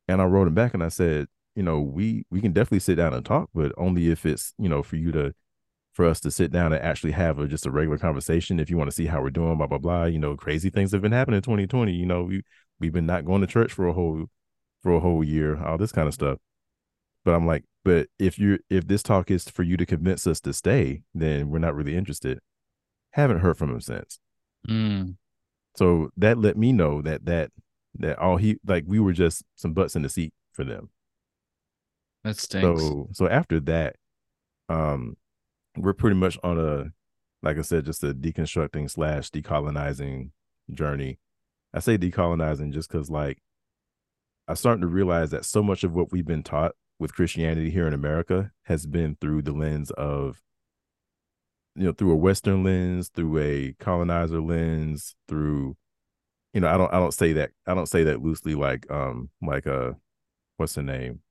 And 0.08 0.22
I 0.22 0.26
wrote 0.26 0.48
him 0.48 0.56
back 0.56 0.74
and 0.74 0.84
I 0.84 0.90
said, 0.90 1.28
"You 1.56 1.64
know, 1.64 1.82
we 1.82 2.26
we 2.30 2.42
can 2.42 2.54
definitely 2.54 2.80
sit 2.80 2.96
down 2.96 3.14
and 3.14 3.26
talk, 3.26 3.50
but 3.54 3.72
only 3.78 4.10
if 4.10 4.26
it's 4.26 4.54
you 4.58 4.70
know 4.70 4.84
for 4.84 4.96
you 4.98 5.12
to 5.12 5.34
for 5.94 6.06
us 6.06 6.20
to 6.22 6.32
sit 6.32 6.52
down 6.52 6.72
and 6.74 6.82
actually 6.82 7.12
have 7.12 7.38
a, 7.40 7.48
just 7.48 7.66
a 7.66 7.72
regular 7.72 7.98
conversation. 7.98 8.60
If 8.60 8.70
you 8.70 8.78
want 8.78 8.90
to 8.90 8.96
see 8.96 9.08
how 9.08 9.22
we're 9.22 9.30
doing, 9.30 9.58
blah 9.58 9.68
blah 9.68 9.78
blah. 9.78 10.06
You 10.06 10.20
know, 10.20 10.36
crazy 10.36 10.70
things 10.70 10.92
have 10.92 11.02
been 11.02 11.12
happening 11.12 11.38
in 11.38 11.44
2020. 11.44 11.94
You 11.94 12.06
know, 12.06 12.24
we 12.24 12.44
we've 12.80 12.94
been 12.94 13.06
not 13.06 13.26
going 13.26 13.42
to 13.42 13.48
church 13.48 13.74
for 13.74 13.88
a 13.88 13.94
whole 13.94 14.26
for 14.82 14.94
a 14.94 15.00
whole 15.00 15.24
year, 15.24 15.64
all 15.64 15.78
this 15.78 15.92
kind 15.92 16.08
of 16.08 16.14
stuff. 16.14 16.40
But 17.24 17.36
I'm 17.36 17.46
like, 17.46 17.66
but 17.84 18.08
if 18.20 18.40
you're 18.40 18.60
if 18.70 18.88
this 18.88 19.04
talk 19.04 19.30
is 19.30 19.50
for 19.50 19.64
you 19.64 19.78
to 19.78 19.86
convince 19.86 20.26
us 20.28 20.40
to 20.42 20.54
stay, 20.54 21.04
then 21.14 21.50
we're 21.50 21.60
not 21.60 21.76
really 21.76 21.96
interested. 21.96 22.40
Haven't 23.12 23.40
heard 23.40 23.58
from 23.58 23.72
him 23.72 23.82
since. 23.82 24.20
Mm. 24.68 25.16
So 25.76 26.10
that 26.18 26.38
let 26.38 26.58
me 26.58 26.72
know 26.72 27.02
that 27.02 27.26
that 27.26 27.52
that 28.00 28.20
all 28.20 28.38
he 28.38 28.58
like 28.66 28.86
we 28.88 29.00
were 29.00 29.14
just 29.14 29.44
some 29.56 29.74
butts 29.74 29.96
in 29.96 30.02
the 30.02 30.10
seat 30.10 30.34
for 30.54 30.64
them. 30.64 30.90
That 32.24 32.38
stinks. 32.38 32.82
So 32.82 33.08
so 33.12 33.28
after 33.28 33.60
that, 33.62 33.96
um, 34.70 35.18
we're 35.78 35.94
pretty 35.94 36.16
much 36.16 36.38
on 36.44 36.60
a 36.60 36.92
like 37.44 37.58
I 37.58 37.62
said, 37.62 37.86
just 37.86 38.04
a 38.04 38.14
deconstructing 38.14 38.90
slash 38.90 39.32
decolonizing 39.32 40.30
journey. 40.72 41.18
I 41.74 41.80
say 41.80 41.98
decolonizing 41.98 42.72
just 42.72 42.92
because 42.92 43.10
like 43.10 43.40
I'm 44.48 44.56
starting 44.56 44.82
to 44.82 44.88
realize 44.88 45.32
that 45.32 45.46
so 45.46 45.64
much 45.64 45.84
of 45.84 45.94
what 45.94 46.12
we've 46.12 46.26
been 46.26 46.44
taught 46.44 46.74
with 47.00 47.16
Christianity 47.16 47.72
here 47.72 47.88
in 47.88 47.94
America 47.94 48.52
has 48.64 48.86
been 48.86 49.18
through 49.20 49.42
the 49.42 49.54
lens 49.54 49.92
of, 49.92 50.42
you 51.76 51.86
know, 51.86 51.92
through 51.94 52.12
a 52.12 52.16
Western 52.16 52.64
lens, 52.64 53.10
through 53.10 53.38
a 53.40 53.76
colonizer 53.80 54.42
lens, 54.42 55.16
through, 55.28 55.76
you 56.54 56.62
know, 56.62 56.68
I 56.68 56.78
don't, 56.78 56.94
I 56.94 57.00
don't 57.00 57.14
say 57.14 57.34
that, 57.34 57.52
I 57.66 57.74
don't 57.74 57.88
say 57.88 58.04
that 58.04 58.22
loosely, 58.22 58.56
like, 58.56 58.90
um, 58.92 59.30
like, 59.42 59.68
uh, 59.68 59.92
what's 60.58 60.76
the 60.76 60.84
name? 60.84 61.22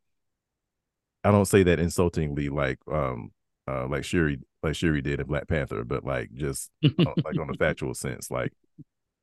I 1.23 1.31
don't 1.31 1.47
say 1.47 1.63
that 1.65 1.79
insultingly, 1.79 2.49
like, 2.49 2.79
um, 2.91 3.33
uh, 3.69 3.87
like 3.87 4.05
Shuri, 4.05 4.39
like 4.63 4.75
Shuri 4.75 5.03
did 5.03 5.21
in 5.21 5.27
Black 5.27 5.47
Panther, 5.47 5.85
but 5.85 6.05
like 6.05 6.33
just 6.35 6.71
like 6.83 7.39
on 7.39 7.51
a 7.51 7.55
factual 7.59 7.95
sense, 7.95 8.31
like, 8.31 8.53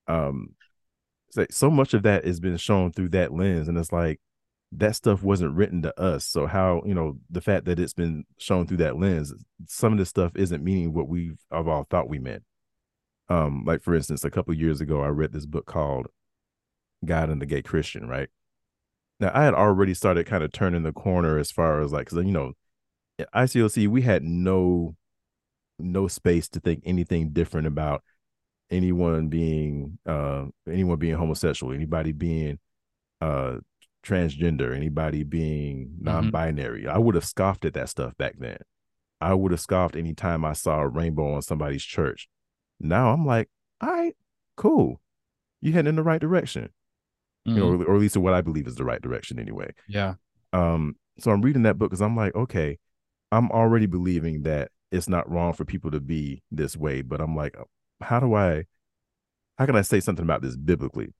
um, 0.07 0.55
say 1.31 1.47
so 1.51 1.69
much 1.69 1.93
of 1.93 2.03
that 2.03 2.25
has 2.25 2.39
been 2.39 2.57
shown 2.57 2.91
through 2.91 3.09
that 3.09 3.33
lens, 3.33 3.67
and 3.67 3.77
it's 3.77 3.91
like 3.91 4.19
that 4.73 4.95
stuff 4.95 5.23
wasn't 5.23 5.55
written 5.55 5.81
to 5.81 5.99
us. 5.99 6.25
So 6.25 6.45
how 6.45 6.81
you 6.85 6.93
know 6.93 7.17
the 7.29 7.41
fact 7.41 7.65
that 7.65 7.79
it's 7.79 7.93
been 7.93 8.25
shown 8.37 8.67
through 8.67 8.77
that 8.77 8.99
lens, 8.99 9.33
some 9.67 9.93
of 9.93 9.99
this 9.99 10.09
stuff 10.09 10.33
isn't 10.35 10.63
meaning 10.63 10.93
what 10.93 11.07
we've 11.07 11.39
of 11.51 11.67
all 11.67 11.83
thought 11.83 12.09
we 12.09 12.19
meant. 12.19 12.43
Um, 13.29 13.63
like 13.65 13.81
for 13.81 13.95
instance, 13.95 14.23
a 14.23 14.31
couple 14.31 14.53
years 14.53 14.81
ago, 14.81 15.01
I 15.01 15.07
read 15.07 15.33
this 15.33 15.45
book 15.45 15.65
called 15.65 16.07
God 17.05 17.29
and 17.29 17.41
the 17.41 17.45
Gay 17.45 17.61
Christian. 17.61 18.07
Right 18.07 18.29
now, 19.19 19.31
I 19.33 19.43
had 19.43 19.53
already 19.53 19.93
started 19.93 20.25
kind 20.25 20.43
of 20.43 20.51
turning 20.51 20.83
the 20.83 20.93
corner 20.93 21.37
as 21.37 21.51
far 21.51 21.81
as 21.81 21.91
like, 21.91 22.09
because 22.09 22.25
you 22.25 22.31
know, 22.31 22.53
ICOC 23.19 23.87
we 23.87 24.01
had 24.01 24.23
no 24.23 24.95
no 25.79 26.07
space 26.07 26.49
to 26.49 26.59
think 26.59 26.81
anything 26.85 27.29
different 27.29 27.67
about 27.67 28.03
anyone 28.69 29.29
being 29.29 29.97
uh 30.05 30.45
anyone 30.69 30.97
being 30.97 31.15
homosexual, 31.15 31.73
anybody 31.73 32.11
being 32.11 32.59
uh 33.21 33.57
transgender, 34.07 34.75
anybody 34.75 35.23
being 35.23 35.87
mm-hmm. 35.87 36.05
non-binary. 36.05 36.83
Mm-hmm. 36.83 36.95
I 36.95 36.97
would 36.97 37.15
have 37.15 37.25
scoffed 37.25 37.65
at 37.65 37.73
that 37.73 37.89
stuff 37.89 38.15
back 38.17 38.35
then. 38.37 38.57
I 39.19 39.33
would 39.33 39.51
have 39.51 39.59
scoffed 39.59 39.95
anytime 39.95 40.45
I 40.45 40.53
saw 40.53 40.81
a 40.81 40.87
rainbow 40.87 41.33
on 41.33 41.41
somebody's 41.41 41.83
church. 41.83 42.27
Now 42.79 43.11
I'm 43.11 43.25
like, 43.25 43.49
all 43.81 43.89
right, 43.89 44.15
cool. 44.55 45.01
You 45.61 45.73
heading 45.73 45.89
in 45.89 45.95
the 45.95 46.03
right 46.03 46.21
direction. 46.21 46.69
Mm-hmm. 47.47 47.57
You 47.57 47.63
know, 47.63 47.71
mm-hmm. 47.71 47.83
or, 47.83 47.93
or 47.93 47.95
at 47.95 48.01
least 48.01 48.17
what 48.17 48.33
I 48.33 48.41
believe 48.41 48.67
is 48.67 48.75
the 48.75 48.85
right 48.85 49.01
direction 49.01 49.39
anyway. 49.39 49.73
Yeah. 49.87 50.15
Um, 50.53 50.95
so 51.19 51.31
I'm 51.31 51.41
reading 51.41 51.63
that 51.63 51.77
book 51.77 51.89
because 51.89 52.01
I'm 52.01 52.15
like, 52.15 52.35
okay, 52.35 52.77
I'm 53.31 53.51
already 53.51 53.87
believing 53.87 54.43
that 54.43 54.71
it's 54.91 55.09
not 55.09 55.29
wrong 55.29 55.53
for 55.53 55.65
people 55.65 55.91
to 55.91 55.99
be 55.99 56.43
this 56.51 56.77
way, 56.77 57.01
but 57.01 57.19
I'm 57.19 57.35
like, 57.35 57.55
how 58.01 58.19
do 58.19 58.35
I 58.35 58.65
how 59.57 59.65
can 59.65 59.75
I 59.75 59.81
say 59.81 59.99
something 59.99 60.23
about 60.23 60.41
this 60.41 60.55
biblically? 60.55 61.13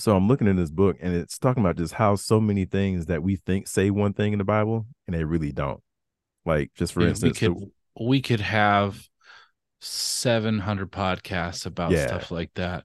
So 0.00 0.16
I'm 0.16 0.28
looking 0.28 0.46
in 0.46 0.56
this 0.56 0.70
book 0.70 0.96
and 1.00 1.14
it's 1.14 1.38
talking 1.38 1.62
about 1.62 1.76
just 1.76 1.94
how 1.94 2.16
so 2.16 2.40
many 2.40 2.64
things 2.64 3.06
that 3.06 3.22
we 3.22 3.36
think 3.36 3.68
say 3.68 3.90
one 3.90 4.12
thing 4.12 4.32
in 4.32 4.38
the 4.38 4.44
Bible 4.44 4.86
and 5.06 5.14
they 5.14 5.24
really 5.24 5.52
don't. 5.52 5.82
Like 6.44 6.70
just 6.74 6.94
for 6.94 7.02
yeah, 7.02 7.08
instance, 7.08 7.40
we 7.40 7.48
could, 7.48 7.58
the, 7.58 8.04
we 8.04 8.22
could 8.22 8.40
have 8.40 9.06
700 9.80 10.90
podcasts 10.90 11.66
about 11.66 11.92
yeah, 11.92 12.06
stuff 12.06 12.30
like 12.30 12.50
that. 12.54 12.84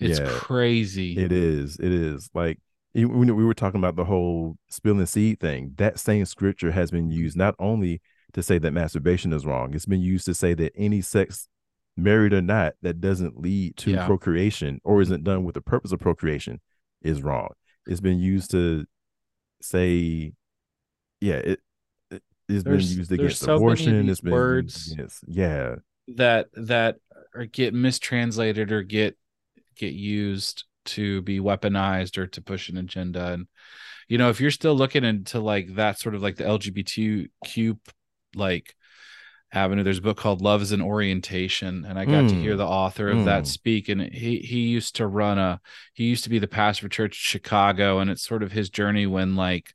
It's 0.00 0.20
yeah, 0.20 0.28
crazy. 0.30 1.16
It 1.16 1.32
is. 1.32 1.76
It 1.76 1.92
is. 1.92 2.30
Like 2.32 2.58
we 2.94 3.04
were 3.04 3.54
talking 3.54 3.80
about 3.80 3.96
the 3.96 4.04
whole 4.04 4.56
spilling 4.68 5.06
seed 5.06 5.40
thing. 5.40 5.72
That 5.76 5.98
same 5.98 6.24
scripture 6.26 6.70
has 6.70 6.90
been 6.90 7.10
used 7.10 7.36
not 7.36 7.54
only 7.58 8.00
to 8.34 8.42
say 8.42 8.58
that 8.58 8.72
masturbation 8.72 9.32
is 9.32 9.44
wrong, 9.44 9.74
it's 9.74 9.86
been 9.86 10.00
used 10.00 10.26
to 10.26 10.34
say 10.34 10.54
that 10.54 10.72
any 10.76 11.00
sex 11.00 11.48
married 11.96 12.32
or 12.32 12.42
not, 12.42 12.74
that 12.82 13.00
doesn't 13.00 13.40
lead 13.40 13.76
to 13.78 13.92
yeah. 13.92 14.06
procreation 14.06 14.80
or 14.84 15.00
isn't 15.00 15.24
done 15.24 15.44
with 15.44 15.54
the 15.54 15.60
purpose 15.60 15.92
of 15.92 16.00
procreation 16.00 16.60
is 17.02 17.22
wrong. 17.22 17.48
It's 17.86 18.00
been 18.00 18.20
used 18.20 18.50
to 18.52 18.86
say, 19.60 20.32
yeah, 21.20 21.34
it, 21.34 21.60
it 22.10 22.22
has 22.48 22.64
been 22.64 22.80
used 22.80 23.12
against 23.12 23.40
so 23.40 23.56
abortion. 23.56 24.08
It's 24.08 24.20
been 24.20 24.32
words, 24.32 24.92
against, 24.92 25.24
yeah, 25.26 25.76
that 26.08 26.48
that 26.54 26.96
or 27.34 27.46
get 27.46 27.74
mistranslated 27.74 28.72
or 28.72 28.82
get 28.82 29.16
get 29.76 29.92
used 29.92 30.64
to 30.84 31.22
be 31.22 31.40
weaponized 31.40 32.18
or 32.18 32.26
to 32.26 32.42
push 32.42 32.68
an 32.68 32.76
agenda 32.76 33.32
and 33.32 33.46
you 34.08 34.18
know 34.18 34.30
if 34.30 34.40
you're 34.40 34.50
still 34.50 34.74
looking 34.74 35.04
into 35.04 35.38
like 35.38 35.74
that 35.76 35.98
sort 35.98 36.14
of 36.14 36.22
like 36.22 36.36
the 36.36 36.44
lgbtq 36.44 37.78
like 38.34 38.74
avenue 39.52 39.82
there's 39.82 39.98
a 39.98 40.02
book 40.02 40.16
called 40.16 40.40
love 40.40 40.62
is 40.62 40.72
an 40.72 40.80
orientation 40.80 41.84
and 41.86 41.98
i 41.98 42.04
got 42.04 42.24
mm. 42.24 42.28
to 42.30 42.34
hear 42.34 42.52
hmm. 42.52 42.58
the 42.58 42.66
author 42.66 43.08
of 43.08 43.18
mm. 43.18 43.24
that 43.26 43.40
hmm. 43.40 43.44
speak 43.44 43.88
and 43.88 44.00
he 44.00 44.38
he 44.38 44.60
used 44.60 44.96
to 44.96 45.06
run 45.06 45.38
a 45.38 45.60
he 45.92 46.04
used 46.04 46.24
to 46.24 46.30
be 46.30 46.38
the 46.38 46.48
pastor 46.48 46.86
of 46.86 46.92
church 46.92 47.12
in 47.12 47.38
chicago 47.40 47.98
and 47.98 48.10
it's 48.10 48.22
sort 48.22 48.42
of 48.42 48.50
his 48.50 48.70
journey 48.70 49.06
when 49.06 49.36
like 49.36 49.74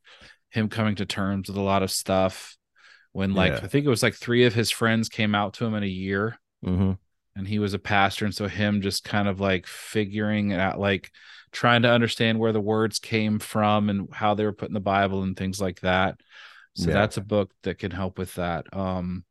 him 0.49 0.67
coming 0.67 0.95
to 0.95 1.05
terms 1.05 1.47
with 1.47 1.57
a 1.57 1.61
lot 1.61 1.83
of 1.83 1.91
stuff 1.91 2.57
when 3.11 3.33
like 3.33 3.51
yeah. 3.51 3.59
i 3.63 3.67
think 3.67 3.85
it 3.85 3.89
was 3.89 4.01
like 4.01 4.15
three 4.15 4.45
of 4.45 4.53
his 4.53 4.71
friends 4.71 5.09
came 5.09 5.35
out 5.35 5.53
to 5.53 5.65
him 5.65 5.75
in 5.75 5.83
a 5.83 5.87
year 5.87 6.39
mm-hmm. 6.65 6.93
and 7.35 7.47
he 7.47 7.59
was 7.59 7.75
a 7.75 7.79
pastor 7.79 8.25
and 8.25 8.33
so 8.33 8.47
him 8.47 8.81
just 8.81 9.03
kind 9.03 9.27
of 9.27 9.39
like 9.39 9.67
figuring 9.67 10.51
it 10.51 10.59
out 10.59 10.79
like 10.79 11.11
trying 11.51 11.83
to 11.83 11.91
understand 11.91 12.39
where 12.39 12.51
the 12.51 12.59
words 12.59 12.97
came 12.99 13.37
from 13.39 13.89
and 13.89 14.09
how 14.11 14.33
they 14.33 14.43
were 14.43 14.53
put 14.53 14.69
in 14.69 14.73
the 14.73 14.79
bible 14.79 15.21
and 15.21 15.37
things 15.37 15.61
like 15.61 15.79
that 15.81 16.19
so 16.75 16.89
yeah. 16.89 16.95
that's 16.95 17.17
a 17.17 17.21
book 17.21 17.51
that 17.61 17.77
can 17.77 17.91
help 17.91 18.17
with 18.17 18.33
that 18.35 18.65
um 18.73 19.23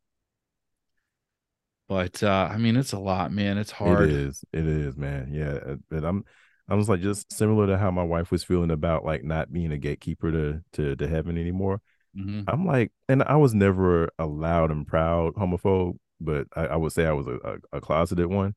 but 1.87 2.21
uh, 2.21 2.49
I 2.51 2.57
mean, 2.57 2.75
it's 2.75 2.93
a 2.93 2.99
lot, 2.99 3.31
man. 3.31 3.57
It's 3.57 3.71
hard. 3.71 4.09
It 4.09 4.15
is. 4.15 4.43
It 4.51 4.67
is, 4.67 4.97
man. 4.97 5.31
Yeah. 5.33 5.75
But 5.89 6.03
I'm 6.03 6.25
I 6.69 6.75
was 6.75 6.89
like 6.89 7.01
just 7.01 7.31
similar 7.31 7.67
to 7.67 7.77
how 7.77 7.91
my 7.91 8.03
wife 8.03 8.29
was 8.29 8.43
feeling 8.43 8.71
about 8.71 9.05
like 9.05 9.23
not 9.23 9.53
being 9.53 9.71
a 9.71 9.77
gatekeeper 9.77 10.31
to 10.31 10.61
to, 10.73 10.95
to 10.95 11.07
heaven 11.07 11.37
anymore. 11.37 11.81
Mm-hmm. 12.17 12.41
I'm 12.47 12.65
like, 12.65 12.91
and 13.07 13.23
I 13.23 13.37
was 13.37 13.53
never 13.53 14.09
a 14.19 14.25
loud 14.25 14.71
and 14.71 14.85
proud 14.85 15.35
homophobe, 15.35 15.97
but 16.19 16.47
I, 16.55 16.67
I 16.67 16.75
would 16.75 16.91
say 16.91 17.05
I 17.05 17.13
was 17.13 17.27
a, 17.27 17.35
a, 17.43 17.77
a, 17.77 17.81
closeted 17.81 18.25
one. 18.25 18.55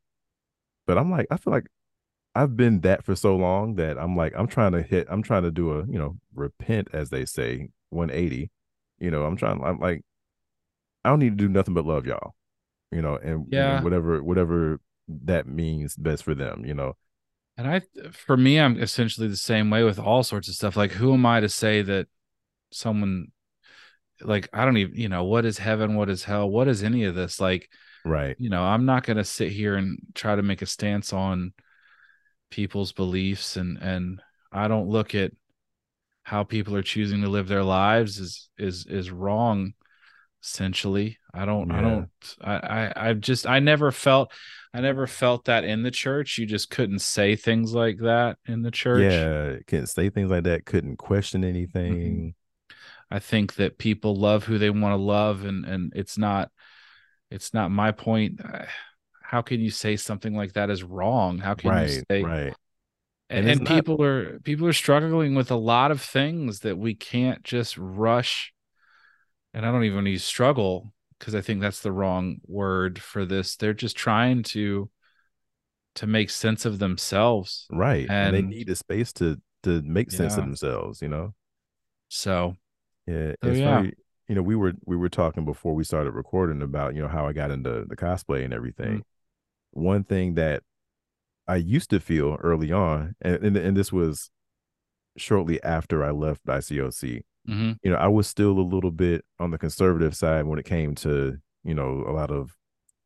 But 0.87 0.99
I'm 0.99 1.11
like, 1.11 1.27
I 1.31 1.37
feel 1.37 1.53
like 1.53 1.67
I've 2.35 2.57
been 2.57 2.81
that 2.81 3.05
for 3.05 3.15
so 3.15 3.37
long 3.37 3.75
that 3.75 3.99
I'm 3.99 4.17
like, 4.17 4.33
I'm 4.35 4.47
trying 4.47 4.73
to 4.73 4.83
hit, 4.83 5.09
I'm 5.11 5.23
trying 5.23 5.43
to 5.43 5.51
do 5.51 5.73
a, 5.73 5.87
you 5.87 5.99
know, 5.99 6.17
repent 6.35 6.89
as 6.93 7.11
they 7.11 7.27
say, 7.27 7.69
180. 7.91 8.51
You 8.99 9.11
know, 9.11 9.25
I'm 9.25 9.37
trying, 9.37 9.63
I'm 9.63 9.79
like, 9.79 10.03
I 11.05 11.11
don't 11.11 11.19
need 11.19 11.37
to 11.37 11.45
do 11.45 11.49
nothing 11.49 11.75
but 11.75 11.85
love 11.85 12.07
y'all 12.07 12.35
you 12.91 13.03
know, 13.03 13.17
and, 13.17 13.47
yeah. 13.51 13.77
And 13.77 13.85
whatever 13.85 14.23
whatever 14.23 14.81
that 15.25 15.47
means 15.47 15.97
best 15.97 16.25
for 16.25 16.35
them, 16.35 16.65
you 16.65 16.75
know. 16.75 16.97
And 17.57 17.69
I, 17.69 17.83
for 18.13 18.37
me, 18.37 18.59
I'm 18.59 18.81
essentially 18.81 19.29
the 19.29 19.37
same 19.37 19.69
way 19.71 19.83
with 19.85 19.99
all 19.99 20.23
sorts 20.23 20.49
of 20.49 20.55
stuff. 20.55 20.77
Like, 20.77 20.93
who 20.93 21.13
am 21.13 21.27
I 21.27 21.41
to 21.41 21.49
say 21.49 21.83
that 21.83 22.07
someone, 22.71 23.33
like, 24.23 24.49
I 24.53 24.65
don't 24.65 24.79
even, 24.79 24.97
you 24.97 25.09
know, 25.11 25.25
what 25.25 25.45
is 25.45 25.59
heaven? 25.59 25.95
What 25.95 26.09
is 26.09 26.25
hell? 26.25 26.49
What 26.49 26.69
is 26.69 26.83
any 26.83 27.05
of 27.05 27.15
this? 27.15 27.39
Like, 27.39 27.69
right. 28.05 28.35
You 28.39 28.49
know, 28.49 28.63
I'm 28.63 28.87
not 28.87 29.05
going 29.05 29.19
to 29.19 29.25
sit 29.25 29.53
here 29.53 29.75
and 29.75 29.99
try 30.15 30.37
to 30.37 30.43
make 30.43 30.63
a 30.63 30.67
stance 30.67 31.13
on 31.13 31.53
people's 32.51 32.93
beliefs. 32.93 33.57
And, 33.57 33.77
and 33.77 34.23
I 34.51 34.67
don't 34.67 34.89
look 34.89 35.15
at 35.15 35.33
how 36.23 36.45
people 36.45 36.77
are 36.77 36.83
choosing 36.83 37.21
to 37.23 37.29
live 37.29 37.49
their 37.49 37.65
lives 37.65 38.19
is, 38.19 38.49
is, 38.57 38.87
is 38.87 39.11
wrong 39.11 39.75
essentially 40.43 41.19
i 41.35 41.45
don't 41.45 41.69
yeah. 41.69 41.79
i 41.79 41.81
don't 41.81 42.09
I, 42.43 42.55
I 42.55 42.93
i 43.09 43.13
just 43.15 43.47
i 43.47 43.59
never 43.59 43.93
felt 43.93 44.33
i 44.75 44.81
never 44.81 45.07
felt 45.07 45.45
that 45.47 45.65
in 45.65 45.83
the 45.83 45.91
church 45.91 46.39
you 46.39 46.47
just 46.47 46.71
couldn't 46.71 47.01
say 47.01 47.37
things 47.37 47.75
like 47.75 47.99
that 47.99 48.39
in 48.47 48.63
the 48.63 48.71
church 48.71 49.13
yeah 49.13 49.57
couldn't 49.67 49.89
say 49.89 50.11
things 50.11 50.31
like 50.31 50.45
that 50.45 50.67
couldn't 50.67 50.97
question 50.97 51.45
anything 51.45 52.35
I 53.11 53.19
think 53.19 53.57
that 53.57 53.79
people 53.79 54.15
love 54.15 54.45
who 54.45 54.59
they 54.59 54.71
want 54.71 54.93
to 54.93 55.03
love, 55.03 55.45
and 55.45 55.65
and 55.65 55.93
it's 55.97 56.17
not 56.17 56.51
it's 57.31 57.53
not 57.53 57.71
my 57.71 57.93
point. 57.93 58.41
How 59.23 59.43
can 59.43 59.61
you 59.61 59.71
say 59.71 59.97
something 59.97 60.35
like 60.35 60.53
that 60.55 60.71
is 60.71 60.83
wrong? 60.83 61.39
How 61.39 61.55
can 61.55 61.71
right, 61.71 61.91
you 61.91 62.03
say 62.11 62.23
right? 62.23 62.55
And, 63.29 63.49
and, 63.49 63.67
people 63.67 63.99
not... 63.99 64.05
are 64.07 64.41
people 64.41 64.67
are 64.67 64.73
struggling 64.73 65.35
with 65.35 65.51
a 65.51 65.57
lot 65.57 65.91
of 65.91 66.01
things 66.01 66.61
that 66.61 66.79
we 66.79 66.95
can't 66.95 67.43
just 67.43 67.77
rush. 67.77 68.53
And 69.53 69.67
I 69.67 69.73
don't 69.73 69.85
even 69.85 70.07
use 70.07 70.23
struggle 70.23 70.93
because 71.21 71.35
I 71.35 71.43
think 71.43 71.61
that's 71.61 71.81
the 71.81 71.93
wrong 71.93 72.39
word 72.47 72.99
for 72.99 73.25
this. 73.25 73.55
They're 73.55 73.75
just 73.75 73.97
trying 73.97 74.43
to 74.45 74.91
to 75.97 76.07
make 76.07 76.31
sense 76.31 76.65
of 76.65 76.79
themselves. 76.79 77.67
Right. 77.71 78.09
And, 78.09 78.35
and 78.35 78.37
they 78.37 78.43
need 78.43 78.69
a 78.71 78.77
space 78.77 79.13
to 79.15 79.41
to 79.63 79.83
make 79.83 80.11
sense 80.11 80.33
yeah. 80.33 80.39
of 80.39 80.45
themselves, 80.47 81.03
you 81.03 81.09
know. 81.09 81.35
So 82.09 82.57
yeah, 83.07 83.35
it's 83.43 83.59
yeah. 83.59 83.77
funny. 83.77 83.93
You 84.29 84.35
know, 84.37 84.43
we 84.43 84.57
were 84.57 84.73
we 84.85 84.97
were 84.97 85.09
talking 85.09 85.45
before 85.45 85.75
we 85.75 85.85
started 85.85 86.13
recording 86.13 86.63
about, 86.63 86.95
you 86.95 87.03
know, 87.03 87.09
how 87.09 87.27
I 87.27 87.33
got 87.33 87.51
into 87.51 87.85
the 87.87 87.97
cosplay 87.97 88.45
and 88.45 88.55
everything. 88.55 88.99
Mm-hmm. 88.99 89.83
One 89.83 90.05
thing 90.05 90.35
that 90.35 90.63
I 91.47 91.57
used 91.57 91.91
to 91.91 92.01
feel 92.01 92.37
early 92.41 92.73
on, 92.73 93.15
and 93.21 93.45
and, 93.45 93.57
and 93.57 93.77
this 93.77 93.93
was 93.93 94.31
shortly 95.21 95.63
after 95.63 96.05
I 96.05 96.11
left 96.11 96.47
ICOC. 96.47 97.23
Mm-hmm. 97.49 97.73
You 97.83 97.91
know, 97.91 97.97
I 97.97 98.09
was 98.09 98.27
still 98.27 98.59
a 98.59 98.61
little 98.61 98.91
bit 98.91 99.25
on 99.39 99.51
the 99.51 99.59
conservative 99.59 100.15
side 100.15 100.47
when 100.47 100.59
it 100.59 100.65
came 100.65 100.95
to, 100.97 101.39
you 101.65 101.75
know, 101.75 102.05
a 102.07 102.13
lot 102.13 102.31
of 102.31 102.57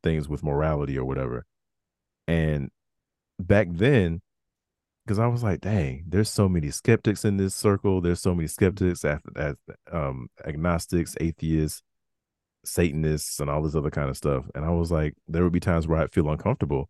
things 0.02 0.28
with 0.28 0.42
morality 0.42 0.98
or 0.98 1.04
whatever. 1.04 1.44
And 2.26 2.70
back 3.38 3.68
then, 3.70 4.22
because 5.04 5.18
I 5.18 5.26
was 5.26 5.42
like, 5.42 5.60
dang, 5.60 6.04
there's 6.08 6.30
so 6.30 6.48
many 6.48 6.70
skeptics 6.70 7.24
in 7.24 7.36
this 7.36 7.54
circle. 7.54 8.00
There's 8.00 8.20
so 8.20 8.34
many 8.34 8.48
skeptics, 8.48 9.04
as, 9.04 9.20
as 9.36 9.56
um, 9.92 10.28
agnostics, 10.44 11.14
atheists, 11.20 11.82
Satanists, 12.64 13.40
and 13.40 13.50
all 13.50 13.62
this 13.62 13.74
other 13.74 13.90
kind 13.90 14.08
of 14.08 14.16
stuff. 14.16 14.46
And 14.54 14.64
I 14.64 14.70
was 14.70 14.90
like, 14.90 15.14
there 15.28 15.44
would 15.44 15.52
be 15.52 15.60
times 15.60 15.86
where 15.86 16.00
I'd 16.00 16.12
feel 16.12 16.30
uncomfortable. 16.30 16.88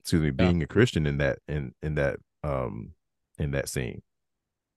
Excuse 0.00 0.22
me, 0.22 0.30
being 0.30 0.60
yeah. 0.60 0.64
a 0.64 0.66
Christian 0.66 1.06
in 1.06 1.18
that 1.18 1.38
in 1.48 1.74
in 1.82 1.94
that 1.94 2.16
um 2.42 2.92
in 3.38 3.52
that 3.52 3.68
scene. 3.68 4.02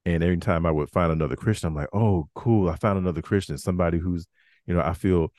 And 0.05 0.23
every 0.23 0.37
time 0.37 0.65
I 0.65 0.71
would 0.71 0.89
find 0.89 1.11
another 1.11 1.35
Christian, 1.35 1.67
I'm 1.67 1.75
like, 1.75 1.89
oh, 1.93 2.29
cool, 2.33 2.69
I 2.69 2.77
found 2.77 2.97
another 2.97 3.21
Christian, 3.21 3.57
somebody 3.57 3.97
who's, 3.97 4.25
you 4.65 4.73
know, 4.73 4.81
I 4.81 4.93
feel, 4.93 5.33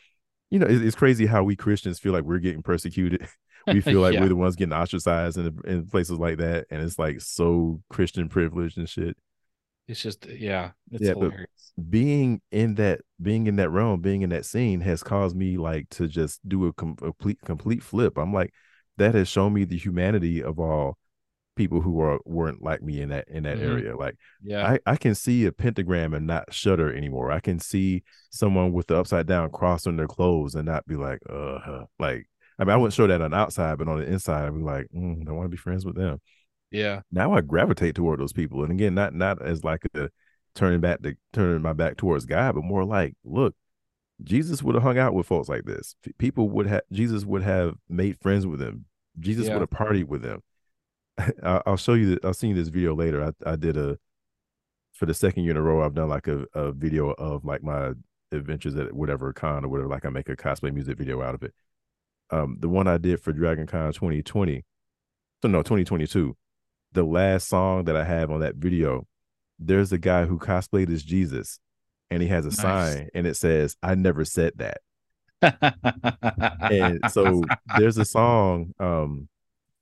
you 0.51 0.59
know, 0.59 0.67
it's 0.69 0.97
crazy 0.97 1.27
how 1.27 1.43
we 1.43 1.57
Christians 1.57 1.99
feel 1.99 2.13
like 2.13 2.25
we're 2.25 2.39
getting 2.39 2.63
persecuted 2.63 3.27
we 3.67 3.81
feel 3.81 4.01
like 4.01 4.15
yeah. 4.15 4.21
we're 4.21 4.29
the 4.29 4.37
ones 4.37 4.57
getting 4.57 4.73
ostracized 4.73 5.39
in, 5.39 5.59
in 5.65 5.87
places 5.87 6.19
like 6.19 6.39
that, 6.39 6.67
and 6.71 6.83
it's 6.83 6.99
like 6.99 7.21
so 7.21 7.81
Christian 7.89 8.29
privileged 8.29 8.79
and 8.79 8.89
shit. 8.89 9.17
It's 9.87 10.03
just 10.03 10.27
yeah, 10.27 10.73
it's 10.91 11.05
yeah, 11.05 11.11
hilarious. 11.11 11.73
But 11.77 11.91
being 11.91 12.41
in 12.51 12.75
that 12.77 13.01
being 13.21 13.47
in 13.47 13.57
that 13.57 13.71
realm, 13.71 14.01
being 14.01 14.23
in 14.23 14.31
that 14.31 14.45
scene 14.45 14.81
has 14.81 15.03
caused 15.03 15.37
me 15.37 15.57
like 15.57 15.89
to 15.91 16.07
just 16.07 16.47
do 16.47 16.67
a 16.67 16.73
complete 16.73 17.39
complete 17.45 17.83
flip. 17.83 18.19
I'm 18.19 18.33
like, 18.33 18.53
that 18.99 19.15
has 19.15 19.29
shown 19.29 19.53
me 19.55 19.65
the 19.65 19.79
humanity 19.79 20.43
of 20.43 20.59
all 20.59 20.99
people 21.59 21.83
who 21.83 22.01
are 22.01 22.19
weren't 22.25 22.63
like 22.63 22.83
me 22.83 23.03
in 23.03 23.11
that 23.11 23.29
in 23.29 23.43
that 23.43 23.59
mm-hmm. 23.59 23.71
area. 23.71 23.97
Like, 23.97 24.17
yeah, 24.43 24.67
I, 24.67 24.93
I 24.93 24.97
can 24.97 25.15
see 25.15 25.45
a 25.45 25.53
pentagram 25.53 26.15
and 26.15 26.27
not 26.27 26.55
shudder 26.55 26.95
anymore. 26.95 27.31
I 27.31 27.41
can 27.41 27.59
see 27.59 28.05
someone 28.31 28.73
with 28.73 28.87
the 28.87 28.97
upside 28.97 29.27
down 29.27 29.51
cross 29.51 29.87
on 29.87 29.97
their 29.97 30.07
clothes 30.07 30.55
and 30.55 30.65
not 30.65 30.87
be 30.87 30.95
like, 30.95 31.21
uh, 31.29 31.59
huh. 31.59 31.85
like 31.99 32.27
I 32.59 32.65
mean, 32.65 32.71
I 32.71 32.77
wouldn't 32.77 32.95
show 32.95 33.07
that 33.07 33.21
on 33.21 33.33
the 33.33 33.37
outside, 33.37 33.79
but 33.79 33.89
on 33.89 33.99
the 33.99 34.07
inside, 34.07 34.47
I'd 34.47 34.55
be 34.55 34.63
like, 34.63 34.87
mm, 34.95 35.29
I 35.29 35.33
want 35.33 35.45
to 35.45 35.51
be 35.51 35.57
friends 35.57 35.85
with 35.85 35.97
them. 35.97 36.21
Yeah. 36.71 37.03
Now 37.13 37.33
I 37.33 37.41
gravitate 37.41 37.95
toward 37.95 38.21
those 38.21 38.33
people, 38.33 38.63
and 38.63 38.73
again, 38.73 38.95
not 38.95 39.15
not 39.15 39.43
as 39.43 39.65
like 39.65 39.83
a 39.95 40.09
turning 40.55 40.81
back 40.81 41.03
to 41.03 41.17
turning 41.33 41.63
my 41.63 41.73
back 41.73 41.97
towards 41.97 42.25
God, 42.25 42.55
but 42.55 42.65
more 42.65 42.85
like, 42.85 43.15
look, 43.25 43.55
Jesus 44.23 44.63
would 44.63 44.75
have 44.75 44.83
hung 44.83 44.99
out 44.99 45.15
with 45.15 45.27
folks 45.27 45.49
like 45.49 45.65
this. 45.65 45.95
People 46.19 46.51
would 46.51 46.67
have 46.67 46.83
Jesus 46.93 47.25
would 47.25 47.43
have 47.43 47.75
made 47.89 48.19
friends 48.21 48.47
with 48.47 48.61
them. 48.61 48.85
Jesus 49.19 49.47
yeah. 49.47 49.55
would 49.55 49.61
have 49.61 49.71
partied 49.71 50.07
with 50.07 50.23
them. 50.23 50.43
I'll 51.43 51.77
show 51.77 51.95
you. 51.95 52.15
The, 52.15 52.27
I'll 52.27 52.35
send 52.35 52.57
you 52.57 52.63
this 52.63 52.69
video 52.69 52.95
later. 52.95 53.25
I, 53.25 53.53
I 53.53 53.57
did 53.57 53.77
a 53.77 53.99
for 54.93 55.07
the 55.07 55.15
second 55.15 55.45
year 55.45 55.53
in 55.53 55.57
a 55.57 55.63
row. 55.63 55.85
I've 55.85 55.95
done 55.95 56.09
like 56.09 56.27
a, 56.29 56.45
a 56.55 56.73
video 56.73 57.11
of 57.11 57.45
like 57.45 57.63
my 57.63 57.93
adventures 58.33 58.77
at 58.77 58.93
whatever 58.93 59.33
con 59.33 59.65
or 59.65 59.69
whatever. 59.69 59.89
Like 59.89 60.05
I 60.05 60.11
make 60.11 60.29
a 60.29 60.37
cosplay 60.37 60.73
music 60.73 60.99
video 60.99 61.23
out 61.23 61.35
of 61.35 61.43
it 61.43 61.55
um, 62.31 62.57
the 62.61 62.69
one 62.69 62.87
I 62.87 62.99
did 62.99 63.21
for 63.21 63.33
Dragon 63.33 63.67
Con 63.67 63.93
2020, 63.93 64.65
so 65.43 65.49
no, 65.49 65.59
2022, 65.59 66.37
the 66.93 67.03
last 67.03 67.49
song 67.49 67.85
that 67.85 67.97
I 67.97 68.05
have 68.05 68.31
on 68.31 68.41
that 68.41 68.57
video, 68.57 69.07
there's 69.59 69.93
a 69.93 69.99
guy 69.99 70.27
who 70.27 70.39
cosplayed 70.39 70.91
as 70.93 71.03
Jesus 71.03 71.59
and 72.11 72.23
he 72.23 72.29
has 72.29 72.45
a 72.45 72.49
nice. 72.49 72.57
sign 72.61 73.09
and 73.15 73.27
it 73.27 73.37
says, 73.37 73.77
I 73.83 73.95
never 73.95 74.25
said 74.25 74.53
that. 74.57 74.79
and 76.71 77.01
so 77.11 77.43
there's 77.79 77.99
a 77.99 78.05
song, 78.05 78.75
um, 78.81 79.29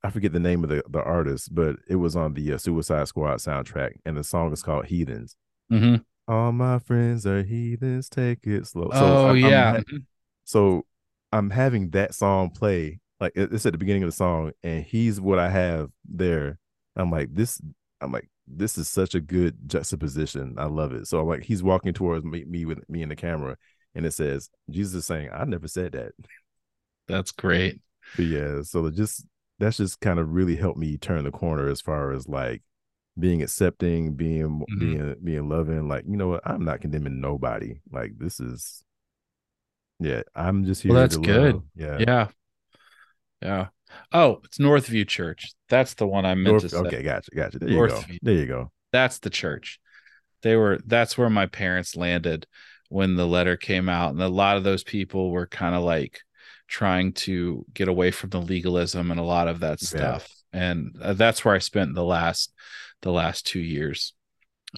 I 0.06 0.10
forget 0.10 0.32
the 0.32 0.38
name 0.38 0.62
of 0.62 0.70
the, 0.70 0.84
the 0.88 1.02
artist, 1.02 1.52
but 1.52 1.76
it 1.88 1.96
was 1.96 2.14
on 2.14 2.34
the 2.34 2.52
uh, 2.52 2.58
Suicide 2.58 3.08
Squad 3.08 3.38
soundtrack, 3.38 3.94
and 4.04 4.16
the 4.16 4.22
song 4.22 4.52
is 4.52 4.62
called 4.62 4.86
Heathens. 4.86 5.34
Mm-hmm. 5.72 5.96
All 6.32 6.52
my 6.52 6.78
friends 6.78 7.26
are 7.26 7.42
heathens, 7.42 8.08
take 8.08 8.46
it 8.46 8.68
slow. 8.68 8.88
So 8.92 9.04
oh, 9.04 9.26
I'm, 9.30 9.36
yeah. 9.36 9.72
I'm, 9.78 10.06
so 10.44 10.86
I'm 11.32 11.50
having 11.50 11.90
that 11.90 12.14
song 12.14 12.50
play 12.50 13.00
like 13.18 13.32
it's 13.34 13.66
at 13.66 13.72
the 13.72 13.78
beginning 13.78 14.04
of 14.04 14.08
the 14.08 14.16
song, 14.16 14.52
and 14.62 14.84
he's 14.84 15.20
what 15.20 15.40
I 15.40 15.48
have 15.48 15.90
there. 16.08 16.58
I'm 16.94 17.10
like 17.10 17.34
this. 17.34 17.60
I'm 18.00 18.12
like 18.12 18.28
this 18.46 18.78
is 18.78 18.88
such 18.88 19.16
a 19.16 19.20
good 19.20 19.56
juxtaposition. 19.66 20.54
I 20.56 20.66
love 20.66 20.92
it. 20.92 21.08
So 21.08 21.20
I'm 21.20 21.26
like 21.26 21.42
he's 21.42 21.64
walking 21.64 21.94
towards 21.94 22.24
me, 22.24 22.44
me 22.44 22.64
with 22.64 22.88
me 22.88 23.02
in 23.02 23.08
the 23.08 23.16
camera, 23.16 23.56
and 23.96 24.06
it 24.06 24.12
says 24.12 24.50
Jesus 24.70 24.94
is 24.94 25.06
saying, 25.06 25.30
"I 25.32 25.44
never 25.44 25.66
said 25.66 25.92
that." 25.92 26.12
That's 27.08 27.32
great. 27.32 27.80
But 28.14 28.26
yeah, 28.26 28.62
so 28.62 28.88
just 28.90 29.26
that's 29.58 29.78
just 29.78 30.00
kind 30.00 30.18
of 30.18 30.30
really 30.30 30.56
helped 30.56 30.78
me 30.78 30.98
turn 30.98 31.24
the 31.24 31.30
corner 31.30 31.68
as 31.68 31.80
far 31.80 32.12
as 32.12 32.28
like 32.28 32.62
being 33.18 33.42
accepting, 33.42 34.14
being 34.14 34.60
mm-hmm. 34.60 34.78
being 34.78 35.14
being 35.22 35.48
loving. 35.48 35.88
Like 35.88 36.04
you 36.06 36.16
know 36.16 36.28
what, 36.28 36.42
I'm 36.44 36.64
not 36.64 36.80
condemning 36.80 37.20
nobody. 37.20 37.80
Like 37.90 38.12
this 38.18 38.40
is 38.40 38.84
yeah, 39.98 40.22
I'm 40.34 40.64
just 40.64 40.82
here. 40.82 40.92
Well, 40.92 41.00
that's 41.00 41.16
good. 41.16 41.62
Yeah. 41.74 41.98
Yeah. 41.98 42.28
Yeah. 43.42 43.66
Oh, 44.12 44.40
it's 44.44 44.58
Northview 44.58 45.06
Church. 45.06 45.52
That's 45.68 45.94
the 45.94 46.06
one 46.06 46.26
I 46.26 46.34
meant 46.34 46.48
North, 46.48 46.62
to 46.62 46.68
say. 46.68 46.76
Okay, 46.78 47.02
gotcha, 47.02 47.30
gotcha. 47.34 47.58
There 47.58 47.68
you 47.68 47.88
go. 47.88 48.02
There 48.22 48.34
you 48.34 48.46
go. 48.46 48.72
That's 48.92 49.18
the 49.20 49.30
church. 49.30 49.78
They 50.42 50.56
were 50.56 50.80
that's 50.86 51.16
where 51.16 51.30
my 51.30 51.46
parents 51.46 51.96
landed 51.96 52.46
when 52.88 53.16
the 53.16 53.26
letter 53.26 53.56
came 53.56 53.88
out. 53.88 54.12
And 54.12 54.22
a 54.22 54.28
lot 54.28 54.56
of 54.56 54.64
those 54.64 54.84
people 54.84 55.30
were 55.30 55.46
kind 55.46 55.74
of 55.74 55.82
like 55.82 56.20
trying 56.68 57.12
to 57.12 57.64
get 57.72 57.88
away 57.88 58.10
from 58.10 58.30
the 58.30 58.40
legalism 58.40 59.10
and 59.10 59.20
a 59.20 59.24
lot 59.24 59.48
of 59.48 59.60
that 59.60 59.80
stuff. 59.80 60.28
Yeah. 60.52 60.70
And 60.70 60.96
uh, 61.00 61.12
that's 61.12 61.44
where 61.44 61.54
I 61.54 61.58
spent 61.58 61.94
the 61.94 62.04
last 62.04 62.52
the 63.02 63.12
last 63.12 63.46
2 63.46 63.60
years 63.60 64.14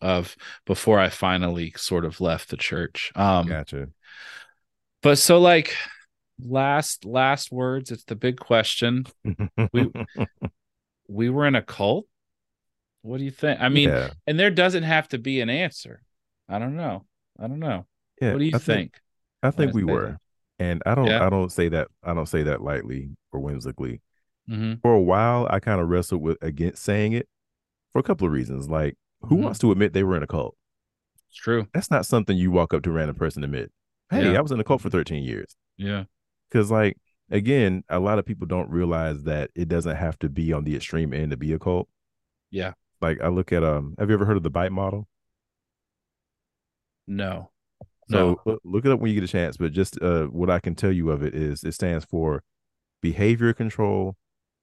of 0.03 0.37
before 0.67 0.99
I 0.99 1.09
finally 1.09 1.73
sort 1.77 2.05
of 2.05 2.21
left 2.21 2.51
the 2.51 2.57
church. 2.57 3.13
Um 3.15 3.47
gotcha 3.47 3.89
but 5.03 5.19
so 5.19 5.39
like 5.39 5.77
last 6.41 7.05
last 7.05 7.51
words 7.51 7.91
it's 7.91 8.05
the 8.05 8.15
big 8.15 8.39
question 8.39 9.05
we 9.73 9.91
we 11.09 11.31
were 11.31 11.47
in 11.47 11.55
a 11.55 11.63
cult 11.63 12.07
what 13.03 13.19
do 13.19 13.25
you 13.25 13.31
think 13.31 13.61
i 13.61 13.69
mean 13.69 13.89
yeah. 13.89 14.11
and 14.27 14.39
there 14.39 14.51
doesn't 14.51 14.85
have 14.85 15.09
to 15.09 15.19
be 15.19 15.41
an 15.41 15.51
answer 15.51 16.01
i 16.49 16.59
don't 16.59 16.77
know 16.77 17.05
i 17.41 17.49
don't 17.49 17.59
know 17.59 17.87
yeah 18.21 18.33
what 18.33 18.39
do 18.39 18.45
you 18.45 18.53
I 18.55 18.59
think? 18.59 18.93
think 18.93 19.01
i 19.43 19.51
think 19.51 19.75
we 19.75 19.85
were 19.85 20.13
that? 20.13 20.21
And 20.59 20.83
i 20.87 20.95
don't 20.95 21.07
yeah. 21.07 21.25
i 21.25 21.31
don't 21.31 21.53
say 21.53 21.69
that 21.69 21.89
i 22.03 22.13
don't 22.13 22.29
say 22.29 22.43
that 22.43 22.63
lightly 22.63 23.11
or 23.33 23.41
whimsically 23.41 24.01
mm-hmm. 24.49 24.75
for 24.83 24.93
a 24.93 25.01
while 25.01 25.47
i 25.51 25.61
kind 25.61 25.81
of 25.81 25.89
wrestled 25.89 26.23
with 26.23 26.39
against 26.43 26.83
saying 26.83 27.13
it 27.13 27.29
for 27.93 27.99
a 27.99 28.03
couple 28.03 28.27
of 28.27 28.33
reasons 28.33 28.69
like 28.69 28.97
who 29.23 29.37
mm-hmm. 29.37 29.45
wants 29.45 29.59
to 29.59 29.71
admit 29.71 29.93
they 29.93 30.03
were 30.03 30.17
in 30.17 30.23
a 30.23 30.27
cult 30.27 30.57
it's 31.29 31.39
true 31.39 31.67
that's 31.73 31.91
not 31.91 32.07
something 32.07 32.37
you 32.37 32.51
walk 32.51 32.73
up 32.73 32.83
to 32.83 32.91
a 32.91 32.93
random 32.93 33.17
person 33.17 33.45
and 33.45 33.55
admit 33.55 33.71
hey, 34.11 34.33
yeah. 34.33 34.39
I 34.39 34.41
was 34.41 34.53
in 34.53 34.61
a 34.61 34.65
cult 34.65 34.81
for 34.81 34.91
13 34.91 35.23
years. 35.23 35.57
Yeah. 35.77 36.05
Cause 36.53 36.71
like 36.71 36.97
again, 37.31 37.85
a 37.89 38.01
lot 38.01 38.19
of 38.19 38.25
people 38.25 38.47
don't 38.47 38.71
realize 38.71 39.25
that 39.25 39.51
it 39.55 39.69
doesn't 39.69 39.97
have 39.97 40.19
to 40.21 40.29
be 40.29 40.53
on 40.53 40.65
the 40.65 40.77
extreme 40.77 41.13
end 41.13 41.31
to 41.31 41.37
be 41.37 41.53
a 41.53 41.59
cult. 41.59 41.89
Yeah. 42.51 42.73
Like 43.01 43.21
I 43.23 43.29
look 43.29 43.53
at 43.53 43.63
um 43.63 43.95
have 43.99 44.09
you 44.09 44.15
ever 44.15 44.25
heard 44.25 44.37
of 44.37 44.43
the 44.43 44.51
bite 44.51 44.73
model? 44.73 45.07
No. 47.07 47.51
So 48.11 48.41
no. 48.47 48.59
look 48.65 48.85
it 48.87 48.93
up 48.93 49.01
when 49.01 49.11
you 49.13 49.21
get 49.21 49.29
a 49.29 49.33
chance, 49.33 49.57
but 49.57 49.73
just 49.73 50.01
uh 50.03 50.25
what 50.27 50.51
I 50.51 50.61
can 50.61 50.75
tell 50.75 50.93
you 50.93 51.11
of 51.11 51.23
it 51.23 51.35
is 51.35 51.63
it 51.65 51.73
stands 51.73 52.05
for 52.05 52.43
behavior 53.03 53.53
control, 53.53 54.17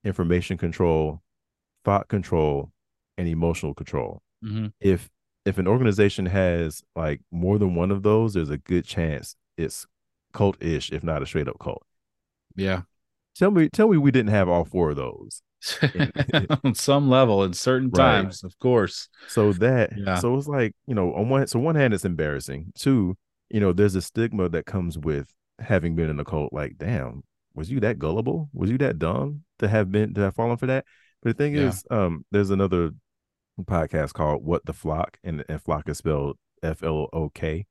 information 0.04 0.58
control, 0.58 1.22
thought 1.84 2.08
control, 2.08 2.70
and 3.16 3.28
emotional 3.28 3.74
control. 3.74 4.22
Mm-hmm. 4.44 4.66
If 4.80 5.08
if 5.44 5.58
an 5.58 5.68
organization 5.68 6.26
has 6.26 6.82
like 6.96 7.20
more 7.30 7.58
than 7.58 7.74
one 7.74 7.90
of 7.92 8.02
those, 8.02 8.34
there's 8.34 8.50
a 8.50 8.58
good 8.58 8.84
chance 8.84 9.36
it's 9.56 9.86
cult-ish, 10.32 10.90
if 10.92 11.02
not 11.04 11.22
a 11.22 11.26
straight 11.26 11.48
up 11.48 11.58
cult. 11.60 11.82
Yeah. 12.56 12.82
Tell 13.38 13.50
me, 13.50 13.68
tell 13.68 13.88
me 13.88 13.96
we 13.96 14.10
didn't 14.10 14.30
have 14.30 14.48
all 14.48 14.64
four 14.64 14.90
of 14.90 14.96
those. 14.96 15.42
on 16.64 16.74
some 16.74 17.08
level 17.08 17.42
in 17.44 17.52
certain 17.52 17.90
Right. 17.90 18.22
times, 18.22 18.44
of 18.44 18.58
course. 18.58 19.08
So 19.28 19.52
that 19.54 19.92
Yeah. 19.96 20.16
so 20.16 20.36
it's 20.36 20.46
like, 20.48 20.74
you 20.86 20.94
know, 20.94 21.14
on 21.14 21.28
one 21.28 21.46
so 21.46 21.58
one 21.58 21.74
hand 21.76 21.94
it's 21.94 22.04
embarrassing. 22.04 22.72
Two, 22.76 23.16
you 23.50 23.60
know, 23.60 23.72
there's 23.72 23.94
a 23.94 24.02
stigma 24.02 24.48
that 24.50 24.66
comes 24.66 24.98
with 24.98 25.28
having 25.58 25.94
been 25.96 26.10
in 26.10 26.20
a 26.20 26.24
cult. 26.24 26.52
Like, 26.52 26.76
damn, 26.78 27.22
was 27.54 27.70
you 27.70 27.80
that 27.80 27.98
gullible? 27.98 28.50
Was 28.52 28.70
you 28.70 28.78
that 28.78 28.98
dumb 28.98 29.44
to 29.58 29.68
have 29.68 29.90
been 29.90 30.14
to 30.14 30.20
have 30.22 30.34
fallen 30.34 30.56
for 30.56 30.66
that? 30.66 30.84
But 31.22 31.36
the 31.36 31.42
thing 31.44 31.54
Yeah. 31.54 31.68
is, 31.68 31.84
um, 31.90 32.24
there's 32.30 32.50
another 32.50 32.90
podcast 33.62 34.12
called 34.12 34.44
What 34.44 34.64
the 34.66 34.72
Flock, 34.74 35.18
and, 35.24 35.44
and 35.48 35.62
flock 35.62 35.88
is 35.88 35.98
spelled 35.98 36.36
F 36.62 36.82
L 36.82 37.08
O 37.12 37.30
K. 37.30 37.66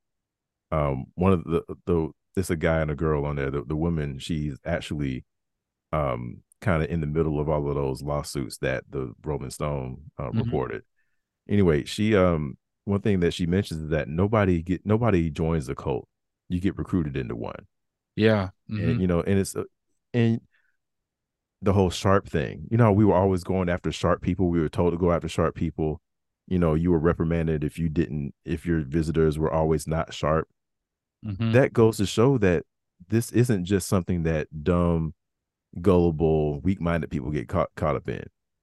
Um, 0.72 1.06
one 1.14 1.32
of 1.32 1.44
the 1.44 1.62
the 1.86 2.10
it's 2.36 2.50
a 2.50 2.56
guy 2.56 2.80
and 2.80 2.90
a 2.90 2.94
girl 2.96 3.24
on 3.24 3.36
there. 3.36 3.50
The 3.50 3.62
the 3.62 3.76
woman, 3.76 4.18
she's 4.18 4.58
actually 4.64 5.24
um 5.92 6.42
kind 6.60 6.82
of 6.82 6.90
in 6.90 7.00
the 7.00 7.06
middle 7.06 7.38
of 7.38 7.48
all 7.48 7.68
of 7.68 7.74
those 7.76 8.02
lawsuits 8.02 8.58
that 8.58 8.82
the 8.90 9.12
Rolling 9.24 9.50
Stone 9.50 10.10
uh, 10.18 10.30
Mhm. 10.30 10.44
reported. 10.44 10.82
Anyway, 11.48 11.84
she 11.84 12.16
um 12.16 12.56
one 12.86 13.00
thing 13.02 13.20
that 13.20 13.34
she 13.34 13.44
mentions 13.46 13.82
is 13.82 13.90
that 13.90 14.08
nobody 14.08 14.62
get 14.62 14.86
nobody 14.86 15.28
joins 15.30 15.68
a 15.68 15.74
cult. 15.74 16.08
You 16.48 16.60
get 16.60 16.78
recruited 16.78 17.16
into 17.16 17.36
one 17.36 17.66
Yeah. 18.14 18.50
mhm. 18.70 18.82
and 18.92 19.00
you 19.00 19.06
know 19.06 19.20
and 19.20 19.38
it's 19.38 19.54
uh, 19.54 19.64
and 20.14 20.40
the 21.62 21.72
whole 21.72 21.90
sharp 21.90 22.28
thing 22.28 22.66
you 22.70 22.76
know 22.76 22.92
we 22.92 23.04
were 23.04 23.14
always 23.14 23.42
going 23.42 23.68
after 23.68 23.90
sharp 23.90 24.22
people 24.22 24.48
we 24.48 24.60
were 24.60 24.68
told 24.68 24.92
to 24.92 24.98
go 24.98 25.10
after 25.10 25.28
sharp 25.28 25.54
people 25.54 26.00
you 26.46 26.58
know 26.58 26.74
you 26.74 26.90
were 26.92 26.98
reprimanded 26.98 27.64
if 27.64 27.78
you 27.78 27.88
didn't 27.88 28.34
if 28.44 28.64
your 28.66 28.80
visitors 28.82 29.38
were 29.38 29.52
always 29.52 29.86
not 29.88 30.12
sharp 30.14 30.48
Mhm. 31.24 31.52
that 31.54 31.72
goes 31.72 31.96
to 31.96 32.06
show 32.06 32.38
that 32.38 32.64
this 33.08 33.32
isn't 33.32 33.64
just 33.64 33.88
something 33.88 34.22
that 34.24 34.46
dumb 34.62 35.14
gullible 35.80 36.60
weak-minded 36.60 37.10
people 37.10 37.30
get 37.30 37.48
caught 37.48 37.70
caught 37.74 37.96
up 37.96 38.08
in 38.08 38.22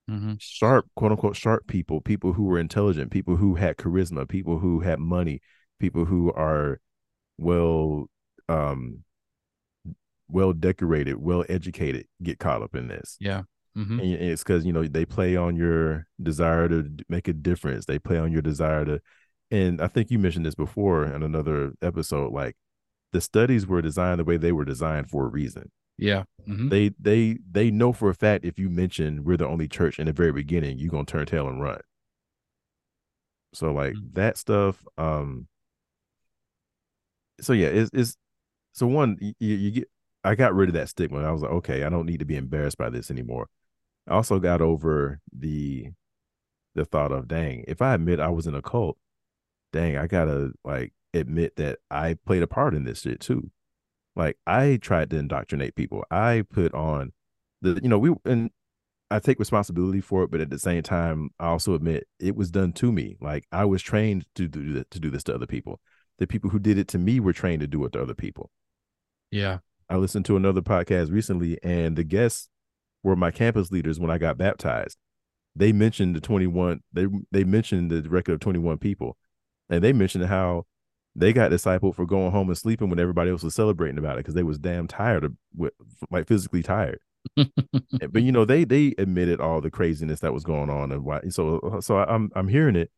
Mhm. 0.10 0.36
sharp 0.40 0.86
quote 0.96 1.12
unquote 1.12 1.36
sharp 1.36 1.66
people 1.68 2.02
people 2.02 2.34
who 2.34 2.44
were 2.44 2.60
intelligent 2.60 3.10
people 3.12 3.38
who 3.38 3.56
had 3.56 3.78
charisma 3.78 4.28
people 4.28 4.60
who 4.60 4.82
had 4.82 5.00
money 5.00 5.42
people 5.80 6.04
who 6.06 6.32
are 6.34 6.80
well 7.38 8.08
um 8.50 9.04
well 10.28 10.52
decorated 10.54 11.16
well 11.16 11.46
educated 11.50 12.06
get 12.22 12.40
caught 12.40 12.62
up 12.62 12.76
in 12.76 12.88
this 12.88 13.18
Yeah. 13.20 13.44
Mhm. 13.78 14.00
and 14.02 14.02
it's 14.22 14.44
because 14.44 14.66
you 14.66 14.74
know 14.74 14.86
they 14.86 15.06
play 15.06 15.36
on 15.36 15.56
your 15.56 16.06
desire 16.22 16.68
to 16.70 16.90
make 17.10 17.28
a 17.28 17.34
difference 17.34 17.86
they 17.86 17.98
play 18.00 18.18
on 18.18 18.32
your 18.32 18.42
desire 18.42 18.86
to 18.86 19.00
and 19.52 19.82
i 19.82 19.88
think 19.88 20.12
you 20.12 20.20
mentioned 20.20 20.46
this 20.46 20.56
before 20.56 21.06
in 21.06 21.24
another 21.24 21.74
episode 21.82 22.32
like 22.34 22.56
the 23.14 23.22
studies 23.22 23.66
were 23.68 23.82
designed 23.82 24.20
the 24.20 24.24
way 24.24 24.38
they 24.38 24.52
were 24.52 24.66
designed 24.66 25.10
for 25.10 25.26
a 25.26 25.30
reason 25.30 25.72
Yeah. 25.98 26.24
Mhm. 26.48 26.70
they 26.70 26.90
they 26.99 27.38
they 27.49 27.72
know 27.72 27.94
for 27.94 28.10
a 28.10 28.14
fact 28.15 28.44
if 28.45 28.57
you 28.60 28.70
mention 28.70 29.24
we're 29.24 29.38
the 29.38 29.48
only 29.48 29.68
church 29.68 29.99
in 29.99 30.07
the 30.07 30.14
very 30.14 30.32
beginning 30.34 30.78
you're 30.80 30.90
gonna 30.91 31.06
turn 31.06 31.26
tail 31.26 31.48
and 31.48 31.61
run 31.61 31.80
so 33.53 33.72
like 33.72 33.94
Mm. 33.94 34.14
that 34.15 34.38
stuff 34.38 34.84
um 34.98 35.48
so 37.40 37.53
yeah 37.53 37.68
it's, 37.68 37.90
it's 37.94 38.18
so 38.74 38.88
one 38.88 39.18
you, 39.22 39.34
you 39.40 39.72
get 39.72 39.90
i 40.24 40.36
got 40.36 40.53
rid 40.53 40.70
of 40.70 40.74
that 40.76 40.90
stigma 40.90 41.20
i 41.24 41.32
was 41.32 41.41
like 41.41 41.52
okay 41.52 41.84
i 41.84 41.90
don't 41.90 42.06
need 42.06 42.20
to 42.20 42.26
be 42.26 42.36
embarrassed 42.36 42.78
by 42.78 42.90
this 42.90 43.10
anymore 43.11 43.48
i 44.07 44.14
also 44.14 44.40
got 44.40 44.61
over 44.61 45.20
the 45.32 45.88
the 46.76 46.84
thought 46.86 47.11
of 47.11 47.28
dang 47.28 47.64
if 47.68 47.82
i 47.82 47.94
admit 47.94 48.20
i 48.20 48.30
was 48.30 48.48
in 48.48 48.56
a 48.56 48.61
cult 48.61 48.98
dang 49.72 49.98
i 49.98 50.07
gotta 50.07 50.52
like 50.65 50.91
admit 51.14 51.56
that 51.56 51.80
i 51.91 52.15
played 52.26 52.41
a 52.44 52.48
part 52.48 52.74
in 52.74 52.84
this 52.84 53.02
shit 53.02 53.20
too 53.20 53.49
like 54.15 54.38
I 54.45 54.77
tried 54.81 55.10
to 55.11 55.18
indoctrinate 55.18 55.76
people. 55.76 56.03
I 56.11 56.44
put 56.49 56.73
on 56.73 57.14
the, 57.61 57.80
you 57.81 57.90
know, 57.90 57.99
we 57.99 58.14
and 58.26 58.52
I 59.10 59.19
take 59.19 59.40
responsibility 59.40 60.02
for 60.02 60.23
it, 60.23 60.31
but 60.31 60.41
at 60.41 60.49
the 60.49 60.60
same 60.60 60.84
time, 60.84 61.30
I 61.40 61.48
also 61.48 61.76
admit 61.76 62.07
it 62.19 62.35
was 62.35 62.52
done 62.52 62.73
to 62.73 62.91
me. 62.91 63.15
Like 63.22 63.45
I 63.52 63.65
was 63.65 63.81
trained 63.81 64.26
to 64.35 64.48
do 64.48 64.73
that, 64.73 64.91
to 64.91 64.99
do 64.99 65.10
this 65.10 65.23
to 65.26 65.35
other 65.35 65.45
people. 65.45 65.80
The 66.19 66.27
people 66.27 66.49
who 66.49 66.60
did 66.60 66.77
it 66.77 66.88
to 66.90 66.98
me 66.98 67.19
were 67.19 67.34
trained 67.34 67.61
to 67.61 67.68
do 67.68 67.84
it 67.85 67.94
to 67.94 68.02
other 68.02 68.15
people. 68.15 68.49
Yeah. 69.31 69.60
I 69.90 69.98
listened 69.98 70.26
to 70.26 70.38
another 70.38 70.61
podcast 70.61 71.11
recently, 71.11 71.60
and 71.61 71.95
the 71.95 72.03
guests 72.03 72.49
were 73.03 73.15
my 73.15 73.31
campus 73.31 73.72
leaders 73.72 73.99
when 73.99 74.10
I 74.10 74.18
got 74.18 74.38
baptized. 74.38 74.98
They 75.56 75.72
mentioned 75.72 76.15
the 76.15 76.22
21, 76.22 76.81
they 76.91 77.06
they 77.31 77.44
mentioned 77.44 77.91
the 77.91 78.02
record 78.10 78.34
of 78.34 78.40
21 78.40 78.80
people, 78.80 79.18
and 79.69 79.84
they 79.84 79.94
mentioned 79.94 80.26
how 80.26 80.65
they 81.15 81.34
got 81.34 81.52
discipled 81.52 81.95
for 81.95 82.06
going 82.06 82.32
home 82.32 82.50
and 82.50 82.58
sleeping 82.58 82.90
when 82.90 83.00
everybody 83.00 83.30
else 83.30 83.43
was 83.43 83.53
celebrating 83.56 83.98
about 83.98 84.16
it 84.16 84.19
because 84.19 84.33
they 84.33 84.43
was 84.43 84.58
damn 84.58 84.88
tired 84.88 85.24
of 85.24 85.33
like 86.09 86.27
physically 86.27 86.64
tired. 86.64 87.00
But 88.11 88.24
you 88.24 88.32
know, 88.32 88.45
they 88.45 88.64
they 88.64 88.93
admitted 88.98 89.40
all 89.40 89.61
the 89.61 89.72
craziness 89.72 90.19
that 90.22 90.33
was 90.33 90.43
going 90.43 90.69
on 90.69 90.92
and 90.92 91.03
why. 91.03 91.22
So 91.30 91.59
uh, 91.59 91.82
so 91.82 91.98
I'm 91.98 92.32
I'm 92.35 92.48
hearing 92.48 92.75
it, 92.75 92.92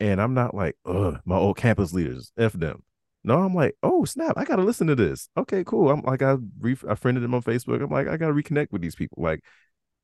and 0.00 0.20
I'm 0.20 0.34
not 0.34 0.54
like, 0.54 0.76
ugh, 0.86 1.20
my 1.24 1.36
old 1.36 1.56
campus 1.56 1.92
leaders, 1.92 2.32
f 2.38 2.52
them. 2.52 2.82
No, 3.24 3.38
I'm 3.42 3.54
like, 3.54 3.76
oh 3.82 4.04
snap, 4.04 4.34
I 4.36 4.44
gotta 4.44 4.62
listen 4.62 4.86
to 4.86 4.94
this. 4.94 5.28
Okay, 5.36 5.64
cool. 5.64 5.90
I'm 5.90 6.02
like, 6.02 6.22
I 6.22 6.36
re- 6.60 6.76
I 6.88 6.94
friended 6.94 7.22
them 7.22 7.34
on 7.34 7.42
Facebook. 7.42 7.82
I'm 7.82 7.90
like, 7.90 8.08
I 8.08 8.16
gotta 8.16 8.34
reconnect 8.34 8.72
with 8.72 8.82
these 8.82 8.94
people. 8.94 9.22
Like, 9.22 9.44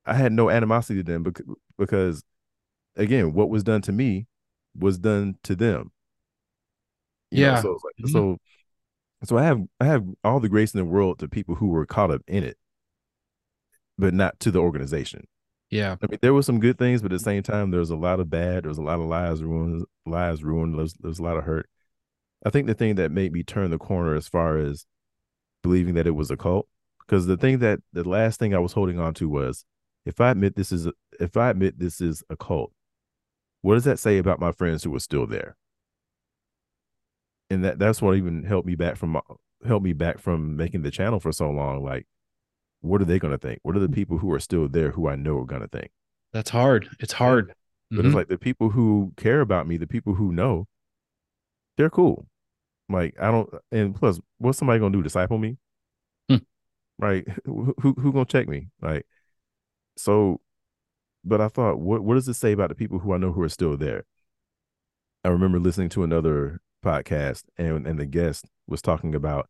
I 0.05 0.13
had 0.13 0.31
no 0.33 0.49
animosity 0.49 1.03
to 1.03 1.11
them 1.11 1.23
because 1.23 1.45
because 1.77 2.23
again, 2.95 3.33
what 3.33 3.49
was 3.49 3.63
done 3.63 3.81
to 3.83 3.91
me 3.91 4.27
was 4.77 4.97
done 4.99 5.37
to 5.43 5.55
them. 5.55 5.91
You 7.31 7.45
know, 7.45 7.51
Yeah. 7.53 7.61
so 7.61 7.71
like, 7.83 7.95
Mhm. 8.05 8.11
so 8.11 8.37
so 9.23 9.37
I 9.37 9.43
have 9.43 9.61
I 9.79 9.85
have 9.85 10.05
all 10.23 10.39
the 10.39 10.49
grace 10.49 10.73
in 10.73 10.77
the 10.79 10.85
world 10.85 11.19
to 11.19 11.27
people 11.27 11.55
who 11.55 11.67
were 11.67 11.85
caught 11.85 12.11
up 12.11 12.21
in 12.27 12.43
it, 12.43 12.57
but 13.97 14.13
not 14.13 14.39
to 14.41 14.51
the 14.51 14.59
organization. 14.59 15.27
Yeah. 15.69 15.97
I 16.01 16.07
mean, 16.09 16.19
there 16.21 16.33
were 16.33 16.43
some 16.43 16.59
good 16.59 16.77
things, 16.77 17.01
but 17.01 17.11
at 17.11 17.15
the 17.19 17.23
same 17.23 17.43
time, 17.43 17.71
there 17.71 17.79
was 17.81 17.89
a 17.89 17.95
lot 17.97 18.19
of 18.21 18.29
bad. 18.29 18.63
There 18.63 18.69
was 18.69 18.77
a 18.77 18.83
lot 18.83 18.99
of 18.99 19.05
lives 19.07 19.43
ruined, 19.43 19.85
lives 20.05 20.43
ruined. 20.43 20.77
There's 20.77 20.93
there's 20.93 21.19
a 21.19 21.23
lot 21.23 21.37
of 21.37 21.43
hurt. 21.43 21.69
I 22.45 22.49
think 22.51 22.67
the 22.67 22.73
thing 22.73 22.95
that 22.95 23.11
made 23.11 23.33
me 23.33 23.43
turn 23.43 23.71
the 23.71 23.77
corner 23.79 24.15
as 24.15 24.27
far 24.27 24.57
as 24.57 24.85
believing 25.63 25.95
that 25.95 26.07
it 26.07 26.11
was 26.11 26.29
a 26.31 26.37
cult, 26.37 26.69
because 26.99 27.25
the 27.25 27.35
thing 27.37 27.59
that 27.59 27.79
the 27.91 28.07
last 28.07 28.39
thing 28.39 28.53
I 28.53 28.59
was 28.59 28.73
holding 28.73 28.99
on 28.99 29.13
to 29.15 29.27
was, 29.27 29.65
if 30.05 30.21
I 30.21 30.29
admit 30.31 30.55
this 30.55 30.71
is 30.71 30.85
a, 30.85 30.93
if 31.19 31.35
I 31.35 31.49
admit 31.49 31.79
this 31.79 31.99
is 31.99 32.23
a 32.29 32.37
cult, 32.37 32.71
what 33.61 33.73
does 33.73 33.83
that 33.85 33.99
say 33.99 34.19
about 34.19 34.39
my 34.39 34.51
friends 34.51 34.83
who 34.83 34.91
were 34.91 34.99
still 34.99 35.25
there? 35.25 35.57
And 37.49 37.63
that 37.63 37.79
that's 37.79 38.01
what 38.01 38.17
even 38.17 38.43
helped 38.43 38.67
me 38.67 38.75
back 38.75 38.97
from 38.97 39.19
helped 39.65 39.83
me 39.83 39.93
back 39.93 40.19
from 40.19 40.55
making 40.57 40.81
the 40.81 40.91
channel 40.91 41.19
for 41.19 41.31
so 41.31 41.49
long. 41.49 41.83
Like, 41.83 42.05
what 42.81 43.01
are 43.01 43.05
they 43.05 43.19
going 43.19 43.31
to 43.31 43.37
think? 43.37 43.59
What 43.63 43.75
are 43.75 43.79
the 43.79 43.89
people 43.89 44.17
who 44.17 44.31
are 44.33 44.39
still 44.39 44.67
there 44.67 44.91
who 44.91 45.07
I 45.07 45.15
know 45.15 45.39
are 45.39 45.45
going 45.45 45.61
to 45.61 45.67
think? 45.67 45.91
That's 46.33 46.49
hard. 46.49 46.89
It's 46.99 47.13
hard. 47.13 47.53
But 47.89 47.99
Mhm. 48.03 48.07
it's 48.07 48.15
like 48.15 48.27
the 48.27 48.37
people 48.37 48.69
who 48.71 49.13
care 49.15 49.39
about 49.39 49.65
me, 49.67 49.77
the 49.77 49.87
people 49.87 50.13
who 50.15 50.33
know, 50.33 50.67
they're 51.77 51.89
cool. 51.89 52.27
Like 52.89 53.15
I 53.19 53.31
don't, 53.31 53.49
and 53.71 53.95
plus, 53.95 54.19
what's 54.39 54.57
somebody 54.57 54.79
gonna 54.79 54.91
do? 54.93 55.03
Disciple 55.03 55.37
me? 55.37 55.57
Hmm. 56.29 56.37
Right? 56.99 57.25
Who, 57.45 57.73
who 57.81 57.93
who 57.93 58.11
gonna 58.13 58.25
check 58.25 58.47
me? 58.47 58.69
Like, 58.81 59.05
so. 59.95 60.41
But 61.23 61.41
I 61.41 61.49
thought, 61.49 61.79
what 61.79 62.01
what 62.03 62.15
does 62.15 62.27
it 62.29 62.35
say 62.35 62.51
about 62.53 62.69
the 62.69 62.75
people 62.75 62.99
who 62.99 63.13
I 63.13 63.17
know 63.17 63.31
who 63.33 63.41
are 63.41 63.49
still 63.49 63.75
there? 63.77 64.05
I 65.25 65.29
remember 65.29 65.59
listening 65.59 65.89
to 65.89 66.03
another 66.03 66.61
podcast, 66.87 67.43
and 67.57 67.85
and 67.85 67.99
the 67.99 68.05
guest 68.05 68.45
was 68.67 68.81
talking 68.81 69.13
about 69.15 69.49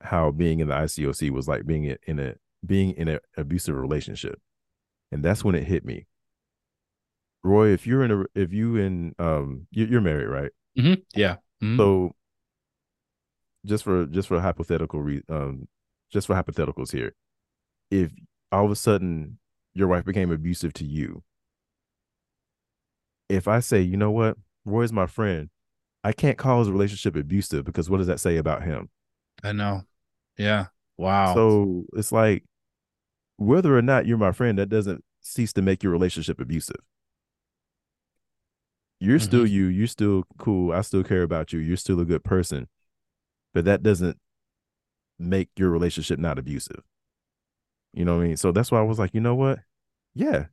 how 0.00 0.30
being 0.30 0.60
in 0.60 0.68
the 0.68 0.74
ICOC 0.74 1.30
was 1.30 1.46
like 1.46 1.66
being 1.66 1.84
in 2.06 2.18
a 2.18 2.34
being 2.64 2.92
in 2.92 3.08
an 3.08 3.20
abusive 3.36 3.76
relationship, 3.76 4.40
and 5.12 5.24
that's 5.24 5.44
when 5.44 5.54
it 5.54 5.64
hit 5.64 5.84
me. 5.84 6.06
Roy, 7.42 7.68
if 7.68 7.86
you're 7.86 8.04
in 8.04 8.10
a 8.10 8.24
if 8.34 8.52
you 8.52 8.76
in 8.76 9.14
um 9.18 9.66
you, 9.70 9.86
you're 9.86 10.00
married, 10.00 10.26
right? 10.28 10.50
Mhm. 10.78 11.02
Yeah. 11.14 11.36
Mhm. 11.62 11.76
So 11.76 12.16
just 13.66 13.84
for 13.84 14.06
just 14.06 14.28
for 14.28 14.40
hypothetical 14.40 15.00
re, 15.02 15.22
um 15.28 15.68
just 16.10 16.26
for 16.26 16.34
hypotheticals 16.34 16.92
here, 16.92 17.14
if 17.90 18.12
all 18.52 18.64
of 18.64 18.70
a 18.70 18.76
sudden 18.76 19.38
your 19.74 19.88
wife 19.88 20.04
became 20.04 20.30
abusive 20.30 20.72
to 20.74 20.84
you, 20.84 21.22
if 23.28 23.46
I 23.48 23.60
say, 23.60 23.80
you 23.80 23.96
know 23.96 24.10
what, 24.10 24.36
Roy's 24.64 24.92
my 24.92 25.06
friend, 25.06 25.48
I 26.02 26.12
can't 26.12 26.38
call 26.38 26.60
his 26.60 26.70
relationship 26.70 27.16
abusive 27.16 27.64
because 27.64 27.90
what 27.90 27.98
does 27.98 28.06
that 28.06 28.20
say 28.20 28.36
about 28.36 28.62
him? 28.62 28.88
I 29.42 29.52
know. 29.52 29.82
Yeah. 30.38 30.66
Wow. 30.96 31.34
So 31.34 31.84
it's 31.94 32.12
like 32.12 32.44
whether 33.36 33.76
or 33.76 33.82
not 33.82 34.06
you're 34.06 34.18
my 34.18 34.32
friend, 34.32 34.58
that 34.58 34.68
doesn't 34.68 35.04
cease 35.20 35.52
to 35.54 35.62
make 35.62 35.82
your 35.82 35.92
relationship 35.92 36.40
abusive. 36.40 36.80
You're 38.98 39.18
mm-hmm. 39.18 39.24
still 39.24 39.46
you, 39.46 39.66
you're 39.66 39.86
still 39.86 40.24
cool. 40.38 40.72
I 40.72 40.82
still 40.82 41.02
care 41.02 41.22
about 41.22 41.52
you. 41.52 41.58
You're 41.58 41.76
still 41.76 42.00
a 42.00 42.04
good 42.04 42.24
person. 42.24 42.68
But 43.52 43.64
that 43.64 43.82
doesn't 43.82 44.18
make 45.18 45.48
your 45.56 45.70
relationship 45.70 46.18
not 46.18 46.38
abusive. 46.38 46.82
You 47.92 48.04
know 48.04 48.16
what 48.16 48.24
I 48.24 48.28
mean? 48.28 48.36
So 48.36 48.52
that's 48.52 48.70
why 48.70 48.78
I 48.78 48.82
was 48.84 48.98
like, 48.98 49.14
you 49.14 49.20
know 49.20 49.34
what? 49.34 49.60
Yeah, 50.14 50.46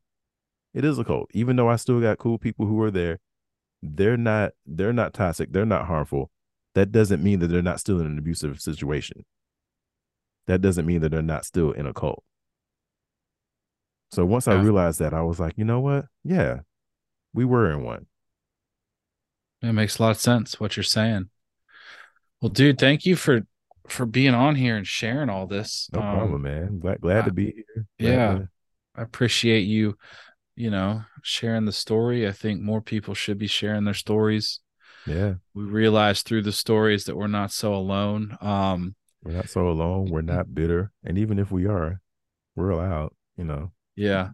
it 0.74 0.86
is 0.86 0.98
a 0.98 1.04
cult. 1.04 1.30
Even 1.34 1.56
though 1.56 1.70
I 1.70 1.76
still 1.76 2.00
got 2.00 2.18
cool 2.18 2.38
people 2.38 2.66
who 2.66 2.82
are 2.82 2.92
there, 2.92 3.20
they're 3.82 4.18
not 4.18 4.52
they're 4.66 4.94
not 4.94 5.14
toxic, 5.14 5.52
they're 5.52 5.66
not 5.66 5.86
harmful. 5.86 6.30
That 6.76 6.92
doesn't 6.92 7.24
mean 7.24 7.40
that 7.40 7.48
they're 7.48 7.62
not 7.62 7.80
still 7.80 8.00
in 8.00 8.06
an 8.06 8.18
abusive 8.18 8.60
situation. 8.62 9.26
That 10.48 10.62
doesn't 10.62 10.86
mean 10.86 11.02
that 11.02 11.10
they're 11.10 11.22
not 11.22 11.46
still 11.46 11.72
in 11.72 11.86
a 11.88 11.94
cult. 11.94 12.24
So 14.12 14.26
once 14.26 14.48
I 14.48 14.54
realized 14.54 15.00
that, 15.00 15.14
I 15.14 15.22
was 15.22 15.40
like, 15.40 15.56
you 15.58 15.66
know 15.66 15.80
what? 15.82 16.06
Yeah, 16.24 16.60
we 17.34 17.44
were 17.46 17.72
in 17.72 17.84
one. 17.84 18.06
It 19.62 19.74
makes 19.74 19.98
a 19.98 20.04
lot 20.04 20.12
of 20.12 20.18
sense 20.18 20.60
what 20.60 20.78
you're 20.78 20.84
saying. 20.84 21.30
Well, 22.42 22.50
dude, 22.50 22.78
thank 22.80 23.06
you 23.06 23.16
for 23.16 23.42
for 23.90 24.06
being 24.06 24.34
on 24.34 24.56
here 24.56 24.76
and 24.78 24.86
sharing 24.86 25.30
all 25.30 25.48
this. 25.48 25.90
No 25.94 26.02
Um, 26.02 26.16
problem, 26.18 26.42
man. 26.44 26.80
Glad, 26.80 27.02
glad 27.02 27.26
to 27.26 27.32
be 27.32 27.46
here. 27.56 27.86
Glad 28.00 28.10
yeah. 28.10 28.34
to- 28.36 28.50
I 28.96 29.02
appreciate 29.02 29.62
you, 29.62 29.98
you 30.58 30.70
know, 30.70 31.04
sharing 31.22 31.66
the 31.66 31.72
story. 31.72 32.28
I 32.28 32.32
think 32.32 32.62
more 32.62 32.82
people 32.82 33.14
should 33.14 33.38
be 33.38 33.48
sharing 33.48 33.84
their 33.86 33.94
stories. 33.94 34.60
yeah. 35.06 35.36
We 35.54 35.64
realize 35.64 36.24
through 36.24 36.42
the 36.42 36.52
stories 36.52 37.06
that 37.06 37.16
we're 37.16 37.28
not 37.28 37.52
so 37.52 37.74
alone. 37.74 38.38
Um, 38.42 38.96
We're 39.24 39.34
not 39.34 39.50
so 39.50 39.68
alone. 39.70 40.10
We're 40.10 40.22
not 40.22 40.54
bitter. 40.54 40.92
And 41.04 41.18
even 41.18 41.40
if 41.40 41.52
we 41.52 41.66
are, 41.68 42.02
we're 42.56 42.72
allowed, 42.72 43.12
you 43.38 43.46
know. 43.46 43.72
yeah. 43.96 44.30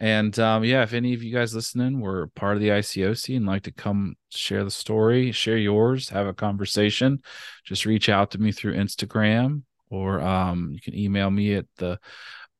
And 0.00 0.36
um, 0.38 0.64
yeah, 0.64 0.82
if 0.82 0.92
any 0.92 1.14
of 1.14 1.22
you 1.22 1.32
guys 1.32 1.54
listening 1.54 2.00
were 2.00 2.26
part 2.34 2.56
of 2.56 2.60
the 2.60 2.68
ICOC 2.68 3.36
and 3.36 3.46
like 3.46 3.62
to 3.62 3.72
come 3.72 4.16
share 4.28 4.64
the 4.64 4.70
story, 4.70 5.30
share 5.32 5.56
yours, 5.56 6.08
have 6.10 6.26
a 6.26 6.34
conversation, 6.34 7.22
just 7.64 7.86
reach 7.86 8.08
out 8.08 8.32
to 8.32 8.38
me 8.38 8.50
through 8.52 8.74
Instagram 8.74 9.62
or 9.90 10.20
um, 10.20 10.70
you 10.72 10.80
can 10.80 10.94
email 10.98 11.30
me 11.30 11.54
at 11.54 11.66
the 11.76 11.98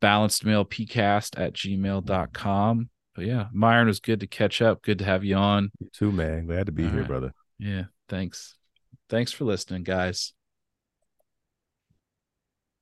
balanced 0.00 0.44
male 0.44 0.64
pcast 0.64 1.38
at 1.38 1.52
gmail.com. 1.54 2.88
But 3.14 3.26
yeah, 3.26 3.46
Myron 3.52 3.86
was 3.86 4.00
good 4.00 4.20
to 4.20 4.26
catch 4.26 4.60
up. 4.60 4.82
Good 4.82 4.98
to 4.98 5.04
have 5.04 5.24
you 5.24 5.36
on. 5.36 5.70
You 5.78 5.88
too, 5.92 6.12
man. 6.12 6.46
Glad 6.46 6.66
to 6.66 6.72
be 6.72 6.84
All 6.84 6.90
here, 6.90 7.00
right. 7.00 7.08
brother. 7.08 7.32
Yeah, 7.58 7.84
thanks. 8.08 8.56
Thanks 9.08 9.32
for 9.32 9.44
listening, 9.44 9.84
guys. 9.84 10.32